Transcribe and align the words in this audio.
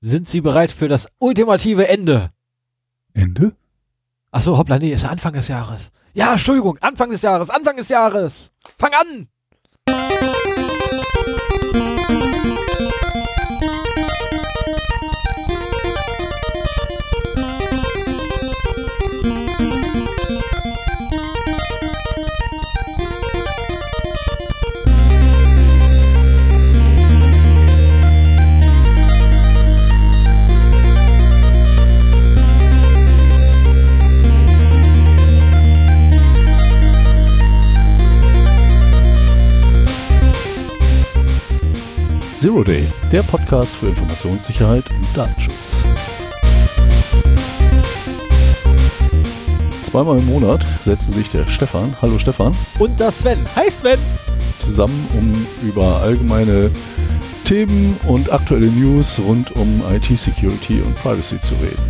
Sind 0.00 0.28
Sie 0.28 0.40
bereit 0.40 0.70
für 0.70 0.88
das 0.88 1.08
ultimative 1.18 1.88
Ende? 1.88 2.30
Ende? 3.14 3.56
Ach 4.30 4.42
so, 4.42 4.56
hoppla, 4.56 4.78
nee, 4.78 4.92
ist 4.92 5.04
Anfang 5.04 5.32
des 5.32 5.48
Jahres. 5.48 5.90
Ja, 6.14 6.32
Entschuldigung, 6.32 6.78
Anfang 6.78 7.10
des 7.10 7.22
Jahres, 7.22 7.50
Anfang 7.50 7.76
des 7.76 7.88
Jahres. 7.88 8.50
Fang 8.78 8.92
an! 8.92 9.28
Zero 42.38 42.62
Day, 42.62 42.86
der 43.10 43.24
Podcast 43.24 43.74
für 43.74 43.88
Informationssicherheit 43.88 44.84
und 44.90 45.06
Datenschutz. 45.12 45.74
Zweimal 49.82 50.18
im 50.18 50.26
Monat 50.26 50.64
setzte 50.84 51.10
sich 51.10 51.28
der 51.30 51.48
Stefan, 51.48 51.96
hallo 52.00 52.16
Stefan, 52.20 52.54
Und 52.78 53.00
das 53.00 53.18
Sven. 53.18 53.44
Hi 53.56 53.68
Sven! 53.68 53.98
zusammen, 54.56 55.08
um 55.14 55.68
über 55.68 56.00
allgemeine 56.00 56.70
Themen 57.44 57.98
und 58.06 58.30
aktuelle 58.30 58.66
News 58.66 59.18
rund 59.18 59.50
um 59.56 59.82
IT-Security 59.90 60.80
und 60.80 60.94
Privacy 60.94 61.40
zu 61.40 61.54
reden. 61.54 61.82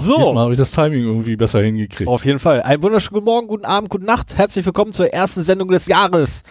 So, 0.00 0.12
So. 0.14 0.16
diesmal 0.18 0.44
habe 0.44 0.52
ich 0.52 0.58
das 0.58 0.72
Timing 0.72 1.04
irgendwie 1.04 1.36
besser 1.36 1.60
hingekriegt. 1.62 2.08
Auf 2.08 2.24
jeden 2.24 2.38
Fall. 2.38 2.62
Einen 2.62 2.82
wunderschönen 2.82 3.14
guten 3.14 3.24
Morgen, 3.24 3.46
guten 3.48 3.64
Abend, 3.64 3.90
gute 3.90 4.04
Nacht. 4.04 4.36
Herzlich 4.36 4.64
willkommen 4.66 4.92
zur 4.92 5.12
ersten 5.12 5.42
Sendung 5.42 5.68
des 5.68 5.86
Jahres. 5.86 6.42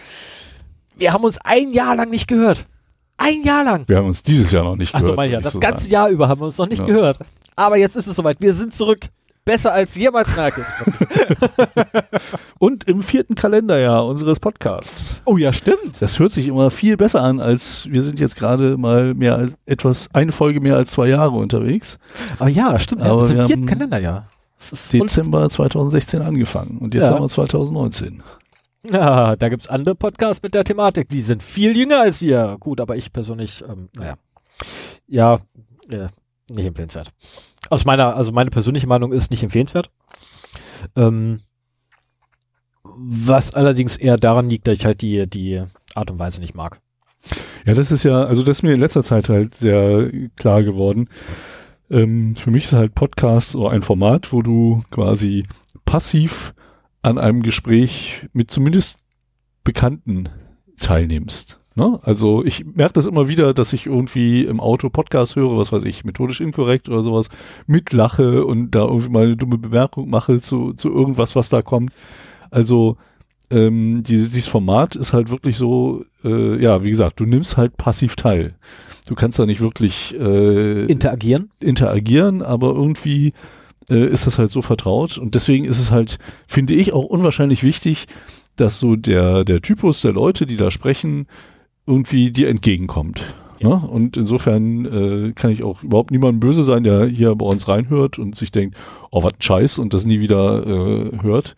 Wir 0.96 1.12
haben 1.12 1.24
uns 1.24 1.38
ein 1.42 1.72
Jahr 1.72 1.96
lang 1.96 2.10
nicht 2.10 2.26
gehört. 2.28 2.66
Ein 3.16 3.42
Jahr 3.44 3.64
lang. 3.64 3.84
Wir 3.88 3.96
haben 3.98 4.06
uns 4.06 4.22
dieses 4.22 4.50
Jahr 4.52 4.64
noch 4.64 4.76
nicht 4.76 4.92
gehört. 4.92 5.16
meine 5.16 5.28
ich 5.28 5.32
ja. 5.34 5.40
Das 5.40 5.52
so 5.52 5.60
ganze 5.60 5.82
sagen. 5.84 5.92
Jahr 5.92 6.08
über 6.08 6.28
haben 6.28 6.40
wir 6.40 6.46
uns 6.46 6.58
noch 6.58 6.68
nicht 6.68 6.80
Ja. 6.80 6.84
gehört. 6.86 7.18
Aber 7.56 7.76
jetzt 7.76 7.96
ist 7.96 8.06
es 8.06 8.16
soweit. 8.16 8.40
Wir 8.40 8.52
sind 8.52 8.74
zurück. 8.74 9.06
Besser 9.44 9.74
als 9.74 9.94
jemals 9.94 10.34
merke. 10.36 10.64
Und 12.58 12.84
im 12.84 13.02
vierten 13.02 13.34
Kalenderjahr 13.34 14.06
unseres 14.06 14.40
Podcasts. 14.40 15.16
oh 15.26 15.36
ja, 15.36 15.52
stimmt. 15.52 16.00
Das 16.00 16.18
hört 16.18 16.32
sich 16.32 16.48
immer 16.48 16.70
viel 16.70 16.96
besser 16.96 17.22
an, 17.22 17.40
als 17.40 17.86
wir 17.90 18.00
sind 18.00 18.20
jetzt 18.20 18.36
gerade 18.36 18.76
mal 18.78 19.12
mehr 19.14 19.36
als 19.36 19.54
etwas, 19.66 20.08
eine 20.14 20.32
Folge 20.32 20.60
mehr 20.60 20.76
als 20.76 20.92
zwei 20.92 21.08
Jahre 21.08 21.32
unterwegs. 21.36 21.98
Aber 22.38 22.48
ja, 22.48 22.78
stimmt. 22.78 23.02
Aber 23.02 23.24
ist 23.24 23.34
wir 23.34 23.42
im 23.42 23.46
vierten 23.48 23.66
Kalenderjahr. 23.66 24.28
Dezember 24.92 25.48
2016 25.50 26.22
angefangen 26.22 26.78
und 26.78 26.94
jetzt 26.94 27.08
Ja. 27.08 27.10
haben 27.14 27.22
wir 27.22 27.28
2019. 27.28 28.22
Ja, 28.90 29.36
da 29.36 29.48
gibt's 29.50 29.68
andere 29.68 29.94
Podcasts 29.94 30.42
mit 30.42 30.54
der 30.54 30.64
Thematik, 30.64 31.08
die 31.08 31.20
sind 31.22 31.42
viel 31.42 31.76
jünger 31.76 32.00
als 32.00 32.22
wir. 32.22 32.56
Gut, 32.60 32.80
aber 32.80 32.96
ich 32.96 33.12
persönlich, 33.12 33.62
ähm, 33.68 33.88
naja. 33.96 34.14
Ja, 35.06 35.34
äh, 35.90 36.06
nicht 36.50 36.66
empfehlenswert. 36.66 37.08
Aus 37.70 37.84
meiner, 37.84 38.16
also 38.16 38.32
meine 38.32 38.50
persönliche 38.50 38.86
Meinung 38.86 39.12
ist 39.12 39.30
nicht 39.30 39.42
empfehlenswert. 39.42 39.90
Ähm, 40.96 41.40
was 42.82 43.54
allerdings 43.54 43.96
eher 43.96 44.16
daran 44.16 44.50
liegt, 44.50 44.66
dass 44.66 44.78
ich 44.78 44.84
halt 44.84 45.02
die, 45.02 45.26
die 45.28 45.62
Art 45.94 46.10
und 46.10 46.18
Weise 46.18 46.40
nicht 46.40 46.54
mag. 46.54 46.80
Ja, 47.64 47.74
das 47.74 47.90
ist 47.90 48.02
ja, 48.02 48.24
also 48.24 48.42
das 48.42 48.58
ist 48.58 48.62
mir 48.62 48.74
in 48.74 48.80
letzter 48.80 49.02
Zeit 49.02 49.28
halt 49.28 49.54
sehr 49.54 50.10
klar 50.36 50.62
geworden. 50.62 51.08
Ähm, 51.90 52.36
für 52.36 52.50
mich 52.50 52.64
ist 52.64 52.72
halt 52.74 52.94
Podcast 52.94 53.52
so 53.52 53.68
ein 53.68 53.82
Format, 53.82 54.32
wo 54.32 54.42
du 54.42 54.82
quasi 54.90 55.44
passiv 55.84 56.54
an 57.02 57.18
einem 57.18 57.42
Gespräch 57.42 58.28
mit 58.32 58.50
zumindest 58.50 58.98
Bekannten 59.62 60.28
teilnimmst. 60.78 61.60
Ne? 61.76 61.98
Also 62.02 62.44
ich 62.44 62.64
merke 62.64 62.94
das 62.94 63.06
immer 63.06 63.28
wieder, 63.28 63.52
dass 63.52 63.72
ich 63.72 63.86
irgendwie 63.86 64.44
im 64.44 64.60
Auto 64.60 64.90
Podcast 64.90 65.34
höre, 65.34 65.56
was 65.56 65.72
weiß 65.72 65.84
ich, 65.84 66.04
methodisch 66.04 66.40
inkorrekt 66.40 66.88
oder 66.88 67.02
sowas, 67.02 67.30
mitlache 67.66 68.44
und 68.44 68.70
da 68.70 68.82
irgendwie 68.84 69.08
mal 69.08 69.24
eine 69.24 69.36
dumme 69.36 69.58
Bemerkung 69.58 70.08
mache 70.08 70.40
zu, 70.40 70.72
zu 70.74 70.90
irgendwas, 70.90 71.34
was 71.34 71.48
da 71.48 71.62
kommt. 71.62 71.92
Also 72.50 72.96
ähm, 73.50 74.02
dieses, 74.04 74.30
dieses 74.30 74.46
Format 74.46 74.94
ist 74.94 75.12
halt 75.12 75.30
wirklich 75.30 75.56
so, 75.56 76.04
äh, 76.22 76.62
ja, 76.62 76.84
wie 76.84 76.90
gesagt, 76.90 77.18
du 77.18 77.24
nimmst 77.24 77.56
halt 77.56 77.76
passiv 77.76 78.14
teil. 78.14 78.54
Du 79.08 79.16
kannst 79.16 79.38
da 79.38 79.46
nicht 79.46 79.60
wirklich 79.60 80.14
äh, 80.18 80.84
Interagieren? 80.86 81.50
interagieren, 81.60 82.40
aber 82.40 82.68
irgendwie 82.68 83.32
äh, 83.90 84.06
ist 84.06 84.26
das 84.26 84.38
halt 84.38 84.52
so 84.52 84.62
vertraut 84.62 85.18
und 85.18 85.34
deswegen 85.34 85.64
ist 85.64 85.80
es 85.80 85.90
halt, 85.90 86.18
finde 86.46 86.74
ich, 86.74 86.92
auch 86.92 87.04
unwahrscheinlich 87.04 87.64
wichtig, 87.64 88.06
dass 88.56 88.78
so 88.78 88.94
der, 88.94 89.44
der 89.44 89.60
Typus 89.60 90.00
der 90.02 90.12
Leute, 90.12 90.46
die 90.46 90.56
da 90.56 90.70
sprechen, 90.70 91.26
irgendwie 91.86 92.30
dir 92.30 92.48
entgegenkommt. 92.48 93.22
Ja. 93.58 93.68
Ne? 93.68 93.86
Und 93.86 94.16
insofern 94.16 94.84
äh, 94.84 95.32
kann 95.32 95.50
ich 95.50 95.62
auch 95.62 95.82
überhaupt 95.82 96.10
niemandem 96.10 96.40
böse 96.40 96.64
sein, 96.64 96.82
der 96.84 97.06
hier 97.06 97.34
bei 97.34 97.46
uns 97.46 97.68
reinhört 97.68 98.18
und 98.18 98.36
sich 98.36 98.52
denkt, 98.52 98.76
oh, 99.10 99.22
was 99.22 99.32
ein 99.34 99.42
Scheiß 99.42 99.78
und 99.78 99.94
das 99.94 100.04
nie 100.06 100.20
wieder 100.20 100.66
äh, 100.66 101.22
hört. 101.22 101.56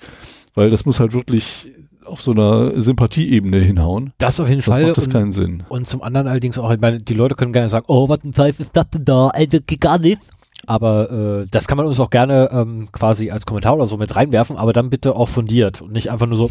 Weil 0.54 0.70
das 0.70 0.86
muss 0.86 1.00
halt 1.00 1.12
wirklich 1.12 1.72
auf 2.04 2.22
so 2.22 2.30
einer 2.30 2.80
Sympathieebene 2.80 3.58
hinhauen. 3.58 4.12
Das 4.18 4.38
auf 4.38 4.48
jeden 4.48 4.60
Das 4.60 4.66
Fall. 4.66 4.84
macht 4.86 4.96
das 4.96 5.06
und, 5.06 5.12
keinen 5.12 5.32
Sinn. 5.32 5.64
und 5.68 5.86
zum 5.86 6.02
anderen 6.02 6.28
allerdings 6.28 6.56
auch, 6.58 6.70
ich 6.70 6.80
meine, 6.80 6.98
die 6.98 7.14
Leute 7.14 7.34
können 7.34 7.52
gerne 7.52 7.68
sagen, 7.68 7.86
oh, 7.88 8.08
was 8.08 8.22
ein 8.22 8.32
Scheiß 8.32 8.60
ist 8.60 8.76
das 8.76 8.88
denn 8.90 9.04
da? 9.04 9.28
Alter, 9.28 9.60
geht 9.60 9.80
gar 9.80 9.98
nichts. 9.98 10.28
Aber 10.66 11.42
äh, 11.42 11.46
das 11.50 11.66
kann 11.68 11.76
man 11.76 11.86
uns 11.86 12.00
auch 12.00 12.10
gerne 12.10 12.48
ähm, 12.52 12.88
quasi 12.92 13.30
als 13.30 13.46
Kommentar 13.46 13.74
oder 13.76 13.86
so 13.86 13.96
mit 13.96 14.14
reinwerfen, 14.16 14.56
aber 14.56 14.72
dann 14.72 14.90
bitte 14.90 15.14
auch 15.14 15.28
fundiert 15.28 15.80
und 15.82 15.92
nicht 15.92 16.10
einfach 16.10 16.26
nur 16.26 16.36
so, 16.36 16.50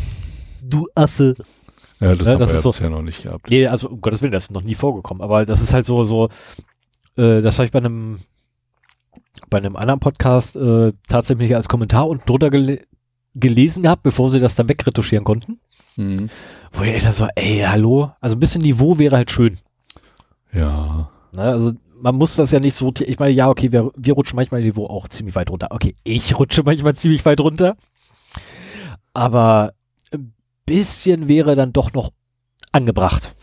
du 0.63 0.87
Affe. 0.95 1.35
Ja, 2.01 2.09
das 2.13 2.25
Ja, 2.25 2.33
haben 2.33 2.39
das 2.39 2.49
wir 2.49 2.53
ist 2.53 2.53
ja 2.53 2.61
so- 2.61 2.69
bisher 2.69 2.89
noch 2.89 3.01
nicht 3.01 3.23
gehabt. 3.23 3.49
Nee, 3.49 3.67
also 3.67 3.89
um 3.89 4.01
Gottes 4.01 4.21
Willen, 4.21 4.31
das 4.31 4.45
ist 4.45 4.51
noch 4.51 4.63
nie 4.63 4.75
vorgekommen. 4.75 5.21
Aber 5.21 5.45
das 5.45 5.61
ist 5.61 5.73
halt 5.73 5.85
so, 5.85 6.03
so, 6.03 6.29
äh, 7.17 7.41
das 7.41 7.57
habe 7.57 7.65
ich 7.65 7.71
bei 7.71 7.79
einem 7.79 8.19
bei 9.49 9.57
einem 9.57 9.75
anderen 9.75 9.99
Podcast 9.99 10.55
äh, 10.55 10.93
tatsächlich 11.07 11.55
als 11.55 11.67
Kommentar 11.67 12.07
unten 12.07 12.25
drunter 12.25 12.49
gele 12.49 12.81
gelesen 13.33 13.83
gehabt, 13.83 14.03
bevor 14.03 14.29
sie 14.29 14.39
das 14.39 14.55
dann 14.55 14.69
wegretuschieren 14.69 15.25
konnten. 15.25 15.59
Mhm. 15.97 16.29
Wo 16.71 16.83
ich 16.83 17.03
dann 17.03 17.11
so, 17.13 17.27
ey, 17.35 17.59
hallo, 17.67 18.11
also 18.21 18.35
ein 18.37 18.39
bisschen 18.39 18.61
Niveau 18.61 18.97
wäre 18.97 19.17
halt 19.17 19.29
schön. 19.31 19.57
Ja. 20.53 21.09
Ne? 21.33 21.41
Also 21.41 21.73
man 22.01 22.15
muss 22.15 22.35
das 22.37 22.51
ja 22.51 22.59
nicht 22.61 22.75
so, 22.75 22.93
ich 22.99 23.19
meine, 23.19 23.33
ja, 23.33 23.49
okay, 23.49 23.71
wir, 23.73 23.91
wir 23.97 24.13
rutschen 24.13 24.37
manchmal 24.37 24.61
Niveau 24.61 24.85
auch 24.87 25.07
ziemlich 25.09 25.35
weit 25.35 25.49
runter. 25.49 25.67
Okay, 25.71 25.95
ich 26.03 26.37
rutsche 26.39 26.63
manchmal 26.63 26.95
ziemlich 26.95 27.25
weit 27.25 27.41
runter. 27.41 27.75
Aber 29.13 29.73
bisschen 30.65 31.27
wäre 31.27 31.55
dann 31.55 31.73
doch 31.73 31.93
noch 31.93 32.11
angebracht. 32.71 33.33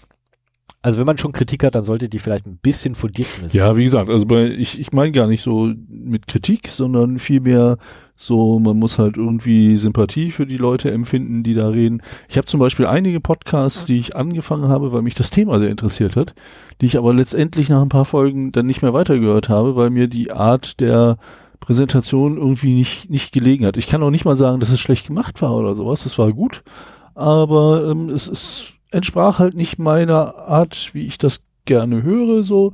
Also 0.85 0.99
wenn 0.99 1.07
man 1.07 1.17
schon 1.17 1.31
Kritik 1.31 1.63
hat, 1.63 1.77
dann 1.77 1.85
sollte 1.85 2.09
die 2.09 2.19
vielleicht 2.19 2.47
ein 2.47 2.59
bisschen 2.61 2.97
fundiert 2.97 3.29
zumindest. 3.29 3.55
Ja, 3.55 3.77
wie 3.77 3.85
gesagt, 3.85 4.11
also 4.11 4.27
bei, 4.27 4.47
ich, 4.47 4.81
ich 4.81 4.91
meine 4.93 5.13
gar 5.13 5.29
nicht 5.29 5.43
so 5.43 5.73
mit 5.89 6.27
Kritik, 6.27 6.69
sondern 6.69 7.21
vielmehr 7.21 7.79
so, 8.17 8.59
man 8.59 8.79
muss 8.79 8.99
halt 8.99 9.17
irgendwie 9.17 9.77
Sympathie 9.77 10.33
für 10.33 10.45
die 10.45 10.57
Leute 10.57 10.91
empfinden, 10.91 11.45
die 11.45 11.55
da 11.55 11.69
reden. 11.69 12.03
Ich 12.29 12.37
habe 12.37 12.47
zum 12.47 12.59
Beispiel 12.59 12.87
einige 12.87 13.21
Podcasts, 13.21 13.85
die 13.85 13.99
ich 13.99 14.17
angefangen 14.17 14.69
habe, 14.69 14.91
weil 14.91 15.03
mich 15.03 15.15
das 15.15 15.31
Thema 15.31 15.61
sehr 15.61 15.71
interessiert 15.71 16.17
hat, 16.17 16.35
die 16.81 16.87
ich 16.87 16.99
aber 16.99 17.15
letztendlich 17.15 17.69
nach 17.69 17.83
ein 17.83 17.89
paar 17.89 18.05
Folgen 18.05 18.51
dann 18.51 18.67
nicht 18.67 18.83
mehr 18.83 18.93
weitergehört 18.93 19.49
habe, 19.49 19.77
weil 19.77 19.91
mir 19.91 20.09
die 20.09 20.33
Art 20.33 20.81
der 20.81 21.17
Präsentation 21.61 22.39
irgendwie 22.39 22.75
nicht, 22.75 23.09
nicht 23.09 23.33
gelegen 23.33 23.67
hat. 23.67 23.77
Ich 23.77 23.87
kann 23.87 24.03
auch 24.03 24.11
nicht 24.11 24.25
mal 24.25 24.35
sagen, 24.35 24.59
dass 24.59 24.71
es 24.71 24.81
schlecht 24.81 25.07
gemacht 25.07 25.41
war 25.43 25.55
oder 25.55 25.77
sowas, 25.77 26.03
das 26.03 26.19
war 26.19 26.33
gut, 26.33 26.65
aber 27.15 27.89
ähm, 27.91 28.09
es, 28.09 28.29
es 28.29 28.75
entsprach 28.91 29.39
halt 29.39 29.55
nicht 29.55 29.79
meiner 29.79 30.37
Art, 30.37 30.91
wie 30.93 31.07
ich 31.07 31.19
das 31.19 31.45
gerne 31.65 32.03
höre, 32.03 32.43
so. 32.45 32.73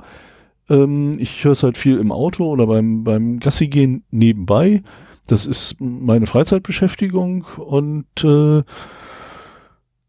Ähm, 0.69 1.17
ich 1.19 1.43
höre 1.43 1.53
es 1.53 1.63
halt 1.63 1.77
viel 1.77 1.97
im 1.97 2.11
Auto 2.11 2.45
oder 2.49 2.67
beim, 2.67 3.03
beim 3.03 3.39
Gassi 3.39 3.67
gehen 3.67 4.03
nebenbei. 4.11 4.83
Das 5.27 5.45
ist 5.45 5.75
meine 5.79 6.25
Freizeitbeschäftigung 6.25 7.45
und 7.57 8.05
äh, 8.23 8.63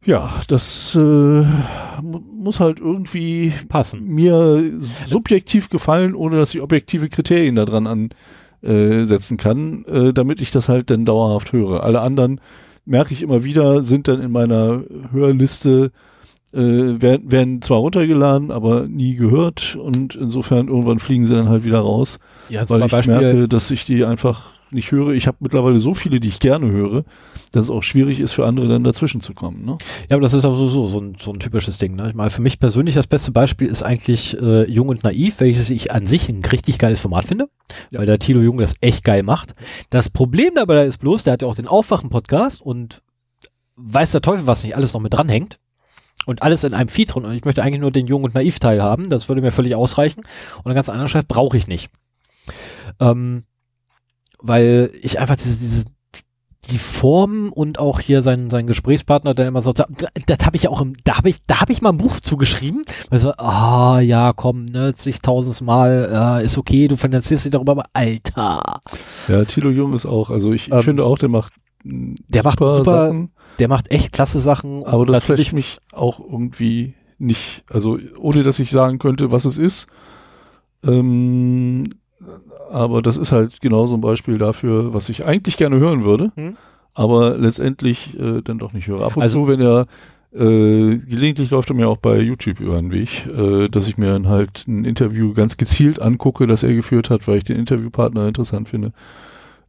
ja, 0.04 0.32
das 0.48 0.94
äh, 0.94 0.98
mu- 0.98 2.22
muss 2.38 2.58
halt 2.58 2.80
irgendwie 2.80 3.52
Passen. 3.68 4.06
mir 4.06 4.64
subjektiv 5.04 5.68
gefallen, 5.68 6.14
ohne 6.14 6.38
dass 6.38 6.54
ich 6.54 6.62
objektive 6.62 7.10
Kriterien 7.10 7.54
daran 7.56 7.86
ansetzen 8.62 9.36
kann, 9.36 9.84
äh, 9.84 10.14
damit 10.14 10.40
ich 10.40 10.50
das 10.50 10.70
halt 10.70 10.88
dann 10.90 11.04
dauerhaft 11.04 11.52
höre. 11.52 11.82
Alle 11.82 12.00
anderen 12.00 12.40
merke 12.90 13.14
ich 13.14 13.22
immer 13.22 13.44
wieder, 13.44 13.82
sind 13.82 14.08
dann 14.08 14.20
in 14.20 14.32
meiner 14.32 14.82
Hörliste, 15.12 15.92
äh, 16.52 16.58
werden, 16.58 17.30
werden 17.30 17.62
zwar 17.62 17.78
runtergeladen, 17.78 18.50
aber 18.50 18.88
nie 18.88 19.14
gehört 19.14 19.76
und 19.76 20.16
insofern 20.16 20.66
irgendwann 20.68 20.98
fliegen 20.98 21.24
sie 21.24 21.36
dann 21.36 21.48
halt 21.48 21.64
wieder 21.64 21.78
raus, 21.78 22.18
Ja, 22.48 22.60
weil 22.60 22.66
zum 22.66 22.82
ich 22.82 22.90
Beispiel, 22.90 23.14
merke, 23.20 23.48
dass 23.48 23.70
ich 23.70 23.84
die 23.84 24.04
einfach 24.04 24.52
nicht 24.72 24.92
höre. 24.92 25.10
Ich 25.12 25.26
habe 25.26 25.38
mittlerweile 25.40 25.78
so 25.78 25.94
viele, 25.94 26.20
die 26.20 26.28
ich 26.28 26.40
gerne 26.40 26.70
höre, 26.70 27.04
dass 27.52 27.64
es 27.64 27.70
auch 27.70 27.82
schwierig 27.82 28.20
ist 28.20 28.32
für 28.32 28.46
andere 28.46 28.68
dann 28.68 28.84
dazwischen 28.84 29.20
zu 29.20 29.34
kommen. 29.34 29.64
Ne? 29.64 29.78
Ja, 30.08 30.16
aber 30.16 30.20
das 30.22 30.34
ist 30.34 30.44
auch 30.44 30.54
so, 30.56 30.68
so, 30.68 30.86
so, 30.86 31.00
ein, 31.00 31.16
so 31.18 31.32
ein 31.32 31.40
typisches 31.40 31.78
Ding. 31.78 31.96
Ne? 31.96 32.08
Ich 32.08 32.14
meine, 32.14 32.30
für 32.30 32.42
mich 32.42 32.58
persönlich 32.58 32.94
das 32.94 33.06
beste 33.06 33.32
Beispiel 33.32 33.68
ist 33.68 33.82
eigentlich 33.82 34.40
äh, 34.40 34.70
Jung 34.70 34.88
und 34.88 35.02
Naiv, 35.04 35.40
welches 35.40 35.70
ich 35.70 35.92
an 35.92 36.06
sich 36.06 36.28
ein 36.28 36.44
richtig 36.44 36.78
geiles 36.78 37.00
Format 37.00 37.24
finde, 37.24 37.48
Ja. 37.90 37.98
weil 38.00 38.06
der 38.06 38.18
Tilo 38.18 38.40
Jung 38.40 38.58
das 38.58 38.74
echt 38.80 39.04
geil 39.04 39.22
macht. 39.22 39.54
Das 39.90 40.08
Problem 40.10 40.52
dabei 40.54 40.84
ist 40.86 40.98
bloß, 40.98 41.24
der 41.24 41.32
hat 41.34 41.42
ja 41.42 41.48
auch 41.48 41.56
den 41.56 41.66
Aufwachen-Podcast 41.68 42.62
und 42.62 43.02
weiß 43.76 44.12
der 44.12 44.22
Teufel, 44.22 44.46
was 44.46 44.62
nicht 44.62 44.76
alles 44.76 44.92
noch 44.92 45.00
mit 45.00 45.14
dranhängt. 45.14 45.58
Und 46.26 46.42
alles 46.42 46.64
in 46.64 46.74
einem 46.74 46.88
Feed 46.90 47.14
drin. 47.14 47.24
Und 47.24 47.34
ich 47.34 47.46
möchte 47.46 47.62
eigentlich 47.62 47.80
nur 47.80 47.90
den 47.90 48.06
Jung 48.06 48.24
und 48.24 48.34
Naiv-Teil 48.34 48.82
haben. 48.82 49.08
Das 49.08 49.30
würde 49.30 49.40
mir 49.40 49.52
völlig 49.52 49.74
ausreichen. 49.74 50.20
Und 50.58 50.66
einen 50.66 50.74
ganz 50.74 50.90
anderen 50.90 51.08
Scheiß 51.08 51.24
brauche 51.26 51.56
ich 51.56 51.66
nicht. 51.66 51.88
Ähm, 53.00 53.44
weil 54.42 54.90
ich 55.02 55.18
einfach 55.18 55.36
diese, 55.36 55.58
diese 55.58 55.84
die 56.70 56.78
Form 56.78 57.52
und 57.52 57.78
auch 57.78 58.00
hier 58.00 58.22
sein, 58.22 58.50
sein 58.50 58.66
Gesprächspartner, 58.66 59.34
der 59.34 59.48
immer 59.48 59.62
so, 59.62 59.72
das 59.72 59.86
habe 60.44 60.56
ich 60.56 60.64
ja 60.64 60.70
auch 60.70 60.80
im, 60.80 60.92
da 61.04 61.16
habe 61.16 61.28
ich, 61.28 61.38
da 61.46 61.60
habe 61.60 61.72
ich 61.72 61.80
mal 61.80 61.90
ein 61.90 61.96
Buch 61.96 62.20
zugeschrieben, 62.20 62.84
weil 63.08 63.18
so, 63.18 63.32
ah, 63.32 64.00
ja, 64.00 64.32
komm, 64.34 64.66
ne, 64.66 64.92
zigtausends 64.92 65.62
Mal, 65.62 66.40
äh, 66.40 66.44
ist 66.44 66.58
okay, 66.58 66.86
du 66.86 66.96
finanzierst 66.96 67.44
dich 67.44 67.50
darüber, 67.50 67.72
aber 67.72 67.84
Alter, 67.92 68.62
Ja, 69.28 69.44
Thilo 69.46 69.70
Jung 69.70 69.94
ist 69.94 70.06
auch, 70.06 70.30
also 70.30 70.52
ich, 70.52 70.68
ich 70.68 70.72
Ähm, 70.72 70.82
finde 70.82 71.04
auch, 71.04 71.18
der 71.18 71.28
macht 71.28 71.52
der 71.82 72.44
macht 72.44 72.58
super, 72.58 73.06
Sachen, 73.06 73.30
der 73.58 73.68
macht 73.68 73.90
echt 73.90 74.12
klasse 74.12 74.38
Sachen. 74.38 74.84
aber 74.84 75.06
das 75.06 75.24
flasht 75.24 75.54
mich 75.54 75.78
auch 75.92 76.20
irgendwie 76.20 76.94
nicht, 77.18 77.64
also 77.70 77.98
ohne 78.18 78.42
dass 78.42 78.58
ich 78.58 78.70
sagen 78.70 78.98
könnte, 78.98 79.32
was 79.32 79.46
es 79.46 79.56
ist. 79.56 79.86
Ähm, 80.84 81.94
aber 82.70 83.02
das 83.02 83.16
ist 83.16 83.32
halt 83.32 83.60
genau 83.60 83.86
so 83.86 83.94
ein 83.94 84.00
Beispiel 84.00 84.38
dafür, 84.38 84.94
was 84.94 85.08
ich 85.08 85.24
eigentlich 85.26 85.56
gerne 85.56 85.78
hören 85.78 86.04
würde, 86.04 86.32
Hm. 86.36 86.56
aber 86.94 87.36
letztendlich 87.36 88.18
äh, 88.18 88.40
dann 88.42 88.58
doch 88.58 88.72
nicht 88.72 88.86
höre. 88.88 89.02
Ab 89.02 89.16
und 89.16 89.22
Also- 89.22 89.42
zu, 89.42 89.48
wenn 89.48 89.60
er 89.60 89.86
äh, 90.32 90.96
gelegentlich 90.98 91.50
läuft 91.50 91.70
er 91.70 91.74
mir 91.74 91.88
auch 91.88 91.96
bei 91.96 92.20
YouTube 92.20 92.60
über 92.60 92.76
den 92.76 92.92
Weg, 92.92 93.26
äh, 93.26 93.68
dass 93.68 93.88
ich 93.88 93.98
mir 93.98 94.12
dann 94.12 94.28
halt 94.28 94.64
ein 94.68 94.84
Interview 94.84 95.32
ganz 95.34 95.56
gezielt 95.56 96.00
angucke, 96.00 96.46
das 96.46 96.62
er 96.62 96.72
geführt 96.72 97.10
hat, 97.10 97.26
weil 97.26 97.38
ich 97.38 97.44
den 97.44 97.56
Interviewpartner 97.56 98.28
interessant 98.28 98.68
finde. 98.68 98.92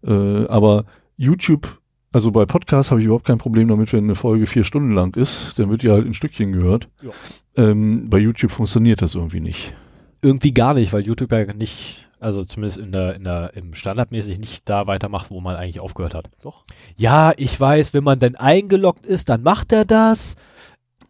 Äh, 0.05 0.45
aber 0.47 0.85
YouTube, 1.17 1.79
also 2.13 2.29
bei 2.31 2.45
Podcasts 2.45 2.91
habe 2.91 3.01
ich 3.01 3.05
überhaupt 3.05 3.25
kein 3.25 3.39
Problem 3.39 3.67
damit, 3.69 3.91
wenn 3.91 4.03
eine 4.03 4.13
Folge 4.15 4.45
vier 4.45 4.63
Stunden 4.63 4.91
lang 4.93 5.15
ist, 5.15 5.57
dann 5.57 5.69
wird 5.71 5.81
die 5.81 5.89
halt 5.89 6.05
in 6.05 6.13
Stückchen 6.13 6.51
gehört. 6.51 6.89
Ja. 7.01 7.09
Ähm, 7.55 8.09
bei 8.11 8.19
YouTube 8.19 8.51
funktioniert 8.51 9.01
das 9.01 9.15
irgendwie 9.15 9.39
nicht. 9.41 9.73
irgendwie 10.21 10.53
gar 10.53 10.75
nicht, 10.75 10.93
weil 10.93 11.01
YouTube 11.01 11.31
ja 11.31 11.51
nicht, 11.55 12.07
also 12.21 12.45
zumindest 12.45 12.77
in 12.77 12.91
der, 12.91 13.15
in 13.15 13.23
der, 13.23 13.51
im 13.55 13.73
Standardmäßig 13.73 14.39
nicht 14.39 14.69
da 14.69 14.87
weitermacht, 14.87 15.29
wo 15.31 15.41
man 15.41 15.55
eigentlich 15.55 15.79
aufgehört 15.79 16.13
hat. 16.15 16.29
Doch. 16.43 16.63
Ja, 16.97 17.33
ich 17.37 17.59
weiß, 17.59 17.93
wenn 17.93 18.03
man 18.03 18.19
denn 18.19 18.35
eingeloggt 18.35 19.05
ist, 19.05 19.29
dann 19.29 19.43
macht 19.43 19.71
er 19.71 19.85
das. 19.85 20.35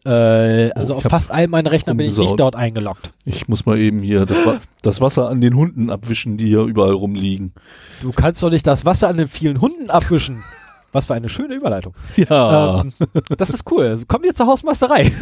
Äh, 0.04 0.70
also 0.72 0.94
Oh, 0.94 0.96
auf 0.96 1.02
ich 1.02 1.04
hab 1.04 1.10
fast 1.12 1.30
all 1.30 1.46
meinen 1.46 1.66
Rechnern 1.68 1.96
bin 1.96 2.08
ich 2.10 2.18
nicht 2.18 2.40
dort 2.40 2.56
eingeloggt. 2.56 3.12
Ich 3.24 3.46
muss 3.46 3.66
mal 3.66 3.78
eben 3.78 4.00
hier 4.02 4.26
das, 4.26 4.44
Wa- 4.44 4.58
das 4.82 5.00
Wasser 5.00 5.28
an 5.28 5.40
den 5.40 5.54
Hunden 5.54 5.90
abwischen, 5.90 6.36
die 6.38 6.46
hier 6.48 6.62
überall 6.62 6.92
rumliegen. 6.94 7.52
Du 8.00 8.10
kannst 8.10 8.42
doch 8.42 8.50
nicht 8.50 8.66
das 8.66 8.84
Wasser 8.84 9.08
an 9.08 9.16
den 9.16 9.28
vielen 9.28 9.60
Hunden 9.60 9.90
abwischen. 9.90 10.42
Was 10.90 11.06
für 11.06 11.14
eine 11.14 11.28
schöne 11.28 11.54
Überleitung. 11.54 11.94
Ja. 12.16 12.80
Ähm, 12.80 12.92
das 13.38 13.50
ist 13.50 13.70
cool. 13.70 13.84
Also 13.86 14.04
kommen 14.06 14.24
wir 14.24 14.34
zur 14.34 14.46
Hausmeisterei. 14.48 15.10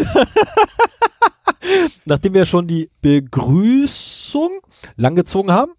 Nachdem 2.06 2.34
wir 2.34 2.46
schon 2.46 2.66
die 2.66 2.90
Begrüßung 3.02 4.60
langgezogen 4.96 5.52
haben, 5.52 5.72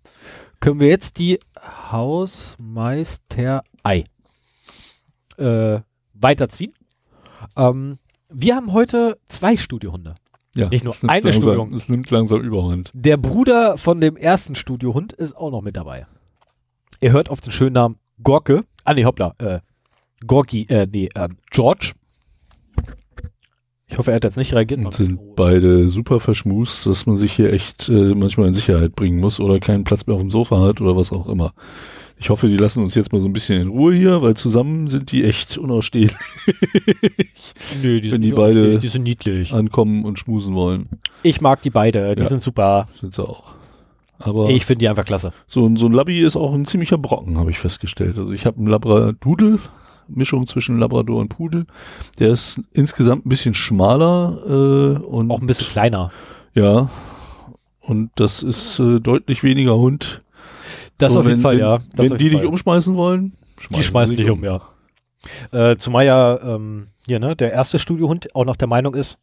können 0.61 0.79
wir 0.79 0.87
jetzt 0.87 1.17
die 1.17 1.39
Hausmeisterei 1.91 4.05
äh, 5.37 5.79
weiterziehen. 6.13 6.73
Ähm, 7.57 7.97
wir 8.29 8.55
haben 8.55 8.71
heute 8.71 9.17
zwei 9.27 9.57
Studiohunde. 9.57 10.15
ja. 10.55 10.69
nicht 10.69 10.85
nur 10.85 10.95
eine 11.07 11.23
langsam, 11.23 11.41
Studiohund. 11.41 11.73
Es 11.73 11.89
nimmt 11.89 12.09
langsam 12.11 12.39
Überhand. 12.41 12.91
Der 12.93 13.17
Bruder 13.17 13.77
von 13.77 13.99
dem 13.99 14.15
ersten 14.15 14.55
Studiohund 14.55 15.11
ist 15.11 15.35
auch 15.35 15.51
noch 15.51 15.61
mit 15.61 15.75
dabei. 15.75 16.07
Er 17.01 17.11
hört 17.11 17.29
auf 17.29 17.41
den 17.41 17.51
schönen 17.51 17.73
Namen 17.73 17.97
Gorke. 18.23 18.63
Ah, 18.85 18.93
nee, 18.93 19.03
hoppla. 19.03 19.33
Äh, 19.39 19.59
Gorki, 20.25 20.65
äh, 20.69 20.87
nee, 20.89 21.09
ähm, 21.15 21.35
George. 21.49 21.91
Ich 23.91 23.97
hoffe, 23.97 24.11
er 24.11 24.15
hat 24.15 24.23
jetzt 24.23 24.37
nicht 24.37 24.53
reagiert. 24.53 24.83
Und 24.85 24.93
sind 24.93 25.35
beide 25.35 25.89
super 25.89 26.19
verschmust, 26.21 26.85
dass 26.85 27.05
man 27.05 27.17
sich 27.17 27.33
hier 27.33 27.51
echt 27.51 27.89
äh, 27.89 28.15
manchmal 28.15 28.47
in 28.47 28.53
Sicherheit 28.53 28.95
bringen 28.95 29.19
muss 29.19 29.39
oder 29.41 29.59
keinen 29.59 29.83
Platz 29.83 30.07
mehr 30.07 30.15
auf 30.15 30.21
dem 30.21 30.31
Sofa 30.31 30.59
hat 30.61 30.79
oder 30.79 30.95
was 30.95 31.11
auch 31.11 31.27
immer. 31.27 31.53
Ich 32.17 32.29
hoffe, 32.29 32.47
die 32.47 32.55
lassen 32.57 32.81
uns 32.83 32.95
jetzt 32.95 33.11
mal 33.11 33.19
so 33.19 33.27
ein 33.27 33.33
bisschen 33.33 33.59
in 33.61 33.67
Ruhe 33.67 33.93
hier, 33.93 34.21
weil 34.21 34.35
zusammen 34.35 34.89
sind 34.89 35.11
die 35.11 35.23
echt 35.23 35.57
unausstehlich 35.57 36.13
Nö, 37.83 37.99
die 37.99 38.11
wenn 38.11 38.21
die 38.21 38.27
nicht 38.29 38.35
beide- 38.37 38.79
die 38.79 38.87
sind 38.87 39.03
niedlich. 39.03 39.53
ankommen 39.53 40.05
und 40.05 40.19
schmusen 40.19 40.53
wollen. 40.55 40.87
Ich 41.23 41.41
mag 41.41 41.61
die 41.61 41.69
beide, 41.71 42.15
die 42.15 42.23
Ja. 42.23 42.29
sind 42.29 42.41
super. 42.41 42.87
Sind 42.99 43.13
sie 43.13 43.23
auch. 43.27 43.55
Aber 44.19 44.49
Ich 44.51 44.65
finde 44.67 44.79
die 44.81 44.89
einfach 44.89 45.03
klasse. 45.05 45.33
so, 45.47 45.65
ein- 45.65 45.75
so 45.77 45.87
ein 45.87 45.93
Labby 45.93 46.21
ist 46.21 46.35
auch 46.35 46.53
ein 46.53 46.65
ziemlicher 46.65 46.97
Brocken, 46.99 47.37
habe 47.39 47.49
ich 47.49 47.57
festgestellt. 47.59 48.17
Also 48.19 48.31
ich 48.31 48.45
habe 48.45 48.57
einen 48.57 48.67
Labradoodle, 48.67 49.57
Mischung 50.15 50.47
zwischen 50.47 50.77
Labrador 50.79 51.19
und 51.19 51.29
Pudel. 51.29 51.65
Der 52.19 52.29
ist 52.29 52.61
insgesamt 52.71 53.25
ein 53.25 53.29
bisschen 53.29 53.53
schmaler 53.53 54.39
äh, 54.45 55.03
und 55.03 55.31
Auch 55.31 55.39
ein 55.41 55.47
bisschen 55.47 55.67
kleiner. 55.67 56.11
Ja. 56.53 56.89
Und 57.79 58.11
das 58.15 58.43
ist 58.43 58.79
äh, 58.79 58.99
deutlich 58.99 59.43
weniger 59.43 59.75
Hund. 59.77 60.21
Das 60.97 61.13
So, 61.13 61.19
auf 61.19 61.25
jeden 61.25 61.37
wenn, 61.37 61.41
Fall, 61.41 61.53
wenn, 61.55 61.59
ja. 61.61 61.77
Das 61.95 62.09
Wenn 62.09 62.17
die 62.17 62.23
jeden 62.23 62.29
dich 62.35 62.41
Fall. 62.41 62.45
umschmeißen 62.47 62.95
wollen, 62.95 63.33
Die 63.71 63.83
schmeißen 63.83 64.15
dich 64.15 64.29
um, 64.29 64.43
ja. 64.43 64.61
Äh, 65.51 65.77
zumal 65.77 66.05
ja 66.05 66.39
ähm, 66.41 66.87
hier, 67.05 67.19
ne, 67.19 67.35
der 67.35 67.51
erste 67.51 67.79
Studiohund 67.79 68.35
auch 68.35 68.45
noch 68.45 68.55
der 68.55 68.67
Meinung 68.67 68.95
ist, 68.95 69.17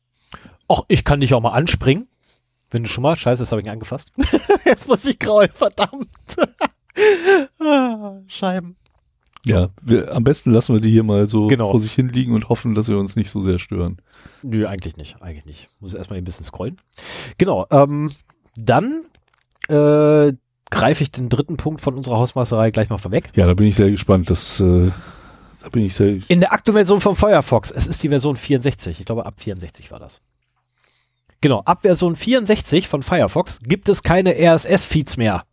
ach, 0.69 0.82
ich 0.88 1.05
kann 1.05 1.20
dich 1.20 1.35
auch 1.35 1.40
mal 1.40 1.50
anspringen. 1.50 2.08
Wenn 2.70 2.82
du 2.82 2.88
schon 2.88 3.02
mal, 3.02 3.17
scheiße, 3.17 3.43
das 3.43 3.50
habe 3.52 3.61
ich 3.62 3.67
ihn 3.67 3.73
angefasst. 3.73 4.12
Jetzt 4.64 4.87
muss 4.88 5.05
ich 5.06 5.19
graulen, 5.19 5.50
verdammt. 5.52 6.08
Ah, 7.61 8.17
Scheiben. 8.26 8.76
Ja, 9.44 9.70
wir, 9.82 10.12
am 10.14 10.25
besten 10.25 10.50
lassen 10.50 10.75
wir 10.75 10.81
die 10.81 10.90
hier 10.90 11.05
mal 11.05 11.29
so 11.29 11.46
Genau. 11.46 11.70
vor 11.70 11.81
sich 11.81 11.93
hin 11.93 12.08
liegen 12.08 12.35
und 12.35 12.49
hoffen, 12.49 12.75
dass 12.75 12.87
sie 12.87 12.96
uns 12.96 13.17
nicht 13.17 13.31
so 13.31 13.40
sehr 13.40 13.58
stören. 13.58 13.99
Nö, 14.43 14.67
eigentlich 14.67 14.96
nicht, 14.96 15.23
eigentlich 15.23 15.44
nicht. 15.46 15.69
Muss 15.81 15.94
erstmal 15.94 16.19
ein 16.19 16.25
bisschen 16.25 16.44
scrollen. 16.44 16.76
Genau, 17.38 17.67
ähm, 17.70 18.11
dann 18.56 19.02
äh, 19.69 20.32
greife 20.70 21.02
ich 21.02 21.11
den 21.12 21.29
dritten 21.29 21.56
Punkt 21.56 21.81
von 21.81 21.94
unserer 21.94 22.19
Hausmeisterei 22.19 22.70
gleich 22.70 22.90
mal 22.90 22.99
vorweg. 22.99 23.31
Ja, 23.37 23.46
da 23.46 23.55
bin 23.55 23.67
ich 23.67 23.76
sehr 23.76 23.90
gespannt. 23.90 24.29
Das, 24.29 24.61
äh, 24.61 24.90
da 25.62 25.69
bin 25.70 25.85
ich 25.85 25.94
sehr. 25.94 26.19
In 26.29 26.40
der 26.40 26.52
aktuellen 26.52 26.76
Version 26.76 27.00
von 27.00 27.14
Firefox, 27.14 27.71
es 27.71 27.87
ist 27.87 28.02
die 28.02 28.09
Version 28.09 28.37
64, 28.37 28.99
ich 29.00 29.07
glaube 29.07 29.25
ab 29.25 29.35
64 29.40 29.90
war 29.92 29.99
das. 30.00 30.21
Genau, 31.40 31.61
ab 31.64 31.83
Version 31.83 32.16
64 32.16 32.88
von 32.88 33.02
Firefox 33.04 33.61
gibt 33.62 33.88
es 33.88 34.02
keine 34.02 34.35
RSS-Feeds 34.35 35.16
mehr. 35.16 35.45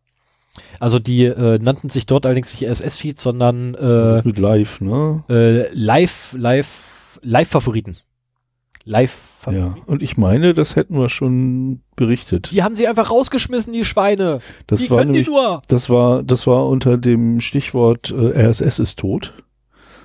Also 0.79 0.99
die 0.99 1.25
äh, 1.25 1.59
nannten 1.59 1.89
sich 1.89 2.05
dort 2.05 2.25
allerdings 2.25 2.53
nicht 2.53 2.69
RSS-Feeds, 2.69 3.21
sondern 3.21 3.75
äh, 3.75 4.21
mit 4.23 4.39
live, 4.39 4.81
ne? 4.81 5.23
äh, 5.29 5.73
Live, 5.73 6.35
Live, 6.37 7.19
Live-Favoriten. 7.21 7.97
Live-Favoriten. 8.85 9.77
Ja. 9.77 9.83
Und 9.87 10.03
ich 10.03 10.15
meine, 10.17 10.53
das 10.53 10.75
hätten 10.75 10.97
wir 10.97 11.09
schon 11.09 11.81
berichtet. 11.95 12.51
Die 12.51 12.63
haben 12.63 12.75
sie 12.75 12.87
einfach 12.87 13.09
rausgeschmissen, 13.09 13.73
die 13.73 13.83
Schweine. 13.83 14.39
Das 14.67 14.81
Wie 14.81 14.89
war 14.91 14.99
können 14.99 15.11
nämlich, 15.11 15.27
die 15.27 15.33
nur? 15.33 15.61
das 15.67 15.89
war, 15.89 16.23
das 16.23 16.45
war 16.45 16.67
unter 16.67 16.97
dem 16.97 17.41
Stichwort 17.41 18.11
äh, 18.11 18.47
RSS 18.47 18.79
ist 18.79 18.99
tot. 18.99 19.33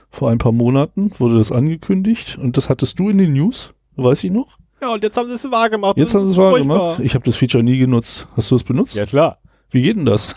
Vor 0.09 0.31
ein 0.31 0.39
paar 0.39 0.53
Monaten 0.53 1.13
wurde 1.19 1.37
das 1.37 1.53
angekündigt 1.53 2.39
und 2.41 2.57
das 2.57 2.69
hattest 2.69 2.99
du 2.99 3.11
in 3.11 3.19
den 3.19 3.33
News, 3.33 3.75
weiß 3.97 4.25
ich 4.25 4.31
noch. 4.33 4.59
Ja, 4.81 4.95
und 4.95 5.05
jetzt 5.05 5.17
haben 5.17 5.29
sie 5.29 5.35
es 5.35 5.51
wahr 5.51 5.69
gemacht. 5.69 5.99
Jetzt 5.99 6.15
haben 6.15 6.25
sie 6.25 6.33
es 6.33 6.39
wahr 6.39 6.59
gemacht. 6.59 7.01
Ich 7.01 7.15
habe 7.15 7.25
das 7.25 7.37
Feature 7.37 7.63
nie 7.63 7.77
genutzt. 7.77 8.27
Hast 8.35 8.51
du 8.51 8.57
es 8.57 8.65
benutzt? 8.65 8.95
Ja, 8.95 9.05
klar. 9.05 9.39
Wie 9.71 9.83
geht 9.83 9.97
denn 9.97 10.05
das? 10.07 10.35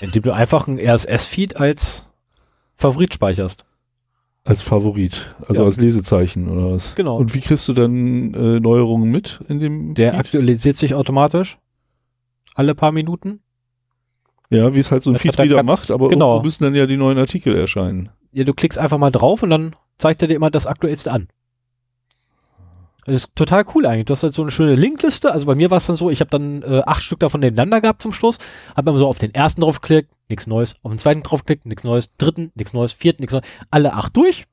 Indem 0.00 0.22
du 0.22 0.32
einfach 0.34 0.66
einen 0.68 0.78
RSS-Feed 0.78 1.56
als 1.58 2.10
Favorit 2.74 3.12
speicherst. 3.14 3.64
Als 4.44 4.62
Favorit, 4.62 5.34
also 5.46 5.60
Ja. 5.60 5.66
als 5.66 5.76
Lesezeichen 5.76 6.48
oder 6.48 6.72
was? 6.72 6.94
Genau. 6.94 7.18
Und 7.18 7.34
wie 7.34 7.40
kriegst 7.40 7.68
du 7.68 7.74
dann 7.74 8.32
äh, 8.32 8.58
Neuerungen 8.60 9.10
mit 9.10 9.40
in 9.48 9.60
dem? 9.60 9.92
Der 9.94 10.12
Feed? 10.12 10.20
aktualisiert 10.20 10.76
sich 10.76 10.94
automatisch. 10.94 11.58
Alle 12.54 12.74
paar 12.74 12.90
Minuten. 12.92 13.40
ja, 14.48 14.74
wie 14.74 14.78
es 14.78 14.90
halt 14.90 15.02
so 15.02 15.10
ein 15.10 15.14
Das 15.14 15.20
hat 15.24 15.34
Feedreader 15.36 15.52
er 15.56 15.56
ganz- 15.64 15.66
macht, 15.66 15.90
aber 15.90 16.08
genau. 16.08 16.42
müssen 16.42 16.64
dann 16.64 16.74
ja 16.74 16.86
die 16.86 16.96
neuen 16.96 17.18
Artikel 17.18 17.54
erscheinen. 17.54 18.08
Ja, 18.32 18.44
du 18.44 18.54
klickst 18.54 18.78
einfach 18.78 18.98
mal 18.98 19.10
drauf 19.12 19.42
und 19.42 19.50
dann 19.50 19.76
zeigt 19.98 20.22
er 20.22 20.28
dir 20.28 20.34
immer 20.34 20.50
das 20.50 20.66
Aktuellste 20.66 21.12
an. 21.12 21.28
Das 23.06 23.14
ist 23.14 23.36
total 23.36 23.64
cool 23.74 23.86
eigentlich. 23.86 24.06
Du 24.06 24.12
hast 24.12 24.22
halt 24.22 24.34
so 24.34 24.42
eine 24.42 24.50
schöne 24.50 24.74
Linkliste. 24.74 25.32
Also 25.32 25.46
bei 25.46 25.54
mir 25.54 25.70
war 25.70 25.78
es 25.78 25.86
dann 25.86 25.96
so, 25.96 26.10
ich 26.10 26.20
habe 26.20 26.30
dann 26.30 26.62
äh, 26.62 26.82
acht 26.86 27.02
Stück 27.02 27.20
davon 27.20 27.40
nebeneinander 27.40 27.80
gehabt 27.80 28.02
zum 28.02 28.12
Schluss. 28.12 28.38
Habe 28.76 28.90
dann 28.90 28.96
so 28.98 29.06
auf 29.06 29.18
den 29.18 29.34
ersten 29.34 29.60
draufgeklickt, 29.62 30.12
nichts 30.28 30.46
Neues. 30.46 30.74
Auf 30.82 30.92
den 30.92 30.98
zweiten 30.98 31.22
draufgeklickt, 31.22 31.66
nichts 31.66 31.84
Neues. 31.84 32.10
Dritten, 32.18 32.52
nichts 32.54 32.72
Neues. 32.72 32.92
Vierten, 32.92 33.22
nichts 33.22 33.32
Neues. 33.32 33.44
Alle 33.70 33.94
acht 33.94 34.16
durch. 34.16 34.44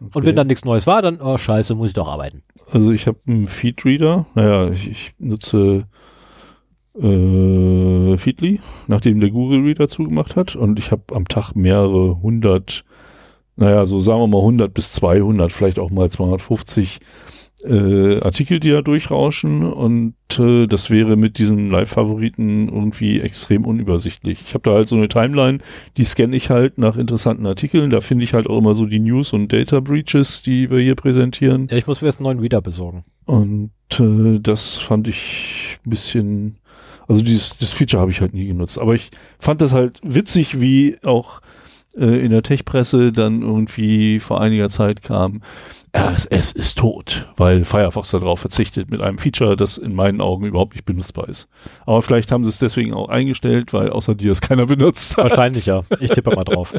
Und 0.00 0.14
Okay. 0.16 0.26
wenn 0.26 0.36
dann 0.36 0.46
nichts 0.48 0.64
Neues 0.64 0.86
war, 0.86 1.02
dann, 1.02 1.20
oh 1.20 1.38
scheiße, 1.38 1.74
muss 1.74 1.88
ich 1.88 1.94
doch 1.94 2.08
arbeiten. 2.08 2.42
Also 2.70 2.90
ich 2.90 3.06
habe 3.06 3.18
einen 3.26 3.46
Feedreader, 3.46 4.26
naja, 4.34 4.70
ich, 4.70 4.88
ich 4.90 5.14
nutze 5.18 5.84
äh, 7.00 8.16
Feedly, 8.16 8.60
nachdem 8.86 9.20
der 9.20 9.30
Google 9.30 9.62
Reader 9.62 9.88
zugemacht 9.88 10.36
hat. 10.36 10.56
Und 10.56 10.78
ich 10.78 10.90
habe 10.90 11.02
am 11.14 11.26
Tag 11.26 11.54
mehrere 11.54 12.20
hundert, 12.22 12.84
naja, 13.56 13.86
so 13.86 14.00
sagen 14.00 14.20
wir 14.20 14.26
mal 14.26 14.38
100 14.38 14.72
bis 14.72 14.90
200, 14.92 15.52
vielleicht 15.52 15.78
auch 15.78 15.90
mal 15.90 16.10
250 16.10 17.00
äh, 17.64 18.20
Artikel, 18.20 18.60
die 18.60 18.70
da 18.70 18.82
durchrauschen. 18.82 19.64
Und 19.64 20.14
äh, 20.38 20.66
das 20.66 20.90
wäre 20.90 21.16
mit 21.16 21.38
diesen 21.38 21.70
Live-Favoriten 21.70 22.68
irgendwie 22.68 23.20
extrem 23.20 23.64
unübersichtlich. 23.64 24.42
Ich 24.46 24.54
habe 24.54 24.68
da 24.68 24.74
halt 24.74 24.88
so 24.88 24.96
eine 24.96 25.08
Timeline, 25.08 25.58
die 25.96 26.04
scanne 26.04 26.36
ich 26.36 26.50
halt 26.50 26.78
nach 26.78 26.96
interessanten 26.96 27.46
Artikeln. 27.46 27.90
Da 27.90 28.00
finde 28.00 28.24
ich 28.24 28.34
halt 28.34 28.48
auch 28.48 28.58
immer 28.58 28.74
so 28.74 28.86
die 28.86 29.00
News 29.00 29.32
und 29.32 29.52
Data 29.52 29.80
Breaches, 29.80 30.42
die 30.42 30.70
wir 30.70 30.80
hier 30.80 30.94
präsentieren. 30.94 31.68
Ja, 31.70 31.76
ich 31.76 31.86
muss 31.86 32.02
mir 32.02 32.08
jetzt 32.08 32.18
einen 32.18 32.24
neuen 32.24 32.40
Reader 32.40 32.60
besorgen. 32.60 33.04
Und 33.24 33.70
äh, 33.98 34.38
das 34.40 34.74
fand 34.74 35.08
ich 35.08 35.78
ein 35.86 35.90
bisschen 35.90 36.56
also 37.06 37.22
dieses, 37.22 37.56
das 37.58 37.70
Feature 37.70 38.00
habe 38.00 38.10
ich 38.10 38.20
halt 38.20 38.34
nie 38.34 38.46
genutzt. 38.46 38.78
Aber 38.78 38.94
ich 38.94 39.10
fand 39.38 39.60
das 39.60 39.72
halt 39.72 40.00
witzig, 40.02 40.60
wie 40.60 40.96
auch 41.04 41.40
äh, 41.96 42.24
in 42.24 42.30
der 42.30 42.42
Tech-Presse 42.42 43.12
dann 43.12 43.42
irgendwie 43.42 44.20
vor 44.20 44.40
einiger 44.40 44.68
Zeit 44.68 45.02
kam, 45.02 45.42
RSS 45.96 46.52
ist 46.52 46.78
tot, 46.78 47.28
weil 47.36 47.64
Firefox 47.64 48.10
darauf 48.10 48.40
verzichtet 48.40 48.90
mit 48.90 49.00
einem 49.00 49.18
Feature, 49.18 49.56
das 49.56 49.78
in 49.78 49.94
meinen 49.94 50.20
Augen 50.20 50.44
überhaupt 50.44 50.74
nicht 50.74 50.84
benutzbar 50.84 51.28
ist. 51.28 51.48
Aber 51.86 52.02
vielleicht 52.02 52.32
haben 52.32 52.42
sie 52.44 52.50
es 52.50 52.58
deswegen 52.58 52.92
auch 52.92 53.08
eingestellt, 53.08 53.72
weil 53.72 53.90
außer 53.90 54.14
dir 54.14 54.32
es 54.32 54.40
keiner 54.40 54.66
benutzt 54.66 55.16
hat. 55.16 55.30
Wahrscheinlich 55.30 55.66
ja. 55.66 55.84
Ich 56.00 56.10
tippe 56.10 56.34
mal 56.34 56.44
drauf. 56.44 56.74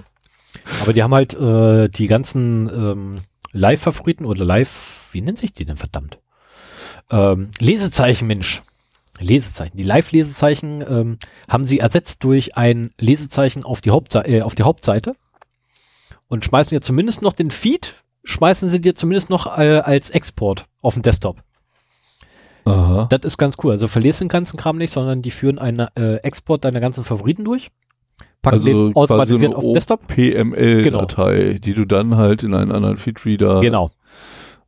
Aber 0.82 0.94
die 0.94 1.02
haben 1.02 1.14
halt 1.14 1.34
äh, 1.34 1.88
die 1.90 2.08
ganzen 2.08 2.70
ähm, 2.70 3.20
Live-Favoriten 3.54 4.26
oder 4.26 4.44
Live, 4.44 5.10
wie 5.14 5.22
nennt 5.22 5.38
sich 5.38 5.54
die 5.54 5.66
denn 5.66 5.78
verdammt? 5.78 6.20
Ähm, 7.10 7.52
Lesezeichen, 7.60 8.28
Mensch. 8.28 8.64
Lesezeichen. 9.20 9.78
Die 9.78 9.84
Live-Lesezeichen 9.84 10.82
ähm, 10.82 11.18
haben 11.48 11.66
sie 11.66 11.80
ersetzt 11.80 12.24
durch 12.26 12.58
ein 12.58 12.90
Lesezeichen 13.00 13.64
auf 13.64 13.80
die, 13.80 13.92
Hauptse 13.92 14.20
äh, 14.26 14.42
auf 14.42 14.56
die 14.56 14.64
Hauptseite 14.64 15.14
und 16.28 16.44
schmeißen 16.44 16.72
dir 16.72 16.82
zumindest 16.82 17.22
noch 17.22 17.34
den 17.34 17.50
Feed, 17.50 18.04
schmeißen 18.26 18.70
sie 18.70 18.82
dir 18.82 18.96
zumindest 18.96 19.30
noch 19.30 19.58
äh, 19.58 19.80
als 19.80 20.10
Export 20.10 20.68
auf 20.82 20.96
den 20.96 21.04
Desktop. 21.04 21.38
Aha. 22.66 23.08
Das 23.10 23.22
ist 23.24 23.38
ganz 23.38 23.56
cool. 23.64 23.72
Also 23.72 23.88
verlierst 23.88 24.22
den 24.22 24.28
ganzen 24.28 24.58
Kram 24.58 24.78
nicht, 24.78 24.92
sondern 24.92 25.22
die 25.22 25.32
führen 25.32 25.60
einen 25.60 25.88
äh, 25.96 26.16
Export 26.18 26.66
deiner 26.66 26.80
ganzen 26.80 27.04
Favoriten 27.04 27.46
durch. 27.46 27.70
Packen 28.42 28.56
also 28.56 28.68
den 28.68 28.96
automatisiert 28.96 29.56
auf 29.56 29.64
den 29.64 29.74
Desktop. 29.74 30.08
PML-Datei, 30.08 31.36
genau. 31.38 31.60
die 31.60 31.74
du 31.74 31.86
dann 31.86 32.18
halt 32.18 32.44
in 32.44 32.54
einen 32.54 32.72
anderen 32.72 32.98
Feedreader 32.98 33.62
genau. 33.62 33.92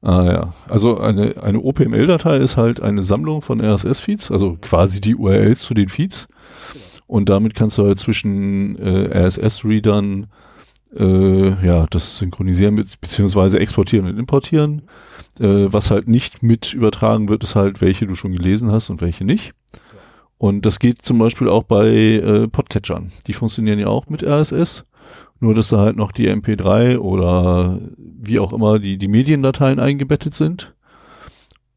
Ah 0.01 0.23
ja, 0.25 0.53
also 0.69 0.99
eine, 0.99 1.41
eine 1.41 1.59
OPML-Datei 1.59 2.37
ist 2.37 2.55
halt 2.55 2.81
eine 2.81 3.01
Sammlung 3.01 3.41
von 3.41 3.59
RSS-Feeds, 3.59 4.31
also 4.31 4.57
quasi 4.61 5.01
die 5.01 5.15
URLs 5.15 5.61
zu 5.61 5.73
den 5.73 5.89
Feeds. 5.89 6.27
Und 7.07 7.29
damit 7.29 7.55
kannst 7.55 7.77
du 7.77 7.85
halt 7.85 7.97
zwischen 7.97 8.77
äh, 8.77 9.25
RSS-Readern 9.25 10.27
äh, 10.95 11.65
ja, 11.65 11.85
das 11.89 12.17
synchronisieren 12.17 12.75
mit, 12.75 12.99
beziehungsweise 13.01 13.59
exportieren 13.59 14.07
und 14.07 14.17
importieren. 14.17 14.83
Äh, 15.39 15.71
was 15.71 15.91
halt 15.91 16.07
nicht 16.07 16.43
mit 16.43 16.73
übertragen 16.73 17.29
wird, 17.29 17.43
ist 17.43 17.55
halt, 17.55 17.81
welche 17.81 18.07
du 18.07 18.15
schon 18.15 18.33
gelesen 18.33 18.71
hast 18.71 18.89
und 18.89 19.01
welche 19.01 19.25
nicht. 19.25 19.53
Und 20.37 20.65
das 20.65 20.79
geht 20.79 21.01
zum 21.01 21.17
Beispiel 21.17 21.49
auch 21.49 21.63
bei 21.63 21.87
äh, 21.87 22.47
Podcatchern. 22.47 23.11
Die 23.25 23.33
funktionieren 23.33 23.79
ja 23.79 23.87
auch 23.87 24.07
mit 24.07 24.23
RSS. 24.23 24.85
Nur, 25.39 25.53
dass 25.53 25.69
da 25.69 25.77
halt 25.77 25.97
noch 25.97 26.11
die 26.11 26.29
MP3 26.29 26.97
oder 26.97 27.79
wie 27.97 28.39
auch 28.39 28.53
immer 28.53 28.79
die, 28.79 28.97
die 28.97 29.07
Mediendateien 29.07 29.79
eingebettet 29.79 30.33
sind. 30.33 30.73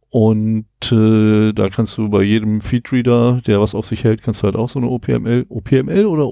Und 0.08 0.66
äh, 0.90 1.52
da 1.52 1.68
kannst 1.68 1.96
du 1.96 2.08
bei 2.08 2.22
jedem 2.22 2.60
Feedreader, 2.62 3.40
der 3.46 3.60
was 3.60 3.74
auf 3.74 3.86
sich 3.86 4.02
hält, 4.02 4.22
kannst 4.22 4.42
du 4.42 4.44
halt 4.46 4.56
auch 4.56 4.68
so 4.68 4.78
eine 4.78 4.88
OPML, 4.88 5.46
OPML 5.48 6.06
oder 6.06 6.26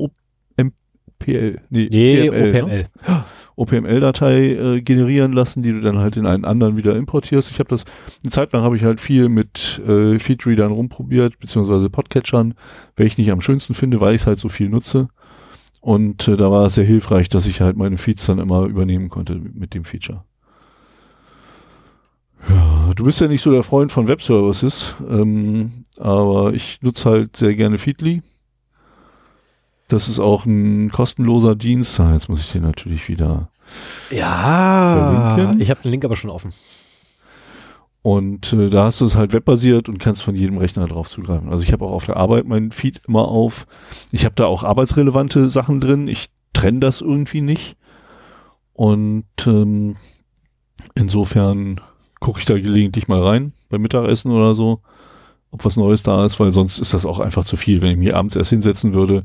OMPL? 1.21 1.61
Nee, 1.71 1.89
nee 1.91 2.31
PML, 2.31 2.49
OPML. 2.49 2.87
Ne? 3.07 3.25
OPML-Datei 3.57 4.53
äh, 4.53 4.81
generieren 4.81 5.33
lassen, 5.33 5.63
die 5.63 5.73
du 5.73 5.81
dann 5.81 5.99
halt 5.99 6.17
in 6.17 6.27
einen 6.27 6.45
anderen 6.45 6.77
wieder 6.77 6.95
importierst. 6.95 7.51
Ich 7.51 7.59
habe 7.59 7.69
das, 7.69 7.85
eine 8.23 8.31
Zeit 8.31 8.53
lang 8.53 8.63
habe 8.63 8.77
ich 8.77 8.85
halt 8.85 9.01
viel 9.01 9.29
mit 9.29 9.83
äh, 9.87 10.19
Feedreadern 10.19 10.71
rumprobiert, 10.71 11.41
beziehungsweise 11.41 11.91
Podcatchern, 11.91 12.55
welche 12.97 13.15
ich 13.15 13.19
nicht 13.19 13.33
am 13.33 13.41
schönsten 13.41 13.75
finde, 13.75 14.01
weil 14.01 14.15
ich 14.15 14.23
es 14.23 14.27
halt 14.27 14.39
so 14.39 14.49
viel 14.49 14.69
nutze. 14.69 15.09
Und 15.81 16.29
äh, 16.29 16.37
da 16.37 16.51
war 16.51 16.67
es 16.67 16.75
sehr 16.75 16.85
hilfreich, 16.85 17.29
dass 17.29 17.47
ich 17.47 17.61
halt 17.61 17.77
meine 17.77 17.97
Feeds 17.97 18.27
dann 18.27 18.39
immer 18.39 18.65
übernehmen 18.65 19.09
konnte 19.09 19.35
mit 19.35 19.75
dem 19.75 19.85
Feature. 19.85 20.25
Ja, 22.49 22.93
du 22.95 23.05
bist 23.05 23.21
ja 23.21 23.27
nicht 23.27 23.43
so 23.43 23.51
der 23.51 23.65
Freund 23.65 23.91
von 23.91 24.07
Webservices, 24.07 24.95
ähm, 25.09 25.85
aber 25.99 26.53
ich 26.55 26.81
nutze 26.83 27.11
halt 27.11 27.37
sehr 27.37 27.57
gerne 27.57 27.79
Feedly. 27.79 28.23
Das 29.89 30.09
ist 30.09 30.19
auch 30.19 30.45
ein 30.45 30.91
kostenloser 30.91 31.57
Dienst. 31.57 31.99
Ah, 31.99 32.13
jetzt 32.13 32.29
muss 32.29 32.41
ich 32.41 32.53
den 32.53 32.63
natürlich 32.63 33.09
wieder. 33.09 33.51
Ja, 34.11 35.35
verlinken. 35.35 35.61
ich 35.61 35.71
habe 35.71 35.81
den 35.83 35.91
Link 35.91 36.05
aber 36.05 36.17
schon 36.17 36.31
offen. 36.31 36.53
Und 38.03 38.53
äh, 38.53 38.71
da 38.71 38.85
hast 38.85 39.01
du 39.01 39.05
es 39.05 39.17
halt 39.17 39.33
webbasiert 39.33 39.89
und 39.89 39.99
kannst 39.99 40.23
von 40.23 40.35
jedem 40.35 40.59
Rechner 40.59 40.87
drauf 40.87 41.09
zugreifen. 41.09 41.51
Also 41.51 41.65
ich 41.65 41.73
habe 41.73 41.85
auch 41.85 41.93
auf 41.93 42.07
der 42.07 42.17
Arbeit 42.17 42.47
meinen 42.47 42.71
Feed 42.71 43.03
immer 43.07 43.29
auf. 43.29 43.67
Ich 44.13 44.25
habe 44.25 44.35
da 44.35 44.47
auch 44.47 44.63
arbeitsrelevante 44.63 45.49
Sachen 45.51 45.81
drin. 45.81 46.09
Ich 46.09 46.29
trenne 46.53 46.81
das 46.81 47.01
irgendwie 47.01 47.41
nicht. 47.41 47.77
Und 48.73 49.25
ähm, 49.47 49.97
insofern 50.95 51.81
gucke 52.21 52.39
ich 52.41 52.47
da 52.47 52.55
gelegentlich 52.55 53.09
mal 53.09 53.23
rein 53.23 53.53
beim 53.69 53.83
Mittagessen 53.83 54.33
oder 54.33 54.55
so, 54.55 54.81
ob 55.51 55.65
was 55.65 55.77
Neues 55.77 56.03
da 56.03 56.25
ist, 56.25 56.39
weil 56.41 56.53
sonst 56.53 56.79
ist 56.79 56.95
das 56.95 57.05
auch 57.05 57.19
einfach 57.19 57.45
zu 57.45 57.57
viel. 57.57 57.83
Wenn 57.83 57.91
ich 57.91 57.99
mich 57.99 58.15
abends 58.15 58.37
erst 58.37 58.51
hinsetzen 58.51 58.95
würde, 58.95 59.25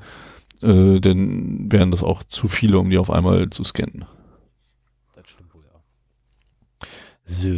äh, 0.64 1.00
dann 1.00 1.72
wären 1.72 1.92
das 1.92 2.04
auch 2.04 2.24
zu 2.24 2.48
viele, 2.48 2.80
um 2.80 2.90
die 2.90 2.98
auf 2.98 3.12
einmal 3.12 3.50
zu 3.50 3.64
scannen. 3.64 4.06
Das 5.16 5.30
stimmt 5.30 5.54
wohl, 5.54 5.64
ja. 5.66 6.88
So, 7.26 7.50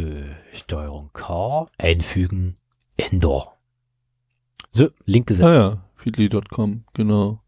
Steuerung 0.52 1.10
K, 1.12 1.68
einfügen, 1.78 2.56
Ender. 2.96 3.52
So, 4.70 4.88
Link 5.04 5.28
gesetzt. 5.28 5.46
Ah 5.46 5.54
ja, 5.54 5.84
feedly.com, 5.96 6.84
genau. 6.94 7.40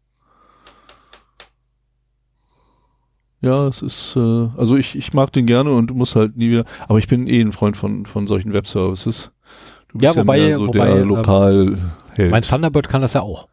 Ja, 3.41 3.67
es 3.67 3.81
ist, 3.81 4.15
äh, 4.17 4.47
also 4.57 4.75
ich, 4.75 4.97
ich 4.97 5.13
mag 5.13 5.31
den 5.31 5.45
gerne 5.45 5.71
und 5.71 5.93
muss 5.93 6.15
halt 6.15 6.35
nie 6.35 6.49
wieder, 6.49 6.65
aber 6.87 6.99
ich 6.99 7.07
bin 7.07 7.27
eh 7.27 7.39
ein 7.39 7.53
Freund 7.53 7.77
von, 7.77 8.05
von 8.05 8.27
solchen 8.27 8.51
Webservices. 8.51 9.31
Du 9.87 9.97
bist 9.97 10.15
ja, 10.15 10.21
wobei, 10.21 10.37
ja 10.37 10.57
so 10.57 10.67
wobei, 10.67 10.93
der 10.93 11.05
lokal 11.05 11.77
ähm, 12.17 12.29
Mein 12.31 12.43
Thunderbird 12.43 12.89
kann 12.89 13.01
das 13.01 13.13
ja 13.13 13.21
auch. 13.21 13.47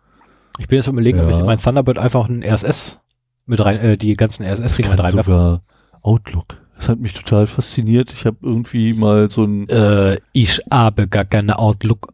Ich 0.59 0.69
bin 0.69 0.77
jetzt 0.77 0.89
überlegen, 0.89 1.19
ja. 1.19 1.25
ob 1.25 1.31
ich 1.31 1.45
mein 1.45 1.59
Thunderbird 1.59 1.99
einfach 1.99 2.29
ein 2.29 2.43
RSS 2.43 2.99
mit 3.47 3.65
rein, 3.65 3.79
äh, 3.79 3.97
die 3.97 4.15
ganzen 4.15 4.45
RSS-Dinge 4.45 4.91
mit 4.91 5.03
reinwerfe. 5.03 5.31
sogar 5.31 5.61
Outlook. 6.03 6.57
Das 6.77 6.89
hat 6.89 6.99
mich 6.99 7.15
total 7.15 7.47
fasziniert. 7.47 8.13
Ich 8.13 8.27
habe 8.27 8.37
irgendwie 8.43 8.95
mal 8.95 9.31
so 9.31 9.45
ein. 9.45 9.69
Äh, 9.69 10.19
ich 10.33 10.61
habe 10.71 11.09
gar 11.09 11.25
keine 11.25 11.59
Outlook. 11.59 12.09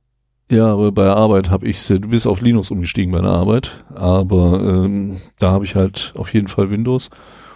Ja, 0.51 0.67
aber 0.67 0.93
bei 0.93 1.05
der 1.05 1.17
Arbeit 1.17 1.51
habe 1.51 1.67
ich 1.67 1.85
Du 1.87 2.01
bist 2.01 2.27
auf 2.27 2.41
Linux 2.41 2.71
umgestiegen 2.71 3.13
bei 3.13 3.21
der 3.21 3.31
Arbeit, 3.31 3.85
aber 3.95 4.61
ähm, 4.61 5.19
da 5.39 5.51
habe 5.51 5.65
ich 5.65 5.75
halt 5.75 6.13
auf 6.17 6.33
jeden 6.35 6.49
Fall 6.49 6.71
Windows. 6.71 7.11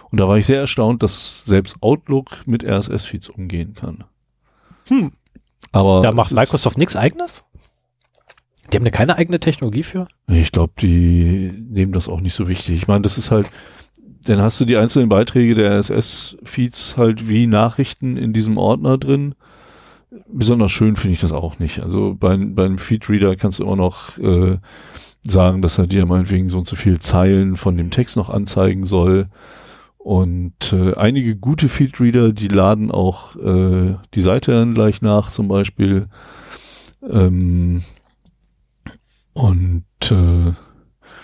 Und 0.09 0.19
da 0.19 0.27
war 0.27 0.37
ich 0.37 0.45
sehr 0.45 0.59
erstaunt, 0.59 1.03
dass 1.03 1.43
selbst 1.45 1.77
Outlook 1.81 2.45
mit 2.45 2.63
RSS-Feeds 2.63 3.29
umgehen 3.29 3.73
kann. 3.73 4.05
Hm. 4.87 5.11
Aber 5.71 6.01
da 6.01 6.11
macht 6.11 6.31
Microsoft 6.31 6.77
nichts 6.77 6.95
eigenes? 6.95 7.43
Die 8.71 8.77
haben 8.77 8.83
da 8.83 8.91
keine 8.91 9.17
eigene 9.17 9.39
Technologie 9.39 9.83
für? 9.83 10.07
Ich 10.27 10.51
glaube, 10.51 10.73
die 10.79 11.51
nehmen 11.69 11.93
das 11.93 12.09
auch 12.09 12.19
nicht 12.19 12.33
so 12.33 12.47
wichtig. 12.47 12.75
Ich 12.75 12.87
meine, 12.87 13.01
das 13.01 13.17
ist 13.17 13.31
halt, 13.31 13.49
dann 14.25 14.41
hast 14.41 14.59
du 14.59 14.65
die 14.65 14.77
einzelnen 14.77 15.09
Beiträge 15.09 15.55
der 15.55 15.71
RSS-Feeds 15.79 16.97
halt 16.97 17.29
wie 17.29 17.47
Nachrichten 17.47 18.17
in 18.17 18.33
diesem 18.33 18.57
Ordner 18.57 18.97
drin. 18.97 19.35
Besonders 20.27 20.71
schön 20.71 20.95
finde 20.95 21.13
ich 21.13 21.21
das 21.21 21.33
auch 21.33 21.59
nicht. 21.59 21.79
Also 21.79 22.15
bei, 22.17 22.35
beim 22.35 22.77
Feedreader 22.77 23.35
kannst 23.35 23.59
du 23.59 23.63
immer 23.63 23.75
noch 23.77 24.17
äh, 24.17 24.57
sagen, 25.23 25.61
dass 25.61 25.77
er 25.77 25.87
dir 25.87 26.05
meinetwegen 26.05 26.49
so 26.49 26.57
und 26.57 26.67
so 26.67 26.75
viele 26.75 26.99
Zeilen 26.99 27.55
von 27.55 27.77
dem 27.77 27.91
Text 27.91 28.17
noch 28.17 28.29
anzeigen 28.29 28.85
soll. 28.85 29.27
Und 29.97 30.73
äh, 30.73 30.93
einige 30.95 31.35
gute 31.35 31.69
Feedreader, 31.69 32.31
die 32.31 32.47
laden 32.47 32.91
auch 32.91 33.35
äh, 33.35 33.95
die 34.13 34.21
Seite 34.21 34.51
dann 34.51 34.73
gleich 34.73 35.01
nach, 35.01 35.31
zum 35.31 35.47
Beispiel. 35.47 36.07
Ähm, 37.09 37.83
und 39.37 39.85
äh, 40.09 40.51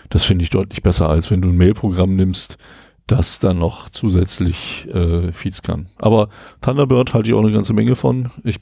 das 0.10 0.24
finde 0.24 0.44
ich 0.44 0.52
deutlich 0.52 0.84
besser, 0.84 1.10
als 1.10 1.32
wenn 1.32 1.42
du 1.42 1.50
ein 1.50 1.58
Mailprogramm 1.58 2.16
nimmst, 2.16 2.60
das 3.08 3.40
dann 3.40 3.58
noch 3.58 3.90
zusätzlich 3.90 4.88
äh, 4.94 5.32
Feeds 5.32 5.64
kann. 5.64 5.88
Aber 5.98 6.30
Thunderbird 6.62 7.16
halte 7.16 7.30
ich 7.30 7.34
auch 7.34 7.42
eine 7.42 7.52
ganze 7.52 7.74
Menge 7.74 7.96
von. 7.96 8.30
Ich 8.44 8.58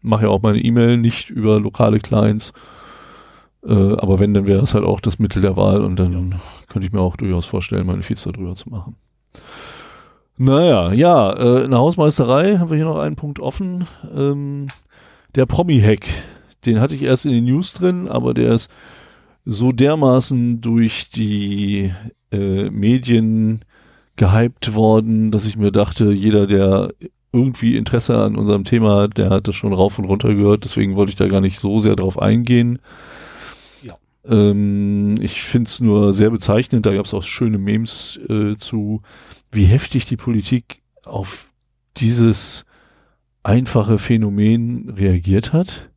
mache 0.00 0.24
ja 0.24 0.28
auch 0.30 0.40
meine 0.40 0.60
E-Mail 0.60 0.96
nicht 0.96 1.28
über 1.28 1.60
lokale 1.60 1.98
Clients. 1.98 2.54
Äh, 3.66 3.72
aber 3.98 4.18
wenn, 4.18 4.32
dann 4.32 4.46
wäre 4.46 4.60
das 4.60 4.72
halt 4.72 4.84
auch 4.84 5.00
das 5.00 5.18
Mittel 5.18 5.42
der 5.42 5.56
Wahl 5.56 5.84
und 5.84 5.96
dann 5.96 6.34
könnte 6.68 6.86
ich 6.86 6.92
mir 6.92 7.00
auch 7.00 7.16
durchaus 7.16 7.44
vorstellen, 7.44 7.86
meine 7.86 8.02
Feeds 8.02 8.22
darüber 8.22 8.56
zu 8.56 8.70
machen. 8.70 8.96
Naja, 10.38 10.92
ja, 10.92 11.32
äh, 11.34 11.64
in 11.64 11.70
der 11.70 11.80
Hausmeisterei 11.80 12.56
haben 12.56 12.70
wir 12.70 12.76
hier 12.76 12.86
noch 12.86 12.98
einen 12.98 13.16
Punkt 13.16 13.40
offen. 13.40 13.86
Ähm, 14.16 14.68
der 15.34 15.44
Promi-Hack, 15.44 16.06
den 16.66 16.80
hatte 16.80 16.94
ich 16.94 17.02
erst 17.02 17.26
in 17.26 17.32
den 17.32 17.44
News 17.44 17.72
drin, 17.72 18.08
aber 18.08 18.34
der 18.34 18.52
ist 18.52 18.70
so 19.44 19.70
dermaßen 19.72 20.60
durch 20.60 21.10
die 21.10 21.92
äh, 22.32 22.68
Medien 22.70 23.60
gehypt 24.16 24.74
worden, 24.74 25.30
dass 25.30 25.46
ich 25.46 25.56
mir 25.56 25.70
dachte, 25.70 26.10
jeder, 26.12 26.46
der 26.46 26.90
irgendwie 27.32 27.76
Interesse 27.76 28.18
an 28.18 28.36
unserem 28.36 28.64
Thema 28.64 29.02
hat, 29.02 29.18
der 29.18 29.30
hat 29.30 29.46
das 29.46 29.54
schon 29.54 29.72
rauf 29.72 29.98
und 29.98 30.06
runter 30.06 30.34
gehört, 30.34 30.64
deswegen 30.64 30.96
wollte 30.96 31.10
ich 31.10 31.16
da 31.16 31.28
gar 31.28 31.40
nicht 31.40 31.58
so 31.58 31.78
sehr 31.78 31.94
drauf 31.94 32.18
eingehen. 32.18 32.78
Ja. 33.82 33.94
Ähm, 34.24 35.16
ich 35.20 35.42
finde 35.42 35.68
es 35.68 35.80
nur 35.80 36.12
sehr 36.12 36.30
bezeichnend, 36.30 36.86
da 36.86 36.94
gab 36.94 37.04
es 37.04 37.14
auch 37.14 37.22
schöne 37.22 37.58
Memes 37.58 38.18
äh, 38.28 38.56
zu, 38.56 39.02
wie 39.52 39.64
heftig 39.64 40.06
die 40.06 40.16
Politik 40.16 40.80
auf 41.04 41.50
dieses 41.98 42.64
einfache 43.42 43.98
Phänomen 43.98 44.90
reagiert 44.90 45.52
hat. 45.52 45.90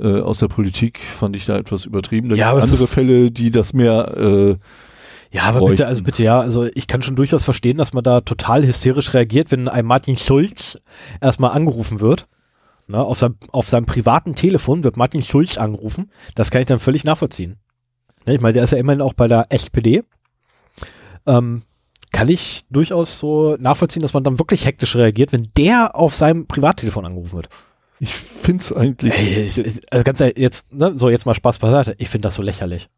äh, 0.00 0.20
aus 0.20 0.38
der 0.38 0.48
Politik 0.48 0.98
fand 1.00 1.36
ich 1.36 1.46
da 1.46 1.56
etwas 1.58 1.84
übertrieben. 1.84 2.28
Da 2.28 2.36
Ja, 2.36 2.50
gibt 2.52 2.62
andere 2.62 2.86
Fälle, 2.86 3.30
die 3.30 3.50
das 3.50 3.72
mehr 3.72 4.16
äh, 4.16 4.56
Ja, 5.30 5.44
aber 5.44 5.60
bräuchten. 5.60 5.76
bitte, 5.76 5.86
also 5.86 6.02
bitte, 6.02 6.22
ja, 6.24 6.40
also 6.40 6.66
ich 6.74 6.86
kann 6.86 7.02
schon 7.02 7.16
durchaus 7.16 7.44
verstehen, 7.44 7.76
dass 7.78 7.92
man 7.92 8.02
da 8.04 8.20
total 8.20 8.66
hysterisch 8.66 9.12
reagiert, 9.14 9.50
wenn 9.50 9.68
ein 9.68 9.84
Martin 9.86 10.16
Schulz 10.16 10.78
erstmal 11.20 11.52
angerufen 11.52 12.00
wird. 12.00 12.26
Ne, 12.88 12.98
auf, 12.98 13.18
seinem, 13.18 13.36
auf 13.52 13.68
seinem 13.68 13.86
privaten 13.86 14.34
Telefon 14.34 14.82
wird 14.82 14.96
Martin 14.96 15.22
Schulz 15.22 15.58
angerufen. 15.58 16.10
Das 16.34 16.50
kann 16.50 16.60
ich 16.62 16.66
dann 16.66 16.80
völlig 16.80 17.04
nachvollziehen. 17.04 17.56
Ne, 18.26 18.34
ich 18.34 18.40
meine, 18.40 18.54
der 18.54 18.64
ist 18.64 18.72
ja 18.72 18.78
immerhin 18.78 19.00
auch 19.02 19.12
bei 19.12 19.28
der 19.28 19.46
SPD. 19.50 20.02
Ähm, 21.26 21.62
kann 22.12 22.28
ich 22.28 22.62
durchaus 22.70 23.18
so 23.20 23.56
nachvollziehen, 23.60 24.02
dass 24.02 24.14
man 24.14 24.24
dann 24.24 24.40
wirklich 24.40 24.64
hektisch 24.66 24.96
reagiert, 24.96 25.32
wenn 25.32 25.48
der 25.56 25.94
auf 25.94 26.16
seinem 26.16 26.46
Privattelefon 26.48 27.06
angerufen 27.06 27.34
wird. 27.34 27.48
Ich 28.02 28.14
find's 28.14 28.72
eigentlich, 28.72 29.14
Ey, 29.14 29.44
ich- 29.44 29.58
ich- 29.58 29.92
also 29.92 30.02
ganz 30.04 30.20
ehrlich, 30.20 30.38
jetzt, 30.38 30.72
ne, 30.72 30.92
so 30.96 31.10
jetzt 31.10 31.26
mal 31.26 31.34
Spaß 31.34 31.58
beiseite. 31.58 31.94
Ich 31.98 32.08
finde 32.08 32.26
das 32.26 32.34
so 32.34 32.42
lächerlich. 32.42 32.88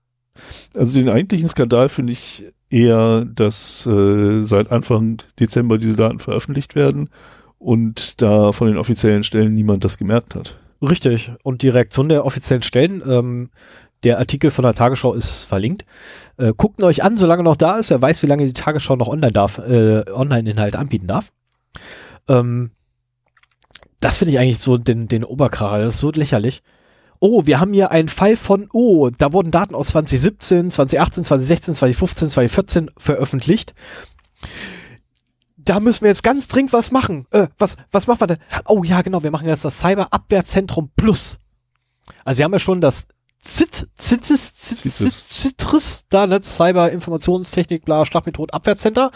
also 0.74 0.94
den 0.94 1.08
eigentlichen 1.10 1.48
Skandal 1.48 1.88
finde 1.90 2.12
ich 2.14 2.44
eher, 2.70 3.24
dass 3.26 3.84
äh, 3.86 4.42
seit 4.42 4.70
Anfang 4.70 5.20
Dezember 5.38 5.76
diese 5.76 5.96
Daten 5.96 6.20
veröffentlicht 6.20 6.74
werden 6.74 7.10
und 7.58 8.22
da 8.22 8.52
von 8.52 8.68
den 8.68 8.78
offiziellen 8.78 9.24
Stellen 9.24 9.52
niemand 9.54 9.84
das 9.84 9.98
gemerkt 9.98 10.34
hat. 10.34 10.56
Richtig. 10.80 11.32
Und 11.42 11.62
die 11.62 11.68
Reaktion 11.68 12.08
der 12.08 12.24
offiziellen 12.24 12.62
Stellen, 12.62 13.02
ähm, 13.06 13.50
der 14.04 14.18
Artikel 14.18 14.50
von 14.50 14.62
der 14.64 14.74
Tagesschau 14.74 15.12
ist 15.14 15.44
verlinkt. 15.44 15.84
Äh, 16.38 16.52
guckt 16.56 16.80
ihn 16.80 16.84
euch 16.84 17.04
an, 17.04 17.16
solange 17.16 17.42
noch 17.42 17.56
da 17.56 17.78
ist. 17.78 17.90
Wer 17.90 18.00
weiß, 18.02 18.22
wie 18.22 18.26
lange 18.26 18.46
die 18.46 18.52
Tagesschau 18.52 18.96
noch 18.96 19.08
online 19.08 19.32
darf, 19.32 19.58
äh, 19.58 20.04
Online-Inhalte 20.10 20.78
anbieten 20.78 21.06
darf. 21.06 21.30
Ähm, 22.28 22.70
das 24.02 24.18
finde 24.18 24.32
ich 24.32 24.38
eigentlich 24.38 24.58
so 24.58 24.76
den, 24.78 25.08
den 25.08 25.24
Oberkracher. 25.24 25.78
Das 25.78 25.94
ist 25.94 26.00
so 26.00 26.10
lächerlich. 26.10 26.62
Oh, 27.20 27.46
wir 27.46 27.60
haben 27.60 27.72
hier 27.72 27.92
einen 27.92 28.08
Fall 28.08 28.36
von, 28.36 28.68
oh, 28.72 29.08
da 29.10 29.32
wurden 29.32 29.52
Daten 29.52 29.76
aus 29.76 29.88
2017, 29.88 30.72
2018, 30.72 31.24
2016, 31.24 31.74
2015, 31.76 32.30
2014 32.30 32.90
veröffentlicht. 32.98 33.74
Da 35.56 35.78
müssen 35.78 36.00
wir 36.02 36.08
jetzt 36.08 36.24
ganz 36.24 36.48
dringend 36.48 36.72
was 36.72 36.90
machen. 36.90 37.26
Äh, 37.30 37.46
was, 37.58 37.76
was 37.92 38.08
machen 38.08 38.20
wir 38.20 38.26
denn? 38.26 38.38
Oh 38.66 38.82
ja, 38.82 39.02
genau, 39.02 39.22
wir 39.22 39.30
machen 39.30 39.46
jetzt 39.46 39.64
das 39.64 39.78
Cyberabwehrzentrum 39.78 40.90
Plus. 40.96 41.38
Also 42.24 42.38
sie 42.38 42.44
haben 42.44 42.52
ja 42.52 42.58
schon 42.58 42.80
das 42.80 43.06
ZIT, 43.38 43.88
ZITIS, 43.96 44.56
ZITIS, 44.56 44.98
CITES. 44.98 45.28
ZITRIS, 45.28 46.04
da, 46.08 46.26
ne, 46.26 46.40
Cyber 46.42 46.90
Informationstechnik, 46.90 47.84
bla, 47.84 48.04
Schlagmethode 48.04 48.52
Abwehrzentrum. 48.52 49.10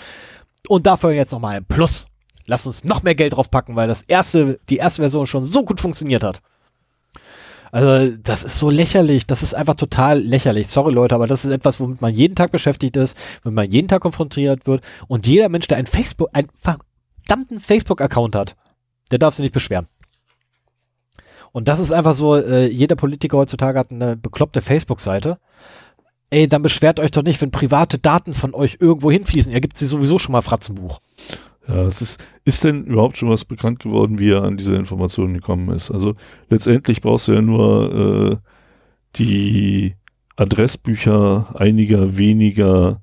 Und 0.68 0.86
dafür 0.86 1.10
jetzt 1.10 1.32
nochmal 1.32 1.56
ein 1.56 1.64
Plus. 1.64 2.06
Lass 2.46 2.66
uns 2.66 2.84
noch 2.84 3.02
mehr 3.02 3.14
Geld 3.14 3.34
draufpacken, 3.34 3.76
weil 3.76 3.88
das 3.88 4.02
erste, 4.02 4.60
die 4.70 4.76
erste 4.76 5.02
Version 5.02 5.26
schon 5.26 5.44
so 5.44 5.64
gut 5.64 5.80
funktioniert 5.80 6.24
hat. 6.24 6.40
Also, 7.72 8.16
das 8.22 8.44
ist 8.44 8.58
so 8.58 8.70
lächerlich. 8.70 9.26
Das 9.26 9.42
ist 9.42 9.54
einfach 9.54 9.74
total 9.74 10.20
lächerlich. 10.20 10.68
Sorry, 10.68 10.92
Leute, 10.92 11.14
aber 11.14 11.26
das 11.26 11.44
ist 11.44 11.50
etwas, 11.50 11.80
womit 11.80 12.00
man 12.00 12.14
jeden 12.14 12.36
Tag 12.36 12.52
beschäftigt 12.52 12.96
ist, 12.96 13.16
womit 13.42 13.56
man 13.56 13.70
jeden 13.70 13.88
Tag 13.88 14.02
konfrontiert 14.02 14.66
wird. 14.66 14.82
Und 15.08 15.26
jeder 15.26 15.48
Mensch, 15.48 15.66
der 15.66 15.76
ein 15.78 15.86
Facebook, 15.86 16.30
einen 16.32 16.48
verdammten 16.54 17.60
Facebook-Account 17.60 18.36
hat, 18.36 18.56
der 19.10 19.18
darf 19.18 19.34
sich 19.34 19.42
nicht 19.42 19.52
beschweren. 19.52 19.88
Und 21.52 21.68
das 21.68 21.80
ist 21.80 21.92
einfach 21.92 22.14
so, 22.14 22.36
äh, 22.36 22.66
jeder 22.66 22.96
Politiker 22.96 23.38
heutzutage 23.38 23.78
hat 23.78 23.90
eine 23.90 24.16
bekloppte 24.16 24.60
Facebook-Seite. 24.60 25.38
Ey, 26.30 26.48
dann 26.48 26.62
beschwert 26.62 27.00
euch 27.00 27.12
doch 27.12 27.22
nicht, 27.22 27.40
wenn 27.40 27.50
private 27.50 27.98
Daten 27.98 28.34
von 28.34 28.52
euch 28.54 28.78
irgendwo 28.80 29.10
hinfließen. 29.10 29.52
Ihr 29.52 29.60
gibt 29.60 29.78
sie 29.78 29.86
sowieso 29.86 30.18
schon 30.18 30.32
mal 30.32 30.42
Fratzenbuch. 30.42 31.00
Ja, 31.68 31.84
es 31.84 32.00
ist, 32.00 32.24
ist 32.44 32.64
denn 32.64 32.84
überhaupt 32.84 33.16
schon 33.16 33.28
was 33.28 33.44
bekannt 33.44 33.80
geworden, 33.80 34.18
wie 34.18 34.30
er 34.30 34.44
an 34.44 34.56
diese 34.56 34.76
Informationen 34.76 35.34
gekommen 35.34 35.70
ist? 35.70 35.90
Also 35.90 36.14
letztendlich 36.48 37.00
brauchst 37.00 37.28
du 37.28 37.32
ja 37.32 37.42
nur 37.42 37.92
äh, 37.92 38.36
die 39.16 39.94
Adressbücher 40.36 41.54
einiger 41.58 42.18
weniger 42.18 43.00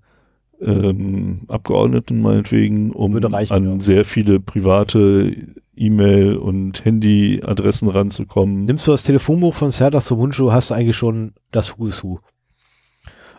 ähm, 0.62 1.42
Abgeordneten 1.48 2.22
meinetwegen, 2.22 2.92
um 2.92 3.18
reichen, 3.18 3.54
an 3.54 3.66
ja. 3.66 3.80
sehr 3.80 4.06
viele 4.06 4.40
private 4.40 5.36
E-Mail- 5.76 6.38
und 6.38 6.86
Handy-Adressen 6.86 7.90
ranzukommen. 7.90 8.64
Nimmst 8.64 8.88
du 8.88 8.92
das 8.92 9.04
Telefonbuch 9.04 9.54
von 9.54 9.72
Serdar 9.72 10.02
Somuncu, 10.02 10.52
hast 10.52 10.70
du 10.70 10.76
eigentlich 10.76 10.96
schon 10.96 11.34
das 11.52 11.78
Who 11.78 11.88
is 11.88 12.04
Who. 12.04 12.20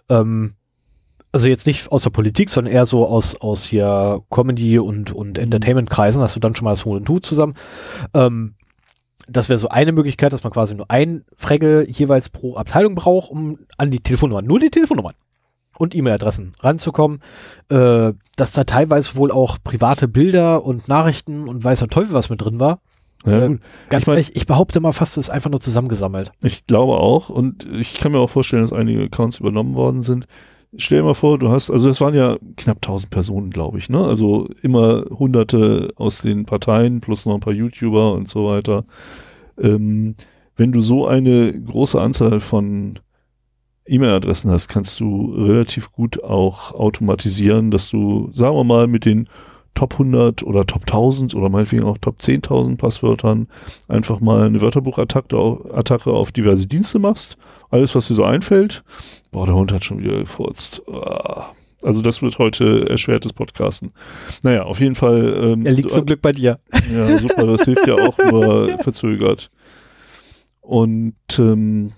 Ähm, 0.08 0.54
also 1.34 1.48
jetzt 1.48 1.66
nicht 1.66 1.90
aus 1.90 2.04
der 2.04 2.10
Politik, 2.10 2.48
sondern 2.48 2.72
eher 2.72 2.86
so 2.86 3.06
aus, 3.06 3.34
aus 3.40 3.64
hier 3.64 4.20
Comedy 4.30 4.78
und, 4.78 5.12
und 5.12 5.36
Entertainment-Kreisen 5.36 6.22
hast 6.22 6.36
du 6.36 6.40
dann 6.40 6.54
schon 6.54 6.64
mal 6.64 6.70
das 6.70 6.86
Who 6.86 6.92
und 6.94 7.08
Who 7.08 7.18
zusammen. 7.18 7.54
Ähm, 8.14 8.54
das 9.26 9.48
wäre 9.48 9.58
so 9.58 9.68
eine 9.68 9.90
Möglichkeit, 9.92 10.32
dass 10.32 10.44
man 10.44 10.52
quasi 10.52 10.74
nur 10.74 10.90
ein 10.90 11.24
Fregel 11.36 11.88
jeweils 11.90 12.28
pro 12.28 12.56
Abteilung 12.56 12.94
braucht, 12.94 13.30
um 13.30 13.58
an 13.78 13.90
die 13.90 13.98
Telefonnummern, 14.00 14.46
nur 14.46 14.60
die 14.60 14.70
Telefonnummern 14.70 15.14
und 15.76 15.94
E-Mail-Adressen 15.94 16.52
ranzukommen. 16.60 17.20
Äh, 17.68 18.12
dass 18.36 18.52
da 18.52 18.62
teilweise 18.64 19.16
wohl 19.16 19.32
auch 19.32 19.58
private 19.64 20.06
Bilder 20.06 20.64
und 20.64 20.86
Nachrichten 20.86 21.48
und 21.48 21.64
weiß 21.64 21.80
der 21.80 21.88
Teufel 21.88 22.14
was 22.14 22.30
mit 22.30 22.42
drin 22.42 22.60
war. 22.60 22.78
Ja, 23.26 23.44
äh. 23.46 23.58
Ganz 23.88 24.02
Ich 24.02 24.06
mein- 24.06 24.16
ehrlich, 24.18 24.36
ich 24.36 24.46
behaupte 24.46 24.78
mal 24.78 24.92
fast, 24.92 25.16
es 25.16 25.26
ist 25.26 25.30
einfach 25.30 25.50
nur 25.50 25.60
zusammengesammelt. 25.60 26.30
Ich 26.44 26.66
glaube 26.66 26.92
auch 26.92 27.28
und 27.28 27.66
ich 27.72 27.94
kann 27.94 28.12
mir 28.12 28.18
auch 28.20 28.30
vorstellen, 28.30 28.62
dass 28.62 28.72
einige 28.72 29.02
Accounts 29.02 29.40
übernommen 29.40 29.74
worden 29.74 30.02
sind. 30.02 30.26
Stell 30.76 30.98
dir 30.98 31.04
mal 31.04 31.14
vor, 31.14 31.38
du 31.38 31.50
hast, 31.50 31.70
also 31.70 31.88
es 31.88 32.00
waren 32.00 32.14
ja 32.14 32.36
knapp 32.56 32.78
1000 32.78 33.10
Personen, 33.10 33.50
glaube 33.50 33.78
ich, 33.78 33.88
ne? 33.88 34.04
Also 34.04 34.48
immer 34.62 35.04
hunderte 35.10 35.92
aus 35.96 36.22
den 36.22 36.46
Parteien 36.46 37.00
plus 37.00 37.26
noch 37.26 37.34
ein 37.34 37.40
paar 37.40 37.52
YouTuber 37.52 38.12
und 38.12 38.28
so 38.28 38.46
weiter. 38.46 38.84
Ähm, 39.58 40.16
wenn 40.56 40.72
du 40.72 40.80
so 40.80 41.06
eine 41.06 41.60
große 41.60 42.00
Anzahl 42.00 42.40
von 42.40 42.94
E-Mail-Adressen 43.86 44.50
hast, 44.50 44.68
kannst 44.68 45.00
du 45.00 45.34
relativ 45.34 45.92
gut 45.92 46.22
auch 46.22 46.72
automatisieren, 46.72 47.70
dass 47.70 47.90
du, 47.90 48.30
sagen 48.32 48.56
wir 48.56 48.64
mal, 48.64 48.86
mit 48.86 49.04
den 49.04 49.28
Top 49.74 49.94
100 49.94 50.42
oder 50.44 50.64
Top 50.66 50.82
1000 50.82 51.34
oder 51.34 51.48
meinetwegen 51.48 51.84
auch 51.84 51.98
Top 51.98 52.18
10.000 52.20 52.76
Passwörtern 52.78 53.48
einfach 53.88 54.20
mal 54.20 54.46
eine 54.46 54.60
Wörterbuchattacke 54.60 55.36
au- 55.36 55.64
Attacke 55.72 56.10
auf 56.12 56.30
diverse 56.32 56.66
Dienste 56.66 56.98
machst. 56.98 57.36
Alles, 57.70 57.94
was 57.94 58.06
dir 58.08 58.14
so 58.14 58.24
einfällt. 58.24 58.84
Boah, 59.32 59.46
der 59.46 59.54
Hund 59.56 59.72
hat 59.72 59.84
schon 59.84 59.98
wieder 59.98 60.18
gefurzt. 60.18 60.82
Ah. 60.88 61.46
Also 61.82 62.00
das 62.00 62.22
wird 62.22 62.38
heute 62.38 62.88
erschwertes 62.88 63.32
Podcasten. 63.34 63.92
Naja, 64.42 64.62
auf 64.62 64.80
jeden 64.80 64.94
Fall. 64.94 65.36
Ähm, 65.52 65.66
Er 65.66 65.72
liegt 65.72 65.90
zum 65.90 66.06
Glück 66.06 66.22
bei 66.22 66.32
dir. 66.32 66.56
ja, 66.90 67.18
super, 67.18 67.46
das 67.46 67.62
hilft 67.64 67.86
ja 67.86 67.94
auch 67.94 68.16
nur 68.16 68.78
verzögert. 68.82 69.50
Und 70.60 71.14
ähm, 71.38 71.92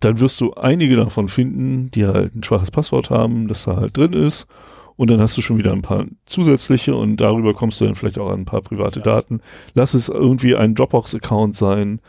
dann 0.00 0.20
wirst 0.20 0.40
du 0.40 0.54
einige 0.54 0.96
davon 0.96 1.28
finden, 1.28 1.90
die 1.90 2.06
halt 2.06 2.34
ein 2.34 2.42
schwaches 2.42 2.70
Passwort 2.70 3.10
haben, 3.10 3.48
das 3.48 3.64
da 3.64 3.76
halt 3.76 3.96
drin 3.96 4.14
ist. 4.14 4.46
Und 5.00 5.08
dann 5.08 5.22
hast 5.22 5.34
du 5.38 5.40
schon 5.40 5.56
wieder 5.56 5.72
ein 5.72 5.80
paar 5.80 6.04
zusätzliche 6.26 6.94
und 6.94 7.16
darüber 7.16 7.54
kommst 7.54 7.80
du 7.80 7.86
dann 7.86 7.94
vielleicht 7.94 8.18
auch 8.18 8.28
an 8.28 8.40
ein 8.40 8.44
paar 8.44 8.60
private 8.60 9.00
Daten. 9.00 9.40
Lass 9.72 9.94
es 9.94 10.10
irgendwie 10.10 10.54
ein 10.54 10.74
Dropbox-Account 10.74 11.56
sein. 11.56 12.00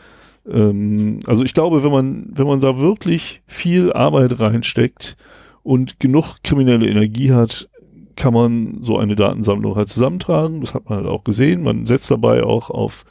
Ähm, 0.46 1.20
also 1.26 1.42
ich 1.42 1.54
glaube, 1.54 1.82
wenn 1.82 1.90
man, 1.90 2.26
wenn 2.34 2.46
man 2.46 2.60
da 2.60 2.78
wirklich 2.78 3.40
viel 3.46 3.94
Arbeit 3.94 4.38
reinsteckt 4.38 5.16
und 5.62 6.00
genug 6.00 6.42
kriminelle 6.44 6.86
Energie 6.86 7.32
hat, 7.32 7.70
kann 8.14 8.34
man 8.34 8.80
so 8.82 8.98
eine 8.98 9.16
Datensammlung 9.16 9.74
halt 9.74 9.88
zusammentragen. 9.88 10.60
Das 10.60 10.74
hat 10.74 10.86
man 10.90 10.98
halt 10.98 11.08
auch 11.08 11.24
gesehen. 11.24 11.62
Man 11.62 11.86
setzt 11.86 12.10
dabei 12.10 12.42
auch 12.42 12.68
auf 12.68 13.06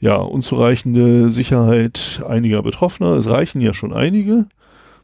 ja, 0.00 0.16
unzureichende 0.16 1.28
Sicherheit 1.28 2.24
einiger 2.26 2.62
Betroffener. 2.62 3.16
Es 3.16 3.28
reichen 3.28 3.60
ja 3.60 3.74
schon 3.74 3.92
einige. 3.92 4.46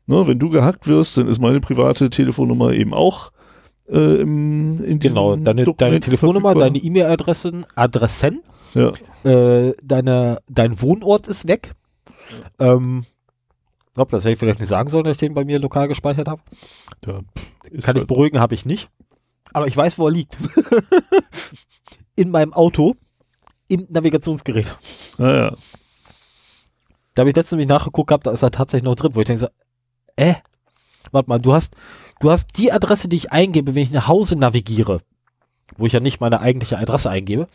Ne, 0.06 0.26
wenn 0.26 0.38
du 0.38 0.48
gehackt 0.48 0.88
wirst, 0.88 1.18
dann 1.18 1.28
ist 1.28 1.38
meine 1.38 1.60
private 1.60 2.08
Telefonnummer 2.08 2.72
eben 2.72 2.94
auch 2.94 3.30
äh, 3.90 4.24
Genau, 4.98 5.36
deine, 5.36 5.64
deine 5.64 6.00
Telefonnummer, 6.00 6.50
verfügbar. 6.50 6.68
deine 6.70 6.78
E-Mail-Adressen, 6.78 7.66
Adressen, 7.74 8.42
Ja, 8.74 8.92
äh, 9.24 9.74
deine, 9.82 10.38
dein 10.48 10.80
Wohnort 10.80 11.26
ist 11.28 11.46
weg. 11.48 11.74
Ähm, 12.58 13.04
hopp, 13.96 14.10
das 14.10 14.22
hätte 14.24 14.32
ich 14.34 14.38
vielleicht 14.38 14.60
nicht 14.60 14.68
sagen 14.68 14.88
sollen, 14.90 15.04
dass 15.04 15.14
ich 15.14 15.18
den 15.18 15.34
bei 15.34 15.44
mir 15.44 15.58
lokal 15.58 15.88
gespeichert 15.88 16.28
habe. 16.28 16.42
ist 17.00 17.04
Kann 17.04 17.24
ich 17.72 17.86
halt- 17.86 18.06
beruhigen, 18.06 18.38
habe 18.40 18.54
ich 18.54 18.64
nicht. 18.64 18.88
Aber 19.52 19.66
ich 19.66 19.76
weiß, 19.76 19.98
wo 19.98 20.06
er 20.06 20.12
liegt. 20.12 20.36
In 22.16 22.30
meinem 22.30 22.52
Auto, 22.52 22.94
im 23.68 23.86
Navigationsgerät. 23.88 24.76
Naja, 25.18 25.54
Da 27.14 27.20
habe 27.22 27.30
ich 27.30 27.36
letztens 27.36 27.52
nämlich 27.52 27.68
nachgeguckt 27.68 28.08
gehabt, 28.08 28.26
da 28.26 28.30
ist 28.32 28.42
er 28.42 28.50
tatsächlich 28.50 28.84
noch 28.84 28.94
drin, 28.94 29.14
wo 29.14 29.20
ich 29.20 29.26
denke 29.26 29.40
so, 29.40 29.48
äh, 30.16 30.34
warte 31.12 31.28
mal, 31.28 31.38
du 31.40 31.52
hast, 31.52 31.74
du 32.20 32.30
hast 32.30 32.56
die 32.56 32.70
Adresse, 32.70 33.08
die 33.08 33.16
ich 33.16 33.32
eingebe, 33.32 33.74
wenn 33.74 33.82
ich 33.82 33.90
nach 33.90 34.06
Hause 34.06 34.36
navigiere, 34.36 35.00
wo 35.76 35.86
ich 35.86 35.92
ja 35.92 36.00
nicht 36.00 36.20
meine 36.20 36.40
eigentliche 36.40 36.78
Adresse 36.78 37.10
eingebe, 37.10 37.48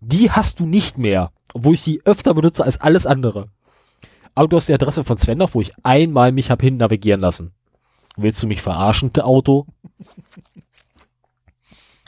die 0.00 0.30
hast 0.30 0.60
du 0.60 0.66
nicht 0.66 0.98
mehr, 0.98 1.32
obwohl 1.54 1.74
ich 1.74 1.84
die 1.84 2.02
öfter 2.04 2.34
benutze 2.34 2.64
als 2.64 2.80
alles 2.80 3.06
andere. 3.06 3.48
Aber 4.34 4.48
du 4.48 4.56
hast 4.56 4.68
die 4.68 4.74
Adresse 4.74 5.04
von 5.04 5.18
Sven 5.18 5.38
noch, 5.38 5.54
wo 5.54 5.60
ich 5.60 5.72
einmal 5.82 6.32
mich 6.32 6.50
hab 6.50 6.60
hin 6.60 6.76
navigieren 6.76 7.20
lassen. 7.20 7.52
Willst 8.16 8.42
du 8.42 8.46
mich 8.46 8.60
verarschen, 8.60 9.12
te 9.12 9.24
Auto? 9.24 9.66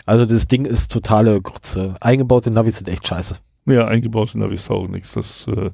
Also 0.06 0.26
das 0.26 0.46
Ding 0.48 0.66
ist 0.66 0.92
totale 0.92 1.40
Grütze. 1.40 1.96
Eingebaute 1.98 2.50
Navis 2.50 2.76
sind 2.76 2.90
echt 2.90 3.06
scheiße. 3.08 3.36
ja, 3.64 3.86
eingebaute 3.86 4.38
Navis 4.38 4.66
taugen 4.66 4.92
nichts. 4.92 5.14
Das 5.14 5.46
äh, 5.46 5.70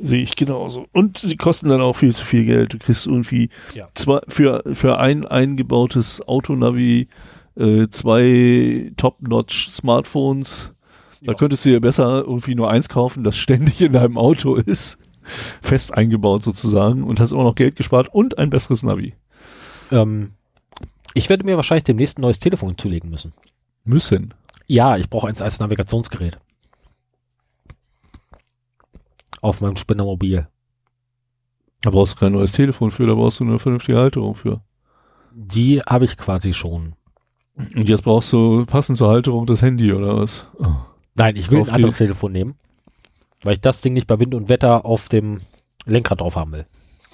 sehe 0.00 0.22
ich 0.22 0.36
genauso. 0.36 0.86
Und 0.92 1.18
sie 1.18 1.36
kosten 1.36 1.68
dann 1.68 1.80
auch 1.80 1.94
viel 1.96 2.14
zu 2.14 2.24
viel 2.24 2.44
Geld. 2.44 2.72
Du 2.74 2.78
kriegst 2.78 3.06
irgendwie 3.06 3.48
Ja. 3.74 3.86
zwei, 3.94 4.20
für, 4.28 4.62
für 4.72 4.98
ein 4.98 5.26
eingebautes 5.26 6.26
Autonavi 6.28 7.08
äh, 7.56 7.88
zwei 7.88 8.92
Top-Notch 8.96 9.70
Smartphones. 9.72 10.72
Da 11.22 11.32
Ja. 11.32 11.38
könntest 11.38 11.64
du 11.64 11.70
dir 11.70 11.80
besser 11.80 12.22
irgendwie 12.26 12.54
nur 12.54 12.70
eins 12.70 12.88
kaufen, 12.88 13.24
das 13.24 13.36
ständig 13.36 13.80
in 13.82 13.92
deinem 13.92 14.16
Auto 14.16 14.54
ist. 14.54 14.98
Fest 15.60 15.92
eingebaut 15.94 16.42
sozusagen 16.42 17.04
und 17.04 17.20
hast 17.20 17.32
immer 17.32 17.44
noch 17.44 17.54
Geld 17.54 17.76
gespart 17.76 18.08
und 18.12 18.38
ein 18.38 18.48
besseres 18.50 18.82
Navi. 18.82 19.14
Ähm, 19.92 20.30
ich 21.14 21.28
werde 21.28 21.44
mir 21.44 21.56
wahrscheinlich 21.56 21.84
demnächst 21.84 22.18
ein 22.18 22.22
neues 22.22 22.38
Telefon 22.38 22.78
zulegen 22.78 23.10
müssen. 23.10 23.32
Müssen. 23.84 24.32
Ja, 24.66 24.96
ich 24.96 25.10
brauche 25.10 25.28
eins 25.28 25.42
als 25.42 25.60
Navigationsgerät. 25.60 26.38
Auf 29.40 29.60
meinem 29.60 29.76
Spinnermobil. 29.76 30.48
Da 31.82 31.90
brauchst 31.90 32.14
du 32.14 32.16
kein 32.18 32.32
neues 32.32 32.52
Telefon 32.52 32.90
für, 32.90 33.06
da 33.06 33.14
brauchst 33.14 33.40
du 33.40 33.44
eine 33.44 33.58
vernünftige 33.58 33.98
Halterung 33.98 34.34
für. 34.34 34.60
Die 35.32 35.80
habe 35.80 36.04
ich 36.04 36.16
quasi 36.16 36.52
schon. 36.52 36.94
Und 37.56 37.88
jetzt 37.88 38.04
brauchst 38.04 38.32
du 38.32 38.64
passend 38.66 38.98
zur 38.98 39.08
Halterung 39.08 39.46
das 39.46 39.62
Handy 39.62 39.92
oder 39.92 40.16
was? 40.16 40.44
Oh. 40.58 40.66
Nein, 41.16 41.36
ich 41.36 41.50
will 41.50 41.60
Auf 41.60 41.68
ein 41.68 41.76
anderes 41.76 41.98
Telefon 41.98 42.32
nehmen, 42.32 42.54
weil 43.42 43.54
ich 43.54 43.60
das 43.60 43.80
Ding 43.80 43.92
nicht 43.92 44.06
bei 44.06 44.18
Wind 44.18 44.34
und 44.34 44.48
Wetter 44.48 44.84
auf 44.84 45.08
dem 45.08 45.40
Lenkrad 45.84 46.20
drauf 46.20 46.36
haben 46.36 46.52
will. 46.52 46.66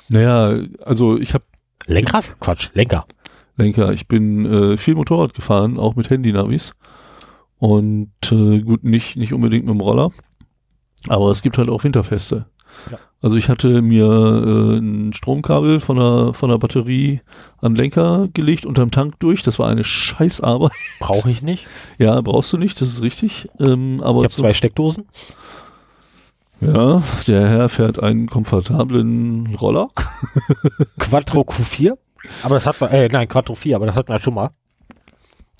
Naja, 0.08 0.60
also 0.84 1.18
ich 1.18 1.34
habe 1.34 1.44
Lenkrad? 1.86 2.36
Quatsch, 2.40 2.70
Lenker. 2.74 3.06
Lenker, 3.56 3.92
ich 3.92 4.06
bin 4.06 4.44
äh, 4.44 4.76
viel 4.76 4.94
Motorrad 4.94 5.34
gefahren, 5.34 5.78
auch 5.78 5.96
mit 5.96 6.10
Handy-Navis. 6.10 6.74
Und 7.58 8.12
äh, 8.30 8.60
gut, 8.60 8.84
nicht, 8.84 9.16
nicht 9.16 9.32
unbedingt 9.32 9.64
mit 9.64 9.74
dem 9.74 9.80
Roller. 9.80 10.10
Aber 11.08 11.30
es 11.30 11.42
gibt 11.42 11.58
halt 11.58 11.68
auch 11.68 11.84
Winterfeste. 11.84 12.46
Ja. 12.90 12.98
Also 13.22 13.36
ich 13.36 13.48
hatte 13.48 13.80
mir 13.82 14.04
äh, 14.06 14.78
ein 14.78 15.12
Stromkabel 15.12 15.80
von 15.80 15.96
der, 15.96 16.34
von 16.34 16.50
der 16.50 16.58
Batterie 16.58 17.20
an 17.58 17.74
den 17.74 17.82
Lenker 17.82 18.28
gelegt, 18.34 18.66
unterm 18.66 18.90
Tank 18.90 19.18
durch. 19.18 19.42
Das 19.42 19.58
war 19.58 19.68
eine 19.68 19.84
Scheißarbeit. 19.84 20.72
Brauche 21.00 21.30
ich 21.30 21.42
nicht. 21.42 21.66
Ja, 21.98 22.20
brauchst 22.20 22.52
du 22.52 22.58
nicht, 22.58 22.80
das 22.80 22.90
ist 22.90 23.02
richtig. 23.02 23.48
Ähm, 23.58 24.00
aber 24.02 24.18
Ich 24.20 24.24
habe 24.24 24.34
zwei 24.34 24.52
Steckdosen. 24.52 25.06
Ja, 26.60 27.02
der 27.26 27.48
Herr 27.48 27.68
fährt 27.68 28.02
einen 28.02 28.28
komfortablen 28.28 29.54
Roller. 29.56 29.88
Quattro 30.98 31.42
Q4. 31.42 31.92
Aber 32.42 32.54
das 32.54 32.66
hat 32.66 32.80
man, 32.80 32.90
äh, 32.90 33.08
nein, 33.08 33.28
Quattro 33.28 33.54
4, 33.54 33.76
aber 33.76 33.86
das 33.86 33.94
hatten 33.94 34.12
wir 34.12 34.18
schon 34.18 34.34
mal. 34.34 34.50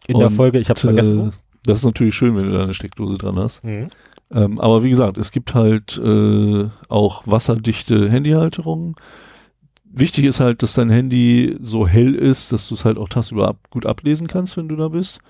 In 0.07 0.19
der 0.19 0.29
Und, 0.29 0.35
Folge, 0.35 0.59
ich 0.59 0.69
habe 0.69 0.81
vergessen. 0.81 1.29
Äh, 1.29 1.33
das 1.65 1.79
ist 1.79 1.85
natürlich 1.85 2.15
schön, 2.15 2.37
wenn 2.37 2.45
du 2.45 2.53
da 2.57 2.63
eine 2.63 2.75
Steckdose 2.75 3.19
dran 3.19 3.39
hast. 3.39 3.65
Mhm. 3.65 3.91
Ähm, 4.33 4.61
aber 4.61 4.83
wie 4.83 4.91
gesagt, 4.91 5.19
es 5.19 5.31
gibt 5.31 5.55
halt 5.55 5.99
äh, 5.99 6.69
auch 6.89 7.23
wasserdichte 7.27 8.11
Handyhalterungen. 8.11 8.97
Wichtig 9.85 10.25
ist 10.25 10.41
halt, 10.41 10.63
dass 10.63 10.75
dein 10.75 10.91
Handy 10.91 11.57
so 11.61 11.87
hell 11.87 12.15
ist, 12.15 12.53
dass 12.53 12.69
du 12.69 12.75
es 12.75 12.85
halt 12.85 12.99
auch 12.99 13.09
tagsüber 13.09 13.49
ab, 13.49 13.59
gut 13.71 13.87
ablesen 13.87 14.27
kannst, 14.27 14.57
wenn 14.57 14.69
du 14.69 14.77
da 14.77 14.89
bist. 14.89 15.21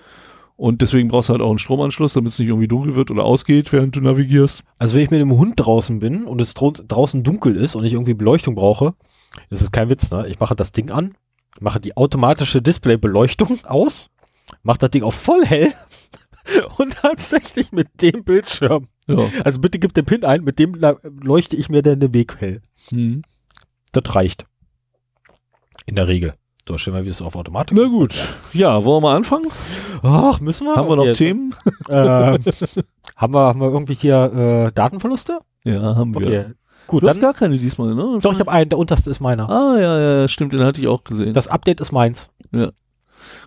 Und 0.57 0.81
deswegen 0.81 1.07
brauchst 1.07 1.29
du 1.29 1.33
halt 1.33 1.41
auch 1.43 1.51
einen 1.51 1.59
Stromanschluss, 1.59 2.13
damit 2.13 2.31
es 2.31 2.39
nicht 2.39 2.47
irgendwie 2.47 2.67
dunkel 2.67 2.95
wird 2.95 3.11
oder 3.11 3.23
ausgeht, 3.23 3.71
während 3.71 3.95
du 3.95 4.01
navigierst. 4.01 4.63
Also 4.79 4.95
wenn 4.95 5.03
ich 5.03 5.11
mit 5.11 5.21
dem 5.21 5.37
Hund 5.37 5.53
draußen 5.57 5.99
bin 5.99 6.23
und 6.23 6.41
es 6.41 6.55
draußen 6.55 7.23
dunkel 7.23 7.55
ist 7.55 7.75
und 7.75 7.85
ich 7.85 7.93
irgendwie 7.93 8.15
Beleuchtung 8.15 8.55
brauche, 8.55 8.95
das 9.51 9.61
ist 9.61 9.71
kein 9.71 9.91
Witz, 9.91 10.09
ne? 10.09 10.27
Ich 10.27 10.39
mache 10.39 10.55
das 10.55 10.71
Ding 10.71 10.89
an, 10.89 11.13
mache 11.59 11.79
die 11.79 11.95
automatische 11.95 12.59
Displaybeleuchtung 12.59 13.59
aus, 13.65 14.09
mache 14.63 14.79
das 14.79 14.89
Ding 14.89 15.03
auf 15.03 15.13
voll 15.13 15.45
hell 15.45 15.71
und 16.77 16.93
tatsächlich 16.93 17.71
mit 17.71 18.01
dem 18.01 18.23
Bildschirm. 18.23 18.87
Ja. 19.07 19.29
Also 19.43 19.59
bitte 19.59 19.79
gib 19.79 19.93
den 19.93 20.05
Pin 20.05 20.23
ein, 20.23 20.43
mit 20.43 20.59
dem 20.59 20.75
leuchte 21.21 21.55
ich 21.55 21.69
mir 21.69 21.81
dann 21.81 21.99
den 21.99 22.13
Weg 22.13 22.37
hell. 22.39 22.61
Hm. 22.89 23.23
Das 23.91 24.15
reicht. 24.15 24.45
In 25.85 25.95
der 25.95 26.07
Regel. 26.07 26.33
So, 26.67 26.77
stellen 26.77 26.97
wir, 26.97 27.05
wie 27.05 27.09
es 27.09 27.21
auf 27.21 27.37
Automatik 27.37 27.77
Na 27.77 27.87
gut. 27.87 28.13
Ja, 28.51 28.83
wollen 28.83 29.01
wir 29.01 29.09
mal 29.09 29.15
anfangen? 29.15 29.47
Ach, 30.03 30.41
müssen 30.41 30.67
wir? 30.67 30.75
Haben 30.75 30.89
wir 30.89 30.97
noch 30.97 31.03
Okay. 31.03 31.13
Themen? 31.13 31.55
Ähm, 31.89 32.43
haben, 33.15 33.33
wir, 33.33 33.39
haben 33.39 33.59
wir 33.61 33.71
irgendwie 33.71 33.93
hier 33.93 34.67
äh, 34.67 34.71
Datenverluste? 34.73 35.39
Ja, 35.63 35.95
haben 35.95 36.13
wir. 36.13 36.27
Okay. 36.27 36.45
Gut, 36.87 37.03
Du 37.03 37.07
hast 37.07 37.17
dann, 37.17 37.21
gar 37.21 37.33
keine 37.33 37.57
diesmal, 37.57 37.95
ne? 37.95 38.19
doch, 38.21 38.33
ich 38.33 38.39
habe 38.39 38.51
einen, 38.51 38.69
der 38.69 38.77
unterste 38.77 39.09
ist 39.09 39.21
meiner. 39.21 39.49
Ah, 39.49 39.79
ja, 39.79 39.99
ja, 39.99 40.27
stimmt, 40.27 40.53
den 40.53 40.63
hatte 40.63 40.81
ich 40.81 40.87
auch 40.87 41.03
gesehen. 41.05 41.33
Das 41.33 41.47
Update 41.47 41.79
ist 41.79 41.93
meins. 41.93 42.29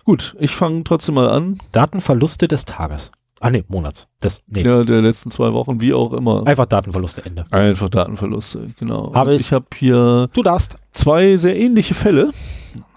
Gut, 0.03 0.35
ich 0.39 0.51
fange 0.51 0.83
trotzdem 0.83 1.15
mal 1.15 1.29
an. 1.29 1.57
Datenverluste 1.71 2.47
des 2.47 2.65
Tages. 2.65 3.11
Ah, 3.39 3.49
nee, 3.49 3.63
Monats. 3.67 4.07
Das, 4.19 4.43
nee. 4.47 4.61
Ja, 4.61 4.83
der 4.83 5.01
letzten 5.01 5.31
zwei 5.31 5.51
Wochen, 5.53 5.81
wie 5.81 5.93
auch 5.95 6.13
immer. 6.13 6.45
Einfach 6.45 6.67
Datenverluste, 6.67 7.25
Ende. 7.25 7.45
Einfach 7.49 7.89
Datenverluste, 7.89 8.67
genau. 8.77 9.05
Und 9.07 9.29
ich. 9.31 9.41
ich 9.41 9.51
habe 9.51 9.65
hier 9.75 10.29
Du 10.33 10.43
darfst. 10.43 10.75
zwei 10.91 11.35
sehr 11.37 11.57
ähnliche 11.57 11.95
Fälle. 11.95 12.29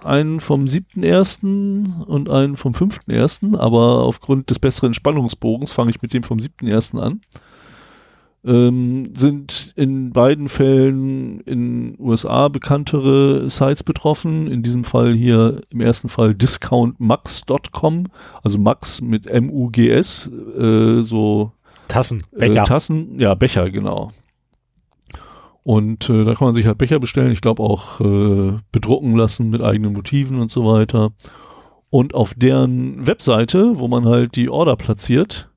Einen 0.05 0.41
vom 0.41 0.67
7.1. 0.67 2.05
und 2.05 2.29
einen 2.29 2.57
vom 2.57 2.75
5.1. 2.75 3.57
Aber 3.59 4.03
aufgrund 4.03 4.51
des 4.51 4.59
besseren 4.59 4.93
Spannungsbogens 4.93 5.73
fange 5.73 5.91
ich 5.91 6.03
mit 6.03 6.13
dem 6.13 6.23
vom 6.23 6.39
7.1. 6.39 6.99
an. 7.01 7.23
Ähm, 8.47 9.13
sind 9.17 9.73
in 9.75 10.13
beiden 10.13 10.49
Fällen 10.49 11.41
in 11.41 11.97
USA 11.99 12.49
bekanntere 12.49 13.49
Sites 13.49 13.83
betroffen. 13.83 14.51
In 14.51 14.63
diesem 14.63 14.85
Fall 14.85 15.15
hier 15.15 15.63
im 15.71 15.81
ersten 15.81 16.09
Fall 16.09 16.35
discountmax.com, 16.35 18.09
also 18.43 18.59
Max 18.59 19.01
mit 19.01 19.27
M-U-G-S, 19.27 20.31
äh, 20.59 21.01
so 21.01 21.53
Tassen. 21.89 22.23
äh, 22.33 22.41
Becher. 22.41 22.65
Tassen, 22.65 23.19
ja, 23.19 23.35
Becher, 23.35 23.71
genau. 23.71 24.11
Und 25.63 26.11
äh, 26.11 26.25
da 26.25 26.35
kann 26.35 26.49
man 26.49 26.55
sich 26.55 26.67
halt 26.67 26.77
Becher 26.77 27.01
bestellen, 27.01 27.33
ich 27.33 27.41
glaube 27.41 27.63
auch 27.63 28.01
äh, 28.01 28.59
bedrucken 28.71 29.17
lassen 29.17 29.49
mit 29.49 29.63
eigenen 29.63 29.95
Motiven 29.95 30.39
und 30.39 30.51
so 30.51 30.67
weiter. 30.67 31.13
Und 31.89 32.15
auf 32.15 32.35
deren 32.35 33.07
Webseite, 33.07 33.79
wo 33.79 33.89
man 33.89 34.05
halt 34.05 34.37
die 34.37 34.51
Order 34.51 34.77
platziert, 34.77 35.49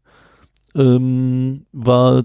ähm, 0.78 1.66
war 1.72 2.24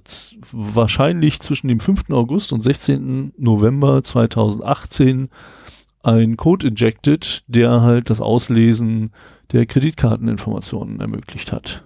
wahrscheinlich 0.53 1.41
zwischen 1.41 1.69
dem 1.69 1.81
5. 1.81 2.11
August 2.11 2.53
und 2.53 2.63
16. 2.63 3.33
November 3.39 4.03
2018 4.03 5.31
ein 6.03 6.37
Code 6.37 6.69
injected, 6.69 7.45
der 7.47 7.81
halt 7.81 8.11
das 8.11 8.21
Auslesen 8.21 9.13
der 9.53 9.67
Kreditkarteninformationen 9.67 11.01
ermöglicht 11.01 11.53
hat. 11.53 11.83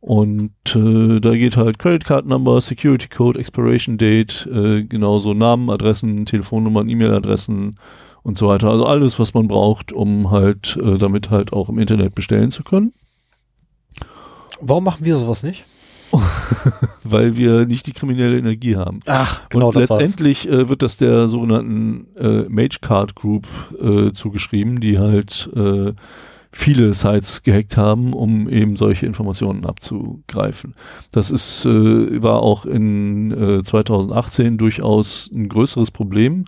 Und 0.00 0.52
äh, 0.74 1.20
da 1.20 1.34
geht 1.34 1.56
halt 1.56 1.78
Credit 1.78 2.04
Card 2.04 2.26
Number, 2.26 2.60
Security 2.60 3.08
Code, 3.08 3.38
Expiration 3.38 3.98
Date, 3.98 4.46
äh, 4.46 4.84
genauso 4.84 5.34
Namen, 5.34 5.70
Adressen, 5.70 6.24
Telefonnummern, 6.24 6.88
E-Mail-Adressen 6.88 7.78
und 8.22 8.38
so 8.38 8.46
weiter. 8.46 8.70
Also 8.70 8.84
alles, 8.86 9.18
was 9.18 9.34
man 9.34 9.48
braucht, 9.48 9.92
um 9.92 10.30
halt 10.30 10.78
äh, 10.80 10.98
damit 10.98 11.30
halt 11.30 11.52
auch 11.52 11.68
im 11.68 11.78
Internet 11.78 12.14
bestellen 12.14 12.52
zu 12.52 12.62
können. 12.62 12.92
Warum 14.60 14.84
machen 14.84 15.04
wir 15.04 15.16
sowas 15.16 15.42
nicht? 15.42 15.64
Weil 17.04 17.36
wir 17.36 17.66
nicht 17.66 17.86
die 17.86 17.92
kriminelle 17.92 18.38
Energie 18.38 18.76
haben. 18.76 19.00
Ach, 19.06 19.48
genau. 19.50 19.68
Und 19.68 19.76
das 19.76 19.90
war's. 19.90 20.00
letztendlich 20.00 20.48
äh, 20.48 20.68
wird 20.68 20.82
das 20.82 20.96
der 20.96 21.28
sogenannten 21.28 22.08
äh, 22.16 22.48
Mage 22.48 22.78
Card 22.80 23.14
Group 23.14 23.46
äh, 23.80 24.12
zugeschrieben, 24.12 24.80
die 24.80 24.98
halt 24.98 25.50
äh, 25.54 25.92
viele 26.50 26.94
Sites 26.94 27.42
gehackt 27.42 27.76
haben, 27.76 28.12
um 28.12 28.48
eben 28.48 28.76
solche 28.76 29.06
Informationen 29.06 29.66
abzugreifen. 29.66 30.74
Das 31.12 31.30
ist, 31.30 31.66
äh, 31.66 32.22
war 32.22 32.42
auch 32.42 32.64
in 32.64 33.30
äh, 33.30 33.62
2018 33.62 34.56
durchaus 34.56 35.30
ein 35.32 35.48
größeres 35.48 35.90
Problem. 35.90 36.46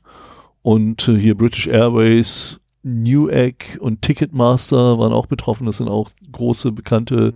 Und 0.63 1.07
äh, 1.09 1.17
hier 1.17 1.37
British 1.37 1.69
Airways, 1.69 2.61
Newegg 2.83 3.79
und 3.81 4.03
Ticketmaster 4.03 4.99
waren 4.99 5.13
auch 5.13 5.27
betroffen. 5.27 5.67
Das 5.67 5.77
sind 5.77 5.89
auch 5.89 6.09
große, 6.33 6.73
bekannte 6.73 7.35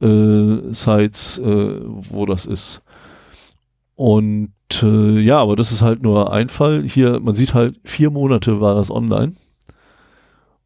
äh, 0.00 0.72
Sites, 0.72 1.38
äh, 1.38 1.80
wo 1.84 2.26
das 2.26 2.46
ist. 2.46 2.82
Und 3.96 4.52
äh, 4.82 5.18
ja, 5.20 5.38
aber 5.38 5.56
das 5.56 5.72
ist 5.72 5.82
halt 5.82 6.02
nur 6.02 6.32
ein 6.32 6.48
Fall. 6.48 6.82
Hier, 6.84 7.20
man 7.20 7.34
sieht 7.34 7.54
halt, 7.54 7.78
vier 7.84 8.10
Monate 8.10 8.60
war 8.60 8.74
das 8.74 8.90
online. 8.90 9.34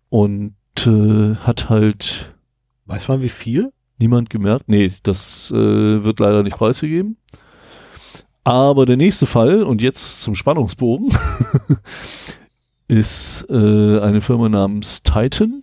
Und 0.09 0.55
äh, 0.87 1.35
hat 1.37 1.69
halt 1.69 2.35
Weiß 2.87 3.09
man 3.09 3.23
wie 3.23 3.29
viel? 3.29 3.73
niemand 3.99 4.31
gemerkt. 4.31 4.69
Nee, 4.69 4.93
das 5.03 5.51
äh, 5.51 6.05
wird 6.05 6.21
leider 6.21 6.43
nicht 6.43 6.57
preisgegeben. 6.57 7.17
Aber 8.43 8.85
der 8.85 8.97
nächste 8.97 9.27
Fall, 9.27 9.63
und 9.63 9.81
jetzt 9.81 10.23
zum 10.23 10.35
Spannungsbogen, 10.35 11.09
ist 12.89 13.47
äh, 13.49 14.01
eine 14.01 14.21
Firma 14.21 14.49
namens 14.49 15.03
Titan, 15.03 15.63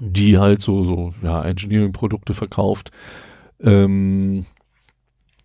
die 0.00 0.38
halt 0.38 0.62
so, 0.62 0.84
so 0.84 1.14
ja, 1.22 1.42
Engineering-Produkte 1.44 2.34
verkauft, 2.34 2.90
ähm, 3.60 4.44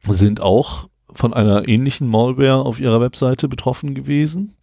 sind 0.08 0.41
auch 0.41 0.89
von 1.12 1.34
einer 1.34 1.68
ähnlichen 1.68 2.08
Malware 2.08 2.65
auf 2.65 2.80
ihrer 2.80 3.02
Webseite 3.02 3.48
betroffen 3.48 3.96
gewesen. 3.96 4.56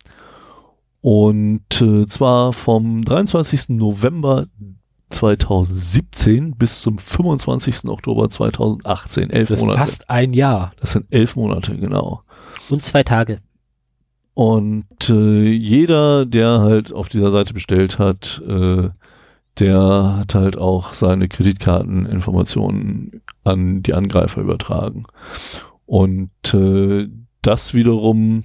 Und 1.00 1.80
äh, 1.80 2.06
zwar 2.06 2.52
vom 2.52 3.04
23. 3.04 3.70
November 3.70 4.46
2017 5.10 6.56
bis 6.56 6.82
zum 6.82 6.98
25. 6.98 7.88
Oktober 7.88 8.28
2018. 8.30 9.30
Elf 9.30 9.48
Das 9.48 9.58
ist 9.58 9.62
Monate. 9.64 9.78
fast 9.80 10.10
ein 10.10 10.32
Jahr. 10.32 10.72
Das 10.80 10.92
sind 10.92 11.06
elf 11.10 11.36
Monate, 11.36 11.76
genau. 11.76 12.22
Und 12.70 12.82
zwei 12.82 13.02
Tage. 13.02 13.40
Und 14.34 15.10
äh, 15.10 15.48
jeder, 15.50 16.24
der 16.24 16.60
halt 16.60 16.92
auf 16.92 17.08
dieser 17.08 17.30
Seite 17.30 17.52
bestellt 17.52 17.98
hat, 17.98 18.40
äh, 18.46 18.88
der 19.58 20.16
hat 20.18 20.34
halt 20.34 20.56
auch 20.56 20.94
seine 20.94 21.28
Kreditkarteninformationen 21.28 23.22
an 23.44 23.82
die 23.82 23.94
Angreifer 23.94 24.40
übertragen. 24.40 25.04
Und 25.86 26.30
äh, 26.54 27.08
das 27.42 27.74
wiederum 27.74 28.44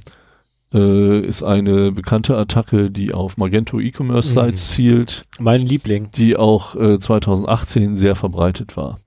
äh, 0.73 1.19
ist 1.21 1.43
eine 1.43 1.91
bekannte 1.91 2.35
Attacke, 2.37 2.91
die 2.91 3.13
auf 3.13 3.37
Magento 3.37 3.79
E-Commerce 3.79 4.29
Sites 4.29 4.71
Mhm. 4.71 4.75
zielt 4.75 5.25
Mein 5.39 5.61
Liebling. 5.61 6.09
die 6.11 6.35
auch 6.35 6.75
äh, 6.75 6.99
2018 6.99 7.95
sehr 7.95 8.15
verbreitet 8.15 8.75
war. 8.75 8.97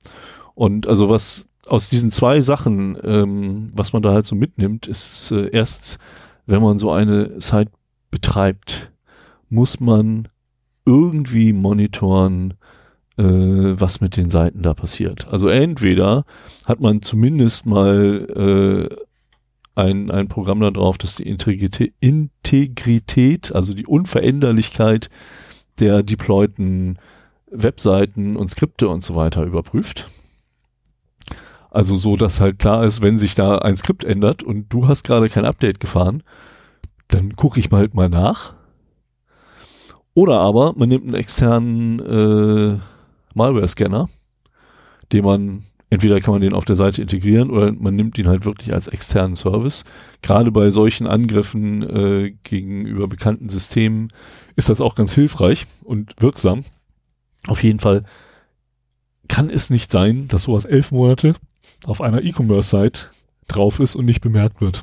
Und 0.54 0.86
also 0.86 1.08
was 1.08 1.46
aus 1.66 1.88
diesen 1.90 2.10
zwei 2.10 2.40
Sachen, 2.40 2.96
ähm, 3.04 3.70
was 3.74 3.92
man 3.92 4.02
da 4.02 4.12
halt 4.12 4.26
so 4.26 4.34
mitnimmt, 4.34 4.86
ist 4.86 5.30
äh, 5.32 5.50
erstens, 5.52 5.98
wenn 6.46 6.62
man 6.62 6.78
so 6.78 6.90
eine 6.90 7.40
Site 7.40 7.70
betreibt, 8.10 8.90
muss 9.50 9.80
man 9.80 10.28
irgendwie 10.84 11.52
monitoren, 11.52 12.54
äh, 13.16 13.24
was 13.24 14.00
mit 14.00 14.16
den 14.16 14.30
Seiten 14.30 14.62
da 14.62 14.74
passiert. 14.74 15.28
Also 15.28 15.48
entweder 15.48 16.24
hat 16.64 16.80
man 16.80 17.02
zumindest 17.02 17.66
mal 17.66 18.88
äh, 18.90 18.96
ein, 19.74 20.10
ein 20.10 20.28
Programm 20.28 20.60
da 20.60 20.70
drauf, 20.70 20.98
das 20.98 21.16
die 21.16 21.28
Integrität, 21.28 21.94
Integrität, 22.00 23.54
also 23.54 23.74
die 23.74 23.86
Unveränderlichkeit 23.86 25.10
der 25.78 26.02
deployten 26.02 26.98
Webseiten 27.50 28.36
und 28.36 28.48
Skripte 28.48 28.88
und 28.88 29.02
so 29.02 29.14
weiter 29.14 29.42
überprüft. 29.44 30.08
Also 31.70 31.96
so, 31.96 32.16
dass 32.16 32.40
halt 32.40 32.58
klar 32.58 32.84
ist, 32.84 33.00
wenn 33.00 33.18
sich 33.18 33.34
da 33.34 33.58
ein 33.58 33.76
Skript 33.76 34.04
ändert 34.04 34.42
und 34.42 34.68
du 34.70 34.88
hast 34.88 35.04
gerade 35.04 35.28
kein 35.28 35.44
Update 35.44 35.78
gefahren, 35.78 36.22
dann 37.08 37.36
gucke 37.36 37.60
ich 37.60 37.70
mal 37.70 37.78
halt 37.78 37.94
mal 37.94 38.08
nach. 38.08 38.54
Oder 40.14 40.38
aber 40.40 40.74
man 40.76 40.88
nimmt 40.88 41.04
einen 41.04 41.14
externen 41.14 42.00
äh, 42.00 42.78
Malware-Scanner, 43.34 44.08
den 45.12 45.24
man, 45.24 45.62
entweder 45.88 46.20
kann 46.20 46.34
man 46.34 46.40
den 46.40 46.52
auf 46.52 46.64
der 46.64 46.76
Seite 46.76 47.02
integrieren 47.02 47.50
oder 47.50 47.72
man 47.72 47.94
nimmt 47.94 48.18
ihn 48.18 48.28
halt 48.28 48.44
wirklich 48.44 48.72
als 48.72 48.88
externen 48.88 49.36
Service. 49.36 49.84
Gerade 50.22 50.50
bei 50.50 50.70
solchen 50.70 51.06
Angriffen 51.06 51.82
äh, 51.82 52.34
gegenüber 52.42 53.08
bekannten 53.08 53.48
Systemen 53.48 54.08
ist 54.56 54.68
das 54.68 54.80
auch 54.80 54.94
ganz 54.94 55.14
hilfreich 55.14 55.66
und 55.84 56.14
wirksam. 56.18 56.64
Auf 57.46 57.62
jeden 57.62 57.78
Fall 57.78 58.04
kann 59.28 59.48
es 59.48 59.70
nicht 59.70 59.92
sein, 59.92 60.26
dass 60.28 60.44
sowas 60.44 60.64
elf 60.64 60.90
Monate 60.90 61.34
auf 61.86 62.00
einer 62.00 62.22
E-Commerce-Site 62.22 63.10
drauf 63.46 63.80
ist 63.80 63.94
und 63.94 64.04
nicht 64.04 64.20
bemerkt 64.20 64.60
wird. 64.60 64.82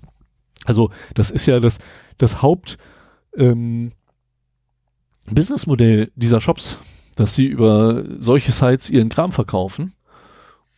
Also 0.66 0.90
das 1.14 1.32
ist 1.32 1.46
ja 1.46 1.60
das, 1.60 1.80
das 2.18 2.42
Haupt 2.42 2.78
ähm, 3.36 3.92
Businessmodell 5.32 6.12
dieser 6.16 6.42
Shops, 6.42 6.78
dass 7.16 7.36
sie 7.36 7.46
über 7.46 8.04
solche 8.20 8.52
Sites 8.52 8.90
ihren 8.90 9.10
Kram 9.10 9.32
verkaufen 9.32 9.94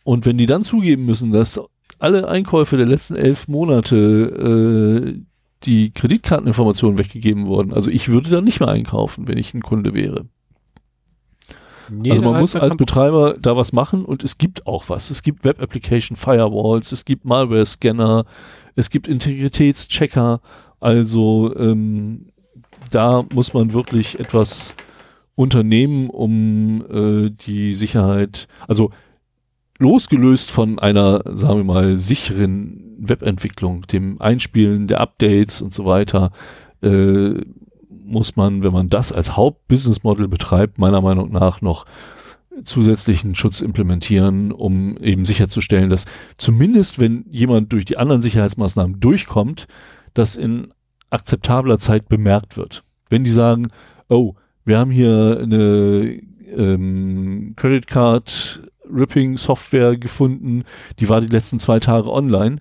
und 0.04 0.26
wenn 0.26 0.38
die 0.38 0.46
dann 0.46 0.64
zugeben 0.64 1.06
müssen, 1.06 1.32
dass 1.32 1.60
alle 1.98 2.28
Einkäufe 2.28 2.76
der 2.76 2.86
letzten 2.86 3.16
elf 3.16 3.48
Monate 3.48 3.96
äh, 3.96 5.20
die 5.64 5.90
Kreditkarteninformationen 5.92 6.98
weggegeben 6.98 7.46
wurden. 7.46 7.74
Also 7.74 7.90
ich 7.90 8.08
würde 8.08 8.30
dann 8.30 8.44
nicht 8.44 8.60
mehr 8.60 8.70
einkaufen, 8.70 9.28
wenn 9.28 9.36
ich 9.38 9.52
ein 9.52 9.62
Kunde 9.62 9.94
wäre. 9.94 10.26
Nee, 11.90 12.12
also 12.12 12.22
man 12.22 12.40
muss 12.40 12.54
als 12.54 12.76
Betreiber 12.76 13.36
da 13.38 13.56
was 13.56 13.72
machen 13.72 14.04
und 14.04 14.22
es 14.22 14.38
gibt 14.38 14.66
auch 14.66 14.88
was. 14.88 15.10
Es 15.10 15.22
gibt 15.22 15.44
Web 15.44 15.60
Application 15.60 16.16
Firewalls, 16.16 16.92
es 16.92 17.04
gibt 17.04 17.24
Malware 17.24 17.66
Scanner, 17.66 18.24
es 18.76 18.90
gibt 18.90 19.08
Integritätschecker. 19.08 20.40
Also 20.78 21.54
ähm, 21.56 22.29
da 22.90 23.24
muss 23.34 23.54
man 23.54 23.72
wirklich 23.72 24.18
etwas 24.18 24.74
unternehmen, 25.34 26.10
um 26.10 26.84
äh, 26.90 27.30
die 27.30 27.74
Sicherheit, 27.74 28.46
also 28.68 28.90
losgelöst 29.78 30.50
von 30.50 30.78
einer, 30.78 31.22
sagen 31.24 31.58
wir 31.58 31.64
mal, 31.64 31.96
sicheren 31.96 32.96
Webentwicklung, 32.98 33.86
dem 33.86 34.20
Einspielen 34.20 34.86
der 34.86 35.00
Updates 35.00 35.62
und 35.62 35.72
so 35.72 35.86
weiter, 35.86 36.32
äh, 36.82 37.40
muss 37.88 38.36
man, 38.36 38.62
wenn 38.62 38.72
man 38.72 38.90
das 38.90 39.12
als 39.12 39.36
Hauptbusinessmodell 39.36 40.28
betreibt, 40.28 40.78
meiner 40.78 41.00
Meinung 41.00 41.30
nach 41.32 41.62
noch 41.62 41.86
zusätzlichen 42.64 43.34
Schutz 43.34 43.62
implementieren, 43.62 44.52
um 44.52 44.96
eben 44.98 45.24
sicherzustellen, 45.24 45.88
dass 45.88 46.04
zumindest 46.36 46.98
wenn 46.98 47.24
jemand 47.30 47.72
durch 47.72 47.84
die 47.84 47.96
anderen 47.96 48.20
Sicherheitsmaßnahmen 48.20 49.00
durchkommt, 49.00 49.66
das 50.12 50.36
in 50.36 50.74
akzeptabler 51.10 51.78
Zeit 51.78 52.08
bemerkt 52.08 52.56
wird. 52.56 52.82
Wenn 53.08 53.24
die 53.24 53.30
sagen, 53.30 53.68
oh, 54.08 54.34
wir 54.64 54.78
haben 54.78 54.90
hier 54.90 55.38
eine 55.42 56.20
ähm, 56.56 57.54
Credit 57.56 57.86
Card 57.86 58.62
Ripping 58.92 59.36
Software 59.38 59.96
gefunden, 59.96 60.64
die 60.98 61.08
war 61.08 61.20
die 61.20 61.28
letzten 61.28 61.60
zwei 61.60 61.78
Tage 61.80 62.10
online, 62.10 62.58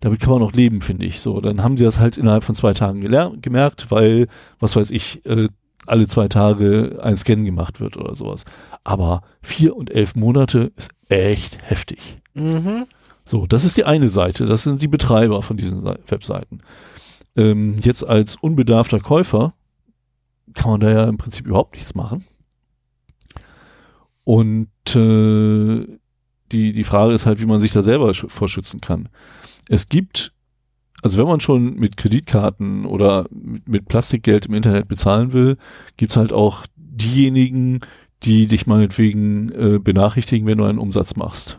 damit 0.00 0.20
kann 0.20 0.30
man 0.30 0.40
noch 0.40 0.52
leben, 0.52 0.80
finde 0.82 1.06
ich. 1.06 1.20
So, 1.20 1.40
dann 1.40 1.62
haben 1.62 1.76
sie 1.78 1.84
das 1.84 1.98
halt 1.98 2.18
innerhalb 2.18 2.44
von 2.44 2.54
zwei 2.54 2.74
Tagen 2.74 3.00
gemerkt, 3.40 3.90
weil, 3.90 4.28
was 4.58 4.76
weiß 4.76 4.90
ich, 4.90 5.24
äh, 5.24 5.48
alle 5.86 6.06
zwei 6.06 6.28
Tage 6.28 6.98
ein 7.02 7.16
Scan 7.16 7.44
gemacht 7.44 7.80
wird 7.80 7.96
oder 7.96 8.14
sowas. 8.14 8.44
Aber 8.84 9.22
vier 9.42 9.76
und 9.76 9.90
elf 9.90 10.14
Monate 10.16 10.72
ist 10.76 10.90
echt 11.08 11.58
heftig. 11.62 12.20
Mhm. 12.34 12.84
So, 13.26 13.46
das 13.46 13.64
ist 13.64 13.76
die 13.78 13.84
eine 13.84 14.08
Seite. 14.08 14.44
Das 14.44 14.62
sind 14.64 14.82
die 14.82 14.88
Betreiber 14.88 15.40
von 15.42 15.56
diesen 15.56 15.80
Sei- 15.80 15.98
Webseiten. 16.08 16.60
Ähm, 17.36 17.76
jetzt 17.80 18.06
als 18.06 18.36
unbedarfter 18.36 19.00
Käufer 19.00 19.54
kann 20.54 20.70
man 20.70 20.80
da 20.80 20.90
ja 20.90 21.04
im 21.04 21.16
Prinzip 21.16 21.46
überhaupt 21.46 21.74
nichts 21.74 21.94
machen. 21.94 22.24
Und 24.24 24.68
äh, 24.94 25.86
die, 26.52 26.72
die 26.72 26.84
Frage 26.84 27.12
ist 27.12 27.26
halt, 27.26 27.40
wie 27.40 27.46
man 27.46 27.60
sich 27.60 27.72
da 27.72 27.82
selber 27.82 28.10
sch- 28.10 28.28
vorschützen 28.28 28.80
kann. 28.80 29.08
Es 29.68 29.88
gibt, 29.88 30.32
also 31.02 31.18
wenn 31.18 31.26
man 31.26 31.40
schon 31.40 31.74
mit 31.74 31.96
Kreditkarten 31.96 32.86
oder 32.86 33.26
mit, 33.30 33.68
mit 33.68 33.88
Plastikgeld 33.88 34.46
im 34.46 34.54
Internet 34.54 34.88
bezahlen 34.88 35.32
will, 35.32 35.56
gibt's 35.96 36.16
halt 36.16 36.32
auch 36.32 36.66
diejenigen, 36.76 37.80
die 38.22 38.46
dich 38.46 38.66
meinetwegen 38.66 39.50
äh, 39.50 39.78
benachrichtigen, 39.78 40.46
wenn 40.46 40.58
du 40.58 40.64
einen 40.64 40.78
Umsatz 40.78 41.16
machst. 41.16 41.58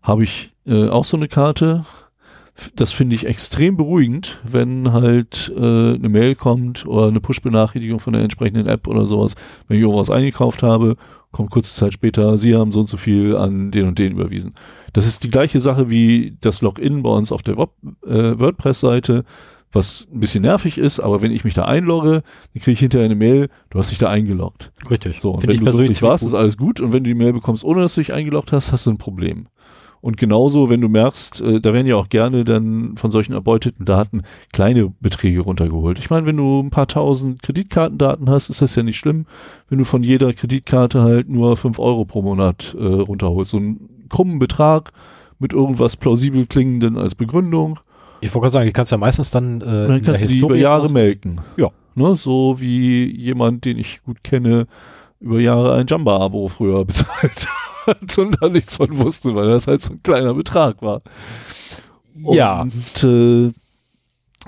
Habe 0.00 0.22
ich 0.22 0.54
äh, 0.66 0.88
auch 0.88 1.04
so 1.04 1.16
eine 1.16 1.28
Karte. 1.28 1.84
Das 2.76 2.92
finde 2.92 3.14
ich 3.14 3.26
extrem 3.26 3.76
beruhigend, 3.76 4.40
wenn 4.44 4.92
halt 4.92 5.52
äh, 5.56 5.94
eine 5.94 6.08
Mail 6.08 6.34
kommt 6.34 6.86
oder 6.86 7.08
eine 7.08 7.20
Push-Benachrichtigung 7.20 8.00
von 8.00 8.12
der 8.12 8.22
entsprechenden 8.22 8.66
App 8.66 8.86
oder 8.86 9.06
sowas, 9.06 9.34
wenn 9.68 9.76
ich 9.76 9.82
irgendwas 9.82 10.10
eingekauft 10.10 10.62
habe, 10.62 10.96
kommt 11.32 11.50
kurze 11.50 11.74
Zeit 11.74 11.92
später, 11.92 12.38
Sie 12.38 12.56
haben 12.56 12.72
so 12.72 12.80
und 12.80 12.88
so 12.88 12.96
viel 12.96 13.36
an 13.36 13.70
den 13.70 13.86
und 13.86 13.98
den 13.98 14.12
überwiesen. 14.12 14.54
Das 14.92 15.06
ist 15.06 15.22
die 15.22 15.30
gleiche 15.30 15.60
Sache 15.60 15.90
wie 15.90 16.36
das 16.40 16.62
Login 16.62 17.02
bei 17.02 17.10
uns 17.10 17.30
auf 17.32 17.42
der 17.42 17.54
äh, 17.56 18.38
WordPress-Seite 18.38 19.24
was 19.72 20.08
ein 20.12 20.20
bisschen 20.20 20.42
nervig 20.42 20.78
ist, 20.78 21.00
aber 21.00 21.22
wenn 21.22 21.30
ich 21.30 21.44
mich 21.44 21.54
da 21.54 21.64
einlogge, 21.64 22.22
dann 22.52 22.62
kriege 22.62 22.72
ich 22.72 22.80
hinterher 22.80 23.04
eine 23.04 23.14
Mail, 23.14 23.48
du 23.70 23.78
hast 23.78 23.90
dich 23.90 23.98
da 23.98 24.08
eingeloggt. 24.08 24.72
Richtig. 24.90 25.20
So, 25.20 25.32
und 25.32 25.46
wenn 25.46 25.64
du 25.64 25.72
wirklich 25.78 26.02
warst, 26.02 26.24
ist 26.24 26.34
alles 26.34 26.56
gut. 26.56 26.80
Und 26.80 26.92
wenn 26.92 27.04
du 27.04 27.10
die 27.10 27.14
Mail 27.14 27.32
bekommst, 27.32 27.64
ohne 27.64 27.82
dass 27.82 27.94
du 27.94 28.00
dich 28.00 28.12
eingeloggt 28.12 28.52
hast, 28.52 28.72
hast 28.72 28.86
du 28.86 28.90
ein 28.90 28.98
Problem. 28.98 29.46
Und 30.00 30.16
genauso, 30.16 30.70
wenn 30.70 30.80
du 30.80 30.88
merkst, 30.88 31.40
äh, 31.42 31.60
da 31.60 31.72
werden 31.74 31.86
ja 31.86 31.96
auch 31.96 32.08
gerne 32.08 32.44
dann 32.44 32.96
von 32.96 33.10
solchen 33.10 33.34
erbeuteten 33.34 33.84
Daten 33.84 34.22
kleine 34.52 34.92
Beträge 35.00 35.40
runtergeholt. 35.40 35.98
Ich 35.98 36.10
meine, 36.10 36.26
wenn 36.26 36.36
du 36.36 36.60
ein 36.60 36.70
paar 36.70 36.86
tausend 36.86 37.42
Kreditkartendaten 37.42 38.30
hast, 38.30 38.48
ist 38.48 38.62
das 38.62 38.74
ja 38.74 38.82
nicht 38.82 38.96
schlimm, 38.96 39.26
wenn 39.68 39.78
du 39.78 39.84
von 39.84 40.02
jeder 40.02 40.32
Kreditkarte 40.32 41.02
halt 41.02 41.28
nur 41.28 41.56
fünf 41.56 41.78
Euro 41.78 42.04
pro 42.04 42.22
Monat 42.22 42.74
äh, 42.78 42.84
runterholst. 42.84 43.50
So 43.50 43.58
einen 43.58 44.06
krummen 44.08 44.38
Betrag 44.38 44.92
mit 45.38 45.52
irgendwas 45.52 45.96
plausibel 45.96 46.46
klingenden 46.46 46.96
als 46.96 47.14
Begründung 47.14 47.78
ich 48.20 48.34
wollte 48.34 48.44
gerade 48.44 48.52
sagen, 48.52 48.66
die 48.66 48.72
kannst 48.72 48.92
ja 48.92 48.98
meistens 48.98 49.30
dann, 49.30 49.60
äh, 49.60 49.64
dann 49.64 50.02
kannst 50.02 50.24
du 50.24 50.28
die 50.28 50.38
über 50.38 50.56
Jahre 50.56 50.84
machen. 50.84 50.92
melken. 50.92 51.40
Ja. 51.56 51.70
Ne, 51.94 52.14
so 52.14 52.60
wie 52.60 53.10
jemand, 53.16 53.64
den 53.64 53.78
ich 53.78 54.02
gut 54.04 54.22
kenne, 54.22 54.66
über 55.20 55.40
Jahre 55.40 55.74
ein 55.74 55.86
Jamba-Abo 55.88 56.48
früher 56.48 56.84
bezahlt 56.86 57.48
hat 57.90 58.18
und 58.18 58.36
da 58.40 58.48
nichts 58.48 58.76
von 58.76 58.96
wusste, 58.98 59.34
weil 59.34 59.48
das 59.48 59.66
halt 59.66 59.82
so 59.82 59.92
ein 59.92 60.02
kleiner 60.02 60.34
Betrag 60.34 60.82
war. 60.82 61.02
Und, 62.22 62.34
ja. 62.34 62.66
Äh, 63.02 63.52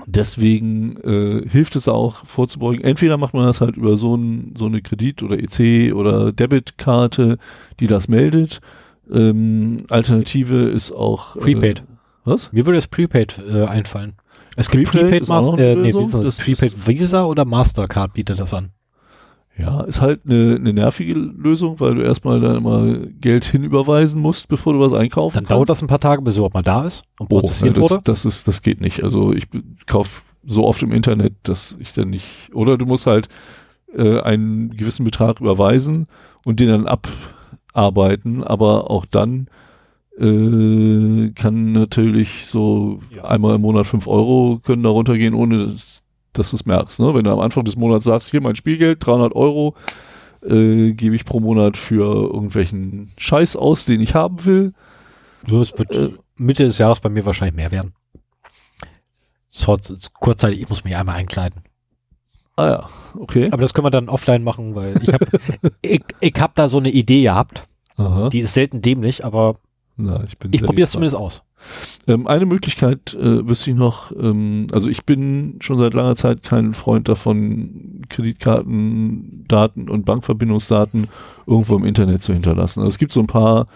deswegen 0.05 0.97
äh, 0.97 1.47
hilft 1.47 1.75
es 1.75 1.87
auch 1.87 2.25
vorzubeugen. 2.25 2.83
Entweder 2.83 3.17
macht 3.17 3.33
man 3.33 3.45
das 3.45 3.61
halt 3.61 3.77
über 3.77 3.97
so, 3.97 4.15
ein, 4.15 4.53
so 4.57 4.65
eine 4.65 4.81
Kredit- 4.81 5.23
oder 5.23 5.35
EC- 5.35 5.93
oder 5.93 6.31
Debitkarte, 6.31 7.37
die 7.79 7.87
das 7.87 8.07
meldet. 8.07 8.61
Ähm, 9.11 9.85
Alternative 9.89 10.63
ist 10.63 10.91
auch 10.91 11.37
Prepaid. 11.37 11.79
Äh, 11.79 11.83
was? 12.25 12.51
Mir 12.53 12.65
würde 12.65 12.77
das 12.77 12.87
Prepaid 12.87 13.41
äh, 13.47 13.65
einfallen. 13.65 14.13
Es 14.55 14.69
gibt 14.69 14.91
Prepaid, 14.91 15.25
Prepaid 15.25 15.59
äh, 15.59 15.75
nee, 15.75 15.91
das 15.91 16.37
Prepaid 16.37 16.87
Visa 16.87 17.25
oder 17.25 17.43
Mastercard 17.43 18.13
bietet 18.13 18.39
das 18.39 18.53
an. 18.53 18.69
Ja, 19.57 19.81
ist 19.81 20.01
halt 20.01 20.21
eine, 20.25 20.55
eine 20.55 20.73
nervige 20.73 21.13
Lösung, 21.13 21.79
weil 21.79 21.95
du 21.95 22.01
erstmal 22.01 22.39
dann 22.41 22.63
mal 22.63 23.11
Geld 23.21 23.45
hinüberweisen 23.45 24.19
musst, 24.19 24.47
bevor 24.47 24.73
du 24.73 24.79
was 24.79 24.93
einkaufen 24.93 25.35
Dann 25.35 25.43
kannst. 25.43 25.51
dauert 25.51 25.69
das 25.69 25.81
ein 25.83 25.87
paar 25.87 25.99
Tage, 25.99 26.23
bis 26.23 26.35
überhaupt 26.35 26.55
mal 26.55 26.63
da 26.63 26.87
ist 26.87 27.03
und 27.19 27.27
oh, 27.31 27.39
prozessiert 27.39 27.77
ja, 27.77 27.87
das, 27.87 28.01
Das 28.03 28.25
ist, 28.25 28.47
das 28.47 28.63
geht 28.63 28.81
nicht. 28.81 29.03
Also 29.03 29.31
ich 29.31 29.47
kaufe 29.85 30.23
so 30.43 30.65
oft 30.65 30.81
im 30.81 30.91
Internet, 30.91 31.33
dass 31.43 31.77
ich 31.79 31.93
dann 31.93 32.09
nicht, 32.09 32.25
oder 32.53 32.77
du 32.77 32.85
musst 32.85 33.05
halt 33.05 33.29
äh, 33.95 34.19
einen 34.21 34.71
gewissen 34.71 35.03
Betrag 35.05 35.39
überweisen 35.39 36.07
und 36.43 36.59
den 36.59 36.69
dann 36.69 36.87
abarbeiten, 36.87 38.43
aber 38.43 38.89
auch 38.89 39.05
dann 39.05 39.47
äh, 40.17 41.29
kann 41.35 41.71
natürlich 41.71 42.45
so 42.47 42.99
ja. 43.15 43.25
einmal 43.25 43.55
im 43.55 43.61
Monat 43.61 43.87
fünf 43.87 44.07
Euro 44.07 44.59
können 44.63 44.83
da 44.83 44.89
runtergehen, 44.89 45.33
ohne 45.33 45.67
dass, 45.67 46.02
dass 46.33 46.51
du 46.51 46.57
es 46.57 46.65
merkst. 46.65 46.99
Ne? 46.99 47.13
Wenn 47.13 47.23
du 47.23 47.31
am 47.31 47.39
Anfang 47.39 47.63
des 47.63 47.75
Monats 47.75 48.05
sagst, 48.05 48.31
hier 48.31 48.41
mein 48.41 48.55
Spielgeld, 48.55 49.05
300 49.05 49.35
Euro, 49.35 49.75
äh, 50.43 50.91
gebe 50.93 51.15
ich 51.15 51.25
pro 51.25 51.39
Monat 51.39 51.77
für 51.77 52.03
irgendwelchen 52.33 53.11
Scheiß 53.17 53.55
aus, 53.55 53.85
den 53.85 54.01
ich 54.01 54.15
haben 54.15 54.43
will. 54.45 54.73
Ja, 55.47 55.61
es 55.61 55.77
wird 55.77 55.95
äh, 55.95 56.09
Mitte 56.35 56.63
des 56.63 56.77
Jahres 56.77 56.99
bei 56.99 57.09
mir 57.09 57.25
wahrscheinlich 57.25 57.55
mehr 57.55 57.71
werden. 57.71 57.93
So, 59.49 59.77
kurzzeitig, 60.13 60.61
ich 60.61 60.69
muss 60.69 60.83
mich 60.83 60.95
einmal 60.95 61.15
einkleiden. 61.15 61.61
Ah 62.55 62.65
ja, 62.65 62.89
okay. 63.17 63.49
Aber 63.51 63.61
das 63.61 63.73
können 63.73 63.85
wir 63.85 63.91
dann 63.91 64.09
offline 64.09 64.43
machen, 64.43 64.75
weil 64.75 65.01
ich 65.01 65.13
habe 65.13 65.27
ich, 65.81 66.03
ich 66.19 66.33
hab 66.39 66.55
da 66.55 66.69
so 66.69 66.77
eine 66.77 66.89
Idee 66.89 67.23
gehabt. 67.23 67.67
Aha. 67.97 68.29
Die 68.29 68.39
ist 68.39 68.53
selten 68.53 68.81
dämlich, 68.81 69.23
aber 69.23 69.55
na, 69.95 70.23
ich 70.23 70.37
ich 70.51 70.63
probiere 70.63 70.85
es 70.85 70.91
zumindest 70.91 71.15
aus. 71.15 71.43
Ähm, 72.07 72.27
eine 72.27 72.45
Möglichkeit 72.45 73.13
äh, 73.13 73.47
wüsste 73.47 73.71
ich 73.71 73.77
noch, 73.77 74.11
ähm, 74.11 74.67
also 74.71 74.89
ich 74.89 75.05
bin 75.05 75.57
schon 75.61 75.77
seit 75.77 75.93
langer 75.93 76.15
Zeit 76.15 76.43
kein 76.43 76.73
Freund 76.73 77.07
davon, 77.07 78.01
Kreditkartendaten 78.09 79.89
und 79.89 80.05
Bankverbindungsdaten 80.05 81.07
irgendwo 81.47 81.75
im 81.75 81.85
Internet 81.85 82.23
zu 82.23 82.33
hinterlassen. 82.33 82.79
Also 82.79 82.89
es 82.89 82.97
gibt 82.97 83.13
so 83.13 83.19
ein 83.19 83.27
paar 83.27 83.67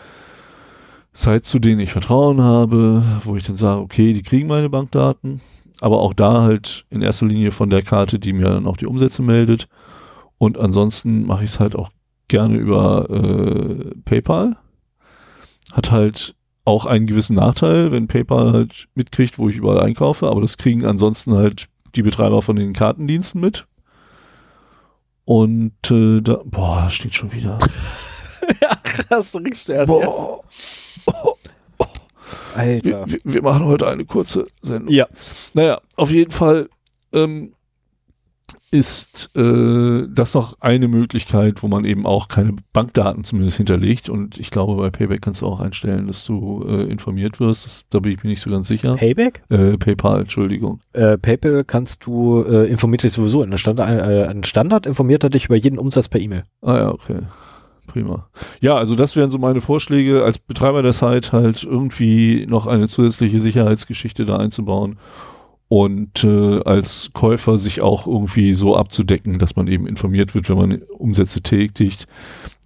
Sites, 1.13 1.49
zu 1.49 1.59
denen 1.59 1.79
ich 1.79 1.91
Vertrauen 1.91 2.41
habe, 2.41 3.03
wo 3.23 3.35
ich 3.35 3.43
dann 3.43 3.57
sage, 3.57 3.81
okay, 3.81 4.13
die 4.13 4.23
kriegen 4.23 4.47
meine 4.47 4.69
Bankdaten, 4.69 5.41
aber 5.79 5.99
auch 5.99 6.13
da 6.13 6.41
halt 6.41 6.85
in 6.89 7.01
erster 7.01 7.25
Linie 7.25 7.51
von 7.51 7.69
der 7.69 7.81
Karte, 7.81 8.19
die 8.19 8.33
mir 8.33 8.49
dann 8.49 8.67
auch 8.67 8.77
die 8.77 8.87
Umsätze 8.87 9.21
meldet. 9.21 9.67
Und 10.37 10.59
ansonsten 10.59 11.25
mache 11.25 11.43
ich 11.43 11.51
es 11.51 11.59
halt 11.59 11.75
auch 11.75 11.89
gerne 12.27 12.57
über 12.57 13.09
äh, 13.09 13.95
PayPal 14.05 14.57
hat 15.71 15.91
halt 15.91 16.35
auch 16.67 16.85
einen 16.85 17.07
gewissen 17.07 17.37
Nachteil, 17.37 17.93
wenn 17.93 18.09
PayPal 18.09 18.51
halt 18.51 18.89
mitkriegt, 18.93 19.39
wo 19.39 19.47
ich 19.47 19.55
überall 19.55 19.79
einkaufe, 19.79 20.27
aber 20.27 20.41
das 20.41 20.57
kriegen 20.57 20.85
ansonsten 20.85 21.33
halt 21.33 21.69
die 21.95 22.01
Betreiber 22.01 22.41
von 22.41 22.57
den 22.57 22.73
Kartendiensten 22.73 23.39
mit. 23.39 23.67
Und 25.23 25.71
äh, 25.89 26.19
da, 26.19 26.41
boah, 26.43 26.89
stinkt 26.89 27.15
schon 27.15 27.31
wieder. 27.31 27.57
ja, 28.61 28.75
krass, 28.83 29.31
du 29.31 29.37
riechst 29.37 29.69
du 29.69 29.73
erst 29.73 29.87
boah. 29.87 30.43
Alter. 32.53 33.05
Wir, 33.07 33.19
wir, 33.23 33.41
machen 33.43 33.63
heute 33.63 33.87
eine 33.87 34.03
kurze 34.03 34.45
Sendung. 34.61 34.93
Ja. 34.93 35.07
Naja, 35.53 35.79
auf 35.95 36.11
jeden 36.11 36.31
Fall 36.31 36.69
ähm, 37.13 37.53
ist 38.77 39.35
äh, 39.35 40.07
das 40.07 40.35
noch 40.35 40.61
eine 40.61 40.87
Möglichkeit, 40.87 41.63
wo 41.63 41.67
man 41.67 41.83
eben 41.83 42.05
auch 42.05 42.27
keine 42.27 42.55
Bankdaten 42.73 43.23
zumindest 43.23 43.57
hinterlegt. 43.57 44.07
Und 44.07 44.39
ich 44.39 44.51
glaube, 44.51 44.75
bei 44.75 44.91
Payback 44.91 45.21
kannst 45.21 45.41
du 45.41 45.47
auch 45.47 45.59
einstellen, 45.59 46.05
dass 46.05 46.25
du 46.25 46.63
äh, 46.67 46.83
informiert 46.83 47.39
wirst. 47.39 47.65
Das, 47.65 47.83
da 47.89 47.99
bin 47.99 48.11
ich 48.11 48.23
mir 48.23 48.29
nicht 48.29 48.43
so 48.43 48.51
ganz 48.51 48.67
sicher. 48.67 48.95
Payback? 48.95 49.41
Äh, 49.49 49.77
PayPal, 49.77 50.21
Entschuldigung. 50.21 50.79
Äh, 50.93 51.17
PayPal 51.17 51.63
kannst 51.63 52.05
du 52.05 52.43
äh, 52.43 52.69
informiert 52.69 53.01
dich 53.01 53.13
sowieso. 53.13 53.41
Ein 53.41 53.57
Standard, 53.57 53.89
äh, 53.89 54.25
ein 54.27 54.43
Standard 54.43 54.85
informiert 54.85 55.23
er 55.23 55.31
dich 55.31 55.45
über 55.45 55.55
jeden 55.55 55.79
Umsatz 55.79 56.07
per 56.07 56.21
E-Mail. 56.21 56.43
Ah 56.61 56.77
ja, 56.77 56.91
okay. 56.91 57.21
Prima. 57.87 58.29
Ja, 58.59 58.75
also 58.75 58.95
das 58.95 59.15
wären 59.15 59.31
so 59.31 59.39
meine 59.39 59.61
Vorschläge, 59.61 60.23
als 60.23 60.37
Betreiber 60.37 60.83
der 60.83 60.93
Site 60.93 61.31
halt 61.31 61.63
irgendwie 61.63 62.45
noch 62.47 62.67
eine 62.67 62.87
zusätzliche 62.87 63.39
Sicherheitsgeschichte 63.39 64.25
da 64.25 64.37
einzubauen 64.37 64.97
und 65.69 66.23
äh, 66.23 66.61
als 66.63 67.11
Käufer 67.13 67.57
sich 67.57 67.81
auch 67.81 68.07
irgendwie 68.07 68.53
so 68.53 68.75
abzudecken, 68.75 69.37
dass 69.37 69.55
man 69.55 69.67
eben 69.67 69.85
informiert 69.85 70.33
wird, 70.33 70.49
wenn 70.49 70.57
man 70.57 70.81
Umsätze 70.83 71.41
tätigt, 71.41 72.07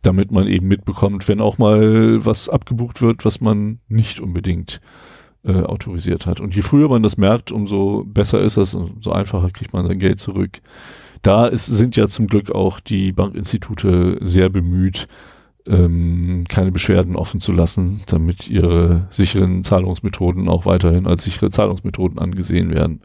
damit 0.04 0.32
man 0.32 0.48
eben 0.48 0.68
mitbekommt, 0.68 1.28
wenn 1.28 1.42
auch 1.42 1.58
mal 1.58 2.24
was 2.26 2.50
abgebucht 2.50 3.02
wird, 3.02 3.26
was 3.26 3.42
man 3.42 3.80
nicht 3.88 4.20
unbedingt 4.20 4.82
äh, 5.44 5.62
autorisiert 5.62 6.26
hat. 6.28 6.40
Und 6.40 6.56
je 6.56 6.62
früher 6.62 6.90
man 6.90 7.04
das 7.04 7.18
merkt, 7.18 7.52
umso 7.52 8.04
besser 8.06 8.42
ist 8.42 8.58
das 8.58 8.76
umso 8.76 9.12
einfacher 9.12 9.50
kriegt 9.50 9.74
man 9.74 9.88
sein 9.88 10.00
Geld 10.00 10.20
zurück. 10.20 10.62
Da 11.24 11.48
ist, 11.48 11.66
sind 11.66 11.96
ja 11.96 12.08
zum 12.08 12.28
Glück 12.28 12.52
auch 12.52 12.80
die 12.80 13.12
Bankinstitute 13.12 14.18
sehr 14.22 14.50
bemüht, 14.50 15.08
ähm, 15.68 16.46
keine 16.48 16.72
Beschwerden 16.72 17.16
offen 17.16 17.40
zu 17.40 17.52
lassen, 17.52 18.02
damit 18.08 18.48
ihre 18.48 19.08
sicheren 19.10 19.64
Zahlungsmethoden 19.64 20.50
auch 20.50 20.66
weiterhin 20.66 21.08
als 21.08 21.24
sichere 21.24 21.52
Zahlungsmethoden 21.52 22.20
angesehen 22.20 22.74
werden. 22.74 23.02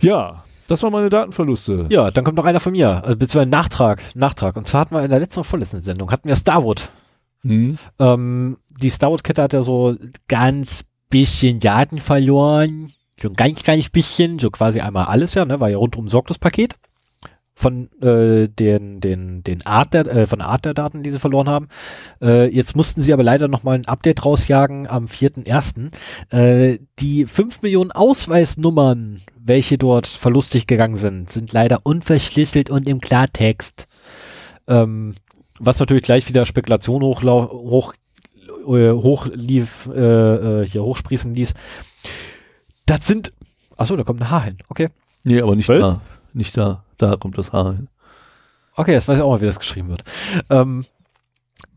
Ja, 0.00 0.44
das 0.68 0.82
waren 0.82 0.92
meine 0.92 1.10
Datenverluste. 1.10 1.86
Ja, 1.90 2.10
dann 2.10 2.24
kommt 2.24 2.36
noch 2.36 2.44
einer 2.44 2.60
von 2.60 2.72
mir, 2.72 3.04
also 3.04 3.16
beziehungsweise 3.16 3.50
Nachtrag, 3.50 4.02
Nachtrag. 4.14 4.56
Und 4.56 4.66
zwar 4.66 4.82
hatten 4.82 4.94
wir 4.94 5.04
in 5.04 5.10
der 5.10 5.20
letzten 5.20 5.40
und 5.40 5.44
vorletzten 5.44 5.82
Sendung, 5.82 6.10
hatten 6.10 6.28
wir 6.28 6.36
Starwood. 6.36 6.90
Mhm. 7.42 7.78
Ähm, 7.98 8.56
die 8.80 8.90
Starwood-Kette 8.90 9.42
hat 9.42 9.52
ja 9.52 9.62
so 9.62 9.96
ganz 10.28 10.84
bisschen 11.08 11.60
Daten 11.60 11.98
verloren. 11.98 12.92
So 13.20 13.28
ein 13.28 13.34
ganz 13.34 13.62
kleines 13.62 13.88
bisschen, 13.88 14.38
so 14.38 14.50
quasi 14.50 14.80
einmal 14.80 15.04
alles 15.04 15.34
ja, 15.34 15.44
ne, 15.44 15.60
war 15.60 15.70
ja 15.70 15.78
rundum 15.78 16.08
sorgtes 16.08 16.38
Paket 16.38 16.76
von 17.58 17.88
äh, 18.02 18.48
den 18.48 19.00
den 19.00 19.42
den 19.42 19.64
Art 19.64 19.94
der 19.94 20.06
äh, 20.06 20.26
von 20.26 20.42
Art 20.42 20.66
der 20.66 20.74
Daten, 20.74 21.02
die 21.02 21.10
sie 21.10 21.18
verloren 21.18 21.48
haben. 21.48 21.68
Äh, 22.20 22.54
jetzt 22.54 22.76
mussten 22.76 23.00
sie 23.00 23.14
aber 23.14 23.22
leider 23.22 23.48
noch 23.48 23.62
mal 23.62 23.72
ein 23.72 23.86
Update 23.86 24.26
rausjagen 24.26 24.86
am 24.86 25.06
4.1. 25.06 25.90
Äh, 26.30 26.78
die 26.98 27.24
5 27.24 27.62
Millionen 27.62 27.92
Ausweisnummern, 27.92 29.22
welche 29.42 29.78
dort 29.78 30.06
verlustig 30.06 30.66
gegangen 30.66 30.96
sind, 30.96 31.32
sind 31.32 31.54
leider 31.54 31.80
unverschlüsselt 31.84 32.68
und 32.68 32.86
im 32.86 33.00
Klartext. 33.00 33.88
Ähm, 34.68 35.14
was 35.58 35.80
natürlich 35.80 36.02
gleich 36.02 36.28
wieder 36.28 36.44
Spekulation 36.44 37.02
hochlau 37.02 37.48
hoch 37.48 37.94
äh, 38.66 38.92
hochlief, 38.92 39.88
äh, 39.94 40.62
äh, 40.62 40.68
hier 40.68 40.82
hochsprießen 40.82 41.34
ließ. 41.34 41.54
Das 42.84 43.06
sind, 43.06 43.32
achso, 43.78 43.96
da 43.96 44.04
kommt 44.04 44.20
ein 44.20 44.30
Haar 44.30 44.44
hin, 44.44 44.58
okay. 44.68 44.90
Nee, 45.24 45.40
aber 45.40 45.56
nicht 45.56 45.70
Was? 45.70 45.80
da. 45.80 46.00
Nicht 46.34 46.54
da. 46.58 46.84
Da 46.98 47.16
kommt 47.16 47.38
das 47.38 47.52
Haar 47.52 47.74
hin. 47.74 47.88
Okay, 48.74 48.92
jetzt 48.92 49.08
weiß 49.08 49.18
ich 49.18 49.22
auch 49.22 49.30
mal, 49.30 49.40
wie 49.40 49.46
das 49.46 49.58
geschrieben 49.58 49.88
wird. 49.88 50.04
Ähm, 50.50 50.84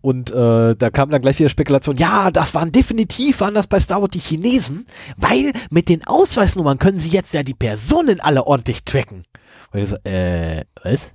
und 0.02 0.32
äh, 0.32 0.76
da 0.76 0.90
kam 0.90 1.10
dann 1.10 1.22
gleich 1.22 1.40
wieder 1.40 1.50
Spekulation, 1.50 1.98
ja, 1.98 2.32
das 2.32 2.54
waren 2.54 2.72
definitiv, 2.72 3.40
das 3.54 3.68
bei 3.68 3.80
Star 3.80 4.02
Wars 4.02 4.12
die 4.12 4.20
Chinesen, 4.20 4.88
weil 5.18 5.54
mit 5.70 5.90
den 5.90 6.06
Ausweisnummern 6.06 6.80
können 6.80 6.98
sie 6.98 7.10
jetzt 7.10 7.34
ja 7.34 7.44
die 7.44 7.54
Personen 7.54 8.20
alle 8.20 8.46
ordentlich 8.46 8.84
tracken. 8.84 9.26
Und 9.72 9.80
ich 9.80 9.90
so, 9.90 9.98
äh, 10.04 10.64
was? 10.84 11.12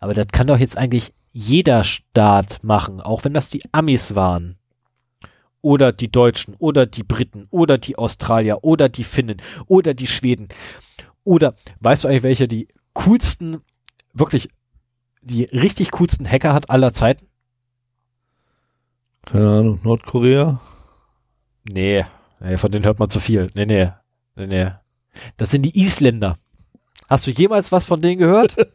Aber 0.00 0.14
das 0.14 0.28
kann 0.32 0.46
doch 0.46 0.58
jetzt 0.58 0.76
eigentlich 0.76 1.12
jeder 1.32 1.84
Staat 1.84 2.62
machen, 2.62 3.00
auch 3.00 3.24
wenn 3.24 3.34
das 3.34 3.48
die 3.48 3.62
Amis 3.72 4.14
waren. 4.14 4.56
Oder 5.60 5.92
die 5.92 6.10
Deutschen, 6.10 6.54
oder 6.58 6.86
die 6.86 7.02
Briten, 7.02 7.46
oder 7.50 7.78
die 7.78 7.98
Australier, 7.98 8.58
oder 8.62 8.88
die 8.88 9.04
Finnen, 9.04 9.42
oder 9.66 9.92
die 9.92 10.06
Schweden. 10.06 10.48
Oder, 11.24 11.56
weißt 11.80 12.04
du 12.04 12.08
eigentlich, 12.08 12.22
welche 12.22 12.48
die 12.48 12.68
coolsten, 13.04 13.58
wirklich, 14.12 14.48
die 15.22 15.44
richtig 15.44 15.90
coolsten 15.92 16.28
Hacker 16.28 16.52
hat 16.52 16.70
aller 16.70 16.92
Zeiten? 16.92 17.26
Keine 19.24 19.48
Ahnung, 19.48 19.80
Nordkorea? 19.82 20.60
Nee, 21.70 22.06
nee, 22.40 22.56
von 22.56 22.70
denen 22.70 22.84
hört 22.84 22.98
man 22.98 23.10
zu 23.10 23.20
viel. 23.20 23.50
Nee, 23.54 23.66
nee, 23.66 23.90
nee, 24.36 24.46
nee. 24.46 24.70
Das 25.36 25.50
sind 25.50 25.62
die 25.62 25.78
Isländer. 25.80 26.38
Hast 27.08 27.26
du 27.26 27.30
jemals 27.30 27.72
was 27.72 27.84
von 27.84 28.00
denen 28.00 28.18
gehört? 28.18 28.56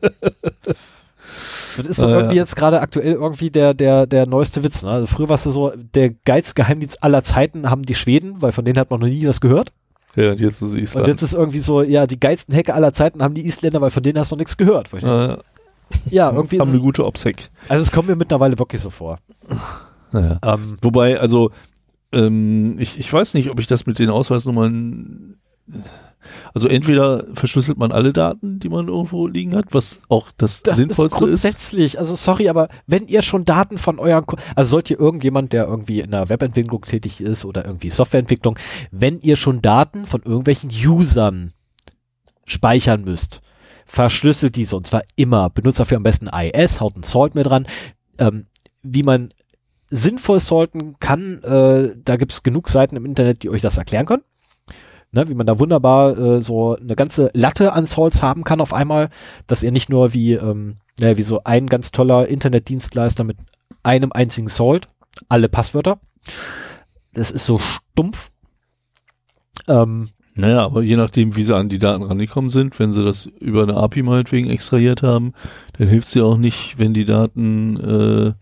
Das 1.78 1.88
ist 1.88 1.96
so 1.98 2.08
Äh, 2.08 2.12
irgendwie 2.12 2.36
jetzt 2.36 2.56
gerade 2.56 2.82
aktuell 2.82 3.14
irgendwie 3.14 3.50
der, 3.50 3.74
der, 3.74 4.06
der 4.06 4.28
neueste 4.28 4.64
Witz. 4.64 4.84
Ne? 4.84 4.92
Also 4.92 5.08
früher 5.08 5.30
war 5.30 5.36
es 5.36 5.44
so, 5.44 5.72
der 5.76 6.10
Geizgeheimdienst 6.26 7.02
aller 7.04 7.24
Zeiten 7.24 7.70
haben 7.70 7.82
die 7.82 7.96
Schweden, 7.96 8.42
weil 8.42 8.52
von 8.52 8.64
denen 8.66 8.78
hat 8.78 8.92
man 8.92 9.00
noch 9.00 9.08
nie 9.08 9.26
was 9.26 9.42
gehört. 9.42 9.72
Ja, 10.16 10.32
und 10.32 10.40
jetzt 10.40 10.62
ist 10.62 10.70
es 10.70 10.74
Und 10.76 10.82
Island. 10.82 11.08
jetzt 11.08 11.22
ist 11.24 11.34
irgendwie 11.34 11.60
so, 11.60 11.82
ja, 11.82 12.06
die 12.06 12.20
geilsten 12.20 12.56
Hacker 12.56 12.76
aller 12.76 12.94
Zeiten 12.94 13.24
haben 13.24 13.34
die 13.34 13.46
Isländer, 13.46 13.82
weil 13.82 13.90
von 13.90 14.04
denen 14.04 14.20
hast 14.20 14.32
du 14.32 14.36
noch 14.36 14.40
nichts 14.40 14.58
gehört. 14.58 14.90
Ich 14.94 15.04
äh, 15.04 15.38
ja, 16.10 16.32
irgendwie. 16.32 16.60
haben 16.60 16.70
eine 16.70 16.80
gute 16.80 17.06
OPSEC. 17.06 17.50
also 17.68 17.82
es 17.82 17.92
kommt 17.92 18.08
mir 18.08 18.16
mittlerweile 18.16 18.58
wirklich 18.58 18.82
so 18.82 18.90
vor. 18.90 19.20
Naja. 20.12 20.38
Ähm, 20.44 20.78
Wobei, 20.82 21.20
also, 21.20 21.52
ähm, 22.12 22.78
ich, 22.80 23.00
ich 23.00 23.12
weiß 23.12 23.34
nicht, 23.34 23.50
ob 23.50 23.60
ich 23.60 23.68
das 23.68 23.86
mit 23.86 24.00
den 24.00 24.10
Ausweisnummern. 24.10 25.38
Also 26.54 26.68
entweder 26.68 27.26
verschlüsselt 27.34 27.78
man 27.78 27.92
alle 27.92 28.14
Daten, 28.14 28.60
die 28.60 28.70
man 28.70 28.88
irgendwo 28.88 29.28
liegen 29.28 29.56
hat, 29.56 29.66
was 29.72 30.02
auch 30.10 30.32
das, 30.38 30.64
das 30.64 30.74
ist 30.74 30.78
Sinnvollste 30.78 31.16
ist. 31.16 31.20
grundsätzlich, 31.20 32.00
also 32.00 32.16
sorry, 32.16 32.50
aber 32.50 32.70
wenn 32.88 33.08
ihr 33.08 33.22
schon 33.22 33.46
Daten 33.46 33.78
von 33.78 34.00
euren, 34.00 34.26
also 34.56 34.72
sollt 34.72 34.90
ihr 34.90 35.00
irgendjemand, 35.00 35.54
der 35.54 35.68
irgendwie 35.68 36.02
in 36.02 36.12
der 36.12 36.30
Webentwicklung 36.30 36.82
tätig 36.82 37.22
ist 37.22 37.46
oder 37.46 37.66
irgendwie 37.66 37.90
Softwareentwicklung, 37.90 38.58
wenn 38.92 39.20
ihr 39.20 39.36
schon 39.36 39.62
Daten 39.62 40.06
von 40.06 40.22
irgendwelchen 40.24 40.70
Usern 40.70 41.54
speichern 42.46 43.04
müsst, 43.04 43.42
verschlüsselt 43.86 44.56
diese 44.56 44.76
und 44.76 44.88
zwar 44.88 45.02
immer. 45.16 45.50
Benutzt 45.50 45.80
dafür 45.80 45.98
am 45.98 46.04
besten 46.04 46.28
IS, 46.28 46.80
haut 46.80 46.96
ein 46.96 47.04
Salt 47.04 47.36
mit 47.36 47.46
dran. 47.46 47.68
Ähm, 48.18 48.48
wie 48.82 49.04
man 49.04 49.34
sinnvoll 49.90 50.40
salten 50.40 50.96
kann, 51.00 51.44
äh, 51.44 51.96
da 52.04 52.16
gibt's 52.16 52.44
genug 52.44 52.70
Seiten 52.70 52.96
im 52.96 53.06
Internet, 53.06 53.44
die 53.44 53.50
euch 53.50 53.62
das 53.62 53.78
erklären 53.78 54.06
können. 54.06 54.24
Ne, 55.16 55.30
wie 55.30 55.36
man 55.36 55.46
da 55.46 55.60
wunderbar 55.60 56.18
äh, 56.18 56.42
so 56.42 56.76
eine 56.76 56.96
ganze 56.96 57.30
Latte 57.36 57.74
an 57.74 57.86
Salts 57.86 58.24
haben 58.24 58.44
kann 58.44 58.60
auf 58.60 58.74
einmal, 58.74 59.10
dass 59.46 59.62
ihr 59.62 59.72
nicht 59.72 59.88
nur 59.88 60.16
wie, 60.16 60.34
ähm, 60.34 60.78
ja, 61.00 61.16
wie 61.18 61.22
so 61.22 61.44
ein 61.44 61.68
ganz 61.68 61.92
toller 61.92 62.28
Internetdienstleister 62.28 63.24
mit 63.24 63.38
einem 63.84 64.12
einzigen 64.12 64.48
Salt, 64.48 64.88
alle 65.30 65.50
Passwörter. 65.50 66.00
Das 67.14 67.30
ist 67.30 67.46
so 67.46 67.60
stumpf. 67.60 68.32
Ähm, 69.68 70.10
Naja, 70.34 70.66
aber 70.66 70.82
je 70.82 70.96
nachdem, 70.96 71.36
wie 71.36 71.44
sie 71.44 71.56
an 71.56 71.70
die 71.70 71.78
Daten 71.78 72.02
rangekommen 72.02 72.50
sind, 72.50 72.80
wenn 72.80 72.92
sie 72.92 73.06
das 73.06 73.28
über 73.28 73.62
eine 73.62 73.78
API 73.78 74.02
meinetwegen 74.02 74.50
extrahiert 74.50 75.04
haben, 75.04 75.34
dann 75.78 75.90
hilft 75.90 76.08
es 76.08 76.16
ja 76.16 76.24
auch 76.24 76.38
nicht, 76.38 76.80
wenn 76.80 76.96
die 76.96 77.06
Daten 77.06 77.78
äh, 77.80 78.34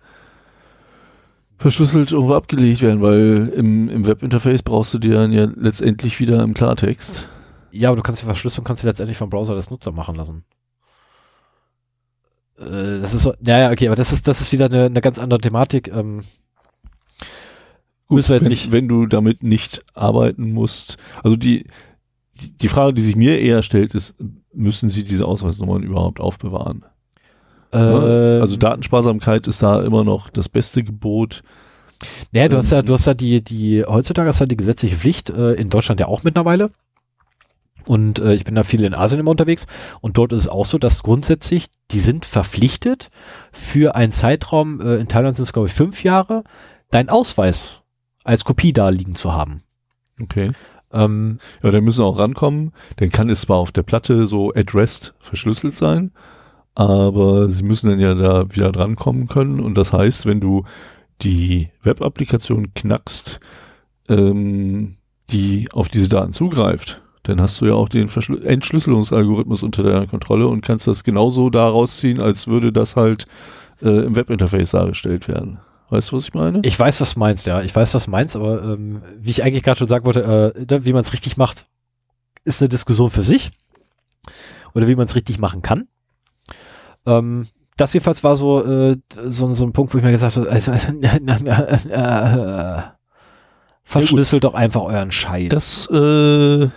verschlüsselt 1.61 2.11
irgendwo 2.11 2.33
abgelegt 2.33 2.81
werden, 2.81 3.01
weil 3.01 3.53
im, 3.55 3.87
im 3.87 4.07
Webinterface 4.07 4.63
brauchst 4.63 4.93
du 4.93 4.97
die 4.97 5.09
dann 5.09 5.31
ja 5.31 5.47
letztendlich 5.55 6.19
wieder 6.19 6.41
im 6.43 6.55
Klartext. 6.55 7.27
ja, 7.71 7.89
aber 7.89 7.97
du 7.97 8.01
kannst 8.01 8.21
die 8.21 8.25
Verschlüsselung 8.25 8.65
kannst 8.65 8.83
du 8.83 8.87
letztendlich 8.87 9.17
vom 9.17 9.29
Browser 9.29 9.53
des 9.53 9.69
Nutzer 9.69 9.91
machen 9.91 10.15
lassen. 10.15 10.43
Äh, 12.57 12.99
das 12.99 13.13
ist 13.13 13.23
so, 13.23 13.33
ja, 13.45 13.59
ja, 13.59 13.71
okay, 13.71 13.87
aber 13.87 13.95
das 13.95 14.11
ist, 14.11 14.27
das 14.27 14.41
ist 14.41 14.51
wieder 14.51 14.65
eine, 14.65 14.85
eine 14.85 15.01
ganz 15.01 15.19
andere 15.19 15.39
Thematik. 15.39 15.87
Ähm, 15.89 16.23
müssen 18.09 18.29
wir 18.29 18.35
jetzt 18.37 18.45
wenn, 18.45 18.51
nicht. 18.51 18.71
wenn 18.71 18.87
du 18.87 19.05
damit 19.05 19.43
nicht 19.43 19.83
arbeiten 19.93 20.51
musst. 20.51 20.97
Also 21.23 21.37
die, 21.37 21.67
die, 22.41 22.57
die 22.57 22.67
Frage, 22.69 22.95
die 22.95 23.03
sich 23.03 23.15
mir 23.15 23.39
eher 23.39 23.61
stellt, 23.61 23.93
ist, 23.93 24.15
müssen 24.51 24.89
sie 24.89 25.03
diese 25.03 25.25
Ausweisnummern 25.25 25.83
überhaupt 25.83 26.19
aufbewahren? 26.19 26.85
Ja, 27.73 28.37
Äh, 28.37 28.41
also 28.41 28.55
Datensparsamkeit 28.57 29.47
ist 29.47 29.63
da 29.63 29.81
immer 29.81 30.03
noch 30.03 30.29
das 30.29 30.49
beste 30.49 30.83
Gebot. 30.83 31.43
Naja, 32.31 32.49
du 32.49 32.57
hast 32.57 32.71
ja, 32.71 32.79
Ähm, 32.79 32.85
du 32.85 32.93
hast 32.93 33.05
ja 33.05 33.13
die, 33.13 33.43
die, 33.43 33.83
heutzutage 33.85 34.27
hast 34.27 34.39
du 34.39 34.43
ja 34.43 34.47
die 34.47 34.57
gesetzliche 34.57 34.95
Pflicht, 34.95 35.29
äh, 35.29 35.53
in 35.53 35.69
Deutschland 35.69 35.99
ja 35.99 36.07
auch 36.07 36.23
mittlerweile. 36.23 36.71
Und 37.85 38.19
äh, 38.19 38.33
ich 38.33 38.43
bin 38.43 38.55
da 38.55 38.63
viel 38.63 38.83
in 38.83 38.93
Asien 38.93 39.19
immer 39.19 39.31
unterwegs. 39.31 39.65
Und 40.01 40.17
dort 40.17 40.33
ist 40.33 40.41
es 40.41 40.47
auch 40.47 40.65
so, 40.65 40.77
dass 40.77 41.03
grundsätzlich, 41.03 41.67
die 41.91 41.99
sind 41.99 42.25
verpflichtet, 42.25 43.09
für 43.51 43.95
einen 43.95 44.11
Zeitraum, 44.11 44.81
äh, 44.81 44.95
in 44.95 45.07
Thailand 45.07 45.35
sind 45.35 45.43
es 45.43 45.53
glaube 45.53 45.67
ich 45.67 45.73
fünf 45.73 46.03
Jahre, 46.03 46.43
deinen 46.91 47.09
Ausweis 47.09 47.81
als 48.23 48.45
Kopie 48.45 48.73
da 48.73 48.89
liegen 48.89 49.15
zu 49.15 49.33
haben. 49.33 49.63
Okay. 50.21 50.51
Ähm, 50.93 51.39
Ja, 51.63 51.71
dann 51.71 51.83
müssen 51.83 52.03
auch 52.03 52.19
rankommen. 52.19 52.73
Dann 52.97 53.09
kann 53.09 53.29
es 53.29 53.41
zwar 53.41 53.57
auf 53.57 53.71
der 53.71 53.83
Platte 53.83 54.27
so 54.27 54.53
at 54.53 54.75
rest 54.75 55.13
verschlüsselt 55.19 55.75
sein, 55.75 56.11
aber 56.75 57.49
sie 57.49 57.63
müssen 57.63 57.89
dann 57.89 57.99
ja 57.99 58.13
da 58.13 58.53
wieder 58.53 58.71
drankommen 58.71 59.27
können. 59.27 59.59
Und 59.59 59.75
das 59.75 59.93
heißt, 59.93 60.25
wenn 60.25 60.39
du 60.39 60.63
die 61.21 61.69
Web-Applikation 61.83 62.73
knackst, 62.73 63.39
ähm, 64.09 64.95
die 65.29 65.69
auf 65.71 65.89
diese 65.89 66.09
Daten 66.09 66.33
zugreift, 66.33 67.01
dann 67.23 67.39
hast 67.39 67.61
du 67.61 67.65
ja 67.67 67.73
auch 67.73 67.87
den 67.89 68.07
Verschlü 68.07 68.39
Entschlüsselungsalgorithmus 68.43 69.61
unter 69.63 69.83
deiner 69.83 70.07
Kontrolle 70.07 70.47
und 70.47 70.61
kannst 70.61 70.87
das 70.87 71.03
genauso 71.03 71.49
da 71.49 71.67
rausziehen, 71.67 72.19
als 72.19 72.47
würde 72.47 72.71
das 72.71 72.95
halt 72.95 73.27
äh, 73.81 74.05
im 74.05 74.15
Webinterface 74.15 74.71
dargestellt 74.71 75.27
werden. 75.27 75.59
Weißt 75.89 76.11
du, 76.11 76.15
was 76.15 76.23
ich 76.23 76.33
meine? 76.33 76.61
ich 76.63 76.79
weiß, 76.79 77.01
was 77.01 77.13
du 77.13 77.19
meinst, 77.19 77.45
ja. 77.45 77.61
Ich 77.61 77.75
weiß, 77.75 77.93
was 77.93 78.05
du 78.05 78.11
meinst, 78.11 78.35
aber 78.35 78.63
ähm, 78.63 79.01
wie 79.19 79.29
ich 79.29 79.43
eigentlich 79.43 79.63
gerade 79.63 79.77
schon 79.77 79.87
sagen 79.89 80.05
wollte, 80.05 80.53
äh, 80.55 80.65
da- 80.65 80.83
wie 80.85 80.93
man 80.93 81.01
es 81.01 81.13
richtig 81.13 81.37
macht, 81.37 81.67
ist 82.45 82.61
eine 82.61 82.69
Diskussion 82.69 83.09
für 83.09 83.23
sich. 83.23 83.51
Oder 84.73 84.87
wie 84.87 84.95
man 84.95 85.05
es 85.05 85.15
richtig 85.15 85.37
machen 85.37 85.61
kann. 85.61 85.87
Ähm, 87.05 87.47
das 87.77 87.93
jedenfalls 87.93 88.23
war 88.23 88.35
so, 88.35 88.63
äh, 88.63 88.97
so, 89.27 89.53
so 89.53 89.65
ein 89.65 89.73
Punkt, 89.73 89.93
wo 89.93 89.97
ich 89.97 90.03
mir 90.03 90.11
gesagt 90.11 90.35
habe, 90.37 90.49
also, 90.49 90.71
äh, 91.89 92.81
verschlüsselt 93.83 94.43
doch 94.43 94.53
einfach 94.53 94.81
euren 94.83 95.11
Scheiß. 95.11 95.49
Das 95.49 95.87
äh, 95.89 96.69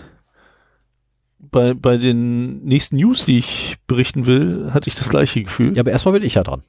bei, 1.39 1.75
bei 1.75 1.97
den 1.99 2.64
nächsten 2.64 2.97
News, 2.97 3.25
die 3.25 3.39
ich 3.39 3.77
berichten 3.87 4.27
will, 4.27 4.70
hatte 4.72 4.89
ich 4.89 4.95
das 4.95 5.09
gleiche 5.11 5.43
Gefühl. 5.43 5.75
ja, 5.77 5.81
aber 5.83 5.93
erstmal 5.93 6.14
bin 6.14 6.22
ich 6.22 6.35
ja 6.35 6.43
dran. 6.43 6.62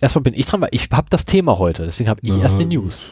Erstmal 0.00 0.22
bin 0.22 0.34
ich 0.34 0.46
dran, 0.46 0.60
weil 0.60 0.68
ich 0.72 0.88
habe 0.92 1.08
das 1.10 1.24
Thema 1.24 1.58
heute, 1.58 1.84
deswegen 1.84 2.10
habe 2.10 2.20
ich 2.22 2.28
Ja, 2.28 2.38
erst 2.38 2.60
die. 2.60 2.66
News. 2.66 3.06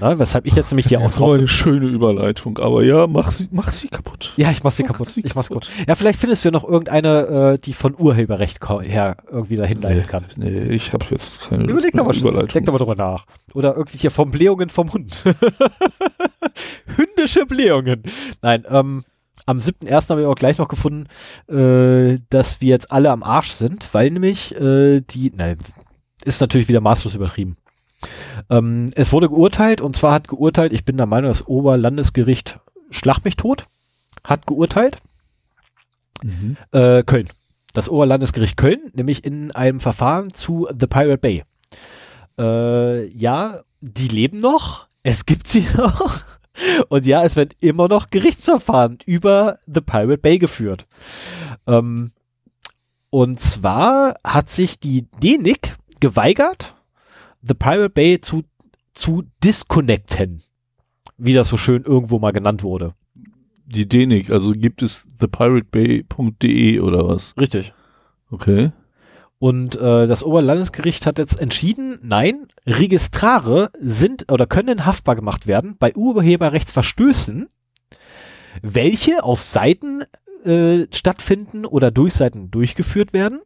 Na, 0.00 0.18
weshalb 0.18 0.46
ich 0.46 0.54
jetzt 0.54 0.70
nämlich 0.70 0.86
hier 0.86 1.00
auch 1.00 1.04
Das 1.04 1.20
war 1.20 1.34
eine 1.34 1.48
schöne 1.48 1.86
Überleitung, 1.86 2.58
aber 2.58 2.82
ja, 2.82 3.06
mach 3.06 3.30
sie, 3.30 3.48
mach 3.50 3.70
sie 3.72 3.88
kaputt. 3.88 4.32
Ja, 4.36 4.50
ich 4.50 4.62
mach 4.62 4.72
sie 4.72 4.82
Mach 4.82 4.92
kaputt. 4.92 5.08
sie 5.08 5.20
Ich 5.20 5.34
mach's 5.34 5.48
kaputt. 5.48 5.68
gut. 5.76 5.86
Ja, 5.88 5.94
vielleicht 5.94 6.18
findest 6.18 6.44
du 6.44 6.48
ja 6.48 6.52
noch 6.52 6.64
irgendeine, 6.64 7.54
äh, 7.54 7.58
die 7.58 7.72
von 7.72 7.94
Urheberrecht 7.98 8.58
her 8.82 9.16
irgendwie 9.30 9.56
dahin 9.56 9.80
leiten 9.80 10.06
kann. 10.06 10.24
Nee, 10.36 10.68
ich 10.70 10.92
habe 10.92 11.04
jetzt 11.10 11.40
keine 11.48 11.64
Überleg 11.64 11.92
doch 11.94 12.04
mal, 12.06 12.16
Überleitung. 12.16 12.48
denk 12.48 12.66
doch 12.66 12.72
mal 12.72 12.78
drüber 12.78 12.94
nach. 12.96 13.24
Oder 13.54 13.76
irgendwie 13.76 13.98
hier 13.98 14.10
vom 14.10 14.30
Blähungen 14.30 14.68
vom 14.68 14.92
Hund. 14.92 15.16
Hündische 16.96 17.46
Blähungen. 17.46 18.02
Nein, 18.42 18.64
ähm, 18.68 19.04
am 19.46 19.58
7.1. 19.58 20.10
habe 20.10 20.20
ich 20.22 20.26
auch 20.26 20.34
gleich 20.34 20.58
noch 20.58 20.68
gefunden, 20.68 21.06
äh, 21.48 22.18
dass 22.30 22.60
wir 22.60 22.68
jetzt 22.68 22.92
alle 22.92 23.10
am 23.10 23.22
Arsch 23.22 23.50
sind, 23.50 23.88
weil 23.92 24.10
nämlich 24.10 24.54
äh, 24.60 25.00
die, 25.00 25.32
nein, 25.34 25.58
ist 26.24 26.40
natürlich 26.40 26.68
wieder 26.68 26.80
maßlos 26.80 27.14
übertrieben. 27.14 27.56
Ähm, 28.50 28.90
es 28.94 29.12
wurde 29.12 29.28
geurteilt 29.28 29.80
und 29.80 29.96
zwar 29.96 30.12
hat 30.14 30.28
geurteilt, 30.28 30.72
ich 30.72 30.84
bin 30.84 30.96
der 30.96 31.06
Meinung, 31.06 31.30
das 31.30 31.46
Oberlandesgericht 31.46 32.60
Schlag 32.90 33.24
mich 33.24 33.36
tot, 33.36 33.64
hat 34.24 34.46
geurteilt, 34.46 34.98
Mhm. 36.22 36.56
äh, 36.72 37.02
Köln. 37.02 37.28
Das 37.72 37.88
Oberlandesgericht 37.88 38.56
Köln, 38.56 38.80
nämlich 38.92 39.24
in 39.24 39.50
einem 39.50 39.80
Verfahren 39.80 40.34
zu 40.34 40.68
The 40.78 40.86
Pirate 40.86 41.18
Bay. 41.18 41.42
Äh, 42.38 43.08
ja, 43.16 43.62
die 43.80 44.08
leben 44.08 44.38
noch, 44.38 44.86
es 45.02 45.26
gibt 45.26 45.48
sie 45.48 45.66
noch. 45.76 46.22
Und 46.90 47.06
ja, 47.06 47.24
es 47.24 47.34
wird 47.34 47.54
immer 47.60 47.88
noch 47.88 48.08
Gerichtsverfahren 48.08 48.98
über 49.06 49.58
The 49.66 49.80
Pirate 49.80 50.18
Bay 50.18 50.38
geführt. 50.38 50.84
Ähm, 51.66 52.12
und 53.10 53.40
zwar 53.40 54.14
hat 54.22 54.50
sich 54.50 54.78
die 54.78 55.06
DENIC 55.22 55.74
geweigert, 56.00 56.74
The 57.42 57.54
Pirate 57.54 57.90
Bay 57.90 58.20
zu, 58.20 58.44
zu 58.94 59.24
disconnecten. 59.42 60.42
Wie 61.16 61.34
das 61.34 61.48
so 61.48 61.56
schön 61.56 61.84
irgendwo 61.84 62.18
mal 62.18 62.32
genannt 62.32 62.62
wurde. 62.62 62.94
Die 63.66 63.88
DENIC, 63.88 64.30
also 64.30 64.52
gibt 64.52 64.82
es 64.82 65.06
thepiratebay.de 65.18 66.80
oder 66.80 67.08
was? 67.08 67.34
Richtig. 67.38 67.72
Okay. 68.30 68.72
Und 69.38 69.74
äh, 69.74 70.06
das 70.06 70.22
Oberlandesgericht 70.22 71.04
hat 71.04 71.18
jetzt 71.18 71.40
entschieden, 71.40 71.98
nein, 72.02 72.46
Registrare 72.64 73.70
sind 73.80 74.30
oder 74.30 74.46
können 74.46 74.86
haftbar 74.86 75.16
gemacht 75.16 75.48
werden 75.48 75.74
bei 75.78 75.96
Urheberrechtsverstößen, 75.96 77.48
welche 78.62 79.24
auf 79.24 79.42
Seiten 79.42 80.02
äh, 80.44 80.86
stattfinden 80.92 81.66
oder 81.66 81.90
durch 81.90 82.14
Seiten 82.14 82.50
durchgeführt 82.52 83.12
werden, 83.12 83.40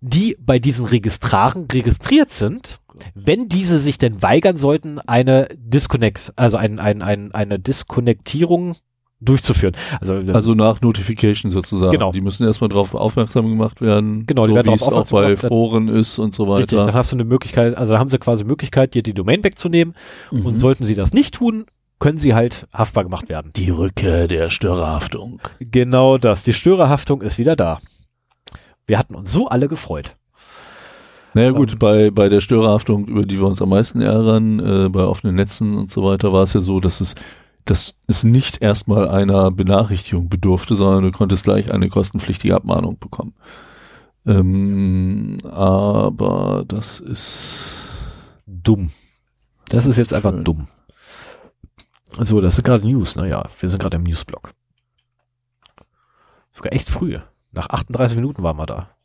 die 0.00 0.36
bei 0.38 0.58
diesen 0.58 0.84
Registraren 0.84 1.66
registriert 1.72 2.30
sind, 2.30 2.80
wenn 3.14 3.48
diese 3.48 3.78
sich 3.80 3.98
denn 3.98 4.22
weigern 4.22 4.56
sollten, 4.56 4.98
eine 5.00 5.48
Disconnect, 5.56 6.32
also 6.36 6.56
ein, 6.56 6.78
ein, 6.78 7.02
ein, 7.02 7.32
eine 7.32 7.58
Diskonnektierung 7.58 8.74
durchzuführen. 9.20 9.74
Also, 10.00 10.14
Also 10.32 10.54
nach 10.54 10.80
Notification 10.82 11.50
sozusagen. 11.50 11.92
Genau. 11.92 12.12
Die 12.12 12.20
müssen 12.20 12.46
erstmal 12.46 12.68
darauf 12.68 12.94
aufmerksam 12.94 13.48
gemacht 13.48 13.80
werden. 13.80 14.26
Genau, 14.26 14.46
die 14.46 14.54
so 14.54 14.64
wie 14.64 14.72
es 14.74 14.82
auch 14.82 15.08
bei. 15.10 15.36
Foren 15.38 15.88
ist 15.88 16.18
und 16.18 16.34
so 16.34 16.44
richtig, 16.54 16.76
dann 16.78 16.88
weiter. 16.88 16.98
hast 16.98 17.12
du 17.12 17.16
eine 17.16 17.24
Möglichkeit, 17.24 17.76
also 17.78 17.94
da 17.94 17.98
haben 17.98 18.08
sie 18.10 18.18
quasi 18.18 18.44
Möglichkeit, 18.44 18.92
dir 18.94 19.02
die 19.02 19.14
Domain 19.14 19.42
wegzunehmen 19.42 19.94
und 20.30 20.44
Mhm. 20.44 20.56
sollten 20.58 20.84
sie 20.84 20.94
das 20.94 21.14
nicht 21.14 21.34
tun, 21.34 21.64
können 21.98 22.18
sie 22.18 22.34
halt 22.34 22.66
haftbar 22.74 23.04
gemacht 23.04 23.30
werden. 23.30 23.52
Die 23.56 23.70
Rückkehr 23.70 24.28
der 24.28 24.50
Störerhaftung. 24.50 25.40
Genau 25.60 26.18
das. 26.18 26.44
Die 26.44 26.52
Störerhaftung 26.52 27.22
ist 27.22 27.38
wieder 27.38 27.56
da. 27.56 27.78
Wir 28.86 28.98
hatten 28.98 29.14
uns 29.14 29.32
so 29.32 29.48
alle 29.48 29.66
gefreut. 29.66 30.14
Naja 31.36 31.50
gut, 31.50 31.72
Ähm. 31.72 31.78
bei, 31.78 32.10
bei 32.10 32.30
der 32.30 32.40
Störerhaftung, 32.40 33.06
über 33.06 33.26
die 33.26 33.38
wir 33.38 33.46
uns 33.46 33.60
am 33.60 33.68
meisten 33.68 34.00
ärgern, 34.00 34.58
äh, 34.58 34.88
bei 34.88 35.04
offenen 35.04 35.36
Netzen 35.36 35.76
und 35.76 35.90
so 35.90 36.02
weiter, 36.02 36.32
war 36.32 36.42
es 36.42 36.54
ja 36.54 36.62
so, 36.62 36.80
dass 36.80 37.02
es, 37.02 37.14
dass 37.66 37.94
es 38.06 38.24
nicht 38.24 38.62
erstmal 38.62 39.06
einer 39.06 39.50
Benachrichtigung 39.50 40.30
bedurfte, 40.30 40.74
sondern 40.74 41.02
du 41.04 41.10
konntest 41.10 41.44
gleich 41.44 41.70
eine 41.70 41.90
kostenpflichtige 41.90 42.54
Abmahnung 42.54 42.98
bekommen. 42.98 43.34
Ähm, 44.24 45.36
aber 45.44 46.64
das 46.66 47.00
ist 47.00 47.84
Dumm. 48.46 48.92
Das 49.68 49.84
ist 49.84 49.98
jetzt 49.98 50.14
einfach 50.14 50.32
Schön. 50.32 50.44
dumm. 50.44 50.68
So, 52.18 52.40
das 52.40 52.54
sind 52.56 52.64
gerade 52.64 52.86
News. 52.86 53.14
Naja, 53.14 53.44
wir 53.60 53.68
sind 53.68 53.78
gerade 53.78 53.98
im 53.98 54.04
Newsblock. 54.04 54.52
Sogar 56.50 56.72
echt 56.72 56.88
früh. 56.88 57.18
Nach 57.52 57.68
38 57.68 58.16
Minuten 58.16 58.42
waren 58.42 58.56
wir 58.56 58.64
da. 58.64 58.95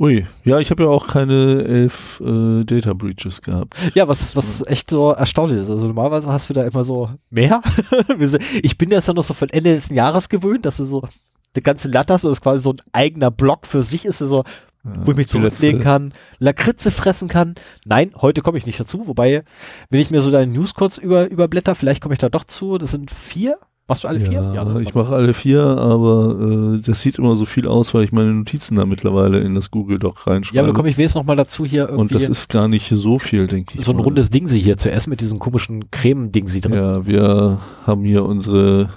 Ui, 0.00 0.26
ja, 0.46 0.58
ich 0.58 0.70
habe 0.70 0.84
ja 0.84 0.88
auch 0.88 1.06
keine 1.06 1.62
elf 1.64 2.22
äh, 2.24 2.64
Data 2.64 2.94
Breaches 2.94 3.42
gehabt. 3.42 3.76
Ja, 3.94 4.08
was, 4.08 4.34
was 4.34 4.66
echt 4.66 4.88
so 4.88 5.10
erstaunlich 5.10 5.60
ist. 5.60 5.68
Also 5.68 5.88
normalerweise 5.88 6.32
hast 6.32 6.48
du 6.48 6.54
da 6.54 6.64
immer 6.64 6.84
so 6.84 7.10
mehr. 7.28 7.60
Ich 8.62 8.78
bin 8.78 8.88
jetzt 8.88 9.08
ja 9.08 9.14
noch 9.14 9.24
so 9.24 9.34
von 9.34 9.50
Ende 9.50 9.74
des 9.74 9.90
Jahres 9.90 10.30
gewöhnt, 10.30 10.64
dass 10.64 10.78
du 10.78 10.84
so 10.84 11.02
eine 11.02 11.62
ganze 11.62 11.88
Latte 11.88 12.14
hast 12.14 12.24
und 12.24 12.30
das 12.30 12.40
quasi 12.40 12.62
so 12.62 12.72
ein 12.72 12.80
eigener 12.92 13.30
Block 13.30 13.66
für 13.66 13.82
sich 13.82 14.06
ist, 14.06 14.18
so, 14.18 14.44
wo 14.82 15.10
ich 15.10 15.16
mich 15.18 15.28
zurücklegen 15.28 15.82
kann, 15.82 16.12
Lakritze 16.38 16.90
fressen 16.90 17.28
kann. 17.28 17.54
Nein, 17.84 18.12
heute 18.16 18.40
komme 18.40 18.56
ich 18.56 18.64
nicht 18.64 18.80
dazu. 18.80 19.06
Wobei, 19.06 19.44
wenn 19.90 20.00
ich 20.00 20.10
mir 20.10 20.22
so 20.22 20.30
deine 20.30 20.50
News 20.50 20.72
kurz 20.74 20.96
über, 20.96 21.30
überblätter, 21.30 21.74
vielleicht 21.74 22.00
komme 22.00 22.14
ich 22.14 22.20
da 22.20 22.30
doch 22.30 22.44
zu. 22.44 22.78
Das 22.78 22.92
sind 22.92 23.10
vier. 23.10 23.58
Machst 23.90 24.04
du 24.04 24.08
alle 24.08 24.20
vier? 24.20 24.52
Ja, 24.54 24.64
ne? 24.64 24.82
ich 24.82 24.94
mache 24.94 25.12
alle 25.16 25.34
vier, 25.34 25.64
aber 25.64 26.76
äh, 26.76 26.78
das 26.78 27.02
sieht 27.02 27.18
immer 27.18 27.34
so 27.34 27.44
viel 27.44 27.66
aus, 27.66 27.92
weil 27.92 28.04
ich 28.04 28.12
meine 28.12 28.32
Notizen 28.32 28.76
da 28.76 28.86
mittlerweile 28.86 29.40
in 29.40 29.56
das 29.56 29.72
Google 29.72 29.98
Doc 29.98 30.28
reinschreibe. 30.28 30.54
Ja, 30.54 30.62
aber 30.62 30.68
da 30.70 30.76
komme 30.76 30.88
ich 30.88 30.96
wenigstens 30.96 31.20
noch 31.20 31.26
mal 31.26 31.34
dazu 31.34 31.66
hier 31.66 31.88
irgendwie 31.88 32.00
Und 32.02 32.14
das 32.14 32.28
ist 32.28 32.48
gar 32.50 32.68
nicht 32.68 32.88
so 32.88 33.18
viel, 33.18 33.48
denke 33.48 33.76
ich. 33.76 33.84
so 33.84 33.90
ein 33.90 33.96
mal. 33.96 34.04
rundes 34.04 34.30
Ding 34.30 34.46
sie 34.46 34.60
hier 34.60 34.76
zu 34.76 34.92
essen 34.92 35.10
mit 35.10 35.20
diesem 35.20 35.40
komischen 35.40 35.90
Creme-Ding 35.90 36.46
drin. 36.46 36.72
Ja, 36.72 37.04
wir 37.04 37.58
haben 37.84 38.04
hier 38.04 38.24
unsere 38.24 38.90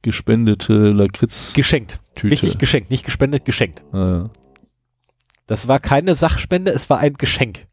gespendete 0.00 0.92
Lakritz-Tüte. 0.92 1.54
Geschenkt. 1.54 1.98
Richtig 2.24 2.56
geschenkt. 2.56 2.90
Nicht 2.90 3.04
gespendet, 3.04 3.44
geschenkt. 3.44 3.84
Ah, 3.92 3.98
ja. 3.98 4.30
Das 5.46 5.68
war 5.68 5.78
keine 5.78 6.14
Sachspende, 6.14 6.70
es 6.70 6.88
war 6.88 7.00
ein 7.00 7.12
Geschenk. 7.18 7.66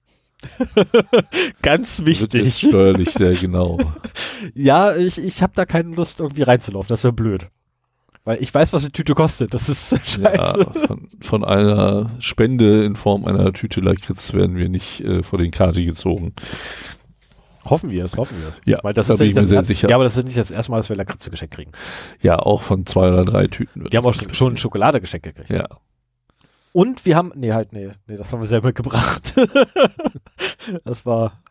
Ganz 1.61 1.99
Wird 1.99 2.33
wichtig. 2.33 2.57
steuerlich 2.57 3.11
sehr 3.11 3.33
genau. 3.33 3.77
Ja, 4.53 4.95
ich, 4.95 5.17
ich 5.17 5.41
habe 5.43 5.53
da 5.55 5.65
keine 5.65 5.95
Lust, 5.95 6.19
irgendwie 6.19 6.43
reinzulaufen. 6.43 6.87
Das 6.89 7.03
wäre 7.03 7.13
blöd. 7.13 7.47
Weil 8.23 8.41
ich 8.41 8.53
weiß, 8.53 8.73
was 8.73 8.83
die 8.83 8.91
Tüte 8.91 9.13
kostet. 9.15 9.53
Das 9.53 9.69
ist 9.69 9.89
scheiße. 10.03 10.21
Ja, 10.21 10.53
von, 10.87 11.09
von 11.21 11.43
einer 11.43 12.09
Spende 12.19 12.83
in 12.83 12.95
Form 12.95 13.25
einer 13.25 13.51
Tüte 13.53 13.81
Lakritz 13.81 14.33
werden 14.33 14.55
wir 14.55 14.69
nicht 14.69 15.01
äh, 15.01 15.23
vor 15.23 15.39
den 15.39 15.51
Karte 15.51 15.83
gezogen. 15.83 16.33
Hoffen 17.65 17.91
wir 17.91 18.03
es, 18.05 18.17
hoffen 18.17 18.37
wir 18.41 18.49
es. 18.49 18.55
Ja, 18.65 18.79
Weil 18.81 18.93
das 18.93 19.07
da 19.07 19.13
ist 19.13 19.19
bin 19.19 19.29
ich 19.29 19.35
mir 19.35 19.45
sehr 19.45 19.63
sicher. 19.63 19.89
Ja, 19.89 19.95
aber 19.95 20.03
das 20.05 20.17
ist 20.17 20.25
nicht 20.25 20.37
das 20.37 20.49
erste 20.51 20.71
Mal, 20.71 20.77
dass 20.77 20.89
wir 20.89 20.95
Lakritze 20.95 21.29
geschenkt 21.29 21.53
kriegen. 21.53 21.71
Ja, 22.21 22.39
auch 22.39 22.61
von 22.61 22.85
zwei 22.85 23.09
oder 23.09 23.25
drei 23.25 23.47
Tüten. 23.47 23.83
wird 23.83 23.93
Wir 23.93 23.97
haben 23.97 24.05
auch 24.05 24.13
schon 24.13 24.23
ein 24.25 24.29
passieren. 24.29 24.57
Schokoladegeschenk 24.57 25.23
gekriegt. 25.23 25.49
Ja, 25.49 25.67
Und 26.73 27.05
wir 27.05 27.15
haben, 27.15 27.31
nee, 27.35 27.51
halt, 27.51 27.73
nee, 27.73 27.89
nee, 28.07 28.17
das 28.17 28.31
haben 28.31 28.41
wir 28.41 28.47
selber 28.47 28.73
gebracht. 28.73 29.33
das 30.85 31.05
war. 31.05 31.41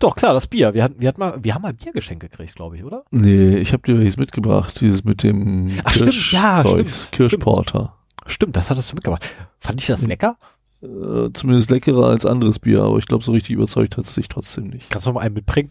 Doch, 0.00 0.14
klar, 0.14 0.32
das 0.32 0.46
Bier. 0.46 0.74
Wir 0.74 0.84
hatten, 0.84 1.00
wir 1.00 1.08
hatten 1.08 1.20
mal, 1.20 1.38
wir 1.42 1.54
haben 1.54 1.62
mal 1.62 1.72
Biergeschenk 1.74 2.20
gekriegt, 2.20 2.54
glaube 2.54 2.76
ich, 2.76 2.84
oder? 2.84 3.04
nee, 3.10 3.56
ich 3.56 3.72
habe 3.72 3.82
dir 3.82 3.98
welches 3.98 4.16
mitgebracht, 4.16 4.80
dieses 4.80 5.04
mit 5.04 5.22
dem 5.22 5.72
Ach, 5.84 5.90
stimmt, 5.92 6.32
ja, 6.32 6.62
Kirschzeugs, 6.62 6.98
stimmt, 7.02 7.12
Kirschporter. 7.12 7.94
Stimmt, 8.26 8.56
das 8.56 8.70
hattest 8.70 8.92
du 8.92 8.96
mitgebracht. 8.96 9.24
Fand 9.58 9.80
ich 9.80 9.86
das 9.86 10.02
Mhm. 10.02 10.08
lecker? 10.08 10.36
Äh, 10.82 11.30
zumindest 11.32 11.70
leckerer 11.70 12.06
als 12.06 12.24
anderes 12.24 12.60
Bier, 12.60 12.82
aber 12.82 12.98
ich 12.98 13.06
glaube, 13.06 13.24
so 13.24 13.32
richtig 13.32 13.50
überzeugt 13.50 13.96
hat 13.96 14.04
es 14.04 14.14
sich 14.14 14.28
trotzdem 14.28 14.68
nicht. 14.68 14.88
Kannst 14.90 15.06
du 15.06 15.10
noch 15.10 15.14
mal 15.16 15.22
einen 15.22 15.34
mitbringen? 15.34 15.70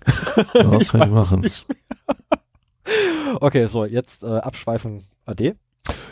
Ja, 0.54 0.74
Ich 0.82 0.90
kann 0.90 1.04
ich 1.04 1.14
machen. 1.16 1.50
okay, 3.40 3.68
so, 3.68 3.86
jetzt 3.86 4.24
äh, 4.24 4.28
abschweifen. 4.28 5.06
Ade. 5.26 5.56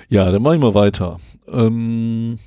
Ja, 0.09 0.31
dann 0.31 0.41
mache 0.41 0.55
ich 0.55 0.61
mal 0.61 0.73
weiter. 0.73 1.17
Ähm, 1.47 2.37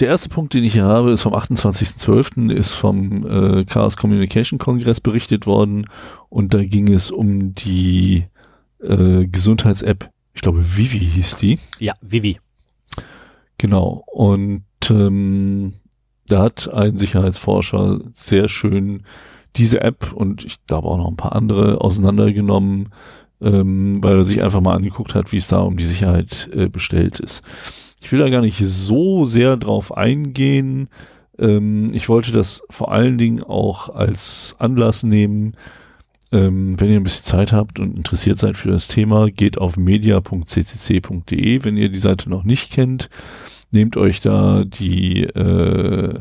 der 0.00 0.08
erste 0.08 0.28
Punkt, 0.28 0.54
den 0.54 0.64
ich 0.64 0.74
hier 0.74 0.84
habe, 0.84 1.10
ist 1.10 1.22
vom 1.22 1.34
28.12., 1.34 2.52
ist 2.52 2.74
vom 2.74 3.26
äh, 3.26 3.64
Chaos 3.64 3.96
Communication 3.96 4.58
Kongress 4.58 5.00
berichtet 5.00 5.46
worden 5.46 5.86
und 6.28 6.54
da 6.54 6.62
ging 6.62 6.92
es 6.92 7.10
um 7.10 7.54
die 7.54 8.26
äh, 8.80 9.26
Gesundheits-App, 9.26 10.10
ich 10.34 10.42
glaube 10.42 10.76
Vivi 10.76 11.00
hieß 11.00 11.36
die. 11.38 11.58
Ja, 11.80 11.94
Vivi. 12.00 12.38
Genau. 13.58 14.04
Und 14.06 14.62
ähm, 14.88 15.72
da 16.28 16.42
hat 16.44 16.72
ein 16.72 16.96
Sicherheitsforscher 16.96 18.00
sehr 18.12 18.48
schön 18.48 19.02
diese 19.56 19.80
App 19.80 20.12
und 20.12 20.44
ich 20.44 20.64
glaube 20.66 20.86
auch 20.88 20.98
noch 20.98 21.08
ein 21.08 21.16
paar 21.16 21.34
andere 21.34 21.80
auseinandergenommen, 21.80 22.90
ähm, 23.40 24.02
weil 24.02 24.16
er 24.16 24.24
sich 24.24 24.42
einfach 24.42 24.60
mal 24.60 24.74
angeguckt 24.74 25.14
hat, 25.14 25.32
wie 25.32 25.36
es 25.36 25.48
da 25.48 25.60
um 25.60 25.76
die 25.76 25.84
Sicherheit 25.84 26.50
äh, 26.52 26.68
bestellt 26.68 27.20
ist. 27.20 27.42
Ich 28.00 28.12
will 28.12 28.18
da 28.18 28.28
gar 28.28 28.42
nicht 28.42 28.58
so 28.58 29.24
sehr 29.26 29.56
drauf 29.56 29.96
eingehen. 29.96 30.88
Ähm, 31.38 31.88
ich 31.92 32.08
wollte 32.08 32.32
das 32.32 32.62
vor 32.70 32.92
allen 32.92 33.18
Dingen 33.18 33.42
auch 33.42 33.88
als 33.88 34.56
Anlass 34.58 35.02
nehmen, 35.02 35.54
ähm, 36.30 36.78
wenn 36.78 36.90
ihr 36.90 36.96
ein 36.96 37.04
bisschen 37.04 37.24
Zeit 37.24 37.52
habt 37.52 37.78
und 37.78 37.96
interessiert 37.96 38.38
seid 38.38 38.56
für 38.56 38.70
das 38.70 38.88
Thema, 38.88 39.30
geht 39.30 39.58
auf 39.58 39.76
media.ccc.de, 39.76 41.64
wenn 41.64 41.76
ihr 41.76 41.88
die 41.88 41.98
Seite 41.98 42.28
noch 42.28 42.44
nicht 42.44 42.70
kennt. 42.70 43.08
Nehmt 43.70 43.96
euch 43.96 44.20
da 44.20 44.64
die 44.64 45.22
äh, 45.24 46.20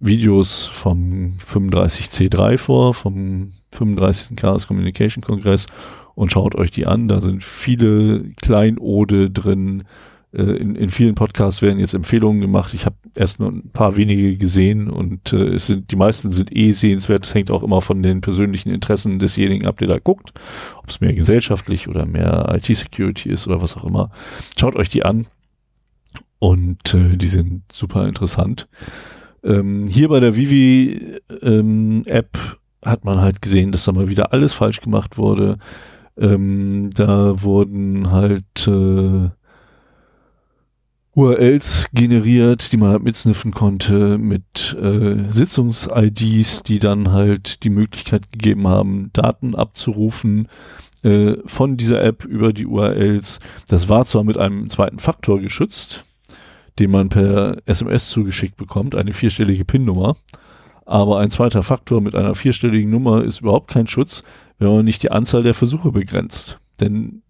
Videos 0.00 0.66
vom 0.66 1.38
35C3 1.38 2.58
vor, 2.58 2.94
vom 2.94 3.52
35. 3.72 4.36
Chaos 4.36 4.66
Communication 4.66 5.22
Kongress 5.22 5.66
und 6.14 6.32
schaut 6.32 6.54
euch 6.54 6.70
die 6.70 6.86
an. 6.86 7.08
Da 7.08 7.20
sind 7.20 7.42
viele 7.42 8.22
Kleinode 8.40 9.30
drin. 9.30 9.84
Äh, 10.32 10.42
in, 10.42 10.74
in 10.74 10.90
vielen 10.90 11.14
Podcasts 11.14 11.62
werden 11.62 11.78
jetzt 11.78 11.94
Empfehlungen 11.94 12.40
gemacht. 12.40 12.74
Ich 12.74 12.86
habe 12.86 12.96
erst 13.14 13.40
nur 13.40 13.50
ein 13.50 13.70
paar 13.72 13.96
wenige 13.96 14.36
gesehen 14.36 14.90
und 14.90 15.32
äh, 15.32 15.54
es 15.54 15.66
sind 15.66 15.90
die 15.90 15.96
meisten 15.96 16.30
sind 16.30 16.54
eh 16.54 16.70
sehenswert. 16.70 17.24
Es 17.24 17.34
hängt 17.34 17.50
auch 17.50 17.62
immer 17.62 17.80
von 17.80 18.02
den 18.02 18.20
persönlichen 18.20 18.70
Interessen 18.70 19.18
desjenigen 19.18 19.66
ab, 19.66 19.78
der 19.78 19.88
da 19.88 19.98
guckt. 19.98 20.32
Ob 20.78 20.88
es 20.88 21.00
mehr 21.00 21.14
gesellschaftlich 21.14 21.88
oder 21.88 22.06
mehr 22.06 22.52
IT-Security 22.56 23.30
ist 23.30 23.46
oder 23.46 23.60
was 23.60 23.76
auch 23.76 23.84
immer. 23.84 24.10
Schaut 24.58 24.76
euch 24.76 24.88
die 24.88 25.04
an. 25.04 25.26
Und 26.38 26.92
äh, 26.94 27.16
die 27.16 27.28
sind 27.28 27.62
super 27.72 28.08
interessant. 28.08 28.68
Ähm, 29.44 29.86
hier 29.86 30.08
bei 30.08 30.20
der 30.20 30.36
Vivi-App 30.36 31.42
ähm, 31.42 32.02
App 32.06 32.38
hat 32.84 33.04
man 33.04 33.20
halt 33.20 33.42
gesehen, 33.42 33.72
dass 33.72 33.84
da 33.84 33.92
mal 33.92 34.08
wieder 34.08 34.32
alles 34.32 34.52
falsch 34.52 34.80
gemacht 34.80 35.18
wurde. 35.18 35.58
Ähm, 36.16 36.90
da 36.94 37.42
wurden 37.42 38.10
halt 38.10 38.66
äh, 38.66 39.30
URLs 41.14 41.88
generiert, 41.92 42.72
die 42.72 42.78
man 42.78 42.90
halt 42.90 43.02
mitsniffen 43.02 43.52
konnte 43.52 44.16
mit 44.18 44.76
äh, 44.80 45.30
Sitzungs-IDs, 45.30 46.62
die 46.62 46.78
dann 46.78 47.12
halt 47.12 47.64
die 47.64 47.70
Möglichkeit 47.70 48.32
gegeben 48.32 48.66
haben, 48.66 49.10
Daten 49.12 49.54
abzurufen 49.54 50.48
äh, 51.02 51.36
von 51.44 51.76
dieser 51.76 52.02
App 52.02 52.24
über 52.24 52.52
die 52.52 52.66
URLs. 52.66 53.40
Das 53.68 53.88
war 53.88 54.06
zwar 54.06 54.24
mit 54.24 54.38
einem 54.38 54.70
zweiten 54.70 54.98
Faktor 54.98 55.40
geschützt, 55.40 56.04
den 56.78 56.90
man 56.90 57.10
per 57.10 57.58
SMS 57.66 58.08
zugeschickt 58.08 58.56
bekommt, 58.56 58.94
eine 58.94 59.12
vierstellige 59.12 59.66
PIN-Nummer. 59.66 60.16
Aber 60.84 61.18
ein 61.20 61.30
zweiter 61.30 61.62
Faktor 61.62 62.00
mit 62.00 62.14
einer 62.14 62.34
vierstelligen 62.34 62.90
Nummer 62.90 63.22
ist 63.22 63.40
überhaupt 63.40 63.70
kein 63.70 63.86
Schutz, 63.86 64.22
wenn 64.58 64.68
man 64.68 64.84
nicht 64.84 65.02
die 65.02 65.10
Anzahl 65.10 65.42
der 65.42 65.54
Versuche 65.54 65.92
begrenzt. 65.92 66.58
Denn 66.80 67.22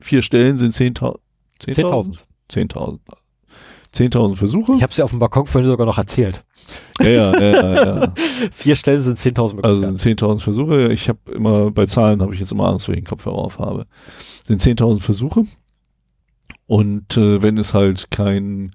vier 0.00 0.22
Stellen 0.22 0.58
sind 0.58 0.74
10.000. 0.74 1.18
10.000. 1.60 2.18
10.000. 2.50 2.98
10.000 3.94 4.36
Versuche. 4.36 4.72
Ich 4.74 4.82
habe 4.82 4.90
es 4.90 4.96
ja 4.96 5.04
auf 5.04 5.10
dem 5.10 5.18
Balkon 5.18 5.46
vorhin 5.46 5.68
sogar 5.68 5.86
noch 5.86 5.98
erzählt. 5.98 6.44
Ja, 7.00 7.08
ja, 7.08 7.40
ja, 7.40 7.52
ja, 7.52 7.84
ja. 7.84 8.14
Vier 8.52 8.74
Stellen 8.74 9.02
sind 9.02 9.18
10.000 9.18 9.62
Also 9.62 9.82
sind 9.82 10.00
10.000 10.00 10.40
Versuche. 10.40 10.92
Ich 10.92 11.08
habe 11.08 11.18
immer, 11.32 11.70
bei 11.70 11.86
Zahlen 11.86 12.22
habe 12.22 12.32
ich 12.32 12.40
jetzt 12.40 12.52
immer 12.52 12.68
Angst, 12.68 12.88
wenn 12.88 12.94
ich 12.94 13.02
den 13.02 13.08
Kopfhörer 13.08 13.36
auf 13.36 13.58
habe. 13.58 13.86
Sind 14.46 14.62
10.000 14.62 15.00
Versuche. 15.00 15.42
Und 16.66 17.16
äh, 17.18 17.42
wenn 17.42 17.58
es 17.58 17.74
halt 17.74 18.10
kein 18.10 18.72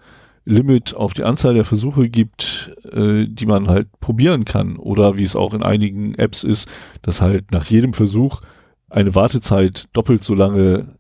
Limit 0.47 0.95
auf 0.95 1.13
die 1.13 1.25
Anzahl 1.25 1.53
der 1.53 1.65
Versuche 1.65 2.09
gibt, 2.09 2.73
äh, 2.91 3.25
die 3.27 3.45
man 3.45 3.67
halt 3.67 3.87
probieren 3.99 4.45
kann, 4.45 4.77
oder 4.77 5.17
wie 5.17 5.23
es 5.23 5.35
auch 5.35 5.53
in 5.53 5.61
einigen 5.61 6.15
Apps 6.15 6.43
ist, 6.43 6.69
dass 7.01 7.21
halt 7.21 7.51
nach 7.51 7.65
jedem 7.65 7.93
Versuch 7.93 8.41
eine 8.89 9.13
Wartezeit 9.13 9.89
doppelt 9.91 10.23
so 10.23 10.35
lange 10.35 10.95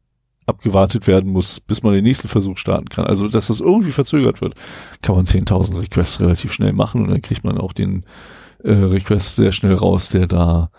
abgewartet 0.45 1.07
werden 1.07 1.31
muss, 1.31 1.61
bis 1.61 1.81
man 1.81 1.93
den 1.93 2.03
nächsten 2.03 2.27
Versuch 2.27 2.57
starten 2.57 2.89
kann. 2.89 3.05
Also, 3.05 3.29
dass 3.29 3.47
das 3.47 3.61
irgendwie 3.61 3.91
verzögert 3.91 4.41
wird, 4.41 4.55
kann 5.01 5.15
man 5.15 5.25
10.000 5.25 5.79
Requests 5.79 6.19
relativ 6.19 6.51
schnell 6.51 6.73
machen 6.73 7.01
und 7.01 7.09
dann 7.09 7.21
kriegt 7.21 7.43
man 7.45 7.57
auch 7.57 7.71
den 7.71 8.05
äh, 8.63 8.71
Request 8.71 9.37
sehr 9.37 9.53
schnell 9.53 9.75
raus, 9.75 10.09
der 10.09 10.27
da 10.27 10.71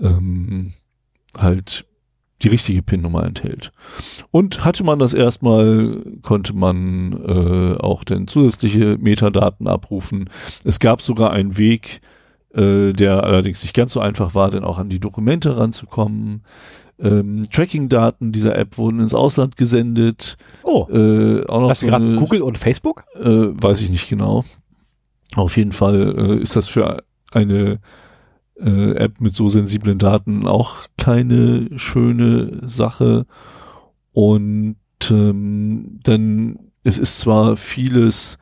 ähm, 0.00 0.72
halt 1.36 1.86
die 2.42 2.48
richtige 2.48 2.82
PIN-Nummer 2.82 3.24
enthält. 3.24 3.70
Und 4.30 4.64
hatte 4.64 4.84
man 4.84 4.98
das 4.98 5.12
erstmal, 5.14 6.02
konnte 6.22 6.54
man 6.54 7.12
äh, 7.26 7.76
auch 7.78 8.04
dann 8.04 8.28
zusätzliche 8.28 8.96
Metadaten 8.98 9.66
abrufen. 9.68 10.30
Es 10.64 10.78
gab 10.80 11.02
sogar 11.02 11.32
einen 11.32 11.58
Weg, 11.58 12.00
äh, 12.54 12.92
der 12.92 13.22
allerdings 13.24 13.62
nicht 13.62 13.74
ganz 13.74 13.92
so 13.92 14.00
einfach 14.00 14.34
war, 14.34 14.50
denn 14.50 14.64
auch 14.64 14.78
an 14.78 14.88
die 14.88 15.00
Dokumente 15.00 15.56
ranzukommen. 15.56 16.42
Ähm, 16.98 17.44
Tracking-Daten 17.50 18.32
dieser 18.32 18.56
App 18.56 18.76
wurden 18.76 19.00
ins 19.00 19.14
Ausland 19.14 19.56
gesendet. 19.56 20.36
Oh, 20.62 20.86
Äh, 20.90 21.46
auch 21.46 21.60
noch 21.62 21.70
hast 21.70 21.82
du 21.82 21.86
so 21.86 21.90
gerade 21.90 22.16
Google 22.16 22.42
und 22.42 22.58
Facebook? 22.58 23.04
äh, 23.18 23.24
weiß 23.26 23.80
ich 23.82 23.90
nicht 23.90 24.08
genau. 24.08 24.44
Auf 25.34 25.56
jeden 25.56 25.72
Fall 25.72 26.14
äh, 26.18 26.42
ist 26.42 26.56
das 26.56 26.68
für 26.68 27.02
eine 27.32 27.78
äh, 28.60 28.94
App 28.96 29.20
mit 29.20 29.36
so 29.36 29.48
sensiblen 29.48 29.98
Daten 29.98 30.46
auch 30.46 30.86
keine 30.96 31.78
schöne 31.78 32.68
Sache. 32.68 33.26
Und 34.12 34.76
ähm, 35.10 36.00
dann, 36.02 36.58
es 36.84 36.98
ist 36.98 37.20
zwar 37.20 37.56
vieles 37.56 38.38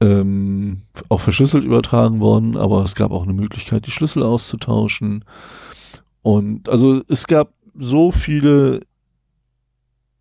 ähm, 0.00 0.82
auch 1.08 1.20
verschlüsselt 1.20 1.64
übertragen 1.64 2.20
worden, 2.20 2.56
aber 2.56 2.82
es 2.84 2.94
gab 2.94 3.12
auch 3.12 3.22
eine 3.22 3.32
Möglichkeit, 3.32 3.86
die 3.86 3.92
Schlüssel 3.92 4.22
auszutauschen. 4.22 5.24
Und 6.22 6.68
also 6.68 7.02
es 7.08 7.26
gab 7.26 7.52
so 7.74 8.10
viele 8.10 8.80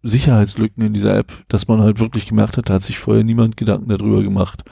Sicherheitslücken 0.04 0.84
in 0.84 0.94
dieser 0.94 1.16
App, 1.16 1.32
dass 1.48 1.68
man 1.68 1.82
halt 1.82 2.00
wirklich 2.00 2.28
gemerkt 2.28 2.58
hat, 2.58 2.70
da 2.70 2.76
hat 2.76 2.84
sich 2.84 2.98
vorher 2.98 3.24
niemand 3.24 3.58
Gedanken 3.58 3.90
darüber 3.90 4.24
gemacht, 4.24 4.64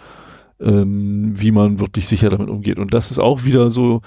ähm, 0.61 1.33
wie 1.39 1.51
man 1.51 1.79
wirklich 1.79 2.07
sicher 2.07 2.29
damit 2.29 2.49
umgeht. 2.49 2.79
Und 2.79 2.93
das 2.93 3.11
ist 3.11 3.19
auch 3.19 3.45
wieder 3.45 3.69
so, 3.69 4.01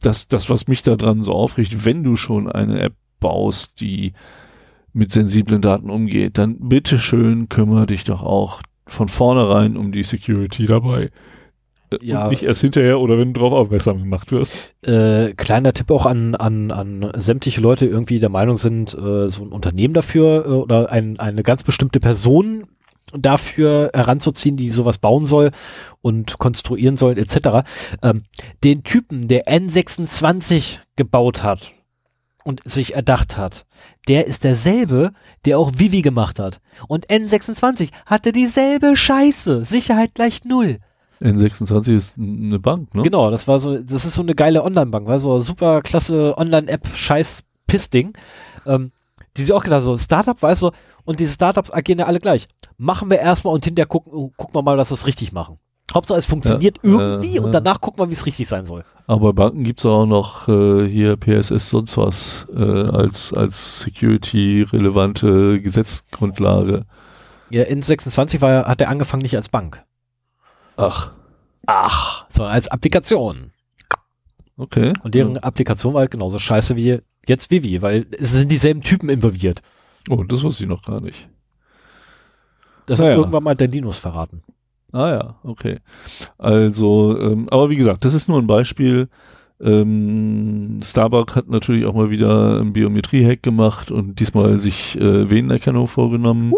das, 0.00 0.28
das, 0.28 0.50
was 0.50 0.68
mich 0.68 0.82
daran 0.82 1.24
so 1.24 1.32
aufrichtet, 1.32 1.84
wenn 1.84 2.02
du 2.02 2.16
schon 2.16 2.50
eine 2.50 2.80
App 2.80 2.94
baust, 3.20 3.80
die 3.80 4.12
mit 4.92 5.12
sensiblen 5.12 5.62
Daten 5.62 5.90
umgeht, 5.90 6.38
dann 6.38 6.58
bitteschön 6.58 7.48
kümmere 7.48 7.86
dich 7.86 8.04
doch 8.04 8.22
auch 8.22 8.62
von 8.86 9.08
vornherein 9.08 9.76
um 9.76 9.92
die 9.92 10.02
Security 10.02 10.66
dabei. 10.66 11.10
Äh, 11.90 11.98
Ja. 12.02 12.24
Und 12.24 12.30
nicht 12.30 12.42
erst 12.42 12.60
hinterher 12.60 13.00
oder 13.00 13.18
wenn 13.18 13.32
du 13.32 13.40
drauf 13.40 13.52
aufmerksam 13.52 13.98
gemacht 13.98 14.32
wirst. 14.32 14.74
Äh, 14.82 15.32
kleiner 15.32 15.72
Tipp 15.72 15.90
auch 15.90 16.06
an, 16.06 16.34
an, 16.34 16.70
an 16.70 17.10
sämtliche 17.16 17.60
Leute, 17.60 17.86
die 17.86 17.90
irgendwie 17.90 18.18
der 18.18 18.28
Meinung 18.28 18.58
sind, 18.58 18.94
äh, 18.94 19.28
so 19.28 19.44
ein 19.44 19.52
Unternehmen 19.52 19.94
dafür 19.94 20.44
äh, 20.46 20.48
oder 20.50 20.90
ein, 20.90 21.18
eine 21.18 21.42
ganz 21.42 21.62
bestimmte 21.62 22.00
Person 22.00 22.64
dafür 23.16 23.90
heranzuziehen, 23.94 24.56
die 24.56 24.70
sowas 24.70 24.98
bauen 24.98 25.26
soll 25.26 25.50
und 26.00 26.38
konstruieren 26.38 26.96
soll, 26.96 27.18
etc. 27.18 27.66
Ähm, 28.02 28.22
den 28.64 28.84
Typen, 28.84 29.28
der 29.28 29.46
N26 29.46 30.78
gebaut 30.96 31.42
hat 31.42 31.72
und 32.44 32.68
sich 32.68 32.94
erdacht 32.94 33.36
hat, 33.36 33.66
der 34.08 34.26
ist 34.26 34.44
derselbe, 34.44 35.12
der 35.44 35.58
auch 35.58 35.72
Vivi 35.76 36.02
gemacht 36.02 36.38
hat. 36.38 36.60
Und 36.88 37.08
N26 37.08 37.90
hatte 38.06 38.32
dieselbe 38.32 38.96
Scheiße. 38.96 39.64
Sicherheit 39.64 40.14
gleich 40.14 40.44
null. 40.44 40.78
N26 41.20 41.94
ist 41.94 42.18
eine 42.18 42.58
Bank, 42.58 42.94
ne? 42.94 43.02
Genau, 43.02 43.30
das 43.30 43.46
war 43.46 43.60
so, 43.60 43.78
das 43.78 44.04
ist 44.04 44.14
so 44.14 44.22
eine 44.22 44.34
geile 44.34 44.64
Online-Bank, 44.64 45.06
war 45.06 45.20
so 45.20 45.34
eine 45.34 45.42
super 45.42 45.80
klasse 45.82 46.36
Online-App, 46.36 46.88
scheiß 46.94 47.44
Piss-Ding. 47.68 48.14
Ähm, 48.66 48.90
die 49.36 49.44
sie 49.44 49.52
auch 49.52 49.62
gedacht, 49.64 49.82
so 49.82 49.92
ein 49.92 49.98
Startup, 49.98 50.40
weißt 50.40 50.62
du, 50.62 50.70
und 51.04 51.20
diese 51.20 51.32
Startups 51.32 51.70
agieren 51.70 51.98
ja 51.98 52.06
alle 52.06 52.20
gleich. 52.20 52.46
Machen 52.76 53.10
wir 53.10 53.18
erstmal 53.18 53.54
und 53.54 53.64
hinterher 53.64 53.86
gucken, 53.86 54.12
gucken 54.36 54.54
wir 54.54 54.62
mal, 54.62 54.76
dass 54.76 54.90
wir 54.90 54.94
es 54.94 55.06
richtig 55.06 55.32
machen. 55.32 55.58
Hauptsache 55.92 56.18
es 56.18 56.26
funktioniert 56.26 56.78
Ja, 56.82 56.90
irgendwie 56.90 57.36
äh, 57.36 57.40
und 57.40 57.52
ja. 57.52 57.60
danach 57.60 57.80
gucken 57.80 58.02
wir, 58.02 58.08
wie 58.08 58.14
es 58.14 58.24
richtig 58.24 58.48
sein 58.48 58.64
soll. 58.64 58.84
Aber 59.06 59.32
bei 59.32 59.44
Banken 59.44 59.64
gibt's 59.64 59.84
auch 59.84 60.06
noch 60.06 60.48
äh, 60.48 60.88
hier 60.88 61.16
PSS 61.16 61.68
sonst 61.70 61.96
was 61.98 62.46
äh, 62.54 62.62
als, 62.62 63.34
als 63.34 63.80
security-relevante 63.80 65.60
Gesetzgrundlage. 65.60 66.86
Ja, 67.50 67.64
in 67.64 67.82
26 67.82 68.40
war 68.40 68.50
ja, 68.50 68.64
hat 68.66 68.80
er 68.80 68.88
angefangen 68.88 69.22
nicht 69.22 69.36
als 69.36 69.48
Bank. 69.48 69.82
Ach, 70.76 71.10
Ach, 71.66 72.24
sondern 72.28 72.54
als 72.54 72.68
Applikation. 72.68 73.52
okay. 74.56 74.94
Und 75.02 75.14
deren 75.14 75.36
Applikation 75.38 75.92
war 75.94 76.00
halt 76.00 76.10
genauso 76.10 76.38
scheiße 76.38 76.76
wie 76.76 77.00
jetzt 77.28 77.50
Vivi, 77.50 77.82
weil 77.82 78.06
es 78.18 78.32
sind 78.32 78.50
dieselben 78.50 78.82
Typen 78.82 79.08
involviert. 79.08 79.60
Oh, 80.10 80.22
das 80.24 80.42
wusste 80.42 80.64
ich 80.64 80.68
noch 80.70 80.82
gar 80.82 81.00
nicht. 81.00 81.28
Das 82.86 83.00
Ah 83.00 83.04
hat 83.04 83.16
irgendwann 83.16 83.44
mal 83.44 83.54
der 83.54 83.68
Linus 83.68 83.98
verraten. 83.98 84.42
Ah 84.92 85.08
ja, 85.10 85.34
okay. 85.44 85.78
Also, 86.38 87.18
ähm, 87.18 87.46
aber 87.50 87.70
wie 87.70 87.76
gesagt, 87.76 88.04
das 88.04 88.12
ist 88.14 88.28
nur 88.28 88.38
ein 88.38 88.46
Beispiel. 88.46 89.08
Ähm, 89.60 90.80
Starbucks 90.82 91.36
hat 91.36 91.48
natürlich 91.48 91.86
auch 91.86 91.94
mal 91.94 92.10
wieder 92.10 92.58
einen 92.60 92.72
Biometrie-Hack 92.72 93.42
gemacht 93.42 93.90
und 93.90 94.18
diesmal 94.18 94.60
sich 94.60 94.98
äh, 95.00 95.30
Venenerkennung 95.30 95.86
vorgenommen. 95.86 96.52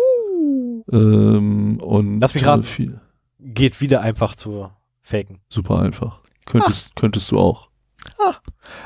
Ähm, 0.91 1.79
und 1.81 2.21
Lass 2.21 2.35
mich 2.35 2.43
äh, 2.43 2.47
raten. 2.47 2.63
viel, 2.63 3.01
Geht 3.39 3.81
wieder 3.81 4.01
einfach 4.01 4.35
zu 4.35 4.71
faken. 5.03 5.41
super 5.49 5.81
einfach. 5.81 6.21
Könntest, 6.47 6.97
könntest 6.97 7.31
du 7.31 7.39
auch. 7.39 7.69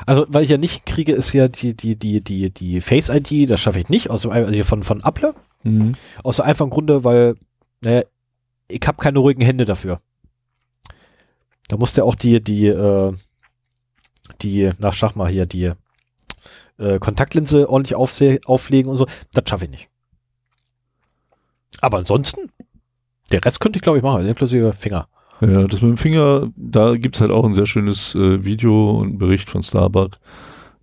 Also, 0.05 0.25
weil 0.29 0.43
ich 0.43 0.49
ja 0.49 0.57
nicht 0.57 0.85
kriege, 0.85 1.13
ist 1.13 1.33
ja 1.33 1.47
die, 1.47 1.73
die, 1.73 1.95
die, 1.95 2.21
die, 2.21 2.49
die 2.49 2.81
Face-ID, 2.81 3.49
das 3.49 3.59
schaffe 3.59 3.79
ich 3.79 3.89
nicht, 3.89 4.09
aus 4.09 4.23
dem, 4.23 4.31
also 4.31 4.63
von, 4.63 4.83
von 4.83 5.03
Apple. 5.03 5.33
Mhm. 5.63 5.95
Aus 6.23 6.37
dem 6.37 6.45
einfachen 6.45 6.69
Grunde, 6.69 7.03
weil, 7.03 7.35
naja, 7.81 8.03
ich 8.67 8.81
habe 8.85 9.01
keine 9.01 9.19
ruhigen 9.19 9.41
Hände 9.41 9.65
dafür. 9.65 10.01
Da 11.67 11.77
musste 11.77 12.03
auch 12.03 12.15
die, 12.15 12.41
die, 12.41 12.67
äh, 12.67 13.13
die, 14.41 14.71
na, 14.79 14.91
sag 14.91 15.15
mal 15.15 15.29
hier, 15.29 15.45
die 15.45 15.71
äh, 16.77 16.99
Kontaktlinse 16.99 17.69
ordentlich 17.69 17.95
auflegen 17.95 18.89
und 18.89 18.97
so. 18.97 19.05
Das 19.33 19.43
schaffe 19.47 19.65
ich 19.65 19.71
nicht. 19.71 19.89
Aber 21.81 21.97
ansonsten, 21.97 22.51
der 23.31 23.43
Rest 23.43 23.59
könnte 23.59 23.77
ich, 23.77 23.83
glaube 23.83 23.97
ich, 23.97 24.03
machen, 24.03 24.17
also 24.17 24.29
inklusive 24.29 24.73
Finger. 24.73 25.07
Ja, 25.41 25.67
das 25.67 25.81
mit 25.81 25.91
dem 25.91 25.97
Finger, 25.97 26.49
da 26.55 26.95
gibt's 26.95 27.21
halt 27.21 27.31
auch 27.31 27.45
ein 27.45 27.55
sehr 27.55 27.65
schönes 27.65 28.13
äh, 28.15 28.43
Video 28.43 28.99
und 28.99 29.17
Bericht 29.17 29.49
von 29.49 29.63
Starbucks. 29.63 30.19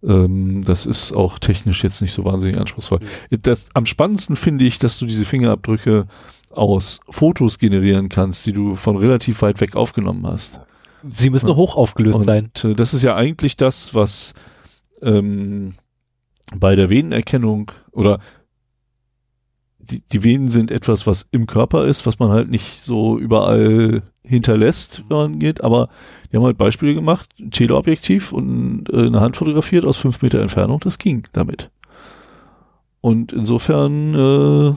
Ähm, 0.02 0.64
das 0.64 0.86
ist 0.86 1.12
auch 1.12 1.38
technisch 1.38 1.82
jetzt 1.84 2.00
nicht 2.00 2.12
so 2.12 2.24
wahnsinnig 2.24 2.58
anspruchsvoll. 2.58 3.00
Das, 3.30 3.68
am 3.74 3.86
spannendsten 3.86 4.36
finde 4.36 4.64
ich, 4.64 4.78
dass 4.78 4.98
du 4.98 5.06
diese 5.06 5.24
Fingerabdrücke 5.24 6.06
aus 6.50 7.00
Fotos 7.10 7.58
generieren 7.58 8.08
kannst, 8.08 8.46
die 8.46 8.52
du 8.52 8.76
von 8.76 8.96
relativ 8.96 9.42
weit 9.42 9.60
weg 9.60 9.76
aufgenommen 9.76 10.26
hast. 10.26 10.60
Sie 11.08 11.30
müssen 11.30 11.54
hoch 11.54 11.76
aufgelöst 11.76 12.22
sein. 12.22 12.50
Und 12.54 12.64
äh, 12.64 12.74
das 12.74 12.94
ist 12.94 13.02
ja 13.02 13.14
eigentlich 13.14 13.56
das, 13.56 13.94
was 13.94 14.34
ähm, 15.02 15.74
bei 16.54 16.76
der 16.76 16.88
Venenerkennung 16.88 17.72
oder 17.92 18.20
die, 19.78 20.00
die 20.00 20.24
Venen 20.24 20.48
sind 20.48 20.70
etwas, 20.70 21.06
was 21.06 21.28
im 21.30 21.46
Körper 21.46 21.86
ist, 21.86 22.06
was 22.06 22.18
man 22.18 22.30
halt 22.30 22.50
nicht 22.50 22.82
so 22.82 23.18
überall 23.18 24.02
hinterlässt, 24.26 25.04
wenn 25.08 25.16
man 25.16 25.38
geht, 25.38 25.62
aber 25.62 25.88
die 26.30 26.36
haben 26.36 26.44
halt 26.44 26.58
Beispiele 26.58 26.94
gemacht, 26.94 27.30
ein 27.38 27.50
Teleobjektiv 27.50 28.32
und 28.32 28.86
äh, 28.92 29.06
eine 29.06 29.20
Hand 29.20 29.36
fotografiert 29.36 29.84
aus 29.84 29.96
fünf 29.96 30.20
Meter 30.22 30.40
Entfernung, 30.40 30.80
das 30.80 30.98
ging 30.98 31.26
damit. 31.32 31.70
Und 33.00 33.32
insofern, 33.32 34.14
äh, 34.14 34.74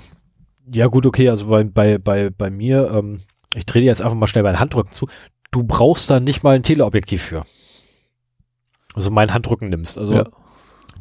Ja, 0.71 0.87
gut, 0.87 1.05
okay, 1.07 1.29
also 1.29 1.47
bei, 1.47 1.63
bei, 1.63 1.97
bei, 1.97 2.29
bei 2.29 2.49
mir, 2.51 2.91
ähm, 2.93 3.21
ich 3.55 3.65
drehe 3.65 3.81
dir 3.81 3.87
jetzt 3.87 4.01
einfach 4.03 4.15
mal 4.15 4.27
schnell 4.27 4.43
meinen 4.43 4.59
Handrücken 4.59 4.93
zu. 4.93 5.07
Du 5.51 5.63
brauchst 5.63 6.09
da 6.11 6.19
nicht 6.19 6.43
mal 6.43 6.55
ein 6.55 6.61
Teleobjektiv 6.63 7.23
für. 7.23 7.43
Also 8.93 9.09
meinen 9.09 9.33
Handrücken 9.33 9.69
nimmst. 9.69 9.97
Also 9.97 10.13
ja, 10.13 10.25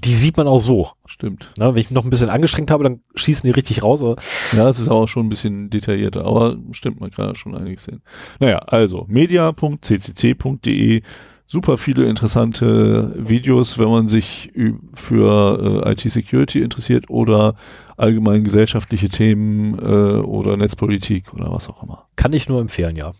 die 0.04 0.14
sieht 0.14 0.36
man 0.36 0.46
auch 0.46 0.60
so. 0.60 0.88
stimmt. 1.06 1.52
Ne? 1.58 1.66
Wenn 1.66 1.80
ich 1.80 1.90
mich 1.90 1.94
noch 1.94 2.04
ein 2.04 2.10
bisschen 2.10 2.30
angestrengt 2.30 2.70
habe, 2.70 2.84
dann 2.84 3.00
schießen 3.14 3.46
die 3.46 3.52
richtig 3.52 3.82
raus. 3.82 4.02
Aber 4.02 4.16
Ja, 4.56 4.68
es 4.68 4.78
ist 4.78 4.88
auch 4.88 5.06
schon 5.06 5.26
ein 5.26 5.28
bisschen 5.28 5.70
detaillierter, 5.70 6.24
aber 6.24 6.56
stimmt, 6.72 7.00
man 7.00 7.10
kann 7.10 7.28
ja 7.28 7.34
schon 7.34 7.54
einiges 7.54 7.84
sehen. 7.84 8.02
Naja, 8.40 8.58
also 8.58 9.06
media.ccc.de 9.08 11.02
super 11.48 11.78
viele 11.78 12.04
interessante 12.04 13.14
Videos, 13.16 13.78
wenn 13.78 13.88
man 13.88 14.08
sich 14.08 14.52
für 14.92 15.82
äh, 15.84 15.92
IT-Security 15.92 16.60
interessiert 16.60 17.08
oder 17.08 17.54
allgemein 17.96 18.44
gesellschaftliche 18.44 19.08
Themen 19.08 19.78
äh, 19.78 20.20
oder 20.20 20.56
Netzpolitik 20.56 21.32
oder 21.34 21.50
was 21.50 21.68
auch 21.68 21.82
immer. 21.82 22.06
Kann 22.16 22.34
ich 22.34 22.48
nur 22.48 22.60
empfehlen, 22.60 22.96
ja. 22.96 23.12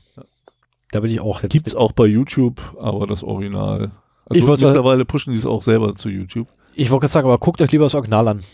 Da 0.93 1.01
bin 1.01 1.11
ich 1.11 1.21
auch 1.21 1.43
jetzt. 1.43 1.53
Gibt's 1.53 1.75
auch 1.75 1.93
bei 1.93 2.07
YouTube, 2.07 2.61
aber 2.79 3.07
das 3.07 3.25
Original. 3.25 3.91
Also 4.27 4.55
ich 4.55 4.63
mittlerweile 4.63 5.05
pushen 5.05 5.33
die 5.33 5.39
es 5.39 5.47
auch 5.47 5.63
selber 5.63 5.95
zu 5.95 6.11
YouTube. 6.11 6.49
Ich 6.79 6.91
wollte 6.91 7.01
gerade 7.01 7.13
sagen, 7.13 7.27
aber 7.27 7.39
guckt 7.39 7.61
euch 7.61 7.73
lieber 7.73 7.87
das 7.87 7.97
Original 7.97 8.29
an. 8.29 8.45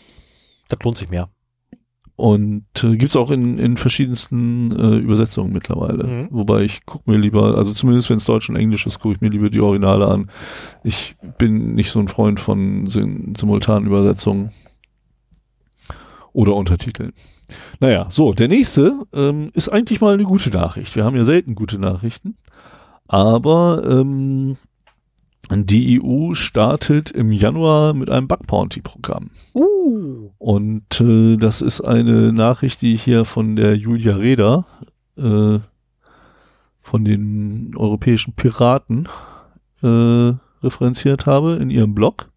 Das 0.67 0.79
lohnt 0.83 0.97
sich 0.97 1.11
mehr. 1.11 1.29
Und 2.15 2.65
äh, 2.81 2.97
gibt 2.97 3.15
auch 3.15 3.29
in, 3.29 3.59
in 3.59 3.77
verschiedensten 3.77 4.71
äh, 4.71 4.97
Übersetzungen 4.97 5.53
mittlerweile. 5.53 6.07
Mhm. 6.07 6.27
Wobei 6.31 6.63
ich 6.63 6.87
gucke 6.87 7.11
mir 7.11 7.19
lieber, 7.19 7.55
also 7.55 7.71
zumindest 7.73 8.09
wenn 8.09 8.17
es 8.17 8.25
Deutsch 8.25 8.49
und 8.49 8.55
Englisch 8.55 8.87
ist, 8.87 8.99
gucke 8.99 9.13
ich 9.13 9.21
mir 9.21 9.29
lieber 9.29 9.51
die 9.51 9.61
Originale 9.61 10.07
an. 10.07 10.31
Ich 10.83 11.15
bin 11.37 11.75
nicht 11.75 11.91
so 11.91 11.99
ein 11.99 12.07
Freund 12.07 12.39
von 12.39 12.87
sim 12.87 13.35
simultanen 13.37 13.85
Übersetzungen 13.85 14.49
oder 16.33 16.55
Untertiteln. 16.55 17.13
Naja, 17.79 18.07
so, 18.09 18.33
der 18.33 18.47
nächste 18.47 19.05
ähm, 19.13 19.51
ist 19.53 19.69
eigentlich 19.69 20.01
mal 20.01 20.15
eine 20.15 20.23
gute 20.23 20.49
Nachricht. 20.49 20.95
Wir 20.95 21.03
haben 21.03 21.15
ja 21.15 21.25
selten 21.25 21.53
gute 21.53 21.77
Nachrichten. 21.77 22.37
Aber 23.07 23.83
ähm, 23.87 24.57
die 25.51 26.01
EU 26.01 26.33
startet 26.33 27.11
im 27.11 27.31
Januar 27.31 27.93
mit 27.93 28.09
einem 28.09 28.27
Bug 28.27 28.47
Bounty 28.47 28.81
Programm. 28.81 29.29
Uh. 29.53 30.31
Und 30.37 31.01
äh, 31.01 31.37
das 31.37 31.61
ist 31.61 31.81
eine 31.81 32.33
Nachricht, 32.33 32.81
die 32.81 32.93
ich 32.93 33.03
hier 33.03 33.25
von 33.25 33.55
der 33.55 33.75
Julia 33.75 34.15
Reda, 34.15 34.65
äh, 35.17 35.59
von 36.81 37.05
den 37.05 37.73
europäischen 37.75 38.33
Piraten, 38.33 39.07
äh, 39.83 40.33
referenziert 40.63 41.25
habe 41.25 41.55
in 41.55 41.69
ihrem 41.69 41.93
Blog. 41.93 42.29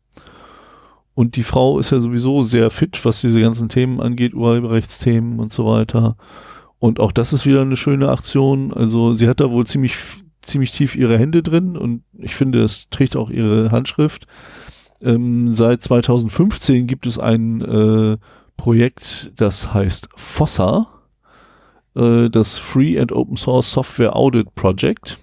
Und 1.14 1.36
die 1.36 1.42
Frau 1.42 1.78
ist 1.78 1.90
ja 1.90 2.00
sowieso 2.00 2.42
sehr 2.44 2.70
fit, 2.70 3.04
was 3.04 3.20
diese 3.20 3.40
ganzen 3.40 3.68
Themen 3.68 4.00
angeht, 4.00 4.34
Urheberrechtsthemen 4.34 5.40
und 5.40 5.52
so 5.52 5.66
weiter. 5.66 6.16
Und 6.78 7.00
auch 7.00 7.10
das 7.10 7.32
ist 7.32 7.44
wieder 7.44 7.62
eine 7.62 7.76
schöne 7.76 8.08
Aktion. 8.08 8.72
Also 8.72 9.14
sie 9.14 9.28
hat 9.28 9.40
da 9.40 9.50
wohl 9.50 9.66
ziemlich 9.66 9.96
ziemlich 10.48 10.72
tief 10.72 10.96
ihre 10.96 11.18
Hände 11.18 11.42
drin 11.42 11.76
und 11.76 12.02
ich 12.18 12.34
finde, 12.34 12.62
es 12.62 12.88
trägt 12.90 13.16
auch 13.16 13.30
ihre 13.30 13.70
Handschrift. 13.70 14.26
Ähm, 15.00 15.54
seit 15.54 15.82
2015 15.82 16.86
gibt 16.86 17.06
es 17.06 17.18
ein 17.18 17.60
äh, 17.60 18.16
Projekt, 18.56 19.32
das 19.36 19.72
heißt 19.72 20.08
FOSSA, 20.16 20.88
äh, 21.94 22.28
das 22.28 22.58
Free 22.58 22.98
and 22.98 23.12
Open 23.12 23.36
Source 23.36 23.70
Software 23.70 24.16
Audit 24.16 24.54
Project. 24.54 25.18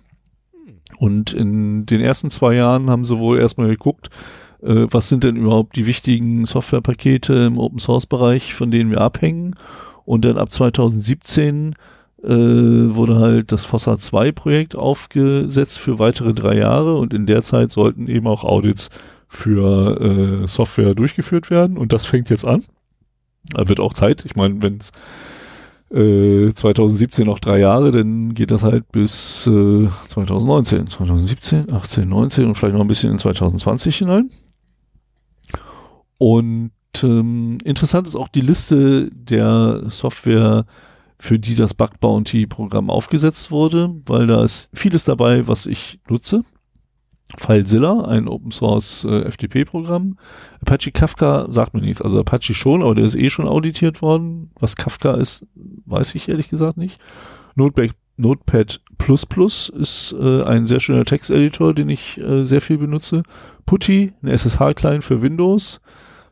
Und 0.97 1.33
in 1.33 1.85
den 1.85 1.99
ersten 1.99 2.31
zwei 2.31 2.55
Jahren 2.55 2.89
haben 2.89 3.03
sie 3.03 3.19
wohl 3.19 3.37
erstmal 3.37 3.67
geguckt, 3.67 4.09
äh, 4.61 4.87
was 4.89 5.09
sind 5.09 5.23
denn 5.23 5.35
überhaupt 5.35 5.75
die 5.75 5.85
wichtigen 5.85 6.45
Softwarepakete 6.45 7.33
im 7.33 7.57
Open 7.57 7.79
Source 7.79 8.05
Bereich, 8.05 8.53
von 8.53 8.71
denen 8.71 8.91
wir 8.91 9.01
abhängen. 9.01 9.55
Und 10.05 10.23
dann 10.23 10.37
ab 10.37 10.51
2017 10.51 11.75
äh, 12.25 12.95
wurde 12.95 13.19
halt 13.19 13.51
das 13.51 13.65
Fossa 13.65 13.97
2 13.97 14.31
Projekt 14.31 14.75
aufgesetzt 14.75 15.79
für 15.79 15.99
weitere 15.99 16.33
drei 16.33 16.57
Jahre 16.57 16.97
und 16.97 17.13
in 17.13 17.25
der 17.25 17.43
Zeit 17.43 17.71
sollten 17.71 18.07
eben 18.07 18.27
auch 18.27 18.43
Audits 18.43 18.89
für 19.27 20.43
äh, 20.43 20.47
Software 20.47 20.95
durchgeführt 20.95 21.49
werden 21.49 21.77
und 21.77 21.93
das 21.93 22.05
fängt 22.05 22.29
jetzt 22.29 22.45
an. 22.45 22.63
Da 23.51 23.67
wird 23.67 23.79
auch 23.79 23.93
Zeit. 23.93 24.25
Ich 24.25 24.35
meine, 24.35 24.61
wenn 24.61 24.77
es 24.77 24.91
äh, 25.91 26.51
2017 26.51 27.25
noch 27.25 27.39
drei 27.39 27.59
Jahre, 27.59 27.91
dann 27.91 28.33
geht 28.33 28.51
das 28.51 28.63
halt 28.63 28.91
bis 28.91 29.47
äh, 29.47 29.87
2019, 30.07 30.87
2017, 30.87 31.71
18, 31.71 32.09
19 32.09 32.45
und 32.45 32.55
vielleicht 32.55 32.73
noch 32.73 32.81
ein 32.81 32.87
bisschen 32.87 33.11
in 33.11 33.19
2020 33.19 33.97
hinein. 33.97 34.29
Und 36.17 36.71
ähm, 37.03 37.57
interessant 37.63 38.07
ist 38.07 38.15
auch 38.15 38.29
die 38.29 38.41
Liste 38.41 39.09
der 39.11 39.83
Software, 39.89 40.65
für 41.17 41.39
die 41.39 41.55
das 41.55 41.73
Bug 41.73 41.99
Bounty 41.99 42.45
Programm 42.47 42.89
aufgesetzt 42.89 43.51
wurde, 43.51 43.95
weil 44.05 44.27
da 44.27 44.43
ist 44.43 44.69
vieles 44.73 45.03
dabei, 45.03 45.47
was 45.47 45.65
ich 45.65 45.99
nutze. 46.09 46.43
FileZilla, 47.37 48.05
ein 48.05 48.27
Open 48.27 48.51
Source 48.51 49.03
äh, 49.05 49.29
FTP-Programm. 49.29 50.17
Apache 50.61 50.91
Kafka 50.91 51.47
sagt 51.49 51.73
mir 51.73 51.81
nichts. 51.81 52.01
Also 52.01 52.19
Apache 52.19 52.53
schon, 52.53 52.83
aber 52.83 52.95
der 52.95 53.05
ist 53.05 53.15
eh 53.15 53.29
schon 53.29 53.47
auditiert 53.47 54.01
worden. 54.01 54.51
Was 54.59 54.75
Kafka 54.75 55.15
ist, 55.15 55.45
weiß 55.85 56.15
ich 56.15 56.29
ehrlich 56.29 56.49
gesagt 56.49 56.77
nicht. 56.77 56.99
Notepad, 57.55 57.95
Notepad 58.17 58.79
ist 59.73 60.15
äh, 60.19 60.43
ein 60.43 60.67
sehr 60.67 60.79
schöner 60.79 61.05
Texteditor, 61.05 61.73
den 61.73 61.89
ich 61.89 62.17
äh, 62.19 62.45
sehr 62.45 62.61
viel 62.61 62.77
benutze. 62.77 63.23
Putty, 63.65 64.13
ein 64.21 64.29
SSH-Client 64.29 65.03
für 65.03 65.21
Windows. 65.21 65.81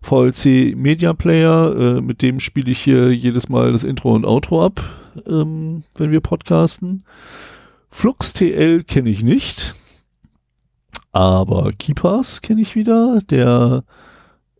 VLC 0.03 0.75
Media 0.75 1.13
Player, 1.13 1.75
äh, 1.75 2.01
mit 2.01 2.21
dem 2.21 2.39
spiele 2.39 2.71
ich 2.71 2.79
hier 2.79 3.15
jedes 3.15 3.49
Mal 3.49 3.71
das 3.71 3.83
Intro 3.83 4.13
und 4.13 4.25
Outro 4.25 4.63
ab, 4.63 4.83
ähm, 5.25 5.83
wenn 5.95 6.11
wir 6.11 6.19
podcasten. 6.19 7.05
FluxTL 7.89 8.83
kenne 8.83 9.09
ich 9.09 9.23
nicht, 9.23 9.75
aber 11.13 11.71
KeePass 11.71 12.41
kenne 12.41 12.61
ich 12.61 12.75
wieder, 12.75 13.21
der 13.29 13.83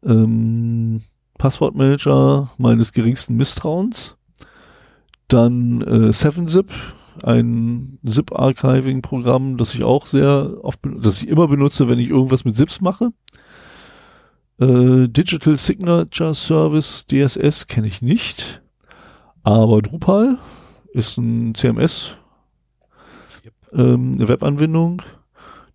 ähm, 0.03 1.01
Passwortmanager 1.37 2.49
meines 2.57 2.93
geringsten 2.93 3.35
Misstrauens. 3.35 4.15
Dann 5.27 5.81
äh, 5.81 6.09
7-Zip, 6.11 6.71
ein 7.23 7.99
Zip-Archiving-Programm, 8.05 9.57
das 9.57 9.73
ich 9.73 9.83
auch 9.83 10.05
sehr 10.05 10.63
oft, 10.63 10.79
das 10.83 11.21
ich 11.21 11.27
immer 11.27 11.47
benutze, 11.47 11.89
wenn 11.89 11.99
ich 11.99 12.09
irgendwas 12.09 12.45
mit 12.45 12.55
Zips 12.55 12.79
mache. 12.79 13.11
Äh, 14.59 15.07
Digital 15.07 15.57
Signature 15.57 16.33
Service, 16.33 17.05
DSS, 17.07 17.67
kenne 17.67 17.87
ich 17.87 18.01
nicht. 18.01 18.61
Aber 19.43 19.81
Drupal 19.81 20.37
ist 20.93 21.17
ein 21.17 21.53
CMS, 21.55 22.15
yep. 23.43 23.53
ähm, 23.73 24.13
eine 24.15 24.27
Webanwendung. 24.27 25.01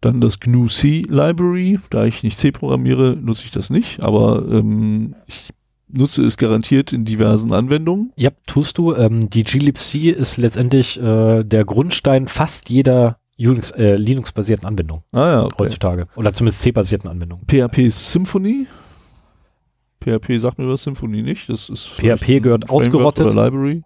Dann 0.01 0.21
das 0.21 0.39
GNU-C 0.39 1.07
Library. 1.09 1.79
Da 1.91 2.05
ich 2.05 2.23
nicht 2.23 2.39
C 2.39 2.53
programmiere, 2.53 3.17
nutze 3.21 3.45
ich 3.45 3.51
das 3.51 3.69
nicht. 3.69 4.01
Aber 4.01 4.45
ähm, 4.49 5.17
ich 5.27 5.51
nutze 5.89 6.25
es 6.25 6.37
garantiert 6.37 6.93
in 6.93 7.05
diversen 7.05 7.53
Anwendungen. 7.53 8.13
Ja, 8.17 8.31
tust 8.47 8.79
du. 8.79 8.95
Ähm, 8.95 9.29
die 9.29 9.43
glibc 9.43 9.95
ist 9.95 10.37
letztendlich 10.37 11.01
äh, 11.03 11.43
der 11.43 11.65
Grundstein 11.65 12.29
fast 12.29 12.71
jeder 12.71 13.18
Unix, 13.39 13.71
äh, 13.73 13.97
Linux-basierten 13.97 14.67
Anwendungen. 14.67 15.05
Ah 15.13 15.29
ja, 15.29 15.45
okay. 15.45 15.55
heutzutage. 15.61 16.09
Oder 16.17 16.33
zumindest 16.33 16.63
C-basierten 16.63 17.09
Anwendungen. 17.09 17.45
PHP 17.47 17.89
Symfony. 17.89 18.67
PHP 20.03 20.39
sagt 20.39 20.59
mir 20.59 20.69
was, 20.69 20.83
Symfony 20.83 21.23
nicht. 21.23 21.49
Das 21.49 21.69
ist 21.69 21.87
PHP 21.87 22.41
gehört 22.41 22.71
ausgerottet. 22.71 23.27
Oder 23.27 23.45
Library. 23.45 23.83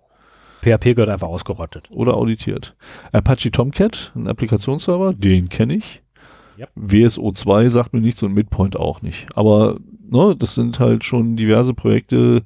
PHP 0.62 0.94
gehört 0.94 1.10
einfach 1.10 1.28
ausgerottet. 1.28 1.88
Oder 1.90 2.14
auditiert. 2.14 2.76
Apache 3.12 3.50
Tomcat, 3.50 4.12
ein 4.14 4.28
Applikationsserver, 4.28 5.12
den 5.12 5.48
kenne 5.48 5.74
ich. 5.74 6.02
Yep. 6.58 6.70
WSO2 6.76 7.68
sagt 7.68 7.92
mir 7.92 8.00
nichts 8.00 8.22
und 8.22 8.34
Midpoint 8.34 8.76
auch 8.76 9.02
nicht. 9.02 9.26
Aber 9.34 9.78
ne, 10.08 10.36
das 10.38 10.54
sind 10.54 10.78
halt 10.78 11.04
schon 11.04 11.36
diverse 11.36 11.74
Projekte, 11.74 12.42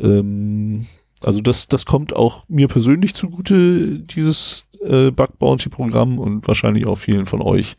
ähm, 0.00 0.86
also 1.20 1.40
das, 1.40 1.68
das 1.68 1.84
kommt 1.86 2.14
auch 2.14 2.44
mir 2.48 2.68
persönlich 2.68 3.14
zugute, 3.14 4.00
dieses 4.00 4.68
äh, 4.84 5.10
Bug 5.10 5.38
Bounty 5.38 5.68
Programm 5.68 6.18
und 6.18 6.46
wahrscheinlich 6.46 6.86
auch 6.86 6.96
vielen 6.96 7.26
von 7.26 7.42
euch, 7.42 7.76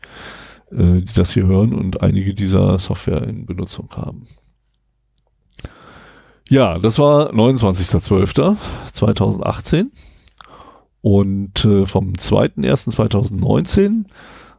äh, 0.70 1.00
die 1.00 1.14
das 1.14 1.34
hier 1.34 1.46
hören 1.46 1.74
und 1.74 2.02
einige 2.02 2.34
dieser 2.34 2.78
Software 2.78 3.22
in 3.22 3.46
Benutzung 3.46 3.88
haben. 3.96 4.28
Ja, 6.48 6.78
das 6.78 6.98
war 6.98 7.32
29.12.2018 7.32 9.86
und 11.00 11.64
äh, 11.64 11.86
vom 11.86 12.12
2.1.2019 12.12 14.04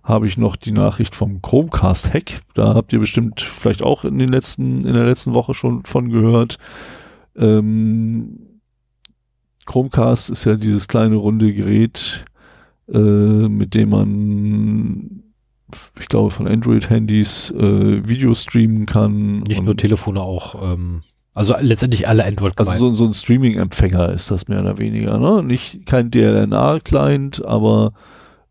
habe 0.03 0.27
ich 0.27 0.37
noch 0.37 0.55
die 0.55 0.71
Nachricht 0.71 1.13
vom 1.15 1.41
Chromecast 1.41 2.13
Hack. 2.13 2.41
Da 2.53 2.75
habt 2.75 2.93
ihr 2.93 2.99
bestimmt 2.99 3.41
vielleicht 3.41 3.81
auch 3.81 4.05
in 4.05 4.19
den 4.19 4.29
letzten 4.29 4.85
in 4.85 4.93
der 4.93 5.05
letzten 5.05 5.33
Woche 5.33 5.55
schon 5.55 5.83
von 5.85 6.09
gehört. 6.09 6.59
Ähm, 7.35 8.55
Chromecast 9.65 10.29
ist 10.29 10.45
ja 10.45 10.55
dieses 10.55 10.87
kleine 10.87 11.15
runde 11.15 11.53
Gerät, 11.53 12.25
äh, 12.91 12.97
mit 12.97 13.73
dem 13.73 13.89
man, 13.89 15.23
ich 15.99 16.07
glaube, 16.07 16.31
von 16.31 16.47
Android-Handys 16.47 17.51
äh, 17.51 18.07
Video 18.07 18.33
streamen 18.33 18.85
kann. 18.85 19.39
Nicht 19.41 19.63
nur 19.63 19.75
Telefone, 19.77 20.21
auch, 20.21 20.73
ähm, 20.73 21.03
also 21.35 21.53
letztendlich 21.59 22.07
alle 22.07 22.25
Android. 22.25 22.57
Also 22.57 22.71
so, 22.77 22.95
so 22.95 23.05
ein 23.05 23.13
Streaming-Empfänger 23.13 24.09
ist 24.09 24.31
das 24.31 24.47
mehr 24.47 24.61
oder 24.61 24.77
weniger, 24.77 25.17
ne? 25.17 25.43
Nicht 25.43 25.85
kein 25.85 26.09
DLNA-Client, 26.09 27.45
aber 27.45 27.91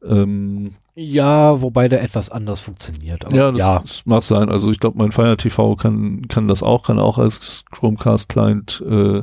ähm, 0.06 0.70
ja, 0.94 1.60
wobei 1.60 1.88
der 1.88 2.02
etwas 2.02 2.30
anders 2.30 2.60
funktioniert. 2.60 3.24
ja, 3.32 3.50
das, 3.50 3.58
ja. 3.58 3.78
das 3.80 4.02
mag 4.04 4.22
sein. 4.22 4.48
Also 4.48 4.70
ich 4.70 4.78
glaube, 4.78 4.98
mein 4.98 5.12
Fire 5.12 5.36
TV 5.36 5.74
kann, 5.76 6.28
kann 6.28 6.46
das 6.46 6.62
auch, 6.62 6.84
kann 6.84 7.00
auch 7.00 7.18
als 7.18 7.64
Chromecast-Client 7.72 8.84
äh, 8.88 9.22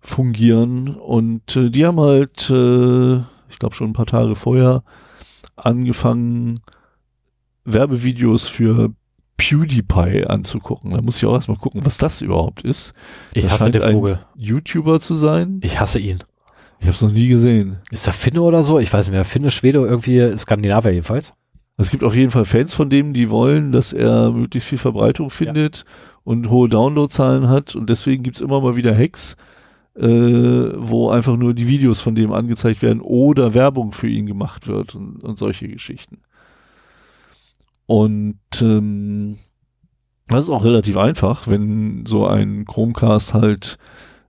fungieren. 0.00 0.94
Und 0.94 1.56
äh, 1.56 1.70
die 1.70 1.84
haben 1.84 2.00
halt, 2.00 2.48
äh, 2.50 3.20
glaube 3.60 3.76
schon 3.76 3.90
ein 3.90 3.94
paar 3.94 4.06
Tage 4.06 4.34
vorher, 4.34 4.82
angefangen, 5.56 6.56
Werbevideos 7.64 8.48
für 8.48 8.92
PewDiePie 9.36 10.26
anzugucken. 10.26 10.90
Da 10.90 11.00
muss 11.00 11.16
ich 11.18 11.26
auch 11.26 11.34
erstmal 11.34 11.56
gucken, 11.56 11.84
was 11.84 11.98
das 11.98 12.20
überhaupt 12.20 12.62
ist. 12.62 12.92
Ich 13.32 13.44
Das 13.44 13.54
hasse 13.54 13.70
den 13.70 13.82
Vogel. 13.82 14.18
YouTuber 14.36 15.00
zu 15.00 15.14
sein. 15.14 15.60
Ich 15.62 15.80
hasse 15.80 15.98
ihn. 15.98 16.18
Ich 16.78 16.86
habe 16.86 16.94
es 16.94 17.02
noch 17.02 17.12
nie 17.12 17.28
gesehen. 17.28 17.76
Ist 17.90 18.06
er 18.06 18.12
Finne 18.12 18.42
oder 18.42 18.62
so? 18.62 18.78
Ich 18.78 18.92
weiß 18.92 19.06
nicht 19.06 19.14
mehr. 19.14 19.24
Finne, 19.24 19.50
Schwede, 19.50 19.78
irgendwie 19.80 20.36
Skandinavier 20.36 20.92
jedenfalls. 20.92 21.34
Es 21.76 21.90
gibt 21.90 22.04
auf 22.04 22.14
jeden 22.14 22.30
Fall 22.30 22.44
Fans 22.44 22.74
von 22.74 22.90
dem, 22.90 23.14
die 23.14 23.30
wollen, 23.30 23.72
dass 23.72 23.94
er 23.94 24.30
möglichst 24.30 24.68
viel 24.68 24.78
Verbreitung 24.78 25.30
findet 25.30 25.84
und 26.24 26.50
hohe 26.50 26.68
Downloadzahlen 26.68 27.48
hat. 27.48 27.74
Und 27.74 27.88
deswegen 27.88 28.22
gibt's 28.22 28.42
immer 28.42 28.60
mal 28.60 28.76
wieder 28.76 28.94
Hacks, 28.94 29.36
äh, 29.96 30.72
wo 30.76 31.10
einfach 31.10 31.36
nur 31.36 31.54
die 31.54 31.66
Videos 31.66 32.00
von 32.00 32.14
dem 32.14 32.32
angezeigt 32.32 32.82
werden 32.82 33.00
oder 33.00 33.54
Werbung 33.54 33.92
für 33.92 34.08
ihn 34.08 34.26
gemacht 34.26 34.68
wird 34.68 34.94
und, 34.94 35.22
und 35.22 35.38
solche 35.38 35.68
Geschichten. 35.68 36.18
Und 37.86 38.38
ähm, 38.62 39.36
das 40.28 40.44
ist 40.44 40.50
auch 40.50 40.64
relativ 40.64 40.96
einfach, 40.96 41.48
wenn 41.48 42.06
so 42.06 42.26
ein 42.26 42.64
Chromecast 42.64 43.34
halt 43.34 43.78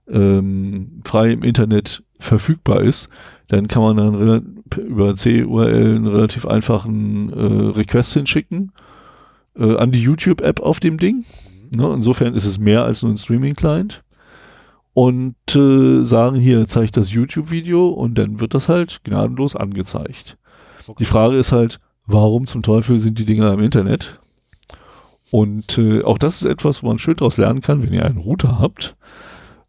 ähm, 0.08 1.00
frei 1.04 1.30
im 1.30 1.44
Internet 1.44 2.02
verfügbar 2.18 2.80
ist, 2.80 3.08
dann 3.48 3.68
kann 3.68 3.82
man 3.82 3.96
dann 3.96 4.62
über 4.76 5.14
C-URL 5.14 5.96
einen 5.96 6.06
relativ 6.06 6.46
einfachen 6.46 7.32
äh, 7.32 7.70
Request 7.76 8.14
hinschicken 8.14 8.72
äh, 9.56 9.76
an 9.76 9.92
die 9.92 10.02
YouTube-App 10.02 10.60
auf 10.60 10.80
dem 10.80 10.98
Ding. 10.98 11.24
Ne, 11.74 11.92
insofern 11.94 12.34
ist 12.34 12.46
es 12.46 12.58
mehr 12.58 12.84
als 12.84 13.02
nur 13.02 13.12
ein 13.12 13.18
Streaming-Client. 13.18 14.02
Und 14.94 15.36
äh, 15.54 16.02
sagen 16.02 16.36
hier, 16.36 16.66
zeigt 16.68 16.96
das 16.96 17.12
YouTube-Video 17.12 17.88
und 17.88 18.18
dann 18.18 18.40
wird 18.40 18.54
das 18.54 18.68
halt 18.68 19.02
gnadenlos 19.04 19.56
angezeigt. 19.56 20.36
Die 20.98 21.04
Frage 21.04 21.36
ist 21.36 21.52
halt, 21.52 21.80
warum 22.06 22.46
zum 22.46 22.62
Teufel 22.62 22.98
sind 22.98 23.18
die 23.18 23.24
Dinger 23.24 23.52
im 23.54 23.60
Internet? 23.60 24.18
Und 25.30 25.78
äh, 25.78 26.02
auch 26.02 26.18
das 26.18 26.42
ist 26.42 26.44
etwas, 26.44 26.82
wo 26.82 26.88
man 26.88 26.98
schön 26.98 27.16
daraus 27.16 27.38
lernen 27.38 27.62
kann, 27.62 27.82
wenn 27.82 27.94
ihr 27.94 28.04
einen 28.04 28.18
Router 28.18 28.58
habt 28.58 28.96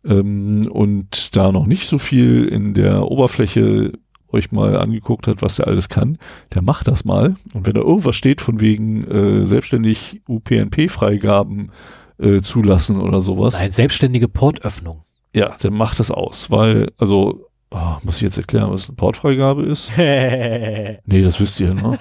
ähm, 0.03 0.67
und 0.69 1.35
da 1.37 1.53
noch 1.53 1.65
nicht 1.65 1.87
so 1.87 1.97
viel 1.97 2.45
in 2.45 2.73
der 2.73 3.09
Oberfläche 3.09 3.93
euch 4.33 4.51
mal 4.51 4.75
angeguckt 4.77 5.27
hat, 5.27 5.41
was 5.41 5.57
der 5.57 5.67
alles 5.67 5.89
kann, 5.89 6.17
der 6.53 6.63
macht 6.63 6.87
das 6.87 7.05
mal. 7.05 7.35
Und 7.53 7.65
wenn 7.65 7.75
da 7.75 7.81
irgendwas 7.81 8.15
steht 8.15 8.41
von 8.41 8.59
wegen 8.59 9.03
äh, 9.03 9.45
selbstständig 9.45 10.21
UPnP-Freigaben 10.27 11.71
äh, 12.17 12.41
zulassen 12.41 12.99
oder 12.99 13.21
sowas, 13.21 13.59
Nein, 13.59 13.71
selbstständige 13.71 14.27
Portöffnung. 14.27 15.01
Ja, 15.33 15.53
dann 15.61 15.73
macht 15.73 15.99
das 15.99 16.11
aus, 16.11 16.51
weil, 16.51 16.91
also, 16.97 17.47
oh, 17.71 17.95
muss 18.03 18.17
ich 18.17 18.21
jetzt 18.21 18.37
erklären, 18.37 18.71
was 18.71 18.87
eine 18.89 18.95
Portfreigabe 18.95 19.63
ist? 19.63 19.91
Nee, 19.97 21.21
das 21.21 21.39
wisst 21.39 21.59
ihr, 21.59 21.73
ne? 21.73 21.97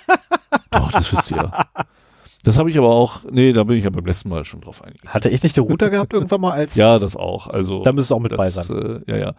Doch, 0.70 0.92
das 0.92 1.12
wisst 1.12 1.30
ihr. 1.32 1.50
Das 2.42 2.58
habe 2.58 2.70
ich 2.70 2.78
aber 2.78 2.90
auch, 2.90 3.20
nee, 3.30 3.52
da 3.52 3.64
bin 3.64 3.76
ich 3.76 3.84
ja 3.84 3.90
beim 3.90 4.06
letzten 4.06 4.28
Mal 4.30 4.44
schon 4.44 4.60
drauf 4.62 4.82
eingegangen. 4.82 5.12
Hatte 5.12 5.28
ich 5.28 5.42
nicht 5.42 5.56
den 5.56 5.64
Router 5.64 5.90
gehabt 5.90 6.12
irgendwann 6.14 6.40
mal 6.40 6.52
als? 6.52 6.74
Ja, 6.74 6.98
das 6.98 7.16
auch. 7.16 7.48
Also, 7.48 7.82
Da 7.82 7.92
müsste 7.92 8.14
es 8.14 8.16
auch 8.16 8.22
mit 8.22 8.36
bei 8.36 8.44
das, 8.46 8.66
sein. 8.66 9.02
äh, 9.06 9.10
ja, 9.10 9.16
ja. 9.18 9.34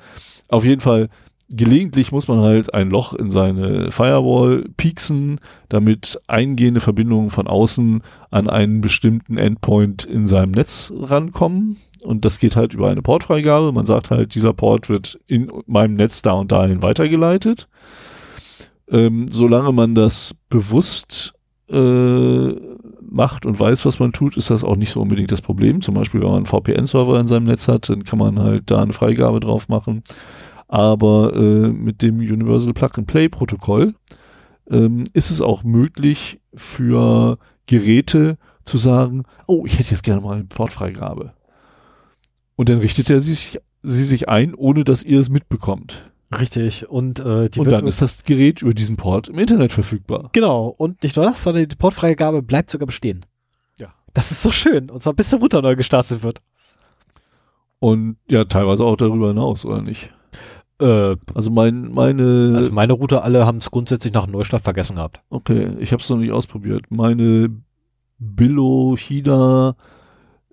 Auf 0.49 0.63
jeden 0.65 0.81
Fall, 0.81 1.09
gelegentlich 1.49 2.11
muss 2.11 2.27
man 2.27 2.39
halt 2.41 2.73
ein 2.73 2.89
Loch 2.91 3.13
in 3.13 3.29
seine 3.29 3.89
Firewall 3.91 4.65
pieksen, 4.77 5.39
damit 5.69 6.21
eingehende 6.27 6.79
Verbindungen 6.79 7.29
von 7.31 7.47
außen 7.47 8.03
an 8.29 8.49
einen 8.49 8.81
bestimmten 8.81 9.37
Endpoint 9.37 10.03
in 10.03 10.27
seinem 10.27 10.51
Netz 10.51 10.93
rankommen. 10.95 11.77
Und 12.03 12.25
das 12.25 12.39
geht 12.39 12.55
halt 12.55 12.73
über 12.73 12.89
eine 12.89 13.01
Portfreigabe. 13.01 13.71
Man 13.71 13.85
sagt 13.85 14.09
halt, 14.11 14.35
dieser 14.35 14.53
Port 14.53 14.89
wird 14.89 15.19
in 15.27 15.51
meinem 15.67 15.95
Netz 15.95 16.21
da 16.21 16.33
und 16.33 16.51
dahin 16.51 16.81
weitergeleitet. 16.81 17.67
Ähm, 18.89 19.27
solange 19.29 19.71
man 19.71 19.95
das 19.95 20.35
bewusst 20.49 21.33
äh, 21.69 22.55
macht 23.01 23.45
und 23.45 23.59
weiß, 23.59 23.85
was 23.85 23.99
man 23.99 24.11
tut, 24.11 24.37
ist 24.37 24.49
das 24.49 24.63
auch 24.63 24.75
nicht 24.75 24.91
so 24.91 25.01
unbedingt 25.01 25.31
das 25.31 25.41
Problem. 25.41 25.81
Zum 25.81 25.95
Beispiel, 25.95 26.21
wenn 26.21 26.27
man 26.27 26.37
einen 26.37 26.45
VPN-Server 26.45 27.19
in 27.19 27.27
seinem 27.27 27.43
Netz 27.43 27.67
hat, 27.67 27.89
dann 27.89 28.03
kann 28.03 28.19
man 28.19 28.39
halt 28.39 28.69
da 28.71 28.81
eine 28.81 28.93
Freigabe 28.93 29.39
drauf 29.39 29.69
machen. 29.69 30.03
Aber 30.67 31.33
äh, 31.35 31.67
mit 31.67 32.01
dem 32.01 32.19
Universal 32.19 32.73
Plug-and-Play-Protokoll 32.73 33.93
ähm, 34.69 35.03
ist 35.13 35.29
es 35.29 35.41
auch 35.41 35.63
möglich 35.63 36.39
für 36.53 37.37
Geräte 37.65 38.37
zu 38.65 38.77
sagen, 38.77 39.23
oh, 39.47 39.65
ich 39.65 39.79
hätte 39.79 39.91
jetzt 39.91 40.03
gerne 40.03 40.21
mal 40.21 40.35
eine 40.35 40.43
Portfreigabe. 40.45 41.33
Und 42.61 42.69
dann 42.69 42.77
richtet 42.77 43.09
er 43.09 43.19
sie 43.21 43.33
sich, 43.33 43.59
sie 43.81 44.03
sich 44.03 44.29
ein, 44.29 44.53
ohne 44.53 44.83
dass 44.83 45.01
ihr 45.01 45.19
es 45.19 45.29
mitbekommt. 45.29 46.11
Richtig. 46.39 46.87
Und, 46.87 47.19
äh, 47.19 47.49
die 47.49 47.59
und 47.59 47.71
dann 47.71 47.87
ist 47.87 48.03
das 48.03 48.23
Gerät 48.23 48.61
über 48.61 48.75
diesen 48.75 48.97
Port 48.97 49.29
im 49.29 49.39
Internet 49.39 49.71
verfügbar. 49.71 50.29
Genau. 50.33 50.67
Und 50.77 51.01
nicht 51.01 51.15
nur 51.15 51.25
das, 51.25 51.41
sondern 51.41 51.67
die 51.67 51.75
Portfreigabe 51.75 52.43
bleibt 52.43 52.69
sogar 52.69 52.85
bestehen. 52.85 53.25
Ja. 53.79 53.95
Das 54.13 54.29
ist 54.29 54.43
so 54.43 54.51
schön. 54.51 54.91
Und 54.91 55.01
zwar 55.01 55.13
bis 55.15 55.31
der 55.31 55.39
Router 55.39 55.63
neu 55.63 55.75
gestartet 55.75 56.21
wird. 56.21 56.37
Und 57.79 58.17
ja, 58.29 58.45
teilweise 58.45 58.85
auch 58.85 58.95
darüber 58.95 59.29
hinaus, 59.29 59.65
oder 59.65 59.81
nicht? 59.81 60.11
Äh, 60.79 61.15
Also 61.33 61.49
mein, 61.49 61.89
meine, 61.89 62.53
also 62.57 62.71
meine 62.73 62.93
Router 62.93 63.23
alle 63.23 63.47
haben 63.47 63.57
es 63.57 63.71
grundsätzlich 63.71 64.13
nach 64.13 64.25
dem 64.25 64.33
Neustart 64.33 64.61
vergessen 64.61 64.97
gehabt. 64.97 65.23
okay, 65.31 65.71
ich 65.79 65.93
habe 65.93 66.03
es 66.03 66.09
noch 66.11 66.17
nicht 66.17 66.31
ausprobiert. 66.31 66.91
Meine 66.91 67.49
Billo 68.19 68.95
Hida 68.99 69.75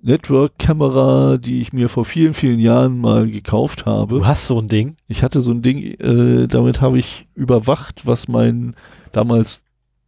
Network 0.01 0.59
Kamera, 0.59 1.38
die 1.38 1.61
ich 1.61 1.72
mir 1.72 1.88
vor 1.88 2.05
vielen, 2.05 2.34
vielen 2.34 2.59
Jahren 2.61 2.99
mal 2.99 3.28
gekauft 3.28 3.84
habe. 3.86 4.18
Du 4.20 4.26
hast 4.26 4.46
so 4.46 4.59
ein 4.61 4.68
Ding. 4.68 4.94
Ich 5.09 5.22
hatte 5.22 5.40
so 5.40 5.51
ein 5.51 5.62
Ding, 5.62 5.82
äh, 5.82 6.46
damit 6.46 6.80
habe 6.80 6.99
ich 6.99 7.26
überwacht, 7.34 8.07
was 8.07 8.28
mein 8.28 8.74
damals 9.12 9.64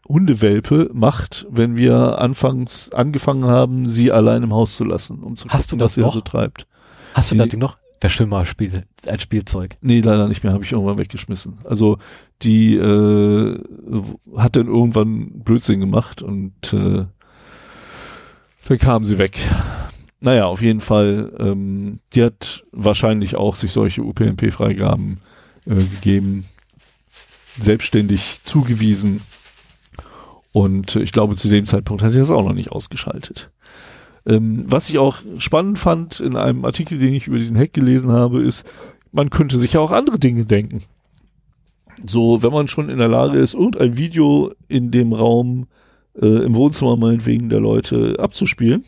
Hundewelpe 0.08 0.90
macht, 0.92 1.46
wenn 1.50 1.76
wir 1.76 2.18
anfangs 2.20 2.90
angefangen 2.92 3.44
haben, 3.44 3.88
sie 3.88 4.10
allein 4.12 4.42
im 4.42 4.52
Haus 4.52 4.76
zu 4.76 4.84
lassen, 4.84 5.22
um 5.22 5.36
zu 5.36 5.48
Hast 5.48 5.70
gucken, 5.70 5.78
du 5.78 5.84
das 5.84 5.90
was 5.90 5.94
sie 5.94 6.00
noch? 6.02 6.14
so 6.14 6.20
treibt. 6.20 6.66
Hast 7.14 7.30
du 7.30 7.34
Nee. 7.36 7.40
das 7.42 7.48
Ding 7.48 7.60
noch? 7.60 7.76
Wäre 8.00 8.10
schön 8.10 8.28
mal 8.30 8.44
Spiel, 8.46 8.84
als 9.06 9.22
Spielzeug. 9.22 9.76
Nee, 9.82 10.00
leider 10.00 10.26
nicht 10.26 10.42
mehr, 10.42 10.52
habe 10.54 10.64
ich 10.64 10.72
irgendwann 10.72 10.96
weggeschmissen. 10.98 11.58
Also 11.64 11.98
die 12.42 12.74
äh, 12.74 13.58
hat 14.36 14.56
dann 14.56 14.68
irgendwann 14.68 15.42
Blödsinn 15.44 15.80
gemacht 15.80 16.22
und 16.22 16.72
äh, 16.72 17.04
dann 18.70 18.78
kam 18.78 19.04
sie 19.04 19.18
weg. 19.18 19.36
Naja, 20.20 20.46
auf 20.46 20.62
jeden 20.62 20.80
Fall, 20.80 21.32
ähm, 21.40 21.98
die 22.12 22.22
hat 22.22 22.64
wahrscheinlich 22.70 23.36
auch 23.36 23.56
sich 23.56 23.72
solche 23.72 24.02
UPnP-Freigaben 24.02 25.18
äh, 25.66 25.74
gegeben, 25.74 26.44
selbstständig 27.60 28.40
zugewiesen 28.44 29.22
und 30.52 30.94
ich 30.94 31.10
glaube, 31.10 31.34
zu 31.34 31.48
dem 31.48 31.66
Zeitpunkt 31.66 32.00
hat 32.04 32.12
sie 32.12 32.18
das 32.18 32.30
auch 32.30 32.44
noch 32.44 32.52
nicht 32.52 32.70
ausgeschaltet. 32.70 33.50
Ähm, 34.24 34.62
was 34.66 34.88
ich 34.88 34.98
auch 34.98 35.18
spannend 35.38 35.80
fand 35.80 36.20
in 36.20 36.36
einem 36.36 36.64
Artikel, 36.64 36.98
den 36.98 37.12
ich 37.12 37.26
über 37.26 37.38
diesen 37.38 37.58
Hack 37.58 37.72
gelesen 37.72 38.12
habe, 38.12 38.40
ist, 38.40 38.64
man 39.10 39.30
könnte 39.30 39.58
sich 39.58 39.72
ja 39.72 39.80
auch 39.80 39.90
andere 39.90 40.20
Dinge 40.20 40.44
denken. 40.44 40.80
So, 42.06 42.44
wenn 42.44 42.52
man 42.52 42.68
schon 42.68 42.88
in 42.88 42.98
der 42.98 43.08
Lage 43.08 43.38
ist, 43.38 43.54
irgendein 43.54 43.96
Video 43.96 44.52
in 44.68 44.92
dem 44.92 45.12
Raum, 45.12 45.66
äh, 46.14 46.44
im 46.44 46.54
Wohnzimmer 46.54 46.96
meinetwegen 46.96 47.48
der 47.48 47.60
Leute 47.60 48.16
abzuspielen, 48.18 48.84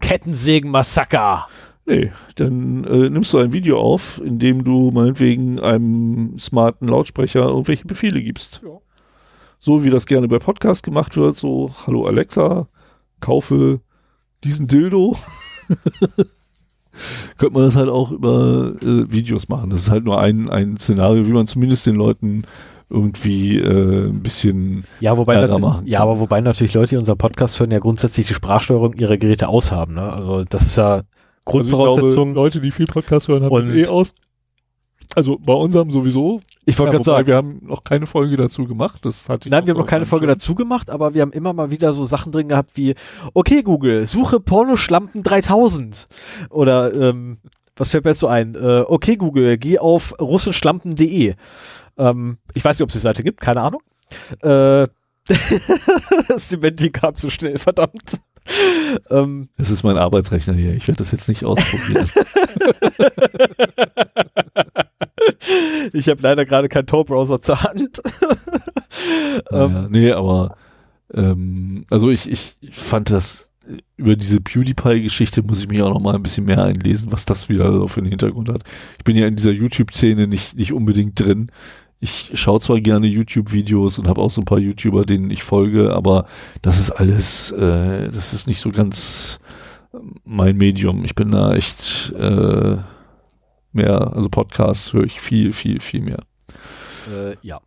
Kettensägen-Massaker. 0.00 1.48
nee, 1.86 2.12
dann 2.36 2.84
äh, 2.84 3.10
nimmst 3.10 3.32
du 3.32 3.38
ein 3.38 3.52
Video 3.52 3.80
auf, 3.80 4.20
in 4.24 4.38
dem 4.38 4.64
du 4.64 4.90
meinetwegen 4.92 5.60
einem 5.60 6.38
smarten 6.38 6.88
Lautsprecher 6.88 7.42
irgendwelche 7.42 7.86
Befehle 7.86 8.22
gibst. 8.22 8.60
Ja. 8.64 8.78
So 9.58 9.82
wie 9.82 9.90
das 9.90 10.06
gerne 10.06 10.28
bei 10.28 10.38
Podcasts 10.38 10.82
gemacht 10.82 11.16
wird, 11.16 11.36
so, 11.36 11.74
hallo 11.84 12.06
Alexa, 12.06 12.68
kaufe 13.20 13.80
diesen 14.44 14.68
Dildo. 14.68 15.16
Könnte 17.38 17.54
man 17.54 17.62
das 17.62 17.76
halt 17.76 17.88
auch 17.88 18.10
über 18.10 18.72
äh, 18.80 19.10
Videos 19.10 19.48
machen. 19.48 19.70
Das 19.70 19.80
ist 19.80 19.90
halt 19.90 20.04
nur 20.04 20.20
ein, 20.20 20.48
ein 20.48 20.76
Szenario, 20.76 21.26
wie 21.26 21.32
man 21.32 21.46
zumindest 21.46 21.86
den 21.86 21.94
Leuten 21.94 22.44
irgendwie 22.90 23.58
äh, 23.58 24.08
ein 24.08 24.22
bisschen 24.22 24.84
Ja, 25.00 25.16
wobei 25.18 25.36
natu- 25.36 25.58
machen 25.58 25.86
ja, 25.86 26.00
aber 26.00 26.20
wobei 26.20 26.40
natürlich 26.40 26.74
Leute, 26.74 26.90
die 26.90 26.96
unseren 26.96 27.18
Podcast 27.18 27.58
hören, 27.60 27.70
ja 27.70 27.78
grundsätzlich 27.78 28.26
die 28.28 28.34
Sprachsteuerung 28.34 28.94
ihrer 28.94 29.16
Geräte 29.18 29.48
aushaben. 29.48 29.94
Ne? 29.94 30.02
Also 30.12 30.44
das 30.44 30.62
ist 30.62 30.76
ja 30.76 31.02
Grundvoraussetzung. 31.44 32.34
Leute, 32.34 32.60
die 32.60 32.70
viel 32.70 32.86
Podcast 32.86 33.28
hören, 33.28 33.42
haben 33.44 33.54
das 33.54 33.66
das 33.66 33.74
eh 33.76 33.86
aus. 33.86 34.14
Also 35.14 35.38
bei 35.38 35.54
unserem 35.54 35.90
sowieso. 35.90 36.40
ich 36.66 36.78
wollte 36.78 36.88
Ja, 36.88 36.92
gerade 36.98 37.04
sagen, 37.04 37.26
wir 37.28 37.36
haben 37.36 37.60
noch 37.64 37.82
keine 37.82 38.04
Folge 38.04 38.36
dazu 38.36 38.64
gemacht. 38.66 38.98
Das 39.06 39.28
hatte 39.30 39.48
Nein, 39.48 39.66
wir 39.66 39.72
haben 39.72 39.80
noch 39.80 39.86
keine 39.86 40.04
Folge 40.04 40.26
schon. 40.26 40.34
dazu 40.34 40.54
gemacht, 40.54 40.90
aber 40.90 41.14
wir 41.14 41.22
haben 41.22 41.32
immer 41.32 41.54
mal 41.54 41.70
wieder 41.70 41.94
so 41.94 42.04
Sachen 42.04 42.30
drin 42.30 42.48
gehabt 42.48 42.72
wie, 42.74 42.94
okay 43.32 43.62
Google, 43.62 44.06
suche 44.06 44.38
Pornoschlampen 44.38 45.22
3000. 45.22 46.08
Oder, 46.50 46.92
ähm, 46.92 47.38
was 47.76 47.90
fällt 47.90 48.04
mir 48.04 48.10
jetzt 48.10 48.20
so 48.20 48.26
ein? 48.26 48.54
Äh, 48.54 48.84
okay 48.86 49.16
Google, 49.16 49.56
geh 49.56 49.78
auf 49.78 50.12
russenschlampen.de. 50.20 51.34
Ähm, 51.98 52.38
ich 52.54 52.64
weiß 52.64 52.78
nicht, 52.78 52.84
ob 52.84 52.90
es 52.90 52.94
die 52.94 52.98
Seite 53.00 53.22
gibt, 53.22 53.40
keine 53.40 53.60
Ahnung. 53.62 53.82
Äh, 54.42 54.86
das 56.28 56.48
Dementi 56.48 56.90
kam 56.90 57.14
zu 57.14 57.30
schnell, 57.30 57.58
verdammt. 57.58 58.18
ähm, 59.10 59.48
Das 59.58 59.70
ist 59.70 59.82
mein 59.82 59.98
Arbeitsrechner 59.98 60.54
hier. 60.54 60.72
Ich 60.74 60.88
werde 60.88 60.98
das 60.98 61.12
jetzt 61.12 61.28
nicht 61.28 61.44
ausprobieren. 61.44 62.08
ich 65.92 66.08
habe 66.08 66.22
leider 66.22 66.44
gerade 66.46 66.68
keinen 66.68 66.86
Tor-Browser 66.86 67.40
zur 67.40 67.62
Hand. 67.62 68.00
ähm, 69.52 69.72
naja, 69.72 69.86
nee, 69.90 70.12
aber 70.12 70.56
Ähm, 71.14 71.86
also 71.90 72.10
ich, 72.10 72.30
ich 72.30 72.54
fand 72.72 73.10
das 73.10 73.50
über 73.96 74.16
diese 74.16 74.40
PewDiePie-Geschichte 74.40 75.42
muss 75.42 75.60
ich 75.60 75.68
mich 75.68 75.82
auch 75.82 75.92
noch 75.92 76.00
mal 76.00 76.14
ein 76.14 76.22
bisschen 76.22 76.44
mehr 76.46 76.62
einlesen, 76.62 77.12
was 77.12 77.24
das 77.26 77.48
wieder 77.48 77.70
so 77.72 77.86
für 77.88 78.00
einen 78.00 78.08
Hintergrund 78.10 78.48
hat. 78.50 78.62
Ich 78.98 79.04
bin 79.04 79.16
ja 79.16 79.26
in 79.26 79.36
dieser 79.36 79.50
YouTube-Szene 79.52 80.26
nicht, 80.26 80.56
nicht 80.56 80.72
unbedingt 80.72 81.18
drin. 81.20 81.50
Ich 82.00 82.30
schaue 82.34 82.60
zwar 82.60 82.80
gerne 82.80 83.06
YouTube-Videos 83.06 83.98
und 83.98 84.06
habe 84.06 84.20
auch 84.20 84.30
so 84.30 84.40
ein 84.40 84.44
paar 84.44 84.60
YouTuber, 84.60 85.04
denen 85.04 85.30
ich 85.30 85.42
folge, 85.42 85.92
aber 85.94 86.26
das 86.62 86.78
ist 86.78 86.92
alles, 86.92 87.50
äh, 87.52 88.08
das 88.08 88.32
ist 88.32 88.46
nicht 88.46 88.60
so 88.60 88.70
ganz 88.70 89.40
mein 90.24 90.56
Medium. 90.56 91.04
Ich 91.04 91.14
bin 91.14 91.32
da 91.32 91.54
echt 91.54 92.12
äh, 92.12 92.76
mehr, 93.72 94.12
also 94.14 94.28
Podcasts 94.28 94.92
höre 94.92 95.04
ich 95.04 95.20
viel, 95.20 95.52
viel, 95.52 95.80
viel 95.80 96.02
mehr. 96.02 96.20
Äh, 97.12 97.36
ja. 97.42 97.60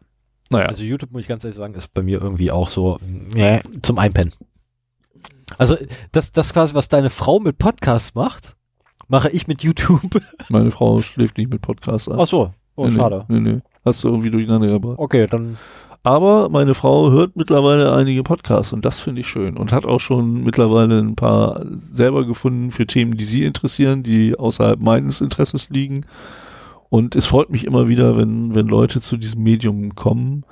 Naja. 0.49 0.67
Also 0.67 0.83
YouTube, 0.83 1.11
muss 1.11 1.21
ich 1.21 1.27
ganz 1.27 1.43
ehrlich 1.43 1.57
sagen, 1.57 1.73
ist 1.73 1.93
bei 1.93 2.03
mir 2.03 2.21
irgendwie 2.21 2.51
auch 2.51 2.67
so 2.67 2.99
äh, 3.35 3.59
zum 3.81 3.97
Einpennen. 3.97 4.33
Also 5.57 5.77
das, 6.11 6.31
das 6.31 6.53
quasi, 6.53 6.73
was 6.73 6.89
deine 6.89 7.09
Frau 7.09 7.39
mit 7.39 7.57
Podcasts 7.57 8.15
macht, 8.15 8.55
mache 9.07 9.29
ich 9.29 9.47
mit 9.47 9.63
YouTube. 9.63 10.21
Meine 10.49 10.71
Frau 10.71 11.01
schläft 11.01 11.37
nicht 11.37 11.51
mit 11.51 11.61
Podcasts 11.61 12.07
ein. 12.09 12.19
Ach 12.19 12.27
so, 12.27 12.53
oh, 12.75 12.85
Nee, 12.85 12.91
nee, 12.91 12.95
schade. 12.95 13.25
Nee, 13.27 13.39
nee. 13.39 13.61
Hast 13.83 14.03
du 14.03 14.09
irgendwie 14.09 14.29
durcheinander 14.31 14.67
gebracht. 14.67 14.99
Okay, 14.99 15.27
dann 15.27 15.57
Aber 16.03 16.49
meine 16.49 16.73
Frau 16.73 17.11
hört 17.11 17.35
mittlerweile 17.35 17.93
einige 17.93 18.23
Podcasts 18.23 18.73
und 18.73 18.85
das 18.85 18.99
finde 18.99 19.21
ich 19.21 19.27
schön 19.27 19.57
und 19.57 19.71
hat 19.71 19.85
auch 19.85 19.99
schon 19.99 20.43
mittlerweile 20.43 20.99
ein 20.99 21.15
paar 21.15 21.63
selber 21.65 22.25
gefunden 22.25 22.71
für 22.71 22.87
Themen, 22.87 23.17
die 23.17 23.25
sie 23.25 23.43
interessieren, 23.43 24.03
die 24.03 24.37
außerhalb 24.37 24.79
meines 24.81 25.21
Interesses 25.21 25.69
liegen. 25.69 26.01
Und 26.89 27.15
es 27.15 27.25
freut 27.25 27.49
mich 27.49 27.65
immer 27.65 27.87
wieder, 27.87 28.17
wenn, 28.17 28.53
wenn 28.53 28.67
Leute 28.67 28.99
zu 28.99 29.15
diesem 29.15 29.43
Medium 29.43 29.95
kommen. 29.95 30.43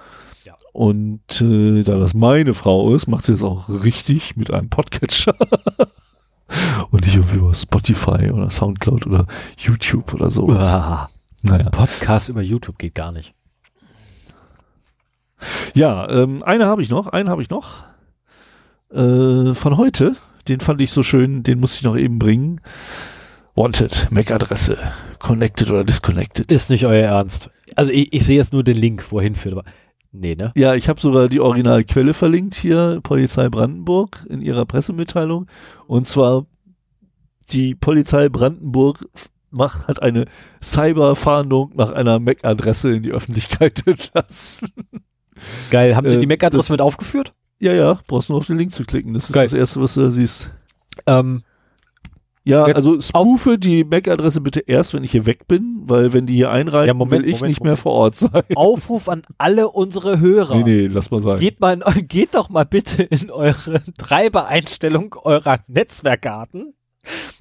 Ja. 0.45 0.53
Und 0.71 1.41
äh, 1.41 1.83
da 1.83 1.97
das 1.97 2.13
meine 2.13 2.53
Frau 2.53 2.93
ist, 2.93 3.07
macht 3.07 3.25
sie 3.25 3.33
das 3.33 3.43
auch 3.43 3.69
richtig 3.69 4.37
mit 4.37 4.53
einem 4.53 4.69
Podcatcher. 4.69 5.35
und 6.91 7.05
nicht 7.05 7.15
irgendwie 7.15 7.37
über 7.37 7.53
Spotify 7.53 8.31
oder 8.31 8.49
Soundcloud 8.49 9.07
oder 9.07 9.25
YouTube 9.57 10.13
oder 10.13 10.29
sowas. 10.29 10.73
Uah, 10.73 11.09
Naja. 11.43 11.69
Podcast 11.69 12.29
über 12.29 12.41
YouTube 12.41 12.77
geht 12.77 12.95
gar 12.95 13.11
nicht. 13.11 13.33
Ja, 15.73 16.09
ähm, 16.09 16.43
eine 16.43 16.65
habe 16.65 16.81
ich 16.81 16.89
noch, 16.89 17.07
einen 17.07 17.29
habe 17.29 17.41
ich 17.41 17.49
noch. 17.49 17.83
Äh, 18.91 19.53
von 19.53 19.77
heute, 19.77 20.15
den 20.47 20.59
fand 20.59 20.81
ich 20.81 20.91
so 20.91 21.03
schön, 21.03 21.43
den 21.43 21.59
musste 21.59 21.77
ich 21.77 21.83
noch 21.83 21.95
eben 21.95 22.19
bringen. 22.19 22.59
Wanted, 23.55 24.07
MAC-Adresse, 24.11 24.77
connected 25.19 25.69
oder 25.69 25.83
disconnected. 25.83 26.51
Ist 26.51 26.69
nicht 26.69 26.85
euer 26.85 27.05
Ernst. 27.05 27.49
Also 27.75 27.91
ich, 27.91 28.13
ich 28.13 28.25
sehe 28.25 28.37
jetzt 28.37 28.53
nur 28.53 28.63
den 28.63 28.77
Link, 28.77 29.11
wohin 29.11 29.35
führt, 29.35 29.53
aber 29.53 29.63
nee, 30.11 30.35
ne? 30.35 30.51
Ja, 30.57 30.75
ich 30.75 30.89
habe 30.89 30.99
sogar 30.99 31.29
die 31.29 31.39
Originalquelle 31.39 32.13
verlinkt 32.13 32.55
hier, 32.55 32.99
Polizei 33.03 33.49
Brandenburg 33.49 34.25
in 34.29 34.41
ihrer 34.41 34.65
Pressemitteilung. 34.65 35.47
Und 35.87 36.07
zwar 36.07 36.45
die 37.51 37.75
Polizei 37.75 38.29
Brandenburg 38.29 39.05
macht, 39.51 39.87
hat 39.87 40.01
eine 40.01 40.25
Cyberfahndung 40.63 41.71
nach 41.75 41.91
einer 41.91 42.19
MAC-Adresse 42.19 42.91
in 42.93 43.03
die 43.03 43.11
Öffentlichkeit 43.11 43.83
entlassen. 43.87 44.71
Geil. 45.71 45.95
Haben 45.95 46.09
Sie 46.09 46.15
Äh, 46.15 46.19
die 46.21 46.27
MAC-Adresse 46.27 46.71
mit 46.73 46.81
aufgeführt? 46.81 47.33
Ja, 47.61 47.73
ja, 47.73 47.99
brauchst 48.07 48.29
nur 48.29 48.37
auf 48.37 48.47
den 48.47 48.57
Link 48.57 48.71
zu 48.71 48.83
klicken. 48.83 49.13
Das 49.13 49.25
ist 49.29 49.33
Geil. 49.33 49.45
das 49.45 49.53
Erste, 49.53 49.81
was 49.81 49.93
du 49.95 50.01
da 50.01 50.11
siehst. 50.11 50.51
Ähm, 51.07 51.41
Ja, 52.45 52.65
Jetzt 52.67 52.77
also 52.77 52.99
spoofe 53.01 53.57
die 53.59 53.83
MAC-Adresse 53.83 54.41
bitte 54.41 54.61
erst, 54.61 54.93
wenn 54.93 55.03
ich 55.03 55.11
hier 55.11 55.25
weg 55.25 55.47
bin, 55.47 55.81
weil 55.83 56.13
wenn 56.13 56.25
die 56.25 56.35
hier 56.35 56.49
einreiten, 56.51 56.87
Ja, 56.87 56.93
Moment, 56.93 57.23
will 57.23 57.29
ich 57.29 57.37
Moment, 57.41 57.49
nicht 57.49 57.59
mehr 57.61 57.71
Moment. 57.71 57.79
vor 57.79 57.91
Ort 57.93 58.15
sein. 58.15 58.43
Aufruf 58.55 59.07
an 59.09 59.21
alle 59.37 59.69
unsere 59.69 60.19
Hörer. 60.19 60.55
Nee, 60.55 60.63
nee, 60.63 60.87
lass 60.87 61.11
mal 61.11 61.19
sein. 61.19 61.39
Geht, 61.39 61.59
mal 61.59 61.73
in, 61.73 62.07
geht 62.07 62.33
doch 62.35 62.49
mal 62.49 62.63
bitte 62.65 63.03
in 63.03 63.29
eure 63.29 63.81
Treibereinstellung 63.97 65.15
eurer 65.23 65.59
Netzwerkkarten 65.67 66.73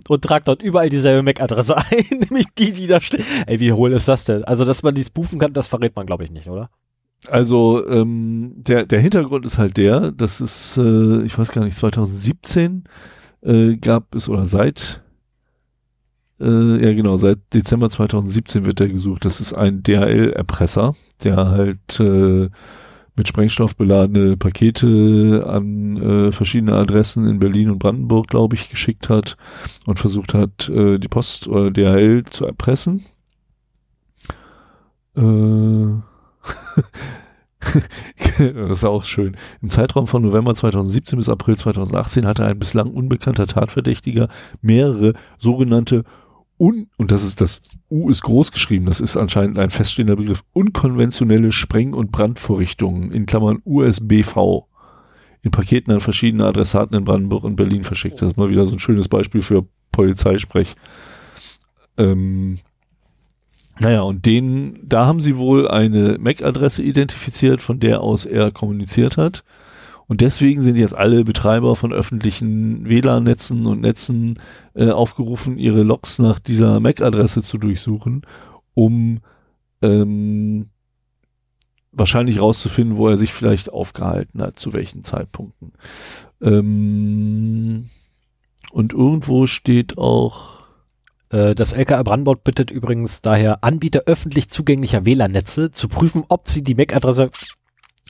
und 0.08 0.22
tragt 0.22 0.48
dort 0.48 0.62
überall 0.62 0.88
dieselbe 0.88 1.22
MAC-Adresse 1.22 1.76
ein, 1.90 2.04
nämlich 2.10 2.46
die, 2.56 2.72
die 2.72 2.86
da 2.86 3.00
steht. 3.00 3.24
Ey, 3.46 3.60
wie 3.60 3.72
hohl 3.72 3.92
ist 3.92 4.08
das 4.08 4.24
denn? 4.24 4.44
Also, 4.44 4.64
dass 4.64 4.82
man 4.82 4.94
die 4.94 5.04
spoofen 5.04 5.38
kann, 5.38 5.52
das 5.52 5.66
verrät 5.66 5.96
man, 5.96 6.06
glaube 6.06 6.24
ich, 6.24 6.30
nicht, 6.30 6.48
oder? 6.48 6.70
Also 7.26 7.84
ähm, 7.88 8.54
der, 8.56 8.86
der 8.86 9.00
Hintergrund 9.00 9.44
ist 9.44 9.58
halt 9.58 9.76
der, 9.76 10.12
dass 10.12 10.40
es, 10.40 10.76
äh, 10.76 11.22
ich 11.22 11.36
weiß 11.36 11.50
gar 11.50 11.64
nicht, 11.64 11.76
2017 11.76 12.84
äh, 13.42 13.76
gab 13.76 14.14
es 14.14 14.28
oder 14.28 14.44
seit, 14.44 15.02
äh, 16.40 16.44
ja 16.44 16.94
genau, 16.94 17.16
seit 17.16 17.38
Dezember 17.52 17.90
2017 17.90 18.64
wird 18.64 18.78
der 18.78 18.88
gesucht. 18.88 19.24
Das 19.24 19.40
ist 19.40 19.52
ein 19.52 19.82
DHL-Erpresser, 19.82 20.94
der 21.24 21.36
halt 21.36 21.98
äh, 21.98 22.48
mit 23.18 23.28
Sprengstoff 23.28 23.76
beladene 23.76 24.36
Pakete 24.36 25.44
an 25.46 25.96
äh, 25.96 26.32
verschiedene 26.32 26.74
Adressen 26.74 27.26
in 27.26 27.38
Berlin 27.38 27.70
und 27.70 27.78
Brandenburg, 27.78 28.28
glaube 28.28 28.56
ich, 28.56 28.70
geschickt 28.70 29.08
hat 29.08 29.36
und 29.86 29.98
versucht 29.98 30.34
hat, 30.34 30.68
äh, 30.68 30.98
die 30.98 31.08
Post 31.08 31.48
oder 31.48 31.70
DHL 31.70 32.24
zu 32.24 32.46
erpressen. 32.46 33.04
Äh, 35.16 36.00
das 38.54 38.70
ist 38.70 38.84
auch 38.84 39.04
schön. 39.04 39.36
Im 39.60 39.70
Zeitraum 39.70 40.06
von 40.06 40.22
November 40.22 40.54
2017 40.54 41.18
bis 41.18 41.28
April 41.28 41.56
2018 41.56 42.26
hatte 42.26 42.44
ein 42.44 42.58
bislang 42.58 42.90
unbekannter 42.92 43.46
Tatverdächtiger 43.46 44.28
mehrere 44.62 45.14
sogenannte 45.38 46.04
un 46.58 46.88
und 46.96 47.12
das 47.12 47.22
ist 47.22 47.40
das 47.40 47.62
U 47.90 48.10
ist 48.10 48.22
groß 48.22 48.52
geschrieben, 48.52 48.86
das 48.86 49.00
ist 49.00 49.16
anscheinend 49.16 49.58
ein 49.58 49.70
feststehender 49.70 50.16
Begriff, 50.16 50.42
unkonventionelle 50.52 51.52
Spreng- 51.52 51.94
und 51.94 52.10
Brandvorrichtungen 52.12 53.12
in 53.12 53.26
Klammern 53.26 53.62
USBV 53.64 54.66
in 55.42 55.50
Paketen 55.50 55.92
an 55.92 56.00
verschiedene 56.00 56.44
Adressaten 56.44 56.96
in 56.96 57.04
Brandenburg 57.04 57.44
und 57.44 57.56
Berlin 57.56 57.84
verschickt. 57.84 58.20
Das 58.20 58.30
ist 58.30 58.36
mal 58.36 58.50
wieder 58.50 58.66
so 58.66 58.72
ein 58.72 58.80
schönes 58.80 59.08
Beispiel 59.08 59.42
für 59.42 59.66
Polizeisprech. 59.92 60.74
Ähm, 61.96 62.58
naja, 63.78 64.02
und 64.02 64.26
den, 64.26 64.80
da 64.82 65.06
haben 65.06 65.20
sie 65.20 65.36
wohl 65.36 65.68
eine 65.68 66.18
MAC-Adresse 66.18 66.82
identifiziert, 66.82 67.62
von 67.62 67.78
der 67.78 68.00
aus 68.00 68.26
er 68.26 68.50
kommuniziert 68.50 69.16
hat. 69.16 69.44
Und 70.08 70.20
deswegen 70.22 70.62
sind 70.62 70.76
jetzt 70.78 70.96
alle 70.96 71.22
Betreiber 71.22 71.76
von 71.76 71.92
öffentlichen 71.92 72.88
WLAN-Netzen 72.88 73.66
und 73.66 73.82
Netzen 73.82 74.34
äh, 74.74 74.90
aufgerufen, 74.90 75.58
ihre 75.58 75.82
Logs 75.82 76.18
nach 76.18 76.38
dieser 76.38 76.80
MAC-Adresse 76.80 77.42
zu 77.42 77.58
durchsuchen, 77.58 78.22
um 78.74 79.20
ähm, 79.82 80.70
wahrscheinlich 81.92 82.40
rauszufinden, 82.40 82.96
wo 82.96 83.08
er 83.08 83.18
sich 83.18 83.32
vielleicht 83.32 83.70
aufgehalten 83.70 84.40
hat, 84.42 84.58
zu 84.58 84.72
welchen 84.72 85.04
Zeitpunkten. 85.04 85.72
Ähm, 86.40 87.90
und 88.72 88.92
irgendwo 88.94 89.46
steht 89.46 89.98
auch, 89.98 90.58
Äh, 91.30 91.54
das 91.54 91.74
LKR 91.74 92.04
Brandenburg 92.04 92.42
bittet 92.42 92.70
übrigens 92.70 93.20
daher 93.20 93.62
Anbieter 93.62 94.04
öffentlich 94.06 94.48
zugänglicher 94.48 95.04
WLAN-Netze 95.04 95.70
zu 95.70 95.88
prüfen, 95.88 96.24
ob 96.28 96.48
sie 96.48 96.62
die 96.62 96.74
MAC-Adresse 96.74 97.30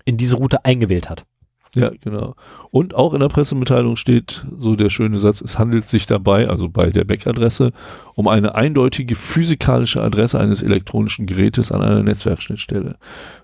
in 0.04 0.16
diese 0.16 0.36
Route 0.36 0.64
eingewählt 0.64 1.10
hat. 1.10 1.26
Ja, 1.74 1.90
genau. 2.00 2.34
Und 2.70 2.94
auch 2.94 3.14
in 3.14 3.20
der 3.20 3.28
Pressemitteilung 3.28 3.96
steht 3.96 4.46
so 4.56 4.74
der 4.76 4.90
schöne 4.90 5.18
Satz, 5.18 5.40
es 5.40 5.58
handelt 5.58 5.86
sich 5.86 6.06
dabei, 6.06 6.48
also 6.48 6.68
bei 6.68 6.90
der 6.90 7.04
MAC-Adresse, 7.06 7.72
um 8.14 8.28
eine 8.28 8.54
eindeutige 8.54 9.14
physikalische 9.14 10.02
Adresse 10.02 10.40
eines 10.40 10.62
elektronischen 10.62 11.26
Gerätes 11.26 11.70
an 11.70 11.82
einer 11.82 12.02
Netzwerkschnittstelle. 12.02 12.96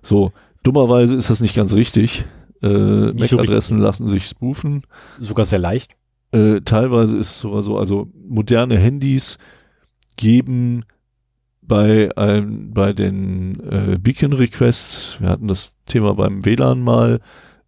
So, 0.02 0.32
dummerweise 0.62 1.16
ist 1.16 1.30
das 1.30 1.40
nicht 1.40 1.54
ganz 1.54 1.74
richtig. 1.74 2.24
Äh, 2.62 2.68
Nicht 3.12 3.28
so 3.28 3.36
MAC-Adressen 3.36 3.78
lassen 3.78 4.08
sich 4.08 4.26
spoofen. 4.26 4.82
Sogar 5.20 5.44
sehr 5.44 5.58
leicht. 5.58 5.92
Äh, 6.32 6.62
teilweise 6.62 7.16
ist 7.16 7.30
es 7.30 7.40
sogar 7.40 7.62
so, 7.62 7.78
also 7.78 8.08
moderne 8.26 8.78
Handys 8.78 9.38
geben 10.16 10.84
bei, 11.62 12.16
ein, 12.16 12.72
bei 12.72 12.92
den 12.92 13.54
äh, 13.60 13.98
Beacon-Requests, 13.98 15.20
wir 15.20 15.28
hatten 15.28 15.48
das 15.48 15.74
Thema 15.86 16.14
beim 16.14 16.44
WLAN 16.44 16.80
mal, 16.82 17.20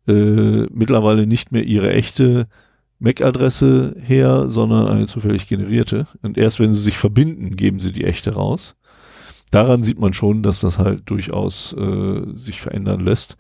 äh, 0.07 0.67
mittlerweile 0.73 1.27
nicht 1.27 1.53
mehr 1.53 1.65
ihre 1.65 1.93
echte 1.93 2.47
MAC-Adresse 2.99 3.97
her, 4.03 4.49
sondern 4.49 4.89
eine 4.89 5.07
zufällig 5.07 5.49
generierte. 5.49 6.07
Und 6.23 6.39
erst 6.39 6.61
wenn 6.61 6.73
sie 6.73 6.83
sich 6.83 6.99
verbinden, 6.99 7.57
geben 7.57 7.79
sie 7.79 7.93
die 7.93 8.05
echte 8.05 8.35
raus. 8.35 8.77
Daran 9.51 9.83
sieht 9.83 9.99
man 9.99 10.13
schon, 10.13 10.43
dass 10.43 10.61
das 10.61 10.79
halt 10.79 11.03
durchaus 11.07 11.73
äh, 11.75 12.23
sich 12.35 12.61
verändern 12.61 13.01
lässt. 13.01 13.37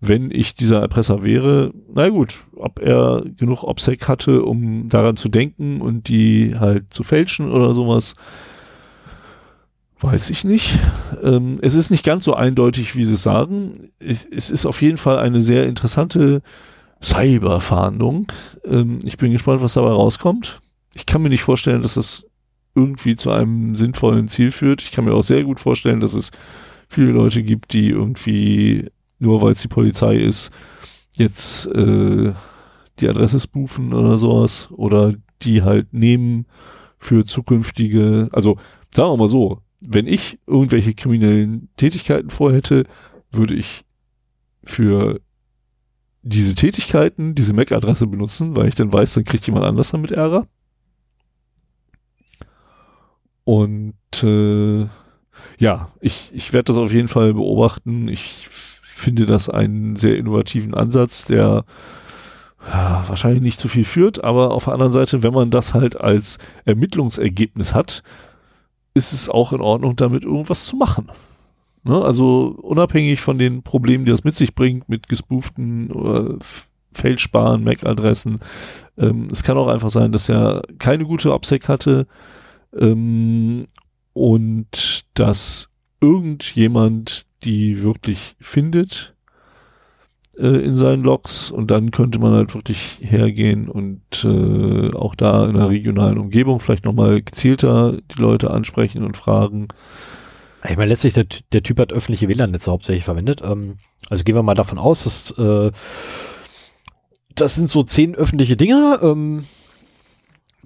Wenn 0.00 0.30
ich 0.30 0.54
dieser 0.54 0.80
Erpresser 0.80 1.22
wäre, 1.22 1.72
na 1.92 2.10
gut, 2.10 2.44
ob 2.54 2.80
er 2.80 3.22
genug 3.36 3.62
OPSEC 3.62 4.06
hatte, 4.08 4.42
um 4.42 4.88
daran 4.90 5.16
zu 5.16 5.30
denken 5.30 5.80
und 5.80 6.08
die 6.08 6.54
halt 6.58 6.92
zu 6.92 7.02
fälschen 7.02 7.50
oder 7.50 7.72
sowas, 7.72 8.14
weiß 10.00 10.30
ich 10.30 10.44
nicht. 10.44 10.78
Ähm, 11.22 11.58
es 11.62 11.74
ist 11.74 11.90
nicht 11.90 12.04
ganz 12.04 12.24
so 12.24 12.34
eindeutig, 12.34 12.96
wie 12.96 13.04
sie 13.04 13.16
sagen. 13.16 13.72
Es, 13.98 14.26
es 14.26 14.50
ist 14.50 14.66
auf 14.66 14.82
jeden 14.82 14.98
Fall 14.98 15.18
eine 15.18 15.40
sehr 15.40 15.64
interessante 15.64 16.42
Cyberfahndung. 17.02 18.26
Ähm, 18.64 18.98
ich 19.04 19.16
bin 19.16 19.32
gespannt, 19.32 19.62
was 19.62 19.74
dabei 19.74 19.90
rauskommt. 19.90 20.60
Ich 20.94 21.06
kann 21.06 21.22
mir 21.22 21.28
nicht 21.28 21.42
vorstellen, 21.42 21.82
dass 21.82 21.96
es 21.96 22.28
irgendwie 22.74 23.16
zu 23.16 23.30
einem 23.30 23.74
sinnvollen 23.74 24.28
Ziel 24.28 24.50
führt. 24.50 24.82
Ich 24.82 24.92
kann 24.92 25.04
mir 25.04 25.14
auch 25.14 25.22
sehr 25.22 25.44
gut 25.44 25.60
vorstellen, 25.60 26.00
dass 26.00 26.12
es 26.12 26.30
viele 26.88 27.10
Leute 27.12 27.42
gibt, 27.42 27.72
die 27.72 27.88
irgendwie, 27.88 28.90
nur 29.18 29.40
weil 29.40 29.52
es 29.52 29.62
die 29.62 29.68
Polizei 29.68 30.16
ist, 30.16 30.50
jetzt 31.12 31.66
äh, 31.66 32.32
die 33.00 33.08
Adresse 33.08 33.40
spoofen 33.40 33.94
oder 33.94 34.18
sowas 34.18 34.68
oder 34.72 35.14
die 35.42 35.62
halt 35.62 35.92
nehmen 35.92 36.46
für 36.98 37.24
zukünftige, 37.24 38.28
also 38.32 38.58
sagen 38.94 39.10
wir 39.10 39.16
mal 39.16 39.28
so, 39.28 39.60
wenn 39.80 40.06
ich 40.06 40.38
irgendwelche 40.46 40.94
kriminellen 40.94 41.68
Tätigkeiten 41.76 42.30
vorhätte, 42.30 42.84
würde 43.30 43.54
ich 43.54 43.84
für 44.64 45.20
diese 46.22 46.54
Tätigkeiten 46.54 47.34
diese 47.34 47.52
MAC-Adresse 47.52 48.06
benutzen, 48.06 48.56
weil 48.56 48.68
ich 48.68 48.74
dann 48.74 48.92
weiß, 48.92 49.14
dann 49.14 49.24
kriegt 49.24 49.46
jemand 49.46 49.64
anders 49.64 49.90
damit 49.92 50.10
Ärger. 50.10 50.46
Und 53.44 53.94
äh, 54.24 54.86
ja, 55.58 55.92
ich, 56.00 56.30
ich 56.32 56.52
werde 56.52 56.64
das 56.64 56.76
auf 56.78 56.92
jeden 56.92 57.06
Fall 57.06 57.34
beobachten. 57.34 58.08
Ich 58.08 58.48
finde 58.48 59.24
das 59.24 59.48
einen 59.48 59.94
sehr 59.94 60.16
innovativen 60.16 60.74
Ansatz, 60.74 61.26
der 61.26 61.64
ja, 62.66 63.04
wahrscheinlich 63.06 63.42
nicht 63.42 63.60
zu 63.60 63.68
viel 63.68 63.84
führt, 63.84 64.24
aber 64.24 64.50
auf 64.50 64.64
der 64.64 64.72
anderen 64.72 64.92
Seite, 64.92 65.22
wenn 65.22 65.32
man 65.32 65.50
das 65.50 65.74
halt 65.74 66.00
als 66.00 66.38
Ermittlungsergebnis 66.64 67.74
hat, 67.74 68.02
ist 68.96 69.12
es 69.12 69.28
auch 69.28 69.52
in 69.52 69.60
Ordnung, 69.60 69.94
damit 69.94 70.24
irgendwas 70.24 70.66
zu 70.66 70.76
machen. 70.76 71.08
Ne? 71.84 72.02
Also 72.02 72.56
unabhängig 72.62 73.20
von 73.20 73.38
den 73.38 73.62
Problemen, 73.62 74.06
die 74.06 74.10
das 74.10 74.24
mit 74.24 74.34
sich 74.34 74.54
bringt, 74.54 74.88
mit 74.88 75.08
gespooften 75.08 75.92
oder 75.92 76.38
Feldsparen, 76.92 77.62
MAC-Adressen. 77.62 78.40
Ähm, 78.96 79.28
es 79.30 79.42
kann 79.42 79.58
auch 79.58 79.68
einfach 79.68 79.90
sein, 79.90 80.12
dass 80.12 80.28
er 80.28 80.62
keine 80.78 81.04
gute 81.04 81.32
OPSEC 81.32 81.68
hatte 81.68 82.06
ähm, 82.74 83.66
und 84.14 85.04
dass 85.14 85.68
irgendjemand 86.00 87.26
die 87.44 87.82
wirklich 87.82 88.34
findet 88.40 89.15
äh, 90.38 90.46
in 90.46 90.76
seinen 90.76 91.02
Logs 91.02 91.50
und 91.50 91.70
dann 91.70 91.90
könnte 91.90 92.18
man 92.18 92.32
halt 92.32 92.54
wirklich 92.54 92.98
hergehen 93.00 93.68
und 93.68 94.24
äh, 94.24 94.94
auch 94.94 95.14
da 95.14 95.46
in 95.46 95.54
der 95.54 95.68
regionalen 95.68 96.18
Umgebung 96.18 96.60
vielleicht 96.60 96.84
nochmal 96.84 97.22
gezielter 97.22 97.98
die 98.14 98.20
Leute 98.20 98.50
ansprechen 98.50 99.02
und 99.04 99.16
fragen. 99.16 99.68
Ich 100.68 100.76
meine, 100.76 100.90
letztlich, 100.90 101.12
der, 101.12 101.26
der 101.52 101.62
Typ 101.62 101.78
hat 101.78 101.92
öffentliche 101.92 102.28
WLAN-Netze 102.28 102.70
hauptsächlich 102.70 103.04
verwendet. 103.04 103.42
Ähm, 103.44 103.76
also 104.08 104.24
gehen 104.24 104.34
wir 104.34 104.42
mal 104.42 104.54
davon 104.54 104.78
aus, 104.78 105.04
dass 105.04 105.30
äh, 105.38 105.70
das 107.34 107.54
sind 107.54 107.70
so 107.70 107.82
zehn 107.82 108.14
öffentliche 108.14 108.56
Dinge, 108.56 108.98
ähm, 109.02 109.44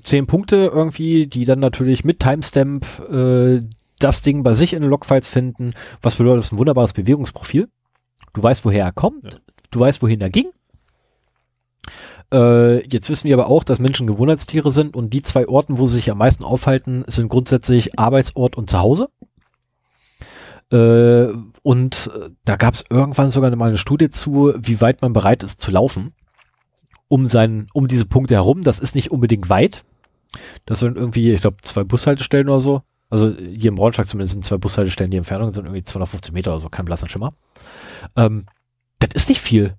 zehn 0.03 0.27
Punkte 0.27 0.71
irgendwie, 0.73 1.27
die 1.27 1.45
dann 1.45 1.59
natürlich 1.59 2.05
mit 2.05 2.21
Timestamp 2.21 2.87
äh, 3.11 3.61
das 3.99 4.23
Ding 4.23 4.43
bei 4.43 4.55
sich 4.55 4.73
in 4.73 4.83
den 4.83 4.91
Logfiles 4.91 5.29
finden. 5.29 5.75
Was 6.01 6.15
bedeutet 6.15 6.45
das? 6.45 6.53
Ein 6.53 6.59
wunderbares 6.59 6.93
Bewegungsprofil. 6.93 7.69
Du 8.33 8.43
weißt, 8.43 8.65
woher 8.65 8.85
er 8.85 8.93
kommt. 8.93 9.43
Du 9.71 9.81
weißt, 9.81 10.03
wohin 10.03 10.21
er 10.21 10.31
ging. 10.31 10.51
Äh, 12.33 12.87
jetzt 12.87 13.11
wissen 13.11 13.29
wir 13.29 13.35
aber 13.35 13.49
auch, 13.49 13.65
dass 13.65 13.79
Menschen 13.79 14.07
Gewohnheitstiere 14.07 14.71
sind 14.71 14.97
und 14.97 15.13
die 15.13 15.23
zwei 15.23 15.49
Orten, 15.49 15.79
wo 15.79 15.87
sie 15.87 15.97
sich 15.97 16.11
am 16.11 16.19
meisten 16.19 16.45
aufhalten, 16.45 17.05
sind 17.07 17.29
grundsätzlich 17.29 17.99
Arbeitsort 17.99 18.57
und 18.57 18.71
Zuhause. 18.71 19.09
Äh, 20.73 21.33
und 21.63 22.11
äh, 22.15 22.31
da 22.45 22.57
gab 22.57 22.75
es 22.75 22.85
irgendwann 22.89 23.33
sogar 23.33 23.55
mal 23.57 23.69
eine 23.69 23.79
Studie 23.79 24.11
zu, 24.11 24.55
wie 24.57 24.81
weit 24.81 25.03
man 25.03 25.13
bereit 25.13 25.43
ist 25.43 25.61
zu 25.61 25.73
laufen, 25.73 26.13
um 27.09 27.27
seinen, 27.27 27.67
um 27.73 27.89
diese 27.89 28.07
Punkte 28.07 28.35
herum. 28.35 28.63
Das 28.63 28.79
ist 28.79 28.95
nicht 28.95 29.11
unbedingt 29.11 29.49
weit. 29.49 29.85
Das 30.67 30.79
sind 30.79 30.97
irgendwie, 30.97 31.33
ich 31.33 31.41
glaube, 31.41 31.57
zwei 31.63 31.83
Bushaltestellen 31.83 32.49
oder 32.49 32.61
so. 32.61 32.83
Also 33.09 33.35
hier 33.37 33.71
im 33.71 33.75
Braunschweig 33.75 34.07
zumindest 34.07 34.35
sind 34.35 34.45
zwei 34.45 34.59
Bushaltestellen, 34.59 35.11
die 35.11 35.17
Entfernung 35.17 35.53
sind 35.53 35.65
irgendwie 35.65 35.83
250 35.83 36.33
Meter 36.33 36.53
oder 36.53 36.61
so, 36.61 36.69
kein 36.69 36.85
blasser 36.85 37.09
Schimmer. 37.09 37.35
Ähm, 38.15 38.47
das 39.01 39.11
ist 39.15 39.29
nicht 39.29 39.41
viel. 39.41 39.75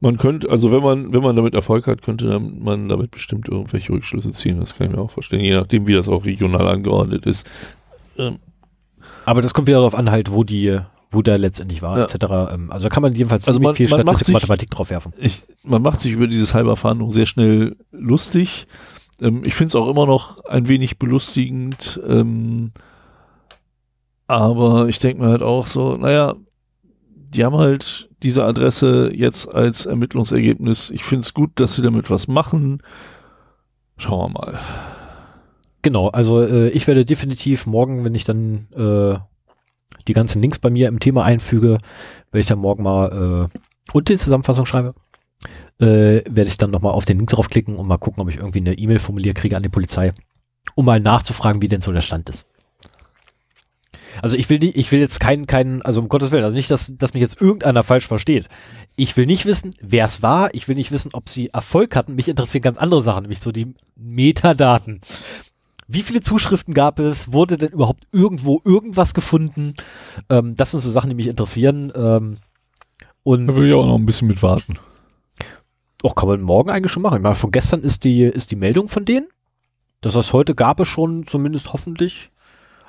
Man 0.00 0.18
könnte, 0.18 0.50
also 0.50 0.70
wenn 0.70 0.82
man, 0.82 1.12
wenn 1.12 1.22
man 1.22 1.34
damit 1.34 1.54
Erfolg 1.54 1.86
hat, 1.86 2.02
könnte 2.02 2.38
man 2.38 2.88
damit 2.88 3.10
bestimmt 3.10 3.48
irgendwelche 3.48 3.92
Rückschlüsse 3.92 4.30
ziehen. 4.30 4.60
Das 4.60 4.76
kann 4.76 4.88
ich 4.88 4.96
mir 4.96 5.02
auch 5.02 5.10
vorstellen, 5.10 5.42
je 5.42 5.54
nachdem, 5.54 5.88
wie 5.88 5.94
das 5.94 6.08
auch 6.08 6.24
regional 6.24 6.68
angeordnet 6.68 7.26
ist. 7.26 7.48
Ähm. 8.16 8.38
Aber 9.24 9.42
das 9.42 9.54
kommt 9.54 9.66
wieder 9.66 9.78
darauf 9.78 9.94
an, 9.94 10.10
halt, 10.10 10.30
wo 10.30 10.44
die, 10.44 10.78
wo 11.10 11.22
der 11.22 11.38
letztendlich 11.38 11.82
war, 11.82 11.98
ja. 11.98 12.04
etc. 12.04 12.54
Ähm, 12.54 12.70
also 12.70 12.88
kann 12.88 13.02
man 13.02 13.14
jedenfalls 13.14 13.48
also 13.48 13.58
man, 13.58 13.74
viel 13.74 13.88
man 13.88 14.00
Statistik 14.00 14.26
sich, 14.26 14.34
Mathematik 14.34 14.70
drauf 14.70 14.90
werfen. 14.90 15.12
Ich, 15.18 15.42
man 15.64 15.82
macht 15.82 16.00
sich 16.00 16.12
über 16.12 16.26
diese 16.26 16.46
Cyberfahndung 16.46 17.10
sehr 17.10 17.26
schnell 17.26 17.76
lustig. 17.90 18.66
Ähm, 19.20 19.42
ich 19.44 19.54
finde 19.54 19.68
es 19.68 19.74
auch 19.74 19.88
immer 19.88 20.06
noch 20.06 20.44
ein 20.44 20.68
wenig 20.68 20.98
belustigend. 20.98 22.00
Ähm, 22.06 22.72
aber 24.26 24.88
ich 24.88 24.98
denke 24.98 25.22
mir 25.22 25.30
halt 25.30 25.42
auch 25.42 25.66
so, 25.66 25.96
naja, 25.96 26.34
die 27.36 27.44
haben 27.44 27.56
halt 27.56 28.08
diese 28.22 28.44
Adresse 28.44 29.10
jetzt 29.14 29.52
als 29.52 29.86
Ermittlungsergebnis. 29.86 30.90
Ich 30.90 31.04
finde 31.04 31.22
es 31.24 31.34
gut, 31.34 31.50
dass 31.56 31.74
sie 31.74 31.82
damit 31.82 32.10
was 32.10 32.28
machen. 32.28 32.82
Schauen 33.98 34.32
wir 34.32 34.40
mal. 34.40 34.58
Genau, 35.82 36.08
also 36.08 36.42
äh, 36.42 36.68
ich 36.70 36.86
werde 36.86 37.04
definitiv 37.04 37.66
morgen, 37.66 38.04
wenn 38.04 38.14
ich 38.14 38.24
dann 38.24 38.66
äh, 38.74 39.18
die 40.08 40.12
ganzen 40.12 40.42
Links 40.42 40.58
bei 40.58 40.70
mir 40.70 40.88
im 40.88 40.98
Thema 40.98 41.24
einfüge, 41.24 41.78
werde 42.32 42.40
ich 42.40 42.46
dann 42.46 42.58
morgen 42.58 42.82
mal 42.82 43.48
äh, 43.52 43.58
und 43.92 44.08
die 44.08 44.16
Zusammenfassung 44.16 44.66
schreibe, 44.66 44.94
äh, 45.78 46.22
werde 46.28 46.48
ich 46.48 46.56
dann 46.56 46.70
nochmal 46.70 46.92
auf 46.92 47.04
den 47.04 47.18
Link 47.18 47.30
draufklicken 47.30 47.76
und 47.76 47.86
mal 47.86 47.98
gucken, 47.98 48.22
ob 48.22 48.28
ich 48.28 48.38
irgendwie 48.38 48.60
eine 48.60 48.74
E-Mail 48.74 48.98
formuliert 48.98 49.36
kriege 49.36 49.56
an 49.56 49.62
die 49.62 49.68
Polizei, 49.68 50.12
um 50.74 50.84
mal 50.86 51.00
nachzufragen, 51.00 51.62
wie 51.62 51.68
denn 51.68 51.82
so 51.82 51.92
der 51.92 52.00
Stand 52.00 52.28
ist. 52.30 52.46
Also 54.22 54.36
ich 54.36 54.48
will 54.50 54.58
nicht, 54.58 54.76
ich 54.76 54.90
will 54.92 55.00
jetzt 55.00 55.20
keinen, 55.20 55.46
keinen, 55.46 55.82
also 55.82 56.00
um 56.00 56.08
Gottes 56.08 56.30
Willen, 56.30 56.44
also 56.44 56.56
nicht, 56.56 56.70
dass, 56.70 56.92
dass 56.96 57.14
mich 57.14 57.20
jetzt 57.20 57.40
irgendeiner 57.40 57.82
falsch 57.82 58.06
versteht. 58.06 58.48
Ich 58.96 59.16
will 59.16 59.26
nicht 59.26 59.46
wissen, 59.46 59.74
wer 59.80 60.06
es 60.06 60.22
war. 60.22 60.54
Ich 60.54 60.68
will 60.68 60.76
nicht 60.76 60.92
wissen, 60.92 61.10
ob 61.12 61.28
sie 61.28 61.50
Erfolg 61.50 61.96
hatten. 61.96 62.14
Mich 62.14 62.28
interessieren 62.28 62.62
ganz 62.62 62.78
andere 62.78 63.02
Sachen, 63.02 63.22
nämlich 63.22 63.40
so 63.40 63.52
die 63.52 63.74
Metadaten. 63.94 65.00
Wie 65.88 66.02
viele 66.02 66.20
Zuschriften 66.20 66.74
gab 66.74 66.98
es? 66.98 67.32
Wurde 67.32 67.58
denn 67.58 67.72
überhaupt 67.72 68.06
irgendwo 68.10 68.60
irgendwas 68.64 69.14
gefunden? 69.14 69.74
Ähm, 70.28 70.56
das 70.56 70.72
sind 70.72 70.80
so 70.80 70.90
Sachen, 70.90 71.10
die 71.10 71.16
mich 71.16 71.28
interessieren. 71.28 71.92
Ähm, 71.94 72.38
und 73.22 73.46
da 73.46 73.56
will 73.56 73.68
ich 73.68 73.74
auch 73.74 73.86
noch 73.86 73.98
ein 73.98 74.06
bisschen 74.06 74.28
mit 74.28 74.42
warten. 74.42 74.78
Auch 76.02 76.14
kann 76.14 76.28
man 76.28 76.40
morgen 76.40 76.70
eigentlich 76.70 76.92
schon 76.92 77.02
machen. 77.02 77.18
Ich 77.18 77.22
meine, 77.22 77.34
von 77.34 77.50
gestern 77.50 77.82
ist 77.82 78.04
die, 78.04 78.22
ist 78.22 78.50
die 78.50 78.56
Meldung 78.56 78.88
von 78.88 79.04
denen. 79.04 79.28
Das 80.00 80.14
heißt, 80.14 80.32
heute 80.32 80.54
gab 80.54 80.80
es 80.80 80.88
schon 80.88 81.26
zumindest 81.26 81.72
hoffentlich 81.72 82.30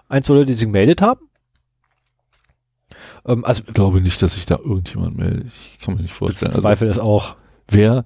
ein, 0.10 0.24
zwei 0.24 0.36
Leute, 0.36 0.48
die 0.48 0.54
sich 0.54 0.66
gemeldet 0.66 1.02
haben. 1.02 1.22
Ähm, 3.26 3.46
also, 3.46 3.64
ich 3.68 3.74
glaube 3.74 4.02
nicht, 4.02 4.22
dass 4.22 4.34
sich 4.34 4.46
da 4.46 4.56
irgendjemand 4.58 5.18
meldet. 5.18 5.48
Ich 5.48 5.80
kann 5.80 5.96
mir 5.96 6.02
nicht 6.02 6.14
vorstellen. 6.14 6.52
Ich 6.52 6.62
zweifle 6.62 6.88
also, 6.88 7.00
das 7.00 7.08
auch. 7.08 7.36
Wer 7.70 8.06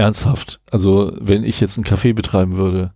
ernsthaft, 0.00 0.60
also 0.70 1.12
wenn 1.20 1.44
ich 1.44 1.60
jetzt 1.60 1.76
einen 1.76 1.84
Café 1.84 2.14
betreiben 2.14 2.56
würde 2.56 2.92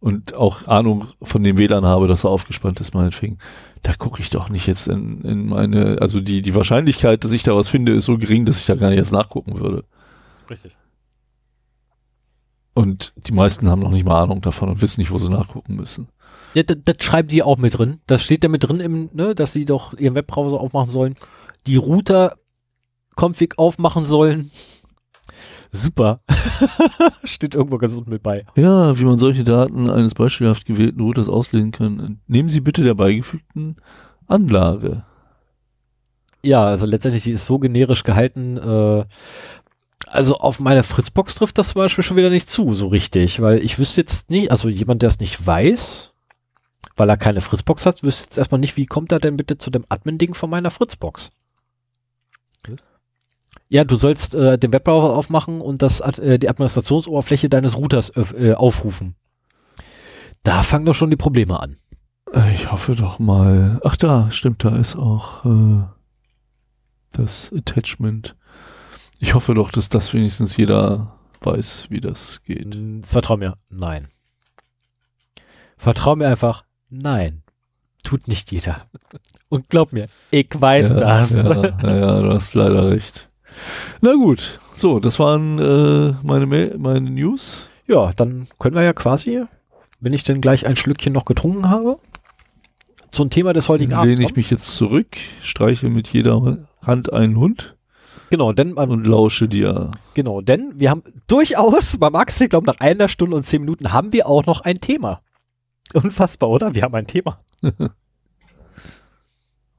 und 0.00 0.34
auch 0.34 0.66
Ahnung 0.66 1.06
von 1.22 1.44
dem 1.44 1.58
WLAN 1.58 1.84
habe, 1.84 2.08
dass 2.08 2.24
er 2.24 2.30
aufgespannt 2.30 2.80
ist, 2.80 2.94
meinetwegen, 2.94 3.38
da 3.82 3.92
gucke 3.94 4.20
ich 4.20 4.30
doch 4.30 4.48
nicht 4.48 4.66
jetzt 4.66 4.88
in, 4.88 5.22
in 5.22 5.46
meine, 5.46 5.98
also 6.00 6.20
die, 6.20 6.42
die 6.42 6.54
Wahrscheinlichkeit, 6.54 7.24
dass 7.24 7.32
ich 7.32 7.42
da 7.42 7.54
was 7.54 7.68
finde, 7.68 7.92
ist 7.92 8.06
so 8.06 8.18
gering, 8.18 8.46
dass 8.46 8.58
ich 8.58 8.66
da 8.66 8.74
gar 8.74 8.88
nicht 8.88 8.98
jetzt 8.98 9.12
nachgucken 9.12 9.60
würde. 9.60 9.84
Richtig. 10.50 10.74
Und 12.74 13.12
die 13.16 13.32
meisten 13.32 13.68
haben 13.68 13.80
noch 13.80 13.90
nicht 13.90 14.04
mal 14.04 14.22
Ahnung 14.22 14.40
davon 14.40 14.68
und 14.68 14.82
wissen 14.82 15.00
nicht, 15.00 15.10
wo 15.10 15.18
sie 15.18 15.30
nachgucken 15.30 15.76
müssen. 15.76 16.08
Ja, 16.54 16.62
das, 16.62 16.78
das 16.84 16.96
schreiben 17.00 17.28
die 17.28 17.42
auch 17.42 17.58
mit 17.58 17.78
drin. 17.78 18.00
Das 18.06 18.22
steht 18.22 18.44
da 18.44 18.48
mit 18.48 18.64
drin, 18.64 18.80
im, 18.80 19.10
ne, 19.12 19.34
dass 19.34 19.52
sie 19.52 19.64
doch 19.64 19.94
ihren 19.94 20.14
Webbrowser 20.14 20.60
aufmachen 20.60 20.90
sollen. 20.90 21.14
Die 21.66 21.76
Router-Config 21.76 23.58
aufmachen 23.58 24.04
sollen. 24.04 24.50
Super. 25.72 26.20
steht 27.24 27.54
irgendwo 27.54 27.78
ganz 27.78 27.94
unten 27.96 28.10
mit 28.10 28.22
bei. 28.22 28.46
Ja, 28.56 28.98
wie 28.98 29.04
man 29.04 29.18
solche 29.18 29.44
Daten 29.44 29.90
eines 29.90 30.14
beispielhaft 30.14 30.64
gewählten 30.64 31.00
Routers 31.00 31.28
auslesen 31.28 31.72
kann. 31.72 32.20
Nehmen 32.26 32.48
Sie 32.48 32.60
bitte 32.60 32.82
der 32.82 32.94
beigefügten 32.94 33.76
Anlage. 34.26 35.04
Ja, 36.42 36.64
also 36.64 36.86
letztendlich, 36.86 37.24
sie 37.24 37.32
ist 37.32 37.46
so 37.46 37.58
generisch 37.58 38.04
gehalten, 38.04 38.56
äh, 38.56 39.04
also 40.06 40.36
auf 40.36 40.60
meine 40.60 40.82
Fritzbox 40.82 41.34
trifft 41.34 41.58
das 41.58 41.68
zum 41.68 41.82
Beispiel 41.82 42.04
schon 42.04 42.16
wieder 42.16 42.30
nicht 42.30 42.48
zu, 42.48 42.74
so 42.74 42.86
richtig, 42.86 43.40
weil 43.40 43.58
ich 43.64 43.78
wüsste 43.78 44.00
jetzt 44.00 44.30
nicht, 44.30 44.50
also 44.50 44.68
jemand, 44.68 45.02
der 45.02 45.08
es 45.08 45.18
nicht 45.18 45.44
weiß, 45.44 46.12
weil 46.96 47.08
er 47.08 47.16
keine 47.16 47.40
Fritzbox 47.40 47.86
hat, 47.86 48.02
wüsste 48.02 48.24
jetzt 48.24 48.38
erstmal 48.38 48.60
nicht, 48.60 48.76
wie 48.76 48.86
kommt 48.86 49.12
er 49.12 49.20
denn 49.20 49.36
bitte 49.36 49.58
zu 49.58 49.70
dem 49.70 49.84
Admin-Ding 49.88 50.34
von 50.34 50.50
meiner 50.50 50.70
Fritzbox? 50.70 51.30
Ja, 53.68 53.84
du 53.84 53.96
sollst 53.96 54.34
äh, 54.34 54.58
den 54.58 54.72
Webbrowser 54.72 55.14
aufmachen 55.16 55.60
und 55.60 55.82
das, 55.82 56.00
äh, 56.00 56.38
die 56.38 56.48
Administrationsoberfläche 56.48 57.48
deines 57.48 57.76
Routers 57.76 58.12
äh, 58.16 58.54
aufrufen. 58.54 59.16
Da 60.42 60.62
fangen 60.62 60.86
doch 60.86 60.94
schon 60.94 61.10
die 61.10 61.16
Probleme 61.16 61.58
an. 61.58 61.76
Ich 62.52 62.70
hoffe 62.70 62.94
doch 62.94 63.18
mal. 63.18 63.80
Ach 63.84 63.96
da, 63.96 64.30
stimmt, 64.30 64.64
da 64.64 64.76
ist 64.76 64.96
auch 64.96 65.44
äh, 65.44 65.84
das 67.12 67.52
Attachment. 67.52 68.36
Ich 69.18 69.34
hoffe 69.34 69.54
doch, 69.54 69.70
dass 69.70 69.88
das 69.88 70.12
wenigstens 70.12 70.56
jeder 70.56 71.18
weiß, 71.40 71.86
wie 71.90 72.00
das 72.00 72.42
geht. 72.42 72.76
Vertrau 73.02 73.36
mir, 73.36 73.56
nein. 73.68 74.08
Vertrau 75.76 76.16
mir 76.16 76.28
einfach, 76.28 76.64
Nein, 76.90 77.42
tut 78.04 78.28
nicht 78.28 78.52
jeder. 78.52 78.80
Und 79.48 79.68
glaub 79.68 79.92
mir, 79.92 80.06
ich 80.30 80.48
weiß 80.54 80.90
ja, 80.90 80.94
das. 81.00 81.30
Ja, 81.30 81.96
ja, 81.96 82.18
du 82.20 82.30
hast 82.30 82.54
leider 82.54 82.90
recht. 82.90 83.28
Na 84.00 84.12
gut, 84.14 84.58
so, 84.74 85.00
das 85.00 85.18
waren 85.18 85.58
äh, 85.58 86.14
meine, 86.22 86.46
Ma- 86.46 86.76
meine 86.76 87.10
News. 87.10 87.68
Ja, 87.86 88.12
dann 88.14 88.48
können 88.58 88.74
wir 88.74 88.82
ja 88.82 88.92
quasi, 88.92 89.42
wenn 90.00 90.12
ich 90.12 90.24
denn 90.24 90.40
gleich 90.40 90.66
ein 90.66 90.76
Schlückchen 90.76 91.12
noch 91.12 91.24
getrunken 91.24 91.68
habe, 91.70 91.96
zum 93.10 93.30
Thema 93.30 93.52
des 93.52 93.68
heutigen 93.68 93.92
Abends 93.94 94.06
lehne 94.10 94.22
ich 94.22 94.28
kommen. 94.28 94.36
mich 94.38 94.50
jetzt 94.50 94.74
zurück, 94.76 95.16
streiche 95.42 95.88
mit 95.88 96.08
jeder 96.12 96.58
Hand 96.82 97.12
einen 97.12 97.36
Hund 97.36 97.72
Genau, 98.28 98.52
denn 98.52 98.72
man, 98.72 98.90
und 98.90 99.06
lausche 99.06 99.46
dir. 99.48 99.92
genau, 100.14 100.40
denn 100.40 100.72
wir 100.76 100.90
haben 100.90 101.04
durchaus, 101.28 101.96
man 102.00 102.12
mag 102.12 102.28
es 102.30 102.40
nicht 102.40 102.50
glauben, 102.50 102.66
nach 102.66 102.80
einer 102.80 103.06
Stunde 103.06 103.36
und 103.36 103.44
zehn 103.44 103.60
Minuten 103.62 103.92
haben 103.92 104.12
wir 104.12 104.26
auch 104.26 104.44
noch 104.46 104.62
ein 104.62 104.80
Thema. 104.80 105.20
Unfassbar, 105.96 106.48
oder? 106.50 106.74
Wir 106.74 106.82
haben 106.82 106.94
ein 106.94 107.06
Thema. 107.06 107.40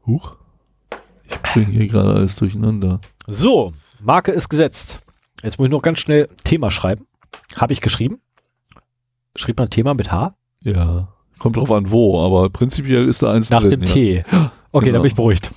Huch. 0.06 0.36
Ich 1.24 1.38
bringe 1.54 1.68
hier 1.72 1.88
gerade 1.88 2.14
alles 2.14 2.36
durcheinander. 2.36 3.02
So, 3.28 3.74
Marke 4.00 4.32
ist 4.32 4.50
gesetzt. 4.50 5.00
Jetzt 5.44 5.60
muss 5.60 5.68
ich 5.68 5.72
noch 5.72 5.82
ganz 5.82 6.00
schnell 6.00 6.28
Thema 6.44 6.72
schreiben. 6.72 7.06
Habe 7.56 7.74
ich 7.74 7.82
geschrieben. 7.82 8.20
Schrieb 9.36 9.58
man 9.60 9.70
Thema 9.70 9.94
mit 9.94 10.12
H? 10.12 10.36
Ja. 10.64 11.10
Kommt 11.38 11.58
drauf 11.58 11.70
an 11.72 11.92
wo, 11.92 12.20
aber 12.24 12.50
prinzipiell 12.50 13.08
ist 13.08 13.22
da 13.22 13.32
eins 13.32 13.50
Nach 13.52 13.62
drin, 13.62 13.70
dem 13.72 13.84
ja. 13.84 13.94
T. 13.94 14.24
Okay, 14.74 14.88
Genau. 14.88 14.94
dann 14.96 15.02
bin 15.04 15.10
ich 15.12 15.16
beruhigt. 15.16 15.52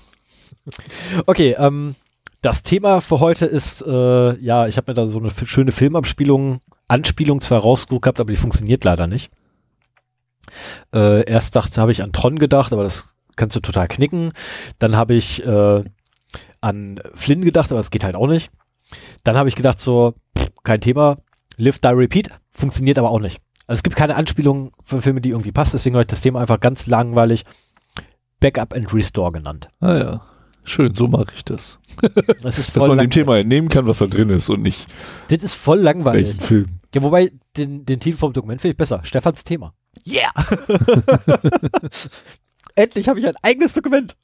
Okay, 1.26 1.56
ähm, 1.58 1.94
das 2.42 2.62
Thema 2.62 3.00
für 3.00 3.18
heute 3.20 3.44
ist, 3.44 3.82
äh, 3.82 4.36
ja, 4.38 4.66
ich 4.66 4.76
habe 4.76 4.90
mir 4.90 4.94
da 4.94 5.06
so 5.08 5.18
eine 5.18 5.30
schöne 5.30 5.72
Filmabspielung, 5.72 6.60
Anspielung 6.86 7.40
zwar 7.40 7.60
rausgeguckt 7.60 8.02
gehabt, 8.04 8.20
aber 8.20 8.30
die 8.30 8.36
funktioniert 8.36 8.84
leider 8.84 9.06
nicht. 9.06 9.30
Äh, 10.94 11.24
erst 11.30 11.56
dachte, 11.56 11.80
habe 11.80 11.92
ich 11.92 12.02
an 12.02 12.12
Tron 12.12 12.38
gedacht, 12.38 12.72
aber 12.72 12.84
das 12.84 13.14
kannst 13.36 13.56
du 13.56 13.60
total 13.60 13.88
knicken. 13.88 14.32
Dann 14.78 14.96
habe 14.96 15.14
ich 15.14 15.44
äh, 15.46 15.84
an 16.60 17.00
Flynn 17.14 17.42
gedacht, 17.44 17.70
aber 17.70 17.80
das 17.80 17.90
geht 17.90 18.04
halt 18.04 18.16
auch 18.16 18.26
nicht. 18.26 18.50
Dann 19.24 19.36
habe 19.36 19.48
ich 19.48 19.56
gedacht, 19.56 19.80
so, 19.80 20.14
pff, 20.36 20.48
kein 20.62 20.80
Thema, 20.80 21.18
Live, 21.56 21.78
Die, 21.78 21.88
Repeat, 21.88 22.28
funktioniert 22.50 22.98
aber 22.98 23.10
auch 23.10 23.20
nicht. 23.20 23.40
Also 23.66 23.78
es 23.78 23.82
gibt 23.82 23.96
keine 23.96 24.16
Anspielung 24.16 24.72
für 24.82 25.00
Filme, 25.00 25.20
die 25.20 25.30
irgendwie 25.30 25.52
passt, 25.52 25.74
deswegen 25.74 25.94
habe 25.94 26.02
ich 26.02 26.08
das 26.08 26.20
Thema 26.22 26.40
einfach 26.40 26.58
ganz 26.60 26.86
langweilig 26.86 27.44
Backup 28.40 28.74
and 28.74 28.92
Restore 28.92 29.32
genannt. 29.32 29.68
Ah 29.80 29.96
ja. 29.96 30.22
Schön, 30.64 30.94
so 30.94 31.08
mache 31.08 31.32
ich 31.34 31.44
das. 31.44 31.78
Das 32.42 32.58
ist 32.58 32.74
Dass 32.74 32.80
voll, 32.80 32.88
man 32.88 32.98
lang 32.98 33.06
dem 33.06 33.10
Thema 33.10 33.38
entnehmen 33.38 33.68
kann, 33.68 33.86
was 33.86 33.98
da 33.98 34.06
drin 34.06 34.30
ist 34.30 34.48
und 34.50 34.62
nicht 34.62 34.86
das 35.28 35.42
ist 35.42 35.54
voll 35.54 35.78
langweilig. 35.78 36.26
welchen 36.26 36.40
Film. 36.40 36.66
Ja, 36.94 37.02
wobei, 37.02 37.30
den, 37.56 37.84
den 37.86 38.00
Titel 38.00 38.16
vom 38.16 38.32
Dokument 38.32 38.60
finde 38.60 38.72
ich 38.72 38.76
besser. 38.76 39.00
Stefans 39.04 39.44
Thema. 39.44 39.72
Yeah! 40.06 40.30
Endlich 42.74 43.08
habe 43.08 43.18
ich 43.18 43.26
ein 43.26 43.36
eigenes 43.42 43.74
Dokument. 43.74 44.16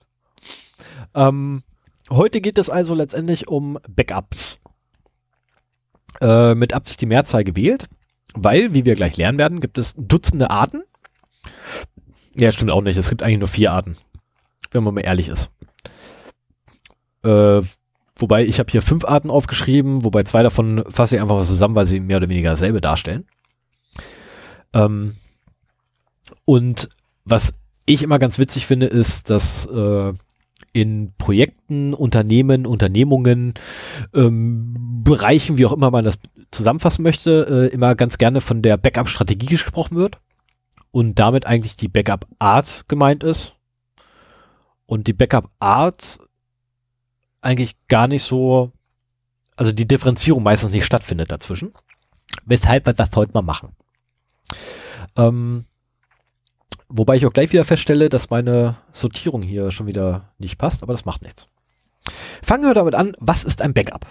Ähm, 1.14 1.62
heute 2.10 2.40
geht 2.40 2.58
es 2.58 2.70
also 2.70 2.94
letztendlich 2.94 3.48
um 3.48 3.78
Backups. 3.88 4.60
Äh, 6.20 6.54
mit 6.54 6.72
Absicht 6.72 7.00
die 7.00 7.06
Mehrzahl 7.06 7.44
gewählt, 7.44 7.88
weil, 8.34 8.72
wie 8.72 8.84
wir 8.86 8.94
gleich 8.94 9.16
lernen 9.16 9.38
werden, 9.38 9.60
gibt 9.60 9.76
es 9.76 9.94
Dutzende 9.96 10.50
Arten. 10.50 10.82
Ja, 12.34 12.52
stimmt 12.52 12.70
auch 12.70 12.80
nicht. 12.82 12.96
Es 12.96 13.08
gibt 13.08 13.22
eigentlich 13.22 13.38
nur 13.38 13.48
vier 13.48 13.72
Arten, 13.72 13.96
wenn 14.70 14.82
man 14.82 14.94
mal 14.94 15.00
ehrlich 15.02 15.28
ist. 15.28 15.50
Äh, 17.22 17.60
wobei 18.16 18.44
ich 18.44 18.58
habe 18.58 18.70
hier 18.70 18.82
fünf 18.82 19.04
Arten 19.04 19.30
aufgeschrieben, 19.30 20.04
wobei 20.04 20.22
zwei 20.22 20.42
davon 20.42 20.84
fasse 20.88 21.16
ich 21.16 21.22
einfach 21.22 21.36
was 21.36 21.48
zusammen, 21.48 21.74
weil 21.74 21.86
sie 21.86 22.00
mehr 22.00 22.18
oder 22.18 22.28
weniger 22.28 22.50
dasselbe 22.50 22.80
darstellen. 22.80 23.26
Ähm, 24.72 25.16
und 26.44 26.88
was 27.24 27.54
ich 27.86 28.02
immer 28.02 28.18
ganz 28.18 28.38
witzig 28.38 28.66
finde, 28.66 28.86
ist, 28.86 29.30
dass 29.30 29.66
äh, 29.66 30.12
in 30.72 31.14
Projekten, 31.16 31.94
Unternehmen, 31.94 32.66
Unternehmungen, 32.66 33.54
ähm, 34.12 35.02
Bereichen, 35.02 35.56
wie 35.56 35.66
auch 35.66 35.72
immer 35.72 35.90
man 35.90 36.04
das 36.04 36.18
zusammenfassen 36.50 37.02
möchte, 37.02 37.68
äh, 37.70 37.74
immer 37.74 37.94
ganz 37.94 38.18
gerne 38.18 38.40
von 38.40 38.62
der 38.62 38.76
Backup-Strategie 38.76 39.46
gesprochen 39.46 39.96
wird 39.96 40.18
und 40.90 41.18
damit 41.18 41.46
eigentlich 41.46 41.76
die 41.76 41.88
Backup-Art 41.88 42.88
gemeint 42.88 43.24
ist 43.24 43.54
und 44.86 45.06
die 45.06 45.12
Backup-Art 45.12 46.18
eigentlich 47.40 47.76
gar 47.88 48.08
nicht 48.08 48.22
so, 48.22 48.72
also 49.56 49.72
die 49.72 49.88
Differenzierung 49.88 50.42
meistens 50.42 50.72
nicht 50.72 50.84
stattfindet 50.84 51.30
dazwischen, 51.30 51.72
weshalb 52.44 52.86
wir 52.86 52.92
das 52.92 53.10
heute 53.14 53.32
mal 53.32 53.42
machen. 53.42 53.70
Ähm, 55.16 55.64
wobei 56.88 57.16
ich 57.16 57.26
auch 57.26 57.32
gleich 57.32 57.52
wieder 57.52 57.64
feststelle, 57.64 58.08
dass 58.08 58.30
meine 58.30 58.76
Sortierung 58.92 59.42
hier 59.42 59.70
schon 59.70 59.86
wieder 59.86 60.32
nicht 60.38 60.58
passt, 60.58 60.82
aber 60.82 60.92
das 60.92 61.04
macht 61.04 61.22
nichts. 61.22 61.48
Fangen 62.42 62.64
wir 62.64 62.74
damit 62.74 62.94
an, 62.94 63.14
was 63.18 63.44
ist 63.44 63.62
ein 63.62 63.74
Backup? 63.74 64.06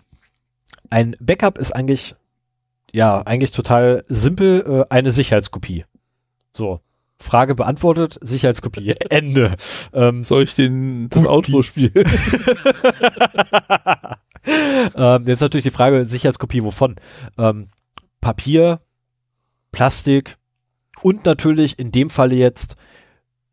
Ein 0.89 1.15
Backup 1.19 1.57
ist 1.57 1.71
eigentlich, 1.71 2.15
ja, 2.91 3.21
eigentlich 3.21 3.51
total 3.51 4.03
simpel, 4.07 4.63
äh, 4.67 4.93
eine 4.93 5.11
Sicherheitskopie. 5.11 5.85
So. 6.53 6.81
Frage 7.17 7.55
beantwortet, 7.55 8.19
Sicherheitskopie. 8.21 8.93
Ende. 9.09 9.55
Ähm, 9.93 10.25
Soll 10.25 10.43
ich 10.43 10.53
den, 10.53 11.07
das 11.09 11.25
Outro 11.25 11.61
spielen? 11.61 11.93
ähm, 14.95 15.23
jetzt 15.25 15.39
natürlich 15.39 15.63
die 15.63 15.71
Frage, 15.71 16.05
Sicherheitskopie 16.05 16.63
wovon? 16.63 16.95
Ähm, 17.37 17.69
Papier, 18.19 18.81
Plastik 19.71 20.37
und 21.05 21.23
natürlich 21.23 21.77
in 21.77 21.91
dem 21.91 22.09
Falle 22.09 22.33
jetzt 22.33 22.77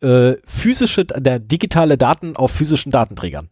äh, 0.01 0.37
physische, 0.47 1.05
der 1.05 1.39
digitale 1.39 1.99
Daten 1.99 2.35
auf 2.35 2.51
physischen 2.51 2.91
Datenträgern. 2.91 3.51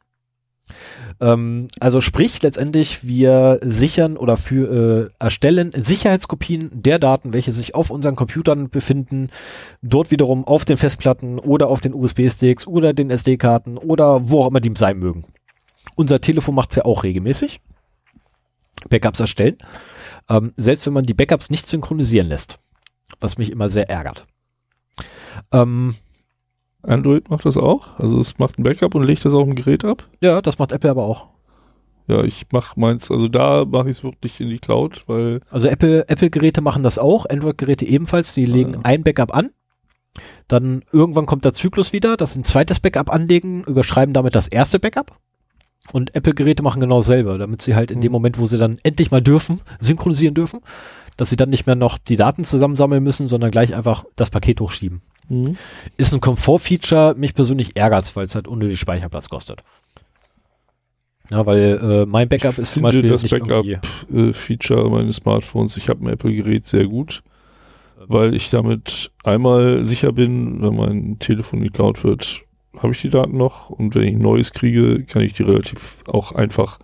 Ähm, 1.21 1.69
also 1.81 2.01
sprich 2.01 2.41
letztendlich, 2.41 3.07
wir 3.07 3.61
sichern 3.63 4.17
oder 4.17 4.39
für 4.39 5.11
äh, 5.11 5.23
erstellen 5.23 5.73
Sicherheitskopien 5.77 6.71
der 6.73 6.99
Daten, 6.99 7.35
welche 7.35 7.53
sich 7.53 7.75
auf 7.75 7.91
unseren 7.91 8.17
Computern 8.17 8.71
befinden, 8.71 9.29
dort 9.83 10.11
wiederum 10.11 10.47
auf 10.47 10.65
den 10.65 10.79
Festplatten 10.79 11.39
oder 11.39 11.69
auf 11.69 11.83
den 11.83 11.93
USB-Sticks 11.93 12.67
oder 12.67 12.95
den 12.95 13.11
SD-Karten 13.11 13.77
oder 13.77 14.31
wo 14.31 14.41
auch 14.45 14.49
immer 14.49 14.61
die 14.61 14.73
sein 14.79 14.99
mögen. 14.99 15.27
Unser 15.95 16.23
Telefon 16.23 16.55
macht 16.55 16.71
es 16.71 16.77
ja 16.77 16.87
auch 16.87 17.03
regelmäßig. 17.03 17.61
Backups 18.89 19.21
erstellen. 19.21 19.59
Ähm, 20.31 20.55
selbst 20.57 20.87
wenn 20.87 20.95
man 20.95 21.05
die 21.05 21.13
Backups 21.13 21.51
nicht 21.51 21.67
synchronisieren 21.67 22.29
lässt. 22.29 22.61
Was 23.21 23.39
mich 23.39 23.51
immer 23.53 23.69
sehr 23.69 23.89
ärgert. 23.91 24.27
Ähm, 25.53 25.95
Android 26.83 27.31
macht 27.31 27.45
das 27.45 27.57
auch. 27.57 27.99
Also 27.99 28.19
es 28.19 28.39
macht 28.39 28.59
ein 28.59 28.63
Backup 28.63 28.95
und 28.95 29.05
legt 29.05 29.25
das 29.25 29.35
auf 29.35 29.45
dem 29.45 29.55
Gerät 29.55 29.85
ab. 29.85 30.09
ja, 30.23 30.41
das 30.41 30.59
macht 30.59 30.73
Apple 30.73 30.91
aber 30.91 31.05
auch. 31.05 31.29
Ja, 32.07 32.25
ich 32.25 32.47
mach 32.51 32.75
meins, 32.77 33.11
also 33.11 33.29
da 33.29 33.65
mache 33.65 33.89
ich 33.89 33.99
es 33.99 34.05
wirklich 34.05 34.41
in 34.41 34.49
die 34.49 34.59
Cloud, 34.59 35.05
weil 35.07 35.41
Also 35.51 35.69
Apple, 35.69 36.09
Apple-Geräte 36.09 36.61
machen 36.61 36.83
das 36.83 36.99
auch, 36.99 37.25
Android-Geräte 37.27 37.85
ebenfalls, 37.87 38.35
die 38.35 38.47
legen 38.47 38.75
ja. 38.75 38.81
ein 38.83 39.05
Backup 39.05 39.33
an. 39.33 39.51
Dann 40.49 40.83
irgendwann 40.91 41.27
kommt 41.27 41.45
der 41.45 41.53
Zyklus 41.53 41.93
wieder, 41.93 42.17
dass 42.17 42.33
sie 42.33 42.41
ein 42.41 42.45
zweites 42.45 42.81
Backup 42.81 43.13
anlegen, 43.13 43.63
überschreiben 43.63 44.13
damit 44.13 44.35
das 44.35 44.49
erste 44.49 44.81
Backup. 44.81 45.19
Und 45.93 46.15
Apple-Geräte 46.17 46.65
machen 46.65 46.81
genau 46.81 46.99
dasselbe, 46.99 47.39
damit 47.39 47.63
sie 47.63 47.77
halt 47.77 47.93
in 47.93 48.01
dem 48.01 48.11
Mhm. 48.11 48.15
Moment, 48.15 48.39
wo 48.39 48.47
sie 48.47 48.59
dann 48.59 48.79
endlich 48.83 49.13
mal 49.13 49.23
dürfen, 49.23 49.61
synchronisieren 49.79 50.35
dürfen, 50.35 50.61
dass 51.17 51.31
sie 51.31 51.37
dann 51.37 51.51
nicht 51.51 51.67
mehr 51.67 51.77
noch 51.77 51.99
die 51.99 52.17
Daten 52.17 52.45
zusammensammeln 52.45 53.03
müssen, 53.03 53.29
sondern 53.29 53.51
gleich 53.51 53.75
einfach 53.75 54.05
das 54.17 54.31
Paket 54.31 54.61
hochschieben. 54.61 55.03
Ist 55.97 56.13
ein 56.13 56.21
Komfort-Feature, 56.21 57.15
mich 57.17 57.35
persönlich 57.35 57.77
ärgert 57.77 58.17
weil 58.17 58.25
es 58.25 58.35
halt 58.35 58.49
unnötig 58.49 58.81
Speicherplatz 58.81 59.29
kostet. 59.29 59.63
Ja, 61.31 61.47
weil 61.47 61.79
äh, 61.81 62.07
mein 62.07 62.29
Backup 62.29 62.59
ist 62.59 62.75
zum 62.75 62.83
Beispiel 62.83 63.09
das 63.09 63.23
nicht 63.23 63.31
Backup- 63.31 63.65
irgendwie... 63.65 64.75
äh, 64.75 64.89
meines 64.89 65.17
Smartphones. 65.17 65.77
Ich 65.77 65.89
habe 65.89 66.05
ein 66.05 66.13
Apple-Gerät 66.13 66.67
sehr 66.67 66.87
gut, 66.87 67.23
weil 68.09 68.35
ich 68.35 68.51
damit 68.51 69.13
einmal 69.23 69.85
sicher 69.85 70.11
bin, 70.11 70.61
wenn 70.61 70.75
mein 70.75 71.19
Telefon 71.21 71.61
geklaut 71.63 72.03
wird, 72.03 72.43
habe 72.79 72.93
ich 72.93 73.01
die 73.01 73.11
Daten 73.11 73.37
noch 73.37 73.71
und 73.71 73.95
wenn 73.95 74.03
ich 74.03 74.15
ein 74.15 74.21
neues 74.21 74.53
kriege, 74.53 75.05
kann 75.05 75.23
ich 75.23 75.35
die 75.35 75.45
relativ 75.45 75.99
auch 76.09 76.33
einfach 76.33 76.81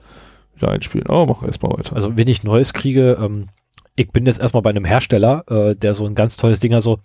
wieder 0.55 0.71
einspielen. 0.71 1.09
Aber 1.09 1.27
mach 1.27 1.43
erstmal 1.43 1.77
weiter. 1.77 1.97
Also 1.97 2.17
wenn 2.17 2.29
ich 2.29 2.45
Neues 2.45 2.73
kriege, 2.73 3.19
ähm, 3.21 3.49
ich 3.97 4.11
bin 4.11 4.27
jetzt 4.27 4.41
erstmal 4.41 4.63
bei 4.63 4.71
einem 4.71 4.85
Hersteller, 4.85 5.45
äh, 5.51 5.75
der 5.75 5.95
so 5.95 6.07
ein 6.07 6.15
ganz 6.15 6.37
tolles 6.37 6.61
Ding 6.61 6.75
hat, 6.75 6.83
so, 6.83 6.99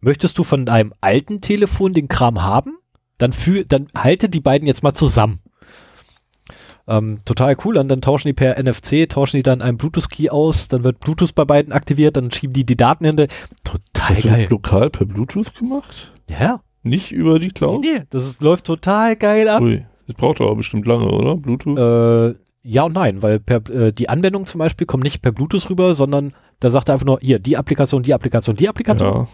möchtest 0.00 0.38
du 0.38 0.44
von 0.44 0.64
deinem 0.66 0.92
alten 1.00 1.40
Telefon 1.40 1.92
den 1.94 2.08
Kram 2.08 2.42
haben? 2.42 2.78
Dann 3.18 3.32
fühl, 3.32 3.64
dann 3.64 3.88
halte 3.96 4.28
die 4.28 4.40
beiden 4.40 4.66
jetzt 4.66 4.82
mal 4.82 4.94
zusammen. 4.94 5.40
Ähm, 6.86 7.20
total 7.26 7.54
cool, 7.64 7.76
und 7.76 7.88
dann 7.88 8.00
tauschen 8.00 8.28
die 8.28 8.32
per 8.32 8.58
NFC, 8.62 9.06
tauschen 9.08 9.36
die 9.36 9.42
dann 9.42 9.60
einen 9.60 9.76
Bluetooth-Key 9.76 10.30
aus, 10.30 10.68
dann 10.68 10.84
wird 10.84 11.00
Bluetooth 11.00 11.34
bei 11.34 11.44
beiden 11.44 11.72
aktiviert, 11.72 12.16
dann 12.16 12.30
schieben 12.30 12.54
die 12.54 12.64
die 12.64 12.78
Daten 12.78 13.04
hin. 13.04 13.16
Total 13.16 13.28
Hast 13.98 14.24
du 14.24 14.28
geil. 14.28 14.46
lokal 14.48 14.88
per 14.88 15.04
Bluetooth 15.04 15.54
gemacht? 15.54 16.12
Ja, 16.30 16.60
Nicht 16.82 17.12
über 17.12 17.38
die 17.38 17.48
nee, 17.48 17.52
Cloud? 17.52 17.82
nee, 17.82 18.04
das 18.08 18.26
ist, 18.26 18.40
läuft 18.42 18.64
total 18.64 19.16
geil 19.16 19.48
ab. 19.50 19.60
Ui, 19.60 19.84
das 20.06 20.16
braucht 20.16 20.40
aber 20.40 20.56
bestimmt 20.56 20.86
lange, 20.86 21.10
oder? 21.10 21.36
Bluetooth? 21.36 21.76
Äh, 21.78 22.38
ja 22.62 22.82
und 22.84 22.92
nein, 22.92 23.22
weil 23.22 23.40
per, 23.40 23.68
äh, 23.68 23.92
die 23.92 24.08
Anwendung 24.08 24.46
zum 24.46 24.58
Beispiel 24.58 24.86
kommt 24.86 25.04
nicht 25.04 25.22
per 25.22 25.32
Bluetooth 25.32 25.70
rüber, 25.70 25.94
sondern 25.94 26.34
da 26.60 26.70
sagt 26.70 26.88
er 26.88 26.94
einfach 26.94 27.06
nur, 27.06 27.18
hier, 27.20 27.38
die 27.38 27.56
Applikation, 27.56 28.02
die 28.02 28.14
Applikation, 28.14 28.56
die 28.56 28.68
Applikation. 28.68 29.14
ja. 29.14 29.28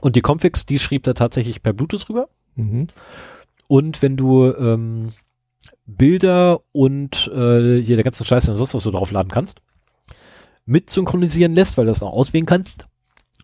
Und 0.00 0.16
die 0.16 0.22
Configs, 0.22 0.64
die 0.64 0.78
schrieb 0.78 1.06
er 1.06 1.14
tatsächlich 1.14 1.62
per 1.62 1.72
Bluetooth 1.72 2.08
rüber. 2.08 2.26
Mhm. 2.54 2.86
Und 3.66 4.02
wenn 4.02 4.16
du, 4.16 4.52
ähm, 4.54 5.12
Bilder 5.96 6.60
und 6.72 7.28
äh, 7.34 7.82
hier 7.82 7.96
der 7.96 8.04
ganze 8.04 8.24
Scheiß, 8.24 8.44
den 8.44 8.54
du 8.54 8.58
sonst 8.58 8.74
was 8.74 8.84
du 8.84 8.90
draufladen 8.90 9.30
kannst, 9.30 9.60
mit 10.64 10.90
synchronisieren 10.90 11.54
lässt, 11.54 11.76
weil 11.76 11.86
du 11.86 11.90
das 11.90 12.02
auch 12.02 12.12
auswählen 12.12 12.46
kannst, 12.46 12.86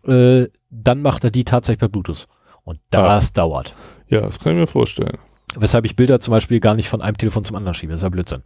äh, 0.05 0.47
dann 0.69 1.01
macht 1.01 1.23
er 1.23 1.31
die 1.31 1.43
tatsächlich 1.43 1.79
per 1.79 1.89
Bluetooth. 1.89 2.27
Und 2.63 2.79
das 2.89 3.33
dauert. 3.33 3.75
Ja, 4.07 4.21
das 4.21 4.39
kann 4.39 4.53
ich 4.53 4.59
mir 4.59 4.67
vorstellen. 4.67 5.17
Weshalb 5.55 5.85
ich 5.85 5.95
Bilder 5.95 6.19
zum 6.19 6.31
Beispiel 6.33 6.59
gar 6.59 6.75
nicht 6.75 6.89
von 6.89 7.01
einem 7.01 7.17
Telefon 7.17 7.43
zum 7.43 7.55
anderen 7.55 7.73
schiebe. 7.73 7.91
Das 7.91 7.99
ist 7.99 8.03
ja 8.03 8.09
Blödsinn. 8.09 8.43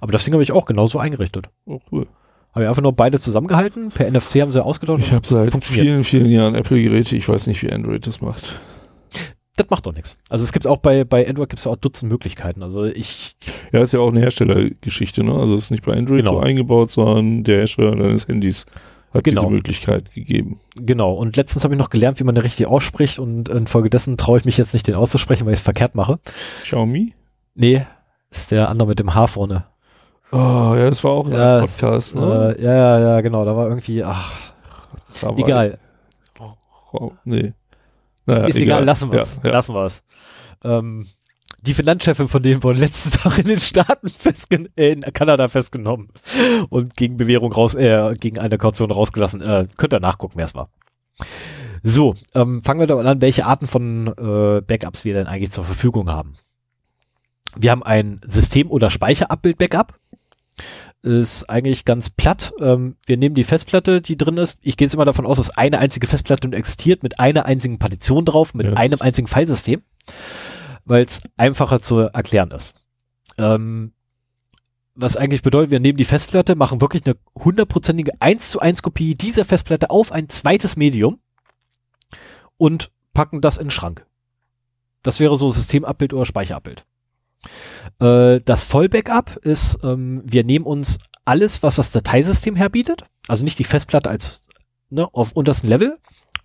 Aber 0.00 0.12
das 0.12 0.24
Ding 0.24 0.32
habe 0.34 0.42
ich 0.42 0.52
auch 0.52 0.66
genauso 0.66 0.98
eingerichtet. 0.98 1.48
Oh, 1.66 1.80
cool. 1.92 2.06
Habe 2.52 2.64
ich 2.64 2.68
einfach 2.68 2.82
nur 2.82 2.92
beide 2.92 3.18
zusammengehalten. 3.20 3.90
Per 3.90 4.10
NFC 4.10 4.40
haben 4.40 4.50
sie 4.52 4.64
ausgetauscht. 4.64 5.02
Ich 5.04 5.12
habe 5.12 5.26
seit 5.26 5.64
vielen, 5.64 6.02
vielen 6.04 6.30
Jahren 6.30 6.54
Apple-Geräte. 6.54 7.16
Ich 7.16 7.28
weiß 7.28 7.46
nicht, 7.46 7.62
wie 7.62 7.70
Android 7.70 8.06
das 8.06 8.20
macht. 8.20 8.58
Das 9.56 9.68
macht 9.70 9.86
doch 9.86 9.94
nichts. 9.94 10.16
Also 10.30 10.44
es 10.44 10.52
gibt 10.52 10.66
auch 10.68 10.78
bei, 10.78 11.02
bei 11.04 11.28
Android 11.28 11.48
gibt 11.50 11.58
es 11.60 11.66
auch 11.66 11.76
Dutzend 11.76 12.10
Möglichkeiten. 12.12 12.62
Also 12.62 12.84
ich, 12.84 13.36
Ja, 13.72 13.80
ist 13.80 13.92
ja 13.92 14.00
auch 14.00 14.08
eine 14.08 14.20
Herstellergeschichte, 14.20 15.24
ne? 15.24 15.34
Also 15.34 15.54
es 15.54 15.64
ist 15.64 15.70
nicht 15.72 15.84
bei 15.84 15.94
Android 15.96 16.20
Genau. 16.20 16.34
so 16.34 16.38
eingebaut, 16.40 16.90
sondern 16.92 17.42
der 17.44 17.58
Hersteller 17.58 17.96
deines 17.96 18.28
Handys 18.28 18.66
hat 19.12 19.24
Genau. 19.24 19.40
diese 19.42 19.52
Möglichkeit 19.52 20.14
gegeben. 20.14 20.60
genau. 20.76 21.12
Und 21.12 21.36
letztens 21.36 21.64
habe 21.64 21.74
ich 21.74 21.78
noch 21.78 21.90
gelernt, 21.90 22.20
wie 22.20 22.24
man 22.24 22.34
den 22.36 22.42
richtig 22.42 22.66
ausspricht 22.66 23.18
und 23.18 23.48
infolgedessen 23.48 24.16
traue 24.16 24.38
ich 24.38 24.44
mich 24.44 24.58
jetzt 24.58 24.74
nicht, 24.74 24.86
den 24.86 24.94
auszusprechen, 24.94 25.44
weil 25.46 25.54
ich 25.54 25.58
es 25.60 25.64
verkehrt 25.64 25.94
mache. 25.96 26.20
Xiaomi? 26.62 27.14
Nee, 27.54 27.84
ist 28.30 28.52
der 28.52 28.68
andere 28.68 28.88
mit 28.90 28.98
dem 29.00 29.14
H 29.14 29.26
vorne. 29.26 29.64
Oh, 30.30 30.74
ja, 30.76 30.86
das 30.90 31.02
war 31.04 31.12
auch 31.12 31.26
in 31.26 31.32
Ja, 31.34 31.60
Podcast, 31.60 32.14
ne? 32.14 32.54
Äh, 32.58 32.62
ja, 32.62 32.72
ja, 32.74 33.00
ja, 33.00 33.20
genau. 33.22 33.44
Da 33.44 33.56
war 33.56 33.68
irgendwie, 33.68 34.04
ach, 34.04 34.52
war- 35.22 35.38
egal. 35.38 35.78
Oh, 36.92 37.12
nee. 37.24 37.52
Naja, 38.26 38.46
Ist 38.46 38.56
egal, 38.58 38.84
lassen 38.84 39.10
wir 39.12 39.20
es. 39.20 39.36
Ja, 39.36 39.48
ja. 39.48 39.52
Lassen 39.52 39.74
wir 39.74 39.84
es. 39.84 40.02
Ähm, 40.64 41.06
die 41.62 41.74
Finanzchefin 41.74 42.28
von 42.28 42.42
denen 42.42 42.62
wurde 42.62 42.78
letzten 42.78 43.10
Tag 43.18 43.38
in 43.38 43.46
den 43.48 43.58
Staaten 43.58 44.08
festgen 44.08 44.68
äh, 44.76 44.92
in 44.92 45.00
Kanada 45.02 45.48
festgenommen 45.48 46.08
und 46.70 46.96
gegen 46.96 47.16
Bewährung 47.16 47.52
raus, 47.52 47.74
äh, 47.74 48.14
gegen 48.18 48.38
eine 48.38 48.58
Kaution 48.58 48.90
rausgelassen. 48.90 49.40
Äh, 49.42 49.66
könnt 49.76 49.92
ihr 49.94 50.00
nachgucken, 50.00 50.34
wer 50.36 50.44
es 50.44 50.54
war. 50.54 50.68
So, 51.82 52.14
ähm, 52.34 52.62
fangen 52.62 52.80
wir 52.80 52.86
doch 52.86 53.00
an, 53.00 53.20
welche 53.20 53.46
Arten 53.46 53.66
von 53.66 54.08
äh, 54.08 54.60
Backups 54.62 55.04
wir 55.04 55.14
denn 55.14 55.26
eigentlich 55.26 55.50
zur 55.50 55.64
Verfügung 55.64 56.10
haben. 56.10 56.34
Wir 57.56 57.70
haben 57.70 57.82
ein 57.82 58.20
System- 58.26 58.70
oder 58.70 58.90
Speicherabbild-Backup. 58.90 59.94
Ist 61.02 61.48
eigentlich 61.48 61.84
ganz 61.84 62.10
platt. 62.10 62.52
Ähm, 62.60 62.96
wir 63.06 63.16
nehmen 63.16 63.34
die 63.34 63.44
Festplatte, 63.44 64.00
die 64.00 64.16
drin 64.16 64.36
ist. 64.36 64.58
Ich 64.62 64.76
gehe 64.76 64.86
jetzt 64.86 64.94
immer 64.94 65.04
davon 65.04 65.26
aus, 65.26 65.36
dass 65.38 65.50
eine 65.56 65.78
einzige 65.78 66.06
Festplatte 66.06 66.48
existiert 66.52 67.02
mit 67.02 67.20
einer 67.20 67.46
einzigen 67.46 67.78
Partition 67.78 68.24
drauf, 68.24 68.52
mit 68.54 68.66
Ja. 68.66 68.72
einem 68.74 69.00
einzigen 69.00 69.28
Filesystem, 69.28 69.82
weil 70.84 71.04
es 71.04 71.22
einfacher 71.36 71.80
zu 71.80 71.98
erklären 71.98 72.50
ist. 72.50 72.74
Ähm, 73.38 73.92
was 74.96 75.16
eigentlich 75.16 75.42
bedeutet, 75.42 75.70
wir 75.70 75.78
nehmen 75.78 75.96
die 75.98 76.04
Festplatte, 76.04 76.56
machen 76.56 76.80
wirklich 76.80 77.06
eine 77.06 77.16
hundertprozentige 77.36 78.12
1 78.20 78.50
zu 78.50 78.58
1 78.58 78.82
Kopie 78.82 79.14
dieser 79.14 79.44
Festplatte 79.44 79.90
auf 79.90 80.10
ein 80.10 80.28
zweites 80.28 80.74
Medium 80.76 81.20
und 82.56 82.90
packen 83.14 83.40
das 83.40 83.56
in 83.58 83.66
den 83.66 83.70
Schrank. 83.70 84.04
Das 85.04 85.20
wäre 85.20 85.36
so 85.36 85.48
Systemabbild 85.50 86.12
oder 86.12 86.26
Speicherabbild. 86.26 86.84
Äh, 88.00 88.40
das 88.44 88.64
Vollbackup 88.64 89.36
ist, 89.36 89.78
ähm, 89.82 90.22
wir 90.24 90.44
nehmen 90.44 90.64
uns 90.64 90.98
alles, 91.24 91.62
was 91.62 91.76
das 91.76 91.90
Dateisystem 91.90 92.56
herbietet, 92.56 93.04
also 93.26 93.44
nicht 93.44 93.58
die 93.58 93.64
Festplatte 93.64 94.08
als 94.08 94.42
ne, 94.90 95.06
auf 95.12 95.32
untersten 95.32 95.68
Level, 95.68 95.98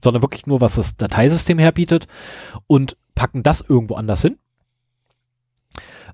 sondern 0.03 0.22
wirklich 0.22 0.45
nur, 0.48 0.61
was 0.61 0.76
das 0.76 0.98
Dateisystem 0.98 1.60
herbietet 1.60 2.07
und 2.68 2.98
packen 3.15 3.44
das 3.44 3.61
irgendwo 3.61 3.95
anders 3.95 4.22
hin. 4.22 4.38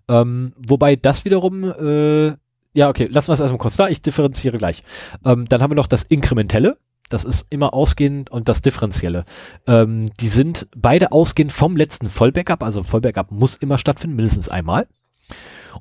Ähm, 0.07 0.53
wobei 0.57 0.95
das 0.95 1.25
wiederum, 1.25 1.63
äh, 1.63 2.27
ja, 2.73 2.89
okay, 2.89 3.07
lassen 3.09 3.29
wir 3.29 3.33
es 3.33 3.39
erstmal 3.39 3.59
kurz 3.59 3.77
da, 3.77 3.89
ich 3.89 4.01
differenziere 4.01 4.57
gleich. 4.57 4.83
Ähm, 5.25 5.47
dann 5.49 5.61
haben 5.61 5.71
wir 5.71 5.75
noch 5.75 5.87
das 5.87 6.03
Inkrementelle, 6.03 6.77
das 7.09 7.23
ist 7.23 7.47
immer 7.49 7.73
ausgehend 7.73 8.29
und 8.29 8.47
das 8.47 8.61
Differenzielle. 8.61 9.25
Ähm, 9.67 10.07
die 10.19 10.29
sind 10.29 10.67
beide 10.75 11.11
ausgehend 11.11 11.51
vom 11.51 11.75
letzten 11.75 12.09
Vollbackup, 12.09 12.63
also 12.63 12.83
Vollbackup 12.83 13.31
muss 13.31 13.55
immer 13.55 13.77
stattfinden, 13.77 14.15
mindestens 14.15 14.49
einmal. 14.49 14.87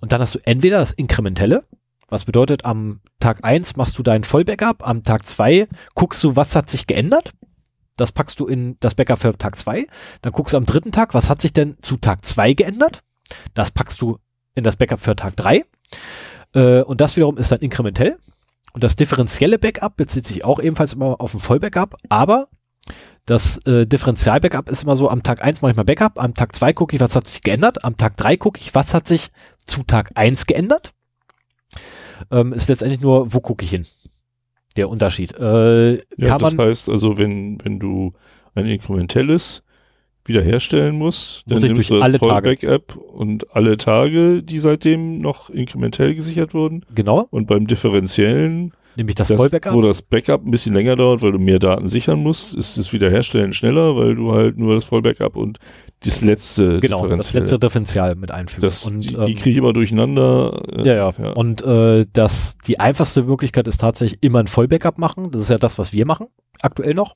Und 0.00 0.12
dann 0.12 0.20
hast 0.20 0.34
du 0.34 0.40
entweder 0.44 0.78
das 0.78 0.90
Inkrementelle, 0.90 1.62
was 2.08 2.24
bedeutet, 2.24 2.64
am 2.64 3.00
Tag 3.20 3.44
eins 3.44 3.76
machst 3.76 3.98
du 3.98 4.02
dein 4.02 4.24
Vollbackup, 4.24 4.86
am 4.86 5.02
Tag 5.04 5.26
zwei 5.26 5.68
guckst 5.94 6.24
du, 6.24 6.36
was 6.36 6.56
hat 6.56 6.70
sich 6.70 6.86
geändert. 6.86 7.32
Das 7.96 8.12
packst 8.12 8.40
du 8.40 8.46
in 8.46 8.76
das 8.80 8.94
Backup 8.94 9.18
für 9.18 9.36
Tag 9.36 9.58
zwei. 9.58 9.86
Dann 10.22 10.32
guckst 10.32 10.54
du 10.54 10.56
am 10.56 10.66
dritten 10.66 10.92
Tag, 10.92 11.14
was 11.14 11.28
hat 11.28 11.42
sich 11.42 11.52
denn 11.52 11.76
zu 11.82 11.96
Tag 11.96 12.24
zwei 12.24 12.54
geändert. 12.54 13.02
Das 13.54 13.72
packst 13.72 14.00
du 14.00 14.18
in 14.54 14.64
das 14.64 14.76
Backup 14.76 15.00
für 15.00 15.16
Tag 15.16 15.36
drei. 15.36 15.64
Äh, 16.54 16.82
und 16.82 17.00
das 17.00 17.16
wiederum 17.16 17.36
ist 17.38 17.50
dann 17.50 17.58
inkrementell. 17.58 18.16
Und 18.72 18.84
das 18.84 18.96
differenzielle 18.96 19.58
Backup 19.58 19.96
bezieht 19.96 20.26
sich 20.26 20.44
auch 20.44 20.60
ebenfalls 20.60 20.92
immer 20.92 21.20
auf 21.20 21.34
ein 21.34 21.40
Vollbackup, 21.40 21.96
aber 22.08 22.48
das 23.26 23.58
äh, 23.66 23.86
Differential-Backup 23.86 24.70
ist 24.70 24.84
immer 24.84 24.96
so, 24.96 25.10
am 25.10 25.22
Tag 25.22 25.42
eins 25.42 25.60
mache 25.60 25.72
ich 25.72 25.76
mal 25.76 25.84
Backup, 25.84 26.18
am 26.18 26.34
Tag 26.34 26.54
zwei 26.54 26.72
gucke 26.72 26.96
ich, 26.96 27.00
was 27.00 27.14
hat 27.14 27.26
sich 27.26 27.42
geändert, 27.42 27.84
am 27.84 27.96
Tag 27.96 28.16
drei 28.16 28.36
gucke 28.36 28.60
ich, 28.60 28.74
was 28.74 28.94
hat 28.94 29.06
sich 29.06 29.30
zu 29.64 29.82
Tag 29.82 30.10
eins 30.14 30.46
geändert. 30.46 30.94
Ähm, 32.30 32.52
ist 32.52 32.68
letztendlich 32.68 33.00
nur, 33.00 33.32
wo 33.32 33.40
gucke 33.40 33.64
ich 33.64 33.70
hin? 33.70 33.86
Der 34.76 34.88
Unterschied. 34.88 35.34
Äh, 35.38 35.96
Ja, 36.16 36.38
das 36.38 36.56
heißt 36.56 36.88
also, 36.88 37.18
wenn, 37.18 37.58
wenn 37.62 37.78
du 37.78 38.14
ein 38.54 38.66
inkrementelles 38.66 39.62
wiederherstellen 40.28 40.96
musst, 40.96 41.42
dann 41.46 41.56
Muss 41.56 41.64
ich 41.64 41.72
nimmst 41.72 41.90
durch 41.90 41.98
du 42.00 42.04
alle 42.04 42.18
das 42.18 42.28
Tage. 42.28 42.56
Vollbackup 42.60 42.96
und 42.96 43.54
alle 43.56 43.76
Tage, 43.76 44.42
die 44.42 44.58
seitdem 44.58 45.18
noch 45.20 45.50
inkrementell 45.50 46.14
gesichert 46.14 46.54
wurden. 46.54 46.84
genau, 46.94 47.26
Und 47.30 47.46
beim 47.46 47.66
differenziellen, 47.66 48.72
nämlich 48.96 49.14
das, 49.16 49.28
das, 49.28 49.36
Vollbackup. 49.38 49.72
wo 49.74 49.82
das 49.82 50.02
Backup 50.02 50.44
ein 50.44 50.50
bisschen 50.50 50.74
länger 50.74 50.96
dauert, 50.96 51.22
weil 51.22 51.32
du 51.32 51.38
mehr 51.38 51.58
Daten 51.58 51.88
sichern 51.88 52.20
musst, 52.22 52.54
ist 52.54 52.78
das 52.78 52.92
Wiederherstellen 52.92 53.52
schneller, 53.52 53.96
weil 53.96 54.14
du 54.14 54.32
halt 54.32 54.58
nur 54.58 54.74
das 54.74 54.84
Vollbackup 54.84 55.36
und 55.36 55.58
das 56.04 56.20
letzte 56.20 56.78
Genau, 56.78 57.06
das 57.08 57.32
letzte 57.32 57.58
Differential 57.58 58.14
mit 58.14 58.30
einfügen. 58.30 58.62
das, 58.62 58.86
und, 58.86 59.00
die, 59.08 59.14
ähm, 59.14 59.24
die 59.26 59.34
kriege 59.34 59.50
ich 59.50 59.56
immer 59.56 59.72
durcheinander. 59.72 60.62
äh, 60.76 60.86
Ja, 60.86 60.94
ja. 60.94 61.30
Und 61.32 61.62
äh, 61.62 62.06
das, 62.12 62.56
die 62.66 62.78
einfachste 62.78 63.22
Möglichkeit 63.24 63.66
ist 63.66 63.80
tatsächlich 63.80 64.18
immer 64.22 64.38
ein 64.38 64.46
Vollbackup 64.46 64.98
machen. 64.98 65.30
Das 65.32 65.40
ist 65.42 65.50
ja 65.50 65.58
das, 65.58 65.78
was 65.78 65.92
wir 65.92 66.06
machen, 66.06 66.26
aktuell 66.62 66.94
noch. 66.94 67.14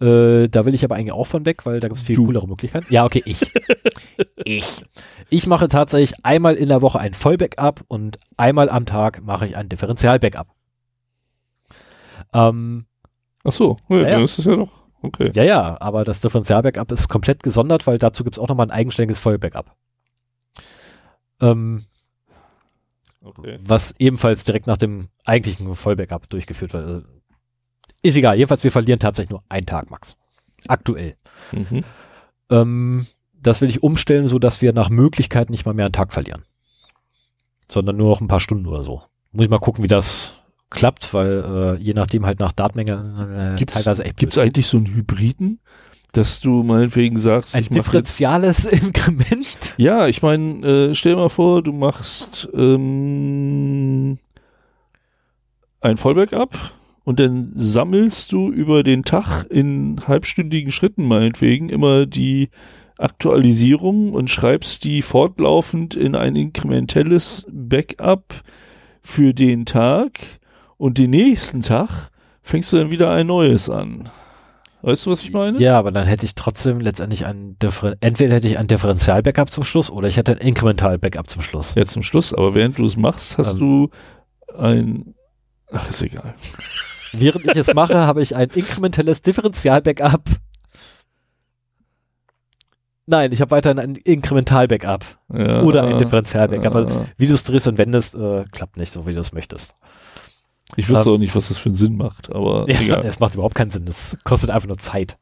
Äh, 0.00 0.48
da 0.48 0.64
will 0.64 0.74
ich 0.74 0.84
aber 0.84 0.96
eigentlich 0.96 1.12
auch 1.12 1.26
von 1.26 1.46
weg, 1.46 1.64
weil 1.66 1.80
da 1.80 1.88
gibt 1.88 1.98
es 1.98 2.04
viel 2.06 2.16
Du. 2.16 2.26
coolere 2.26 2.48
Möglichkeiten. 2.48 2.86
Ja, 2.92 3.04
okay, 3.04 3.22
ich. 3.24 3.42
ich. 4.44 4.82
Ich 5.30 5.46
mache 5.46 5.68
tatsächlich 5.68 6.18
einmal 6.24 6.54
in 6.56 6.68
der 6.68 6.82
Woche 6.82 6.98
ein 6.98 7.14
Vollbackup 7.14 7.84
und 7.88 8.18
einmal 8.36 8.68
am 8.68 8.86
Tag 8.86 9.22
mache 9.22 9.46
ich 9.46 9.56
ein 9.56 9.68
Differential-Backup. 9.68 10.48
Ähm, 12.32 12.86
Ach 13.44 13.52
so, 13.52 13.76
ja, 13.88 13.96
Ja, 13.98 14.02
dann 14.10 14.22
ist 14.24 14.38
es 14.38 14.44
ja 14.46 14.56
doch 14.56 14.72
okay. 15.02 15.30
ja, 15.34 15.42
ja, 15.44 15.80
aber 15.80 16.04
das 16.04 16.20
Differential-Backup 16.20 16.90
ist 16.92 17.08
komplett 17.08 17.42
gesondert, 17.42 17.86
weil 17.86 17.98
dazu 17.98 18.24
gibt 18.24 18.36
es 18.36 18.38
auch 18.42 18.48
nochmal 18.48 18.66
ein 18.66 18.72
eigenständiges 18.72 19.20
Vollbackup. 19.20 19.74
Ähm, 21.40 21.84
okay. 23.22 23.58
was 23.64 23.94
ebenfalls 23.98 24.44
direkt 24.44 24.66
nach 24.66 24.76
dem 24.76 25.08
eigentlichen 25.24 25.74
Vollbackup 25.74 26.28
durchgeführt 26.30 26.72
wird. 26.72 27.04
Ist 28.04 28.16
egal, 28.16 28.36
jedenfalls 28.36 28.62
wir 28.62 28.70
verlieren 28.70 28.98
tatsächlich 28.98 29.30
nur 29.30 29.42
einen 29.48 29.64
Tag 29.64 29.90
max. 29.90 30.18
Aktuell. 30.68 31.16
Mhm. 31.52 31.82
Ähm, 32.50 33.06
das 33.32 33.62
will 33.62 33.70
ich 33.70 33.82
umstellen, 33.82 34.28
so 34.28 34.38
dass 34.38 34.60
wir 34.60 34.74
nach 34.74 34.90
Möglichkeit 34.90 35.48
nicht 35.48 35.64
mal 35.64 35.72
mehr 35.72 35.86
einen 35.86 35.94
Tag 35.94 36.12
verlieren. 36.12 36.42
Sondern 37.66 37.96
nur 37.96 38.10
noch 38.10 38.20
ein 38.20 38.28
paar 38.28 38.40
Stunden 38.40 38.66
oder 38.66 38.82
so. 38.82 39.02
Muss 39.32 39.46
ich 39.46 39.50
mal 39.50 39.58
gucken, 39.58 39.82
wie 39.82 39.88
das 39.88 40.34
klappt, 40.68 41.14
weil 41.14 41.78
äh, 41.78 41.82
je 41.82 41.94
nachdem 41.94 42.26
halt 42.26 42.40
nach 42.40 42.52
Datenmenge 42.52 43.54
äh, 43.54 43.58
Gibt's, 43.58 43.72
teilweise 43.72 44.04
echt 44.04 44.18
gibt's 44.18 44.36
blöd. 44.36 44.48
eigentlich 44.48 44.66
so 44.66 44.76
einen 44.76 44.94
Hybriden, 44.94 45.60
dass 46.12 46.40
du 46.40 46.62
meinetwegen 46.62 47.16
sagst, 47.16 47.56
ein 47.56 47.62
mache 47.62 47.74
jetzt 47.74 47.86
differenziales 47.86 48.64
Inkrement. 48.66 49.76
Ja, 49.78 50.08
ich 50.08 50.20
meine, 50.20 50.66
äh, 50.90 50.94
stell 50.94 51.16
mal 51.16 51.30
vor, 51.30 51.62
du 51.62 51.72
machst 51.72 52.50
ähm, 52.52 54.18
ein 55.80 55.96
Vollbackup 55.96 56.74
und 57.04 57.20
dann 57.20 57.52
sammelst 57.54 58.32
du 58.32 58.50
über 58.50 58.82
den 58.82 59.04
Tag 59.04 59.44
in 59.50 59.96
halbstündigen 60.06 60.72
Schritten 60.72 61.06
meinetwegen 61.06 61.68
immer 61.68 62.06
die 62.06 62.48
Aktualisierung 62.98 64.12
und 64.12 64.30
schreibst 64.30 64.84
die 64.84 65.02
fortlaufend 65.02 65.94
in 65.96 66.14
ein 66.14 66.36
inkrementelles 66.36 67.46
Backup 67.50 68.34
für 69.02 69.34
den 69.34 69.66
Tag 69.66 70.20
und 70.76 70.98
den 70.98 71.10
nächsten 71.10 71.60
Tag 71.60 72.10
fängst 72.42 72.72
du 72.72 72.78
dann 72.78 72.90
wieder 72.90 73.10
ein 73.10 73.26
neues 73.26 73.68
an. 73.68 74.08
Weißt 74.82 75.06
du, 75.06 75.10
was 75.10 75.22
ich 75.22 75.32
meine? 75.32 75.58
Ja, 75.58 75.78
aber 75.78 75.90
dann 75.92 76.06
hätte 76.06 76.26
ich 76.26 76.34
trotzdem 76.34 76.78
letztendlich 76.78 77.24
ein 77.24 77.58
Differen 77.58 77.96
entweder 78.00 78.34
hätte 78.34 78.48
ich 78.48 78.58
ein 78.58 78.66
Differential-Backup 78.66 79.50
zum 79.50 79.64
Schluss 79.64 79.90
oder 79.90 80.08
ich 80.08 80.18
hätte 80.18 80.32
ein 80.32 80.38
Inkremental-Backup 80.46 81.28
zum 81.28 81.40
Schluss. 81.42 81.74
Ja, 81.74 81.86
zum 81.86 82.02
Schluss, 82.02 82.34
aber 82.34 82.54
während 82.54 82.78
du 82.78 82.84
es 82.84 82.96
machst, 82.96 83.38
hast 83.38 83.54
Ähm. 83.54 83.58
du 83.60 83.90
ein. 84.58 85.14
Ach, 85.72 85.88
ist 85.88 86.02
egal. 86.02 86.34
Während 87.18 87.46
ich 87.46 87.56
es 87.56 87.72
mache, 87.74 87.94
habe 88.06 88.22
ich 88.22 88.34
ein 88.36 88.50
inkrementelles 88.50 89.22
Differential-Backup. 89.22 90.22
Nein, 93.06 93.32
ich 93.32 93.40
habe 93.42 93.50
weiterhin 93.50 93.78
ein 93.78 93.96
Inkremental-Backup 93.96 95.04
Ja, 95.34 95.62
oder 95.62 95.82
ein 95.84 95.98
Differential-Backup. 95.98 96.74
ja. 96.74 96.80
Also, 96.84 97.06
wie 97.18 97.26
du 97.26 97.34
es 97.34 97.44
drehst 97.44 97.66
und 97.68 97.76
wendest, 97.76 98.14
äh, 98.14 98.44
klappt 98.50 98.78
nicht 98.78 98.92
so, 98.92 99.06
wie 99.06 99.12
du 99.12 99.20
es 99.20 99.32
möchtest. 99.32 99.74
Ich 100.76 100.88
wüsste 100.88 101.10
Ähm, 101.10 101.16
auch 101.16 101.18
nicht, 101.18 101.36
was 101.36 101.48
das 101.48 101.58
für 101.58 101.68
einen 101.68 101.76
Sinn 101.76 101.96
macht, 101.96 102.32
aber 102.34 102.64
Ja, 102.68 102.74
es, 102.76 102.86
egal. 102.86 103.04
es 103.04 103.20
macht 103.20 103.34
überhaupt 103.34 103.54
keinen 103.54 103.70
Sinn. 103.70 103.84
Das 103.84 104.16
kostet 104.24 104.50
einfach 104.50 104.68
nur 104.68 104.78
Zeit. 104.78 105.18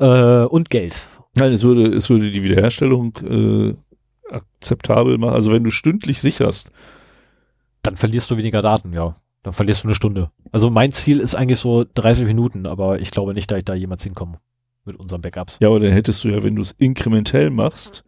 Äh, 0.00 0.44
und 0.44 0.70
Geld. 0.70 0.96
Nein, 1.36 1.52
es 1.52 1.62
würde, 1.62 1.86
es 1.94 2.10
würde 2.10 2.30
die 2.30 2.42
Wiederherstellung 2.42 3.16
äh, 3.22 3.74
akzeptabel 4.34 5.18
machen. 5.18 5.34
Also 5.34 5.52
wenn 5.52 5.64
du 5.64 5.70
stündlich 5.70 6.20
sicherst, 6.20 6.70
Dann 7.84 7.96
verlierst 7.96 8.30
du 8.30 8.36
weniger 8.36 8.60
Daten, 8.62 8.92
ja. 8.92 9.16
Dann 9.42 9.52
verlierst 9.52 9.82
du 9.82 9.88
eine 9.88 9.94
Stunde. 9.94 10.30
Also 10.52 10.70
mein 10.70 10.92
Ziel 10.92 11.18
ist 11.18 11.34
eigentlich 11.34 11.58
so 11.58 11.84
30 11.94 12.26
Minuten, 12.26 12.66
aber 12.66 13.00
ich 13.00 13.10
glaube 13.10 13.34
nicht, 13.34 13.50
dass 13.50 13.58
ich 13.58 13.64
da 13.64 13.74
jemals 13.74 14.02
hinkomme 14.04 14.38
mit 14.84 14.96
unseren 14.96 15.20
Backups. 15.20 15.58
ja, 15.60 15.68
aber 15.68 15.80
dann 15.80 15.92
hättest 15.92 16.22
du 16.24 16.28
ja, 16.28 16.42
wenn 16.42 16.56
du 16.56 16.62
es 16.62 16.72
inkrementell 16.72 17.50
machst, 17.50 18.04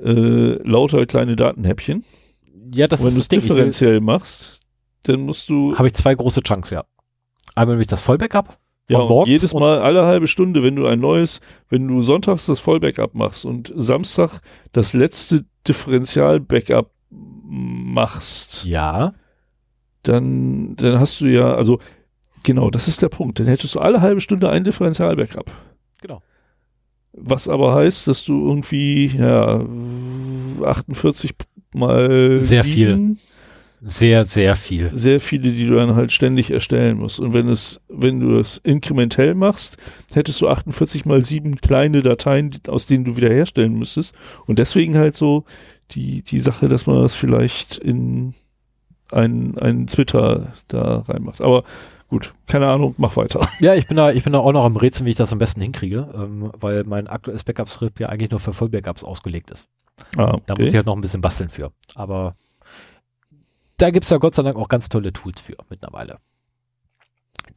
äh, 0.00 0.54
lauter 0.68 1.04
kleine 1.06 1.36
Datenhäppchen. 1.36 2.04
Ja, 2.74 2.86
das 2.88 3.00
Und 3.00 3.06
wenn 3.12 3.16
ist 3.18 3.30
du 3.32 3.36
es. 3.36 3.42
Ich 3.42 3.48
will- 3.48 3.56
differenziell 3.56 4.00
machst, 4.00 4.60
dann 5.04 5.20
musst 5.22 5.48
du 5.50 5.76
habe 5.76 5.88
ich 5.88 5.94
zwei 5.94 6.14
große 6.14 6.42
Chunks, 6.42 6.70
ja. 6.70 6.84
Einmal 7.54 7.74
nämlich 7.74 7.88
das 7.88 8.02
Vollbackup 8.02 8.56
ja, 8.88 8.98
von 8.98 9.18
und 9.18 9.28
jedes 9.28 9.52
Mal 9.54 9.78
alle 9.80 10.04
halbe 10.06 10.26
Stunde, 10.26 10.62
wenn 10.62 10.74
du 10.76 10.86
ein 10.86 10.98
neues, 11.00 11.40
wenn 11.68 11.86
du 11.86 12.02
sonntags 12.02 12.46
das 12.46 12.58
Vollbackup 12.60 13.14
machst 13.14 13.44
und 13.44 13.72
Samstag 13.76 14.40
das 14.72 14.92
letzte 14.94 15.44
Differential-Backup 15.68 16.90
machst, 17.10 18.64
Ja, 18.64 19.12
dann, 20.02 20.76
dann 20.76 20.98
hast 20.98 21.20
du 21.20 21.26
ja, 21.26 21.54
also 21.54 21.78
genau, 22.42 22.70
das 22.70 22.88
ist 22.88 23.02
der 23.02 23.08
Punkt. 23.08 23.40
Dann 23.40 23.46
hättest 23.46 23.74
du 23.74 23.80
alle 23.80 24.00
halbe 24.00 24.20
Stunde 24.20 24.50
ein 24.50 24.64
Differential-Backup. 24.64 25.50
genau. 26.00 26.22
Was 27.14 27.46
aber 27.46 27.74
heißt, 27.74 28.08
dass 28.08 28.24
du 28.24 28.46
irgendwie, 28.48 29.08
ja, 29.08 29.62
48 30.64 31.34
mal 31.74 32.40
Sehr 32.40 32.62
sieben, 32.62 33.18
Sehr, 33.82 34.24
sehr 34.24 34.56
viel. 34.56 34.90
sehr 34.94 35.20
viele, 35.20 35.52
die 35.52 35.66
du 35.66 35.74
dann 35.74 35.94
halt 35.94 36.12
ständig 36.12 36.50
erstellen 36.50 36.98
musst. 36.98 37.20
Und 37.20 37.34
wenn 37.34 37.48
es, 37.48 37.80
wenn 37.88 38.20
du 38.20 38.38
das 38.38 38.56
inkrementell 38.58 39.34
machst, 39.34 39.76
hättest 40.14 40.40
du 40.40 40.48
48 40.48 41.04
mal 41.04 41.20
sieben 41.20 41.56
kleine 41.56 42.00
Dateien, 42.00 42.50
aus 42.68 42.86
denen 42.86 43.04
du 43.04 43.16
wiederherstellen 43.16 43.74
müsstest. 43.74 44.14
Und 44.46 44.58
deswegen 44.58 44.96
halt 44.96 45.16
so 45.16 45.44
die, 45.90 46.22
die 46.22 46.38
Sache, 46.38 46.68
dass 46.68 46.86
man 46.86 47.02
das 47.02 47.14
vielleicht 47.14 47.76
in 47.76 48.32
einen, 49.12 49.58
einen 49.58 49.86
Twitter 49.86 50.52
da 50.68 51.00
reinmacht. 51.00 51.40
Aber 51.40 51.64
gut, 52.08 52.34
keine 52.46 52.68
Ahnung, 52.68 52.94
mach 52.98 53.16
weiter. 53.16 53.40
Ja, 53.60 53.74
ich 53.74 53.86
bin 53.86 53.96
da, 53.96 54.10
ich 54.12 54.24
bin 54.24 54.32
da 54.32 54.40
auch 54.40 54.52
noch 54.52 54.64
am 54.64 54.76
Rätseln, 54.76 55.06
wie 55.06 55.10
ich 55.10 55.16
das 55.16 55.32
am 55.32 55.38
besten 55.38 55.60
hinkriege, 55.60 56.08
ähm, 56.14 56.52
weil 56.58 56.84
mein 56.84 57.06
aktuelles 57.08 57.44
Backup-Script 57.44 58.00
ja 58.00 58.08
eigentlich 58.08 58.30
nur 58.30 58.40
für 58.40 58.52
Vollbackups 58.52 59.04
ausgelegt 59.04 59.50
ist. 59.50 59.68
Ah, 60.16 60.38
Da 60.46 60.54
muss 60.56 60.68
ich 60.68 60.74
halt 60.76 60.86
noch 60.86 60.96
ein 60.96 61.00
bisschen 61.00 61.20
basteln 61.20 61.48
für. 61.50 61.72
Aber 61.94 62.34
da 63.76 63.90
gibt's 63.90 64.10
ja 64.10 64.18
Gott 64.18 64.34
sei 64.34 64.42
Dank 64.42 64.56
auch 64.56 64.68
ganz 64.68 64.88
tolle 64.88 65.12
Tools 65.12 65.40
für 65.40 65.56
mittlerweile, 65.68 66.16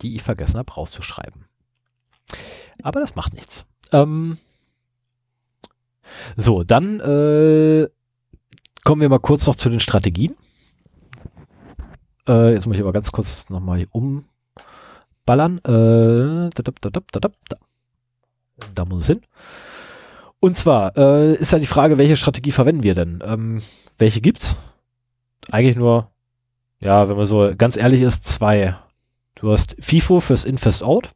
die 0.01 0.15
ich 0.15 0.23
vergessen 0.23 0.57
habe 0.57 0.73
rauszuschreiben. 0.73 1.45
Aber 2.83 2.99
das 2.99 3.15
macht 3.15 3.33
nichts. 3.33 3.65
Ähm, 3.91 4.37
so, 6.37 6.63
dann 6.63 6.99
äh, 6.99 7.87
kommen 8.83 9.01
wir 9.01 9.09
mal 9.09 9.19
kurz 9.19 9.47
noch 9.47 9.55
zu 9.55 9.69
den 9.69 9.79
Strategien. 9.79 10.35
Äh, 12.27 12.53
jetzt 12.53 12.65
muss 12.65 12.75
ich 12.75 12.81
aber 12.81 12.93
ganz 12.93 13.11
kurz 13.11 13.49
nochmal 13.49 13.87
umballern. 13.91 15.59
Äh, 15.59 16.49
da, 16.49 16.63
da, 16.63 16.89
da, 16.91 17.29
da, 18.73 18.85
muss 18.85 19.03
es 19.03 19.07
hin. 19.07 19.21
Und 20.39 20.57
zwar 20.57 20.95
äh, 20.97 21.33
ist 21.33 21.51
ja 21.51 21.59
die 21.59 21.65
Frage, 21.65 21.97
welche 21.97 22.15
Strategie 22.15 22.51
verwenden 22.51 22.83
wir 22.83 22.93
denn? 22.93 23.23
Ähm, 23.25 23.61
welche 23.97 24.21
gibt's? 24.21 24.55
Eigentlich 25.51 25.75
nur, 25.75 26.11
ja, 26.79 27.07
wenn 27.07 27.17
man 27.17 27.25
so 27.25 27.51
ganz 27.57 27.77
ehrlich 27.77 28.01
ist, 28.01 28.25
zwei. 28.25 28.75
Du 29.35 29.51
hast 29.51 29.75
FIFO 29.79 30.19
fürs 30.19 30.45
In-Fest 30.45 30.83
Out. 30.83 31.09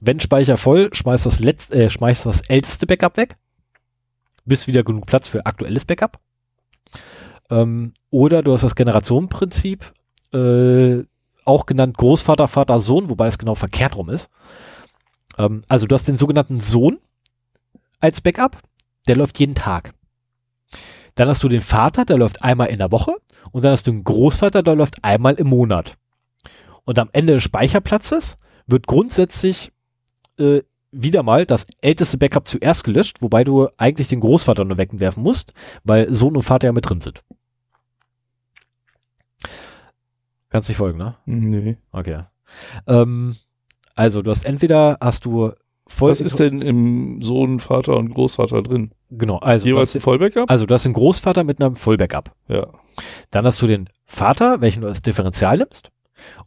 Wenn 0.00 0.20
Speicher 0.20 0.56
voll, 0.56 0.90
schmeißt 0.92 1.26
das 1.26 1.40
letzte, 1.40 1.84
äh, 1.84 1.90
schmeißt 1.90 2.26
das 2.26 2.42
älteste 2.42 2.86
Backup 2.86 3.16
weg. 3.16 3.36
Bis 4.44 4.66
wieder 4.66 4.84
genug 4.84 5.06
Platz 5.06 5.28
für 5.28 5.44
aktuelles 5.44 5.84
Backup. 5.84 6.20
Ähm, 7.50 7.94
oder 8.10 8.42
du 8.42 8.52
hast 8.52 8.62
das 8.62 8.74
Generationenprinzip, 8.74 9.92
äh, 10.32 11.04
auch 11.44 11.66
genannt 11.66 11.96
Großvater, 11.96 12.48
Vater, 12.48 12.80
Sohn, 12.80 13.10
wobei 13.10 13.26
es 13.26 13.38
genau 13.38 13.54
verkehrt 13.54 13.96
rum 13.96 14.10
ist. 14.10 14.30
Ähm, 15.38 15.62
also 15.68 15.86
du 15.86 15.94
hast 15.94 16.08
den 16.08 16.18
sogenannten 16.18 16.60
Sohn 16.60 16.98
als 18.00 18.20
Backup, 18.20 18.58
der 19.06 19.16
läuft 19.16 19.38
jeden 19.38 19.54
Tag. 19.54 19.92
Dann 21.14 21.28
hast 21.28 21.42
du 21.42 21.48
den 21.48 21.60
Vater, 21.60 22.04
der 22.04 22.18
läuft 22.18 22.42
einmal 22.44 22.68
in 22.68 22.78
der 22.78 22.92
Woche 22.92 23.16
und 23.50 23.64
dann 23.64 23.72
hast 23.72 23.86
du 23.86 23.90
den 23.90 24.04
Großvater, 24.04 24.62
der 24.62 24.76
läuft 24.76 25.02
einmal 25.02 25.34
im 25.34 25.48
Monat. 25.48 25.94
Und 26.84 26.98
am 26.98 27.08
Ende 27.12 27.34
des 27.34 27.42
Speicherplatzes 27.42 28.38
wird 28.66 28.86
grundsätzlich 28.86 29.72
äh, 30.38 30.62
wieder 30.92 31.22
mal 31.22 31.44
das 31.44 31.66
älteste 31.80 32.18
Backup 32.18 32.46
zuerst 32.46 32.84
gelöscht, 32.84 33.20
wobei 33.20 33.44
du 33.44 33.68
eigentlich 33.76 34.08
den 34.08 34.20
Großvater 34.20 34.64
nur 34.64 34.78
wegwerfen 34.78 35.22
musst, 35.22 35.52
weil 35.84 36.12
Sohn 36.14 36.36
und 36.36 36.42
Vater 36.42 36.68
ja 36.68 36.72
mit 36.72 36.88
drin 36.88 37.00
sind. 37.00 37.22
Kannst 40.50 40.68
nicht 40.68 40.78
folgen, 40.78 40.98
ne? 40.98 41.16
Nee. 41.26 41.76
Okay. 41.92 42.22
Ähm, 42.86 43.36
also 43.94 44.22
du 44.22 44.30
hast 44.30 44.44
entweder 44.44 44.96
hast 45.00 45.24
du 45.24 45.52
voll 45.86 46.10
Was 46.10 46.20
ist 46.20 46.38
denn 46.40 46.62
im 46.62 47.20
Sohn, 47.22 47.58
Vater 47.60 47.96
und 47.96 48.14
Großvater 48.14 48.62
drin? 48.62 48.92
genau 49.10 49.38
also 49.38 49.64
du 49.64 49.70
Jeweils 49.72 49.94
ein 49.94 50.00
Vollbackup? 50.02 50.50
also 50.50 50.66
du 50.66 50.74
hast 50.74 50.84
den 50.84 50.92
Großvater 50.92 51.44
mit 51.44 51.60
einem 51.60 51.76
Vollbackup. 51.76 52.32
ja. 52.48 52.66
Dann 53.30 53.44
hast 53.46 53.62
du 53.62 53.66
den 53.66 53.88
Vater, 54.06 54.60
welchen 54.60 54.80
du 54.82 54.88
als 54.88 55.02
Differential 55.02 55.58
nimmst. 55.58 55.90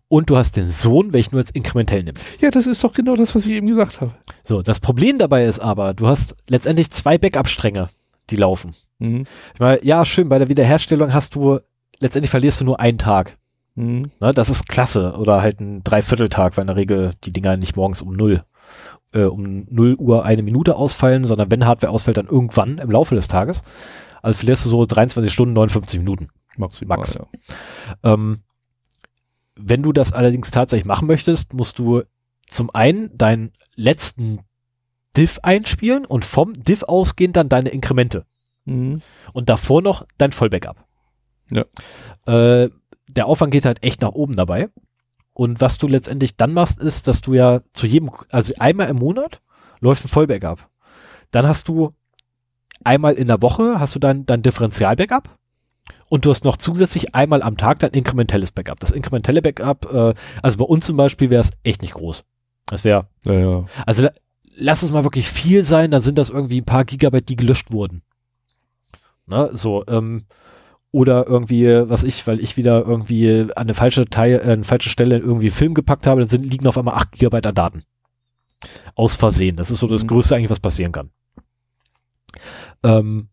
Und 0.09 0.29
du 0.29 0.35
hast 0.35 0.57
den 0.57 0.69
Sohn, 0.69 1.13
welchen 1.13 1.31
du 1.31 1.37
als 1.37 1.51
inkrementell 1.51 2.03
nimmst. 2.03 2.21
Ja, 2.41 2.51
das 2.51 2.67
ist 2.67 2.83
doch 2.83 2.91
genau 2.93 3.15
das, 3.15 3.33
was 3.33 3.45
ich 3.45 3.53
eben 3.53 3.67
gesagt 3.67 4.01
habe. 4.01 4.13
So, 4.43 4.61
das 4.61 4.81
Problem 4.81 5.17
dabei 5.17 5.45
ist 5.45 5.59
aber, 5.59 5.93
du 5.93 6.07
hast 6.07 6.35
letztendlich 6.49 6.91
zwei 6.91 7.17
Backup-Stränge, 7.17 7.87
die 8.29 8.35
laufen. 8.35 8.71
Mhm. 8.99 9.25
Ich 9.53 9.59
meine, 9.61 9.81
ja, 9.85 10.03
schön, 10.03 10.27
bei 10.27 10.39
der 10.39 10.49
Wiederherstellung 10.49 11.13
hast 11.13 11.35
du, 11.35 11.59
letztendlich 11.99 12.29
verlierst 12.31 12.59
du 12.59 12.65
nur 12.65 12.81
einen 12.81 12.97
Tag. 12.97 13.37
Mhm. 13.75 14.11
Ne, 14.19 14.33
das 14.33 14.49
ist 14.49 14.67
klasse. 14.67 15.13
Oder 15.17 15.41
halt 15.41 15.59
ein 15.59 15.83
Dreivierteltag, 15.83 16.57
weil 16.57 16.63
in 16.63 16.67
der 16.67 16.75
Regel 16.75 17.11
die 17.23 17.31
Dinger 17.31 17.57
nicht 17.57 17.75
morgens 17.75 18.01
um 18.01 18.13
null, 18.13 18.43
äh, 19.13 19.23
um 19.23 19.65
null 19.69 19.95
Uhr 19.95 20.25
eine 20.25 20.43
Minute 20.43 20.75
ausfallen, 20.75 21.23
sondern 21.23 21.51
wenn 21.51 21.65
Hardware 21.65 21.91
ausfällt, 21.91 22.17
dann 22.17 22.27
irgendwann 22.27 22.77
im 22.77 22.91
Laufe 22.91 23.15
des 23.15 23.27
Tages. 23.27 23.61
Also 24.21 24.37
verlierst 24.37 24.65
du 24.65 24.69
so 24.69 24.85
23 24.85 25.31
Stunden, 25.31 25.53
59 25.53 25.99
Minuten. 25.99 26.29
Maximal, 26.57 26.97
Max. 26.97 27.15
ja. 27.15 27.25
Ähm, 28.03 28.39
wenn 29.55 29.83
du 29.83 29.93
das 29.93 30.13
allerdings 30.13 30.51
tatsächlich 30.51 30.85
machen 30.85 31.07
möchtest, 31.07 31.53
musst 31.53 31.79
du 31.79 32.03
zum 32.47 32.69
einen 32.73 33.17
deinen 33.17 33.51
letzten 33.75 34.39
Diff 35.17 35.39
einspielen 35.43 36.05
und 36.05 36.25
vom 36.25 36.63
Diff 36.63 36.83
ausgehend 36.83 37.35
dann 37.35 37.49
deine 37.49 37.69
Inkremente. 37.69 38.25
Mhm. 38.65 39.01
Und 39.33 39.49
davor 39.49 39.81
noch 39.81 40.05
dein 40.17 40.31
Vollbackup. 40.31 40.85
Ja. 41.51 41.65
Äh, 42.25 42.69
der 43.15 43.27
Aufwand 43.27 43.51
geht 43.51 43.65
halt 43.65 43.83
echt 43.83 44.01
nach 44.01 44.11
oben 44.11 44.35
dabei. 44.35 44.69
Und 45.33 45.61
was 45.61 45.77
du 45.77 45.87
letztendlich 45.87 46.35
dann 46.35 46.53
machst, 46.53 46.79
ist, 46.79 47.07
dass 47.07 47.21
du 47.21 47.33
ja 47.33 47.61
zu 47.73 47.87
jedem, 47.87 48.11
also 48.29 48.53
einmal 48.59 48.89
im 48.89 48.97
Monat 48.97 49.41
läuft 49.79 50.03
ein 50.05 50.09
Vollbackup. 50.09 50.67
Dann 51.31 51.47
hast 51.47 51.67
du 51.67 51.93
einmal 52.83 53.13
in 53.13 53.27
der 53.27 53.41
Woche 53.41 53.79
hast 53.79 53.95
du 53.95 53.99
dann 53.99 54.25
dein 54.25 54.41
Differential-Backup. 54.41 55.29
Und 56.09 56.25
du 56.25 56.29
hast 56.29 56.43
noch 56.43 56.57
zusätzlich 56.57 57.15
einmal 57.15 57.41
am 57.41 57.57
Tag 57.57 57.79
dein 57.79 57.91
inkrementelles 57.91 58.51
Backup. 58.51 58.79
Das 58.79 58.91
inkrementelle 58.91 59.41
Backup, 59.41 59.91
äh, 59.91 60.13
also 60.41 60.57
bei 60.57 60.65
uns 60.65 60.85
zum 60.85 60.97
Beispiel 60.97 61.29
wäre 61.29 61.41
es 61.41 61.51
echt 61.63 61.81
nicht 61.81 61.93
groß. 61.95 62.23
Das 62.67 62.83
wäre, 62.83 63.07
Ja, 63.23 63.33
ja. 63.33 63.65
also 63.85 64.03
la- 64.03 64.11
lass 64.57 64.83
es 64.83 64.91
mal 64.91 65.03
wirklich 65.03 65.27
viel 65.29 65.63
sein, 65.63 65.89
dann 65.91 66.01
sind 66.01 66.17
das 66.17 66.29
irgendwie 66.29 66.61
ein 66.61 66.65
paar 66.65 66.85
Gigabyte, 66.85 67.27
die 67.29 67.35
gelöscht 67.35 67.71
wurden. 67.71 68.03
Ne, 69.25 69.49
so, 69.53 69.83
ähm, 69.87 70.23
oder 70.91 71.25
irgendwie, 71.27 71.89
was 71.89 72.03
ich, 72.03 72.25
weil 72.27 72.39
ich 72.39 72.57
wieder 72.57 72.85
irgendwie 72.85 73.41
an 73.41 73.51
eine 73.55 73.73
falsche 73.73 74.05
Teil, 74.05 74.39
äh, 74.39 74.51
eine 74.51 74.63
falsche 74.63 74.89
Stelle 74.89 75.17
irgendwie 75.17 75.49
Film 75.49 75.73
gepackt 75.73 76.05
habe, 76.07 76.21
dann 76.21 76.27
sind, 76.27 76.45
liegen 76.45 76.67
auf 76.67 76.77
einmal 76.77 76.95
8 76.95 77.13
Gigabyte 77.13 77.47
an 77.47 77.55
Daten. 77.55 77.83
Aus 78.95 79.15
Versehen. 79.15 79.55
Das 79.55 79.71
ist 79.71 79.79
so 79.79 79.87
das 79.87 80.03
Mhm. 80.03 80.07
Größte 80.07 80.35
eigentlich, 80.35 80.49
was 80.51 80.59
passieren 80.59 80.91
kann. 80.91 81.09
Ähm, 82.83 83.29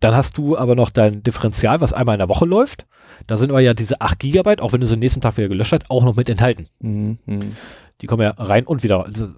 dann 0.00 0.14
hast 0.14 0.38
du 0.38 0.56
aber 0.56 0.76
noch 0.76 0.90
dein 0.90 1.22
Differential, 1.24 1.80
was 1.80 1.92
einmal 1.92 2.14
in 2.14 2.20
der 2.20 2.28
Woche 2.28 2.46
läuft. 2.46 2.86
Da 3.26 3.36
sind 3.36 3.50
aber 3.50 3.60
ja 3.60 3.74
diese 3.74 4.00
8 4.00 4.18
Gigabyte, 4.20 4.60
auch 4.60 4.72
wenn 4.72 4.80
du 4.80 4.86
sie 4.86 4.96
nächsten 4.96 5.20
Tag 5.20 5.36
wieder 5.36 5.48
gelöscht 5.48 5.72
hast, 5.72 5.90
auch 5.90 6.04
noch 6.04 6.14
mit 6.14 6.28
enthalten. 6.28 6.66
Mhm. 6.78 7.18
Mhm. 7.26 7.56
Die 8.00 8.06
kommen 8.06 8.22
ja 8.22 8.30
rein 8.30 8.64
und 8.66 8.84
wieder. 8.84 9.04
Also, 9.04 9.28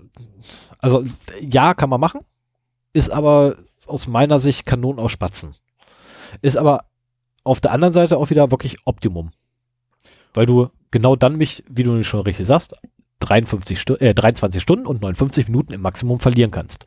also 0.78 1.04
ja, 1.40 1.72
kann 1.72 1.88
man 1.88 2.00
machen. 2.00 2.20
Ist 2.92 3.10
aber 3.10 3.56
aus 3.86 4.06
meiner 4.06 4.38
Sicht 4.38 4.66
Kanonen 4.66 4.98
aus 5.00 5.12
Spatzen. 5.12 5.52
Ist 6.42 6.58
aber 6.58 6.84
auf 7.44 7.60
der 7.60 7.72
anderen 7.72 7.92
Seite 7.92 8.16
auch 8.16 8.30
wieder 8.30 8.50
wirklich 8.50 8.78
Optimum. 8.84 9.30
Weil 10.34 10.46
du 10.46 10.68
genau 10.90 11.16
dann 11.16 11.36
mich, 11.36 11.64
wie 11.68 11.82
du 11.82 12.02
schon 12.04 12.20
richtig 12.20 12.46
sagst, 12.46 12.74
53 13.20 13.80
Stu 13.80 13.94
äh, 13.94 14.14
23 14.14 14.62
Stunden 14.62 14.86
und 14.86 15.02
59 15.02 15.48
Minuten 15.48 15.72
im 15.72 15.82
Maximum 15.82 16.20
verlieren 16.20 16.50
kannst. 16.50 16.86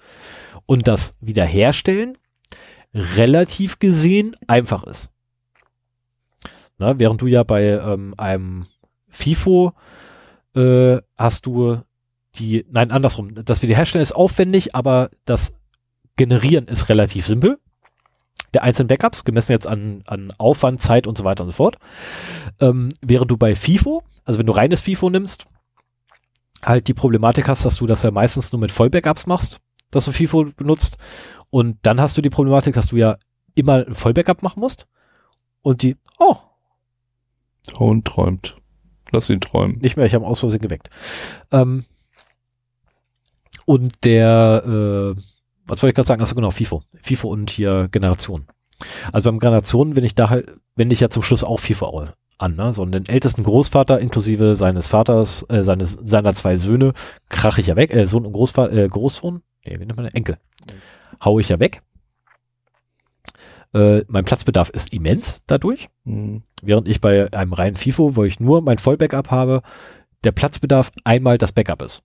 Und 0.66 0.88
das 0.88 1.16
Wiederherstellen 1.22 2.18
relativ 2.94 3.80
gesehen 3.80 4.36
einfach 4.48 4.84
ist. 4.84 5.10
Na, 6.78 7.00
während 7.00 7.22
du 7.22 7.28
ja 7.28 7.44
bei 7.44 7.64
ähm, 7.64 8.14
einem 8.18 8.66
FIFO 9.10 9.74
äh, 10.56 10.98
hast 11.18 11.46
du 11.46 11.82
die, 12.36 12.66
nein, 12.70 12.92
andersrum, 12.92 13.34
das 13.46 13.62
Wiederherstellen 13.62 14.02
ist 14.02 14.12
aufwendig, 14.12 14.76
aber 14.76 15.10
das 15.26 15.56
Generieren 16.16 16.68
ist 16.68 16.90
relativ 16.90 17.26
simpel. 17.26 17.60
Der 18.54 18.64
einzelnen 18.64 18.88
Backups, 18.88 19.24
gemessen 19.24 19.52
jetzt 19.52 19.68
an, 19.68 20.04
an 20.06 20.32
Aufwand, 20.38 20.82
Zeit 20.82 21.08
und 21.08 21.18
so 21.18 21.24
weiter 21.24 21.44
und 21.44 21.50
so 21.50 21.56
fort. 21.56 21.78
Ähm, 22.60 22.90
während 23.02 23.32
du 23.32 23.38
bei 23.38 23.56
FIFO, 23.56 24.04
also 24.26 24.40
wenn 24.40 24.46
du 24.46 24.54
reines 24.54 24.82
FIFO 24.82 25.10
nimmst, 25.10 25.46
halt 26.62 26.88
die 26.88 26.94
Problematik 26.94 27.48
hast, 27.48 27.66
dass 27.66 27.78
du 27.78 27.88
das 27.88 28.04
ja 28.04 28.12
meistens 28.12 28.52
nur 28.52 28.60
mit 28.60 28.72
Vollbackups 28.72 29.26
machst, 29.26 29.60
dass 29.92 30.06
du 30.06 30.12
FIFO 30.12 30.46
benutzt. 30.56 30.98
Und 31.50 31.78
dann 31.84 32.00
hast 32.00 32.18
du 32.18 32.22
die 32.22 32.30
Problematik, 32.30 32.74
dass 32.76 32.88
du 32.88 32.96
ja 32.96 33.18
immer 33.56 33.86
ein 33.86 33.94
Vollbackup 33.94 34.44
machen 34.44 34.60
musst. 34.60 34.88
Und 35.62 35.82
die, 35.82 35.98
oh. 36.20 36.36
Ton 37.68 38.04
träumt. 38.04 38.58
Lass 39.12 39.30
ihn 39.30 39.42
träumen. 39.42 39.78
Nicht 39.80 39.96
mehr, 39.96 40.06
ich 40.06 40.16
habe 40.16 40.26
aus 40.26 40.40
Versehen 40.40 40.62
geweckt. 40.62 40.90
Ähm, 41.52 41.86
und 43.66 44.04
der, 44.04 45.16
äh, 45.16 45.22
was 45.66 45.82
wollte 45.82 45.92
ich 45.92 45.96
gerade 45.96 46.08
sagen? 46.08 46.22
Achso, 46.22 46.36
genau, 46.36 46.52
FIFO. 46.52 46.84
FIFO 47.02 47.30
und 47.30 47.50
hier 47.50 47.88
Generation. 47.92 48.48
Also 49.12 49.30
beim 49.30 49.40
Generation, 49.40 49.96
wenn 49.96 50.04
ich 50.04 50.16
da 50.16 50.30
halt, 50.30 50.52
wende 50.76 50.94
ich 50.94 51.00
ja 51.00 51.10
zum 51.10 51.24
Schluss 51.24 51.44
auch 51.44 51.60
FIFO 51.60 52.08
an, 52.38 52.56
ne? 52.56 52.74
So, 52.74 52.82
und 52.82 52.92
den 52.92 53.08
ältesten 53.08 53.44
Großvater 53.44 54.00
inklusive 54.00 54.56
seines 54.56 54.88
Vaters, 54.88 55.46
äh, 55.50 55.64
seines, 55.64 55.98
seiner 56.04 56.36
zwei 56.36 56.58
Söhne, 56.58 56.94
krache 57.30 57.62
ich 57.62 57.68
ja 57.68 57.76
weg, 57.76 57.94
äh, 57.94 58.06
Sohn 58.06 58.26
und 58.26 58.34
Großvater, 58.34 58.74
äh, 58.74 58.88
Großsohn, 58.88 59.42
nee, 59.66 59.80
wie 59.80 59.86
nennt 59.86 59.96
man 59.96 60.06
den? 60.06 60.16
Enkel. 60.16 60.38
Hau 61.24 61.40
ich 61.40 61.50
ja 61.50 61.60
weg. 61.60 61.82
Äh, 63.74 64.02
mein 64.08 64.26
Platzbedarf 64.26 64.70
ist 64.70 64.94
immens 64.94 65.42
dadurch. 65.48 65.90
Mhm. 66.04 66.44
Während 66.62 66.88
ich 66.88 67.02
bei 67.02 67.32
einem 67.34 67.54
reinen 67.54 67.78
FIFO, 67.78 68.16
wo 68.16 68.24
ich 68.24 68.40
nur 68.40 68.62
mein 68.62 68.78
Vollbackup 68.78 69.32
habe, 69.32 69.62
der 70.24 70.32
Platzbedarf 70.32 70.92
einmal 71.04 71.38
das 71.38 71.52
Backup 71.52 71.82
ist. 71.82 72.04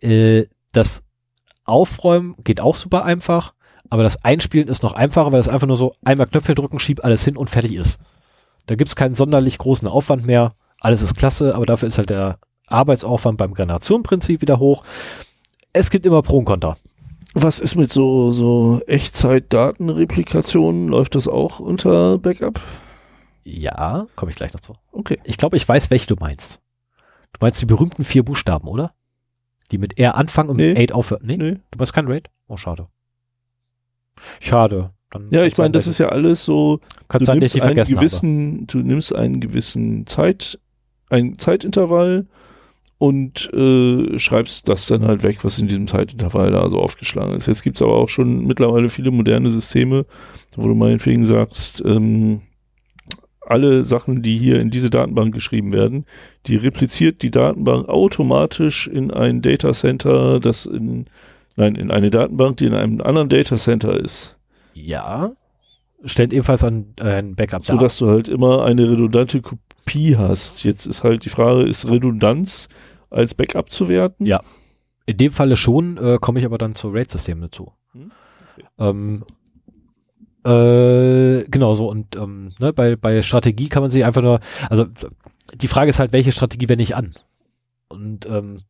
Äh, 0.00 0.46
das 0.72 1.02
Aufräumen 1.68 2.34
geht 2.44 2.60
auch 2.60 2.76
super 2.76 3.04
einfach, 3.04 3.54
aber 3.90 4.02
das 4.02 4.24
Einspielen 4.24 4.68
ist 4.68 4.82
noch 4.82 4.92
einfacher, 4.92 5.32
weil 5.32 5.40
es 5.40 5.48
einfach 5.48 5.66
nur 5.66 5.76
so 5.76 5.94
einmal 6.04 6.26
Knöpfe 6.26 6.54
drücken, 6.54 6.80
schieb 6.80 7.04
alles 7.04 7.24
hin 7.24 7.36
und 7.36 7.50
fertig 7.50 7.74
ist. 7.74 7.98
Da 8.66 8.74
gibt's 8.74 8.96
keinen 8.96 9.14
sonderlich 9.14 9.58
großen 9.58 9.88
Aufwand 9.88 10.26
mehr. 10.26 10.54
Alles 10.80 11.02
ist 11.02 11.16
klasse, 11.16 11.54
aber 11.54 11.66
dafür 11.66 11.88
ist 11.88 11.98
halt 11.98 12.10
der 12.10 12.38
Arbeitsaufwand 12.66 13.38
beim 13.38 13.54
Generationenprinzip 13.54 14.42
wieder 14.42 14.58
hoch. 14.58 14.84
Es 15.72 15.90
gibt 15.90 16.06
immer 16.06 16.22
Pro 16.22 16.38
und 16.38 16.44
Contra. 16.44 16.76
Was 17.34 17.60
ist 17.60 17.76
mit 17.76 17.92
so, 17.92 18.32
so 18.32 18.80
Echtzeit-Datenreplikationen? 18.86 20.88
Läuft 20.88 21.14
das 21.14 21.28
auch 21.28 21.60
unter 21.60 22.18
Backup? 22.18 22.60
Ja, 23.44 24.06
komme 24.16 24.30
ich 24.30 24.36
gleich 24.36 24.52
noch 24.52 24.60
zu. 24.60 24.74
Okay. 24.92 25.18
Ich 25.24 25.36
glaube, 25.36 25.56
ich 25.56 25.68
weiß, 25.68 25.90
welche 25.90 26.06
du 26.06 26.16
meinst. 26.18 26.58
Du 27.32 27.38
meinst 27.40 27.60
die 27.60 27.66
berühmten 27.66 28.04
vier 28.04 28.24
Buchstaben, 28.24 28.68
oder? 28.68 28.92
Die 29.70 29.78
mit 29.78 29.98
R 29.98 30.14
anfangen 30.16 30.50
und 30.50 30.56
Nee. 30.56 30.68
mit 30.70 30.78
8 30.78 30.92
aufhören. 30.92 31.22
Nee, 31.24 31.36
Nee. 31.36 31.52
du 31.70 31.78
meinst 31.78 31.92
kein 31.92 32.06
Raid? 32.08 32.28
Oh, 32.46 32.56
schade. 32.56 32.86
Schade. 34.40 34.90
Dann 35.10 35.28
Ja, 35.30 35.44
ich 35.44 35.56
meine, 35.56 35.70
das 35.72 35.84
sein, 35.84 35.90
ist 35.92 35.98
ja 35.98 36.08
alles 36.10 36.44
so, 36.44 36.80
kann 37.08 37.20
du 37.20 37.24
sein, 37.24 37.40
dass 37.40 37.54
ich 37.54 37.62
vergessen 37.62 37.94
habe. 37.94 38.00
gewissen, 38.06 38.66
du 38.66 38.78
nimmst 38.78 39.14
einen 39.14 39.40
gewissen 39.40 40.06
Zeit, 40.06 40.58
ein 41.08 41.38
Zeitintervall 41.38 42.26
und 42.98 43.50
äh, 43.54 44.18
schreibst 44.18 44.68
das 44.68 44.86
dann 44.86 45.06
halt 45.06 45.22
weg, 45.22 45.44
was 45.44 45.58
in 45.58 45.68
diesem 45.68 45.86
Zeitintervall 45.86 46.50
da 46.50 46.68
so 46.68 46.78
aufgeschlagen 46.78 47.34
ist. 47.34 47.46
Jetzt 47.46 47.62
gibt's 47.62 47.80
aber 47.80 47.94
auch 47.96 48.08
schon 48.08 48.46
mittlerweile 48.46 48.88
viele 48.88 49.10
moderne 49.10 49.50
Systeme, 49.50 50.04
wo 50.56 50.66
du 50.68 50.74
meinetwegen 50.74 51.24
sagst, 51.24 51.82
ähm, 51.86 52.42
alle 53.50 53.84
Sachen, 53.84 54.22
die 54.22 54.38
hier 54.38 54.60
in 54.60 54.70
diese 54.70 54.90
Datenbank 54.90 55.34
geschrieben 55.34 55.72
werden, 55.72 56.06
die 56.46 56.56
repliziert 56.56 57.22
die 57.22 57.30
Datenbank 57.30 57.88
automatisch 57.88 58.86
in 58.86 59.10
ein 59.10 59.42
Datacenter, 59.42 60.40
das 60.40 60.66
in, 60.66 61.06
nein, 61.56 61.74
in 61.74 61.90
eine 61.90 62.10
Datenbank, 62.10 62.58
die 62.58 62.66
in 62.66 62.74
einem 62.74 63.00
anderen 63.00 63.28
Datacenter 63.28 63.98
ist. 63.98 64.36
Ja. 64.74 65.30
Stellt 66.04 66.32
ebenfalls 66.32 66.62
an 66.62 66.94
äh, 67.00 67.14
ein 67.14 67.34
Backup 67.34 67.64
so 67.64 67.76
dass 67.76 67.98
du 67.98 68.08
halt 68.08 68.28
immer 68.28 68.64
eine 68.64 68.88
redundante 68.88 69.40
Kopie 69.40 70.16
hast. 70.16 70.64
Jetzt 70.64 70.86
ist 70.86 71.02
halt 71.02 71.24
die 71.24 71.30
Frage, 71.30 71.62
ist 71.62 71.90
Redundanz 71.90 72.68
als 73.10 73.34
Backup 73.34 73.72
zu 73.72 73.88
werten? 73.88 74.24
Ja. 74.24 74.40
In 75.06 75.16
dem 75.16 75.32
Falle 75.32 75.56
schon, 75.56 75.96
äh, 75.96 76.18
komme 76.20 76.38
ich 76.38 76.44
aber 76.44 76.58
dann 76.58 76.74
zur 76.74 76.94
RAID-System 76.94 77.40
dazu. 77.40 77.72
Hm, 77.92 78.12
okay. 78.52 78.66
Ähm, 78.78 79.24
äh, 80.48 81.44
genau 81.48 81.74
so 81.74 81.90
und 81.90 82.16
ähm, 82.16 82.52
ne, 82.58 82.72
bei, 82.72 82.96
bei 82.96 83.20
Strategie 83.22 83.68
kann 83.68 83.82
man 83.82 83.90
sich 83.90 84.04
einfach 84.04 84.22
nur, 84.22 84.40
also 84.70 84.86
die 85.54 85.68
Frage 85.68 85.90
ist 85.90 85.98
halt, 85.98 86.12
welche 86.12 86.32
Strategie 86.32 86.68
wende 86.68 86.84
ich 86.84 86.96
an? 86.96 87.12
Und 87.88 88.26
ähm, 88.26 88.60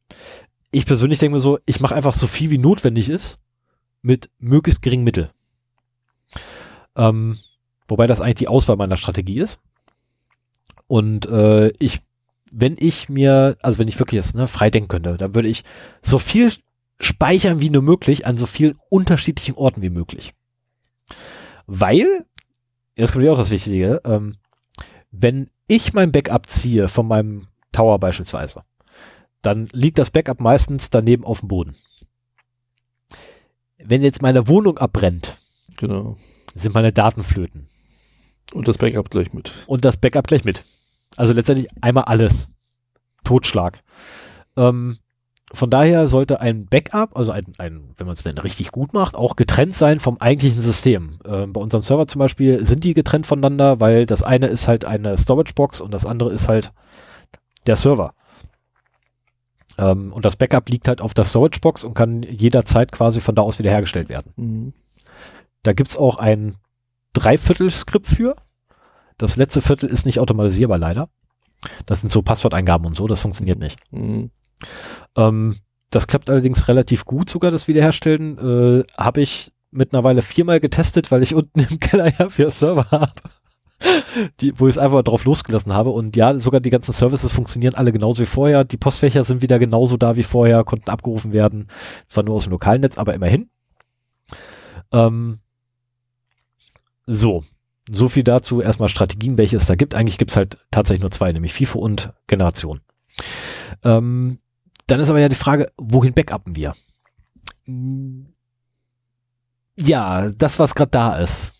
ich 0.70 0.86
persönlich 0.86 1.18
denke 1.18 1.34
mir 1.34 1.40
so, 1.40 1.58
ich 1.66 1.80
mache 1.80 1.94
einfach 1.94 2.14
so 2.14 2.26
viel 2.26 2.50
wie 2.50 2.58
notwendig 2.58 3.08
ist 3.08 3.38
mit 4.02 4.30
möglichst 4.38 4.82
geringen 4.82 5.04
Mittel. 5.04 5.30
Ähm, 6.96 7.38
wobei 7.86 8.06
das 8.06 8.20
eigentlich 8.20 8.36
die 8.36 8.48
Auswahl 8.48 8.76
meiner 8.76 8.96
Strategie 8.96 9.38
ist. 9.38 9.60
Und 10.86 11.26
äh, 11.26 11.68
ich, 11.78 12.00
wenn 12.50 12.76
ich 12.78 13.08
mir, 13.08 13.56
also 13.62 13.78
wenn 13.78 13.88
ich 13.88 13.98
wirklich 13.98 14.24
jetzt 14.24 14.34
ne, 14.34 14.48
frei 14.48 14.70
denken 14.70 14.88
könnte, 14.88 15.16
dann 15.16 15.34
würde 15.34 15.48
ich 15.48 15.64
so 16.02 16.18
viel 16.18 16.52
speichern 17.00 17.60
wie 17.60 17.70
nur 17.70 17.82
möglich 17.82 18.26
an 18.26 18.36
so 18.36 18.46
vielen 18.46 18.76
unterschiedlichen 18.88 19.54
Orten 19.54 19.82
wie 19.82 19.90
möglich. 19.90 20.34
Weil, 21.70 22.24
jetzt 22.96 23.12
kommt 23.12 23.26
ja 23.26 23.32
auch 23.32 23.36
das 23.38 23.50
Wichtige, 23.50 24.00
ähm, 24.04 24.36
wenn 25.10 25.50
ich 25.66 25.92
mein 25.92 26.12
Backup 26.12 26.48
ziehe 26.48 26.88
von 26.88 27.06
meinem 27.06 27.46
Tower 27.72 27.98
beispielsweise, 27.98 28.62
dann 29.42 29.68
liegt 29.72 29.98
das 29.98 30.10
Backup 30.10 30.40
meistens 30.40 30.88
daneben 30.88 31.24
auf 31.24 31.40
dem 31.40 31.48
Boden. 31.48 31.76
Wenn 33.76 34.02
jetzt 34.02 34.22
meine 34.22 34.48
Wohnung 34.48 34.78
abbrennt, 34.78 35.36
Genau. 35.76 36.16
sind 36.54 36.74
meine 36.74 36.92
Daten 36.92 37.22
flöten. 37.22 37.68
Und 38.54 38.66
das 38.66 38.78
Backup 38.78 39.10
gleich 39.10 39.34
mit. 39.34 39.52
Und 39.66 39.84
das 39.84 39.98
Backup 39.98 40.26
gleich 40.26 40.44
mit. 40.44 40.64
Also 41.16 41.34
letztendlich 41.34 41.68
einmal 41.82 42.04
alles. 42.04 42.48
Totschlag. 43.24 43.82
Ähm, 44.56 44.96
von 45.52 45.70
daher 45.70 46.08
sollte 46.08 46.40
ein 46.40 46.66
Backup, 46.66 47.16
also 47.16 47.32
ein, 47.32 47.54
ein 47.56 47.90
wenn 47.96 48.06
man 48.06 48.12
es 48.12 48.22
denn 48.22 48.36
richtig 48.36 48.70
gut 48.70 48.92
macht, 48.92 49.14
auch 49.14 49.34
getrennt 49.34 49.74
sein 49.74 49.98
vom 49.98 50.18
eigentlichen 50.18 50.60
System. 50.60 51.18
Ähm, 51.24 51.52
bei 51.52 51.60
unserem 51.60 51.82
Server 51.82 52.06
zum 52.06 52.18
Beispiel 52.18 52.64
sind 52.66 52.84
die 52.84 52.92
getrennt 52.92 53.26
voneinander, 53.26 53.80
weil 53.80 54.04
das 54.04 54.22
eine 54.22 54.46
ist 54.48 54.68
halt 54.68 54.84
eine 54.84 55.16
Storage-Box 55.16 55.80
und 55.80 55.92
das 55.92 56.04
andere 56.04 56.32
ist 56.32 56.48
halt 56.48 56.72
der 57.66 57.76
Server. 57.76 58.12
Ähm, 59.78 60.12
und 60.12 60.24
das 60.24 60.36
Backup 60.36 60.68
liegt 60.68 60.86
halt 60.86 61.00
auf 61.00 61.14
der 61.14 61.24
Storage-Box 61.24 61.84
und 61.84 61.94
kann 61.94 62.22
jederzeit 62.22 62.92
quasi 62.92 63.20
von 63.20 63.34
da 63.34 63.42
aus 63.42 63.58
wiederhergestellt 63.58 64.10
werden. 64.10 64.32
Mhm. 64.36 64.72
Da 65.62 65.72
gibt's 65.72 65.96
auch 65.96 66.16
ein 66.16 66.56
Dreiviertel-Skript 67.14 68.06
für. 68.06 68.36
Das 69.16 69.36
letzte 69.36 69.62
Viertel 69.62 69.88
ist 69.88 70.04
nicht 70.04 70.20
automatisierbar, 70.20 70.78
leider. 70.78 71.08
Das 71.86 72.02
sind 72.02 72.10
so 72.10 72.22
Passworteingaben 72.22 72.86
und 72.86 72.96
so, 72.96 73.06
das 73.06 73.20
funktioniert 73.20 73.58
nicht. 73.58 73.80
Mhm. 73.90 74.30
Ähm, 75.16 75.56
das 75.90 76.06
klappt 76.06 76.28
allerdings 76.28 76.68
relativ 76.68 77.04
gut 77.04 77.30
sogar, 77.30 77.50
das 77.50 77.68
Wiederherstellen. 77.68 78.38
Äh, 78.38 78.84
habe 78.96 79.20
ich 79.20 79.52
mittlerweile 79.70 80.22
viermal 80.22 80.60
getestet, 80.60 81.10
weil 81.10 81.22
ich 81.22 81.34
unten 81.34 81.60
im 81.60 81.80
Keller 81.80 82.12
ja 82.18 82.28
vier 82.28 82.50
Server 82.50 82.90
habe. 82.90 83.12
Die, 84.40 84.58
wo 84.58 84.66
ich 84.66 84.74
es 84.74 84.78
einfach 84.78 85.02
drauf 85.04 85.24
losgelassen 85.24 85.72
habe. 85.72 85.90
Und 85.90 86.16
ja, 86.16 86.36
sogar 86.38 86.60
die 86.60 86.70
ganzen 86.70 86.92
Services 86.92 87.30
funktionieren 87.30 87.76
alle 87.76 87.92
genauso 87.92 88.22
wie 88.22 88.26
vorher. 88.26 88.64
Die 88.64 88.76
Postfächer 88.76 89.22
sind 89.22 89.40
wieder 89.40 89.60
genauso 89.60 89.96
da 89.96 90.16
wie 90.16 90.24
vorher, 90.24 90.64
konnten 90.64 90.90
abgerufen 90.90 91.32
werden. 91.32 91.68
Zwar 92.08 92.24
nur 92.24 92.34
aus 92.34 92.44
dem 92.44 92.52
lokalen 92.52 92.80
Netz, 92.80 92.98
aber 92.98 93.14
immerhin. 93.14 93.50
Ähm, 94.92 95.38
so. 97.06 97.44
So 97.88 98.08
viel 98.08 98.24
dazu. 98.24 98.60
Erstmal 98.60 98.88
Strategien, 98.88 99.38
welche 99.38 99.56
es 99.56 99.66
da 99.66 99.76
gibt. 99.76 99.94
Eigentlich 99.94 100.18
gibt 100.18 100.32
es 100.32 100.36
halt 100.36 100.58
tatsächlich 100.72 101.02
nur 101.02 101.12
zwei, 101.12 101.30
nämlich 101.32 101.54
FIFO 101.54 101.78
und 101.78 102.12
Generation. 102.26 102.80
Ähm, 103.84 104.38
dann 104.88 105.00
ist 105.00 105.10
aber 105.10 105.20
ja 105.20 105.28
die 105.28 105.34
Frage, 105.34 105.70
wohin 105.76 106.14
backuppen 106.14 106.56
wir? 106.56 106.74
Ja, 109.76 110.30
das, 110.30 110.58
was 110.58 110.74
gerade 110.74 110.90
da 110.90 111.16
ist, 111.16 111.52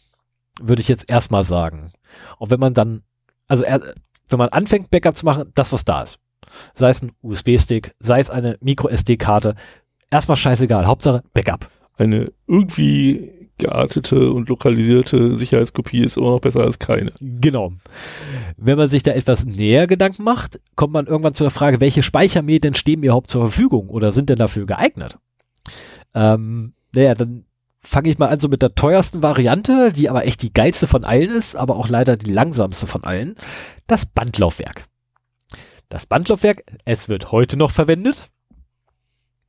würde 0.61 0.83
ich 0.83 0.89
jetzt 0.89 1.09
erstmal 1.09 1.45
sagen. 1.45 1.93
Und 2.39 2.51
wenn 2.51 2.59
man 2.59 2.75
dann, 2.75 3.03
also 3.47 3.63
er, 3.63 3.81
wenn 4.29 4.39
man 4.39 4.49
anfängt, 4.49 4.91
Backup 4.91 5.17
zu 5.17 5.25
machen, 5.25 5.53
das, 5.55 5.73
was 5.73 5.85
da 5.85 6.03
ist. 6.03 6.19
Sei 6.75 6.89
es 6.91 7.03
ein 7.03 7.13
USB-Stick, 7.23 7.95
sei 8.01 8.21
es 8.21 8.31
eine 8.31 8.57
Micro-SD-Karte, 8.61 9.55
erstmal 10.11 10.37
scheißegal. 10.37 10.87
Hauptsache 10.87 11.23
Backup. 11.35 11.71
Eine 11.97 12.33
irgendwie 12.47 13.38
geartete 13.59 14.33
und 14.33 14.49
lokalisierte 14.49 15.37
Sicherheitskopie 15.37 16.01
ist 16.01 16.17
immer 16.17 16.31
noch 16.31 16.41
besser 16.41 16.61
als 16.61 16.79
keine. 16.79 17.13
Genau. 17.21 17.73
Wenn 18.57 18.79
man 18.79 18.91
sich 18.91 19.03
da 19.03 19.13
etwas 19.13 19.45
näher 19.45 19.87
Gedanken 19.87 20.25
macht, 20.25 20.61
kommt 20.77 20.93
man 20.93 21.07
irgendwann 21.07 21.35
zu 21.35 21.45
der 21.45 21.51
Frage, 21.51 21.81
welche 21.81 22.03
Speichermedien 22.03 22.75
stehen 22.75 23.01
mir 23.01 23.07
überhaupt 23.07 23.31
zur 23.31 23.43
Verfügung 23.43 23.89
oder 23.89 24.13
sind 24.13 24.31
denn 24.31 24.39
dafür 24.39 24.67
geeignet? 24.67 25.19
Ähm, 26.15 26.75
naja, 26.95 27.15
dann 27.15 27.45
fange 27.81 28.11
ich 28.11 28.19
mal 28.19 28.29
an 28.29 28.41
so 28.41 28.49
mit 28.49 28.63
der 28.63 28.75
teuersten 28.75 29.23
Variante, 29.23 29.93
die 29.93 30.09
aber 30.09 30.27
echt 30.27 30.43
die 30.43 30.53
geilste 30.53 30.87
von 30.87 31.05
allen 31.05 31.31
ist, 31.31 31.57
aber 31.57 31.77
auch 31.77 31.89
leider 31.89 32.17
die 32.17 32.33
langsamste 32.33 32.87
von 32.87 33.05
allen. 33.05 33.35
Das 33.87 34.07
Bandlaufwerk. 34.07 34.85
Das 35.89 36.07
Bandlaufwerk, 36.07 36.65
es 36.85 37.09
wird 37.09 37.33
heute 37.33 37.57
noch 37.57 37.71
verwendet. 37.71 38.31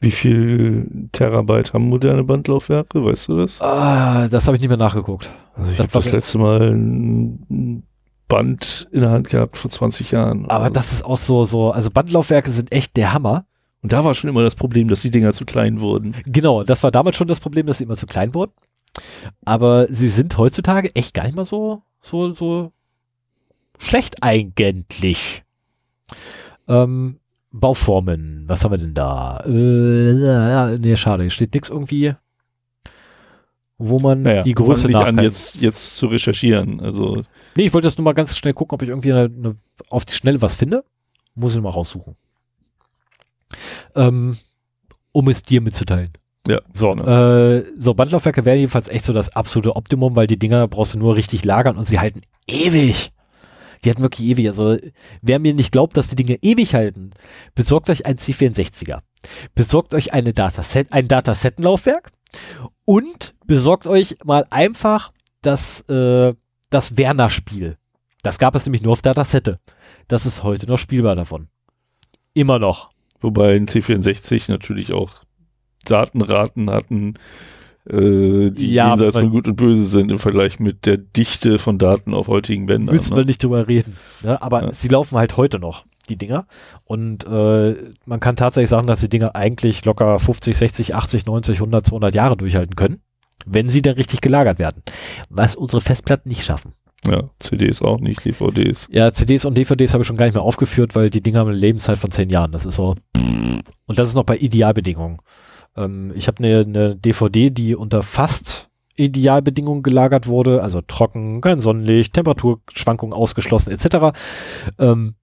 Wie 0.02 0.12
viel 0.12 1.10
Terabyte 1.12 1.74
haben 1.74 1.90
moderne 1.90 2.24
Bandlaufwerke? 2.24 3.04
Weißt 3.04 3.28
du 3.28 3.38
das? 3.38 3.62
Ah, 3.62 4.28
das 4.30 4.48
habe 4.48 4.56
ich 4.56 4.62
nicht 4.62 4.70
mehr 4.70 4.78
nachgeguckt. 4.78 5.30
Also 5.56 5.72
ich 5.72 5.80
habe 5.80 5.90
das 5.92 6.12
letzte 6.12 6.38
Mal 6.38 6.72
ein 6.72 7.84
Band 8.30 8.88
in 8.92 9.02
der 9.02 9.12
Hand 9.12 9.30
gehabt 9.30 9.58
vor 9.58 9.70
20 9.70 10.12
Jahren. 10.12 10.46
Aber 10.50 10.66
Also- 10.66 10.74
das 10.76 10.92
ist 10.94 11.04
auch 11.04 11.18
so, 11.18 11.44
so, 11.44 11.72
also 11.72 11.90
Bandlaufwerke 11.92 12.50
sind 12.50 12.72
echt 12.72 12.96
der 12.96 13.12
Hammer. 13.14 13.46
Und 13.82 13.92
da 13.94 14.04
war 14.06 14.14
schon 14.14 14.30
immer 14.30 14.44
das 14.44 14.56
Problem, 14.56 14.88
dass 14.88 15.02
die 15.02 15.12
Dinger 15.12 15.34
zu 15.34 15.46
klein 15.46 15.80
wurden. 15.82 16.14
Genau, 16.26 16.64
das 16.64 16.84
war 16.84 16.92
damals 16.92 17.16
schon 17.18 17.28
das 17.28 17.40
Problem, 17.40 17.66
dass 17.66 17.78
sie 17.80 17.86
immer 17.86 17.96
zu 17.96 18.06
klein 18.06 18.34
wurden. 18.34 18.52
Aber 19.46 19.88
sie 19.90 20.10
sind 20.10 20.38
heutzutage 20.38 20.94
echt 20.96 21.14
gar 21.14 21.24
nicht 21.26 21.36
mal 21.36 21.46
so, 21.46 21.82
so, 22.02 22.34
so 22.34 22.72
schlecht 23.78 24.22
eigentlich. 24.22 25.44
Ähm, 26.68 27.19
Bauformen, 27.52 28.44
was 28.48 28.64
haben 28.64 28.72
wir 28.72 28.78
denn 28.78 28.94
da? 28.94 29.44
Äh, 29.46 30.78
nee, 30.78 30.96
schade, 30.96 31.24
hier 31.24 31.32
steht 31.32 31.54
nichts 31.54 31.70
irgendwie, 31.70 32.14
wo 33.78 34.00
man 34.00 34.22
Naja, 34.22 34.44
die 34.44 34.54
Größe 34.54 34.84
fang 34.84 34.92
nicht 34.92 35.08
an, 35.08 35.20
jetzt, 35.20 35.58
jetzt 35.58 35.98
zu 35.98 36.08
recherchieren. 36.08 36.80
Also, 36.80 37.24
Nee, 37.56 37.66
ich 37.66 37.74
wollte 37.74 37.88
das 37.88 37.98
nur 37.98 38.06
mal 38.06 38.14
ganz 38.14 38.38
schnell 38.38 38.54
gucken, 38.54 38.76
ob 38.76 38.82
ich 38.84 38.90
irgendwie 38.90 39.12
eine, 39.12 39.26
eine, 39.26 39.56
auf 39.90 40.06
die 40.06 40.14
Schnelle 40.14 40.42
was 40.42 40.56
finde. 40.56 40.84
Muss 41.36 41.56
ich 41.56 41.62
mal 41.62 41.70
raussuchen. 41.70 42.16
Ähm, 43.96 44.38
um 45.12 45.28
es 45.30 45.42
dir 45.42 45.62
mitzuteilen. 45.62 46.12
ja. 46.48 46.62
So, 46.74 46.92
genau. 46.92 47.58
äh, 47.58 47.66
so 47.78 47.94
Bandlaufwerke 47.94 48.46
wären 48.46 48.60
jedenfalls 48.60 48.90
echt 48.90 49.06
so 49.06 49.14
das 49.14 49.36
absolute 49.36 49.76
Optimum, 49.76 50.16
weil 50.16 50.28
die 50.28 50.38
Dinger 50.38 50.68
brauchst 50.68 50.94
du 50.94 51.00
nur 51.00 51.16
richtig 51.16 51.44
lagern 51.46 51.78
und 51.78 51.86
sie 51.86 52.00
halten 52.00 52.22
ewig. 52.48 53.12
Die 53.84 53.90
halten 53.90 54.02
wirklich 54.02 54.28
ewig. 54.28 54.48
Also 54.48 54.78
wer 55.22 55.40
mir 55.40 55.54
nicht 55.54 55.72
glaubt, 55.72 55.96
dass 55.98 56.10
die 56.10 56.16
Dinge 56.16 56.38
ewig 56.42 56.74
halten, 56.76 57.12
besorgt 57.56 57.90
euch 57.90 58.06
ein 58.06 58.18
C64er. 58.18 59.00
Besorgt 59.56 59.94
euch 59.94 60.14
eine 60.14 60.34
Dataset, 60.34 60.92
ein 60.92 61.08
Datasettenlaufwerk 61.08 62.12
und 62.86 63.36
besorgt 63.46 63.88
euch 63.88 64.18
mal 64.24 64.46
einfach 64.50 65.12
das, 65.42 65.82
äh, 65.90 66.34
das 66.70 66.98
Werner-Spiel. 66.98 67.78
Das 68.22 68.38
gab 68.38 68.56
es 68.56 68.66
nämlich 68.66 68.82
nur 68.82 68.94
auf 68.94 69.02
Datasette. 69.02 69.60
Das 70.08 70.26
ist 70.26 70.44
heute 70.44 70.68
noch 70.68 70.80
spielbar 70.80 71.16
davon. 71.16 71.48
Immer 72.34 72.60
noch. 72.60 72.90
Wobei 73.22 73.56
ein 73.56 73.68
C64 73.68 74.50
natürlich 74.52 74.94
auch 74.94 75.24
Datenraten 75.86 76.70
hatten, 76.70 77.16
äh, 77.88 78.50
die 78.52 78.72
Ja, 78.74 78.90
jenseits 78.90 79.16
von 79.16 79.30
Gut 79.30 79.48
und 79.48 79.56
Böse 79.56 79.84
sind 79.84 80.12
im 80.12 80.20
Vergleich 80.20 80.60
mit 80.60 80.86
der 80.86 80.98
Dichte 80.98 81.58
von 81.58 81.78
Daten 81.78 82.14
auf 82.14 82.28
heutigen 82.28 82.66
Bändern. 82.66 82.96
Müssen 82.96 83.16
wir 83.16 83.22
Ne? 83.22 83.28
nicht 83.28 83.44
drüber 83.44 83.68
reden. 83.68 83.96
Ne? 84.24 84.42
Aber 84.42 84.64
Ja. 84.64 84.72
sie 84.72 84.88
laufen 84.90 85.18
halt 85.18 85.38
heute 85.38 85.60
noch, 85.60 85.86
die 86.10 86.18
Dinger. 86.18 86.46
Und 86.86 87.26
äh, 87.26 87.76
man 88.06 88.20
kann 88.20 88.36
tatsächlich 88.36 88.70
sagen, 88.70 88.88
dass 88.88 89.00
die 89.02 89.10
Dinger 89.10 89.36
eigentlich 89.36 89.86
locker 89.86 90.20
50, 90.20 90.58
60, 90.58 90.96
80, 90.96 91.26
90, 91.26 91.58
100, 91.58 91.86
200 91.86 92.14
Jahre 92.16 92.38
durchhalten 92.38 92.76
können, 92.76 93.02
wenn 93.46 93.68
sie 93.70 93.82
dann 93.82 93.96
richtig 93.96 94.22
gelagert 94.22 94.60
werden. 94.60 94.84
Was 95.30 95.56
unsere 95.56 95.82
Festplatten 95.82 96.30
nicht 96.30 96.44
schaffen. 96.44 96.74
Ja, 97.08 97.30
CDs 97.40 97.82
auch 97.82 98.02
nicht, 98.02 98.26
DVDs. 98.26 98.90
Ja, 98.92 99.14
CDs 99.14 99.46
und 99.46 99.58
DVDs 99.58 99.94
habe 99.94 100.02
ich 100.02 100.08
schon 100.08 100.18
gar 100.18 100.26
nicht 100.26 100.34
mehr 100.36 100.44
aufgeführt, 100.44 100.96
weil 100.96 101.10
die 101.10 101.22
Dinger 101.22 101.40
haben 101.40 101.48
eine 101.48 101.58
Lebenszeit 101.58 101.98
von 101.98 102.12
10 102.12 102.30
Jahren. 102.30 102.52
Das 102.52 102.66
ist 102.66 102.76
so. 102.76 102.96
Und 103.86 103.98
das 103.98 104.10
ist 104.10 104.16
noch 104.16 104.26
bei 104.26 104.38
Idealbedingungen. 104.38 105.18
Ähm, 105.76 106.12
ich 106.16 106.28
habe 106.28 106.44
eine, 106.44 106.60
eine 106.60 106.96
DVD, 106.96 107.50
die 107.50 107.76
unter 107.76 108.04
fast 108.04 108.70
Idealbedingungen 108.96 109.84
gelagert 109.84 110.28
wurde, 110.28 110.62
also 110.62 110.82
trocken, 110.82 111.42
kein 111.42 111.60
Sonnenlicht, 111.60 112.14
Temperaturschwankungen 112.14 113.14
ausgeschlossen 113.14 113.72
etc. 113.72 114.18
Ähm, 114.78 115.16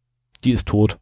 die 0.44 0.52
ist 0.52 0.68
tot. 0.68 0.98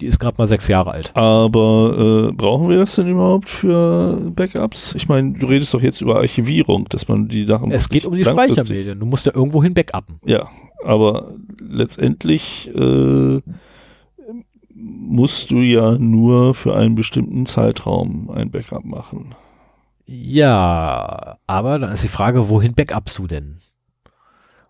Die 0.00 0.06
ist 0.06 0.20
gerade 0.20 0.36
mal 0.38 0.46
sechs 0.46 0.68
Jahre 0.68 0.92
alt. 0.92 1.10
Aber 1.16 2.28
äh, 2.28 2.32
brauchen 2.32 2.68
wir 2.68 2.78
das 2.78 2.94
denn 2.94 3.08
überhaupt 3.08 3.48
für 3.48 4.30
Backups? 4.30 4.94
Ich 4.94 5.08
meine, 5.08 5.32
du 5.32 5.46
redest 5.48 5.74
doch 5.74 5.82
jetzt 5.82 6.00
über 6.00 6.16
Archivierung, 6.16 6.88
dass 6.88 7.08
man 7.08 7.26
die 7.26 7.44
Sachen. 7.44 7.72
Es 7.72 7.88
geht 7.88 8.04
um 8.04 8.14
die 8.14 8.24
Speichermedien. 8.24 9.00
Du 9.00 9.06
musst 9.06 9.26
ja 9.26 9.34
irgendwo 9.34 9.60
hin 9.60 9.74
backuppen. 9.74 10.20
Ja, 10.24 10.48
aber 10.84 11.34
letztendlich 11.60 12.70
äh, 12.76 13.40
musst 14.80 15.50
du 15.50 15.56
ja 15.58 15.98
nur 15.98 16.54
für 16.54 16.76
einen 16.76 16.94
bestimmten 16.94 17.46
Zeitraum 17.46 18.30
ein 18.30 18.50
Backup 18.50 18.84
machen. 18.84 19.34
Ja, 20.06 21.36
aber 21.46 21.78
dann 21.78 21.92
ist 21.92 22.04
die 22.04 22.08
Frage, 22.08 22.48
wohin 22.48 22.74
backupst 22.74 23.18
du 23.18 23.26
denn? 23.26 23.60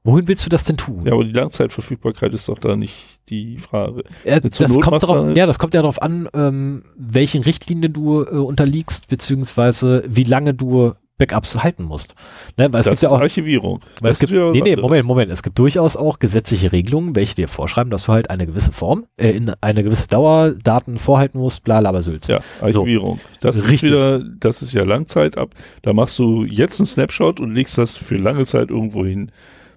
Wohin 0.03 0.27
willst 0.27 0.47
du 0.47 0.49
das 0.49 0.65
denn 0.65 0.77
tun? 0.77 1.05
Ja, 1.05 1.13
aber 1.13 1.25
die 1.25 1.33
Langzeitverfügbarkeit 1.33 2.33
ist 2.33 2.49
doch 2.49 2.59
da 2.59 2.77
nicht 2.77 2.95
die 3.29 3.59
Frage. 3.59 4.05
Zur 4.51 4.67
das 4.67 4.81
kommt 4.81 5.03
halt- 5.03 5.37
ja, 5.37 5.45
das 5.47 5.59
kommt 5.59 5.75
ja 5.75 5.83
darauf 5.83 6.01
an, 6.01 6.29
ähm, 6.33 6.83
welchen 6.97 7.43
Richtlinien 7.43 7.93
du 7.93 8.23
äh, 8.23 8.29
unterliegst, 8.31 9.09
beziehungsweise 9.09 10.03
wie 10.09 10.25
lange 10.25 10.55
du 10.55 10.95
Backups 11.19 11.63
halten 11.63 11.85
musst. 11.85 12.15
Ne, 12.57 12.73
weil 12.73 12.81
es 12.81 12.87
das 12.87 12.93
gibt 12.93 13.03
ja 13.03 13.09
ist 13.09 13.13
auch, 13.13 13.21
Archivierung. 13.21 13.81
weil 14.01 14.11
Das 14.11 14.17
es 14.23 14.29
gibt, 14.29 14.33
ist 14.33 14.55
nee, 14.55 14.61
nee. 14.63 14.77
Moment, 14.77 15.05
Moment, 15.05 15.33
es 15.33 15.43
gibt 15.43 15.59
durchaus 15.59 15.97
auch 15.97 16.19
gesetzliche 16.19 16.73
Regelungen, 16.73 17.15
welche 17.17 17.35
dir 17.35 17.49
vorschreiben, 17.49 17.91
dass 17.91 18.05
du 18.05 18.13
halt 18.13 18.31
eine 18.31 18.47
gewisse 18.47 18.73
Form, 18.73 19.07
äh, 19.17 19.31
in 19.31 19.53
eine 19.61 19.83
gewisse 19.83 20.09
Dauer 20.09 20.53
Daten 20.53 20.99
vorhalten 20.99 21.39
musst, 21.39 21.65
bla, 21.65 21.81
labasülz. 21.81 22.29
Ja, 22.29 22.41
Archivierung. 22.61 23.21
Das 23.41 23.57
ist 23.57 23.69
Richtig. 23.69 23.91
wieder, 23.91 24.21
das 24.21 24.63
ist 24.63 24.73
ja 24.73 24.85
Langzeit 24.85 25.37
ab. 25.37 25.51
Da 25.83 25.93
machst 25.93 26.19
du 26.19 26.45
jetzt 26.45 26.81
einen 26.81 26.87
Snapshot 26.87 27.41
und 27.41 27.55
legst 27.55 27.77
das 27.79 27.97
für 27.97 28.17
lange 28.17 28.47
Zeit 28.47 28.71
irgendwo 28.71 29.05
hin. 29.05 29.31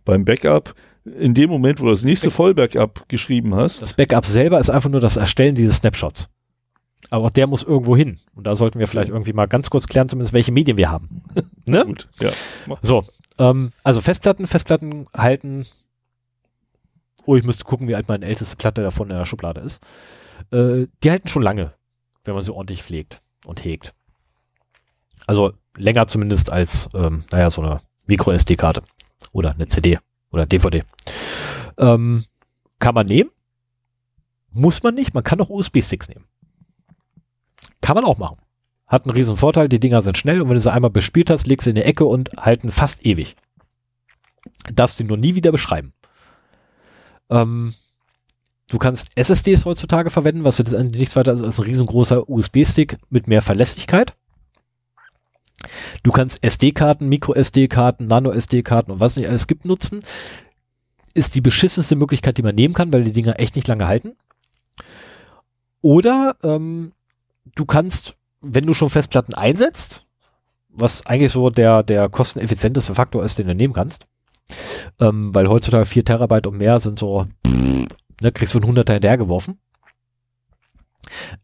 Beim 0.06 0.26
Backup, 0.26 0.74
in 1.20 1.34
dem 1.34 1.50
Moment, 1.50 1.80
wo 1.80 1.86
du 1.86 1.90
das 1.92 2.04
nächste 2.04 2.30
Vollbackup 2.30 3.10
geschrieben 3.10 3.56
hast, 3.56 3.82
Das 3.82 3.94
Backup 3.96 4.26
selber 4.26 4.60
ist 4.60 4.70
einfach 4.70 4.90
nur 4.90 5.02
das 5.02 5.18
Erstellen 5.18 5.56
dieses 5.56 5.78
Snapshots. 5.78 6.30
Aber 7.10 7.26
auch 7.26 7.32
der 7.32 7.48
muss 7.48 7.64
irgendwo 7.64 7.96
hin. 7.96 8.20
Und 8.36 8.46
da 8.46 8.56
sollten 8.56 8.80
wir 8.80 8.88
vielleicht 8.88 9.10
irgendwie 9.10 9.34
mal 9.34 9.48
ganz 9.48 9.70
kurz 9.70 9.88
klären, 9.88 10.08
zumindest 10.08 10.34
welche 10.34 10.52
Medien 10.52 10.78
wir 10.78 10.90
haben. 10.90 11.24
ne? 11.66 11.86
gut, 11.86 12.08
ja. 12.20 12.32
So, 12.82 13.04
ähm, 13.38 13.72
also 13.84 14.02
Festplatten, 14.02 14.48
Festplatten 14.48 15.08
halten. 15.16 15.66
Oh, 17.26 17.36
ich 17.36 17.44
müsste 17.44 17.66
gucken, 17.66 17.88
wie 17.88 17.96
alt 17.96 18.08
meine 18.08 18.26
älteste 18.26 18.56
Platte 18.56 18.82
davon 18.82 19.10
in 19.10 19.16
der 19.16 19.26
Schublade 19.26 19.62
ist. 19.62 19.82
Äh, 20.52 20.88
die 21.04 21.12
halten 21.12 21.28
schon 21.28 21.44
lange, 21.44 21.74
wenn 22.24 22.34
man 22.34 22.44
sie 22.44 22.54
ordentlich 22.54 22.84
pflegt 22.84 23.22
und 23.46 23.64
hegt. 23.64 23.94
Also 25.28 25.54
länger 25.76 26.08
zumindest 26.08 26.50
als, 26.50 26.90
ähm, 26.94 27.24
naja, 27.32 27.50
so 27.50 27.62
eine 27.62 27.82
Micro-SD-Karte 28.08 28.82
oder 29.32 29.52
eine 29.52 29.68
CD 29.68 30.00
oder 30.32 30.46
DVD. 30.46 30.84
Ähm, 31.78 32.26
kann 32.80 32.96
man 32.96 33.06
nehmen. 33.06 33.30
Muss 34.52 34.84
man 34.84 34.96
nicht. 34.96 35.14
Man 35.14 35.24
kann 35.24 35.40
auch 35.40 35.50
USB-Sticks 35.50 36.10
nehmen. 36.10 36.26
Kann 37.82 37.96
man 37.96 38.06
auch 38.06 38.18
machen. 38.18 38.38
Hat 38.88 39.06
einen 39.06 39.16
riesen 39.16 39.38
Vorteil, 39.38 39.70
die 39.70 39.80
Dinger 39.80 40.02
sind 40.02 40.18
schnell 40.18 40.42
und 40.42 40.50
wenn 40.50 40.56
du 40.56 40.62
sie 40.62 40.72
einmal 40.72 40.92
bespielt 40.92 41.30
hast, 41.30 41.48
legst 41.48 41.66
du 41.66 41.72
in 41.72 41.76
die 41.76 41.84
Ecke 41.84 42.06
und 42.06 42.30
halten 42.38 42.72
fast 42.72 43.06
ewig. 43.06 43.36
Darfst 44.74 45.00
du 45.00 45.04
nur 45.04 45.18
nie 45.18 45.36
wieder 45.36 45.52
beschreiben. 45.52 45.94
Ähm, 47.30 47.74
du 48.70 48.78
kannst 48.78 49.08
SSDs 49.16 49.66
heutzutage 49.66 50.10
verwenden, 50.10 50.44
was 50.44 50.60
nichts 50.60 51.16
weiter 51.16 51.34
ist 51.34 51.44
als 51.44 51.60
ein 51.60 51.66
riesengroßer 51.66 52.30
USB-Stick 52.30 52.98
mit 53.10 53.28
mehr 53.28 53.42
Verlässlichkeit. 53.42 54.14
Du 56.04 56.12
kannst 56.12 56.44
SD-Karten, 56.44 57.08
Micro-SD-Karten, 57.08 58.08
Nano-SD-Karten 58.08 58.92
und 58.92 59.00
was 59.00 59.16
nicht 59.16 59.30
alles 59.30 59.48
gibt 59.48 59.66
nutzen. 59.66 60.04
Ist 61.14 61.36
die 61.36 61.42
beschissenste 61.42 61.96
Möglichkeit, 61.96 62.38
die 62.38 62.44
man 62.44 62.56
nehmen 62.56 62.74
kann, 62.74 62.92
weil 62.92 63.04
die 63.04 63.14
Dinger 63.14 63.40
echt 63.40 63.56
nicht 63.56 63.68
lange 63.68 63.88
halten. 63.88 64.16
Oder 65.82 66.36
ähm, 66.44 66.94
du 67.46 67.66
kannst, 67.66 68.16
wenn 68.42 68.66
du 68.66 68.74
schon 68.74 68.90
Festplatten 68.90 69.34
einsetzt, 69.34 70.06
was 70.70 71.06
eigentlich 71.06 71.32
so 71.32 71.50
der, 71.50 71.84
der 71.84 72.10
kosteneffizienteste 72.10 72.96
Faktor 72.96 73.24
ist, 73.24 73.38
den 73.38 73.48
du 73.48 73.56
nehmen 73.56 73.74
kannst, 73.74 74.08
ähm, 75.00 75.34
weil 75.34 75.50
heutzutage 75.50 75.86
4 75.86 76.06
Terabyte 76.06 76.48
und 76.48 76.58
mehr 76.58 76.80
sind 76.80 77.00
so, 77.00 77.28
ne, 78.22 78.32
kriegst 78.32 78.54
du 78.54 78.60
ein 78.60 78.66
Hunderter 78.66 78.94
hinterhergeworfen, 78.94 79.60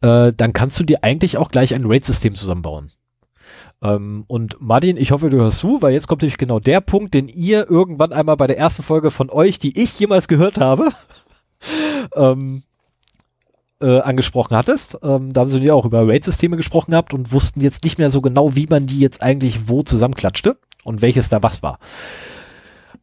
äh, 0.00 0.32
dann 0.34 0.52
kannst 0.52 0.78
du 0.80 0.84
dir 0.84 1.04
eigentlich 1.04 1.36
auch 1.36 1.50
gleich 1.50 1.74
ein 1.74 1.84
RAID-System 1.84 2.34
zusammenbauen. 2.34 2.90
Ähm, 3.82 4.24
und 4.26 4.60
Martin, 4.60 4.96
ich 4.96 5.12
hoffe, 5.12 5.30
du 5.30 5.36
hörst 5.38 5.58
zu, 5.58 5.82
weil 5.82 5.92
jetzt 5.92 6.08
kommt 6.08 6.22
nämlich 6.22 6.38
genau 6.38 6.58
der 6.58 6.80
Punkt, 6.80 7.14
den 7.14 7.28
ihr 7.28 7.70
irgendwann 7.70 8.12
einmal 8.12 8.36
bei 8.36 8.46
der 8.46 8.58
ersten 8.58 8.82
Folge 8.82 9.10
von 9.10 9.30
euch, 9.30 9.58
die 9.58 9.80
ich 9.80 9.98
jemals 9.98 10.26
gehört 10.26 10.58
habe, 10.58 10.88
ähm, 12.16 12.64
äh, 13.80 14.00
angesprochen 14.00 14.56
hattest. 14.56 14.98
Ähm, 15.02 15.32
da 15.32 15.42
haben 15.42 15.48
sie 15.48 15.60
ja 15.60 15.74
auch 15.74 15.84
über 15.84 16.06
RAID-Systeme 16.06 16.56
gesprochen 16.56 16.92
gehabt 16.92 17.14
und 17.14 17.32
wussten 17.32 17.60
jetzt 17.60 17.84
nicht 17.84 17.98
mehr 17.98 18.10
so 18.10 18.20
genau, 18.20 18.56
wie 18.56 18.66
man 18.66 18.86
die 18.86 19.00
jetzt 19.00 19.22
eigentlich 19.22 19.68
wo 19.68 19.82
zusammenklatschte 19.82 20.58
und 20.84 21.02
welches 21.02 21.28
da 21.28 21.42
was 21.42 21.62
war. 21.62 21.78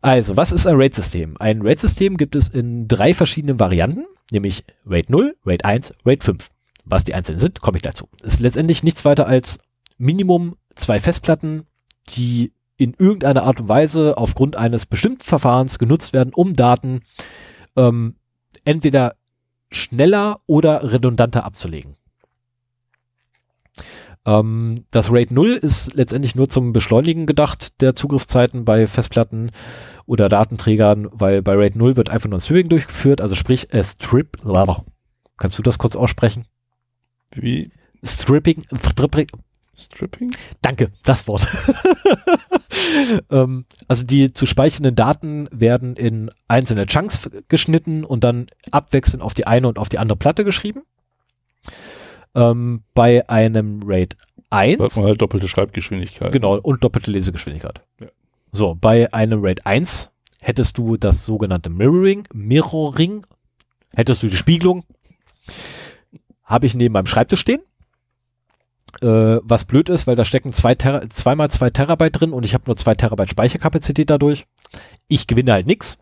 Also, 0.01 0.37
was 0.37 0.51
ist 0.51 0.67
ein 0.67 0.75
RAID-System? 0.75 1.35
Ein 1.39 1.61
RAID-System 1.61 2.17
gibt 2.17 2.35
es 2.35 2.49
in 2.49 2.87
drei 2.87 3.13
verschiedenen 3.13 3.59
Varianten, 3.59 4.05
nämlich 4.31 4.65
RAID 4.85 5.09
0, 5.09 5.35
RAID 5.45 5.65
1, 5.65 5.93
RAID 6.05 6.23
5. 6.23 6.49
Was 6.85 7.03
die 7.03 7.15
einzelnen 7.15 7.39
sind, 7.39 7.61
komme 7.61 7.77
ich 7.77 7.81
dazu. 7.81 8.07
Ist 8.21 8.39
letztendlich 8.39 8.83
nichts 8.83 9.05
weiter 9.05 9.27
als 9.27 9.59
Minimum 9.97 10.55
zwei 10.75 10.99
Festplatten, 10.99 11.63
die 12.09 12.51
in 12.77 12.93
irgendeiner 12.97 13.43
Art 13.43 13.59
und 13.61 13.69
Weise 13.69 14.17
aufgrund 14.17 14.55
eines 14.57 14.85
bestimmten 14.85 15.21
Verfahrens 15.21 15.79
genutzt 15.79 16.13
werden, 16.13 16.33
um 16.33 16.53
Daten 16.53 17.01
ähm, 17.75 18.15
entweder 18.65 19.15
schneller 19.71 20.41
oder 20.45 20.91
redundanter 20.91 21.45
abzulegen. 21.45 21.95
Ähm, 24.25 24.85
das 24.91 25.11
RAID 25.11 25.31
0 25.31 25.51
ist 25.51 25.93
letztendlich 25.93 26.35
nur 26.35 26.49
zum 26.49 26.73
Beschleunigen 26.73 27.25
gedacht 27.25 27.81
der 27.81 27.95
Zugriffszeiten 27.95 28.65
bei 28.65 28.87
Festplatten 28.87 29.51
oder 30.05 30.29
Datenträgern, 30.29 31.07
weil 31.11 31.41
bei 31.41 31.53
RAID 31.53 31.75
0 31.75 31.97
wird 31.97 32.09
einfach 32.09 32.29
nur 32.29 32.39
ein 32.39 32.41
Stripping 32.41 32.69
durchgeführt, 32.69 33.21
also 33.21 33.35
sprich 33.35 33.73
äh, 33.73 33.83
Strip. 33.83 34.37
Kannst 35.37 35.57
du 35.57 35.63
das 35.63 35.77
kurz 35.77 35.95
aussprechen? 35.95 36.45
Wie? 37.33 37.71
Stripping, 38.03 38.65
Stripping, 38.91 39.27
Stripping? 39.77 40.31
Danke, 40.61 40.91
das 41.03 41.27
Wort. 41.27 41.47
ähm, 43.29 43.65
also 43.87 44.03
die 44.03 44.33
zu 44.33 44.45
speichernden 44.45 44.95
Daten 44.95 45.49
werden 45.51 45.95
in 45.95 46.29
einzelne 46.47 46.85
Chunks 46.85 47.29
geschnitten 47.49 48.03
und 48.03 48.23
dann 48.23 48.47
abwechselnd 48.71 49.21
auf 49.21 49.33
die 49.33 49.47
eine 49.47 49.67
und 49.67 49.77
auf 49.77 49.89
die 49.89 49.99
andere 49.99 50.17
Platte 50.17 50.43
geschrieben. 50.43 50.81
Ähm, 52.33 52.83
bei 52.93 53.27
einem 53.29 53.81
RAID 53.85 54.15
1. 54.49 54.77
Da 54.77 54.83
hat 54.85 54.95
man 54.95 55.05
halt 55.05 55.21
doppelte 55.21 55.47
Schreibgeschwindigkeit. 55.47 56.31
Genau, 56.31 56.57
und 56.57 56.83
doppelte 56.83 57.11
Lesegeschwindigkeit. 57.11 57.81
Ja. 57.99 58.07
So, 58.51 58.75
bei 58.75 59.11
einem 59.13 59.43
RAID 59.43 59.65
1 59.65 60.11
hättest 60.39 60.77
du 60.77 60.95
das 60.95 61.25
sogenannte 61.25 61.69
Mirroring, 61.69 62.27
Mirroring, 62.33 63.25
hättest 63.93 64.23
du 64.23 64.27
die 64.27 64.37
Spiegelung, 64.37 64.83
habe 66.43 66.65
ich 66.65 66.75
neben 66.75 66.93
meinem 66.93 67.07
Schreibtisch 67.07 67.39
stehen. 67.41 67.61
Äh, 69.01 69.39
was 69.43 69.65
blöd 69.65 69.89
ist, 69.89 70.07
weil 70.07 70.15
da 70.15 70.23
stecken 70.23 70.53
zwei 70.53 70.73
Ter 70.75 71.09
zweimal 71.09 71.51
zwei 71.51 71.69
Terabyte 71.69 72.19
drin 72.19 72.31
und 72.31 72.45
ich 72.45 72.53
habe 72.53 72.63
nur 72.67 72.77
zwei 72.77 72.95
Terabyte 72.95 73.29
Speicherkapazität 73.29 74.09
dadurch. 74.09 74.45
Ich 75.07 75.27
gewinne 75.27 75.51
halt 75.51 75.67
nix. 75.67 75.97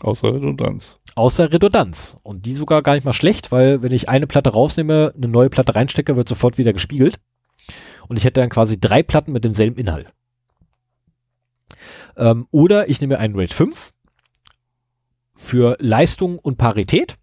Außer 0.00 0.34
Redundanz. 0.34 0.98
Außer 1.14 1.52
Redundanz. 1.52 2.16
Und 2.22 2.46
die 2.46 2.54
sogar 2.54 2.82
gar 2.82 2.94
nicht 2.94 3.04
mal 3.04 3.12
schlecht, 3.12 3.52
weil 3.52 3.82
wenn 3.82 3.92
ich 3.92 4.08
eine 4.08 4.26
Platte 4.26 4.50
rausnehme, 4.50 5.12
eine 5.16 5.28
neue 5.28 5.50
Platte 5.50 5.74
reinstecke, 5.74 6.16
wird 6.16 6.28
sofort 6.28 6.58
wieder 6.58 6.72
gespiegelt. 6.72 7.20
Und 8.08 8.16
ich 8.16 8.24
hätte 8.24 8.40
dann 8.40 8.50
quasi 8.50 8.80
drei 8.80 9.02
Platten 9.02 9.32
mit 9.32 9.44
demselben 9.44 9.76
Inhalt. 9.76 10.12
Ähm, 12.16 12.46
oder 12.50 12.88
ich 12.88 13.00
nehme 13.00 13.18
einen 13.18 13.36
RAID 13.36 13.52
5 13.52 13.92
für 15.34 15.76
Leistung 15.78 16.38
und 16.38 16.58
Parität. 16.58 17.16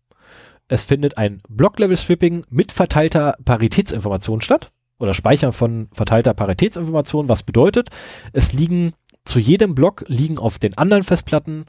Es 0.68 0.86
findet 0.86 1.18
ein 1.18 1.42
Block-Level-Stripping 1.50 2.46
mit 2.50 2.72
verteilter 2.72 3.36
Paritätsinformation 3.44 4.42
statt 4.42 4.72
oder 5.00 5.14
Speichern 5.14 5.52
von 5.52 5.88
verteilter 5.92 6.34
Paritätsinformation, 6.34 7.30
was 7.30 7.44
bedeutet, 7.44 7.90
es 8.34 8.54
liegen 8.54 8.94
zu 9.26 9.40
jedem 9.40 9.76
Block 9.76 10.04
liegen 10.08 10.38
auf 10.38 10.60
den 10.60 10.78
anderen 10.78 11.04
Festplatten 11.04 11.66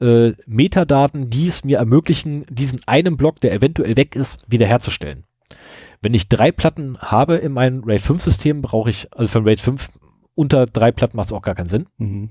äh, 0.00 0.32
Metadaten, 0.46 1.30
die 1.30 1.46
es 1.48 1.64
mir 1.64 1.78
ermöglichen, 1.78 2.46
diesen 2.48 2.80
einen 2.86 3.16
Block, 3.16 3.40
der 3.40 3.52
eventuell 3.52 3.96
weg 3.96 4.16
ist, 4.16 4.44
wiederherzustellen. 4.48 5.24
Wenn 6.02 6.14
ich 6.14 6.28
drei 6.28 6.52
Platten 6.52 6.98
habe 6.98 7.36
in 7.36 7.52
meinem 7.52 7.84
RAID 7.84 8.00
5 8.00 8.22
System, 8.22 8.62
brauche 8.62 8.90
ich, 8.90 9.08
also 9.12 9.28
für 9.28 9.38
ein 9.40 9.44
RAID 9.44 9.60
5 9.60 9.88
unter 10.34 10.66
drei 10.66 10.90
Platten 10.92 11.16
macht 11.16 11.26
es 11.26 11.32
auch 11.32 11.42
gar 11.42 11.54
keinen 11.54 11.68
Sinn, 11.68 11.86
Mhm. 11.98 12.30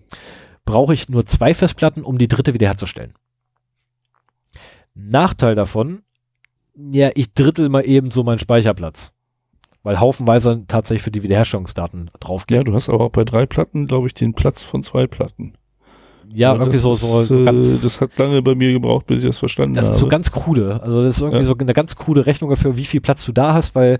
brauche 0.65 0.93
ich 0.93 1.09
nur 1.09 1.25
zwei 1.25 1.53
Festplatten, 1.53 2.03
um 2.03 2.17
die 2.17 2.27
dritte 2.27 2.53
wiederherzustellen. 2.53 3.13
Nachteil 4.95 5.55
davon, 5.55 6.01
ja, 6.75 7.11
ich 7.13 7.33
drittel 7.33 7.69
mal 7.69 7.85
eben 7.85 8.09
so 8.09 8.23
meinen 8.23 8.39
Speicherplatz. 8.39 9.11
Weil 9.89 9.99
haufenweise 9.99 10.65
tatsächlich 10.67 11.01
für 11.01 11.09
die 11.09 11.23
Wiederherstellungsdaten 11.23 12.11
draufgehen. 12.19 12.59
Ja, 12.59 12.63
du 12.63 12.75
hast 12.75 12.89
aber 12.89 13.05
auch 13.05 13.09
bei 13.09 13.23
drei 13.25 13.47
Platten, 13.47 13.87
glaube 13.87 14.05
ich, 14.05 14.13
den 14.13 14.35
Platz 14.35 14.61
von 14.61 14.83
zwei 14.83 15.07
Platten. 15.07 15.53
Ja, 16.31 16.51
irgendwie 16.53 16.73
das 16.73 16.81
so, 16.81 16.91
ist, 16.91 17.01
so, 17.01 17.23
so 17.23 17.39
äh, 17.39 17.45
ganz, 17.45 17.81
Das 17.81 17.99
hat 17.99 18.15
lange 18.19 18.43
bei 18.43 18.53
mir 18.53 18.71
gebraucht, 18.71 19.07
bis 19.07 19.23
ich 19.23 19.29
das 19.31 19.39
verstanden 19.39 19.73
das 19.73 19.85
habe. 19.85 19.95
ist 19.95 19.99
so 19.99 20.07
ganz 20.07 20.31
krude. 20.31 20.79
Also 20.83 21.01
das 21.01 21.15
ist 21.15 21.21
irgendwie 21.23 21.39
Ja. 21.39 21.45
so 21.47 21.55
eine 21.57 21.73
ganz 21.73 21.95
krude 21.95 22.27
Rechnung 22.27 22.51
dafür, 22.51 22.77
wie 22.77 22.85
viel 22.85 23.01
Platz 23.01 23.25
du 23.25 23.31
da 23.31 23.55
hast, 23.55 23.73
weil 23.73 23.97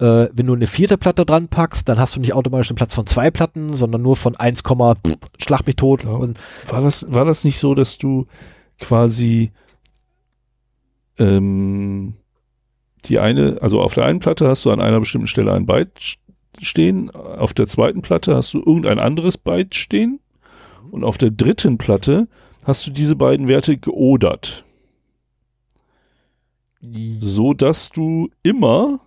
äh, 0.00 0.26
wenn 0.32 0.46
du 0.48 0.54
eine 0.54 0.66
vierte 0.66 0.98
Platte 0.98 1.24
dran 1.24 1.46
packst, 1.46 1.88
dann 1.88 2.00
hast 2.00 2.16
du 2.16 2.20
nicht 2.20 2.32
automatisch 2.32 2.70
einen 2.70 2.76
Platz 2.76 2.94
von 2.94 3.06
zwei 3.06 3.30
Platten, 3.30 3.74
sondern 3.74 4.02
nur 4.02 4.16
von 4.16 4.34
1, 4.34 4.62
pff, 4.62 5.16
schlag 5.38 5.64
mich 5.68 5.76
tot. 5.76 6.02
Ja. 6.02 6.10
Und 6.10 6.36
War 6.68 6.80
das, 6.80 7.12
war 7.14 7.24
das 7.24 7.44
nicht 7.44 7.60
so, 7.60 7.76
dass 7.76 7.96
du 7.96 8.26
quasi 8.80 9.52
ähm, 11.18 12.14
die 13.04 13.18
eine, 13.18 13.58
also 13.60 13.80
auf 13.80 13.94
der 13.94 14.04
einen 14.04 14.18
Platte 14.18 14.48
hast 14.48 14.64
du 14.64 14.70
an 14.70 14.80
einer 14.80 15.00
bestimmten 15.00 15.26
Stelle 15.26 15.52
ein 15.52 15.66
Byte 15.66 16.18
stehen, 16.60 17.10
auf 17.10 17.54
der 17.54 17.66
zweiten 17.66 18.02
Platte 18.02 18.34
hast 18.34 18.54
du 18.54 18.58
irgendein 18.58 18.98
anderes 18.98 19.38
Byte 19.38 19.74
stehen 19.74 20.20
und 20.90 21.04
auf 21.04 21.18
der 21.18 21.30
dritten 21.30 21.78
Platte 21.78 22.28
hast 22.64 22.86
du 22.86 22.90
diese 22.90 23.16
beiden 23.16 23.48
Werte 23.48 23.76
geodert, 23.76 24.64
so 27.20 27.54
dass 27.54 27.90
du 27.90 28.30
immer, 28.42 29.00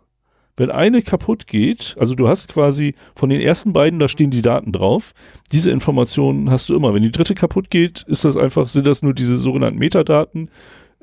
wenn 0.56 0.72
eine 0.72 1.02
kaputt 1.02 1.48
geht, 1.48 1.96
also 2.00 2.16
du 2.16 2.28
hast 2.28 2.52
quasi 2.52 2.96
von 3.16 3.30
den 3.30 3.42
ersten 3.42 3.74
beiden, 3.74 4.00
da 4.00 4.08
stehen 4.08 4.32
die 4.32 4.42
Daten 4.42 4.72
drauf, 4.72 5.14
diese 5.52 5.72
Informationen 5.72 6.50
hast 6.50 6.70
du 6.70 6.76
immer. 6.76 6.94
Wenn 6.94 7.04
die 7.04 7.12
dritte 7.12 7.36
kaputt 7.36 7.70
geht, 7.70 8.04
ist 8.08 8.26
das 8.26 8.38
einfach, 8.38 8.68
sind 8.68 8.88
das 8.88 9.02
nur 9.02 9.14
diese 9.14 9.38
sogenannten 9.38 9.80
Metadaten, 9.80 10.50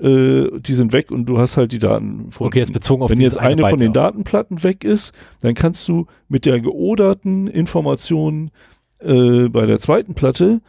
äh, 0.01 0.61
die 0.61 0.75
sind 0.75 0.93
weg 0.93 1.11
und 1.11 1.27
du 1.27 1.39
hast 1.39 1.57
halt 1.57 1.73
die 1.73 1.79
Daten 1.79 2.31
von. 2.31 2.47
okay, 2.47 2.61
jetzt 2.61 2.73
bezogen 2.73 3.03
auf 3.03 3.11
Wenn 3.11 3.21
jetzt 3.21 3.39
eine 3.39 3.63
Byte, 3.63 3.71
von 3.71 3.79
den. 3.79 3.93
Datenplatten 3.93 4.63
weg 4.63 4.85
ist, 4.85 5.15
dann 5.41 5.55
kannst 5.55 5.89
du 5.89 6.07
mit 6.29 6.47
der 6.47 6.61
geoderten 6.61 7.47
Information 7.47 8.51
äh, 9.01 9.49
bei 9.49 9.67
der 9.67 9.79
zweiten 9.79 10.15
Platte 10.15 10.61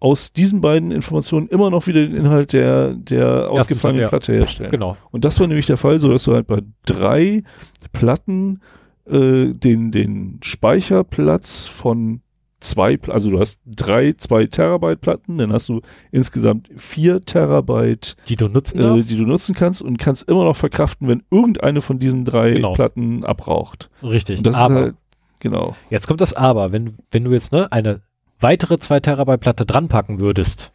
aus 0.00 0.32
diesen 0.32 0.60
beiden 0.60 0.90
Informationen 0.90 1.46
immer 1.46 1.70
noch 1.70 1.86
wieder 1.86 2.04
den 2.04 2.16
Inhalt 2.16 2.52
der, 2.52 2.94
der 2.94 3.48
ausgefallenen. 3.48 4.08
Platte 4.08 4.32
herstellen. 4.32 4.72
Genau. 4.72 4.96
Und 5.12 5.24
das 5.24 5.38
war 5.38 5.46
nämlich 5.46 5.66
der 5.66 5.76
Fall, 5.76 6.00
so 6.00 6.08
dass 6.08 6.24
du 6.24 6.34
halt 6.34 6.48
bei 6.48 6.60
drei 6.84 7.44
Platten 7.92 8.60
äh, 9.06 9.52
den, 9.52 9.92
den 9.92 10.40
Speicherplatz 10.42 11.66
von 11.66 12.20
zwei, 12.62 12.98
also 13.08 13.30
du 13.30 13.38
hast 13.40 13.60
drei, 13.66 14.12
zwei 14.14 14.46
Terabyte 14.46 15.00
Platten, 15.00 15.38
dann 15.38 15.52
hast 15.52 15.68
du 15.68 15.80
insgesamt 16.10 16.68
vier 16.76 17.20
Terabyte, 17.20 18.16
Die 18.28 18.36
du 18.36 18.48
nutzen 18.48 18.80
äh, 18.80 19.00
die 19.02 19.16
du 19.16 19.24
nutzen 19.24 19.54
kannst 19.54 19.82
und 19.82 19.98
kannst 19.98 20.28
immer 20.28 20.44
noch 20.44 20.56
verkraften, 20.56 21.08
wenn 21.08 21.22
irgendeine 21.30 21.80
von 21.80 21.98
diesen 21.98 22.24
drei 22.24 22.52
Genau. 22.52 22.72
Platten 22.72 23.24
abraucht. 23.24 23.90
Richtig. 24.02 24.42
Das 24.42 24.56
aber 24.56 24.74
ist 24.74 24.80
halt, 24.82 24.94
genau. 25.40 25.76
jetzt 25.90 26.06
kommt 26.06 26.20
das 26.20 26.34
Aber. 26.34 26.72
Wenn, 26.72 26.96
wenn 27.10 27.24
du 27.24 27.32
jetzt 27.32 27.52
ne, 27.52 27.70
eine 27.72 28.00
weitere 28.40 28.78
2 28.78 29.00
Terabyte 29.00 29.40
Platte 29.40 29.66
dran 29.66 29.88
packen 29.88 30.18
würdest, 30.18 30.72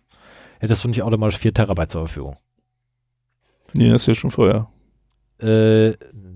hättest 0.60 0.84
du 0.84 0.88
nicht 0.88 1.04
automatisch 1.04 1.38
4 1.38 1.54
Terabyte 1.54 1.92
zur 1.92 2.08
Verfügung. 2.08 2.38
Nee, 3.74 3.90
das 3.90 4.02
ist 4.04 4.08
ja 4.08 4.16
schon 4.16 4.30
vorher. 4.32 4.68
Äh, 5.40 5.90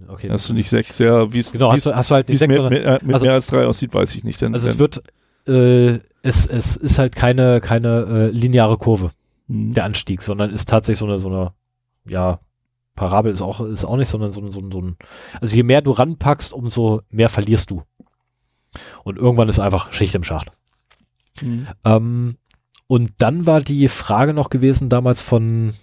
okay. 0.07 0.29
Hast 0.29 0.49
du 0.49 0.53
nicht 0.53 0.69
sechs, 0.69 0.99
ja, 0.99 1.31
wie 1.33 1.39
es 1.39 1.51
genau, 1.51 1.71
hast 1.71 1.85
du, 1.85 1.95
hast 1.95 2.11
du 2.11 2.15
halt 2.15 2.29
nicht 2.29 2.37
sechs, 2.39 2.49
mit, 2.49 2.57
sondern, 2.57 2.73
mit, 3.01 3.13
also- 3.13 3.25
mehr 3.25 3.33
als 3.33 3.47
drei 3.47 3.65
aussieht, 3.65 3.93
weiß 3.93 4.13
ich 4.15 4.23
nicht. 4.23 4.41
Dann, 4.41 4.53
also 4.53 4.67
es 4.67 4.77
wird, 4.79 5.01
äh, 5.47 5.99
es, 6.23 6.45
es 6.45 6.75
ist 6.75 6.99
halt 6.99 7.15
keine, 7.15 7.61
keine 7.61 8.01
äh, 8.05 8.27
lineare 8.29 8.77
Kurve, 8.77 9.11
Hm. 9.47 9.73
der 9.73 9.85
Anstieg, 9.85 10.21
sondern 10.21 10.51
ist 10.51 10.69
tatsächlich 10.69 10.99
so 10.99 11.05
eine, 11.05 11.19
so 11.19 11.29
eine, 11.29 11.53
ja, 12.05 12.39
Parabel 12.95 13.31
ist 13.31 13.41
auch, 13.41 13.61
ist 13.61 13.85
auch 13.85 13.97
nicht, 13.97 14.09
sondern 14.09 14.31
so, 14.31 14.41
ein- 14.41 14.51
so, 14.51 14.59
ein- 14.59 14.71
so 14.71 14.81
ein, 14.81 14.97
also 15.39 15.55
je 15.55 15.63
mehr 15.63 15.81
du 15.81 15.91
ranpackst, 15.91 16.53
umso 16.53 17.01
mehr 17.09 17.29
verlierst 17.29 17.71
du. 17.71 17.83
Und 19.03 19.17
irgendwann 19.17 19.49
ist 19.49 19.59
einfach 19.59 19.91
Schicht 19.91 20.13
im 20.15 20.23
Schacht. 20.23 20.49
Hm. 21.39 21.67
Ähm, 21.85 22.37
und 22.87 23.11
dann 23.19 23.45
war 23.45 23.61
die 23.61 23.87
Frage 23.87 24.33
noch 24.33 24.49
gewesen 24.49 24.89
damals 24.89 25.21
von 25.21 25.73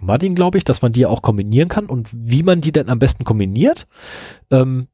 Martin, 0.00 0.36
glaube 0.36 0.58
ich, 0.58 0.64
dass 0.64 0.80
man 0.82 0.92
die 0.92 1.06
auch 1.06 1.22
kombinieren 1.22 1.68
kann 1.68 1.86
und 1.86 2.08
wie 2.12 2.44
man 2.44 2.60
die 2.60 2.70
denn 2.72 2.88
am 2.88 3.00
besten 3.00 3.24
kombiniert. 3.24 3.86
Ähm, 4.50 4.86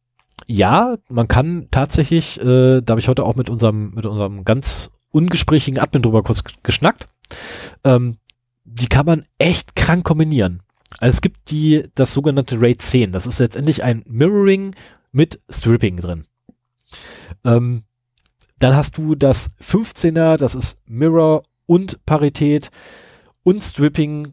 ja, 0.47 0.97
man 1.09 1.29
kann 1.29 1.69
tatsächlich, 1.71 2.41
äh, 2.41 2.81
da 2.81 2.93
habe 2.93 3.01
ich 3.01 3.09
heute 3.09 3.25
auch 3.25 3.37
mit 3.37 3.51
unserem, 3.51 3.91
mit 3.95 4.07
unserem 4.07 4.45
ganz 4.45 4.91
ungesprächigen 5.11 5.79
Admin 5.79 6.03
drüber 6.03 6.23
kurz 6.23 6.43
geschnackt, 6.62 7.07
ähm, 7.85 8.19
die 8.65 8.87
kann 8.87 9.07
man 9.07 9.25
echt 9.39 9.77
krank 9.77 10.05
kombinieren. 10.05 10.62
Also 10.99 11.16
es 11.16 11.21
gibt 11.21 11.51
die, 11.51 11.89
das 11.95 12.12
sogenannte 12.12 12.61
RAID 12.61 12.83
10. 12.83 13.12
Das 13.12 13.27
ist 13.27 13.39
letztendlich 13.39 13.83
ein 13.83 14.03
Mirroring 14.07 14.75
mit 15.12 15.41
Stripping 15.51 15.99
drin. 15.99 16.25
Ähm, 17.45 17.85
dann 18.59 18.77
hast 18.77 18.97
du 18.99 19.15
das 19.15 19.51
15er, 19.61 20.37
das 20.37 20.55
ist 20.55 20.79
Mirror 20.87 21.43
und 21.66 22.05
Parität 22.07 22.71
und 23.43 23.62
Stripping. 23.62 24.33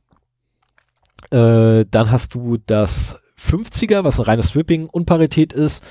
Äh, 1.32 1.86
dann 1.90 2.12
hast 2.12 2.36
du 2.36 2.58
das 2.58 3.20
50er, 3.42 4.04
was 4.04 4.20
ein 4.20 4.26
reines 4.26 4.50
Stripping 4.50 4.88
und 4.88 5.06
Parität 5.06 5.54
ist. 5.54 5.84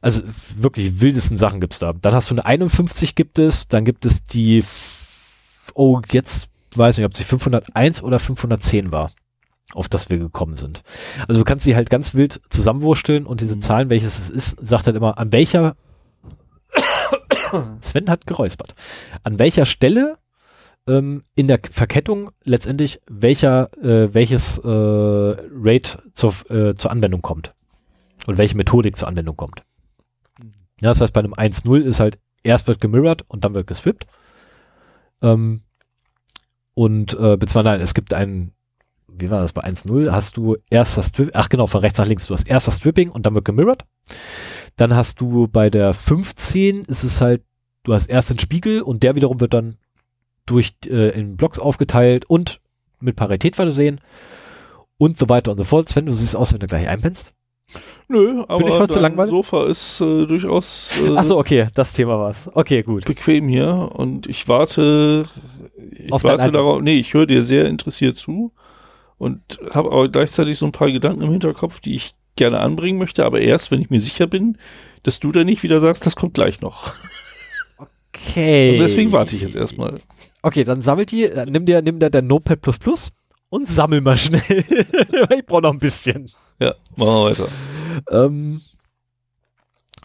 Also 0.00 0.22
wirklich 0.58 1.00
wildesten 1.00 1.38
Sachen 1.38 1.60
gibt's 1.60 1.78
da. 1.78 1.92
Dann 1.92 2.14
hast 2.14 2.30
du 2.30 2.34
eine 2.34 2.44
51 2.44 3.14
gibt 3.14 3.38
es, 3.38 3.66
dann 3.66 3.84
gibt 3.84 4.04
es 4.04 4.24
die, 4.24 4.62
oh, 5.74 6.00
jetzt 6.10 6.50
weiß 6.74 6.98
nicht, 6.98 7.06
ob 7.06 7.16
sie 7.16 7.24
501 7.24 8.02
oder 8.02 8.18
510 8.18 8.92
war, 8.92 9.10
auf 9.72 9.88
das 9.88 10.10
wir 10.10 10.18
gekommen 10.18 10.56
sind. 10.56 10.82
Also 11.26 11.40
du 11.40 11.44
kannst 11.44 11.64
sie 11.64 11.74
halt 11.74 11.90
ganz 11.90 12.14
wild 12.14 12.40
zusammenwursteln 12.50 13.26
und 13.26 13.40
diese 13.40 13.56
Mhm. 13.56 13.62
Zahlen, 13.62 13.90
welches 13.90 14.18
es 14.18 14.30
ist, 14.30 14.66
sagt 14.66 14.86
halt 14.86 14.96
immer, 14.96 15.18
an 15.18 15.32
welcher 15.32 15.76
Sven 17.80 18.10
hat 18.10 18.26
geräuspert. 18.26 18.74
An 19.22 19.38
welcher 19.38 19.66
Stelle 19.66 20.16
ähm, 20.86 21.22
in 21.34 21.48
der 21.48 21.60
Verkettung 21.70 22.30
letztendlich 22.44 23.00
welcher, 23.08 23.70
äh, 23.82 24.12
welches 24.14 24.58
äh, 24.58 24.66
Rate 24.68 26.02
zur, 26.14 26.32
äh, 26.50 26.74
zur 26.74 26.90
Anwendung 26.90 27.22
kommt. 27.22 27.54
Und 28.26 28.38
welche 28.38 28.56
Methodik 28.56 28.96
zur 28.96 29.08
Anwendung 29.08 29.36
kommt. 29.36 29.62
Ja, 30.80 30.90
das 30.90 31.00
heißt, 31.00 31.12
bei 31.12 31.20
einem 31.20 31.34
1.0 31.34 31.80
ist 31.80 32.00
halt 32.00 32.18
erst 32.42 32.66
wird 32.66 32.80
gemirrored 32.80 33.24
und 33.28 33.44
dann 33.44 33.54
wird 33.54 33.66
geswippt. 33.66 34.06
Ähm, 35.22 35.62
und 36.74 37.14
äh, 37.14 37.36
beziehungsweise 37.36 37.64
nein, 37.64 37.80
es 37.80 37.94
gibt 37.94 38.12
einen, 38.12 38.52
wie 39.08 39.30
war 39.30 39.40
das 39.40 39.52
bei 39.52 39.64
1.0? 39.64 40.10
Hast 40.10 40.36
du 40.36 40.56
erst 40.68 40.98
das 40.98 41.08
Stripping, 41.08 41.34
ach 41.34 41.48
genau, 41.48 41.66
von 41.66 41.80
rechts 41.80 41.98
nach 41.98 42.06
links, 42.06 42.26
du 42.26 42.34
hast 42.34 42.48
erst 42.48 42.68
das 42.68 42.76
Stripping 42.76 43.10
und 43.10 43.26
dann 43.26 43.34
wird 43.34 43.44
gemirrored. 43.44 43.84
Dann 44.76 44.94
hast 44.94 45.20
du 45.20 45.48
bei 45.48 45.70
der 45.70 45.94
15 45.94 46.84
ist 46.84 47.02
es 47.02 47.20
halt, 47.20 47.42
du 47.84 47.94
hast 47.94 48.06
erst 48.06 48.30
den 48.30 48.38
Spiegel 48.38 48.82
und 48.82 49.02
der 49.02 49.14
wiederum 49.14 49.40
wird 49.40 49.54
dann 49.54 49.76
durch 50.46 50.74
äh, 50.86 51.10
in 51.18 51.36
Blocks 51.36 51.58
aufgeteilt 51.58 52.24
und 52.28 52.60
mit 53.00 53.16
Parität 53.16 53.56
versehen 53.56 54.00
und 54.98 55.18
so 55.18 55.28
weiter 55.28 55.52
und 55.52 55.58
so 55.58 55.64
fort. 55.64 55.88
Sven, 55.88 56.06
du 56.06 56.12
siehst 56.12 56.36
aus, 56.36 56.52
wenn 56.52 56.60
du 56.60 56.66
gleich 56.66 56.88
einpennst. 56.88 57.32
Nö, 58.08 58.44
aber 58.46 58.58
Bin 58.58 58.68
ich 58.68 58.74
heute 58.74 58.94
dein 58.94 59.02
langweilig? 59.02 59.30
Sofa 59.30 59.66
ist 59.66 60.00
äh, 60.00 60.26
durchaus 60.26 61.02
äh, 61.02 61.14
Ach 61.16 61.24
so, 61.24 61.38
okay, 61.38 61.66
das 61.74 61.92
Thema 61.92 62.18
war's. 62.18 62.48
Okay, 62.54 62.82
gut. 62.82 63.04
bequem 63.04 63.48
hier 63.48 63.90
und 63.94 64.28
ich 64.28 64.48
warte, 64.48 65.26
ich 65.90 66.12
Auf 66.12 66.22
warte 66.22 66.52
darauf, 66.52 66.80
nee, 66.80 66.96
ich 66.96 67.12
höre 67.12 67.26
dir 67.26 67.42
sehr 67.42 67.66
interessiert 67.66 68.16
zu 68.16 68.52
und 69.18 69.58
habe 69.70 69.90
aber 69.90 70.08
gleichzeitig 70.08 70.58
so 70.58 70.66
ein 70.66 70.72
paar 70.72 70.92
Gedanken 70.92 71.22
im 71.22 71.30
Hinterkopf, 71.30 71.80
die 71.80 71.96
ich 71.96 72.14
gerne 72.36 72.60
anbringen 72.60 72.98
möchte, 72.98 73.24
aber 73.24 73.40
erst, 73.40 73.72
wenn 73.72 73.80
ich 73.80 73.90
mir 73.90 74.00
sicher 74.00 74.28
bin, 74.28 74.58
dass 75.02 75.18
du 75.18 75.32
da 75.32 75.42
nicht 75.42 75.62
wieder 75.62 75.80
sagst, 75.80 76.06
das 76.06 76.14
kommt 76.14 76.34
gleich 76.34 76.60
noch. 76.60 76.94
Okay. 77.78 78.70
Also 78.70 78.84
deswegen 78.84 79.12
warte 79.12 79.36
ich 79.36 79.42
jetzt 79.42 79.56
erstmal. 79.56 79.98
Okay, 80.46 80.62
dann 80.62 80.80
sammelt 80.80 81.10
die, 81.10 81.24
äh, 81.24 81.44
nimm 81.44 81.66
dir, 81.66 81.82
nimm 81.82 81.98
dir 81.98 82.08
der 82.08 82.22
Notepad 82.22 82.60
Plus 82.60 82.78
Plus 82.78 83.08
und 83.48 83.66
sammel 83.68 84.00
mal 84.00 84.16
schnell. 84.16 84.44
ich 85.34 85.44
brauche 85.44 85.62
noch 85.62 85.72
ein 85.72 85.80
bisschen. 85.80 86.30
Ja, 86.60 86.76
machen 86.94 87.08
wir 87.08 87.30
weiter. 87.30 87.48
Ähm, 88.12 88.60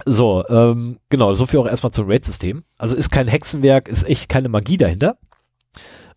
so, 0.04 0.44
ähm, 0.50 0.98
genau, 1.10 1.36
so 1.36 1.46
viel 1.46 1.60
auch 1.60 1.68
erstmal 1.68 1.92
zum 1.92 2.08
RAID-System. 2.08 2.64
Also 2.80 2.96
ist 2.96 3.12
kein 3.12 3.28
Hexenwerk, 3.28 3.88
ist 3.88 4.10
echt 4.10 4.30
keine 4.30 4.50
Magie 4.50 4.78
dahinter. 4.78 5.20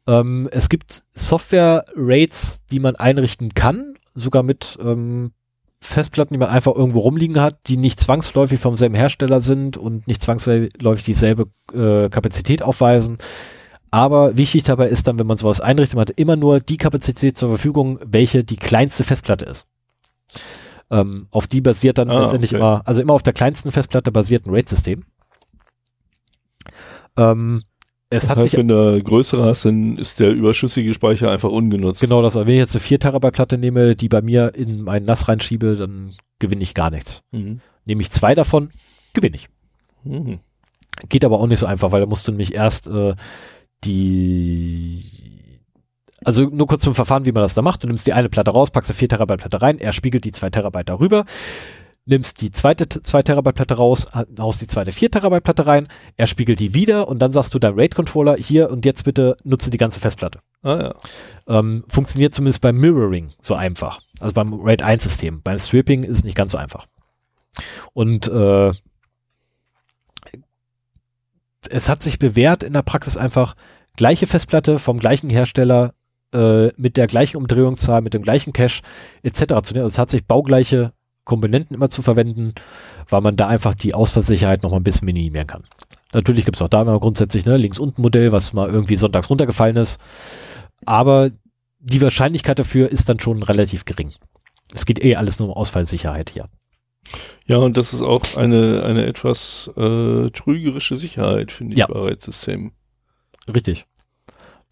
Ähm, 0.07 0.49
es 0.53 0.71
gibt 0.71 1.05
Software-Raids, 1.13 2.63
die 2.71 2.81
man 2.81 2.97
einrichten 2.97 3.53
kann, 3.53 3.93
sogar 4.15 4.43
mit 4.43 4.79
ähm, 4.81 5.33
Festplatten, 5.83 6.33
die 6.33 6.39
man 6.39 6.49
einfach 6.49 6.75
irgendwo 6.75 7.01
rumliegen 7.01 7.43
hat, 7.43 7.59
die 7.67 7.77
nicht 7.77 8.01
zwangsläufig 8.01 8.59
vom 8.59 8.79
selben 8.79 8.95
Hersteller 8.95 9.43
sind 9.43 9.77
und 9.77 10.09
nicht 10.09 10.23
zwangsläufig 10.23 11.05
dieselbe 11.05 11.49
äh, 11.75 12.09
Kapazität 12.09 12.63
aufweisen. 12.63 13.19
Aber 13.95 14.37
wichtig 14.37 14.65
dabei 14.65 14.89
ist 14.89 15.07
dann, 15.07 15.21
wenn 15.21 15.27
man 15.29 15.37
sowas 15.37 15.61
einrichtet, 15.61 15.95
man 15.95 16.01
hat 16.09 16.19
immer 16.19 16.35
nur 16.35 16.59
die 16.59 16.79
Kapazität 16.79 17.39
zur 17.39 17.49
Verfügung, 17.49 18.01
welche 18.05 18.43
die 18.43 18.57
kleinste 18.57 19.05
Festplatte 19.05 19.45
ist. 19.45 19.69
Ähm, 20.91 21.29
auf 21.31 21.47
die 21.47 21.61
basiert 21.61 21.99
dann 21.99 22.11
Ah, 22.11 22.23
letztendlich 22.23 22.51
okay. 22.51 22.59
immer, 22.59 22.83
also 22.87 23.01
immer 23.01 23.13
auf 23.13 23.23
der 23.23 23.33
kleinsten 23.35 23.71
Festplatte 23.71 24.11
basiert 24.11 24.47
ein 24.47 24.51
RAID-System. 24.51 25.05
Ähm, 27.17 27.63
es 28.11 28.23
Das 28.23 28.31
hat 28.31 28.39
heißt, 28.39 28.51
sich 28.51 28.59
wenn 28.59 28.67
du 28.67 29.01
größere 29.01 29.45
hast, 29.45 29.65
dann 29.65 29.97
ist 29.97 30.19
der 30.19 30.33
überschüssige 30.33 30.93
Speicher 30.93 31.31
einfach 31.31 31.51
ungenutzt. 31.51 32.01
Genau 32.01 32.21
das, 32.21 32.35
wenn 32.35 32.49
ich 32.49 32.57
jetzt 32.57 32.75
eine 32.75 32.81
4 32.81 32.99
Terabyte 32.99 33.33
Platte 33.33 33.59
nehme, 33.59 33.95
die 33.95 34.09
bei 34.09 34.23
mir 34.23 34.57
in 34.57 34.83
meinen 34.83 35.07
NAS 35.07 35.29
reinschiebe, 35.29 35.77
dann 35.77 36.11
gewinne 36.41 36.65
ich 36.65 36.75
gar 36.75 36.91
nichts. 36.91 37.23
Mhm. 37.31 37.61
Nehme 37.85 38.03
ich 38.03 38.11
zwei 38.11 38.35
davon, 38.35 38.71
gewinne 39.13 39.37
ich. 39.37 39.49
Mhm. 40.03 40.41
Geht 41.09 41.25
aber 41.25 41.39
auch 41.39 41.47
nicht 41.47 41.61
so 41.61 41.67
einfach, 41.67 41.93
weil 41.93 42.01
da 42.01 42.07
musst 42.07 42.27
du 42.27 42.33
nämlich 42.33 42.55
erst 42.55 42.89
äh, 42.89 43.15
die 43.83 45.03
also 46.25 46.45
nur 46.45 46.67
kurz 46.67 46.83
zum 46.83 46.95
Verfahren, 46.95 47.27
wie 47.27 47.33
man 47.33 47.43
das 47.43 47.55
da 47.55 47.63
macht. 47.63 47.83
Du 47.85 47.87
nimmst 47.87 48.07
die 48.07 48.15
eine 48.15 48.29
Platte 48.31 48.51
raus, 48.51 48.71
packst 48.71 48.91
eine 48.91 48.97
4 48.97 49.09
Terabyte 49.11 49.41
Platte 49.41 49.63
rein, 49.63 49.79
er 49.79 49.93
spiegelt 49.93 50.25
die 50.25 50.33
2 50.33 50.51
Terabyte 50.51 50.89
darüber, 50.89 51.27
nimmst 52.07 52.41
die 52.41 52.51
zweite 52.51 52.89
2 52.89 53.23
Terabyte 53.23 53.55
Platte 53.55 53.75
raus, 53.75 54.07
haust 54.39 54.61
die 54.61 54.67
zweite 54.67 54.93
4 54.93 55.11
Terabyte 55.11 55.45
Platte 55.45 55.67
rein, 55.67 55.89
er 56.17 56.27
spiegelt 56.27 56.61
die 56.61 56.75
wieder 56.75 57.09
und 57.09 57.19
dann 57.21 57.33
sagst 57.33 57.55
du 57.55 57.59
deinem 57.59 57.79
RAID 57.79 57.95
Controller 57.95 58.37
hier 58.37 58.71
und 58.71 58.85
jetzt 58.85 59.05
bitte 59.05 59.37
nutze 59.45 59.71
die 59.71 59.79
ganze 59.79 60.01
Festplatte. 60.01 60.41
Ah 60.63 60.77
ja. 60.77 60.95
Ähm, 61.47 61.85
funktioniert 61.89 62.35
zumindest 62.35 62.63
beim 62.63 62.79
Mirroring 62.79 63.29
so 63.43 63.55
einfach. 63.55 64.01
Also 64.21 64.35
beim 64.35 64.55
RAID 64.55 64.83
1 64.83 65.03
System. 65.03 65.43
Beim 65.43 65.59
Stripping 65.59 66.05
ist 66.05 66.19
es 66.19 66.25
nicht 66.25 66.37
ganz 66.37 66.53
so 66.53 66.59
einfach. 66.59 66.87
Und 67.93 68.29
äh, 68.29 68.73
es 71.71 71.89
hat 71.89 72.03
sich 72.03 72.19
bewährt 72.19 72.63
in 72.63 72.73
der 72.73 72.83
Praxis 72.83 73.17
einfach 73.17 73.55
gleiche 73.97 74.27
Festplatte 74.27 74.79
vom 74.79 74.99
gleichen 74.99 75.31
Hersteller 75.31 75.95
äh, 76.33 76.69
mit 76.77 76.97
der 76.97 77.07
gleichen 77.07 77.37
Umdrehungszahl, 77.37 78.03
mit 78.03 78.15
dem 78.15 78.23
gleichen 78.23 78.53
Cache 78.53 78.83
etc. 79.23 79.63
zu 79.63 79.75
nehmen. 79.75 79.85
Also 79.85 79.97
tatsächlich 79.97 80.27
baugleiche 80.27 80.93
Komponenten 81.25 81.75
immer 81.75 81.89
zu 81.89 82.03
verwenden, 82.03 82.53
weil 83.09 83.21
man 83.23 83.37
da 83.37 83.47
einfach 83.47 83.75
die 83.75 83.95
Ausfallsicherheit 83.95 84.63
noch 84.63 84.71
mal 84.71 84.79
ein 84.79 84.85
bisschen 84.85 85.07
minimieren 85.07 85.47
kann. 85.47 85.65
Natürlich 86.13 86.45
gibt 86.45 86.57
es 86.57 86.63
auch 86.63 86.69
da 86.69 86.83
immer 86.83 86.99
grundsätzlich 87.01 87.45
ne, 87.45 87.57
links-unten-Modell, 87.57 88.31
was 88.31 88.53
mal 88.53 88.69
irgendwie 88.69 88.97
sonntags 88.97 89.31
runtergefallen 89.31 89.77
ist. 89.77 89.99
Aber 90.85 91.31
die 91.81 92.01
Wahrscheinlichkeit 92.01 92.59
dafür 92.59 92.91
ist 92.91 93.09
dann 93.09 93.21
schon 93.21 93.43
relativ 93.43 93.85
gering. 93.85 94.13
Es 94.73 94.87
geht 94.87 95.03
eh 95.03 95.17
alles 95.17 95.39
nur 95.39 95.49
um 95.49 95.55
Ausfallsicherheit 95.55 96.31
hier. 96.31 96.49
Ja, 97.47 97.59
und 97.59 97.77
das 97.77 97.93
ist 97.93 98.03
auch 98.03 98.37
eine, 98.37 98.83
eine 98.85 99.07
etwas 99.07 99.71
äh, 99.77 100.31
trügerische 100.31 100.97
Sicherheit, 100.97 101.53
finde 101.53 101.75
ich, 101.75 101.79
Ja. 101.79 101.87
bei 101.87 101.99
RAID-Systemen. 101.99 102.73
Richtig. 103.53 103.87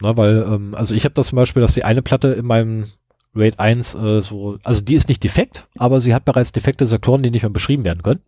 Na, 0.00 0.16
weil, 0.16 0.42
ähm, 0.48 0.74
also 0.74 0.94
ich 0.94 1.04
habe 1.04 1.14
das 1.14 1.28
zum 1.28 1.36
Beispiel, 1.36 1.60
dass 1.62 1.74
die 1.74 1.84
eine 1.84 2.02
Platte 2.02 2.28
in 2.28 2.46
meinem 2.46 2.86
RAID 3.34 3.58
1 3.60 3.94
äh, 3.94 4.20
so, 4.20 4.58
also 4.64 4.80
die 4.80 4.94
ist 4.94 5.08
nicht 5.08 5.22
defekt, 5.22 5.68
aber 5.76 6.00
sie 6.00 6.14
hat 6.14 6.24
bereits 6.24 6.52
defekte 6.52 6.86
Sektoren, 6.86 7.22
die 7.22 7.30
nicht 7.30 7.42
mehr 7.42 7.50
beschrieben 7.50 7.84
werden 7.84 8.02
können. 8.02 8.20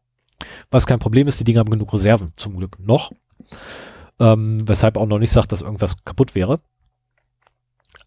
Was 0.70 0.86
kein 0.86 0.98
Problem 0.98 1.26
ist, 1.28 1.40
die 1.40 1.44
Dinge 1.44 1.60
haben 1.60 1.70
genug 1.70 1.92
Reserven, 1.92 2.32
zum 2.36 2.56
Glück 2.56 2.78
noch. 2.78 3.12
Ähm, 4.20 4.66
weshalb 4.68 4.96
auch 4.96 5.06
noch 5.06 5.18
nicht 5.18 5.32
sagt, 5.32 5.52
dass 5.52 5.62
irgendwas 5.62 5.96
kaputt 6.04 6.34
wäre. 6.34 6.60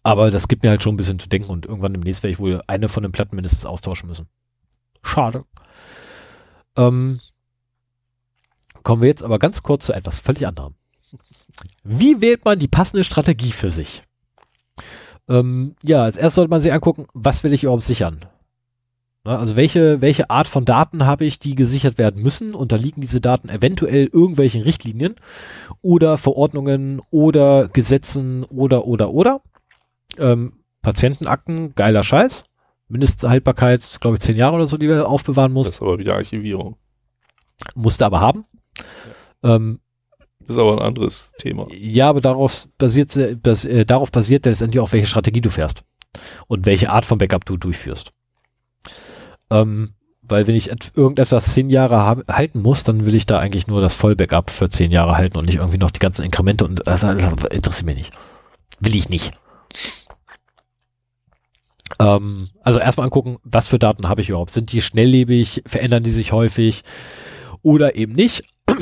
Aber 0.02 0.30
das 0.30 0.48
gibt 0.48 0.62
mir 0.62 0.70
halt 0.70 0.82
schon 0.82 0.94
ein 0.94 0.96
bisschen 0.96 1.18
zu 1.18 1.28
denken 1.28 1.50
und 1.50 1.66
irgendwann 1.66 1.92
demnächst 1.92 2.22
werde 2.22 2.32
ich 2.32 2.38
wohl 2.38 2.62
eine 2.66 2.88
von 2.88 3.02
den 3.02 3.12
Platten 3.12 3.36
mindestens 3.36 3.66
austauschen 3.66 4.08
müssen. 4.08 4.26
Schade. 5.08 5.44
Ähm, 6.76 7.18
kommen 8.82 9.00
wir 9.00 9.08
jetzt 9.08 9.22
aber 9.22 9.38
ganz 9.38 9.62
kurz 9.62 9.86
zu 9.86 9.94
etwas 9.94 10.20
völlig 10.20 10.46
anderem. 10.46 10.74
Wie 11.82 12.20
wählt 12.20 12.44
man 12.44 12.58
die 12.58 12.68
passende 12.68 13.04
Strategie 13.04 13.52
für 13.52 13.70
sich? 13.70 14.02
Ähm, 15.26 15.74
ja, 15.82 16.02
als 16.02 16.16
erstes 16.16 16.34
sollte 16.34 16.50
man 16.50 16.60
sich 16.60 16.72
angucken, 16.72 17.06
was 17.14 17.42
will 17.42 17.54
ich 17.54 17.64
überhaupt 17.64 17.84
sichern? 17.84 18.26
Also 19.24 19.56
welche, 19.56 20.00
welche 20.00 20.30
Art 20.30 20.46
von 20.46 20.64
Daten 20.64 21.04
habe 21.04 21.24
ich, 21.24 21.38
die 21.38 21.54
gesichert 21.54 21.98
werden 21.98 22.22
müssen? 22.22 22.54
Unterliegen 22.54 23.00
diese 23.00 23.20
Daten 23.20 23.48
eventuell 23.48 24.06
irgendwelchen 24.12 24.62
Richtlinien 24.62 25.16
oder 25.82 26.18
Verordnungen 26.18 27.00
oder 27.10 27.68
Gesetzen 27.68 28.44
oder 28.44 28.86
oder 28.86 29.10
oder? 29.10 29.40
Ähm, 30.18 30.64
Patientenakten, 30.82 31.74
geiler 31.74 32.04
Scheiß. 32.04 32.47
Mindesthaltbarkeit, 32.88 33.98
glaube 34.00 34.16
ich, 34.16 34.20
zehn 34.22 34.36
Jahre 34.36 34.56
oder 34.56 34.66
so, 34.66 34.76
die 34.76 34.88
wir 34.88 35.08
aufbewahren 35.08 35.52
muss. 35.52 35.66
Das 35.66 35.76
ist 35.76 35.82
aber 35.82 35.98
wieder 35.98 36.14
Archivierung. 36.14 36.76
Musste 37.74 38.06
aber 38.06 38.20
haben. 38.20 38.44
Ähm, 39.42 39.78
Das 40.40 40.56
ist 40.56 40.58
aber 40.62 40.72
ein 40.72 40.78
anderes 40.86 41.32
Thema. 41.38 41.66
Ja, 41.72 42.08
aber 42.08 42.20
daraus 42.20 42.68
basiert, 42.78 43.10
se- 43.10 43.36
bas, 43.36 43.64
äh, 43.64 43.84
darauf 43.84 44.10
basiert 44.10 44.46
ja 44.46 44.50
letztendlich 44.50 44.80
auch, 44.80 44.92
welche 44.92 45.06
Strategie 45.06 45.40
du 45.40 45.50
fährst 45.50 45.82
und 46.46 46.66
welche 46.66 46.90
Art 46.90 47.04
von 47.04 47.18
Backup 47.18 47.44
du 47.44 47.56
durchführst. 47.56 48.12
Ähm, 49.50 49.90
weil 50.22 50.46
wenn 50.46 50.54
ich 50.54 50.70
et- 50.70 50.92
irgendetwas 50.94 51.54
zehn 51.54 51.70
Jahre 51.70 52.22
halten 52.28 52.60
muss, 52.62 52.84
dann 52.84 53.06
will 53.06 53.14
ich 53.14 53.26
da 53.26 53.38
eigentlich 53.38 53.66
nur 53.66 53.80
das 53.80 53.94
Vollbackup 53.94 54.50
für 54.50 54.68
zehn 54.68 54.90
Jahre 54.90 55.16
halten 55.16 55.38
und 55.38 55.46
nicht 55.46 55.56
irgendwie 55.56 55.78
noch 55.78 55.90
die 55.90 55.98
ganzen 56.00 56.22
Inkremente 56.24 56.64
und 56.64 56.86
das, 56.86 57.00
das 57.00 57.44
interessiert 57.50 57.86
mich 57.86 57.96
nicht. 57.96 58.12
Will 58.80 58.94
ich 58.94 59.08
nicht. 59.08 59.32
Ähm, 61.98 62.48
also 62.62 62.78
erstmal 62.78 63.06
angucken, 63.06 63.38
was 63.42 63.68
für 63.68 63.78
Daten 63.78 64.08
habe 64.08 64.20
ich 64.20 64.28
überhaupt? 64.28 64.50
Sind 64.50 64.72
die 64.72 64.82
schnelllebig? 64.82 65.62
Verändern 65.66 66.02
die 66.02 66.10
sich 66.10 66.32
häufig? 66.32 66.82
Oder 67.62 67.96
eben 67.96 68.12
nicht? 68.12 68.44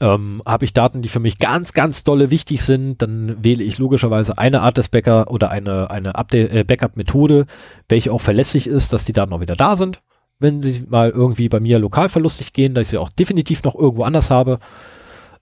ähm, 0.00 0.42
habe 0.46 0.64
ich 0.64 0.72
Daten, 0.72 1.02
die 1.02 1.08
für 1.08 1.20
mich 1.20 1.38
ganz, 1.38 1.72
ganz 1.72 2.04
dolle 2.04 2.30
wichtig 2.30 2.62
sind, 2.62 3.02
dann 3.02 3.42
wähle 3.42 3.64
ich 3.64 3.78
logischerweise 3.78 4.38
eine 4.38 4.62
Art 4.62 4.78
des 4.78 4.88
Backup 4.88 5.30
oder 5.30 5.50
eine, 5.50 5.90
eine 5.90 6.12
äh, 6.32 6.64
Backup-Methode, 6.64 7.46
welche 7.88 8.12
auch 8.12 8.20
verlässlich 8.20 8.66
ist, 8.66 8.92
dass 8.92 9.04
die 9.04 9.12
Daten 9.12 9.32
auch 9.32 9.40
wieder 9.40 9.56
da 9.56 9.76
sind. 9.76 10.02
Wenn 10.38 10.62
sie 10.62 10.84
mal 10.88 11.10
irgendwie 11.10 11.48
bei 11.48 11.58
mir 11.58 11.80
lokal 11.80 12.08
verlustig 12.08 12.52
gehen, 12.52 12.74
dass 12.74 12.82
ich 12.82 12.90
sie 12.90 12.98
auch 12.98 13.10
definitiv 13.10 13.64
noch 13.64 13.74
irgendwo 13.74 14.04
anders 14.04 14.30
habe. 14.30 14.60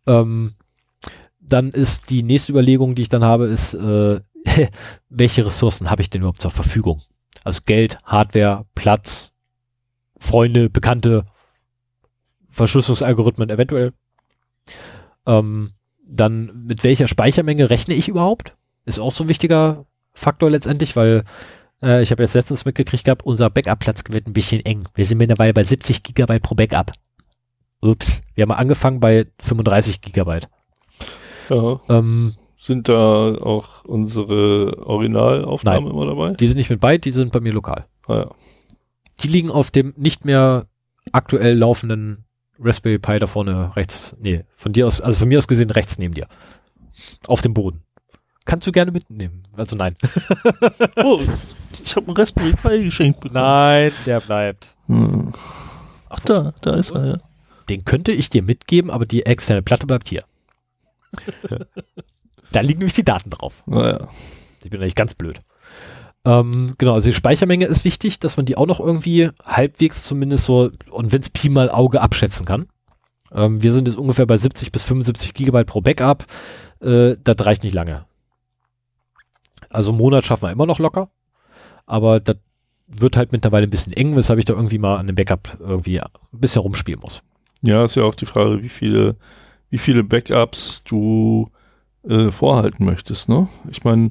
Ähm, 0.07 0.55
dann 1.39 1.71
ist 1.71 2.11
die 2.11 2.23
nächste 2.23 2.53
Überlegung, 2.53 2.95
die 2.95 3.03
ich 3.03 3.09
dann 3.11 3.23
habe, 3.23 3.45
ist, 3.47 3.75
äh, 3.75 4.21
welche 5.09 5.47
Ressourcen 5.47 5.91
habe 5.91 6.03
ich 6.03 6.11
denn 6.11 6.23
überhaupt 6.23 6.41
zur 6.41 6.51
Verfügung? 6.51 7.01
Also 7.45 7.61
Geld, 7.65 7.99
Hardware, 8.05 8.67
Platz, 8.75 9.33
Freunde, 10.19 10.71
Bekannte, 10.71 11.25
Verschlüsselungsalgorithmen 12.49 13.51
eventuell. 13.51 13.93
Ähm, 15.27 15.73
dann 16.07 16.65
mit 16.67 16.85
welcher 16.85 17.09
Speichermenge 17.09 17.69
rechne 17.71 17.95
ich 17.95 18.09
überhaupt? 18.09 18.57
Ist 18.85 19.01
auch 19.01 19.13
so 19.13 19.25
ein 19.25 19.29
wichtiger 19.29 19.87
Faktor 20.13 20.51
letztendlich, 20.51 20.97
weil 20.97 21.25
äh, 21.83 22.03
ich 22.03 22.11
habe 22.11 22.23
jetzt 22.23 22.35
letztens 22.35 22.65
mitgekriegt 22.65 23.05
gehabt, 23.05 23.25
unser 23.25 23.51
Backup-Platz 23.51 24.05
wird 24.09 24.27
ein 24.27 24.33
bisschen 24.33 24.65
eng. 24.65 24.89
Wir 24.95 25.05
sind 25.05 25.19
mittlerweile 25.19 25.53
bei 25.53 25.65
70 25.65 26.03
Gigabyte 26.03 26.43
pro 26.43 26.55
Backup. 26.55 26.93
Ups, 27.83 28.23
wir 28.35 28.43
haben 28.43 28.53
angefangen 28.53 29.01
bei 29.01 29.27
35 29.41 30.01
Gigabyte. 30.01 30.49
Ähm, 31.89 32.33
sind 32.67 32.89
da 32.89 32.95
auch 32.95 33.85
unsere 33.85 34.87
Originalaufnahmen 34.87 35.85
nein, 35.85 35.93
immer 35.93 36.07
dabei? 36.07 36.35
Die 36.35 36.47
sind 36.47 36.57
nicht 36.57 36.71
mit 36.71 36.81
bei, 36.81 36.99
die 36.99 37.13
sind 37.13 37.33
bei 37.33 37.41
mir 37.41 37.53
lokal. 37.53 37.87
Ah, 38.07 38.15
ja. 38.15 38.31
Die 39.23 39.29
liegen 39.29 39.51
auf 39.51 39.71
dem 39.71 39.95
nicht 39.97 40.25
mehr 40.25 40.67
aktuell 41.13 41.57
laufenden 41.57 42.25
Raspberry 42.59 42.99
Pi 42.99 43.19
da 43.19 43.27
vorne 43.27 43.75
rechts, 43.77 44.17
nee, 44.21 44.45
von 44.57 44.73
dir 44.73 44.87
aus, 44.87 45.01
also 45.01 45.21
von 45.21 45.29
mir 45.29 45.39
aus 45.39 45.47
gesehen 45.47 45.71
rechts 45.71 45.99
neben 45.99 46.15
dir. 46.15 46.27
Auf 47.27 47.43
dem 47.43 47.55
Boden. 47.55 47.83
Kannst 48.45 48.67
du 48.67 48.73
gerne 48.73 48.93
mitnehmen. 48.93 49.43
Also 49.57 49.77
nein. 49.77 49.95
oh, 50.97 51.21
ich 51.85 51.97
habe 51.97 52.07
einen 52.07 52.17
Raspberry 52.17 52.55
Pi 52.55 52.85
geschenkt 52.85 53.21
bekommen. 53.21 53.43
Nein, 53.43 53.93
der 54.07 54.21
bleibt. 54.21 54.75
Hm. 54.87 55.33
Ach 56.09 56.21
da, 56.21 56.55
da 56.63 56.75
ist 56.75 56.93
er, 56.93 57.07
ja. 57.07 57.19
Den 57.69 57.85
könnte 57.85 58.13
ich 58.13 58.31
dir 58.31 58.43
mitgeben, 58.43 58.91
aber 58.91 59.07
die 59.07 59.27
externe 59.27 59.63
Platte 59.63 59.87
bleibt 59.87 60.09
hier. 60.09 60.25
da 62.57 62.63
liegen 62.63 62.79
nämlich 62.79 62.95
die 62.95 63.05
Daten 63.05 63.29
drauf. 63.29 63.63
Naja. 63.67 64.09
Ich 64.65 64.71
bin 64.71 64.81
eigentlich 64.81 64.95
ganz 64.95 65.13
blöd. 65.13 65.41
Ähm, 66.25 66.73
genau, 66.79 66.95
also 66.95 67.11
die 67.11 67.15
Speichermenge 67.15 67.67
ist 67.67 67.85
wichtig, 67.85 68.19
dass 68.19 68.39
man 68.39 68.47
die 68.47 68.57
auch 68.57 68.67
noch 68.67 68.81
irgendwie 68.81 69.29
halbwegs 69.45 70.05
zumindest 70.05 70.47
so, 70.47 70.71
und 70.91 71.13
wenn 71.13 71.21
es 71.21 71.29
Pi 71.29 71.51
mal 71.51 71.71
Auge 71.71 72.01
abschätzen 72.01 72.47
kann. 72.47 72.67
Ähm, 73.31 73.63
wir 73.63 73.75
sind 73.75 73.87
jetzt 73.89 73.99
ungefähr 73.99 74.25
bei 74.25 74.39
70 74.39 74.73
bis 74.73 74.85
75 74.85 75.35
Gigabyte 75.35 75.67
pro 75.67 75.83
Backup. 75.83 76.25
Äh, 76.81 77.17
das 77.23 77.37
reicht 77.45 77.63
nicht 77.63 77.75
lange. 77.75 78.07
Also 79.69 79.91
einen 79.91 79.99
Monat 79.99 80.25
schaffen 80.25 80.45
wir 80.45 80.53
immer 80.53 80.67
noch 80.67 80.79
locker, 80.79 81.11
aber 81.85 82.21
das 82.21 82.37
wird 82.87 83.19
halt 83.19 83.33
mittlerweile 83.33 83.67
ein 83.67 83.71
bisschen 83.71 83.93
eng, 83.93 84.17
weshalb 84.17 84.39
ich 84.39 84.47
da 84.47 84.55
irgendwie 84.55 84.79
mal 84.79 84.97
an 84.97 85.07
dem 85.07 85.17
Backup 85.17 85.59
irgendwie 85.61 86.01
ein 86.01 86.09
bisschen 86.33 86.63
rumspielen 86.63 87.01
muss. 87.01 87.23
Ja, 87.61 87.85
ist 87.85 87.97
ja 87.97 88.05
auch 88.05 88.15
die 88.15 88.27
Frage, 88.27 88.63
wie 88.63 88.69
viele, 88.71 89.17
wie 89.69 89.79
viele 89.79 90.05
Backups 90.05 90.83
du 90.85 91.51
äh, 92.09 92.31
vorhalten 92.31 92.85
möchtest, 92.85 93.29
ne? 93.29 93.49
Ich 93.71 93.85
meine, 93.85 94.11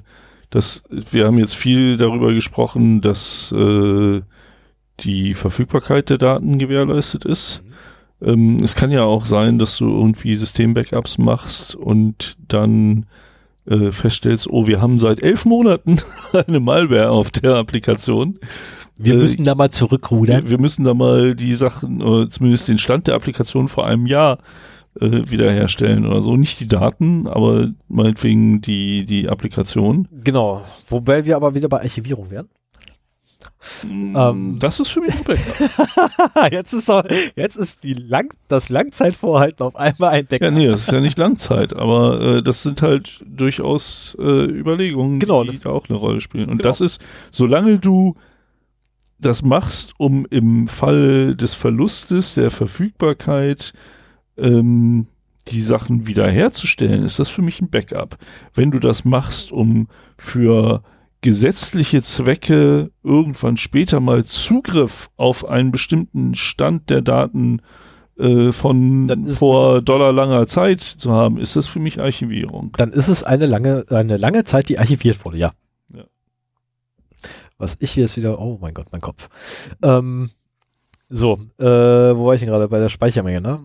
das, 0.50 0.84
wir 0.90 1.26
haben 1.26 1.38
jetzt 1.38 1.56
viel 1.56 1.98
darüber 1.98 2.34
gesprochen, 2.34 3.02
dass 3.02 3.52
äh, 3.52 4.22
die 5.02 5.34
Verfügbarkeit 5.34 6.10
der 6.10 6.18
Daten 6.18 6.58
gewährleistet 6.58 7.26
ist. 7.26 7.62
Mhm. 7.62 7.76
Ähm, 8.22 8.58
es 8.64 8.76
kann 8.76 8.92
ja 8.92 9.04
auch 9.04 9.26
sein, 9.26 9.60
dass 9.60 9.78
du 9.78 9.88
irgendwie 9.88 10.36
System-Backups 10.36 11.18
machst 11.18 11.76
und 11.76 12.38
dann 12.48 13.06
äh, 13.66 13.92
feststellst, 13.92 14.50
oh, 14.50 14.68
wir 14.68 14.82
haben 14.82 15.00
seit 15.00 15.22
elf 15.22 15.46
Monaten 15.46 16.00
eine 16.48 16.60
Malware 16.60 17.10
auf 17.10 17.32
der 17.32 17.56
Applikation. 17.56 18.40
Wir 18.98 19.16
äh, 19.16 19.18
müssen 19.18 19.44
da 19.44 19.56
mal 19.56 19.72
zurückrudern. 19.72 20.44
Wir, 20.44 20.52
wir, 20.52 20.60
müssen 20.60 20.86
da 20.86 20.94
mal 20.94 21.36
die 21.36 21.54
Sachen, 21.54 22.02
oder 22.02 22.30
zumindest 22.30 22.70
den 22.70 22.78
Stand 22.78 23.08
der 23.08 23.16
Applikation 23.16 23.68
vor 23.68 23.86
einem 23.86 24.06
Jahr 24.06 24.40
äh, 25.00 25.22
wiederherstellen 25.30 26.06
oder 26.06 26.22
so. 26.22 26.38
Nicht 26.38 26.60
die 26.60 26.68
Daten, 26.68 27.28
aber 27.28 27.72
meinetwegen 27.88 28.62
die, 28.62 29.06
die 29.06 29.30
Applikation. 29.30 30.08
Genau. 30.24 30.64
Wobei 30.88 31.26
wir 31.26 31.36
aber 31.36 31.56
wieder 31.56 31.70
bei 31.70 31.82
Archivierung 31.82 32.32
wären. 32.32 32.50
Mm, 33.84 34.16
ähm, 34.16 34.60
das 34.60 34.80
ist 34.80 34.90
für 34.90 35.02
mich 35.02 35.14
ein 35.14 36.52
jetzt 36.52 36.74
ist 36.74 36.90
auch, 36.90 37.04
jetzt 37.36 37.56
ist 37.58 37.84
die 37.84 37.94
Lang 37.94 38.34
das 38.48 38.70
Langzeitvorhalten 38.70 39.66
auf 39.66 39.76
einmal 39.76 40.12
ein 40.12 40.26
Backup. 40.26 40.48
Ja, 40.48 40.52
nee, 40.52 40.68
das 40.68 40.82
ist 40.82 40.92
ja 40.92 41.00
nicht 41.00 41.18
Langzeit, 41.18 41.74
aber 41.74 42.22
äh, 42.22 42.44
das 42.44 42.64
sind 42.64 42.82
halt 42.82 43.24
durchaus 43.26 44.16
äh, 44.20 44.46
Überlegungen, 44.46 45.20
genau, 45.20 45.44
die 45.44 45.60
da 45.60 45.70
auch 45.70 45.90
eine 45.90 45.98
Rolle 45.98 46.22
spielen. 46.22 46.50
Und 46.50 46.58
genau. 46.58 46.70
das 46.70 46.82
ist, 46.82 47.04
solange 47.32 47.80
du 47.80 48.16
das 49.20 49.44
machst, 49.44 49.94
um 49.98 50.26
im 50.30 50.68
Fall 50.68 51.36
des 51.36 51.54
Verlustes 51.54 52.36
der 52.36 52.52
Verfügbarkeit 52.52 53.74
ähm, 54.38 55.08
die 55.48 55.62
Sachen 55.62 56.08
wiederherzustellen, 56.08 57.04
ist 57.04 57.20
das 57.20 57.30
für 57.30 57.42
mich 57.42 57.62
ein 57.62 57.70
Backup. 57.70 58.18
Wenn 58.54 58.72
du 58.72 58.80
das 58.80 59.06
machst, 59.06 59.52
um 59.52 59.88
für 60.18 60.82
gesetzliche 61.22 62.02
Zwecke 62.02 62.92
irgendwann 63.04 63.58
später 63.58 64.00
mal 64.00 64.24
Zugriff 64.24 65.10
auf 65.18 65.46
einen 65.46 65.72
bestimmten 65.72 66.36
Stand 66.36 66.90
der 66.90 67.02
Daten 67.02 67.62
äh, 68.18 68.52
von 68.52 69.28
vor 69.28 69.82
dollarlanger 69.82 70.48
Zeit 70.48 70.82
zu 70.82 71.12
haben, 71.12 71.38
ist 71.38 71.56
das 71.56 71.68
für 71.68 71.80
mich 71.80 72.00
Archivierung. 72.00 72.72
Dann 72.78 72.92
ist 72.92 73.08
es 73.08 73.24
eine 73.24 73.46
lange, 73.46 73.86
eine 73.90 74.18
lange 74.18 74.44
Zeit, 74.44 74.70
die 74.70 74.80
archiviert 74.80 75.24
wurde, 75.26 75.38
ja. 75.38 75.52
ja. 75.94 76.04
Was 77.58 77.78
ich 77.80 77.96
jetzt 77.96 78.18
wieder, 78.18 78.40
oh 78.40 78.58
mein 78.62 78.74
Gott, 78.74 78.88
mein 78.92 79.02
Kopf. 79.02 79.30
Ähm, 79.82 80.30
so, 81.10 81.40
äh, 81.58 81.66
wo 81.66 82.26
war 82.26 82.34
ich 82.36 82.40
denn 82.40 82.50
gerade? 82.50 82.68
Bei 82.68 82.80
der 82.80 82.90
Speichermenge, 82.90 83.42
ne? 83.42 83.64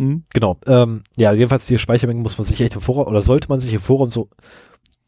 Mhm. 0.00 0.24
Genau. 0.32 0.56
Ähm, 0.66 1.02
ja, 1.18 1.30
jedenfalls 1.34 1.66
die 1.66 1.76
Speichermenge 1.76 2.22
muss 2.22 2.38
man 2.38 2.46
sich 2.46 2.58
echt 2.62 2.74
im 2.74 2.80
Voraus, 2.80 3.06
oder 3.06 3.20
sollte 3.20 3.48
man 3.50 3.60
sich 3.60 3.74
im 3.74 3.80
Voraus 3.80 4.14
so 4.14 4.30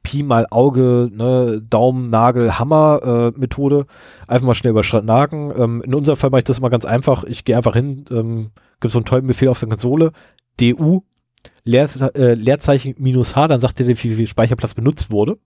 Pi 0.03 0.23
mal 0.23 0.47
Auge, 0.51 1.09
ne, 1.11 1.63
Daumen, 1.63 2.11
Nagel, 2.11 2.59
Hammer 2.59 3.33
äh, 3.35 3.39
Methode 3.39 3.87
einfach 4.27 4.47
mal 4.47 4.55
schnell 4.55 4.73
überschlagen. 4.73 5.51
Ähm, 5.57 5.83
in 5.83 5.95
unserem 5.95 6.17
Fall 6.17 6.29
mache 6.29 6.41
ich 6.41 6.45
das 6.45 6.59
immer 6.59 6.69
ganz 6.69 6.85
einfach. 6.85 7.25
Ich 7.25 7.47
gehe 7.47 7.57
einfach 7.57 7.73
hin, 7.73 8.05
ähm, 8.11 8.51
gibt 8.81 8.93
so 8.93 8.99
einen 8.99 9.07
tollen 9.07 9.27
Befehl 9.27 9.49
auf 9.49 9.61
der 9.61 9.71
Konsole, 9.71 10.13
du, 10.61 11.05
Leer, 11.65 11.89
äh, 12.15 12.35
Leerzeichen 12.35 12.95
minus 12.99 13.35
H, 13.35 13.49
dann 13.49 13.61
sagt 13.61 13.81
er 13.81 13.87
dir, 13.87 13.97
wie 13.97 14.15
viel 14.15 14.27
Speicherplatz 14.27 14.75
benutzt 14.75 15.11
wurde. 15.11 15.39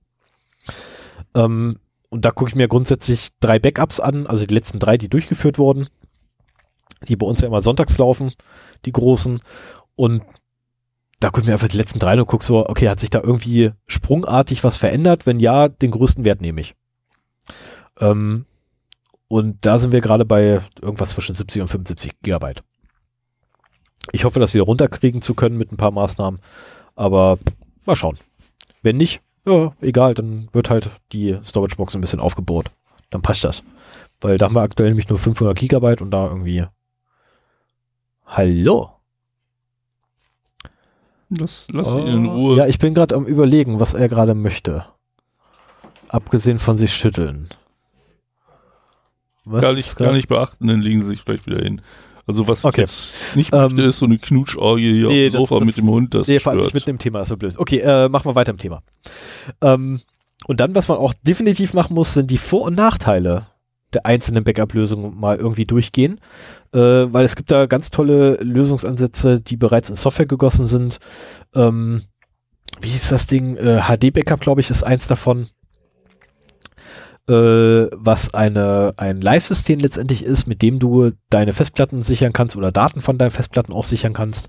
Ähm, 1.37 1.77
und 2.09 2.25
da 2.25 2.33
gucke 2.33 2.51
ich 2.51 2.57
mir 2.57 2.67
grundsätzlich 2.67 3.29
drei 3.39 3.61
Backups 3.61 4.01
an, 4.01 4.27
also 4.27 4.45
die 4.45 4.55
letzten 4.55 4.81
drei, 4.81 4.99
die 4.99 5.09
durchgeführt 5.09 5.59
wurden 5.59 5.87
die 7.09 7.17
bei 7.17 7.27
uns 7.27 7.41
ja 7.41 7.49
immer 7.49 7.61
sonntags 7.61 7.99
laufen, 7.99 8.33
die 8.85 8.93
großen. 8.93 9.41
Und 9.95 10.23
da 11.21 11.31
gucken 11.31 11.47
wir 11.47 11.55
einfach 11.55 11.69
die 11.69 11.79
letzten 11.79 11.99
drei 11.99 12.19
und 12.19 12.27
guck 12.27 12.43
so, 12.43 12.69
okay, 12.69 12.89
hat 12.89 13.01
sich 13.01 13.11
da 13.11 13.21
irgendwie 13.21 13.73
sprungartig 13.87 14.65
was 14.65 14.77
verändert? 14.77 15.27
Wenn 15.27 15.41
ja, 15.41 15.69
den 15.69 15.91
größten 15.91 16.25
Wert 16.25 16.41
nehme 16.41 16.61
ich. 16.61 16.75
Ähm, 17.99 18.45
und 19.29 19.65
da 19.65 19.79
sind 19.79 19.93
wir 19.93 20.01
gerade 20.01 20.25
bei 20.25 20.61
irgendwas 20.81 21.11
zwischen 21.11 21.35
70 21.35 21.63
und 21.63 21.69
75 21.69 22.13
Gigabyte. 22.23 22.63
Ich 24.13 24.25
hoffe, 24.25 24.39
das 24.39 24.55
wieder 24.55 24.65
runterkriegen 24.65 25.23
zu 25.23 25.35
können 25.35 25.59
mit 25.59 25.73
ein 25.73 25.77
paar 25.77 25.91
Maßnahmen. 25.91 26.41
Aber 26.95 27.39
mal 27.85 27.97
schauen. 27.97 28.19
Wenn 28.83 28.97
nicht, 28.97 29.21
ja, 29.45 29.75
egal, 29.81 30.15
dann 30.15 30.49
wird 30.53 30.71
halt 30.71 30.91
die 31.13 31.39
Storage-Box 31.45 31.95
ein 31.95 32.01
bisschen 32.01 32.21
aufgebohrt. 32.21 32.71
Dann 33.11 33.23
passt 33.23 33.45
das. 33.45 33.63
Weil 34.21 34.39
da 34.39 34.47
haben 34.47 34.55
wir 34.55 34.63
aktuell 34.63 34.91
nämlich 34.91 35.09
nur 35.09 35.19
500 35.19 35.59
Gigabyte 35.59 36.03
und 36.03 36.11
da 36.11 36.27
irgendwie 36.27 36.65
Hallo. 38.27 38.91
Lass, 41.29 41.67
lass 41.73 41.93
ihn 41.95 42.07
in 42.07 42.27
Ruhe. 42.27 42.57
Ja, 42.57 42.67
ich 42.67 42.79
bin 42.79 42.95
gerade 42.95 43.15
am 43.15 43.27
überlegen, 43.27 43.81
was 43.81 43.95
er 43.95 44.09
gerade 44.09 44.35
möchte. 44.35 44.85
Abgesehen 46.09 46.59
von 46.59 46.79
sich 46.79 46.95
schütteln. 46.95 47.49
Was 49.45 49.63
gar, 49.63 49.73
nicht, 49.73 49.97
gar 49.97 50.13
nicht 50.13 50.29
beachten, 50.29 50.67
dann 50.67 50.83
legen 50.83 51.01
sie 51.03 51.11
sich 51.11 51.23
vielleicht 51.23 51.47
wieder 51.47 51.63
hin. 51.63 51.81
Also 52.27 52.49
was 52.49 52.65
okay. 52.65 52.81
jetzt 52.81 53.37
nicht 53.37 53.53
möchte, 53.53 53.83
ähm, 53.83 53.89
ist 53.89 53.99
so 53.99 54.07
eine 54.07 54.19
Knutschorgie 54.19 54.95
hier 54.95 55.09
nee, 55.09 55.27
auf 55.27 55.33
dem 55.33 55.41
Sofa 55.41 55.59
das, 55.59 55.67
mit 55.67 55.77
dem 55.77 55.89
Hund, 55.89 56.15
das 56.15 56.27
nee, 56.27 56.41
stört. 56.41 56.57
Nicht 56.57 56.75
mit 56.75 56.89
dem 56.89 56.99
Thema, 56.99 57.21
das 57.21 57.27
ist 57.27 57.31
so 57.31 57.37
blöd. 57.37 57.55
Okay, 57.57 57.79
äh, 57.79 58.09
machen 58.09 58.29
wir 58.29 58.35
weiter 58.35 58.51
im 58.51 58.59
Thema. 58.59 58.83
Ähm, 59.61 60.01
und 60.47 60.59
dann, 60.59 60.75
was 60.75 60.89
man 60.89 60.99
auch 60.99 61.15
definitiv 61.23 61.75
machen 61.75 61.95
muss, 61.95 62.15
sind 62.15 62.31
die 62.31 62.39
Vor- 62.39 62.63
und 62.63 62.75
Nachteile 62.75 63.47
der 63.95 64.07
einzelnen 64.07 64.45
Backup-Lösungen 64.45 65.19
mal 65.19 65.37
irgendwie 65.37 65.65
durchgehen, 65.65 66.21
äh, 66.73 66.79
weil 66.79 67.25
es 67.25 67.37
gibt 67.37 67.51
da 67.51 67.67
ganz 67.67 67.91
tolle 67.91 68.37
Lösungsansätze, 68.37 69.41
die 69.41 69.57
bereits 69.57 69.91
in 69.91 69.97
Software 69.97 70.27
gegossen 70.27 70.67
sind. 70.67 70.99
Ähm, 71.55 72.03
wie 72.81 72.89
hieß 72.89 73.09
das 73.09 73.27
Ding? 73.27 73.57
Äh, 73.57 73.83
HD-Backup, 73.83 74.41
glaube 74.41 74.61
ich, 74.61 74.71
ist 74.71 74.83
eins 74.83 75.07
davon. 75.07 75.49
Äh, 77.29 77.89
was 77.93 78.35
eine, 78.35 78.95
ein 78.99 79.21
Live-System 79.21 79.81
letztendlich 79.81 80.25
ist, 80.25 80.47
mit 80.47 80.63
dem 80.63 80.79
du 80.79 81.11
deine 81.29 81.53
Festplatten 81.53 82.05
sichern 82.05 82.33
kannst 82.33 82.55
oder 82.55 82.71
Daten 82.71 83.01
von 83.01 83.19
deinen 83.19 83.33
Festplatten 83.33 83.73
auch 83.73 83.85
sichern 83.85 84.13
kannst. 84.13 84.47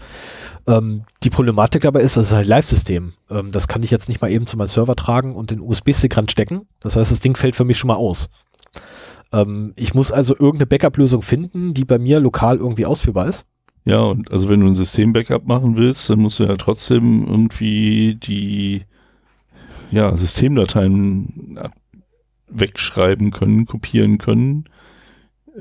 Ähm, 0.68 1.04
die 1.24 1.32
Problematik 1.32 1.82
dabei 1.82 2.02
ist, 2.02 2.18
das 2.18 2.28
ist 2.28 2.34
ein 2.34 2.46
Live-System. 2.46 3.14
Ähm, 3.32 3.52
das 3.52 3.68
kann 3.68 3.82
ich 3.82 3.90
jetzt 3.90 4.10
nicht 4.10 4.22
mal 4.22 4.32
eben 4.32 4.46
zu 4.46 4.58
meinem 4.58 4.68
Server 4.68 4.96
tragen 4.96 5.36
und 5.36 5.50
den 5.50 5.60
USB-Stick 5.60 6.16
ranstecken. 6.16 6.68
Das 6.80 6.96
heißt, 6.96 7.10
das 7.12 7.20
Ding 7.20 7.36
fällt 7.36 7.56
für 7.56 7.66
mich 7.66 7.80
schon 7.80 7.88
mal 7.88 7.96
aus. 7.96 8.30
Ähm, 9.32 9.74
ich 9.76 9.94
muss 9.94 10.12
also 10.12 10.34
irgendeine 10.34 10.68
Backup-Lösung 10.68 11.22
finden, 11.22 11.74
die 11.74 11.86
bei 11.86 11.98
mir 11.98 12.20
lokal 12.20 12.58
irgendwie 12.58 12.86
ausführbar 12.86 13.28
ist. 13.28 13.46
Ja, 13.86 14.00
und 14.02 14.32
also 14.32 14.50
wenn 14.50 14.60
du 14.60 14.68
ein 14.68 14.76
System-Backup 14.76 15.48
machen 15.48 15.78
willst, 15.78 16.10
dann 16.10 16.20
musst 16.20 16.40
du 16.40 16.44
ja 16.44 16.58
trotzdem 16.58 17.26
irgendwie 17.26 18.16
die 18.16 18.84
ja, 19.92 20.16
Systemdateien 20.16 21.58
wegschreiben 22.50 23.32
können, 23.32 23.66
kopieren 23.66 24.18
können. 24.18 24.66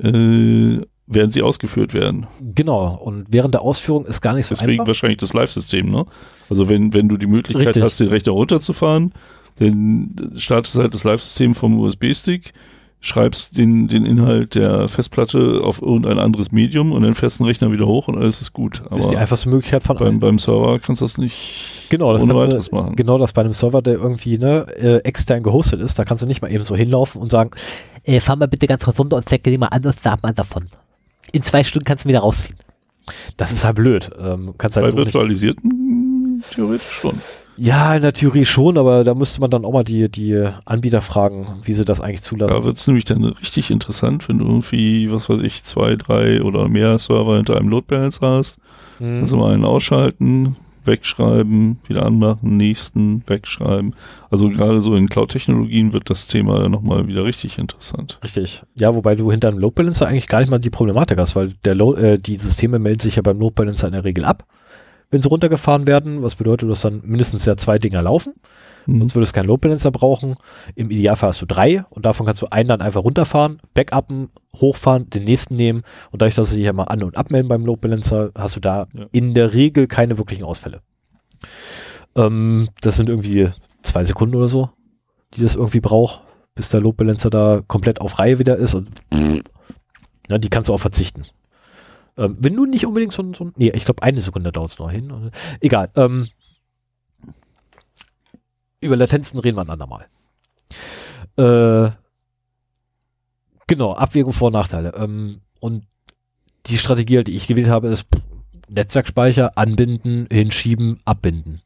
Äh, 0.01 0.81
während 1.07 1.31
sie 1.31 1.41
ausgeführt 1.41 1.93
werden. 1.93 2.27
Genau. 2.53 2.95
Und 2.95 3.27
während 3.29 3.53
der 3.53 3.61
Ausführung 3.61 4.05
ist 4.05 4.21
gar 4.21 4.33
nicht 4.33 4.45
so 4.45 4.53
Deswegen 4.53 4.73
einfach. 4.73 4.87
wahrscheinlich 4.87 5.17
das 5.17 5.33
Live-System, 5.33 5.89
ne? 5.89 6.05
Also 6.49 6.67
wenn, 6.69 6.93
wenn 6.93 7.07
du 7.07 7.17
die 7.17 7.27
Möglichkeit 7.27 7.67
Richtig. 7.67 7.83
hast, 7.83 7.99
den 8.01 8.09
Rechner 8.09 8.33
runterzufahren, 8.33 9.13
dann 9.55 10.33
startest 10.35 10.75
du 10.75 10.81
halt 10.81 10.93
das 10.93 11.05
Live-System 11.05 11.55
vom 11.55 11.79
USB-Stick, 11.79 12.51
schreibst 12.99 13.57
den, 13.57 13.87
den 13.87 14.05
Inhalt 14.05 14.55
der 14.55 14.87
Festplatte 14.87 15.61
auf 15.63 15.81
irgendein 15.81 16.17
anderes 16.19 16.51
Medium 16.51 16.91
und 16.91 17.03
dann 17.03 17.13
fährst 17.13 17.39
du 17.39 17.43
den 17.43 17.47
Rechner 17.47 17.71
wieder 17.71 17.85
hoch 17.85 18.07
und 18.07 18.17
alles 18.17 18.41
ist 18.41 18.53
gut. 18.53 18.79
ist 18.79 18.89
die 18.89 18.93
Aber 19.09 19.17
einfachste 19.19 19.49
Möglichkeit 19.49 19.83
von 19.83 19.97
beim, 19.97 20.19
beim 20.19 20.39
Server 20.39 20.79
kannst 20.79 21.01
du 21.01 21.05
das 21.05 21.17
nicht 21.17 21.87
Genau, 21.89 22.11
das 22.11 22.23
ohne 22.23 22.33
kannst 22.33 22.43
du- 22.43 22.47
weiteres 22.47 22.71
machen. 22.71 22.95
Genau 22.95 23.17
das 23.17 23.33
bei 23.33 23.41
einem 23.41 23.53
Server, 23.53 23.81
der 23.81 23.93
irgendwie 23.95 24.37
ne, 24.39 24.65
äh, 24.77 24.97
extern 25.03 25.43
gehostet 25.43 25.79
ist, 25.81 25.97
da 25.99 26.05
kannst 26.05 26.23
du 26.23 26.27
nicht 26.27 26.41
mal 26.41 26.51
eben 26.51 26.65
so 26.65 26.75
hinlaufen 26.75 27.21
und 27.21 27.29
sagen, 27.29 27.51
äh, 28.03 28.19
fahr 28.19 28.35
mal 28.35 28.47
bitte 28.47 28.65
ganz 28.67 28.83
kurz 28.83 28.99
runter 28.99 29.17
und 29.17 29.29
zeig 29.29 29.43
dir 29.43 29.57
mal 29.59 29.67
an 29.67 29.85
und 29.85 29.99
sag 29.99 30.21
mal 30.23 30.33
davon. 30.33 30.65
In 31.31 31.43
zwei 31.43 31.63
Stunden 31.63 31.85
kannst 31.85 32.05
du 32.05 32.09
wieder 32.09 32.19
rausziehen. 32.19 32.57
Das 33.37 33.51
ist 33.53 33.63
halt 33.63 33.75
blöd. 33.75 34.09
Ähm, 34.19 34.55
kannst 34.57 34.75
halt 34.75 34.87
Bei 34.87 34.91
so 34.91 34.97
virtualisierten 34.97 36.43
theoretisch 36.51 36.89
schon. 36.89 37.13
Ja, 37.57 37.95
in 37.95 38.01
der 38.01 38.13
Theorie 38.13 38.45
schon, 38.45 38.77
aber 38.77 39.03
da 39.03 39.15
müsste 39.15 39.41
man 39.41 39.49
dann 39.49 39.65
auch 39.65 39.73
mal 39.73 39.83
die, 39.83 40.09
die 40.09 40.47
Anbieter 40.65 41.01
fragen, 41.01 41.47
wie 41.63 41.73
sie 41.73 41.85
das 41.85 41.99
eigentlich 41.99 42.21
zulassen. 42.21 42.53
Da 42.53 42.63
wird 42.63 42.77
es 42.77 42.87
nämlich 42.87 43.05
dann 43.05 43.23
richtig 43.23 43.71
interessant, 43.71 44.29
wenn 44.29 44.37
du 44.37 44.45
irgendwie, 44.45 45.11
was 45.11 45.27
weiß 45.27 45.41
ich, 45.41 45.63
zwei, 45.63 45.95
drei 45.95 46.41
oder 46.41 46.67
mehr 46.67 46.97
Server 46.99 47.35
hinter 47.35 47.57
einem 47.57 47.69
Load 47.69 47.85
Balancer 47.87 48.29
hast. 48.29 48.59
Mhm. 48.99 49.21
Also 49.21 49.37
mal 49.37 49.53
einen 49.53 49.65
ausschalten, 49.65 50.55
wegschreiben, 50.87 51.79
wieder 51.87 52.05
anmachen, 52.05 52.57
nächsten, 52.57 53.21
wegschreiben. 53.27 53.93
Also 54.31 54.49
gerade 54.49 54.81
so 54.81 54.95
in 54.95 55.09
Cloud-Technologien 55.09 55.93
wird 55.93 56.09
das 56.09 56.27
Thema 56.27 56.69
nochmal 56.69 57.07
wieder 57.07 57.25
richtig 57.25 57.57
interessant. 57.57 58.19
Richtig. 58.23 58.63
Ja, 58.75 58.95
wobei 58.95 59.15
du 59.15 59.29
hinter 59.29 59.49
einem 59.49 59.59
Load 59.59 59.73
Balancer 59.75 60.07
eigentlich 60.07 60.27
gar 60.27 60.39
nicht 60.39 60.49
mal 60.49 60.59
die 60.59 60.69
Problematik 60.69 61.19
hast, 61.19 61.35
weil 61.35 61.53
der 61.65 61.75
Lo 61.75 61.93
äh, 61.95 62.17
die 62.17 62.37
Systeme 62.37 62.79
melden 62.79 63.01
sich 63.01 63.17
ja 63.17 63.21
beim 63.21 63.39
Load 63.39 63.53
Balancer 63.55 63.87
in 63.87 63.93
der 63.93 64.03
Regel 64.03 64.25
ab, 64.25 64.45
wenn 65.09 65.21
sie 65.21 65.27
runtergefahren 65.29 65.87
werden, 65.87 66.21
was 66.21 66.35
bedeutet, 66.35 66.69
dass 66.69 66.81
dann 66.81 67.01
mindestens 67.05 67.45
ja 67.45 67.55
zwei 67.55 67.79
Dinger 67.79 68.01
laufen. 68.01 68.33
Mhm. 68.85 68.99
Sonst 68.99 69.15
würdest 69.15 69.31
du 69.31 69.35
keinen 69.39 69.47
Load 69.47 69.61
Balancer 69.61 69.91
brauchen. 69.91 70.35
Im 70.75 70.91
Idealfall 70.91 71.29
hast 71.29 71.41
du 71.41 71.45
drei 71.45 71.83
und 71.89 72.05
davon 72.05 72.25
kannst 72.25 72.41
du 72.41 72.47
einen 72.51 72.67
dann 72.69 72.81
einfach 72.81 73.03
runterfahren, 73.03 73.59
backuppen, 73.73 74.29
hochfahren, 74.55 75.09
den 75.09 75.23
nächsten 75.23 75.55
nehmen 75.55 75.83
und 76.11 76.21
dadurch, 76.21 76.35
dass 76.35 76.49
sie 76.49 76.55
sich 76.55 76.65
ja 76.65 76.73
mal 76.73 76.83
an- 76.83 77.03
und 77.03 77.17
abmelden 77.17 77.47
beim 77.49 77.65
Load 77.65 77.79
Balancer, 77.81 78.31
hast 78.35 78.55
du 78.55 78.59
da 78.59 78.87
Ja. 78.93 79.05
in 79.11 79.33
der 79.33 79.53
Regel 79.53 79.87
keine 79.87 80.17
wirklichen 80.17 80.43
Ausfälle. 80.43 80.81
Ähm, 82.15 82.67
das 82.81 82.97
sind 82.97 83.09
irgendwie 83.09 83.49
zwei 83.83 84.03
Sekunden 84.03 84.35
oder 84.35 84.47
so, 84.47 84.69
die 85.33 85.41
das 85.43 85.55
irgendwie 85.55 85.79
braucht, 85.79 86.23
bis 86.55 86.69
der 86.69 86.81
Load 86.81 86.95
Balancer 86.97 87.29
da 87.29 87.61
komplett 87.67 88.01
auf 88.01 88.19
Reihe 88.19 88.39
wieder 88.39 88.57
ist 88.57 88.73
und 88.73 88.89
ja, 90.29 90.37
die 90.37 90.49
kannst 90.49 90.67
du 90.69 90.73
auch 90.73 90.79
verzichten. 90.79 91.21
Ähm, 92.17 92.35
wenn 92.39 92.55
du 92.55 92.65
nicht 92.65 92.85
unbedingt 92.85 93.13
so, 93.13 93.21
ein- 93.21 93.33
so 93.33 93.51
nee, 93.55 93.69
ich 93.71 93.85
glaube 93.85 94.03
eine 94.03 94.21
Sekunde 94.21 94.51
dauert 94.51 94.71
es 94.71 94.79
noch 94.79 94.91
hin. 94.91 95.31
Egal. 95.59 95.89
Ähm, 95.95 96.27
über 98.81 98.95
Latenzen 98.95 99.39
reden 99.39 99.57
wir 99.57 99.61
ein 99.61 99.69
andermal. 99.69 100.07
Äh, 101.37 101.91
genau, 103.67 103.93
Abwägung 103.93 104.33
Vor- 104.33 104.47
und 104.47 104.53
Nachteile. 104.53 104.93
Ähm, 104.95 105.41
und 105.59 105.85
die 106.67 106.77
Strategie, 106.77 107.23
die 107.23 107.35
ich 107.35 107.47
gewählt 107.47 107.69
habe, 107.69 107.87
ist 107.87 108.05
Netzwerkspeicher 108.69 109.57
anbinden, 109.57 110.27
hinschieben, 110.31 110.99
abbinden. 111.05 111.61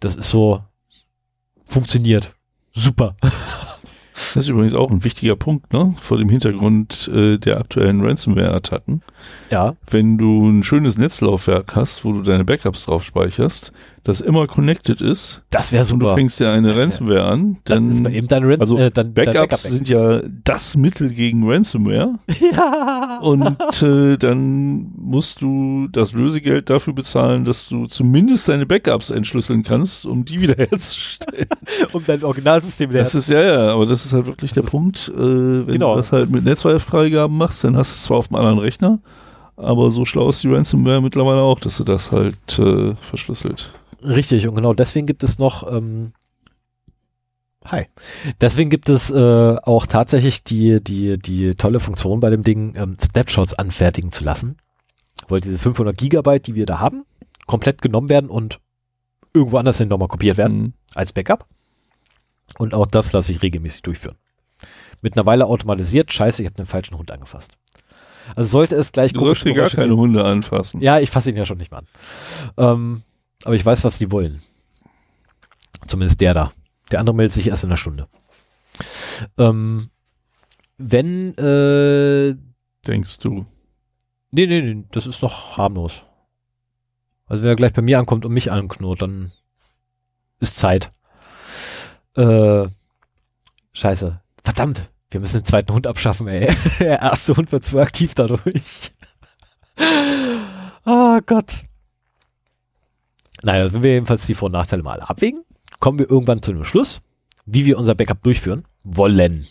Das 0.00 0.14
ist 0.14 0.30
so, 0.30 0.62
funktioniert. 1.64 2.34
Super. 2.74 3.16
Das 4.34 4.44
ist 4.44 4.48
übrigens 4.48 4.74
auch 4.74 4.90
ein 4.90 5.04
wichtiger 5.04 5.36
Punkt, 5.36 5.72
ne? 5.72 5.94
Vor 6.00 6.18
dem 6.18 6.28
Hintergrund 6.28 7.08
äh, 7.08 7.38
der 7.38 7.58
aktuellen 7.58 8.04
Ransomware-Attacken. 8.04 9.02
Ja, 9.50 9.74
Wenn 9.90 10.18
du 10.18 10.48
ein 10.48 10.62
schönes 10.62 10.96
Netzlaufwerk 10.98 11.76
hast, 11.76 12.04
wo 12.04 12.12
du 12.12 12.22
deine 12.22 12.44
Backups 12.44 12.86
drauf 12.86 13.04
speicherst, 13.04 13.72
das 14.04 14.20
immer 14.20 14.48
connected 14.48 15.00
ist 15.00 15.42
das 15.50 15.70
wäre 15.70 15.82
und 15.84 16.00
du 16.00 16.06
super. 16.06 16.14
fängst 16.16 16.40
dir 16.40 16.50
eine 16.50 16.76
Ransomware 16.76 17.24
an, 17.24 17.58
dann, 17.64 17.88
ist 17.88 17.96
dann, 17.96 18.04
bei 18.04 18.12
eben 18.12 18.26
dein, 18.26 18.42
Ran 18.44 18.60
also 18.60 18.76
äh, 18.76 18.90
dann, 18.90 19.14
Backups 19.14 19.34
Backup 19.34 19.58
sind 19.58 19.88
ja 19.88 20.22
das 20.44 20.76
Mittel 20.76 21.10
gegen 21.10 21.48
Ransomware. 21.48 22.18
ja. 22.52 23.20
Und 23.22 23.82
äh, 23.82 24.16
dann 24.16 24.92
musst 24.96 25.40
du 25.42 25.86
das 25.92 26.14
Lösegeld 26.14 26.68
dafür 26.70 26.92
bezahlen, 26.94 27.44
dass 27.44 27.68
du 27.68 27.86
zumindest 27.86 28.48
deine 28.48 28.66
Backups 28.66 29.10
entschlüsseln 29.10 29.62
kannst, 29.62 30.04
um 30.06 30.24
die 30.24 30.40
wiederherzustellen. 30.40 31.46
um 31.92 32.02
dein 32.04 32.24
Originalsystem 32.24 32.90
wieder 32.90 33.00
Das 33.00 33.14
ist 33.14 33.28
ja, 33.30 33.40
ja, 33.40 33.72
aber 33.72 33.86
das 33.86 34.04
ist 34.04 34.12
halt 34.12 34.26
wirklich 34.26 34.52
der 34.52 34.62
Punkt. 34.62 35.12
Äh, 35.14 35.18
wenn 35.66 35.66
Genau. 35.74 35.92
du 35.92 35.96
das 35.98 36.10
halt 36.12 36.30
mit 36.30 36.44
Netzwerkfreigaben 36.44 37.36
machst, 37.36 37.62
dann 37.62 37.76
hast 37.76 37.92
du 37.92 37.94
es 37.96 38.02
zwar 38.04 38.16
auf 38.18 38.30
einem 38.30 38.40
anderen 38.40 38.58
Rechner, 38.58 38.98
aber 39.56 39.90
so 39.90 40.04
schlau 40.04 40.28
ist 40.28 40.42
die 40.42 40.52
Ransomware 40.52 41.00
mittlerweile 41.00 41.40
auch, 41.40 41.60
dass 41.60 41.76
du 41.78 41.84
das 41.84 42.10
halt 42.10 42.58
äh, 42.58 42.94
verschlüsselt. 43.00 43.72
Richtig, 44.02 44.48
und 44.48 44.54
genau 44.54 44.74
deswegen 44.74 45.06
gibt 45.06 45.22
es 45.22 45.38
noch, 45.38 45.70
ähm, 45.70 46.12
hi, 47.64 47.86
deswegen 48.40 48.70
gibt 48.70 48.88
es 48.88 49.10
äh, 49.10 49.56
auch 49.62 49.86
tatsächlich 49.86 50.42
die, 50.44 50.82
die, 50.82 51.18
die 51.18 51.54
tolle 51.54 51.80
Funktion 51.80 52.20
bei 52.20 52.30
dem 52.30 52.42
Ding, 52.42 52.74
ähm, 52.76 52.96
Snapshots 53.00 53.54
anfertigen 53.54 54.10
zu 54.12 54.24
lassen. 54.24 54.56
Weil 55.28 55.40
diese 55.40 55.58
500 55.58 55.96
Gigabyte, 55.96 56.46
die 56.48 56.54
wir 56.54 56.66
da 56.66 56.80
haben, 56.80 57.04
komplett 57.46 57.80
genommen 57.80 58.08
werden 58.08 58.28
und 58.30 58.58
irgendwo 59.34 59.58
anders 59.58 59.78
hin 59.78 59.88
nochmal 59.88 60.08
kopiert 60.08 60.36
werden 60.36 60.58
Mhm. 60.62 60.72
als 60.94 61.12
Backup. 61.12 61.46
Und 62.58 62.74
auch 62.74 62.86
das 62.86 63.12
lasse 63.12 63.32
ich 63.32 63.40
regelmäßig 63.42 63.82
durchführen. 63.82 64.16
Mittlerweile 65.00 65.46
automatisiert, 65.46 66.12
scheiße, 66.12 66.42
ich 66.42 66.46
habe 66.46 66.56
den 66.56 66.66
falschen 66.66 66.98
Hund 66.98 67.10
angefasst. 67.10 67.52
Also 68.36 68.50
sollte 68.50 68.76
es 68.76 68.92
gleich 68.92 69.12
Du 69.12 69.20
sollst 69.20 69.42
hier 69.42 69.54
gar 69.54 69.68
keine 69.70 69.88
geben- 69.88 70.00
Hunde 70.00 70.24
anfassen. 70.24 70.80
ja, 70.80 70.98
ich 71.00 71.10
fasse 71.10 71.30
ihn 71.30 71.36
ja 71.36 71.46
schon 71.46 71.58
nicht 71.58 71.70
mal 71.72 71.78
an. 71.78 71.86
Ähm, 72.56 73.02
aber 73.44 73.54
ich 73.54 73.64
weiß, 73.64 73.84
was 73.84 73.98
die 73.98 74.10
wollen. 74.10 74.42
Zumindest 75.86 76.20
der 76.20 76.34
da. 76.34 76.52
Der 76.90 77.00
andere 77.00 77.14
meldet 77.16 77.32
sich 77.32 77.46
erst 77.48 77.64
in 77.64 77.70
einer 77.70 77.76
Stunde. 77.76 78.08
Ähm, 79.38 79.90
wenn, 80.78 81.36
äh, 81.38 82.36
Denkst 82.86 83.18
du. 83.18 83.46
nee, 84.30 84.46
nee, 84.46 84.60
nee, 84.60 84.84
das 84.90 85.06
ist 85.06 85.22
doch 85.22 85.56
harmlos. 85.56 86.02
Also 87.26 87.44
wenn 87.44 87.50
er 87.50 87.56
gleich 87.56 87.72
bei 87.72 87.82
mir 87.82 87.98
ankommt 87.98 88.24
und 88.24 88.32
mich 88.32 88.50
anknurrt, 88.50 89.02
dann 89.02 89.32
ist 90.40 90.56
Zeit. 90.56 90.90
Äh, 92.16 92.66
scheiße. 93.72 94.20
Verdammt. 94.42 94.90
Wir 95.10 95.20
müssen 95.20 95.38
den 95.40 95.44
zweiten 95.44 95.72
Hund 95.72 95.86
abschaffen, 95.86 96.26
ey. 96.28 96.54
Der 96.80 97.00
erste 97.00 97.36
Hund 97.36 97.52
wird 97.52 97.64
zu 97.64 97.78
aktiv 97.78 98.14
dadurch. 98.14 98.92
oh 100.84 101.18
Gott. 101.26 101.64
Naja, 103.42 103.72
wenn 103.72 103.82
wir 103.82 103.92
jedenfalls 103.92 104.26
die 104.26 104.34
Vor- 104.34 104.46
und 104.46 104.52
Nachteile 104.52 104.82
mal 104.82 105.00
abwägen, 105.00 105.44
kommen 105.80 105.98
wir 105.98 106.10
irgendwann 106.10 106.42
zu 106.42 106.52
einem 106.52 106.64
Schluss, 106.64 107.00
wie 107.44 107.66
wir 107.66 107.78
unser 107.78 107.94
Backup 107.94 108.22
durchführen 108.22 108.64
wollen. 108.84 109.46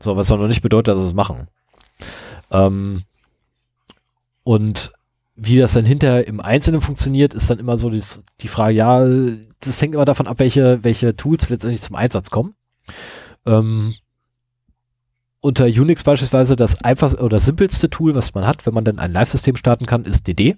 So, 0.00 0.16
was 0.16 0.28
soll 0.28 0.38
noch 0.38 0.48
nicht 0.48 0.62
bedeutet, 0.62 0.94
dass 0.94 1.02
wir 1.02 1.08
es 1.08 1.14
machen. 1.14 1.46
Ähm, 2.50 3.02
und 4.42 4.92
wie 5.36 5.58
das 5.58 5.74
dann 5.74 5.84
hinterher 5.84 6.26
im 6.26 6.40
Einzelnen 6.40 6.80
funktioniert, 6.80 7.34
ist 7.34 7.50
dann 7.50 7.58
immer 7.58 7.76
so 7.76 7.90
die, 7.90 8.02
die 8.40 8.48
Frage, 8.48 8.74
ja, 8.74 9.06
das 9.60 9.80
hängt 9.80 9.94
immer 9.94 10.04
davon 10.04 10.26
ab, 10.26 10.38
welche, 10.38 10.82
welche 10.82 11.14
Tools 11.14 11.50
letztendlich 11.50 11.82
zum 11.82 11.94
Einsatz 11.94 12.30
kommen. 12.30 12.54
Ähm, 13.44 13.94
unter 15.40 15.66
Unix 15.66 16.02
beispielsweise 16.02 16.56
das 16.56 16.82
einfachste 16.82 17.22
oder 17.22 17.38
simpelste 17.38 17.90
Tool, 17.90 18.14
was 18.14 18.34
man 18.34 18.46
hat, 18.46 18.66
wenn 18.66 18.74
man 18.74 18.84
dann 18.84 18.98
ein 18.98 19.12
Live-System 19.12 19.56
starten 19.56 19.86
kann, 19.86 20.04
ist 20.04 20.26
DD. 20.26 20.56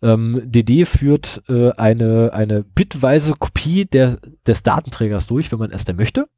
Ähm, 0.00 0.40
DD 0.44 0.84
führt 0.84 1.42
äh, 1.48 1.72
eine, 1.72 2.32
eine 2.32 2.62
bitweise 2.62 3.34
Kopie 3.34 3.84
der, 3.84 4.18
des 4.46 4.62
Datenträgers 4.62 5.26
durch, 5.26 5.50
wenn 5.50 5.58
man 5.58 5.72
es 5.72 5.84
denn 5.84 5.96
möchte. 5.96 6.28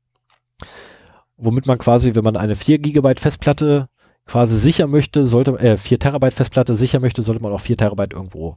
Womit 1.37 1.67
man 1.67 1.79
quasi, 1.79 2.15
wenn 2.15 2.25
man 2.25 2.37
eine 2.37 2.55
4 2.55 2.79
Gigabyte 2.79 3.21
Festplatte 3.21 3.89
quasi 4.27 4.57
sicher 4.59 4.87
möchte, 4.87 5.27
sollte, 5.27 5.59
äh, 5.59 5.77
4 5.77 5.99
Terabyte 5.99 6.35
Festplatte 6.35 6.77
sicher 6.77 7.01
möchte, 7.01 7.23
sollte 7.23 7.43
man 7.43 7.53
auch 7.53 7.61
4 7.61 7.77
Terabyte 7.77 8.13
irgendwo 8.13 8.57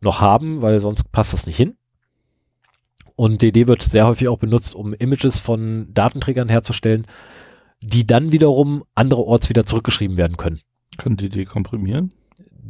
noch 0.00 0.20
haben, 0.20 0.62
weil 0.62 0.80
sonst 0.80 1.12
passt 1.12 1.32
das 1.32 1.46
nicht 1.46 1.56
hin. 1.56 1.76
Und 3.16 3.42
DD 3.42 3.66
wird 3.66 3.82
sehr 3.82 4.06
häufig 4.06 4.28
auch 4.28 4.38
benutzt, 4.38 4.74
um 4.74 4.94
Images 4.94 5.40
von 5.40 5.92
Datenträgern 5.92 6.48
herzustellen, 6.48 7.06
die 7.82 8.06
dann 8.06 8.32
wiederum 8.32 8.84
andererorts 8.94 9.48
wieder 9.48 9.66
zurückgeschrieben 9.66 10.16
werden 10.16 10.38
können. 10.38 10.60
Kann 10.96 11.16
die 11.16 11.28
dekomprimieren? 11.28 12.12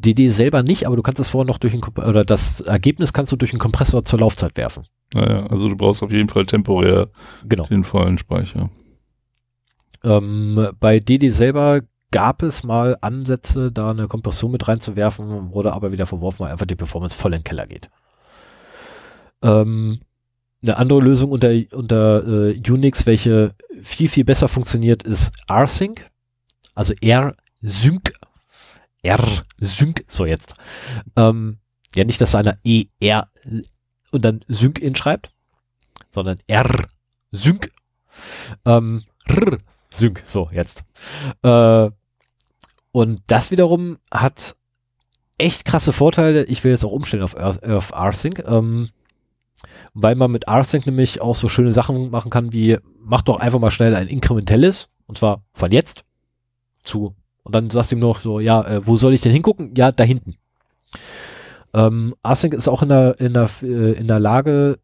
DD 0.00 0.28
selber 0.30 0.62
nicht, 0.62 0.86
aber 0.86 0.96
du 0.96 1.02
kannst 1.02 1.20
es 1.20 1.28
vorher 1.28 1.46
noch 1.46 1.58
durch 1.58 1.72
den, 1.72 1.82
oder 1.82 2.24
das 2.24 2.60
Ergebnis 2.60 3.12
kannst 3.12 3.32
du 3.32 3.36
durch 3.36 3.52
einen 3.52 3.60
Kompressor 3.60 4.04
zur 4.04 4.18
Laufzeit 4.20 4.56
werfen. 4.56 4.84
Naja, 5.14 5.46
also 5.46 5.68
du 5.68 5.76
brauchst 5.76 6.02
auf 6.02 6.12
jeden 6.12 6.28
Fall 6.28 6.46
temporär 6.46 7.08
Genau. 7.48 7.66
den 7.66 7.84
vollen 7.84 8.18
Speicher. 8.18 8.70
Ähm, 10.02 10.68
bei 10.80 11.00
DD 11.00 11.30
selber 11.30 11.80
gab 12.10 12.42
es 12.42 12.64
mal 12.64 12.96
Ansätze, 13.00 13.70
da 13.70 13.90
eine 13.90 14.08
Kompression 14.08 14.50
mit 14.50 14.66
reinzuwerfen, 14.66 15.52
wurde 15.52 15.72
aber 15.72 15.92
wieder 15.92 16.06
verworfen, 16.06 16.44
weil 16.44 16.52
einfach 16.52 16.66
die 16.66 16.76
Performance 16.76 17.16
voll 17.16 17.34
in 17.34 17.40
den 17.40 17.44
Keller 17.44 17.66
geht. 17.66 17.88
Ähm, 19.42 20.00
eine 20.62 20.76
andere 20.76 21.00
Lösung 21.00 21.30
unter, 21.30 21.50
unter 21.72 22.26
äh, 22.48 22.60
Unix, 22.70 23.06
welche 23.06 23.54
viel, 23.82 24.08
viel 24.08 24.24
besser 24.24 24.48
funktioniert, 24.48 25.02
ist 25.02 25.32
rsync. 25.50 26.10
also 26.74 26.92
R-Sync, 27.00 28.12
R-Sync, 29.02 30.04
so 30.08 30.26
jetzt. 30.26 30.54
Ähm, 31.16 31.58
ja, 31.94 32.04
nicht, 32.04 32.20
dass 32.20 32.34
einer 32.34 32.56
E-R 32.64 33.28
und 34.12 34.24
dann 34.24 34.40
Sync-In 34.48 34.96
schreibt, 34.96 35.32
sondern 36.10 36.38
R-Sync. 36.46 37.70
Ähm, 38.64 39.02
R-Sync, 39.26 40.22
so 40.26 40.48
jetzt. 40.52 40.84
Äh, 41.42 41.90
und 42.92 43.22
das 43.26 43.50
wiederum 43.50 43.98
hat 44.10 44.56
echt 45.38 45.64
krasse 45.64 45.92
Vorteile. 45.92 46.44
Ich 46.44 46.64
will 46.64 46.72
jetzt 46.72 46.84
auch 46.84 46.92
umstellen 46.92 47.22
auf, 47.22 47.34
auf 47.36 47.92
RSync, 47.92 48.40
ähm, 48.46 48.90
weil 49.94 50.14
man 50.14 50.30
mit 50.30 50.48
RSync 50.48 50.86
nämlich 50.86 51.20
auch 51.20 51.36
so 51.36 51.48
schöne 51.48 51.72
Sachen 51.72 52.10
machen 52.10 52.30
kann, 52.30 52.52
wie 52.52 52.78
mach 52.98 53.22
doch 53.22 53.38
einfach 53.38 53.58
mal 53.58 53.70
schnell 53.70 53.94
ein 53.94 54.08
inkrementelles, 54.08 54.88
und 55.06 55.18
zwar 55.18 55.42
von 55.52 55.72
jetzt 55.72 56.04
zu, 56.82 57.14
und 57.42 57.54
dann 57.54 57.70
sagst 57.70 57.90
du 57.90 57.96
ihm 57.96 58.00
noch 58.00 58.20
so, 58.20 58.40
ja, 58.40 58.62
äh, 58.66 58.86
wo 58.86 58.96
soll 58.96 59.14
ich 59.14 59.20
denn 59.20 59.32
hingucken? 59.32 59.74
Ja, 59.76 59.92
da 59.92 60.04
hinten. 60.04 60.36
Ähm, 61.72 62.14
RSync 62.26 62.54
ist 62.54 62.68
auch 62.68 62.82
in 62.82 62.88
der, 62.88 63.20
in 63.20 63.32
der, 63.32 63.48
äh, 63.62 63.92
in 63.92 64.08
der 64.08 64.18
Lage, 64.18 64.78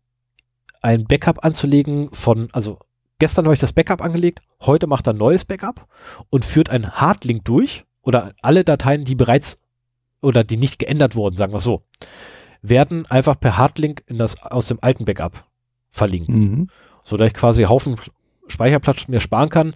ein 0.82 1.04
Backup 1.04 1.44
anzulegen 1.44 2.10
von, 2.12 2.48
also 2.52 2.78
gestern 3.18 3.44
habe 3.44 3.54
ich 3.54 3.60
das 3.60 3.72
Backup 3.72 4.02
angelegt, 4.02 4.40
heute 4.62 4.86
macht 4.86 5.08
er 5.08 5.14
ein 5.14 5.18
neues 5.18 5.44
Backup 5.44 5.88
und 6.30 6.44
führt 6.44 6.70
einen 6.70 6.92
Hardlink 6.92 7.44
durch 7.44 7.84
oder 8.02 8.32
alle 8.40 8.62
Dateien, 8.62 9.04
die 9.04 9.16
bereits 9.16 9.58
oder 10.22 10.44
die 10.44 10.56
nicht 10.56 10.78
geändert 10.78 11.16
wurden, 11.16 11.36
sagen 11.36 11.52
wir 11.52 11.60
so, 11.60 11.82
werden 12.62 13.06
einfach 13.06 13.38
per 13.38 13.56
Hardlink 13.56 14.04
in 14.06 14.16
das 14.16 14.40
aus 14.42 14.68
dem 14.68 14.78
alten 14.80 15.04
Backup 15.04 15.44
verlinkt. 15.90 16.28
Mhm. 16.28 16.68
So 17.02 17.16
dass 17.16 17.28
ich 17.28 17.34
quasi 17.34 17.64
Haufen 17.64 17.96
Speicherplatz 18.48 19.08
mir 19.08 19.20
sparen 19.20 19.48
kann. 19.48 19.74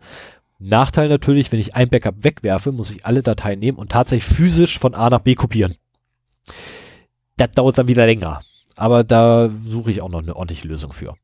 Nachteil 0.61 1.09
natürlich, 1.09 1.51
wenn 1.51 1.59
ich 1.59 1.75
ein 1.75 1.89
Backup 1.89 2.23
wegwerfe, 2.23 2.71
muss 2.71 2.91
ich 2.91 3.07
alle 3.07 3.23
Dateien 3.23 3.59
nehmen 3.59 3.79
und 3.79 3.91
tatsächlich 3.91 4.37
physisch 4.37 4.79
von 4.79 4.95
A 4.95 5.09
nach 5.09 5.21
B 5.21 5.35
kopieren. 5.35 5.75
Das 7.37 7.51
dauert 7.53 7.79
dann 7.79 7.89
wieder 7.89 8.05
länger. 8.05 8.41
Aber 8.77 9.03
da 9.03 9.49
suche 9.49 9.91
ich 9.91 10.03
auch 10.03 10.11
noch 10.11 10.23
eine 10.23 10.37
ordentliche 10.37 10.69
Lösung 10.69 10.93
für. 10.93 11.15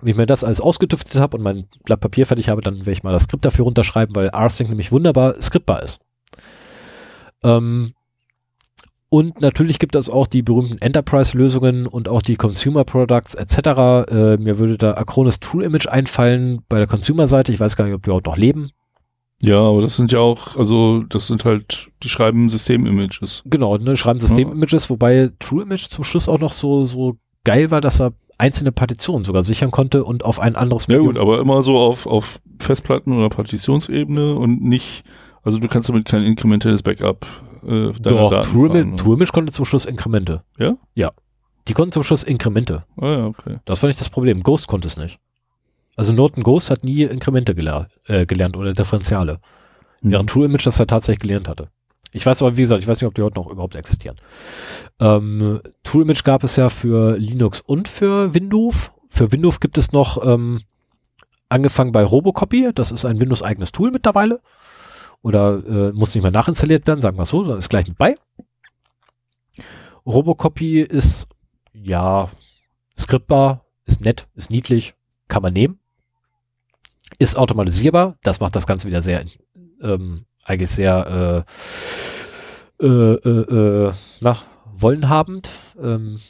Wenn 0.00 0.10
ich 0.10 0.16
mir 0.16 0.26
das 0.26 0.44
alles 0.44 0.60
ausgetüftet 0.60 1.20
habe 1.20 1.36
und 1.36 1.42
mein 1.42 1.66
Blatt 1.84 2.00
Papier 2.00 2.26
fertig 2.26 2.48
habe, 2.48 2.60
dann 2.60 2.78
werde 2.78 2.92
ich 2.92 3.02
mal 3.02 3.12
das 3.12 3.24
Skript 3.24 3.44
dafür 3.44 3.64
runterschreiben, 3.64 4.14
weil 4.14 4.28
RSync 4.28 4.68
nämlich 4.68 4.92
wunderbar 4.92 5.40
skriptbar 5.40 5.82
ist. 5.82 6.00
Ähm, 7.42 7.92
und 9.10 9.40
natürlich 9.40 9.78
gibt 9.78 9.94
es 9.94 10.10
auch 10.10 10.26
die 10.26 10.42
berühmten 10.42 10.78
Enterprise-Lösungen 10.78 11.86
und 11.86 12.08
auch 12.08 12.20
die 12.20 12.36
Consumer 12.36 12.84
Products 12.84 13.34
etc. 13.34 13.56
Äh, 13.56 14.36
mir 14.36 14.58
würde 14.58 14.76
da 14.76 14.94
Acronis 14.94 15.40
True 15.40 15.64
Image 15.64 15.88
einfallen 15.88 16.60
bei 16.68 16.76
der 16.78 16.86
Consumer-Seite. 16.86 17.52
Ich 17.52 17.60
weiß 17.60 17.76
gar 17.76 17.86
nicht, 17.86 17.94
ob 17.94 18.02
die 18.02 18.08
überhaupt 18.08 18.26
noch 18.26 18.36
leben. 18.36 18.70
Ja, 19.40 19.60
aber 19.60 19.80
das 19.80 19.96
sind 19.96 20.12
ja 20.12 20.18
auch, 20.18 20.56
also 20.56 21.04
das 21.08 21.28
sind 21.28 21.44
halt, 21.44 21.88
die 22.02 22.08
schreiben 22.08 22.48
System-Images. 22.48 23.44
Genau, 23.46 23.78
ne, 23.78 23.96
schreiben 23.96 24.20
System-Images, 24.20 24.84
ja. 24.84 24.90
wobei 24.90 25.30
True 25.38 25.62
Image 25.62 25.88
zum 25.88 26.04
Schluss 26.04 26.28
auch 26.28 26.40
noch 26.40 26.52
so, 26.52 26.84
so 26.84 27.16
geil 27.44 27.70
war, 27.70 27.80
dass 27.80 28.00
er 28.00 28.12
einzelne 28.36 28.72
Partitionen 28.72 29.24
sogar 29.24 29.42
sichern 29.42 29.70
konnte 29.70 30.04
und 30.04 30.24
auf 30.24 30.38
ein 30.38 30.54
anderes 30.54 30.88
Medium. 30.88 31.06
Ja 31.06 31.12
gut, 31.12 31.20
aber 31.20 31.40
immer 31.40 31.62
so 31.62 31.78
auf, 31.78 32.06
auf 32.06 32.40
Festplatten 32.58 33.16
oder 33.16 33.28
Partitionsebene 33.30 34.34
und 34.34 34.62
nicht, 34.62 35.04
also 35.42 35.58
du 35.58 35.68
kannst 35.68 35.88
damit 35.88 36.04
kein 36.04 36.24
inkrementelles 36.24 36.82
Backup 36.82 37.26
äh, 37.66 37.92
Doch, 38.00 38.30
Daten 38.30 38.96
True, 38.96 39.26
konnte 39.26 39.52
zum 39.52 39.64
Schluss 39.64 39.84
Inkremente. 39.84 40.42
Ja? 40.58 40.76
Ja. 40.94 41.12
Die 41.68 41.74
konnten 41.74 41.92
zum 41.92 42.02
Schluss 42.02 42.22
Inkremente. 42.22 42.84
Ah 42.96 43.06
ja, 43.06 43.26
okay. 43.26 43.58
Das 43.64 43.82
war 43.82 43.88
nicht 43.88 44.00
das 44.00 44.08
Problem. 44.08 44.42
Ghost 44.42 44.68
konnte 44.68 44.88
es 44.88 44.96
nicht. 44.96 45.18
Also 45.96 46.12
Norton 46.12 46.42
Ghost 46.42 46.70
hat 46.70 46.84
nie 46.84 47.02
Inkremente 47.02 47.54
geler 47.54 47.88
äh, 48.06 48.24
gelernt 48.24 48.56
oder 48.56 48.72
Differentiale. 48.72 49.40
Mhm. 50.00 50.10
Während 50.10 50.30
True 50.30 50.46
Image 50.46 50.66
das 50.66 50.78
ja 50.78 50.86
tatsächlich 50.86 51.20
gelernt 51.20 51.48
hatte. 51.48 51.68
Ich 52.12 52.24
weiß 52.24 52.40
aber, 52.42 52.56
wie 52.56 52.62
gesagt, 52.62 52.82
ich 52.82 52.88
weiß 52.88 53.00
nicht, 53.00 53.08
ob 53.08 53.14
die 53.14 53.22
heute 53.22 53.38
noch 53.38 53.50
überhaupt 53.50 53.74
existieren. 53.74 54.16
Ähm, 55.00 55.60
True 55.82 56.02
Image 56.02 56.24
gab 56.24 56.42
es 56.44 56.56
ja 56.56 56.70
für 56.70 57.18
Linux 57.18 57.60
und 57.60 57.88
für 57.88 58.32
Windows. 58.32 58.92
Für 59.10 59.30
Windows 59.32 59.60
gibt 59.60 59.76
es 59.76 59.92
noch 59.92 60.24
ähm, 60.24 60.60
angefangen 61.48 61.92
bei 61.92 62.04
Robocopy, 62.04 62.70
das 62.74 62.92
ist 62.92 63.04
ein 63.04 63.20
Windows-eigenes 63.20 63.72
Tool 63.72 63.90
mittlerweile 63.90 64.40
oder 65.22 65.64
äh, 65.66 65.92
muss 65.92 66.14
nicht 66.14 66.22
mehr 66.22 66.32
nachinstalliert 66.32 66.86
werden, 66.86 67.00
sagen 67.00 67.18
wir 67.18 67.26
so, 67.26 67.42
sondern 67.42 67.58
ist 67.58 67.68
gleich 67.68 67.88
mit 67.88 67.98
bei. 67.98 68.16
Robocopy 70.06 70.80
ist 70.80 71.28
ja 71.72 72.30
skriptbar, 72.98 73.66
ist 73.84 74.00
nett, 74.00 74.26
ist 74.34 74.50
niedlich, 74.50 74.94
kann 75.28 75.42
man 75.42 75.52
nehmen. 75.52 75.80
Ist 77.18 77.36
automatisierbar, 77.36 78.16
das 78.22 78.40
macht 78.40 78.54
das 78.54 78.66
Ganze 78.66 78.86
wieder 78.86 79.02
sehr, 79.02 79.24
ähm, 79.82 80.24
eigentlich 80.44 80.70
sehr 80.70 81.46
äh, 82.80 82.84
äh, 82.84 83.14
äh, 83.14 83.88
äh, 83.88 83.92
na, 84.20 84.36
wollenhabend. 84.74 85.50
Ähm, 85.80 86.20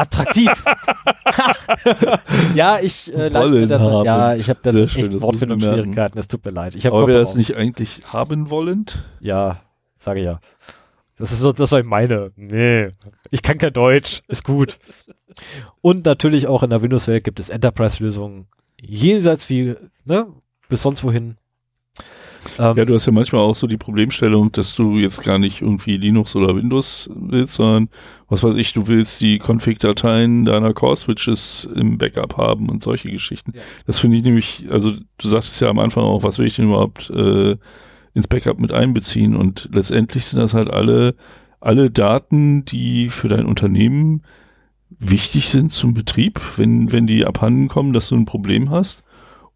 attraktiv. 0.00 0.64
ja, 2.54 2.78
ich 2.80 3.12
äh, 3.14 3.32
Wollen 3.32 3.68
das, 3.68 3.80
haben. 3.80 4.04
ja, 4.04 4.34
ich 4.34 4.48
habe 4.48 4.60
da 4.62 4.72
Sehr 4.72 4.84
echt 4.84 5.20
Wortfindungsschwierigkeiten. 5.20 6.18
Es 6.18 6.28
tut 6.28 6.44
mir 6.44 6.52
leid. 6.52 6.74
Ich 6.74 6.86
Aber 6.86 7.06
wäre 7.06 7.18
das 7.18 7.34
nicht 7.34 7.56
eigentlich 7.56 8.02
haben 8.12 8.50
wollend? 8.50 9.04
Ja, 9.20 9.60
sage 9.98 10.20
ich 10.20 10.26
ja. 10.26 10.40
Das 11.16 11.32
ist 11.32 11.40
so, 11.40 11.52
das 11.52 11.70
ich 11.72 11.84
meine. 11.84 12.32
Nee, 12.36 12.88
ich 13.30 13.42
kann 13.42 13.58
kein 13.58 13.74
Deutsch. 13.74 14.22
Ist 14.26 14.44
gut. 14.44 14.78
Und 15.82 16.06
natürlich 16.06 16.46
auch 16.46 16.62
in 16.62 16.70
der 16.70 16.82
Windows-Welt 16.82 17.24
gibt 17.24 17.40
es 17.40 17.50
Enterprise-Lösungen 17.50 18.46
jenseits 18.80 19.50
wie, 19.50 19.76
ne, 20.04 20.26
bis 20.68 20.82
sonst 20.82 21.04
wohin. 21.04 21.36
Ähm, 22.58 22.76
ja, 22.76 22.84
du 22.84 22.94
hast 22.94 23.06
ja 23.06 23.12
manchmal 23.12 23.42
auch 23.42 23.54
so 23.54 23.66
die 23.66 23.76
Problemstellung, 23.76 24.52
dass 24.52 24.74
du 24.74 24.96
jetzt 24.96 25.22
gar 25.22 25.38
nicht 25.38 25.60
irgendwie 25.60 25.96
Linux 25.96 26.34
oder 26.36 26.54
Windows 26.54 27.10
willst, 27.14 27.54
sondern 27.54 27.88
was 28.28 28.42
weiß 28.42 28.56
ich, 28.56 28.72
du 28.72 28.86
willst 28.86 29.20
die 29.20 29.38
Config-Dateien 29.38 30.44
deiner 30.44 30.72
Core-Switches 30.72 31.68
im 31.74 31.98
Backup 31.98 32.36
haben 32.36 32.68
und 32.68 32.82
solche 32.82 33.10
Geschichten. 33.10 33.52
Ja. 33.54 33.62
Das 33.86 33.98
finde 33.98 34.16
ich 34.16 34.24
nämlich, 34.24 34.66
also 34.70 34.92
du 34.92 35.28
sagtest 35.28 35.60
ja 35.60 35.68
am 35.68 35.78
Anfang 35.78 36.04
auch, 36.04 36.22
was 36.22 36.38
will 36.38 36.46
ich 36.46 36.56
denn 36.56 36.66
überhaupt 36.66 37.10
äh, 37.10 37.56
ins 38.14 38.28
Backup 38.28 38.58
mit 38.58 38.72
einbeziehen? 38.72 39.36
Und 39.36 39.68
letztendlich 39.72 40.24
sind 40.24 40.40
das 40.40 40.54
halt 40.54 40.70
alle, 40.70 41.14
alle 41.60 41.90
Daten, 41.90 42.64
die 42.64 43.08
für 43.08 43.28
dein 43.28 43.46
Unternehmen 43.46 44.22
wichtig 44.98 45.48
sind 45.48 45.72
zum 45.72 45.94
Betrieb, 45.94 46.40
wenn, 46.56 46.92
wenn 46.92 47.06
die 47.06 47.26
abhanden 47.26 47.68
kommen, 47.68 47.92
dass 47.92 48.08
du 48.08 48.16
ein 48.16 48.26
Problem 48.26 48.70
hast. 48.70 49.02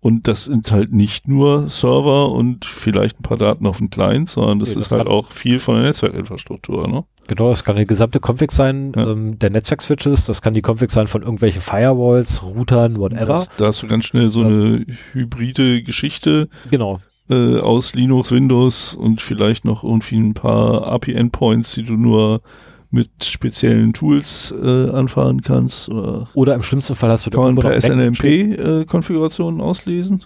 Und 0.05 0.29
das 0.29 0.45
sind 0.45 0.71
halt 0.71 0.93
nicht 0.93 1.29
nur 1.29 1.71
Server 1.71 2.31
und 2.31 2.67
vielleicht 2.67 3.21
ein 3.21 3.23
paar 3.23 3.39
Daten 3.39 3.67
auf 3.67 3.79
dem 3.79 3.89
Client, 3.89 4.29
sondern 4.29 4.59
das, 4.59 4.69
ja, 4.69 4.75
das 4.75 4.87
ist 4.89 4.93
halt 4.93 5.07
auch 5.07 5.33
viel 5.33 5.59
von 5.59 5.77
der 5.77 5.85
Netzwerkinfrastruktur. 5.85 6.87
Ne? 6.87 7.05
Genau, 7.27 7.49
das 7.49 7.65
kann 7.65 7.77
die 7.77 7.87
gesamte 7.87 8.21
Config 8.21 8.53
sein 8.53 8.93
ja. 8.95 9.11
ähm, 9.11 9.39
der 9.39 9.49
Netzwerk-Switches, 9.49 10.27
das 10.27 10.43
kann 10.43 10.53
die 10.53 10.61
Config 10.61 10.91
sein 10.91 11.07
von 11.07 11.23
irgendwelchen 11.23 11.63
Firewalls, 11.63 12.43
Routern, 12.43 12.99
whatever. 12.99 13.25
Das, 13.25 13.49
da 13.57 13.65
hast 13.65 13.83
du 13.83 13.87
ganz 13.87 14.05
schnell 14.05 14.29
so 14.29 14.43
eine 14.43 14.85
hybride 15.15 15.83
Geschichte. 15.83 16.51
Genau. 16.71 17.01
Äh, 17.31 17.61
aus 17.61 17.95
Linux, 17.95 18.31
Windows 18.31 18.93
und 18.93 19.23
vielleicht 19.23 19.65
noch 19.65 19.85
irgendwie 19.85 20.19
ein 20.19 20.35
paar 20.35 20.87
API-Endpoints, 20.87 21.73
die 21.77 21.83
du 21.83 21.95
nur 21.95 22.43
mit 22.95 23.25
speziellen 23.25 23.93
Tools 23.93 24.53
äh, 24.53 24.91
anfahren 24.91 25.43
kannst. 25.43 25.89
Oder, 25.89 26.29
oder 26.35 26.55
im 26.55 26.63
schlimmsten 26.63 26.95
Fall 26.95 27.11
hast 27.11 27.27
du 27.27 27.31
Kann 27.31 27.43
man 27.43 27.57
per 27.57 27.81
SNMP-Konfigurationen 27.81 29.59
äh, 29.59 29.63
auslesen? 29.65 30.25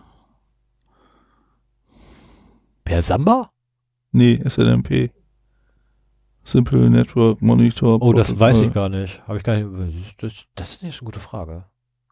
Per 2.85 3.03
Samba? 3.03 3.51
Nee, 4.13 4.43
SNMP. 4.47 5.11
Simple 6.45 6.91
Network 6.91 7.41
Monitor. 7.41 8.03
Oh, 8.03 8.13
das 8.13 8.39
weiß 8.39 8.59
ich 8.59 8.75
gar 8.75 8.91
nicht. 8.91 9.27
Habe 9.27 9.39
ich 9.39 9.45
gar 9.45 9.57
nicht. 9.57 10.23
Das, 10.23 10.45
das 10.55 10.71
ist 10.73 10.83
nicht 10.83 10.97
so 10.97 11.01
eine 11.01 11.07
gute 11.07 11.21
Frage. 11.21 11.65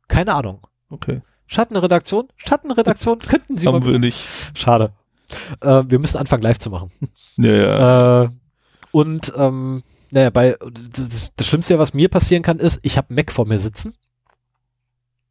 Keine 0.08 0.34
Ahnung. 0.34 0.60
Okay. 0.88 1.20
Schattenredaktion? 1.46 2.28
Schattenredaktion? 2.36 3.18
Könnten 3.28 3.58
Sie 3.58 3.66
Haben 3.66 3.80
mal. 3.80 3.92
wir 3.92 3.98
nicht. 3.98 4.26
Schade. 4.54 4.92
Äh, 5.60 5.82
wir 5.86 5.98
müssen 5.98 6.16
anfangen 6.16 6.42
live 6.42 6.58
zu 6.58 6.70
machen. 6.70 6.90
Ja, 7.36 7.52
ja. 7.52 8.22
Äh, 8.24 8.28
und 8.92 9.32
ähm, 9.36 9.82
naja, 10.10 10.30
bei 10.30 10.56
das, 10.92 11.34
das 11.34 11.46
Schlimmste, 11.46 11.78
was 11.78 11.94
mir 11.94 12.08
passieren 12.08 12.42
kann, 12.42 12.58
ist, 12.58 12.78
ich 12.82 12.96
habe 12.96 13.14
Mac 13.14 13.32
vor 13.32 13.46
mir 13.46 13.58
sitzen. 13.58 13.94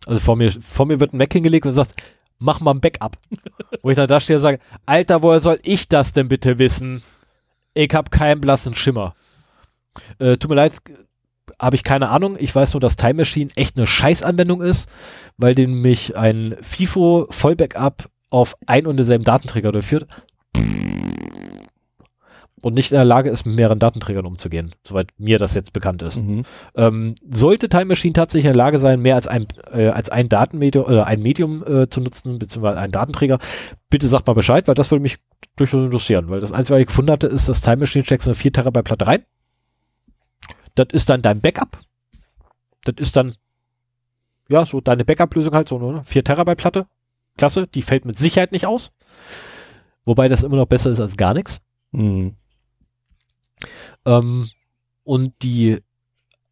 Also 0.05 0.19
vor 0.19 0.35
mir, 0.35 0.51
vor 0.51 0.85
mir 0.85 0.99
wird 0.99 1.13
ein 1.13 1.17
Mac 1.17 1.33
hingelegt 1.33 1.65
und 1.65 1.73
sagt, 1.73 1.93
mach 2.39 2.59
mal 2.59 2.71
ein 2.71 2.81
Backup. 2.81 3.17
Wo 3.81 3.89
ich 3.89 3.95
dann 3.95 4.07
da 4.07 4.19
stehe 4.19 4.37
und 4.37 4.43
sage, 4.43 4.59
Alter, 4.85 5.21
woher 5.21 5.39
soll 5.39 5.59
ich 5.63 5.87
das 5.87 6.13
denn 6.13 6.27
bitte 6.27 6.59
wissen? 6.59 7.03
Ich 7.73 7.93
habe 7.93 8.09
keinen 8.09 8.41
blassen 8.41 8.75
Schimmer. 8.75 9.15
Äh, 10.19 10.37
tut 10.37 10.49
mir 10.49 10.55
leid, 10.55 10.73
habe 11.59 11.75
ich 11.75 11.83
keine 11.83 12.09
Ahnung. 12.09 12.37
Ich 12.39 12.53
weiß 12.53 12.73
nur, 12.73 12.81
dass 12.81 12.95
Time 12.95 13.15
Machine 13.15 13.51
echt 13.55 13.77
eine 13.77 13.87
Scheißanwendung 13.87 14.61
ist, 14.61 14.89
weil 15.37 15.55
den 15.55 15.81
mich 15.81 16.15
ein 16.15 16.55
FIFO 16.61 17.27
Vollbackup 17.29 18.09
auf 18.29 18.55
ein 18.65 18.87
und 18.87 18.97
denselben 18.97 19.23
Datenträger 19.23 19.71
durchführt 19.71 20.07
und 22.65 22.73
nicht 22.73 22.91
in 22.91 22.95
der 22.95 23.05
Lage 23.05 23.29
ist, 23.29 23.45
mit 23.45 23.55
mehreren 23.55 23.77
Datenträgern 23.77 24.25
umzugehen, 24.25 24.73
soweit 24.81 25.09
mir 25.19 25.37
das 25.37 25.53
jetzt 25.53 25.71
bekannt 25.71 26.01
ist. 26.01 26.17
Mhm. 26.17 26.45
Ähm, 26.73 27.13
sollte 27.29 27.69
Time 27.69 27.85
Machine 27.85 28.13
tatsächlich 28.13 28.45
in 28.45 28.53
der 28.53 28.57
Lage 28.57 28.79
sein, 28.79 29.03
mehr 29.03 29.13
als 29.13 29.27
ein, 29.27 29.45
äh, 29.71 29.89
als 29.89 30.09
ein 30.09 30.29
Datenmedium 30.29 30.83
oder 30.85 31.05
ein 31.05 31.21
Medium 31.21 31.63
äh, 31.63 31.87
zu 31.87 32.01
nutzen, 32.01 32.39
beziehungsweise 32.39 32.79
einen 32.79 32.91
Datenträger, 32.91 33.37
bitte 33.91 34.07
sagt 34.07 34.25
mal 34.25 34.33
Bescheid, 34.33 34.67
weil 34.67 34.73
das 34.73 34.89
würde 34.89 35.03
mich 35.03 35.19
durchaus 35.57 35.85
interessieren, 35.85 36.27
weil 36.29 36.39
das 36.39 36.51
Einzige, 36.51 36.73
was 36.73 36.81
ich 36.81 36.87
gefunden 36.87 37.11
hatte, 37.11 37.27
ist, 37.27 37.47
dass 37.47 37.61
Time 37.61 37.77
Machine 37.77 38.03
steckst 38.03 38.27
eine 38.27 38.33
4 38.33 38.51
Terabyte 38.51 38.83
Platte 38.83 39.05
rein. 39.05 39.23
Das 40.73 40.87
ist 40.91 41.07
dann 41.07 41.21
dein 41.21 41.41
Backup. 41.41 41.77
Das 42.85 42.95
ist 42.97 43.15
dann, 43.15 43.35
ja, 44.49 44.65
so 44.65 44.81
deine 44.81 45.05
Backup-Lösung 45.05 45.53
halt, 45.53 45.69
so 45.69 45.77
eine 45.77 46.03
4 46.03 46.23
Terabyte 46.23 46.57
Platte. 46.57 46.87
Klasse, 47.37 47.67
die 47.67 47.83
fällt 47.83 48.05
mit 48.05 48.17
Sicherheit 48.17 48.53
nicht 48.53 48.65
aus. 48.65 48.91
Wobei 50.03 50.29
das 50.29 50.41
immer 50.41 50.57
noch 50.57 50.65
besser 50.65 50.89
ist 50.89 50.99
als 50.99 51.15
gar 51.15 51.35
nichts. 51.35 51.61
Mhm. 51.91 52.33
Ähm, 54.05 54.49
und 55.03 55.33
die 55.43 55.79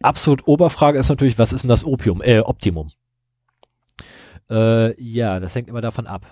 absolut 0.02 0.48
Oberfrage 0.48 1.00
ist 1.00 1.10
natürlich, 1.10 1.38
was 1.40 1.54
ist 1.54 1.64
denn 1.64 1.70
das 1.70 1.86
Opium, 1.86 2.22
äh, 2.22 2.40
Optimum? 2.40 2.92
Äh, 4.50 5.02
ja, 5.02 5.40
das 5.40 5.56
hängt 5.56 5.68
immer 5.70 5.82
davon 5.82 6.08
ab. 6.08 6.26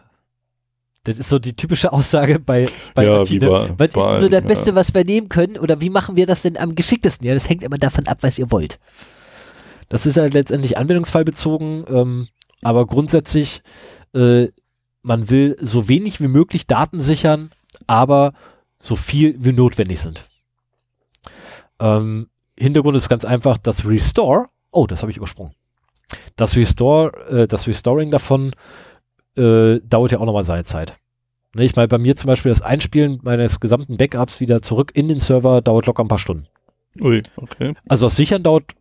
Das 1.03 1.17
ist 1.17 1.29
so 1.29 1.39
die 1.39 1.55
typische 1.55 1.91
Aussage 1.91 2.37
bei, 2.39 2.69
bei 2.93 3.05
Ja, 3.05 3.11
bei- 3.13 3.73
Was 3.77 3.87
ist 3.87 3.93
bei 3.95 4.11
denn 4.11 4.21
so 4.21 4.29
das 4.29 4.43
Beste, 4.43 4.69
ja. 4.71 4.75
was 4.75 4.93
wir 4.93 5.03
nehmen 5.03 5.29
können? 5.29 5.57
Oder 5.57 5.81
wie 5.81 5.89
machen 5.89 6.15
wir 6.15 6.27
das 6.27 6.43
denn 6.43 6.57
am 6.57 6.75
geschicktesten? 6.75 7.25
Ja, 7.25 7.33
das 7.33 7.49
hängt 7.49 7.63
immer 7.63 7.77
davon 7.77 8.07
ab, 8.07 8.19
was 8.21 8.37
ihr 8.37 8.51
wollt. 8.51 8.79
Das 9.89 10.05
ist 10.05 10.17
halt 10.17 10.33
letztendlich 10.33 10.77
anwendungsfallbezogen, 10.77 11.85
ähm, 11.89 12.27
aber 12.61 12.85
grundsätzlich, 12.85 13.61
äh, 14.13 14.47
man 15.01 15.29
will 15.29 15.57
so 15.59 15.87
wenig 15.87 16.21
wie 16.21 16.27
möglich 16.27 16.67
Daten 16.67 17.01
sichern, 17.01 17.49
aber 17.87 18.33
so 18.77 18.95
viel 18.95 19.35
wie 19.43 19.51
notwendig 19.53 19.99
sind. 20.01 20.23
Ähm, 21.81 22.27
Hintergrund 22.57 22.95
ist 22.95 23.09
ganz 23.09 23.25
einfach, 23.25 23.57
das 23.57 23.85
Restore, 23.85 24.47
oh, 24.71 24.87
das 24.87 25.01
habe 25.01 25.11
ich 25.11 25.17
übersprungen. 25.17 25.53
Das 26.35 26.55
Restore, 26.55 27.11
äh, 27.29 27.47
das 27.47 27.67
Restoring 27.67 28.11
davon 28.11 28.51
äh, 29.35 29.79
dauert 29.83 30.11
ja 30.11 30.19
auch 30.19 30.25
nochmal 30.25 30.45
seine 30.45 30.63
Zeit. 30.63 30.97
Ne, 31.55 31.65
ich 31.65 31.75
meine, 31.75 31.87
bei 31.87 31.97
mir 31.97 32.15
zum 32.15 32.27
Beispiel 32.27 32.51
das 32.51 32.61
Einspielen 32.61 33.19
meines 33.23 33.59
gesamten 33.59 33.97
Backups 33.97 34.39
wieder 34.39 34.61
zurück 34.61 34.91
in 34.93 35.09
den 35.09 35.19
Server 35.19 35.61
dauert 35.61 35.87
locker 35.87 36.03
ein 36.03 36.07
paar 36.07 36.19
Stunden. 36.19 36.47
Ui, 36.99 37.23
okay. 37.35 37.73
Also 37.89 38.05
das 38.05 38.15
Sichern 38.15 38.43
dauert 38.43 38.73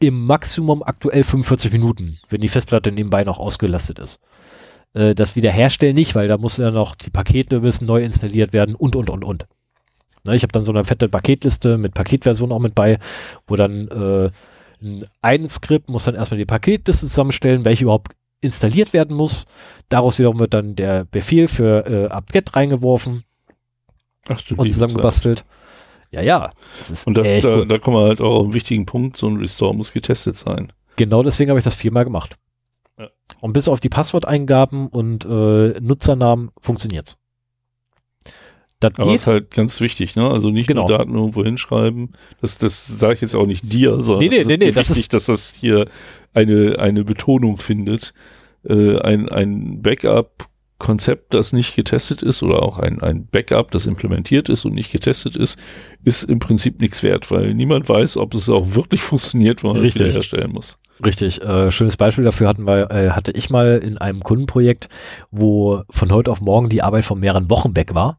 im 0.00 0.26
Maximum 0.26 0.82
aktuell 0.82 1.22
45 1.22 1.72
Minuten, 1.72 2.18
wenn 2.28 2.40
die 2.40 2.48
Festplatte 2.48 2.92
nebenbei 2.92 3.22
noch 3.22 3.38
ausgelastet 3.38 3.98
ist. 3.98 4.20
Äh, 4.94 5.14
das 5.14 5.36
Wiederherstellen 5.36 5.94
nicht, 5.94 6.14
weil 6.14 6.28
da 6.28 6.38
muss 6.38 6.56
ja 6.56 6.70
noch 6.70 6.94
die 6.94 7.10
Pakete 7.10 7.60
müssen 7.60 7.86
neu 7.86 8.02
installiert 8.02 8.52
werden 8.52 8.74
und, 8.74 8.96
und, 8.96 9.08
und, 9.08 9.24
und. 9.24 9.46
Ne, 10.26 10.36
ich 10.36 10.42
habe 10.42 10.52
dann 10.52 10.64
so 10.64 10.72
eine 10.72 10.84
fette 10.84 11.08
Paketliste 11.08 11.78
mit 11.78 11.94
Paketversion 11.94 12.52
auch 12.52 12.60
mit 12.60 12.74
bei, 12.74 12.98
wo 13.46 13.56
dann 13.56 13.88
äh, 13.88 14.30
ein- 15.20 15.48
Skript 15.48 15.88
muss 15.90 16.04
dann 16.04 16.14
erstmal 16.14 16.38
die 16.38 16.44
Paketliste 16.44 17.06
zusammenstellen, 17.06 17.64
welche 17.64 17.84
überhaupt 17.84 18.12
installiert 18.40 18.92
werden 18.92 19.16
muss. 19.16 19.46
Daraus 19.88 20.18
wiederum 20.18 20.38
wird 20.38 20.54
dann 20.54 20.76
der 20.76 21.04
Befehl 21.04 21.48
für 21.48 21.86
äh, 21.86 22.06
apt-get 22.06 22.54
reingeworfen 22.54 23.24
Ach 24.28 24.40
du 24.42 24.54
und 24.56 24.72
zusammengebastelt. 24.72 25.44
Ja, 26.10 26.20
ja. 26.22 26.52
Das. 26.78 27.04
Und 27.06 27.16
das, 27.16 27.40
da, 27.42 27.64
da 27.64 27.78
kommen 27.78 27.96
wir 27.96 28.04
halt 28.06 28.20
auch 28.20 28.34
auf 28.40 28.44
einen 28.44 28.54
wichtigen 28.54 28.86
Punkt, 28.86 29.16
so 29.16 29.28
ein 29.28 29.38
Restore 29.38 29.74
muss 29.74 29.92
getestet 29.92 30.36
sein. 30.36 30.72
Genau 30.96 31.22
deswegen 31.22 31.50
habe 31.50 31.58
ich 31.58 31.64
das 31.64 31.74
viermal 31.74 32.04
gemacht. 32.04 32.36
Ja. 32.98 33.08
Und 33.40 33.54
bis 33.54 33.66
auf 33.66 33.80
die 33.80 33.88
Passworteingaben 33.88 34.88
und 34.88 35.24
äh, 35.24 35.80
Nutzernamen 35.80 36.50
funktioniert's. 36.58 37.16
Das 38.82 38.94
Aber 38.98 39.06
geht. 39.06 39.14
ist 39.20 39.26
halt 39.26 39.50
ganz 39.50 39.80
wichtig, 39.80 40.16
ne? 40.16 40.28
Also 40.30 40.50
nicht 40.50 40.66
Genau. 40.66 40.88
nur 40.88 40.98
Daten 40.98 41.14
irgendwo 41.14 41.44
hinschreiben. 41.44 42.12
Das, 42.40 42.58
das 42.58 42.86
sage 42.86 43.14
ich 43.14 43.20
jetzt 43.20 43.34
auch 43.34 43.46
nicht 43.46 43.72
dir, 43.72 44.00
sondern 44.02 44.24
Nee, 44.24 44.28
nee, 44.30 44.38
das 44.38 44.46
nee, 44.48 44.54
ist 44.54 44.58
nee, 44.60 44.66
mir 44.66 44.72
das 44.72 44.88
wichtig, 44.90 45.08
dass 45.08 45.26
das 45.26 45.54
hier 45.54 45.86
eine, 46.34 46.78
eine 46.78 47.04
Betonung 47.04 47.58
findet. 47.58 48.12
Äh, 48.68 48.98
ein, 49.00 49.28
ein 49.28 49.82
Backup-Konzept, 49.82 51.34
das 51.34 51.52
nicht 51.52 51.76
getestet 51.76 52.22
ist, 52.22 52.42
oder 52.42 52.62
auch 52.62 52.78
ein, 52.78 53.00
ein 53.02 53.26
Backup, 53.26 53.70
das 53.70 53.86
implementiert 53.86 54.48
ist 54.48 54.64
und 54.64 54.74
nicht 54.74 54.92
getestet 54.92 55.36
ist, 55.36 55.58
ist 56.04 56.24
im 56.24 56.38
Prinzip 56.38 56.80
nichts 56.80 57.02
wert, 57.02 57.30
weil 57.30 57.54
niemand 57.54 57.88
weiß, 57.88 58.16
ob 58.16 58.34
es 58.34 58.48
auch 58.48 58.74
wirklich 58.74 59.02
funktioniert, 59.02 59.62
wenn 59.62 59.70
man 59.70 59.76
es 59.78 59.84
Richtig. 59.84 60.02
wieder 60.06 60.12
herstellen 60.14 60.52
muss. 60.52 60.76
Richtig. 61.04 61.42
Äh, 61.42 61.70
schönes 61.70 61.96
Beispiel 61.96 62.24
dafür 62.24 62.46
hatten 62.48 62.66
wir, 62.66 62.90
äh, 62.90 63.10
hatte 63.10 63.32
ich 63.32 63.50
mal 63.50 63.80
in 63.82 63.98
einem 63.98 64.20
Kundenprojekt, 64.22 64.88
wo 65.30 65.82
von 65.90 66.12
heute 66.12 66.30
auf 66.30 66.40
morgen 66.40 66.68
die 66.68 66.82
Arbeit 66.82 67.04
von 67.04 67.18
mehreren 67.18 67.50
Wochen 67.50 67.74
weg 67.74 67.94
war. 67.94 68.18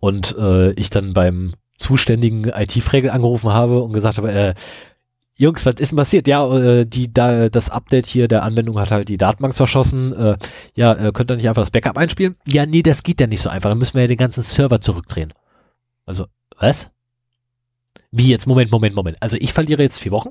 Und 0.00 0.36
äh, 0.36 0.72
ich 0.72 0.90
dann 0.90 1.12
beim 1.12 1.52
zuständigen 1.76 2.44
IT-Fregel 2.44 3.10
angerufen 3.10 3.52
habe 3.52 3.82
und 3.82 3.92
gesagt 3.92 4.18
habe, 4.18 4.32
äh, 4.32 4.54
Jungs, 5.36 5.64
was 5.64 5.76
ist 5.76 5.92
denn 5.92 5.96
passiert? 5.96 6.28
Ja, 6.28 6.54
äh, 6.54 6.84
die, 6.84 7.12
da, 7.12 7.48
das 7.48 7.70
Update 7.70 8.06
hier 8.06 8.28
der 8.28 8.42
Anwendung 8.42 8.78
hat 8.78 8.90
halt 8.90 9.08
die 9.08 9.16
Datenbank 9.16 9.54
zerschossen. 9.54 10.14
Äh, 10.14 10.36
ja, 10.74 10.92
äh, 10.92 11.12
könnt 11.12 11.30
ihr 11.30 11.36
nicht 11.36 11.48
einfach 11.48 11.62
das 11.62 11.70
Backup 11.70 11.96
einspielen? 11.96 12.36
Ja, 12.46 12.66
nee, 12.66 12.82
das 12.82 13.02
geht 13.02 13.22
ja 13.22 13.26
nicht 13.26 13.40
so 13.40 13.48
einfach. 13.48 13.70
Dann 13.70 13.78
müssen 13.78 13.94
wir 13.94 14.02
ja 14.02 14.08
den 14.08 14.18
ganzen 14.18 14.42
Server 14.42 14.82
zurückdrehen. 14.82 15.32
Also, 16.04 16.26
was? 16.58 16.90
Wie 18.10 18.28
jetzt? 18.28 18.46
Moment, 18.46 18.70
Moment, 18.70 18.94
Moment. 18.94 19.16
Also 19.22 19.36
ich 19.40 19.54
verliere 19.54 19.82
jetzt 19.82 19.98
vier 19.98 20.12
Wochen. 20.12 20.30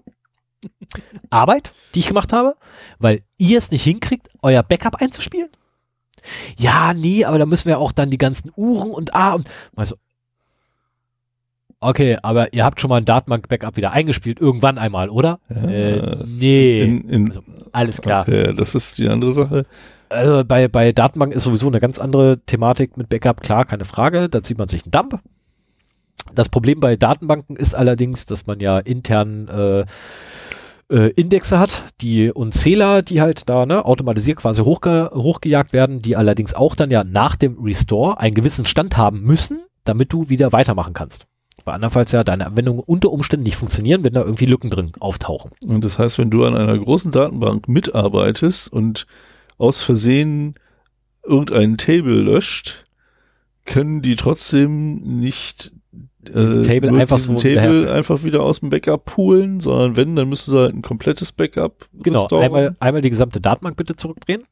Arbeit, 1.30 1.72
die 1.96 2.00
ich 2.00 2.08
gemacht 2.08 2.34
habe, 2.34 2.56
weil 3.00 3.24
ihr 3.38 3.58
es 3.58 3.72
nicht 3.72 3.84
hinkriegt, 3.84 4.28
euer 4.42 4.62
Backup 4.62 4.96
einzuspielen? 4.96 5.50
Ja, 6.58 6.94
nee, 6.94 7.26
aber 7.26 7.40
da 7.40 7.46
müssen 7.46 7.68
wir 7.68 7.80
auch 7.80 7.92
dann 7.92 8.10
die 8.10 8.18
ganzen 8.18 8.52
Uhren 8.56 8.92
und 8.92 9.14
ah 9.14 9.34
und 9.34 9.48
also 9.76 9.96
Okay, 11.82 12.18
aber 12.22 12.54
ihr 12.54 12.66
habt 12.66 12.82
schon 12.82 12.90
mal 12.90 12.98
ein 12.98 13.06
Datenbank-Backup 13.06 13.78
wieder 13.78 13.92
eingespielt, 13.92 14.42
irgendwann 14.42 14.78
einmal, 14.78 15.10
oder? 15.10 15.40
Ja, 15.50 15.70
äh, 15.70 16.18
nee. 16.26 16.82
In, 16.82 17.10
in, 17.10 17.28
Also, 17.30 17.42
alles 17.72 18.02
klar. 18.02 18.24
Okay, 18.24 18.54
das 18.54 18.76
ist 18.76 18.98
die 18.98 19.08
andere 19.08 19.32
Sache. 19.32 19.66
Also 20.10 20.44
bei, 20.44 20.68
bei 20.68 20.92
Datenbank 20.92 21.34
ist 21.34 21.44
sowieso 21.44 21.68
eine 21.68 21.80
ganz 21.80 22.00
andere 22.00 22.40
Thematik 22.46 22.98
mit 22.98 23.08
Backup, 23.08 23.42
klar, 23.42 23.64
keine 23.64 23.86
Frage. 23.86 24.28
Da 24.28 24.42
zieht 24.42 24.58
man 24.58 24.68
sich 24.68 24.84
einen 24.84 24.92
Dump. 24.92 25.22
Das 26.36 26.50
Problem 26.50 26.82
bei 26.82 26.98
Datenbanken 26.98 27.56
ist 27.56 27.74
allerdings, 27.74 28.26
dass 28.26 28.46
man 28.46 28.60
ja 28.60 28.80
intern 28.80 29.48
äh, 29.48 29.86
äh, 30.90 31.12
Indexe 31.12 31.60
hat, 31.60 31.84
die 32.02 32.32
und 32.32 32.54
Zähler, 32.54 33.02
die 33.02 33.22
halt 33.22 33.50
da 33.50 33.66
ne, 33.66 33.86
automatisiert 33.86 34.38
quasi 34.38 34.64
hochge 34.64 35.12
hochgejagt 35.14 35.74
werden, 35.74 36.00
die 36.00 36.16
allerdings 36.16 36.54
auch 36.54 36.76
dann 36.76 36.92
ja 36.92 37.04
nach 37.04 37.36
dem 37.36 37.60
Restore 37.60 38.20
einen 38.20 38.36
gewissen 38.36 38.66
Stand 38.66 38.98
haben 38.98 39.22
müssen, 39.22 39.62
damit 39.84 40.12
du 40.12 40.30
wieder 40.30 40.52
weitermachen 40.52 40.94
kannst. 40.94 41.28
Weil 41.66 41.76
andernfalls 41.76 42.12
ja 42.12 42.24
deine 42.24 42.48
Anwendungen 42.48 42.84
unter 42.86 43.12
Umständen 43.12 43.44
nicht 43.44 43.58
funktionieren, 43.58 44.04
wenn 44.04 44.14
da 44.14 44.22
irgendwie 44.22 44.46
Lücken 44.46 44.70
drin 44.70 44.92
auftauchen. 45.00 45.52
Und 45.68 45.84
das 45.84 46.00
heißt, 46.00 46.18
wenn 46.18 46.32
du 46.32 46.46
an 46.46 46.56
einer 46.56 46.78
großen 46.78 47.12
Datenbank 47.12 47.68
mitarbeitest 47.68 48.72
und 48.72 49.06
aus 49.58 49.82
Versehen 49.82 50.56
irgendein 51.24 51.78
Table 51.78 52.22
löscht, 52.22 52.86
können 53.66 54.02
die 54.02 54.16
trotzdem 54.16 55.20
nicht 55.20 55.74
Diesen 56.22 56.64
Table 56.64 57.00
einfach 57.00 57.18
so 57.18 57.36
Table 57.36 57.92
einfach 57.92 58.24
wieder 58.24 58.42
aus 58.44 58.60
dem 58.60 58.70
Backup 58.70 59.06
poolen, 59.06 59.60
sondern 59.62 59.96
wenn, 59.96 60.16
dann 60.16 60.28
müssen 60.28 60.52
sie 60.52 60.58
halt 60.58 60.76
ein 60.76 60.82
komplettes 60.82 61.32
Backup 61.32 61.88
Genau, 61.94 62.22
restoren. 62.24 62.44
einmal, 62.44 62.76
einmal 62.80 63.02
die 63.02 63.10
gesamte 63.10 63.40
Datenbank 63.40 63.78
bitte 63.78 63.96
zurückdrehen. 63.96 64.44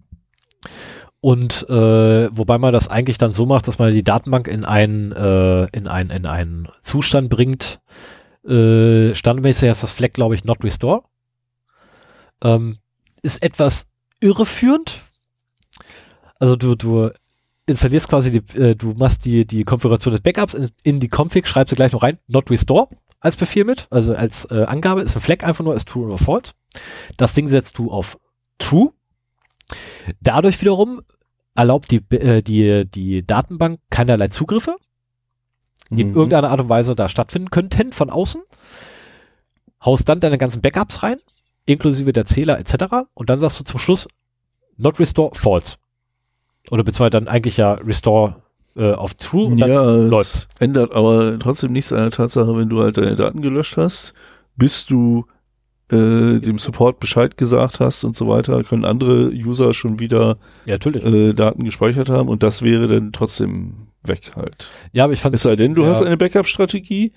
Und 1.19 1.68
äh, 1.69 2.30
wobei 2.38 2.57
man 2.57 2.72
das 2.72 2.88
eigentlich 2.88 3.18
dann 3.18 3.34
so 3.34 3.45
macht, 3.45 3.68
dass 3.68 3.80
man 3.80 3.94
die 3.94 4.03
Datenbank 4.03 4.48
in 4.48 4.64
einen, 4.64 5.11
äh, 5.11 5.65
in 5.76 5.88
einen, 5.88 6.10
in 6.11 6.26
einen 6.26 6.69
Zustand 6.81 7.30
bringt. 7.30 7.81
Äh, 8.48 9.14
standardmäßig 9.14 9.69
ist 9.69 9.84
das 9.84 9.91
Flag, 9.91 10.14
glaube 10.14 10.35
ich, 10.35 10.45
not 10.45 10.64
restore. 10.64 11.03
Ähm, 12.44 12.77
ist 13.23 13.44
etwas 13.44 13.89
irreführend. 14.22 15.02
Also 16.39 16.56
du, 16.56 16.76
du 16.76 17.10
installierst 17.68 18.07
quasi 18.10 18.31
die, 18.31 18.57
äh, 18.60 18.76
du 18.76 18.94
machst 18.94 19.26
die, 19.26 19.45
die 19.45 19.64
Konfiguration 19.64 20.14
des 20.14 20.22
Backups 20.22 20.56
in, 20.56 20.69
in 20.84 20.99
die 20.99 21.10
Config, 21.10 21.48
schreibst 21.48 21.72
du 21.72 21.76
gleich 21.76 21.91
noch 21.91 22.02
rein, 22.02 22.18
not 22.27 22.49
restore 22.49 22.88
als 23.19 23.35
Befehl 23.35 23.65
mit, 23.65 23.88
also 23.89 24.15
als 24.15 24.45
äh, 24.45 24.64
Angabe, 24.64 25.02
ist 25.02 25.15
ein 25.15 25.22
Flag 25.22 25.44
einfach 25.44 25.64
nur, 25.64 25.76
ist 25.76 25.88
true 25.88 26.06
oder 26.06 26.18
false. 26.18 26.53
Das 27.18 27.34
Ding 27.34 27.49
setzt 27.49 27.77
du 27.77 27.91
auf 27.91 28.18
true. 28.60 28.91
Dadurch 30.22 30.61
wiederum 30.61 31.02
erlaubt 31.56 31.91
die, 31.91 31.98
äh, 32.15 32.41
die, 32.41 32.85
die 32.89 33.26
Datenbank 33.26 33.80
keinerlei 33.89 34.27
Zugriffe, 34.27 34.77
die 35.89 36.02
in 36.02 36.10
Mhm. 36.11 36.15
irgendeiner 36.15 36.52
Art 36.52 36.60
und 36.60 36.69
Weise 36.69 36.95
da 36.95 37.10
stattfinden 37.10 37.49
könnten 37.49 37.91
von 37.91 38.10
außen. 38.10 38.41
Haust 39.84 40.07
dann 40.07 40.19
deine 40.19 40.38
ganzen 40.38 40.61
Backups 40.61 41.03
rein, 41.03 41.18
inklusive 41.65 42.14
der 42.14 42.26
Zähler 42.26 42.60
etc. 42.60 43.07
Und 43.14 43.30
dann 43.30 43.39
sagst 43.39 43.60
du 43.60 43.64
zum 43.64 43.80
Schluss 43.80 44.07
not 44.77 44.99
restore 44.99 45.34
false. 45.34 45.77
Oder 46.72 46.84
beziehungsweise 46.84 47.11
dann 47.11 47.27
eigentlich 47.27 47.57
ja 47.57 47.73
restore 47.73 48.35
äh, 48.76 48.91
auf 48.94 49.15
true 49.15 49.45
und 49.48 49.57
dann 49.60 49.69
ja, 49.69 49.89
es 49.95 50.10
läuft's. 50.10 50.48
ändert 50.60 50.91
aber 50.94 51.39
trotzdem 51.39 51.72
nichts 51.72 51.91
an 51.91 51.99
der 51.99 52.11
Tatsache, 52.11 52.56
wenn 52.57 52.69
du 52.69 52.81
halt 52.81 52.98
deine 52.98 53.15
Daten 53.15 53.41
gelöscht 53.41 53.77
hast, 53.77 54.14
bist 54.56 54.91
du 54.91 55.26
äh, 55.91 56.39
dem 56.39 56.60
Support 56.60 56.99
Bescheid 56.99 57.38
gesagt 57.38 57.80
hast 57.80 58.03
und 58.03 58.15
so 58.15 58.27
weiter, 58.27 58.64
können 58.64 58.85
andere 58.85 59.30
User 59.31 59.73
schon 59.73 59.99
wieder 59.99 60.38
Ja, 60.65 60.76
äh, 60.76 61.34
Daten 61.34 61.64
gespeichert 61.64 62.10
haben 62.10 62.27
und 62.30 62.44
das 62.44 62.61
wäre 62.61 62.88
dann 62.88 63.14
trotzdem 63.14 63.88
weg 64.03 64.34
halt. 64.35 64.69
ja, 64.91 65.06
aber 65.06 65.14
ich 65.14 65.22
fand 65.22 65.35
Es 65.35 65.44
sei 65.44 65.56
denn, 65.56 65.73
du 65.73 65.84
ja, 65.84 65.89
hast 65.89 66.02
eine 66.02 66.18
Backup-Strategie, 66.18 67.14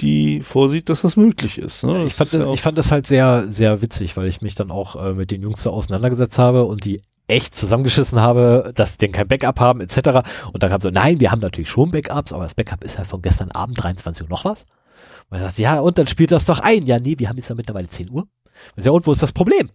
die 0.00 0.42
vorsieht, 0.42 0.88
dass 0.88 1.02
das 1.02 1.16
möglich 1.16 1.58
ist. 1.58 1.84
Ne? 1.84 2.04
ich, 2.04 2.16
Das 2.16 2.16
fand, 2.16 2.42
ist 2.42 2.46
ja 2.46 2.52
ich 2.52 2.62
fand 2.62 2.78
das 2.78 2.90
halt 2.90 3.06
sehr, 3.06 3.46
sehr 3.50 3.82
witzig, 3.82 4.16
weil 4.16 4.26
ich 4.26 4.40
mich 4.40 4.54
dann 4.54 4.70
auch 4.70 4.96
äh, 4.96 5.12
mit 5.12 5.30
den 5.30 5.42
Jungs 5.42 5.62
so 5.62 5.70
auseinandergesetzt 5.70 6.38
habe 6.38 6.64
und 6.64 6.84
die 6.84 7.02
echt 7.28 7.54
zusammengeschissen 7.54 8.20
habe, 8.20 8.72
dass 8.74 8.92
die 8.92 9.06
denn 9.06 9.12
kein 9.12 9.28
Backup 9.28 9.60
haben, 9.60 9.80
etc. 9.80 10.26
Und 10.52 10.62
dann 10.62 10.70
kam 10.70 10.80
so, 10.80 10.90
nein, 10.90 11.20
wir 11.20 11.30
haben 11.30 11.40
natürlich 11.40 11.68
schon 11.68 11.90
Backups, 11.90 12.32
aber 12.32 12.42
das 12.44 12.54
Backup 12.54 12.82
ist 12.82 12.98
halt 12.98 13.06
von 13.06 13.22
gestern 13.22 13.50
Abend, 13.52 13.82
23 13.82 14.24
Uhr 14.24 14.28
noch 14.28 14.44
was. 14.44 14.64
Und 15.28 15.38
er 15.38 15.44
sagt, 15.44 15.58
ja, 15.58 15.78
und 15.78 15.96
dann 15.96 16.08
spielt 16.08 16.32
das 16.32 16.44
doch 16.44 16.58
ein. 16.58 16.86
Ja, 16.86 16.98
nee, 16.98 17.14
wir 17.18 17.28
haben 17.28 17.36
jetzt 17.36 17.48
ja 17.48 17.54
mittlerweile 17.54 17.88
10 17.88 18.10
Uhr. 18.10 18.26
Und 18.76 18.84
ja, 18.84 18.90
und 18.90 19.06
wo 19.06 19.12
ist 19.12 19.22
das 19.22 19.32
Problem? 19.32 19.70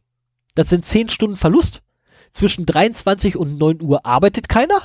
Das 0.54 0.70
sind 0.70 0.86
10 0.86 1.10
Stunden 1.10 1.38
Verlust. 1.38 1.82
Zwischen 2.32 2.66
23 2.66 3.38
und 3.38 3.58
9 3.58 3.82
Uhr 3.82 4.06
arbeitet 4.06 4.50
keiner. 4.50 4.82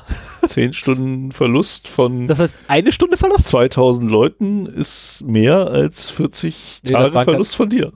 Zehn 0.47 0.73
Stunden 0.73 1.33
Verlust 1.33 1.89
von 1.89 2.27
Das 2.27 2.39
heißt, 2.39 2.57
eine 2.69 2.93
Stunde 2.93 3.17
Verlust. 3.17 3.49
2000 3.49 4.11
Leuten 4.11 4.67
ist 4.67 5.23
mehr 5.25 5.69
als 5.69 6.11
40 6.11 6.81
Nee, 6.85 6.93
Tage 6.93 7.11
Verlust 7.25 7.57
von 7.57 7.69
dir. 7.69 7.93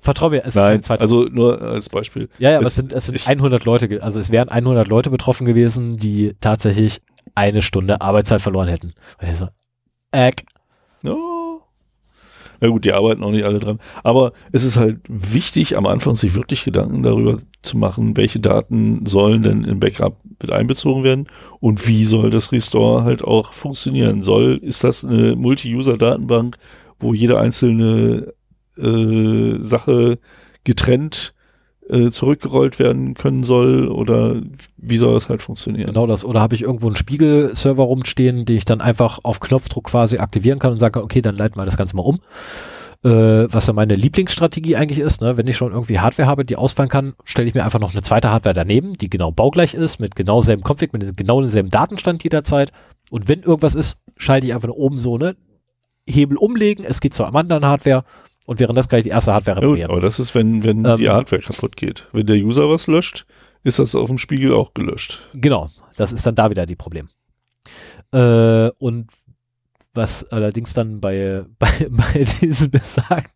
Vertrau 0.00 0.30
mir, 0.30 0.44
es 0.44 0.54
Nein, 0.54 0.82
also 0.88 1.24
nur 1.24 1.60
als 1.60 1.88
Beispiel. 1.88 2.28
Ja, 2.38 2.50
ja, 2.50 2.56
aber 2.58 2.66
Es- 2.66 2.72
es 2.72 2.76
sind, 2.76 2.92
es 2.92 3.06
sind 3.06 3.14
ich- 3.16 3.26
100 3.28 3.64
Leute, 3.64 4.02
also 4.02 4.20
es 4.20 4.30
wären 4.30 4.48
100 4.48 4.88
Leute 4.88 5.10
betroffen 5.10 5.44
gewesen, 5.46 5.96
die 5.96 6.34
tatsächlich 6.40 7.00
eine 7.34 7.62
Stunde 7.62 8.00
Arbeitszeit 8.00 8.40
verloren 8.42 8.68
hätten. 8.68 8.92
Und 9.20 9.28
ich 9.28 9.36
so, 9.36 9.48
äh, 10.12 10.32
Ja. 11.02 11.14
Na 12.60 12.68
gut, 12.68 12.84
die 12.84 12.92
arbeiten 12.92 13.22
auch 13.22 13.30
nicht 13.30 13.44
alle 13.44 13.58
dran. 13.58 13.78
Aber 14.02 14.32
es 14.52 14.64
ist 14.64 14.76
halt 14.76 15.00
wichtig, 15.08 15.76
am 15.76 15.86
Anfang 15.86 16.14
sich 16.14 16.34
wirklich 16.34 16.64
Gedanken 16.64 17.02
darüber 17.02 17.38
zu 17.62 17.78
machen, 17.78 18.16
welche 18.16 18.40
Daten 18.40 19.06
sollen 19.06 19.42
denn 19.42 19.64
im 19.64 19.80
Backup 19.80 20.16
mit 20.40 20.50
einbezogen 20.50 21.04
werden 21.04 21.26
und 21.60 21.86
wie 21.88 22.04
soll 22.04 22.30
das 22.30 22.52
Restore 22.52 23.04
halt 23.04 23.22
auch 23.22 23.52
funktionieren. 23.52 24.22
Soll, 24.22 24.58
ist 24.62 24.84
das 24.84 25.04
eine 25.04 25.36
Multi-User-Datenbank, 25.36 26.56
wo 26.98 27.14
jede 27.14 27.38
einzelne 27.38 28.32
äh, 28.76 29.56
Sache 29.60 30.18
getrennt 30.64 31.33
äh, 31.88 32.10
zurückgerollt 32.10 32.78
werden 32.78 33.14
können 33.14 33.42
soll 33.42 33.88
oder 33.88 34.40
wie 34.76 34.98
soll 34.98 35.14
das 35.14 35.28
halt 35.28 35.42
funktionieren? 35.42 35.88
genau 35.88 36.06
das. 36.06 36.24
Oder 36.24 36.40
habe 36.40 36.54
ich 36.54 36.62
irgendwo 36.62 36.86
einen 36.86 36.96
Spiegelserver 36.96 37.82
rumstehen, 37.82 38.44
den 38.44 38.56
ich 38.56 38.64
dann 38.64 38.80
einfach 38.80 39.20
auf 39.22 39.40
Knopfdruck 39.40 39.84
quasi 39.84 40.18
aktivieren 40.18 40.58
kann 40.58 40.72
und 40.72 40.80
kann, 40.80 41.02
okay, 41.02 41.20
dann 41.20 41.36
leiten 41.36 41.60
wir 41.60 41.64
das 41.64 41.76
Ganze 41.76 41.96
mal 41.96 42.02
um. 42.02 42.20
Äh, 43.04 43.52
was 43.52 43.66
ja 43.66 43.74
meine 43.74 43.94
Lieblingsstrategie 43.94 44.76
eigentlich 44.76 44.98
ist, 44.98 45.20
ne? 45.20 45.36
wenn 45.36 45.46
ich 45.46 45.58
schon 45.58 45.72
irgendwie 45.72 46.00
Hardware 46.00 46.26
habe, 46.26 46.46
die 46.46 46.56
ausfallen 46.56 46.88
kann, 46.88 47.12
stelle 47.22 47.48
ich 47.48 47.54
mir 47.54 47.62
einfach 47.62 47.80
noch 47.80 47.92
eine 47.92 48.00
zweite 48.00 48.30
Hardware 48.30 48.54
daneben, 48.54 48.94
die 48.94 49.10
genau 49.10 49.30
baugleich 49.30 49.74
ist, 49.74 50.00
mit 50.00 50.16
genau 50.16 50.40
selben 50.40 50.62
Config, 50.62 50.94
mit 50.94 51.14
genau 51.14 51.42
demselben 51.42 51.68
Datenstand 51.68 52.24
jederzeit. 52.24 52.72
Und 53.10 53.28
wenn 53.28 53.42
irgendwas 53.42 53.74
ist, 53.74 53.98
schalte 54.16 54.46
ich 54.46 54.54
einfach 54.54 54.70
oben 54.70 54.98
so, 54.98 55.18
ne? 55.18 55.36
Hebel 56.06 56.36
umlegen, 56.36 56.84
es 56.86 57.00
geht 57.00 57.14
zur 57.14 57.34
anderen 57.34 57.64
Hardware 57.66 58.04
und 58.46 58.58
während 58.60 58.76
das 58.76 58.88
gleich 58.88 59.02
die 59.04 59.08
erste 59.10 59.32
Hardware 59.32 59.56
Ja, 59.56 59.62
reparieren. 59.62 59.90
aber 59.90 60.00
das 60.00 60.18
ist, 60.20 60.34
wenn, 60.34 60.64
wenn 60.64 60.84
Ähm, 60.84 60.96
die 60.98 61.08
Hardware 61.08 61.42
kaputt 61.42 61.76
geht. 61.76 62.08
Wenn 62.12 62.26
der 62.26 62.36
User 62.36 62.68
was 62.68 62.86
löscht, 62.86 63.26
ist 63.62 63.78
das 63.78 63.94
auf 63.94 64.08
dem 64.08 64.18
Spiegel 64.18 64.52
auch 64.54 64.74
gelöscht. 64.74 65.28
Genau, 65.34 65.68
das 65.96 66.12
ist 66.12 66.26
dann 66.26 66.34
da 66.34 66.50
wieder 66.50 66.66
die 66.66 66.76
Problem. 66.76 67.08
Äh, 68.12 68.68
und 68.78 69.10
was 69.94 70.24
allerdings 70.30 70.74
dann 70.74 71.00
bei, 71.00 71.44
bei, 71.58 71.88
bei 71.88 72.24
diesem 72.40 72.70
besagt, 72.70 73.30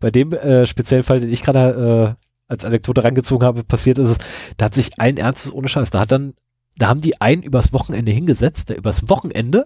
bei 0.00 0.10
dem 0.10 0.32
äh, 0.32 0.66
speziellen 0.66 1.04
Fall, 1.04 1.20
den 1.20 1.32
ich 1.32 1.42
gerade 1.42 2.16
äh, 2.18 2.26
als 2.48 2.64
Anekdote 2.64 3.02
reingezogen 3.04 3.46
habe, 3.46 3.64
passiert 3.64 3.98
ist 3.98 4.10
es, 4.10 4.18
da 4.56 4.66
hat 4.66 4.74
sich 4.74 5.00
ein 5.00 5.16
Ernstes 5.16 5.52
ohne 5.52 5.68
Scheiß, 5.68 5.90
da 5.90 6.00
hat 6.00 6.12
dann, 6.12 6.34
da 6.76 6.88
haben 6.88 7.00
die 7.00 7.20
einen 7.20 7.42
übers 7.42 7.72
Wochenende 7.72 8.12
hingesetzt, 8.12 8.68
der 8.68 8.76
übers 8.78 9.08
Wochenende 9.08 9.64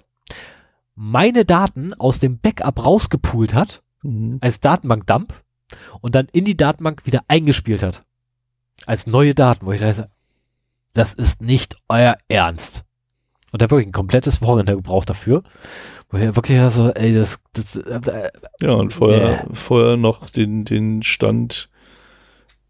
meine 0.95 1.45
Daten 1.45 1.95
aus 1.95 2.19
dem 2.19 2.39
Backup 2.39 2.85
rausgepoolt 2.85 3.55
hat, 3.55 3.83
als 4.41 4.61
Datenbank-Dump 4.61 5.33
und 6.01 6.15
dann 6.15 6.29
in 6.33 6.45
die 6.45 6.57
Datenbank 6.57 7.07
wieder 7.07 7.23
eingespielt 7.29 7.83
hat. 7.83 8.03
Als 8.87 9.07
neue 9.07 9.35
Daten, 9.35 9.67
wo 9.67 9.73
ich 9.73 9.81
da 9.81 9.93
sage, 9.93 10.11
das 10.95 11.13
ist 11.15 11.43
nicht 11.43 11.77
euer 11.89 12.17
Ernst. 12.29 12.85
Und 13.53 13.61
der 13.61 13.71
wirklich 13.71 13.89
ein 13.89 13.93
komplettes 13.93 14.41
Wochenende 14.43 14.77
gebraucht 14.77 15.11
dafür. 15.11 15.43
Wo 16.09 16.19
ich 16.19 16.35
wirklich 16.37 16.59
so, 16.73 16.91
ey, 16.91 17.13
das, 17.13 17.41
das 17.53 17.77
äh, 17.77 18.31
Ja, 18.61 18.73
und 18.73 18.93
vorher, 18.93 19.47
vorher 19.53 19.97
noch 19.97 20.31
den, 20.31 20.65
den 20.65 21.03
Stand 21.03 21.69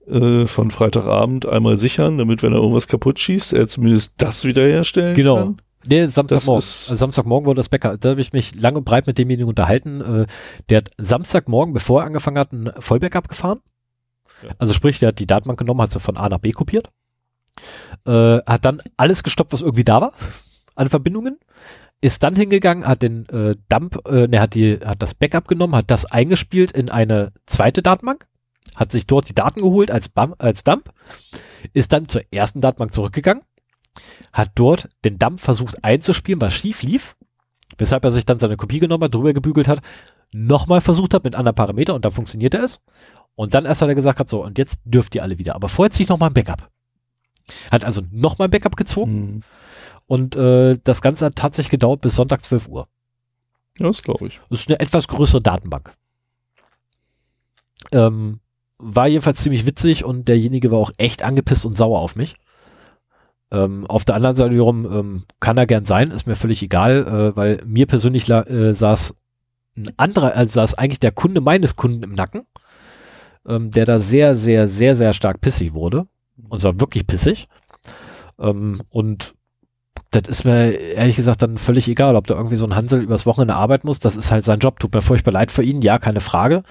äh, 0.07 0.47
von 0.47 0.71
Freitagabend 0.71 1.47
einmal 1.47 1.79
sichern, 1.79 2.19
damit, 2.19 2.43
wenn 2.43 2.53
er 2.53 2.59
irgendwas 2.59 2.89
kaputt 2.89 3.19
schießt, 3.19 3.53
er 3.53 3.69
zumindest 3.69 4.21
das 4.23 4.45
wiederherstellen 4.45 5.15
Genau. 5.15 5.37
kann. 5.37 5.63
Nee, 5.87 6.07
Samstagmorgen. 6.07 6.57
Also 6.57 6.97
Samstagmorgen 6.97 7.47
wurde 7.47 7.59
das 7.59 7.69
Bäcker. 7.69 7.97
Da 7.97 8.11
habe 8.11 8.21
ich 8.21 8.33
mich 8.33 8.55
lange 8.55 8.79
und 8.79 8.85
breit 8.85 9.07
mit 9.07 9.17
demjenigen 9.17 9.49
unterhalten. 9.49 10.01
Äh, 10.01 10.27
der 10.69 10.79
hat 10.79 10.91
Samstagmorgen, 10.99 11.73
bevor 11.73 12.03
er 12.03 12.07
angefangen 12.07 12.39
hat, 12.39 12.53
ein 12.53 12.71
Vollbackup 12.79 13.29
gefahren. 13.29 13.61
Ja. 14.43 14.51
Also 14.59 14.73
sprich, 14.73 14.99
der 14.99 15.09
hat 15.09 15.19
die 15.19 15.27
Datenbank 15.27 15.59
genommen, 15.59 15.81
hat 15.81 15.93
sie 15.93 16.01
von 16.01 16.17
A 16.17 16.29
nach 16.29 16.39
B 16.39 16.53
kopiert. 16.53 16.91
Äh, 18.07 18.39
hat 18.39 18.65
dann 18.65 18.83
alles 18.97 19.23
gestoppt, 19.23 19.53
was 19.53 19.63
irgendwie 19.63 19.85
da 19.85 20.01
war 20.01 20.13
an 20.77 20.89
Verbindungen. 20.89 21.39
Ist 22.03 22.23
dann 22.23 22.35
hingegangen, 22.35 22.87
hat 22.87 23.03
den 23.03 23.29
äh, 23.29 23.57
Dump, 23.69 24.09
äh, 24.09 24.27
ne, 24.27 24.41
hat 24.41 24.55
die, 24.55 24.81
hat 24.85 25.03
das 25.03 25.15
Backup 25.15 25.49
genommen, 25.49 25.77
hat 25.77 25.91
das 25.91 26.07
eingespielt 26.07 26.73
in 26.73 26.89
eine 26.89 27.33
zweite 27.45 27.83
Datenbank, 27.83 28.27
hat 28.75 28.91
sich 28.91 29.07
dort 29.07 29.29
die 29.29 29.35
Daten 29.35 29.61
geholt 29.61 29.91
als, 29.91 30.09
Bam, 30.09 30.35
als 30.39 30.65
Dump, 30.65 30.91
ist 31.75 31.93
dann 31.93 32.09
zur 32.09 32.23
ersten 32.31 32.63
Datenbank 32.63 32.95
zurückgegangen, 32.95 33.43
hat 34.33 34.51
dort 34.55 34.89
den 35.05 35.19
Dump 35.19 35.41
versucht 35.41 35.83
einzuspielen, 35.85 36.41
was 36.41 36.55
schief 36.55 36.83
lief, 36.83 37.17
weshalb 37.79 38.05
er 38.05 38.13
sich 38.13 38.27
dann 38.27 38.39
seine 38.39 38.57
Kopie 38.57 38.79
genommen 38.79 39.05
hat, 39.05 39.15
drüber 39.15 39.33
gebügelt 39.33 39.69
hat, 39.69 39.81
nochmal 40.33 40.81
versucht 40.81 41.15
hat 41.15 41.25
mit 41.25 41.35
anderen 41.35 41.55
Parametern 41.55 41.97
und 41.97 42.05
dann 42.05 42.13
funktionierte 42.13 42.59
es. 42.59 42.81
Und 43.35 43.55
dann 43.55 43.65
erst 43.65 43.83
hat 43.83 43.89
er 43.89 43.95
gesagt 43.95 44.21
hat, 44.21 44.29
so, 44.29 44.45
und 44.45 44.59
jetzt 44.59 44.81
dürft 44.85 45.15
ihr 45.15 45.23
alle 45.23 45.39
wieder. 45.39 45.55
Aber 45.55 45.69
vorher 45.69 45.91
ziehe 45.91 46.05
ich 46.05 46.11
nochmal 46.11 46.31
ein 46.31 46.35
Backup. 46.35 46.69
Hat 47.71 47.85
also 47.85 48.03
nochmal 48.11 48.49
ein 48.49 48.51
Backup 48.51 48.77
gezogen 48.77 49.13
Hm. 49.13 49.43
und 50.07 50.37
äh, 50.37 50.79
das 50.85 51.01
Ganze 51.03 51.27
hat 51.27 51.37
tatsächlich 51.37 51.71
gedauert 51.71 52.01
bis 52.01 52.15
Sonntag 52.17 52.43
12 52.45 52.69
Uhr. 52.69 52.89
Das 53.79 54.03
glaube 54.03 54.27
ich. 54.27 54.41
Das 54.51 54.61
ist 54.61 54.69
eine 54.69 54.79
etwas 54.81 55.09
größere 55.09 55.41
Datenbank. 55.41 55.95
Ähm, 57.93 58.41
war 58.79 59.09
jedenfalls 59.09 59.43
ziemlich 59.43 59.67
witzig 59.67 60.05
und 60.05 60.29
derjenige 60.29 60.71
war 60.71 60.79
auch 60.79 60.93
echt 60.99 61.23
angepisst 61.23 61.65
und 61.67 61.77
sauer 61.77 62.01
auf 62.01 62.17
mich. 62.17 62.35
Ähm, 63.53 63.87
auf 63.87 64.05
der 64.05 64.15
anderen 64.15 64.37
Seite 64.37 64.53
wiederum 64.53 64.85
ähm, 64.85 65.23
kann 65.41 65.59
er 65.59 65.67
gern 65.67 65.85
sein, 65.85 66.11
ist 66.11 66.27
mir 66.27 66.37
völlig 66.37 66.63
egal, 66.63 67.07
äh, 67.07 67.37
weil 67.37 67.61
mir 67.67 67.87
persönlich 67.87 68.29
äh, 68.31 68.73
saß 68.73 69.15
ein 69.77 69.91
anderer, 69.97 70.37
also 70.37 70.53
saß 70.53 70.75
eigentlich 70.75 71.01
der 71.01 71.13
Kunde 71.13 71.41
meines 71.41 71.77
Kunden 71.77 72.03
im 72.03 72.15
Nacken, 72.15 72.47
ähm, 73.47 73.71
der 73.71 73.87
da 73.87 73.99
sehr, 73.99 74.37
sehr, 74.37 74.69
sehr, 74.69 74.95
sehr 74.95 75.13
stark 75.13 75.41
pissig 75.41 75.75
wurde. 75.75 76.07
Und 76.49 76.61
zwar 76.61 76.81
wirklich 76.81 77.07
pissig. 77.07 77.49
Ähm, 78.39 78.81
und 78.91 79.35
das 80.11 80.29
ist 80.29 80.45
mir 80.45 80.73
ehrlich 80.73 81.17
gesagt 81.17 81.43
dann 81.43 81.59
völlig 81.59 81.89
egal, 81.89 82.17
ob 82.17 82.27
da 82.27 82.35
irgendwie 82.35 82.57
so 82.57 82.67
ein 82.67 82.75
Hansel 82.75 83.03
übers 83.03 83.27
Wochenende 83.27 83.55
arbeiten 83.55 83.87
muss. 83.87 84.01
Das 84.01 84.17
ist 84.17 84.31
halt 84.31 84.45
sein 84.45 84.59
Job. 84.59 84.81
Tut 84.81 84.93
mir 84.93 85.03
furchtbar 85.03 85.33
leid 85.33 85.51
für 85.51 85.63
ihn, 85.63 85.83
ja, 85.83 85.99
keine 85.99 86.21
Frage. 86.21 86.63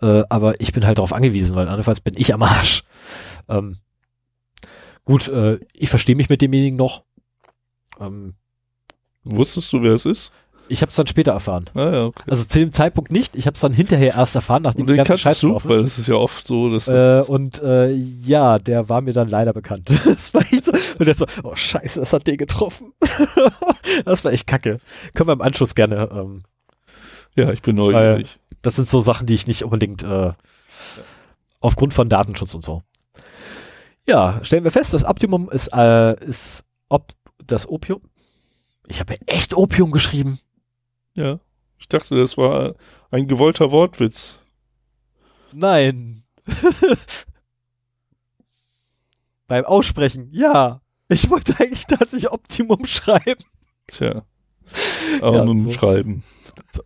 Äh, 0.00 0.22
aber 0.28 0.60
ich 0.60 0.72
bin 0.72 0.86
halt 0.86 0.98
darauf 0.98 1.12
angewiesen, 1.12 1.56
weil 1.56 1.68
andernfalls 1.68 2.00
bin 2.00 2.14
ich 2.16 2.32
am 2.32 2.42
Arsch. 2.42 2.84
Ähm, 3.48 3.78
gut, 5.06 5.28
äh, 5.28 5.58
ich 5.72 5.88
verstehe 5.88 6.16
mich 6.16 6.28
mit 6.28 6.42
demjenigen 6.42 6.76
noch. 6.76 7.04
Ähm, 7.98 8.34
Wusstest 9.24 9.72
du, 9.72 9.82
wer 9.82 9.94
es 9.94 10.04
ist? 10.04 10.30
ich 10.68 10.82
habe 10.82 10.90
es 10.90 10.96
dann 10.96 11.06
später 11.06 11.32
erfahren. 11.32 11.64
Ah, 11.74 11.90
ja, 11.90 12.04
okay. 12.06 12.22
Also 12.26 12.44
zu 12.44 12.58
dem 12.58 12.72
Zeitpunkt 12.72 13.10
nicht. 13.10 13.36
Ich 13.36 13.46
habe 13.46 13.54
es 13.54 13.60
dann 13.60 13.72
hinterher 13.72 14.14
erst 14.14 14.34
erfahren, 14.34 14.62
nachdem 14.62 14.82
Und 14.82 14.88
die 14.88 14.94
den 14.94 14.98
ganze 14.98 15.22
kanntest 15.22 15.40
Scheiße 15.42 15.46
du, 15.46 15.68
weil 15.68 15.80
es 15.80 15.98
ist 15.98 16.08
ja 16.08 16.16
oft 16.16 16.46
so, 16.46 16.70
dass 16.70 16.88
Äh, 16.88 16.92
das, 16.92 17.28
und 17.28 17.62
äh, 17.62 17.92
ja, 17.92 18.58
der 18.58 18.88
war 18.88 19.00
mir 19.00 19.12
dann 19.12 19.28
leider 19.28 19.52
bekannt. 19.52 19.90
das 20.04 20.34
war 20.34 20.42
echt 20.42 20.64
so, 20.64 20.72
und 20.98 21.06
der 21.06 21.14
so, 21.14 21.26
oh 21.42 21.54
scheiße, 21.54 22.00
das 22.00 22.12
hat 22.12 22.26
den 22.26 22.36
getroffen. 22.36 22.92
das 24.04 24.24
war 24.24 24.32
echt 24.32 24.46
kacke. 24.46 24.78
Können 25.14 25.28
wir 25.28 25.34
im 25.34 25.40
Anschluss 25.42 25.74
gerne. 25.74 26.08
Ähm, 26.12 26.42
ja, 27.36 27.50
ich 27.52 27.62
bin 27.62 27.76
neugierig. 27.76 28.38
das 28.62 28.76
sind 28.76 28.88
so 28.88 29.00
Sachen, 29.00 29.26
die 29.26 29.34
ich 29.34 29.46
nicht 29.46 29.62
unbedingt 29.62 30.02
äh, 30.02 30.32
aufgrund 31.60 31.94
von 31.94 32.08
Datenschutz 32.08 32.54
und 32.54 32.64
so. 32.64 32.82
Ja, 34.06 34.38
stellen 34.44 34.64
wir 34.64 34.70
fest, 34.70 34.94
das 34.94 35.04
Optimum 35.04 35.50
ist, 35.50 35.68
äh, 35.74 36.14
ist 36.24 36.64
ob 36.88 37.12
das 37.44 37.68
Opium. 37.68 38.00
Ich 38.86 39.00
habe 39.00 39.14
ja 39.14 39.20
echt 39.26 39.54
Opium 39.54 39.90
geschrieben. 39.90 40.38
Ja. 41.14 41.40
Ich 41.78 41.88
dachte, 41.88 42.14
das 42.16 42.36
war 42.36 42.74
ein 43.10 43.26
gewollter 43.26 43.70
Wortwitz. 43.72 44.38
Nein. 45.52 46.22
Beim 49.48 49.64
Aussprechen, 49.64 50.28
ja. 50.32 50.80
Ich 51.08 51.30
wollte 51.30 51.54
eigentlich 51.58 51.86
tatsächlich 51.86 52.30
Optimum 52.30 52.86
schreiben. 52.86 53.42
Tja. 53.86 54.24
Aber 55.20 55.36
Ja, 55.36 55.44
mit 55.44 55.54
dem 55.54 55.62
so. 55.64 55.72
Schreiben. 55.72 56.24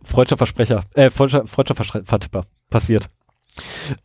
Freudscher 0.03 0.37
Versprecher, 0.37 0.83
äh, 0.93 1.09
Freudscher, 1.09 1.47
Freudscher 1.47 1.75
Vertipper. 1.75 2.45
Passiert. 2.69 3.09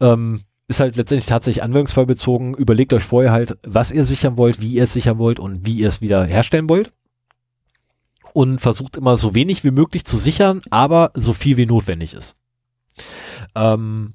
Ähm, 0.00 0.42
ist 0.68 0.80
halt 0.80 0.96
letztendlich 0.96 1.26
tatsächlich 1.26 1.62
anwendungsfall 1.62 2.06
bezogen. 2.06 2.54
Überlegt 2.54 2.92
euch 2.92 3.04
vorher 3.04 3.32
halt, 3.32 3.56
was 3.62 3.90
ihr 3.90 4.04
sichern 4.04 4.36
wollt, 4.36 4.60
wie 4.60 4.72
ihr 4.72 4.84
es 4.84 4.92
sichern 4.92 5.18
wollt 5.18 5.38
und 5.38 5.64
wie 5.66 5.76
ihr 5.76 5.88
es 5.88 6.00
wieder 6.00 6.24
herstellen 6.24 6.68
wollt. 6.68 6.90
Und 8.32 8.60
versucht 8.60 8.96
immer 8.96 9.16
so 9.16 9.34
wenig 9.34 9.64
wie 9.64 9.70
möglich 9.70 10.04
zu 10.04 10.16
sichern, 10.16 10.60
aber 10.70 11.12
so 11.14 11.32
viel 11.32 11.56
wie 11.56 11.66
notwendig 11.66 12.14
ist. 12.14 12.36
Ähm, 13.54 14.14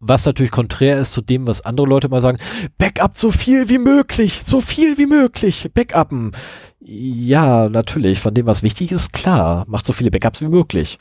was 0.00 0.26
natürlich 0.26 0.50
konträr 0.50 0.98
ist 0.98 1.12
zu 1.12 1.22
dem, 1.22 1.46
was 1.46 1.64
andere 1.64 1.86
Leute 1.86 2.08
mal 2.08 2.20
sagen, 2.20 2.38
Backup 2.78 3.16
so 3.16 3.30
viel 3.30 3.68
wie 3.68 3.78
möglich, 3.78 4.40
so 4.42 4.60
viel 4.60 4.98
wie 4.98 5.06
möglich, 5.06 5.70
Backuppen. 5.72 6.32
Ja, 6.80 7.68
natürlich, 7.70 8.20
von 8.20 8.34
dem, 8.34 8.46
was 8.46 8.62
wichtig 8.62 8.92
ist, 8.92 9.12
klar, 9.12 9.64
macht 9.66 9.86
so 9.86 9.92
viele 9.92 10.10
Backups 10.10 10.42
wie 10.42 10.48
möglich. 10.48 10.98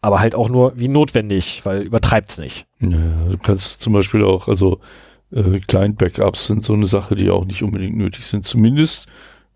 Aber 0.00 0.20
halt 0.20 0.34
auch 0.34 0.48
nur 0.48 0.72
wie 0.76 0.88
notwendig, 0.88 1.60
weil 1.64 1.82
übertreibt's 1.82 2.38
nicht. 2.38 2.66
Ja, 2.80 3.28
du 3.30 3.36
kannst 3.42 3.82
zum 3.82 3.92
Beispiel 3.92 4.24
auch, 4.24 4.48
also 4.48 4.80
äh, 5.30 5.60
Client-Backups 5.60 6.46
sind 6.46 6.64
so 6.64 6.72
eine 6.72 6.86
Sache, 6.86 7.14
die 7.14 7.30
auch 7.30 7.44
nicht 7.44 7.62
unbedingt 7.62 7.96
nötig 7.96 8.24
sind. 8.24 8.46
Zumindest, 8.46 9.06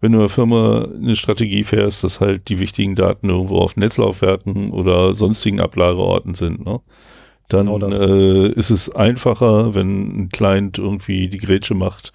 wenn 0.01 0.13
du 0.13 0.19
in 0.19 0.23
der 0.23 0.29
Firma 0.29 0.85
eine 0.85 1.17
Strategie 1.17 1.65
fährst, 1.65 2.05
dass 2.05 2.21
halt 2.21 2.49
die 2.49 2.61
wichtigen 2.61 2.95
Daten 2.95 3.31
irgendwo 3.31 3.59
auf 3.59 3.77
Netzlaufwerken 3.77 4.71
oder 4.71 5.15
sonstigen 5.15 5.61
Ablageorten 5.61 6.35
sind. 6.35 6.65
Ne? 6.65 6.81
Dann 7.49 7.67
Genau 7.67 7.89
äh, 7.89 8.49
ist 8.53 8.71
es 8.71 8.95
einfacher, 8.95 9.75
wenn 9.75 10.25
ein 10.25 10.29
Client 10.29 10.79
irgendwie 10.79 11.29
die 11.29 11.39
Grätsche 11.39 11.75
macht, 11.75 12.13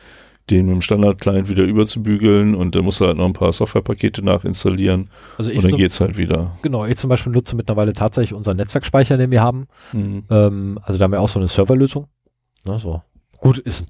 den 0.52 0.66
mit 0.66 0.76
dem 0.76 0.82
Standard-Client 0.82 1.50
wieder 1.50 1.64
überzubügeln 1.64 2.56
und 2.56 2.76
dann 2.76 2.84
musst 2.84 3.02
du 3.02 3.06
halt 3.06 3.18
noch 3.18 3.26
ein 3.26 3.34
paar 3.34 3.52
Softwarepakete 3.52 4.24
nachinstallieren 4.24 5.10
Also 5.38 5.52
ich, 5.52 5.58
und 5.58 5.64
dann 5.64 5.72
so, 5.72 5.78
geht's 5.78 6.00
halt 6.00 6.18
wieder. 6.18 6.58
genau, 6.62 6.86
ich 6.86 6.98
zum 6.98 7.10
Beispiel 7.10 7.32
nutze 7.32 7.56
mittlerweile 7.56 7.94
tatsächlich 7.94 8.34
unseren 8.34 8.58
Netzwerkspeicher, 8.58 9.18
den 9.18 9.32
wir 9.32 9.42
haben. 9.42 9.68
Mhm. 9.94 10.24
Ähm, 10.30 10.80
also 10.84 10.98
da 10.98 11.04
haben 11.06 11.12
wir 11.12 11.22
auch 11.22 11.30
so 11.30 11.40
eine 11.40 11.48
Serverlösung. 11.48 12.08
Ne, 12.66 12.78
so. 12.80 13.02
Gut, 13.40 13.58
ist 13.58 13.86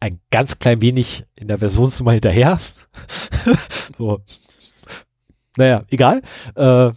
ein 0.00 0.20
ganz 0.30 0.58
klein 0.58 0.80
wenig 0.80 1.24
in 1.34 1.48
der 1.48 1.58
Versionsnummer 1.58 2.12
hinterher. 2.12 2.60
so. 3.98 4.20
Naja, 5.56 5.82
egal. 5.90 6.22
Äh, 6.54 6.92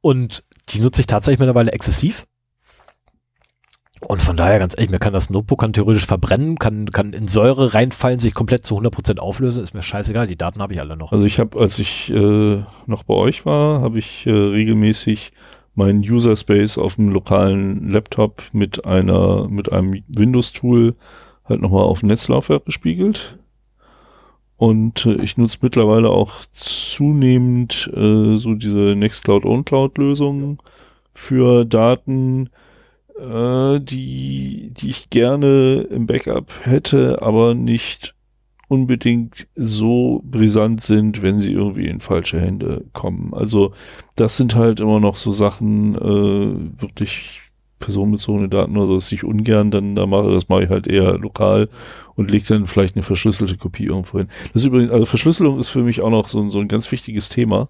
und 0.00 0.44
die 0.70 0.80
nutze 0.80 1.02
ich 1.02 1.06
tatsächlich 1.06 1.40
mittlerweile 1.40 1.72
exzessiv. 1.72 2.24
Und 4.00 4.20
von 4.20 4.36
daher 4.36 4.58
ganz 4.58 4.74
ehrlich, 4.76 4.90
mir 4.90 4.98
kann 4.98 5.12
das 5.12 5.30
Notebook 5.30 5.60
kann 5.60 5.72
theoretisch 5.72 6.06
verbrennen, 6.06 6.58
kann, 6.58 6.86
kann 6.90 7.12
in 7.12 7.28
Säure 7.28 7.74
reinfallen, 7.74 8.18
sich 8.18 8.34
komplett 8.34 8.66
zu 8.66 8.76
100% 8.78 9.18
auflösen, 9.18 9.62
ist 9.62 9.72
mir 9.72 9.82
scheißegal, 9.82 10.26
die 10.26 10.36
Daten 10.36 10.60
habe 10.60 10.74
ich 10.74 10.80
alle 10.80 10.96
noch. 10.96 11.12
Also 11.12 11.24
ich 11.24 11.38
habe, 11.38 11.58
als 11.58 11.78
ich 11.78 12.10
äh, 12.10 12.62
noch 12.86 13.04
bei 13.04 13.14
euch 13.14 13.46
war, 13.46 13.80
habe 13.80 13.98
ich 13.98 14.26
äh, 14.26 14.30
regelmäßig 14.30 15.32
meinen 15.74 16.00
User 16.00 16.36
Space 16.36 16.78
auf 16.78 16.96
dem 16.96 17.08
lokalen 17.08 17.90
Laptop 17.90 18.42
mit 18.52 18.84
einer 18.84 19.48
mit 19.48 19.72
einem 19.72 20.02
Windows-Tool 20.08 20.94
halt 21.44 21.60
nochmal 21.60 21.82
auf 21.82 22.02
Netzlaufwerk 22.02 22.64
gespiegelt. 22.64 23.38
Und 24.56 25.06
äh, 25.06 25.14
ich 25.14 25.36
nutze 25.36 25.58
mittlerweile 25.62 26.10
auch 26.10 26.44
zunehmend 26.52 27.90
äh, 27.94 28.36
so 28.36 28.54
diese 28.54 28.94
Nextcloud 28.96 29.44
OwnCloud 29.44 29.98
Lösungen 29.98 30.58
für 31.12 31.64
Daten, 31.64 32.50
äh, 33.18 33.80
die, 33.80 34.70
die 34.72 34.88
ich 34.90 35.10
gerne 35.10 35.86
im 35.90 36.06
Backup 36.06 36.52
hätte, 36.62 37.22
aber 37.22 37.54
nicht 37.54 38.14
unbedingt 38.68 39.46
so 39.56 40.22
brisant 40.24 40.80
sind, 40.80 41.22
wenn 41.22 41.38
sie 41.38 41.52
irgendwie 41.52 41.86
in 41.86 42.00
falsche 42.00 42.40
Hände 42.40 42.84
kommen. 42.92 43.32
Also 43.34 43.72
das 44.16 44.36
sind 44.36 44.54
halt 44.56 44.80
immer 44.80 45.00
noch 45.00 45.16
so 45.16 45.32
Sachen, 45.32 45.94
äh, 45.94 46.80
wirklich 46.80 47.42
personenbezogene 47.78 48.48
Daten 48.48 48.76
oder 48.76 48.86
so, 48.86 48.94
dass 48.94 49.12
ich 49.12 49.24
ungern 49.24 49.70
dann 49.70 49.94
da 49.94 50.06
mache. 50.06 50.32
Das 50.32 50.48
mache 50.48 50.64
ich 50.64 50.70
halt 50.70 50.86
eher 50.86 51.18
lokal 51.18 51.68
und 52.14 52.30
lege 52.30 52.46
dann 52.48 52.66
vielleicht 52.66 52.96
eine 52.96 53.02
verschlüsselte 53.02 53.58
Kopie 53.58 53.84
irgendwo 53.84 54.18
hin. 54.18 54.28
Das 54.54 54.62
ist 54.62 54.68
übrigens, 54.68 54.90
also 54.90 55.04
Verschlüsselung 55.04 55.58
ist 55.58 55.68
für 55.68 55.82
mich 55.82 56.00
auch 56.00 56.10
noch 56.10 56.26
so, 56.28 56.40
ein- 56.40 56.50
so 56.50 56.60
ein 56.60 56.68
ganz 56.68 56.90
wichtiges 56.90 57.28
Thema. 57.28 57.68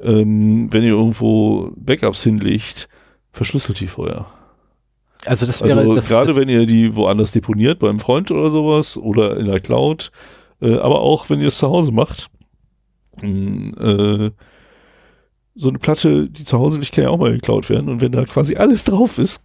Ähm, 0.00 0.72
wenn 0.72 0.82
ihr 0.82 0.90
irgendwo 0.90 1.70
Backups 1.76 2.22
hinlegt, 2.22 2.88
verschlüsselt 3.32 3.80
die 3.80 3.86
vorher. 3.88 4.26
Also 5.26 5.46
das 5.46 5.62
wäre 5.62 5.78
Also 5.80 5.94
das, 5.94 6.08
gerade 6.08 6.36
wenn 6.36 6.48
ihr 6.48 6.66
die 6.66 6.94
woanders 6.96 7.32
deponiert, 7.32 7.78
beim 7.78 7.98
Freund 7.98 8.30
oder 8.30 8.50
sowas 8.50 8.96
oder 8.96 9.36
in 9.36 9.46
der 9.46 9.60
Cloud, 9.60 10.10
äh, 10.60 10.76
aber 10.78 11.00
auch 11.00 11.28
wenn 11.30 11.40
ihr 11.40 11.48
es 11.48 11.58
zu 11.58 11.68
Hause 11.68 11.92
macht. 11.92 12.28
mh, 13.22 14.26
Äh, 14.26 14.30
so 15.58 15.70
eine 15.70 15.78
Platte, 15.78 16.28
die 16.28 16.44
zu 16.44 16.58
Hause 16.58 16.78
liegt, 16.78 16.92
kann 16.92 17.04
ja 17.04 17.10
auch 17.10 17.18
mal 17.18 17.32
geklaut 17.32 17.70
werden. 17.70 17.88
Und 17.88 18.02
wenn 18.02 18.12
da 18.12 18.24
quasi 18.26 18.56
alles 18.56 18.84
drauf 18.84 19.18
ist, 19.18 19.42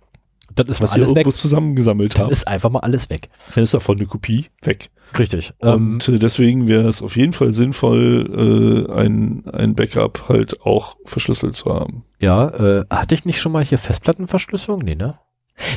dann 0.54 0.68
ist 0.68 0.82
was 0.82 0.94
ihr 0.98 1.04
irgendwo 1.04 1.30
weg. 1.30 1.36
zusammengesammelt 1.36 2.16
Dann 2.16 2.24
habt, 2.24 2.34
ist 2.34 2.46
einfach 2.46 2.70
mal 2.70 2.82
alles 2.82 3.10
weg. 3.10 3.30
dann 3.56 3.64
ist 3.64 3.74
davon 3.74 3.98
eine 3.98 4.06
Kopie 4.08 4.48
weg. 4.62 4.90
Richtig. 5.18 5.54
Ähm, 5.62 5.94
Und 5.94 6.10
äh, 6.10 6.20
deswegen 6.20 6.68
wäre 6.68 6.86
es 6.90 7.02
auf 7.02 7.16
jeden 7.16 7.32
Fall 7.32 7.54
sinnvoll, 7.54 8.88
äh, 8.90 8.92
ein, 8.94 9.46
ein 9.54 9.74
Backup 9.76 10.28
halt 10.28 10.60
auch 10.66 10.98
verschlüsselt 11.06 11.56
zu 11.56 11.74
haben. 11.74 12.04
Ja, 12.20 12.50
äh, 12.50 12.84
hatte 12.90 13.16
ich 13.16 13.24
nicht 13.24 13.40
schon 13.40 13.54
mal 13.54 13.64
hier 13.64 13.78
Festplattenverschlüsselung? 13.78 14.82
Nee, 14.82 14.96
ne? 14.96 15.18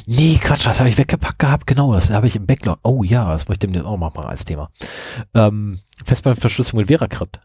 Nee, 0.07 0.39
Quatsch, 0.43 0.67
das 0.67 0.79
habe 0.81 0.89
ich 0.89 0.99
weggepackt 0.99 1.39
gehabt, 1.39 1.67
genau, 1.67 1.93
das 1.95 2.11
habe 2.11 2.27
ich 2.27 2.37
im 2.37 2.47
Backlog. 2.47 2.79
Oh 2.83 3.03
ja, 3.03 3.31
das 3.33 3.49
möchte 3.49 3.67
ich 3.67 3.73
dem 3.73 3.85
auch 3.85 3.97
mal 3.97 4.11
machen 4.11 4.25
als 4.25 4.45
Thema. 4.45 4.71
Ähm, 5.35 5.79
Festplattenverschlüsselung 6.05 6.81
mit 6.81 6.89
Veracrypt. 6.89 7.41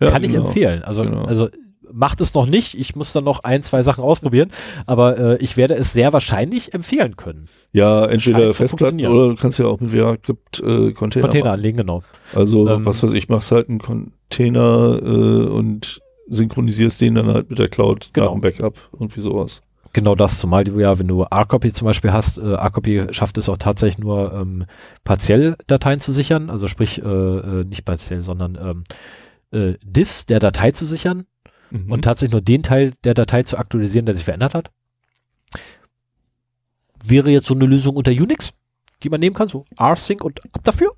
Ja, 0.00 0.10
Kann 0.10 0.24
ich 0.24 0.32
genau. 0.32 0.46
empfehlen. 0.46 0.82
Also, 0.82 1.04
Genau. 1.04 1.24
also 1.24 1.48
macht 1.94 2.20
es 2.22 2.32
noch 2.34 2.46
nicht. 2.46 2.74
Ich 2.78 2.96
muss 2.96 3.12
dann 3.12 3.24
noch 3.24 3.40
ein, 3.44 3.62
zwei 3.62 3.82
Sachen 3.82 4.02
ausprobieren, 4.02 4.50
aber 4.86 5.18
äh, 5.18 5.36
ich 5.44 5.56
werde 5.56 5.74
es 5.74 5.92
sehr 5.92 6.12
wahrscheinlich 6.12 6.72
empfehlen 6.74 7.16
können. 7.16 7.48
Ja, 7.72 8.06
entweder 8.06 8.54
Festplatten 8.54 9.04
oder 9.06 9.28
du 9.28 9.36
kannst 9.36 9.58
ja 9.58 9.66
auch 9.66 9.78
mit 9.80 9.90
VeraCrypt 9.90 10.60
äh, 10.60 10.92
Container, 10.92 10.94
Container 10.94 11.44
machen. 11.44 11.54
anlegen, 11.54 11.76
genau. 11.78 12.02
Also, 12.34 12.68
Ähm, 12.68 12.84
was 12.86 13.02
weiß 13.02 13.12
ich, 13.12 13.28
machst 13.28 13.52
halt 13.52 13.68
einen 13.68 13.78
Container 13.78 14.98
äh, 15.02 15.46
und 15.48 16.00
synchronisierst 16.28 17.00
den 17.00 17.14
dann 17.16 17.26
halt 17.26 17.50
mit 17.50 17.58
der 17.58 17.68
Cloud 17.68 18.10
Genau. 18.14 18.26
nach 18.26 18.32
dem 18.32 18.40
Backup. 18.40 18.78
Irgendwie 18.94 19.20
sowas. 19.20 19.60
Genau 19.92 20.14
das, 20.14 20.38
zumal 20.38 20.64
du 20.64 20.80
ja, 20.80 20.98
wenn 20.98 21.08
du 21.08 21.22
R-Copy 21.22 21.72
zum 21.72 21.86
Beispiel 21.86 22.12
hast, 22.12 22.38
äh, 22.38 22.52
R-Copy 22.54 23.08
schafft 23.10 23.36
es 23.38 23.48
auch 23.48 23.58
tatsächlich 23.58 23.98
nur 23.98 24.32
ähm, 24.32 24.64
partiell 25.04 25.56
Dateien 25.66 26.00
zu 26.00 26.12
sichern, 26.12 26.48
also 26.48 26.66
sprich 26.66 27.02
äh, 27.02 27.06
äh, 27.06 27.64
nicht 27.64 27.84
partiell, 27.84 28.22
sondern 28.22 28.56
ähm, 28.56 28.84
äh, 29.50 29.76
Diffs 29.82 30.24
der 30.26 30.38
Datei 30.38 30.70
zu 30.72 30.86
sichern 30.86 31.26
Mhm. 31.72 31.90
und 31.90 32.02
tatsächlich 32.02 32.32
nur 32.32 32.42
den 32.42 32.62
Teil 32.62 32.92
der 33.04 33.14
Datei 33.14 33.42
zu 33.44 33.56
aktualisieren, 33.56 34.04
der 34.06 34.14
sich 34.14 34.24
verändert 34.24 34.54
hat. 34.54 34.70
Wäre 37.04 37.30
jetzt 37.30 37.46
so 37.46 37.54
eine 37.54 37.66
Lösung 37.66 37.96
unter 37.96 38.10
Unix, 38.10 38.52
die 39.02 39.08
man 39.08 39.20
nehmen 39.20 39.34
kann, 39.34 39.48
so 39.48 39.64
rsync 39.80 40.22
und 40.22 40.44
ab 40.54 40.62
dafür. 40.62 40.92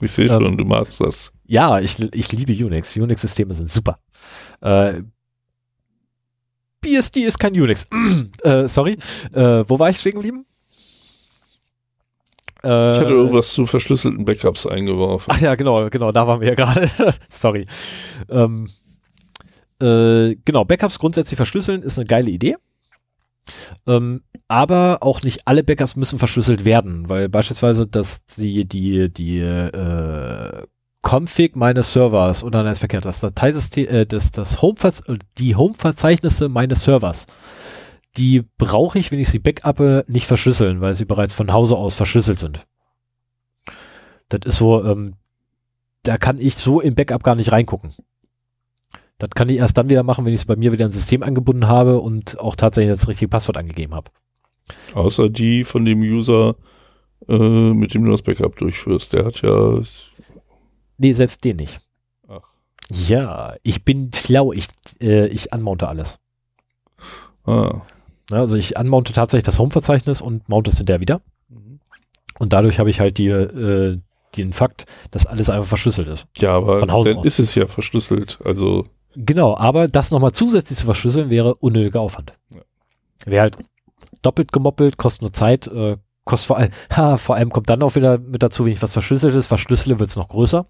ich 0.00 0.12
sehe 0.12 0.26
ähm, 0.26 0.40
schon, 0.40 0.56
du 0.56 0.64
magst 0.64 1.00
das. 1.00 1.32
Ja, 1.44 1.80
ich, 1.80 1.98
ich 2.14 2.32
liebe 2.32 2.52
Unix. 2.64 2.96
Unix-Systeme 2.96 3.52
sind 3.52 3.70
super. 3.70 3.98
Äh, 4.60 5.02
BSD 6.82 7.20
ist 7.20 7.38
kein 7.38 7.58
Unix. 7.58 7.86
äh, 8.42 8.68
sorry. 8.68 8.98
Äh, 9.32 9.64
wo 9.66 9.78
war 9.78 9.88
ich 9.90 9.98
stehen 9.98 10.14
geblieben? 10.14 10.44
Äh, 12.62 12.92
Ich 12.92 12.98
hatte 12.98 13.10
irgendwas 13.10 13.52
zu 13.52 13.66
verschlüsselten 13.66 14.24
Backups 14.24 14.66
eingeworfen. 14.66 15.32
Ach 15.34 15.40
ja, 15.40 15.54
genau, 15.54 15.88
genau, 15.88 16.12
da 16.12 16.26
waren 16.26 16.40
wir 16.40 16.48
ja 16.48 16.54
gerade. 16.54 16.90
sorry. 17.30 17.66
Ähm, 18.28 18.68
äh, 19.80 20.36
genau, 20.44 20.64
Backups 20.64 20.98
grundsätzlich 20.98 21.36
verschlüsseln 21.36 21.82
ist 21.82 21.98
eine 21.98 22.06
geile 22.06 22.30
Idee. 22.30 22.56
Ähm, 23.86 24.22
aber 24.46 24.98
auch 25.00 25.22
nicht 25.22 25.48
alle 25.48 25.64
Backups 25.64 25.96
müssen 25.96 26.18
verschlüsselt 26.18 26.64
werden, 26.64 27.08
weil 27.08 27.28
beispielsweise 27.28 27.86
das, 27.86 28.24
die, 28.36 28.64
die, 28.64 29.12
die 29.12 29.38
äh, 29.38 30.62
Config 31.02 31.56
meines 31.56 31.92
Servers 31.92 32.44
oder 32.44 32.62
nein, 32.62 32.72
ist 32.72 32.78
verkehrt, 32.78 33.04
das 33.04 33.20
Dateisystem, 33.20 33.88
äh, 33.88 34.06
das, 34.06 34.30
das 34.30 34.62
Home 34.62 34.76
die 35.38 35.56
Home-Verzeichnisse 35.56 36.48
meines 36.48 36.84
Servers, 36.84 37.26
die 38.16 38.44
brauche 38.58 38.98
ich, 38.98 39.10
wenn 39.10 39.18
ich 39.18 39.28
sie 39.28 39.38
backuppe, 39.38 40.04
nicht 40.06 40.26
verschlüsseln, 40.26 40.80
weil 40.80 40.94
sie 40.94 41.04
bereits 41.04 41.34
von 41.34 41.52
Hause 41.52 41.76
aus 41.76 41.94
verschlüsselt 41.94 42.38
sind. 42.38 42.66
Das 44.28 44.40
ist 44.44 44.56
so, 44.56 44.84
ähm, 44.84 45.14
da 46.04 46.18
kann 46.18 46.38
ich 46.38 46.56
so 46.56 46.80
im 46.80 46.94
Backup 46.94 47.22
gar 47.22 47.34
nicht 47.34 47.52
reingucken. 47.52 47.90
Das 49.18 49.30
kann 49.30 49.48
ich 49.48 49.58
erst 49.58 49.78
dann 49.78 49.90
wieder 49.90 50.02
machen, 50.02 50.24
wenn 50.24 50.32
ich 50.32 50.40
es 50.40 50.46
bei 50.46 50.56
mir 50.56 50.72
wieder 50.72 50.86
ins 50.86 50.94
System 50.94 51.22
angebunden 51.22 51.68
habe 51.68 52.00
und 52.00 52.38
auch 52.40 52.56
tatsächlich 52.56 52.94
das 52.94 53.08
richtige 53.08 53.28
Passwort 53.28 53.56
angegeben 53.56 53.94
habe. 53.94 54.10
Außer 54.94 55.28
die 55.28 55.64
von 55.64 55.84
dem 55.84 56.00
User, 56.00 56.56
äh, 57.28 57.72
mit 57.72 57.94
dem 57.94 58.04
du 58.04 58.10
das 58.10 58.22
Backup 58.22 58.56
durchführst. 58.56 59.12
Der 59.12 59.24
hat 59.24 59.42
ja. 59.42 59.80
Nee, 61.02 61.12
selbst 61.14 61.42
den 61.44 61.56
nicht. 61.56 61.80
Ach. 62.28 62.40
Ja, 62.90 63.56
ich 63.64 63.84
bin 63.84 64.10
schlau, 64.14 64.52
ich, 64.52 64.68
äh, 65.00 65.26
ich 65.26 65.52
unmounte 65.52 65.88
alles. 65.88 66.18
Ah. 67.44 67.80
Also 68.30 68.56
ich 68.56 68.78
unmounte 68.78 69.12
tatsächlich 69.12 69.44
das 69.44 69.58
Home-Verzeichnis 69.58 70.20
und 70.22 70.48
mounte 70.48 70.70
es 70.70 70.76
hinterher 70.76 71.00
wieder. 71.00 71.20
Und 72.38 72.52
dadurch 72.52 72.78
habe 72.78 72.88
ich 72.88 73.00
halt 73.00 73.18
die, 73.18 73.26
äh, 73.26 73.98
den 74.36 74.52
Fakt, 74.52 74.86
dass 75.10 75.26
alles 75.26 75.50
einfach 75.50 75.66
verschlüsselt 75.68 76.08
ist. 76.08 76.26
Ja, 76.38 76.52
aber 76.52 76.78
Von 76.78 76.92
Hause 76.92 77.10
dann 77.10 77.18
aus. 77.18 77.26
ist 77.26 77.38
es 77.40 77.54
ja 77.56 77.66
verschlüsselt. 77.66 78.38
Also, 78.44 78.86
Genau, 79.14 79.56
aber 79.56 79.88
das 79.88 80.10
nochmal 80.10 80.32
zusätzlich 80.32 80.78
zu 80.78 80.84
verschlüsseln 80.86 81.28
wäre 81.30 81.54
unnötiger 81.56 82.00
Aufwand. 82.00 82.32
Ja. 82.50 82.60
Wäre 83.26 83.42
halt 83.42 83.58
doppelt 84.22 84.52
gemoppelt, 84.52 84.96
kostet 84.96 85.22
nur 85.22 85.32
Zeit, 85.32 85.66
äh, 85.66 85.96
kostet 86.24 86.46
vor 86.46 86.56
allem, 86.58 86.70
ha, 86.96 87.16
vor 87.16 87.34
allem 87.34 87.50
kommt 87.50 87.68
dann 87.68 87.82
auch 87.82 87.94
wieder 87.94 88.18
mit 88.18 88.42
dazu, 88.42 88.64
wenn 88.64 88.72
ich 88.72 88.82
was 88.82 88.92
verschlüsselt 88.92 89.34
ist, 89.34 89.48
verschlüssele, 89.48 89.98
wird 89.98 90.10
es 90.10 90.16
noch 90.16 90.28
größer. 90.28 90.66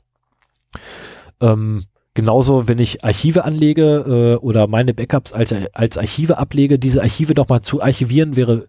Ähm, 1.40 1.82
genauso, 2.14 2.68
wenn 2.68 2.78
ich 2.78 3.04
Archive 3.04 3.44
anlege 3.44 4.36
äh, 4.40 4.44
oder 4.44 4.66
meine 4.66 4.94
Backups 4.94 5.32
als, 5.32 5.54
als 5.72 5.98
Archive 5.98 6.38
ablege, 6.38 6.78
diese 6.78 7.02
Archive 7.02 7.34
nochmal 7.34 7.62
zu 7.62 7.82
archivieren 7.82 8.36
wäre, 8.36 8.68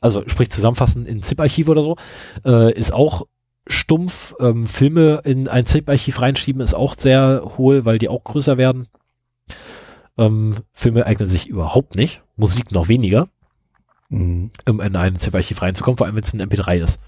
also 0.00 0.22
sprich 0.26 0.50
zusammenfassen 0.50 1.06
in 1.06 1.22
ZIP-Archive 1.22 1.70
oder 1.70 1.82
so, 1.82 1.96
äh, 2.44 2.72
ist 2.72 2.92
auch 2.92 3.26
stumpf. 3.66 4.34
Ähm, 4.40 4.66
Filme 4.66 5.22
in 5.24 5.48
ein 5.48 5.66
ZIP-Archiv 5.66 6.20
reinschieben 6.20 6.62
ist 6.62 6.74
auch 6.74 6.94
sehr 6.94 7.42
hohl, 7.56 7.84
weil 7.84 7.98
die 7.98 8.08
auch 8.08 8.22
größer 8.22 8.56
werden. 8.58 8.86
Ähm, 10.18 10.54
Filme 10.72 11.06
eignen 11.06 11.28
sich 11.28 11.48
überhaupt 11.48 11.96
nicht, 11.96 12.22
Musik 12.36 12.72
noch 12.72 12.88
weniger, 12.88 13.28
Mhm. 14.08 14.50
um 14.68 14.80
in 14.80 14.94
ein 14.96 15.16
ZIP-Archiv 15.16 15.62
reinzukommen, 15.62 15.98
vor 15.98 16.06
allem 16.06 16.14
wenn 16.16 16.22
es 16.22 16.32
ein 16.32 16.40
MP3 16.40 16.78
ist. 16.78 17.00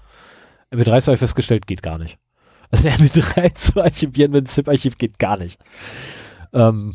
MP3 0.71 1.01
habe 1.01 1.13
ich 1.13 1.19
festgestellt, 1.19 1.65
geht 1.65 1.81
gar 1.81 1.97
nicht. 1.97 2.17
Also 2.71 2.87
ein 2.87 2.95
MP3 2.95 3.53
zu 3.55 3.81
archivieren 3.81 4.31
mit 4.31 4.39
einem 4.41 4.45
ZIP-Archiv 4.45 4.97
geht 4.97 5.19
gar 5.19 5.39
nicht. 5.39 5.59
Ähm, 6.53 6.93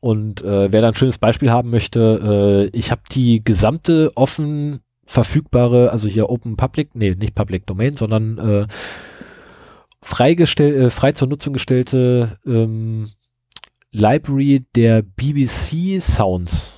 und 0.00 0.42
äh, 0.42 0.72
wer 0.72 0.82
da 0.82 0.88
ein 0.88 0.94
schönes 0.94 1.18
Beispiel 1.18 1.50
haben 1.50 1.70
möchte, 1.70 2.70
äh, 2.72 2.76
ich 2.76 2.90
habe 2.90 3.02
die 3.10 3.42
gesamte 3.42 4.12
offen 4.14 4.80
verfügbare, 5.04 5.90
also 5.90 6.08
hier 6.08 6.28
Open 6.28 6.56
Public, 6.56 6.94
nee, 6.94 7.14
nicht 7.14 7.34
Public 7.34 7.66
Domain, 7.66 7.94
sondern 7.94 8.38
äh, 8.38 8.66
freigestell, 10.02 10.82
äh, 10.82 10.90
frei 10.90 11.12
zur 11.12 11.28
Nutzung 11.28 11.52
gestellte 11.52 12.38
ähm, 12.46 13.08
Library 13.90 14.64
der 14.76 15.02
BBC 15.02 16.00
Sounds. 16.00 16.74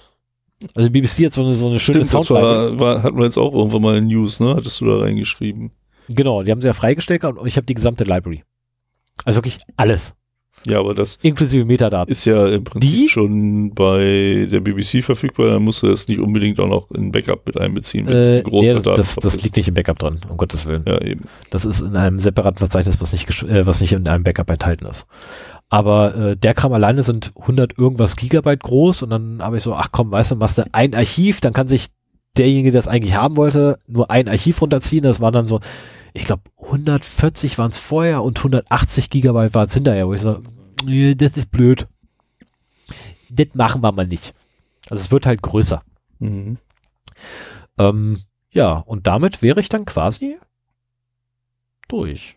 Also 0.74 0.90
BBC 0.90 1.26
hat 1.26 1.32
so 1.32 1.44
eine, 1.44 1.54
so 1.54 1.68
eine 1.68 1.80
schöne 1.80 2.04
Stimmt, 2.04 2.14
das 2.14 2.26
Soundlibrary. 2.26 2.78
war, 2.78 2.80
war, 2.80 3.02
hatten 3.02 3.16
wir 3.16 3.24
jetzt 3.24 3.38
auch 3.38 3.54
irgendwann 3.54 3.82
mal 3.82 3.96
in 3.96 4.06
News, 4.06 4.40
ne? 4.40 4.54
Hattest 4.54 4.80
du 4.80 4.86
da 4.86 4.98
reingeschrieben? 4.98 5.72
Genau, 6.14 6.42
die 6.42 6.50
haben 6.50 6.60
sie 6.60 6.66
ja 6.66 6.72
freigestellt 6.72 7.24
und 7.24 7.46
ich 7.46 7.56
habe 7.56 7.66
die 7.66 7.74
gesamte 7.74 8.04
Library. 8.04 8.42
Also 9.24 9.38
wirklich 9.38 9.58
alles, 9.76 10.14
Ja, 10.64 10.78
aber 10.78 10.94
das 10.94 11.16
inklusive 11.22 11.64
Metadaten. 11.64 12.10
ist 12.10 12.24
ja 12.24 12.46
im 12.48 12.64
Prinzip 12.64 12.90
Die? 12.90 13.08
schon 13.08 13.74
bei 13.74 14.46
der 14.50 14.60
BBC 14.60 15.02
verfügbar, 15.04 15.48
dann 15.50 15.62
musst 15.62 15.82
du 15.82 15.88
das 15.88 16.08
nicht 16.08 16.20
unbedingt 16.20 16.58
auch 16.60 16.68
noch 16.68 16.90
in 16.92 17.12
Backup 17.12 17.46
mit 17.46 17.58
einbeziehen, 17.58 18.06
wenn 18.06 18.16
es 18.16 18.28
Äh, 18.28 18.38
ein 18.38 18.44
großer 18.44 18.68
nee, 18.68 18.74
das, 18.74 18.84
das, 18.84 18.94
Datenflow 18.94 19.20
das 19.22 19.34
ist. 19.36 19.42
liegt 19.44 19.56
nicht 19.56 19.68
im 19.68 19.74
Backup 19.74 19.98
drin, 19.98 20.20
um 20.30 20.36
Gottes 20.36 20.66
Willen. 20.66 20.84
Ja, 20.86 21.00
eben. 21.02 21.24
Das 21.50 21.64
ist 21.64 21.80
in 21.82 21.96
einem 21.96 22.18
separaten 22.18 22.58
Verzeichnis, 22.58 23.00
was 23.00 23.12
nicht, 23.12 23.28
äh, 23.42 23.66
was 23.66 23.80
nicht 23.80 23.92
in 23.92 24.06
einem 24.08 24.24
Backup 24.24 24.48
enthalten 24.50 24.86
ist. 24.86 25.06
Aber 25.68 26.14
äh, 26.16 26.36
der 26.36 26.54
Kram 26.54 26.72
alleine 26.72 27.02
sind 27.02 27.32
100 27.38 27.78
irgendwas 27.78 28.16
Gigabyte 28.16 28.60
groß 28.62 29.02
und 29.02 29.10
dann 29.10 29.40
habe 29.42 29.56
ich 29.58 29.62
so, 29.62 29.74
ach 29.74 29.88
komm, 29.92 30.10
weißt 30.10 30.32
du, 30.32 30.36
machst 30.36 30.58
du 30.58 30.64
ein 30.72 30.94
Archiv, 30.94 31.40
dann 31.40 31.52
kann 31.52 31.68
sich 31.68 31.88
derjenige, 32.36 32.70
der 32.70 32.80
es 32.80 32.88
eigentlich 32.88 33.14
haben 33.14 33.36
wollte, 33.36 33.78
nur 33.86 34.10
ein 34.10 34.28
Archiv 34.28 34.60
runterziehen. 34.62 35.02
Das 35.02 35.20
war 35.20 35.30
dann 35.32 35.46
so, 35.46 35.60
ich 36.12 36.24
glaube 36.24 36.42
140 36.60 37.58
waren 37.58 37.70
es 37.70 37.78
vorher 37.78 38.22
und 38.22 38.38
180 38.38 39.10
Gigabyte 39.10 39.54
waren 39.54 39.68
es 39.68 39.74
hinterher, 39.74 40.06
wo 40.08 40.14
ich 40.14 40.20
so, 40.20 40.40
nee, 40.84 41.14
das 41.14 41.36
ist 41.36 41.50
blöd. 41.50 41.86
Das 43.28 43.54
machen 43.54 43.82
wir 43.82 43.92
mal 43.92 44.06
nicht. 44.06 44.34
Also 44.88 45.02
es 45.02 45.12
wird 45.12 45.26
halt 45.26 45.42
größer. 45.42 45.82
Mhm. 46.18 46.58
Ähm, 47.78 48.18
ja, 48.50 48.78
und 48.78 49.06
damit 49.06 49.42
wäre 49.42 49.60
ich 49.60 49.68
dann 49.68 49.84
quasi 49.84 50.36
durch. 51.88 52.36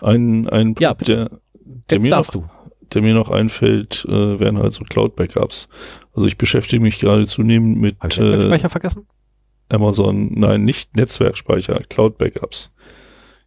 Ein, 0.00 0.48
ein 0.48 0.74
Ja, 0.78 0.94
Punkt, 0.94 1.08
der, 1.08 1.30
der, 1.90 2.00
mir 2.00 2.10
noch, 2.10 2.30
der 2.92 3.02
mir 3.02 3.14
noch 3.14 3.30
einfällt, 3.30 4.04
äh, 4.08 4.38
wären 4.38 4.58
halt 4.58 4.72
so 4.72 4.84
Cloud-Backups. 4.84 5.68
Also 6.14 6.26
ich 6.26 6.38
beschäftige 6.38 6.82
mich 6.82 6.98
gerade 6.98 7.26
zunehmend 7.26 7.78
mit 7.78 7.98
Habe 8.00 8.12
ich 8.12 8.18
äh, 8.18 8.22
Netzwerkspeicher 8.22 8.68
vergessen? 8.70 9.06
Amazon, 9.68 10.30
nein, 10.38 10.64
nicht 10.64 10.96
Netzwerkspeicher, 10.96 11.80
Cloud-Backups. 11.88 12.72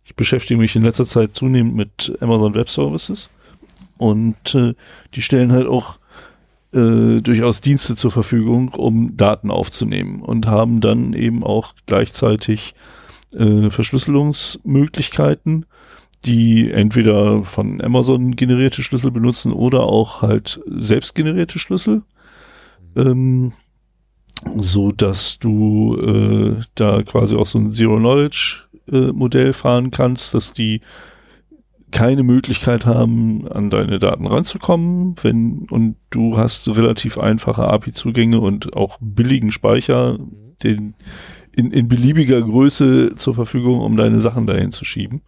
Ich 0.03 0.15
beschäftige 0.15 0.59
mich 0.59 0.75
in 0.75 0.83
letzter 0.83 1.05
Zeit 1.05 1.35
zunehmend 1.35 1.75
mit 1.75 2.17
Amazon 2.21 2.55
Web 2.55 2.69
Services 2.69 3.29
und 3.97 4.55
äh, 4.55 4.73
die 5.13 5.21
stellen 5.21 5.51
halt 5.51 5.67
auch 5.67 5.99
äh, 6.73 7.21
durchaus 7.21 7.61
Dienste 7.61 7.95
zur 7.95 8.11
Verfügung, 8.11 8.69
um 8.69 9.17
Daten 9.17 9.51
aufzunehmen 9.51 10.21
und 10.21 10.47
haben 10.47 10.81
dann 10.81 11.13
eben 11.13 11.43
auch 11.43 11.73
gleichzeitig 11.85 12.75
äh, 13.33 13.69
Verschlüsselungsmöglichkeiten, 13.69 15.65
die 16.25 16.71
entweder 16.71 17.43
von 17.43 17.81
Amazon 17.81 18.35
generierte 18.35 18.83
Schlüssel 18.83 19.11
benutzen 19.11 19.51
oder 19.51 19.83
auch 19.83 20.21
halt 20.21 20.61
selbst 20.67 21.15
generierte 21.15 21.59
Schlüssel. 21.59 22.03
Ähm, 22.95 23.53
so 24.57 24.91
dass 24.91 25.39
du 25.39 25.97
äh, 25.97 26.63
da 26.75 27.03
quasi 27.03 27.35
auch 27.35 27.45
so 27.45 27.59
ein 27.59 27.71
Zero-Knowledge-Modell 27.71 29.53
fahren 29.53 29.91
kannst, 29.91 30.33
dass 30.33 30.53
die 30.53 30.81
keine 31.91 32.23
Möglichkeit 32.23 32.85
haben, 32.85 33.47
an 33.47 33.69
deine 33.69 33.97
Daten 33.99 34.27
ranzukommen, 34.27 35.15
wenn 35.21 35.67
und 35.69 35.95
du 36.09 36.37
hast 36.37 36.67
relativ 36.67 37.17
einfache 37.17 37.63
API-Zugänge 37.63 38.39
und 38.39 38.75
auch 38.75 38.97
billigen 38.99 39.51
Speicher, 39.51 40.19
den 40.63 40.95
in, 41.53 41.71
in 41.71 41.87
beliebiger 41.87 42.41
Größe 42.41 43.15
zur 43.15 43.33
Verfügung, 43.33 43.79
um 43.79 43.97
deine 43.97 44.19
Sachen 44.19 44.45
dahin 44.45 44.71
zu 44.71 44.85
schieben. 44.85 45.21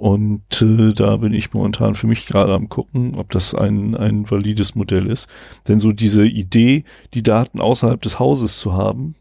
Und 0.00 0.62
äh, 0.62 0.94
da 0.94 1.18
bin 1.18 1.34
ich 1.34 1.52
momentan 1.52 1.94
für 1.94 2.06
mich 2.06 2.24
gerade 2.24 2.54
am 2.54 2.70
gucken, 2.70 3.16
ob 3.16 3.30
das 3.32 3.54
ein, 3.54 3.94
ein 3.94 4.30
valides 4.30 4.74
Modell 4.74 5.06
ist. 5.06 5.28
Denn 5.68 5.78
so 5.78 5.92
diese 5.92 6.26
Idee, 6.26 6.84
die 7.12 7.22
Daten 7.22 7.60
außerhalb 7.60 8.00
des 8.00 8.18
Hauses 8.18 8.58
zu 8.58 8.72
haben, 8.72 9.14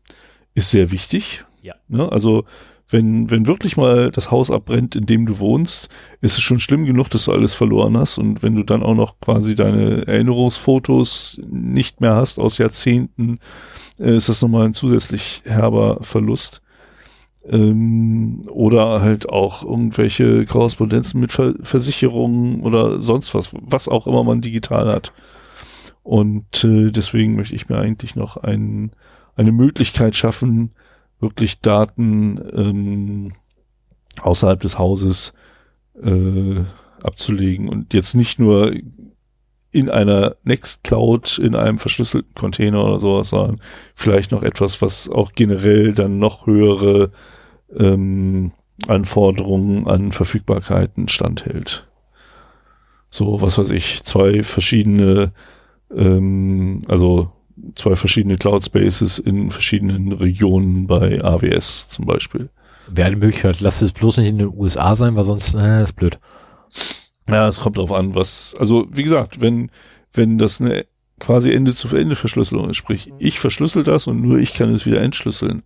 ist 0.56 0.72
sehr 0.72 0.92
wichtig. 0.92 1.44
Ja. 1.62 1.76
Ne? 1.90 2.10
Also 2.10 2.46
wenn, 2.88 3.30
wenn 3.30 3.46
wirklich 3.46 3.76
mal 3.76 4.10
das 4.10 4.32
Haus 4.32 4.50
abbrennt, 4.50 4.96
in 4.96 5.06
dem 5.06 5.26
du 5.26 5.40
wohnst, 5.40 5.90
ist 6.22 6.38
es 6.38 6.44
schon 6.44 6.62
schlimm 6.62 6.86
genug, 6.86 7.10
dass 7.10 7.26
du 7.26 7.34
alles 7.34 7.54
verloren 7.54 7.98
hast. 7.98 8.18
Und 8.18 8.42
wenn 8.42 8.56
du 8.56 8.64
dann 8.64 8.82
auch 8.82 8.96
noch 8.96 9.20
quasi 9.20 9.56
deine 9.56 10.08
Erinnerungsfotos 10.08 11.42
nicht 11.46 12.00
mehr 12.00 12.16
hast 12.16 12.40
aus 12.40 12.58
Jahrzehnten, 12.58 13.40
äh, 14.00 14.16
ist 14.16 14.30
das 14.30 14.42
nochmal 14.42 14.66
ein 14.66 14.74
zusätzlich 14.74 15.42
herber 15.44 15.98
Verlust. 16.04 16.62
Ähm, 17.50 18.44
oder 18.50 19.02
halt 19.02 19.28
auch 19.30 19.64
irgendwelche 19.64 20.46
Korrespondenzen 20.46 21.20
mit 21.20 21.32
Ver 21.32 21.56
Versicherungen 21.62 22.62
oder 22.62 23.02
sonst 23.02 23.34
was, 23.34 23.54
was 23.54 23.88
auch 23.88 24.08
immer 24.08 24.24
man 24.24 24.42
digital 24.42 24.88
hat. 24.88 25.14
Und 26.04 26.64
äh, 26.64 26.92
deswegen 26.92 27.36
möchte 27.36 27.56
ich 27.56 27.70
mir 27.70 27.78
eigentlich 27.78 28.16
noch 28.16 28.38
ein, 28.38 28.92
eine 29.36 29.52
Möglichkeit 29.52 30.16
schaffen, 30.16 30.72
wirklich 31.20 31.60
Daten 31.62 32.40
ähm, 32.54 33.34
außerhalb 34.22 34.60
des 34.60 34.78
Hauses 34.78 35.34
äh, 36.02 36.64
abzulegen 37.04 37.70
und 37.70 37.94
jetzt 37.94 38.16
nicht 38.16 38.40
nur 38.40 38.74
in 39.72 39.90
einer 39.90 40.36
Nextcloud, 40.44 41.38
in 41.38 41.56
einem 41.56 41.78
verschlüsselten 41.78 42.34
Container 42.34 42.84
oder 42.84 43.00
sowas, 43.00 43.30
sondern 43.30 43.62
vielleicht 43.94 44.32
noch 44.32 44.42
etwas, 44.42 44.82
was 44.82 45.10
auch 45.10 45.34
generell 45.34 45.94
dann 45.94 46.18
noch 46.18 46.48
höhere 46.48 47.12
ähm, 47.78 48.52
Anforderungen 48.88 49.88
an 49.88 50.12
Verfügbarkeiten 50.12 51.08
standhält. 51.08 51.88
So, 53.12 53.42
was 53.42 53.58
weiß 53.58 53.72
ich, 53.72 54.04
zwei 54.04 54.44
verschiedene, 54.44 55.32
ähm, 55.96 56.84
also 56.88 57.32
zwei 57.76 57.96
verschiedene 57.96 58.38
Cloud 58.38 58.66
Spaces 58.66 59.20
in 59.20 59.52
verschiedenen 59.52 60.12
Regionen 60.12 60.88
bei 60.88 61.24
AWS 61.24 61.90
zum 61.90 62.06
Beispiel. 62.06 62.50
Wäre 62.88 63.08
eine 63.08 63.18
Möglichkeit. 63.18 63.60
Lass 63.60 63.82
es 63.82 63.92
bloß 63.92 64.18
nicht 64.18 64.30
in 64.30 64.38
den 64.38 64.54
USA 64.56 64.96
sein, 64.96 65.16
weil 65.16 65.24
sonst, 65.24 65.54
äh, 65.56 65.84
ist 65.84 65.96
blöd. 65.96 66.18
Ja, 67.28 67.48
es 67.48 67.60
kommt 67.60 67.78
drauf 67.78 67.92
an, 67.92 68.16
was, 68.16 68.56
also 68.58 68.88
wie 68.92 69.04
gesagt, 69.04 69.42
wenn, 69.42 69.70
wenn 70.14 70.38
das 70.38 70.62
eine 70.62 70.86
quasi 71.20 71.52
Ende 71.52 71.76
zu 71.76 71.96
Ende 71.96 72.16
Verschlüsselung 72.16 72.70
ist, 72.70 72.78
sprich, 72.78 73.12
ich 73.20 73.40
verschlüssel 73.40 73.84
das 73.84 74.08
und 74.08 74.22
nur 74.22 74.40
ich 74.40 74.54
kann 74.54 74.72
es 74.74 74.86
wieder 74.86 75.02
entschlüsseln, 75.02 75.64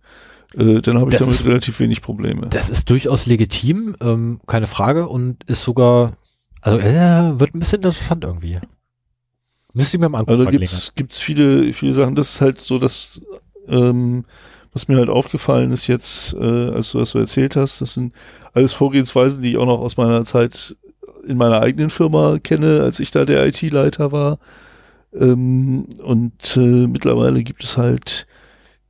äh, 0.56 0.80
dann 0.80 0.98
habe 0.98 1.10
ich 1.10 1.16
Das 1.16 1.20
damit 1.26 1.34
ist- 1.40 1.46
relativ 1.46 1.80
wenig 1.80 2.02
Probleme. 2.02 2.46
Das 2.50 2.68
ist 2.70 2.90
durchaus 2.90 3.26
legitim, 3.26 3.96
ähm, 4.00 4.40
keine 4.46 4.66
Frage, 4.66 5.08
und 5.08 5.44
ist 5.44 5.62
sogar, 5.62 6.16
also, 6.60 6.78
äh, 6.78 7.38
wird 7.40 7.54
ein 7.54 7.60
bisschen 7.60 7.78
interessant 7.78 8.24
irgendwie. 8.24 8.58
Müsste 9.72 9.96
ich 9.96 10.00
mir 10.00 10.08
mal 10.08 10.20
angucken. 10.20 10.40
Also 10.46 10.50
gibt's, 10.50 10.94
gibt's 10.94 11.18
viele, 11.20 11.72
viele 11.72 11.92
Sachen. 11.92 12.14
Das 12.14 12.30
ist 12.34 12.40
halt 12.40 12.60
so, 12.60 12.78
dass, 12.78 13.20
ähm, 13.66 14.24
was 14.72 14.86
mir 14.88 14.96
halt 14.96 15.08
aufgefallen 15.08 15.72
ist 15.72 15.86
jetzt, 15.88 16.34
äh, 16.34 16.70
als 16.70 16.92
du 16.92 16.98
das 16.98 17.10
so 17.10 17.18
erzählt 17.18 17.56
hast, 17.56 17.80
das 17.80 17.94
sind 17.94 18.12
alles 18.52 18.72
Vorgehensweisen, 18.72 19.42
die 19.42 19.50
ich 19.52 19.56
auch 19.56 19.66
noch 19.66 19.80
aus 19.80 19.96
meiner 19.96 20.24
Zeit 20.24 20.76
in 21.26 21.36
meiner 21.38 21.60
eigenen 21.60 21.90
Firma 21.90 22.38
kenne, 22.38 22.82
als 22.82 23.00
ich 23.00 23.10
da 23.10 23.24
der 23.24 23.46
IT-Leiter 23.46 24.12
war. 24.12 24.38
Ähm, 25.12 25.86
und 26.02 26.56
äh, 26.56 26.86
mittlerweile 26.86 27.42
gibt 27.42 27.64
es 27.64 27.76
halt 27.76 28.26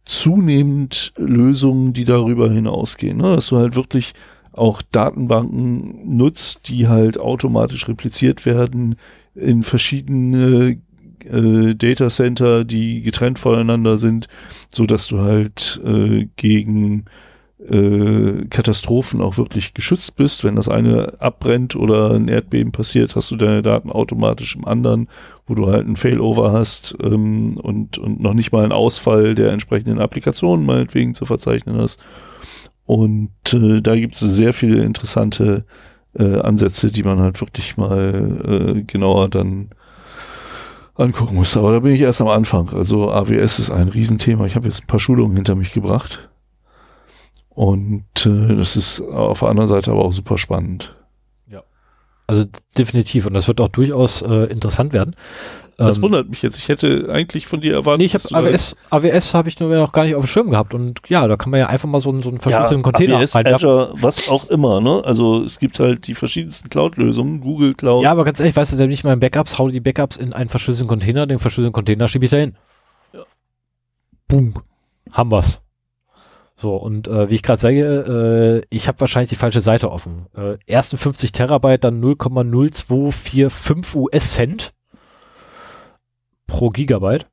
zunehmend 0.04 1.12
Lösungen, 1.16 1.92
die 1.92 2.04
darüber 2.04 2.50
hinausgehen, 2.50 3.18
ne? 3.18 3.34
dass 3.34 3.48
du 3.48 3.56
halt 3.56 3.76
wirklich 3.76 4.14
auch 4.52 4.82
Datenbanken 4.82 6.16
nutzt, 6.16 6.68
die 6.68 6.86
halt 6.88 7.18
automatisch 7.18 7.88
repliziert 7.88 8.46
werden 8.46 8.96
in 9.34 9.62
verschiedene 9.62 10.78
äh, 11.24 11.74
Datacenter, 11.74 12.64
die 12.64 13.02
getrennt 13.02 13.38
voneinander 13.38 13.96
sind, 13.98 14.28
so 14.68 14.86
dass 14.86 15.08
du 15.08 15.20
halt 15.20 15.80
äh, 15.84 16.28
gegen 16.36 17.06
äh, 17.68 18.46
Katastrophen 18.48 19.20
auch 19.20 19.38
wirklich 19.38 19.74
geschützt 19.74 20.16
bist. 20.16 20.44
Wenn 20.44 20.56
das 20.56 20.68
eine 20.68 21.20
abbrennt 21.20 21.76
oder 21.76 22.12
ein 22.12 22.28
Erdbeben 22.28 22.72
passiert, 22.72 23.16
hast 23.16 23.30
du 23.30 23.36
deine 23.36 23.62
Daten 23.62 23.90
automatisch 23.90 24.56
im 24.56 24.66
anderen, 24.66 25.08
wo 25.46 25.54
du 25.54 25.66
halt 25.66 25.86
ein 25.86 25.96
Failover 25.96 26.52
hast 26.52 26.96
ähm, 27.02 27.56
und, 27.56 27.98
und 27.98 28.20
noch 28.20 28.34
nicht 28.34 28.52
mal 28.52 28.62
einen 28.62 28.72
Ausfall 28.72 29.34
der 29.34 29.52
entsprechenden 29.52 30.00
Applikationen 30.00 30.66
meinetwegen 30.66 31.14
zu 31.14 31.24
verzeichnen 31.26 31.76
hast. 31.76 32.00
Und 32.86 33.30
äh, 33.52 33.80
da 33.80 33.96
gibt 33.96 34.16
es 34.16 34.20
sehr 34.20 34.52
viele 34.52 34.82
interessante 34.82 35.64
äh, 36.18 36.40
Ansätze, 36.40 36.90
die 36.90 37.02
man 37.02 37.18
halt 37.18 37.40
wirklich 37.40 37.76
mal 37.76 38.76
äh, 38.76 38.82
genauer 38.82 39.28
dann 39.28 39.70
angucken 40.94 41.34
muss. 41.34 41.56
Aber 41.56 41.72
da 41.72 41.80
bin 41.80 41.92
ich 41.92 42.00
erst 42.02 42.20
am 42.20 42.28
Anfang. 42.28 42.70
Also 42.70 43.10
AWS 43.10 43.58
ist 43.58 43.70
ein 43.70 43.88
Riesenthema. 43.88 44.46
Ich 44.46 44.54
habe 44.54 44.66
jetzt 44.66 44.82
ein 44.82 44.86
paar 44.86 45.00
Schulungen 45.00 45.36
hinter 45.36 45.54
mich 45.54 45.72
gebracht. 45.72 46.28
Und 47.54 48.26
äh, 48.26 48.56
das 48.56 48.76
ist 48.76 49.00
auf 49.00 49.40
der 49.40 49.48
anderen 49.48 49.68
Seite 49.68 49.92
aber 49.92 50.04
auch 50.04 50.12
super 50.12 50.38
spannend. 50.38 50.96
Ja. 51.48 51.62
Also 52.26 52.44
definitiv. 52.76 53.26
Und 53.26 53.34
das 53.34 53.46
wird 53.48 53.60
auch 53.60 53.68
durchaus 53.68 54.22
äh, 54.22 54.44
interessant 54.46 54.92
werden. 54.92 55.14
Das 55.76 55.96
ähm, 55.96 56.04
wundert 56.04 56.28
mich 56.28 56.42
jetzt. 56.42 56.58
Ich 56.58 56.68
hätte 56.68 57.08
eigentlich 57.10 57.46
von 57.46 57.60
dir 57.60 57.74
erwartet. 57.74 57.98
Nee, 57.98 58.04
ich 58.04 58.14
habe 58.14 58.48
AWS, 58.48 58.76
AWS 58.90 59.34
habe 59.34 59.48
ich 59.48 59.58
nur 59.58 59.74
noch 59.74 59.92
gar 59.92 60.04
nicht 60.04 60.14
auf 60.14 60.24
dem 60.24 60.28
Schirm 60.28 60.50
gehabt. 60.50 60.74
Und 60.74 61.00
ja, 61.08 61.26
da 61.26 61.36
kann 61.36 61.50
man 61.50 61.60
ja 61.60 61.66
einfach 61.66 61.88
mal 61.88 62.00
so 62.00 62.10
einen, 62.10 62.22
so 62.22 62.28
einen 62.28 62.40
verschlüsselten 62.40 62.78
ja, 62.78 62.82
Container 62.82 63.16
AWS, 63.18 63.36
Azure, 63.36 63.90
was 63.94 64.28
auch 64.28 64.48
immer. 64.50 64.80
Ne? 64.80 65.02
Also 65.04 65.42
es 65.42 65.58
gibt 65.58 65.80
halt 65.80 66.06
die 66.06 66.14
verschiedensten 66.14 66.68
Cloud-Lösungen, 66.68 67.40
Google 67.40 67.74
Cloud. 67.74 68.04
Ja, 68.04 68.12
aber 68.12 68.24
ganz 68.24 68.38
ehrlich, 68.40 68.54
weißt 68.54 68.72
du 68.72 68.76
denn 68.76 68.88
nicht 68.88 69.04
mal 69.04 69.12
in 69.12 69.20
Backups, 69.20 69.58
hau 69.58 69.68
die 69.68 69.80
Backups 69.80 70.16
in 70.16 70.32
einen 70.32 70.48
verschlüsselten 70.48 70.88
Container, 70.88 71.26
den 71.26 71.38
verschlüsselten 71.38 71.72
Container 71.72 72.06
schiebe 72.06 72.24
ich 72.24 72.30
da 72.30 72.36
hin. 72.36 72.56
Ja. 73.12 73.22
Boom. 74.28 74.54
Haben 75.12 75.30
wir's. 75.30 75.60
So, 76.56 76.76
und 76.76 77.08
äh, 77.08 77.28
wie 77.30 77.34
ich 77.34 77.42
gerade 77.42 77.60
sage, 77.60 78.62
äh, 78.62 78.66
ich 78.74 78.86
habe 78.86 79.00
wahrscheinlich 79.00 79.30
die 79.30 79.36
falsche 79.36 79.60
Seite 79.60 79.90
offen. 79.90 80.26
Äh, 80.36 80.56
ersten 80.66 80.96
50 80.96 81.32
Terabyte, 81.32 81.82
dann 81.84 82.00
0,0245 82.02 83.96
US-Cent 83.96 84.72
pro 86.46 86.70
Gigabyte. 86.70 87.26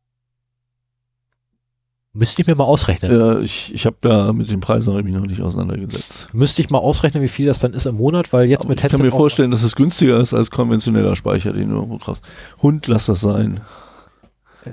Müsste 2.13 2.41
ich 2.41 2.47
mir 2.47 2.55
mal 2.55 2.65
ausrechnen. 2.65 3.09
Ja, 3.09 3.39
ich, 3.39 3.73
ich 3.73 3.85
habe 3.85 3.95
da 4.01 4.33
mit 4.33 4.49
den 4.51 4.59
Preisen 4.59 4.93
mich 4.95 5.13
noch 5.13 5.25
nicht 5.25 5.41
auseinandergesetzt. 5.41 6.27
Müsste 6.33 6.61
ich 6.61 6.69
mal 6.69 6.79
ausrechnen, 6.79 7.23
wie 7.23 7.29
viel 7.29 7.45
das 7.45 7.59
dann 7.59 7.73
ist 7.73 7.85
im 7.85 7.95
Monat, 7.95 8.33
weil 8.33 8.47
jetzt 8.47 8.63
Aber 8.63 8.69
mit 8.71 8.83
Headset. 8.83 8.97
Ich 8.97 8.99
kann 8.99 9.05
mir 9.05 9.11
vorstellen, 9.11 9.51
dass 9.51 9.63
es 9.63 9.77
günstiger 9.77 10.19
ist 10.19 10.33
als 10.33 10.51
konventioneller 10.51 11.15
Speicher, 11.15 11.53
den 11.53 11.69
du 11.69 11.75
irgendwo 11.75 11.99
brauchst. 11.99 12.25
Hund, 12.61 12.87
lass 12.87 13.05
das 13.05 13.21
sein. 13.21 13.61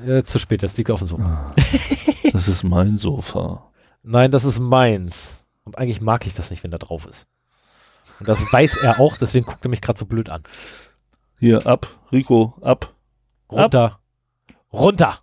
Äh, 0.04 0.24
zu 0.24 0.40
spät, 0.40 0.64
das 0.64 0.76
liegt 0.76 0.90
auf 0.90 0.98
dem 0.98 1.06
Sofa. 1.06 1.54
das 2.32 2.48
ist 2.48 2.64
mein 2.64 2.98
Sofa. 2.98 3.70
Nein, 4.10 4.30
das 4.30 4.46
ist 4.46 4.58
meins. 4.58 5.44
Und 5.64 5.76
eigentlich 5.76 6.00
mag 6.00 6.26
ich 6.26 6.32
das 6.32 6.50
nicht, 6.50 6.64
wenn 6.64 6.70
da 6.70 6.78
drauf 6.78 7.04
ist. 7.04 7.26
Und 8.18 8.26
das 8.26 8.50
weiß 8.50 8.78
er 8.78 9.00
auch, 9.00 9.18
deswegen 9.18 9.44
guckt 9.44 9.62
er 9.66 9.68
mich 9.68 9.82
gerade 9.82 9.98
so 9.98 10.06
blöd 10.06 10.30
an. 10.30 10.44
Hier, 11.38 11.66
ab, 11.66 11.86
Rico, 12.10 12.56
ab. 12.62 12.94
Runter. 13.52 13.84
Ab. 13.84 14.02
Runter. 14.72 15.18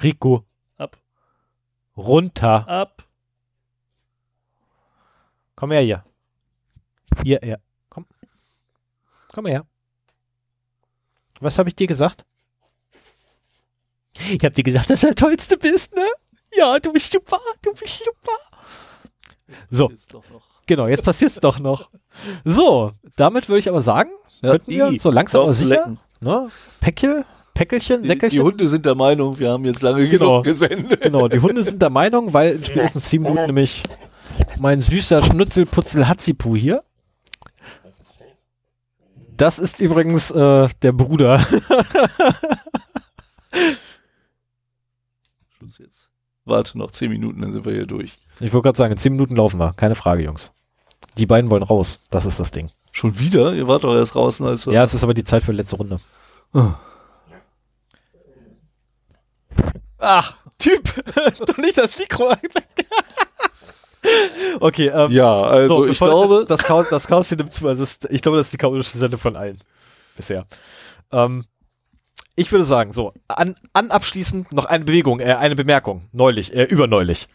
Rico. 0.00 0.46
Ab. 0.76 0.96
Runter. 1.96 2.68
Ab. 2.68 3.04
Komm 5.56 5.72
her 5.72 5.80
hier. 5.80 6.04
Hier, 7.24 7.40
her. 7.42 7.60
Komm. 7.88 8.06
Komm 9.32 9.46
her. 9.46 9.66
Was 11.40 11.58
habe 11.58 11.68
ich 11.68 11.74
dir 11.74 11.88
gesagt? 11.88 12.24
Ich 14.18 14.44
habe 14.44 14.54
dir 14.54 14.62
gesagt, 14.62 14.90
dass 14.90 15.00
du 15.00 15.08
der 15.08 15.16
Tollste 15.16 15.58
bist, 15.58 15.96
ne? 15.96 16.06
Ja, 16.56 16.78
du 16.78 16.92
bist 16.92 17.12
super. 17.12 17.40
Du 17.62 17.72
bist 17.72 18.04
super. 18.04 18.32
So. 19.70 19.90
Genau, 20.66 20.86
jetzt 20.86 21.02
passiert's 21.02 21.36
doch 21.36 21.58
noch. 21.58 21.88
So, 22.44 22.92
damit 23.16 23.48
würde 23.48 23.60
ich 23.60 23.68
aber 23.68 23.80
sagen, 23.80 24.10
ja, 24.42 24.50
könnten 24.52 24.70
wir 24.70 24.98
so 24.98 25.10
langsam 25.10 25.42
aber 25.42 25.54
sicher, 25.54 25.96
ne? 26.20 26.48
Päckchen, 26.80 27.24
Päckelchen, 27.54 28.04
Säckelchen. 28.04 28.38
Die, 28.38 28.42
Hunde 28.42 28.68
sind 28.68 28.84
der 28.84 28.94
Meinung, 28.94 29.38
wir 29.38 29.50
haben 29.50 29.64
jetzt 29.64 29.82
lange 29.82 30.06
genau. 30.08 30.42
genug 30.42 30.44
gesendet. 30.44 31.00
Genau, 31.00 31.26
die 31.28 31.40
Hunde 31.40 31.62
sind 31.64 31.80
der 31.80 31.90
Meinung, 31.90 32.34
weil 32.34 32.62
spätestens 32.64 33.06
zehn 33.06 33.22
Minuten 33.22 33.46
nämlich 33.46 33.82
mein 34.60 34.80
süßer 34.80 35.22
Schnutzelputzel 35.22 36.06
Hatzipu 36.06 36.54
hier. 36.54 36.84
Das 39.36 39.58
ist 39.58 39.80
übrigens 39.80 40.30
äh, 40.30 40.68
der 40.82 40.92
Bruder. 40.92 41.40
Schluss 45.56 45.78
jetzt. 45.78 46.08
Warte 46.48 46.78
noch 46.78 46.90
zehn 46.90 47.10
Minuten, 47.10 47.40
dann 47.40 47.52
sind 47.52 47.64
wir 47.64 47.72
hier 47.72 47.86
durch. 47.86 48.18
Ich 48.40 48.52
wollte 48.52 48.64
gerade 48.64 48.78
sagen, 48.78 48.92
in 48.92 48.98
zehn 48.98 49.12
Minuten 49.12 49.36
laufen 49.36 49.58
wir. 49.58 49.72
Keine 49.74 49.94
Frage, 49.94 50.22
Jungs. 50.22 50.52
Die 51.16 51.26
beiden 51.26 51.50
wollen 51.50 51.62
raus. 51.62 52.00
Das 52.10 52.24
ist 52.24 52.40
das 52.40 52.50
Ding. 52.50 52.70
Schon 52.92 53.18
wieder? 53.18 53.54
Ihr 53.54 53.68
wart 53.68 53.84
doch 53.84 53.94
erst 53.94 54.14
draußen. 54.14 54.46
Als 54.46 54.64
ja, 54.64 54.82
es 54.82 54.94
ist 54.94 55.04
aber 55.04 55.14
die 55.14 55.24
Zeit 55.24 55.42
für 55.42 55.52
die 55.52 55.58
letzte 55.58 55.76
Runde. 55.76 56.00
Oh. 56.52 56.72
Ach, 59.98 60.36
Typ, 60.58 60.92
doch 61.46 61.56
nicht 61.56 61.78
das 61.78 61.96
Mikro. 61.98 62.32
okay, 64.60 64.88
ähm, 64.88 65.10
Ja, 65.12 65.42
also 65.42 65.84
so, 65.84 65.86
ich 65.86 65.98
glaube. 65.98 66.44
Das, 66.48 66.62
Chaos, 66.64 66.86
das 66.90 67.06
Chaos 67.06 67.28
hier 67.28 67.36
nimmt 67.36 67.54
zu. 67.54 67.68
Also 67.68 67.84
ist, 67.84 68.08
ich 68.10 68.22
glaube, 68.22 68.38
das 68.38 68.48
ist 68.48 68.54
die 68.54 68.58
chaotische 68.58 68.98
Sendung 68.98 69.20
von 69.20 69.36
allen. 69.36 69.60
Bisher. 70.16 70.46
Ähm, 71.12 71.44
ich 72.38 72.52
würde 72.52 72.64
sagen, 72.64 72.92
so, 72.92 73.12
an, 73.26 73.56
an 73.72 73.90
abschließend 73.90 74.52
noch 74.52 74.64
eine 74.64 74.84
Bewegung, 74.84 75.18
äh, 75.18 75.34
eine 75.34 75.56
Bemerkung. 75.56 76.08
Neulich, 76.12 76.54
äh, 76.54 76.62
überneulich. 76.64 77.28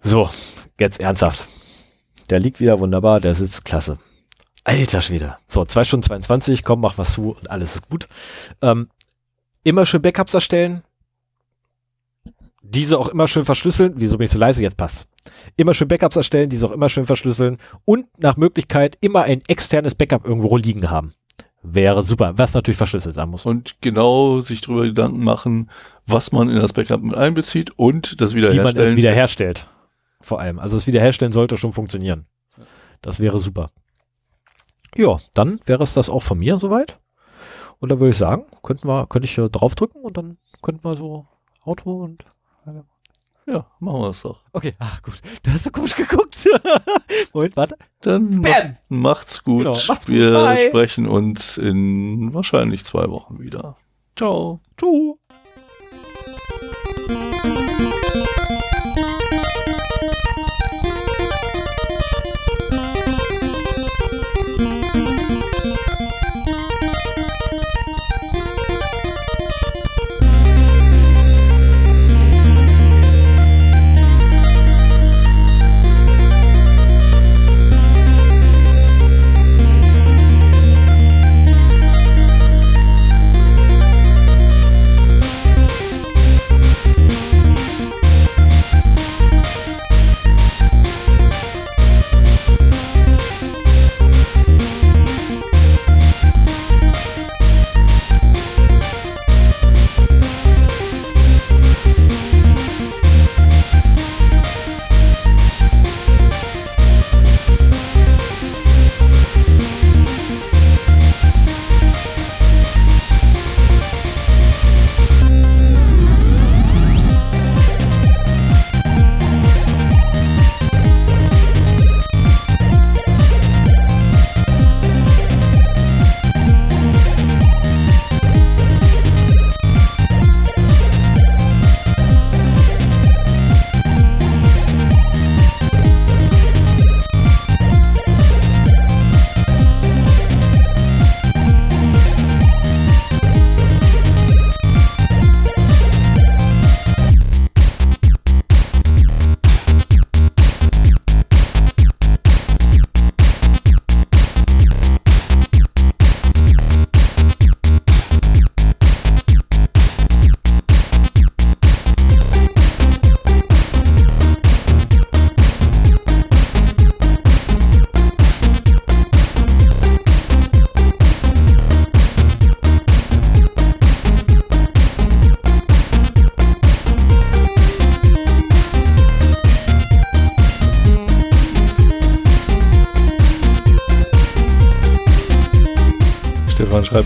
So, 0.00 0.30
jetzt 0.78 1.00
ernsthaft. 1.00 1.48
Der 2.30 2.38
liegt 2.38 2.60
wieder 2.60 2.78
wunderbar, 2.78 3.20
der 3.20 3.34
sitzt 3.34 3.64
klasse. 3.64 3.98
Alter 4.62 5.00
Schwede. 5.00 5.36
So, 5.48 5.64
zwei 5.64 5.82
Stunden 5.82 6.04
22, 6.04 6.62
komm, 6.62 6.80
mach 6.80 6.98
was 6.98 7.14
zu 7.14 7.30
und 7.30 7.50
alles 7.50 7.74
ist 7.74 7.88
gut. 7.88 8.06
Ähm, 8.62 8.88
immer 9.64 9.84
schön 9.86 10.02
Backups 10.02 10.34
erstellen, 10.34 10.84
diese 12.62 12.96
auch 12.96 13.08
immer 13.08 13.26
schön 13.26 13.44
verschlüsseln. 13.44 13.94
Wieso 13.96 14.18
bin 14.18 14.26
ich 14.26 14.30
so 14.30 14.38
leise? 14.38 14.62
Jetzt 14.62 14.76
passt. 14.76 15.08
Immer 15.56 15.74
schön 15.74 15.88
Backups 15.88 16.14
erstellen, 16.14 16.48
diese 16.48 16.66
auch 16.66 16.70
immer 16.70 16.88
schön 16.88 17.06
verschlüsseln 17.06 17.56
und 17.84 18.06
nach 18.18 18.36
Möglichkeit 18.36 18.96
immer 19.00 19.22
ein 19.22 19.42
externes 19.48 19.96
Backup 19.96 20.24
irgendwo 20.24 20.56
liegen 20.56 20.90
haben. 20.90 21.14
Wäre 21.62 22.02
super, 22.02 22.38
was 22.38 22.54
natürlich 22.54 22.78
verschlüsselt 22.78 23.14
sein 23.14 23.28
muss. 23.28 23.44
Und 23.44 23.80
genau 23.82 24.40
sich 24.40 24.62
darüber 24.62 24.84
Gedanken 24.84 25.22
machen, 25.22 25.70
was 26.06 26.32
man 26.32 26.48
in 26.48 26.56
das 26.56 26.72
Backup 26.72 27.02
mit 27.02 27.14
einbezieht 27.14 27.70
und 27.78 28.20
das 28.20 28.34
wiederherstellen. 28.34 28.74
Wie 28.74 28.80
man 28.80 28.88
es 28.88 28.96
wiederherstellt. 28.96 29.66
Vor 30.20 30.40
allem. 30.40 30.58
Also 30.58 30.76
das 30.76 30.86
Wiederherstellen 30.86 31.32
sollte 31.32 31.58
schon 31.58 31.72
funktionieren. 31.72 32.26
Das 33.02 33.20
wäre 33.20 33.38
super. 33.38 33.70
Ja, 34.96 35.18
dann 35.34 35.60
wäre 35.66 35.82
es 35.82 35.94
das 35.94 36.08
auch 36.08 36.22
von 36.22 36.38
mir 36.38 36.58
soweit. 36.58 36.98
Und 37.78 37.90
dann 37.90 38.00
würde 38.00 38.10
ich 38.10 38.16
sagen, 38.16 38.44
könnten 38.62 38.88
wir, 38.88 39.06
könnte 39.06 39.26
ich 39.26 39.34
hier 39.34 39.48
draufdrücken 39.48 40.02
und 40.02 40.16
dann 40.16 40.38
könnten 40.62 40.84
wir 40.84 40.94
so 40.94 41.26
Auto 41.62 42.02
und 42.02 42.24
ja, 43.50 43.66
machen 43.80 44.00
wir 44.00 44.10
es 44.10 44.22
doch. 44.22 44.42
Okay, 44.52 44.74
ach 44.78 45.02
gut. 45.02 45.20
Du 45.42 45.50
hast 45.50 45.64
so 45.64 45.70
komisch 45.70 45.96
geguckt. 45.96 46.46
Moment, 47.32 47.56
warte. 47.56 47.76
Dann 48.00 48.42
Bam! 48.42 48.76
macht's 48.88 49.42
gut. 49.42 49.64
Genau, 49.64 49.78
macht's 49.88 50.06
gut. 50.06 50.14
Wir 50.14 50.32
Bye. 50.32 50.68
sprechen 50.68 51.06
uns 51.06 51.58
in 51.58 52.32
wahrscheinlich 52.32 52.84
zwei 52.84 53.10
Wochen 53.10 53.40
wieder. 53.40 53.76
Ciao. 54.16 54.60
Ciao. 54.78 55.16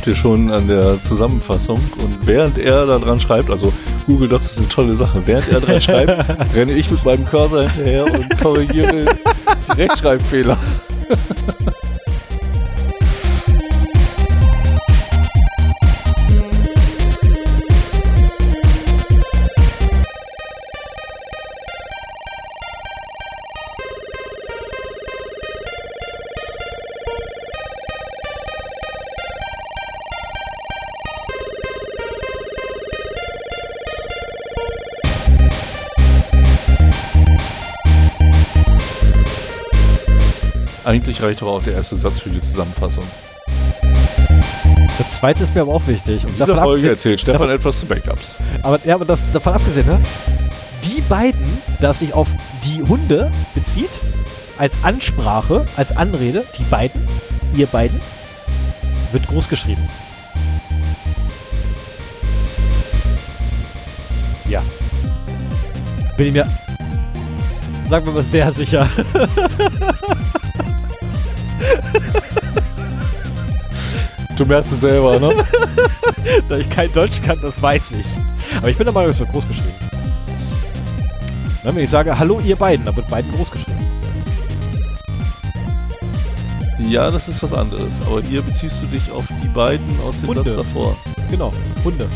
Schreibt 0.05 0.17
hier 0.17 0.17
schon 0.17 0.51
an 0.51 0.69
der 0.69 1.01
Zusammenfassung 1.01 1.81
und 2.03 2.27
während 2.27 2.59
er 2.59 2.87
da 2.87 2.99
dran 2.99 3.21
schreibt, 3.21 3.51
also 3.51 3.73
Google 4.07 4.29
Docs 4.29 4.53
ist 4.53 4.59
eine 4.59 4.69
tolle 4.69 4.95
Sache, 4.95 5.23
während 5.25 5.49
er 5.49 5.61
dran 5.61 5.81
schreibt, 5.81 6.29
renne 6.55 6.73
ich 6.73 6.91
mit 6.91 7.05
meinem 7.05 7.25
Cursor 7.25 7.63
hinterher 7.63 8.05
und 8.05 8.39
korrigiere 8.39 9.07
die 9.69 9.73
Rechtschreibfehler. 9.81 10.59
Reicht 41.25 41.43
doch 41.43 41.49
auch 41.49 41.63
der 41.63 41.75
erste 41.75 41.97
Satz 41.97 42.21
für 42.21 42.31
die 42.31 42.41
Zusammenfassung. 42.41 43.05
Der 44.99 45.11
zweite 45.11 45.43
ist 45.43 45.55
mir 45.55 45.63
aber 45.63 45.75
auch 45.75 45.87
wichtig. 45.87 46.25
In 46.25 46.33
dieser 46.35 46.57
Folge 46.57 46.89
erzählt 46.89 47.21
Stefan 47.21 47.51
etwas 47.51 47.81
zu 47.81 47.87
Backups. 47.87 48.37
Aber, 48.63 48.79
ja, 48.85 48.95
aber 48.95 49.05
das, 49.05 49.19
davon 49.33 49.55
abgesehen, 49.55 49.87
ne? 49.87 49.99
die 50.85 51.01
beiden, 51.03 51.59
das 51.81 52.01
sich 52.01 52.15
auf 52.15 52.29
die 52.65 52.83
Hunde 52.83 53.31
bezieht, 53.55 53.91
als 54.59 54.77
Ansprache, 54.83 55.67
als 55.77 55.97
Anrede, 55.97 56.45
die 56.59 56.63
beiden, 56.65 57.09
ihr 57.57 57.67
beiden, 57.67 58.01
wird 59.13 59.27
groß 59.27 59.49
geschrieben. 59.49 59.89
Ja. 64.49 64.63
Bin 66.17 66.29
ich 66.29 66.33
mir, 66.33 66.47
sagen 67.89 68.07
wir 68.07 68.13
mal, 68.13 68.23
sehr 68.23 68.53
sicher. 68.53 68.89
Du 74.37 74.45
merkst 74.45 74.73
es 74.73 74.81
selber, 74.81 75.21
ne? 75.21 75.31
da 76.49 76.57
ich 76.57 76.69
kein 76.69 76.93
Deutsch 76.93 77.23
kann, 77.23 77.39
das 77.41 77.63
weiß 77.63 77.93
ich. 77.93 78.07
Aber 78.59 78.69
ich 78.69 78.77
bin 78.77 78.85
der 78.85 78.93
Meinung, 78.93 79.11
es 79.11 79.21
wird 79.21 79.31
groß 79.31 79.47
geschrieben. 79.47 79.75
Wenn 81.63 81.79
ich 81.79 81.91
sage, 81.91 82.19
hallo 82.19 82.41
ihr 82.45 82.57
beiden, 82.57 82.85
dann 82.85 82.97
wird 82.97 83.09
beiden 83.09 83.33
groß 83.33 83.51
geschrieben. 83.51 83.79
Ja, 86.79 87.11
das 87.11 87.29
ist 87.29 87.43
was 87.43 87.55
anderes. 87.55 88.01
Aber 88.07 88.21
hier 88.21 88.43
beziehst 88.43 88.83
du 88.83 88.87
dich 88.87 89.11
auf 89.11 89.25
die 89.43 89.49
beiden 89.49 89.87
aus 90.07 90.21
dem 90.21 90.31
Hunde. 90.31 90.51
Satz 90.51 90.57
davor. 90.57 90.97
Genau, 91.31 91.53
Hunde. 91.85 92.07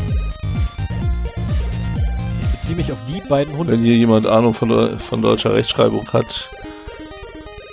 Ich 2.43 2.51
beziehe 2.51 2.75
mich 2.75 2.91
auf 2.91 2.99
die 3.07 3.21
beiden 3.27 3.57
Hunde. 3.57 3.73
Wenn 3.73 3.83
hier 3.83 3.95
jemand 3.95 4.27
Ahnung 4.27 4.53
von, 4.53 4.99
von 4.99 5.21
deutscher 5.21 5.53
Rechtschreibung 5.53 6.07
hat, 6.11 6.49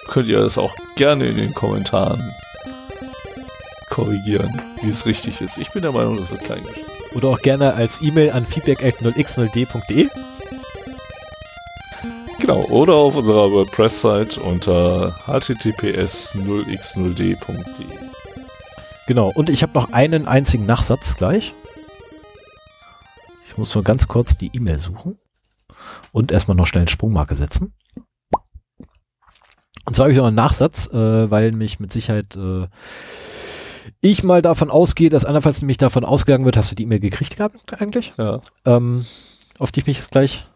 könnt 0.08 0.28
ihr 0.28 0.40
das 0.40 0.56
auch 0.56 0.72
gerne 0.96 1.26
in 1.26 1.36
den 1.36 1.54
Kommentaren 1.54 2.32
korrigieren, 3.90 4.60
wie 4.82 4.88
es 4.88 5.06
richtig 5.06 5.40
ist. 5.40 5.58
Ich 5.58 5.70
bin 5.70 5.82
der 5.82 5.92
Meinung, 5.92 6.16
das 6.16 6.30
wird 6.30 6.42
klein 6.44 6.64
geschrieben. 6.64 6.86
Oder 7.14 7.28
auch 7.28 7.40
gerne 7.40 7.74
als 7.74 8.02
E-Mail 8.02 8.30
an 8.32 8.44
feedback.0x0d.de. 8.44 10.08
Genau, 12.40 12.64
oder 12.64 12.94
auf 12.94 13.16
unserer 13.16 13.50
WordPress-Site 13.50 14.40
unter 14.40 15.16
https 15.26 16.34
0x0d.de. 16.34 17.36
Genau, 19.06 19.30
und 19.34 19.48
ich 19.48 19.62
habe 19.62 19.72
noch 19.74 19.92
einen 19.92 20.26
einzigen 20.26 20.66
Nachsatz 20.66 21.16
gleich. 21.16 21.54
Ich 23.48 23.56
muss 23.56 23.74
nur 23.74 23.84
ganz 23.84 24.08
kurz 24.08 24.36
die 24.36 24.50
E-Mail 24.52 24.78
suchen 24.78 25.18
und 26.12 26.32
erstmal 26.32 26.56
noch 26.56 26.66
schnell 26.66 26.82
eine 26.82 26.90
Sprungmarke 26.90 27.34
setzen. 27.34 27.72
Und 29.86 29.94
zwar 29.94 30.04
habe 30.04 30.12
ich 30.12 30.18
noch 30.18 30.26
einen 30.26 30.36
Nachsatz, 30.36 30.88
äh, 30.92 31.30
weil 31.30 31.52
mich 31.52 31.80
mit 31.80 31.92
Sicherheit 31.92 32.36
äh, 32.36 32.66
ich 34.00 34.24
mal 34.24 34.42
davon 34.42 34.70
ausgehe, 34.70 35.10
dass 35.10 35.24
andernfalls 35.24 35.62
nämlich 35.62 35.78
davon 35.78 36.04
ausgegangen 36.04 36.44
wird, 36.44 36.56
hast 36.56 36.70
du 36.70 36.74
die 36.74 36.82
E-Mail 36.82 36.98
gekriegt 37.00 37.36
gehabt 37.36 37.80
eigentlich? 37.80 38.12
Ja, 38.18 38.40
Ähm, 38.64 39.04
auf 39.58 39.70
die 39.72 39.80
ich 39.80 39.86
mich 39.86 39.98
jetzt 39.98 40.10
gleich. 40.10 40.46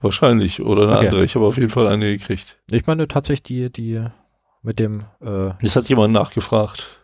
wahrscheinlich. 0.00 0.62
Oder 0.62 0.84
eine 0.84 0.96
Okay. 0.96 1.06
andere. 1.08 1.24
Ich 1.24 1.34
habe 1.34 1.46
auf 1.46 1.56
jeden 1.58 1.70
Fall 1.70 1.86
eine 1.86 2.06
gekriegt. 2.16 2.58
Ich 2.70 2.86
meine 2.86 3.06
tatsächlich 3.06 3.42
die, 3.42 3.70
die 3.70 4.04
mit 4.62 4.78
dem 4.78 5.04
äh, 5.20 5.50
Es 5.62 5.76
hat 5.76 5.88
jemand 5.88 6.14
nachgefragt. 6.14 6.96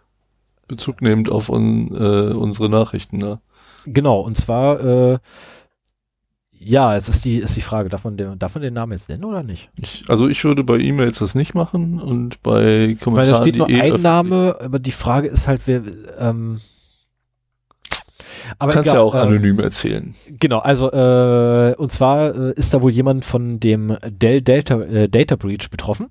Bezug 0.67 1.03
nehmend 1.03 1.29
auf 1.31 1.51
un, 1.51 1.89
äh, 1.95 2.33
unsere 2.33 2.71
Nachrichten, 2.71 3.19
ne? 3.19 3.41
Genau, 3.85 4.21
und 4.21 4.35
zwar, 4.37 4.81
äh, 5.13 5.19
ja, 6.59 6.95
jetzt 6.95 7.09
ist 7.09 7.25
die, 7.25 7.39
ist 7.39 7.57
die 7.57 7.61
Frage, 7.61 7.89
darf 7.89 8.05
man, 8.05 8.17
den, 8.17 8.39
darf 8.39 8.55
man 8.55 8.63
den 8.63 8.75
Namen 8.75 8.93
jetzt 8.93 9.09
nennen 9.09 9.25
oder 9.25 9.43
nicht? 9.43 9.71
Ich, 9.77 10.05
also 10.09 10.29
ich 10.29 10.43
würde 10.45 10.65
bei 10.65 10.79
E-Mails 10.79 11.19
das 11.19 11.35
nicht 11.35 11.55
machen 11.55 12.01
und 12.01 12.43
bei 12.43 12.53
Weil 12.55 12.95
Kommentaren. 12.97 13.33
da 13.33 13.41
steht 13.43 13.57
nur 13.57 13.69
eh 13.69 13.81
ein 13.93 14.01
Name, 14.01 14.57
aber 14.61 14.79
die 14.79 14.93
Frage 14.93 15.29
ist 15.29 15.47
halt, 15.47 15.63
wer, 15.67 15.83
ähm, 16.19 16.61
aber 18.59 18.73
Du 18.73 18.75
kannst 18.77 18.91
egal, 18.91 19.01
ja 19.01 19.03
auch 19.03 19.15
ähm, 19.15 19.21
anonym 19.21 19.59
erzählen. 19.61 20.15
Genau, 20.29 20.59
also, 20.59 20.91
äh, 20.93 21.75
und 21.77 21.91
zwar 21.91 22.35
äh, 22.35 22.53
ist 22.55 22.75
da 22.75 22.83
wohl 22.83 22.93
jemand 22.93 23.25
von 23.25 23.61
dem 23.61 23.97
Dell 24.07 24.43
Data, 24.43 24.81
äh, 24.83 25.09
Data 25.09 25.37
Breach 25.37 25.71
betroffen. 25.71 26.09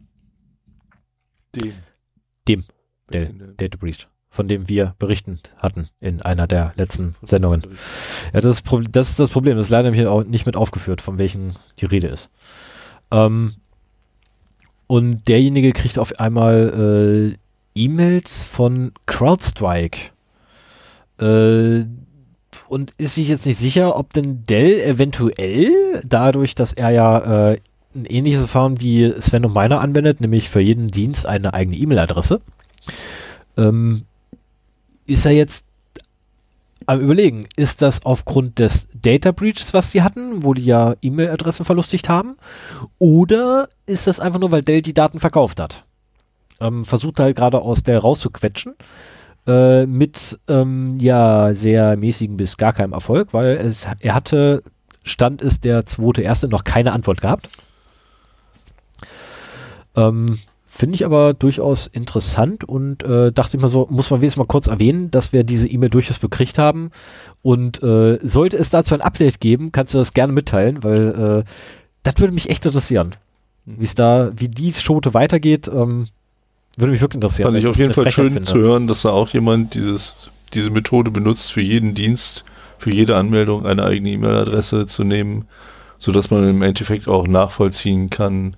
Dem. 1.56 1.74
Dem. 2.48 2.64
Dell 3.12 3.54
Data 3.58 3.78
Breach, 3.78 4.08
von 4.34 4.48
dem 4.48 4.68
wir 4.68 4.96
berichten 4.98 5.40
hatten 5.60 5.90
in 6.00 6.24
einer 6.24 6.48
der 6.48 6.74
letzten 6.76 7.14
Sendungen. 7.22 7.62
Ja, 8.34 8.42
das 8.42 8.58
ist, 8.58 8.64
das 8.90 9.12
ist 9.12 9.20
das 9.20 9.30
Problem. 9.30 9.58
Das 9.58 9.68
ist 9.68 9.70
leider 9.70 9.92
nämlich 9.92 10.08
auch 10.08 10.24
nicht 10.24 10.48
mit 10.48 10.56
aufgeführt, 10.56 11.02
von 11.02 11.20
welchen 11.20 11.54
die 11.80 11.86
Rede 11.86 12.08
ist. 12.08 12.32
Ähm, 13.12 13.54
und 14.88 15.28
derjenige 15.28 15.72
kriegt 15.72 16.00
auf 16.00 16.20
einmal 16.20 17.36
äh, 17.36 17.80
E-Mails 17.80 18.44
von 18.46 18.92
CrowdStrike. 19.06 20.10
Äh, 21.20 21.86
und 22.68 22.92
ist 22.98 23.14
sich 23.14 23.28
jetzt 23.30 23.46
nicht 23.46 23.58
sicher, 23.58 23.96
ob 23.96 24.14
denn 24.14 24.44
Dell 24.46 24.82
eventuell, 24.82 26.02
dadurch, 26.04 26.56
dass 26.56 26.74
er 26.74 26.90
ja 26.90 27.52
äh, 27.52 27.60
ein 27.94 28.06
ähnliches 28.06 28.40
Verfahren 28.40 28.82
wie 28.82 29.14
Sven 29.20 29.46
und 29.46 29.54
meiner 29.54 29.80
anwendet, 29.80 30.22
nämlich 30.22 30.50
für 30.50 30.60
jeden 30.60 30.88
Dienst 30.88 31.28
eine 31.28 31.54
eigene 31.54 31.78
E-Mail-Adresse, 31.78 32.42
ähm, 33.58 34.06
ist 35.06 35.26
er 35.26 35.32
jetzt 35.32 35.66
am 36.86 37.00
überlegen, 37.00 37.48
ist 37.56 37.82
das 37.82 38.06
aufgrund 38.06 38.60
des 38.60 38.88
Data 38.94 39.32
Breaches, 39.32 39.74
was 39.74 39.92
sie 39.92 40.02
hatten, 40.02 40.44
wo 40.44 40.54
die 40.54 40.66
ja 40.66 40.96
E-Mail-Adressen 41.02 41.66
verlustigt 41.66 42.10
haben, 42.10 42.36
oder 43.00 43.70
ist 43.86 44.08
das 44.08 44.20
einfach 44.20 44.40
nur, 44.40 44.52
weil 44.52 44.64
Dell 44.64 44.82
die 44.82 44.94
Daten 44.94 45.20
verkauft 45.20 45.60
hat? 45.60 45.86
Ähm, 46.60 46.86
versucht 46.86 47.20
halt 47.20 47.36
gerade 47.36 47.62
aus 47.62 47.84
Dell 47.84 47.98
rauszuquetschen, 47.98 48.74
äh, 49.48 49.86
mit 49.86 50.40
ähm, 50.48 50.98
ja 51.00 51.54
sehr 51.54 51.98
mäßigen 51.98 52.38
bis 52.38 52.58
gar 52.58 52.74
keinem 52.74 52.94
Erfolg, 52.94 53.34
weil 53.34 53.58
es, 53.58 53.88
er 54.00 54.16
hatte, 54.16 54.64
Stand 55.04 55.42
ist 55.42 55.64
der 55.64 55.86
zweite 55.86 56.22
erste, 56.22 56.48
noch 56.48 56.64
keine 56.64 56.94
Antwort 56.94 57.22
gehabt. 57.22 57.50
Ähm, 59.96 60.40
Finde 60.76 60.96
ich 60.96 61.06
aber 61.06 61.36
durchaus 61.36 61.86
interessant 61.86 62.64
und 62.64 63.04
äh, 63.04 63.32
dachte 63.32 63.56
ich 63.56 63.62
mal 63.62 63.70
so, 63.70 63.86
muss 63.92 64.10
man 64.10 64.22
wenigstens 64.22 64.40
mal 64.40 64.48
kurz 64.48 64.66
erwähnen, 64.66 65.12
dass 65.12 65.32
wir 65.32 65.44
diese 65.44 65.68
E-Mail 65.68 65.92
durchaus 65.92 66.18
bekriegt 66.18 66.58
haben. 66.58 66.90
Und 67.44 67.84
äh, 67.84 68.18
sollte 68.24 68.58
es 68.58 68.72
dazu 68.72 68.96
ein 68.96 69.02
Update 69.02 69.40
geben, 69.40 69.72
kannst 69.72 69.94
du 69.94 70.00
das 70.00 70.16
gerne 70.16 70.34
mitteilen, 70.34 70.84
weil 70.84 71.44
äh, 71.46 71.50
das 72.02 72.16
würde 72.18 72.34
mich 72.34 72.50
echt 72.50 72.66
interessieren. 72.66 73.14
Wie 73.66 73.84
es 73.84 73.94
da, 73.94 74.32
wie 74.36 74.48
die 74.48 74.74
Schote 74.74 75.14
weitergeht, 75.14 75.68
ähm, 75.68 76.08
würde 76.76 76.92
mich 76.92 77.02
wirklich 77.02 77.22
interessieren. 77.22 77.50
Fand 77.50 77.58
ich 77.60 77.68
auf 77.68 77.78
jeden 77.78 77.94
Fall 77.94 78.06
Frechheit 78.06 78.26
schön 78.26 78.34
finde. 78.34 78.50
zu 78.50 78.58
hören, 78.58 78.88
dass 78.88 79.04
da 79.04 79.10
auch 79.12 79.30
jemand 79.30 79.76
dieses, 79.76 80.16
diese 80.56 80.72
Methode 80.72 81.12
benutzt, 81.12 81.52
für 81.52 81.62
jeden 81.62 81.94
Dienst, 81.94 82.46
für 82.80 82.90
jede 82.90 83.16
Anmeldung 83.16 83.68
eine 83.68 83.84
eigene 83.84 84.10
E-Mail-Adresse 84.10 84.88
zu 84.88 85.04
nehmen, 85.04 85.46
sodass 86.00 86.32
man 86.32 86.50
im 86.50 86.64
Endeffekt 86.64 87.08
auch 87.08 87.28
nachvollziehen 87.28 88.10
kann, 88.10 88.56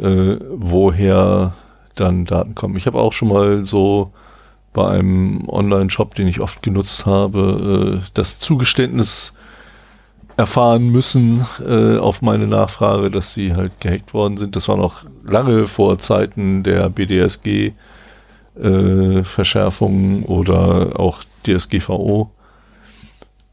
äh, 0.00 0.36
woher 0.50 1.54
dann 1.94 2.24
Daten 2.24 2.54
kommen. 2.54 2.76
Ich 2.76 2.86
habe 2.86 2.98
auch 2.98 3.12
schon 3.12 3.28
mal 3.28 3.64
so 3.64 4.12
bei 4.72 4.88
einem 4.88 5.48
Online-Shop, 5.48 6.14
den 6.14 6.28
ich 6.28 6.40
oft 6.40 6.62
genutzt 6.62 7.04
habe, 7.06 8.00
äh, 8.02 8.10
das 8.14 8.38
Zugeständnis 8.38 9.34
erfahren 10.36 10.90
müssen 10.90 11.44
äh, 11.64 11.98
auf 11.98 12.22
meine 12.22 12.46
Nachfrage, 12.46 13.10
dass 13.10 13.34
sie 13.34 13.54
halt 13.54 13.80
gehackt 13.80 14.14
worden 14.14 14.38
sind. 14.38 14.56
Das 14.56 14.68
war 14.68 14.76
noch 14.76 15.04
lange 15.24 15.66
vor 15.66 15.98
Zeiten 15.98 16.62
der 16.62 16.88
BDSG 16.88 17.72
äh, 18.60 19.24
Verschärfungen 19.24 20.24
oder 20.24 20.98
auch 20.98 21.22
DSGVO. 21.46 22.30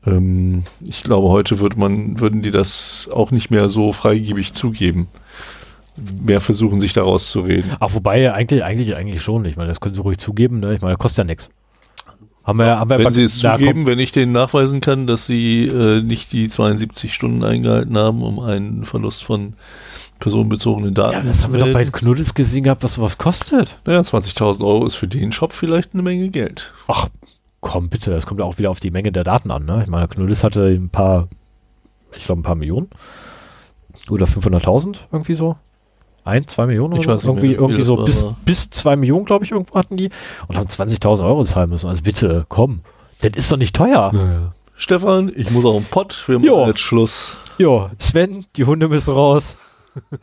Ähm, 0.06 0.64
ich 0.82 1.03
glaube, 1.03 1.27
heute 1.30 1.59
würde 1.59 1.77
man, 1.77 2.19
würden 2.19 2.42
die 2.42 2.51
das 2.51 3.09
auch 3.14 3.32
nicht 3.32 3.51
mehr 3.51 3.69
so 3.69 3.92
freigebig 3.92 4.53
zugeben. 4.53 5.08
Mehr 5.98 6.42
versuchen, 6.42 6.80
sich 6.80 6.93
daraus 6.93 7.30
zu 7.30 7.42
reden. 7.42 7.72
Ach, 7.80 7.93
wobei, 7.93 8.34
eigentlich, 8.34 8.64
eigentlich, 8.64 8.95
eigentlich 8.95 9.22
schon. 9.22 9.45
Ich 9.45 9.58
meine, 9.58 9.69
das 9.69 9.80
können 9.80 9.95
sie 9.95 10.01
ruhig 10.01 10.18
zugeben, 10.18 10.59
ne? 10.59 10.74
Ich 10.74 10.82
meine, 10.82 10.93
das 10.93 11.00
kostet 11.00 11.19
ja 11.19 11.24
nichts. 11.26 11.50
Haben 12.43 12.59
wir, 12.59 12.80
haben 12.80 12.90
wir 12.90 13.00
Wenn 13.00 13.14
sie 13.14 13.24
es 13.24 13.43
na, 13.43 13.58
zugeben, 13.58 13.85
wenn 13.85 14.00
ich 14.00 14.11
denen 14.11 14.32
nachweisen 14.32 14.82
kann, 14.82 15.08
dass 15.08 15.27
sie 15.27 15.68
äh, 15.68 16.01
nicht 16.01 16.32
die 16.32 16.48
72 16.48 17.14
Stunden 17.14 17.43
eingehalten 17.43 17.98
haben, 17.98 18.24
um 18.24 18.40
einen 18.40 18.85
Verlust 18.85 19.24
von 19.24 19.53
personenbezogenen 20.19 20.93
Daten 20.93 21.14
Ja, 21.14 21.22
das 21.22 21.40
zu 21.40 21.43
haben 21.43 21.53
wir 21.53 21.59
doch 21.59 21.74
bei. 21.74 21.85
Knuddels 21.85 22.34
gesehen 22.34 22.64
gehabt, 22.64 22.84
was 22.84 22.95
sowas 22.95 23.18
kostet. 23.18 23.77
Naja, 23.85 24.00
20.000 24.00 24.66
Euro 24.66 24.85
ist 24.85 24.95
für 24.95 25.08
den 25.08 25.32
Shop 25.32 25.53
vielleicht 25.53 25.93
eine 25.93 26.01
Menge 26.01 26.30
Geld. 26.30 26.74
Ach, 26.88 27.09
komm 27.61 27.90
bitte, 27.90 28.11
das 28.11 28.26
kommt 28.26 28.40
ja 28.40 28.45
auch 28.45 28.58
wieder 28.58 28.69
auf 28.69 28.80
die 28.80 28.92
Menge 28.92 29.11
der 29.11 29.24
Daten 29.24 29.51
an, 29.51 29.66
ne? 29.66 29.82
Ich 29.84 29.90
meine, 29.90 30.08
Knuddels 30.08 30.43
hatte 30.43 30.66
ein 30.66 30.90
paar, 30.90 31.27
ich 32.16 32.26
glaube 32.26 32.42
ein 32.42 32.43
paar 32.43 32.56
Millionen. 32.56 32.90
Oder 34.09 34.26
500.000, 34.26 34.98
irgendwie 35.11 35.35
so. 35.35 35.56
Ein, 36.30 36.48
zwei 36.48 36.66
Millionen 36.67 36.93
Ich 36.95 37.06
oder 37.08 37.16
weiß 37.16 37.24
so. 37.24 37.33
nicht 37.33 37.43
Irgendwie, 37.43 37.56
irgendwie 37.56 37.83
so 37.83 37.98
war, 37.98 38.06
bis, 38.06 38.25
aber- 38.25 38.35
bis 38.45 38.69
zwei 38.69 38.95
Millionen, 38.95 39.25
glaube 39.25 39.45
ich, 39.45 39.51
irgendwo 39.51 39.75
hatten 39.75 39.98
die. 39.98 40.09
Und 40.48 40.58
haben 40.58 40.67
20.000 40.67 41.25
Euro 41.25 41.43
zahlen 41.43 41.69
müssen. 41.69 41.88
Also 41.90 42.01
bitte, 42.03 42.45
komm. 42.49 42.82
Das 43.22 43.32
ist 43.35 43.51
doch 43.51 43.58
nicht 43.58 43.75
teuer. 43.75 44.11
Naja. 44.14 44.53
Stefan, 44.75 45.32
ich 45.35 45.51
muss 45.51 45.66
auch 45.66 45.75
im 45.75 45.83
Pott. 45.83 46.24
Wir 46.27 46.38
Jo. 46.40 46.58
machen 46.58 46.67
jetzt 46.69 46.80
Schluss. 46.80 47.35
Jo, 47.58 47.90
Sven, 47.99 48.45
die 48.56 48.64
Hunde 48.66 48.88
müssen 48.88 49.14
raus. 49.14 49.58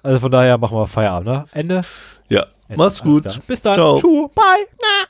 Also 0.03 0.21
von 0.21 0.31
daher 0.31 0.57
machen 0.57 0.79
wir 0.79 0.87
Feierabend, 0.87 1.27
ne? 1.29 1.45
Ende. 1.53 1.81
Ja, 2.31 2.47
Ende. 2.69 2.83
macht's 2.83 3.03
gut. 3.03 3.25
Bis 3.47 3.61
dann. 3.61 3.75
Ciao. 3.75 3.99
Tschu. 3.99 4.29
Bye. 4.35 4.67
Na. 4.81 5.07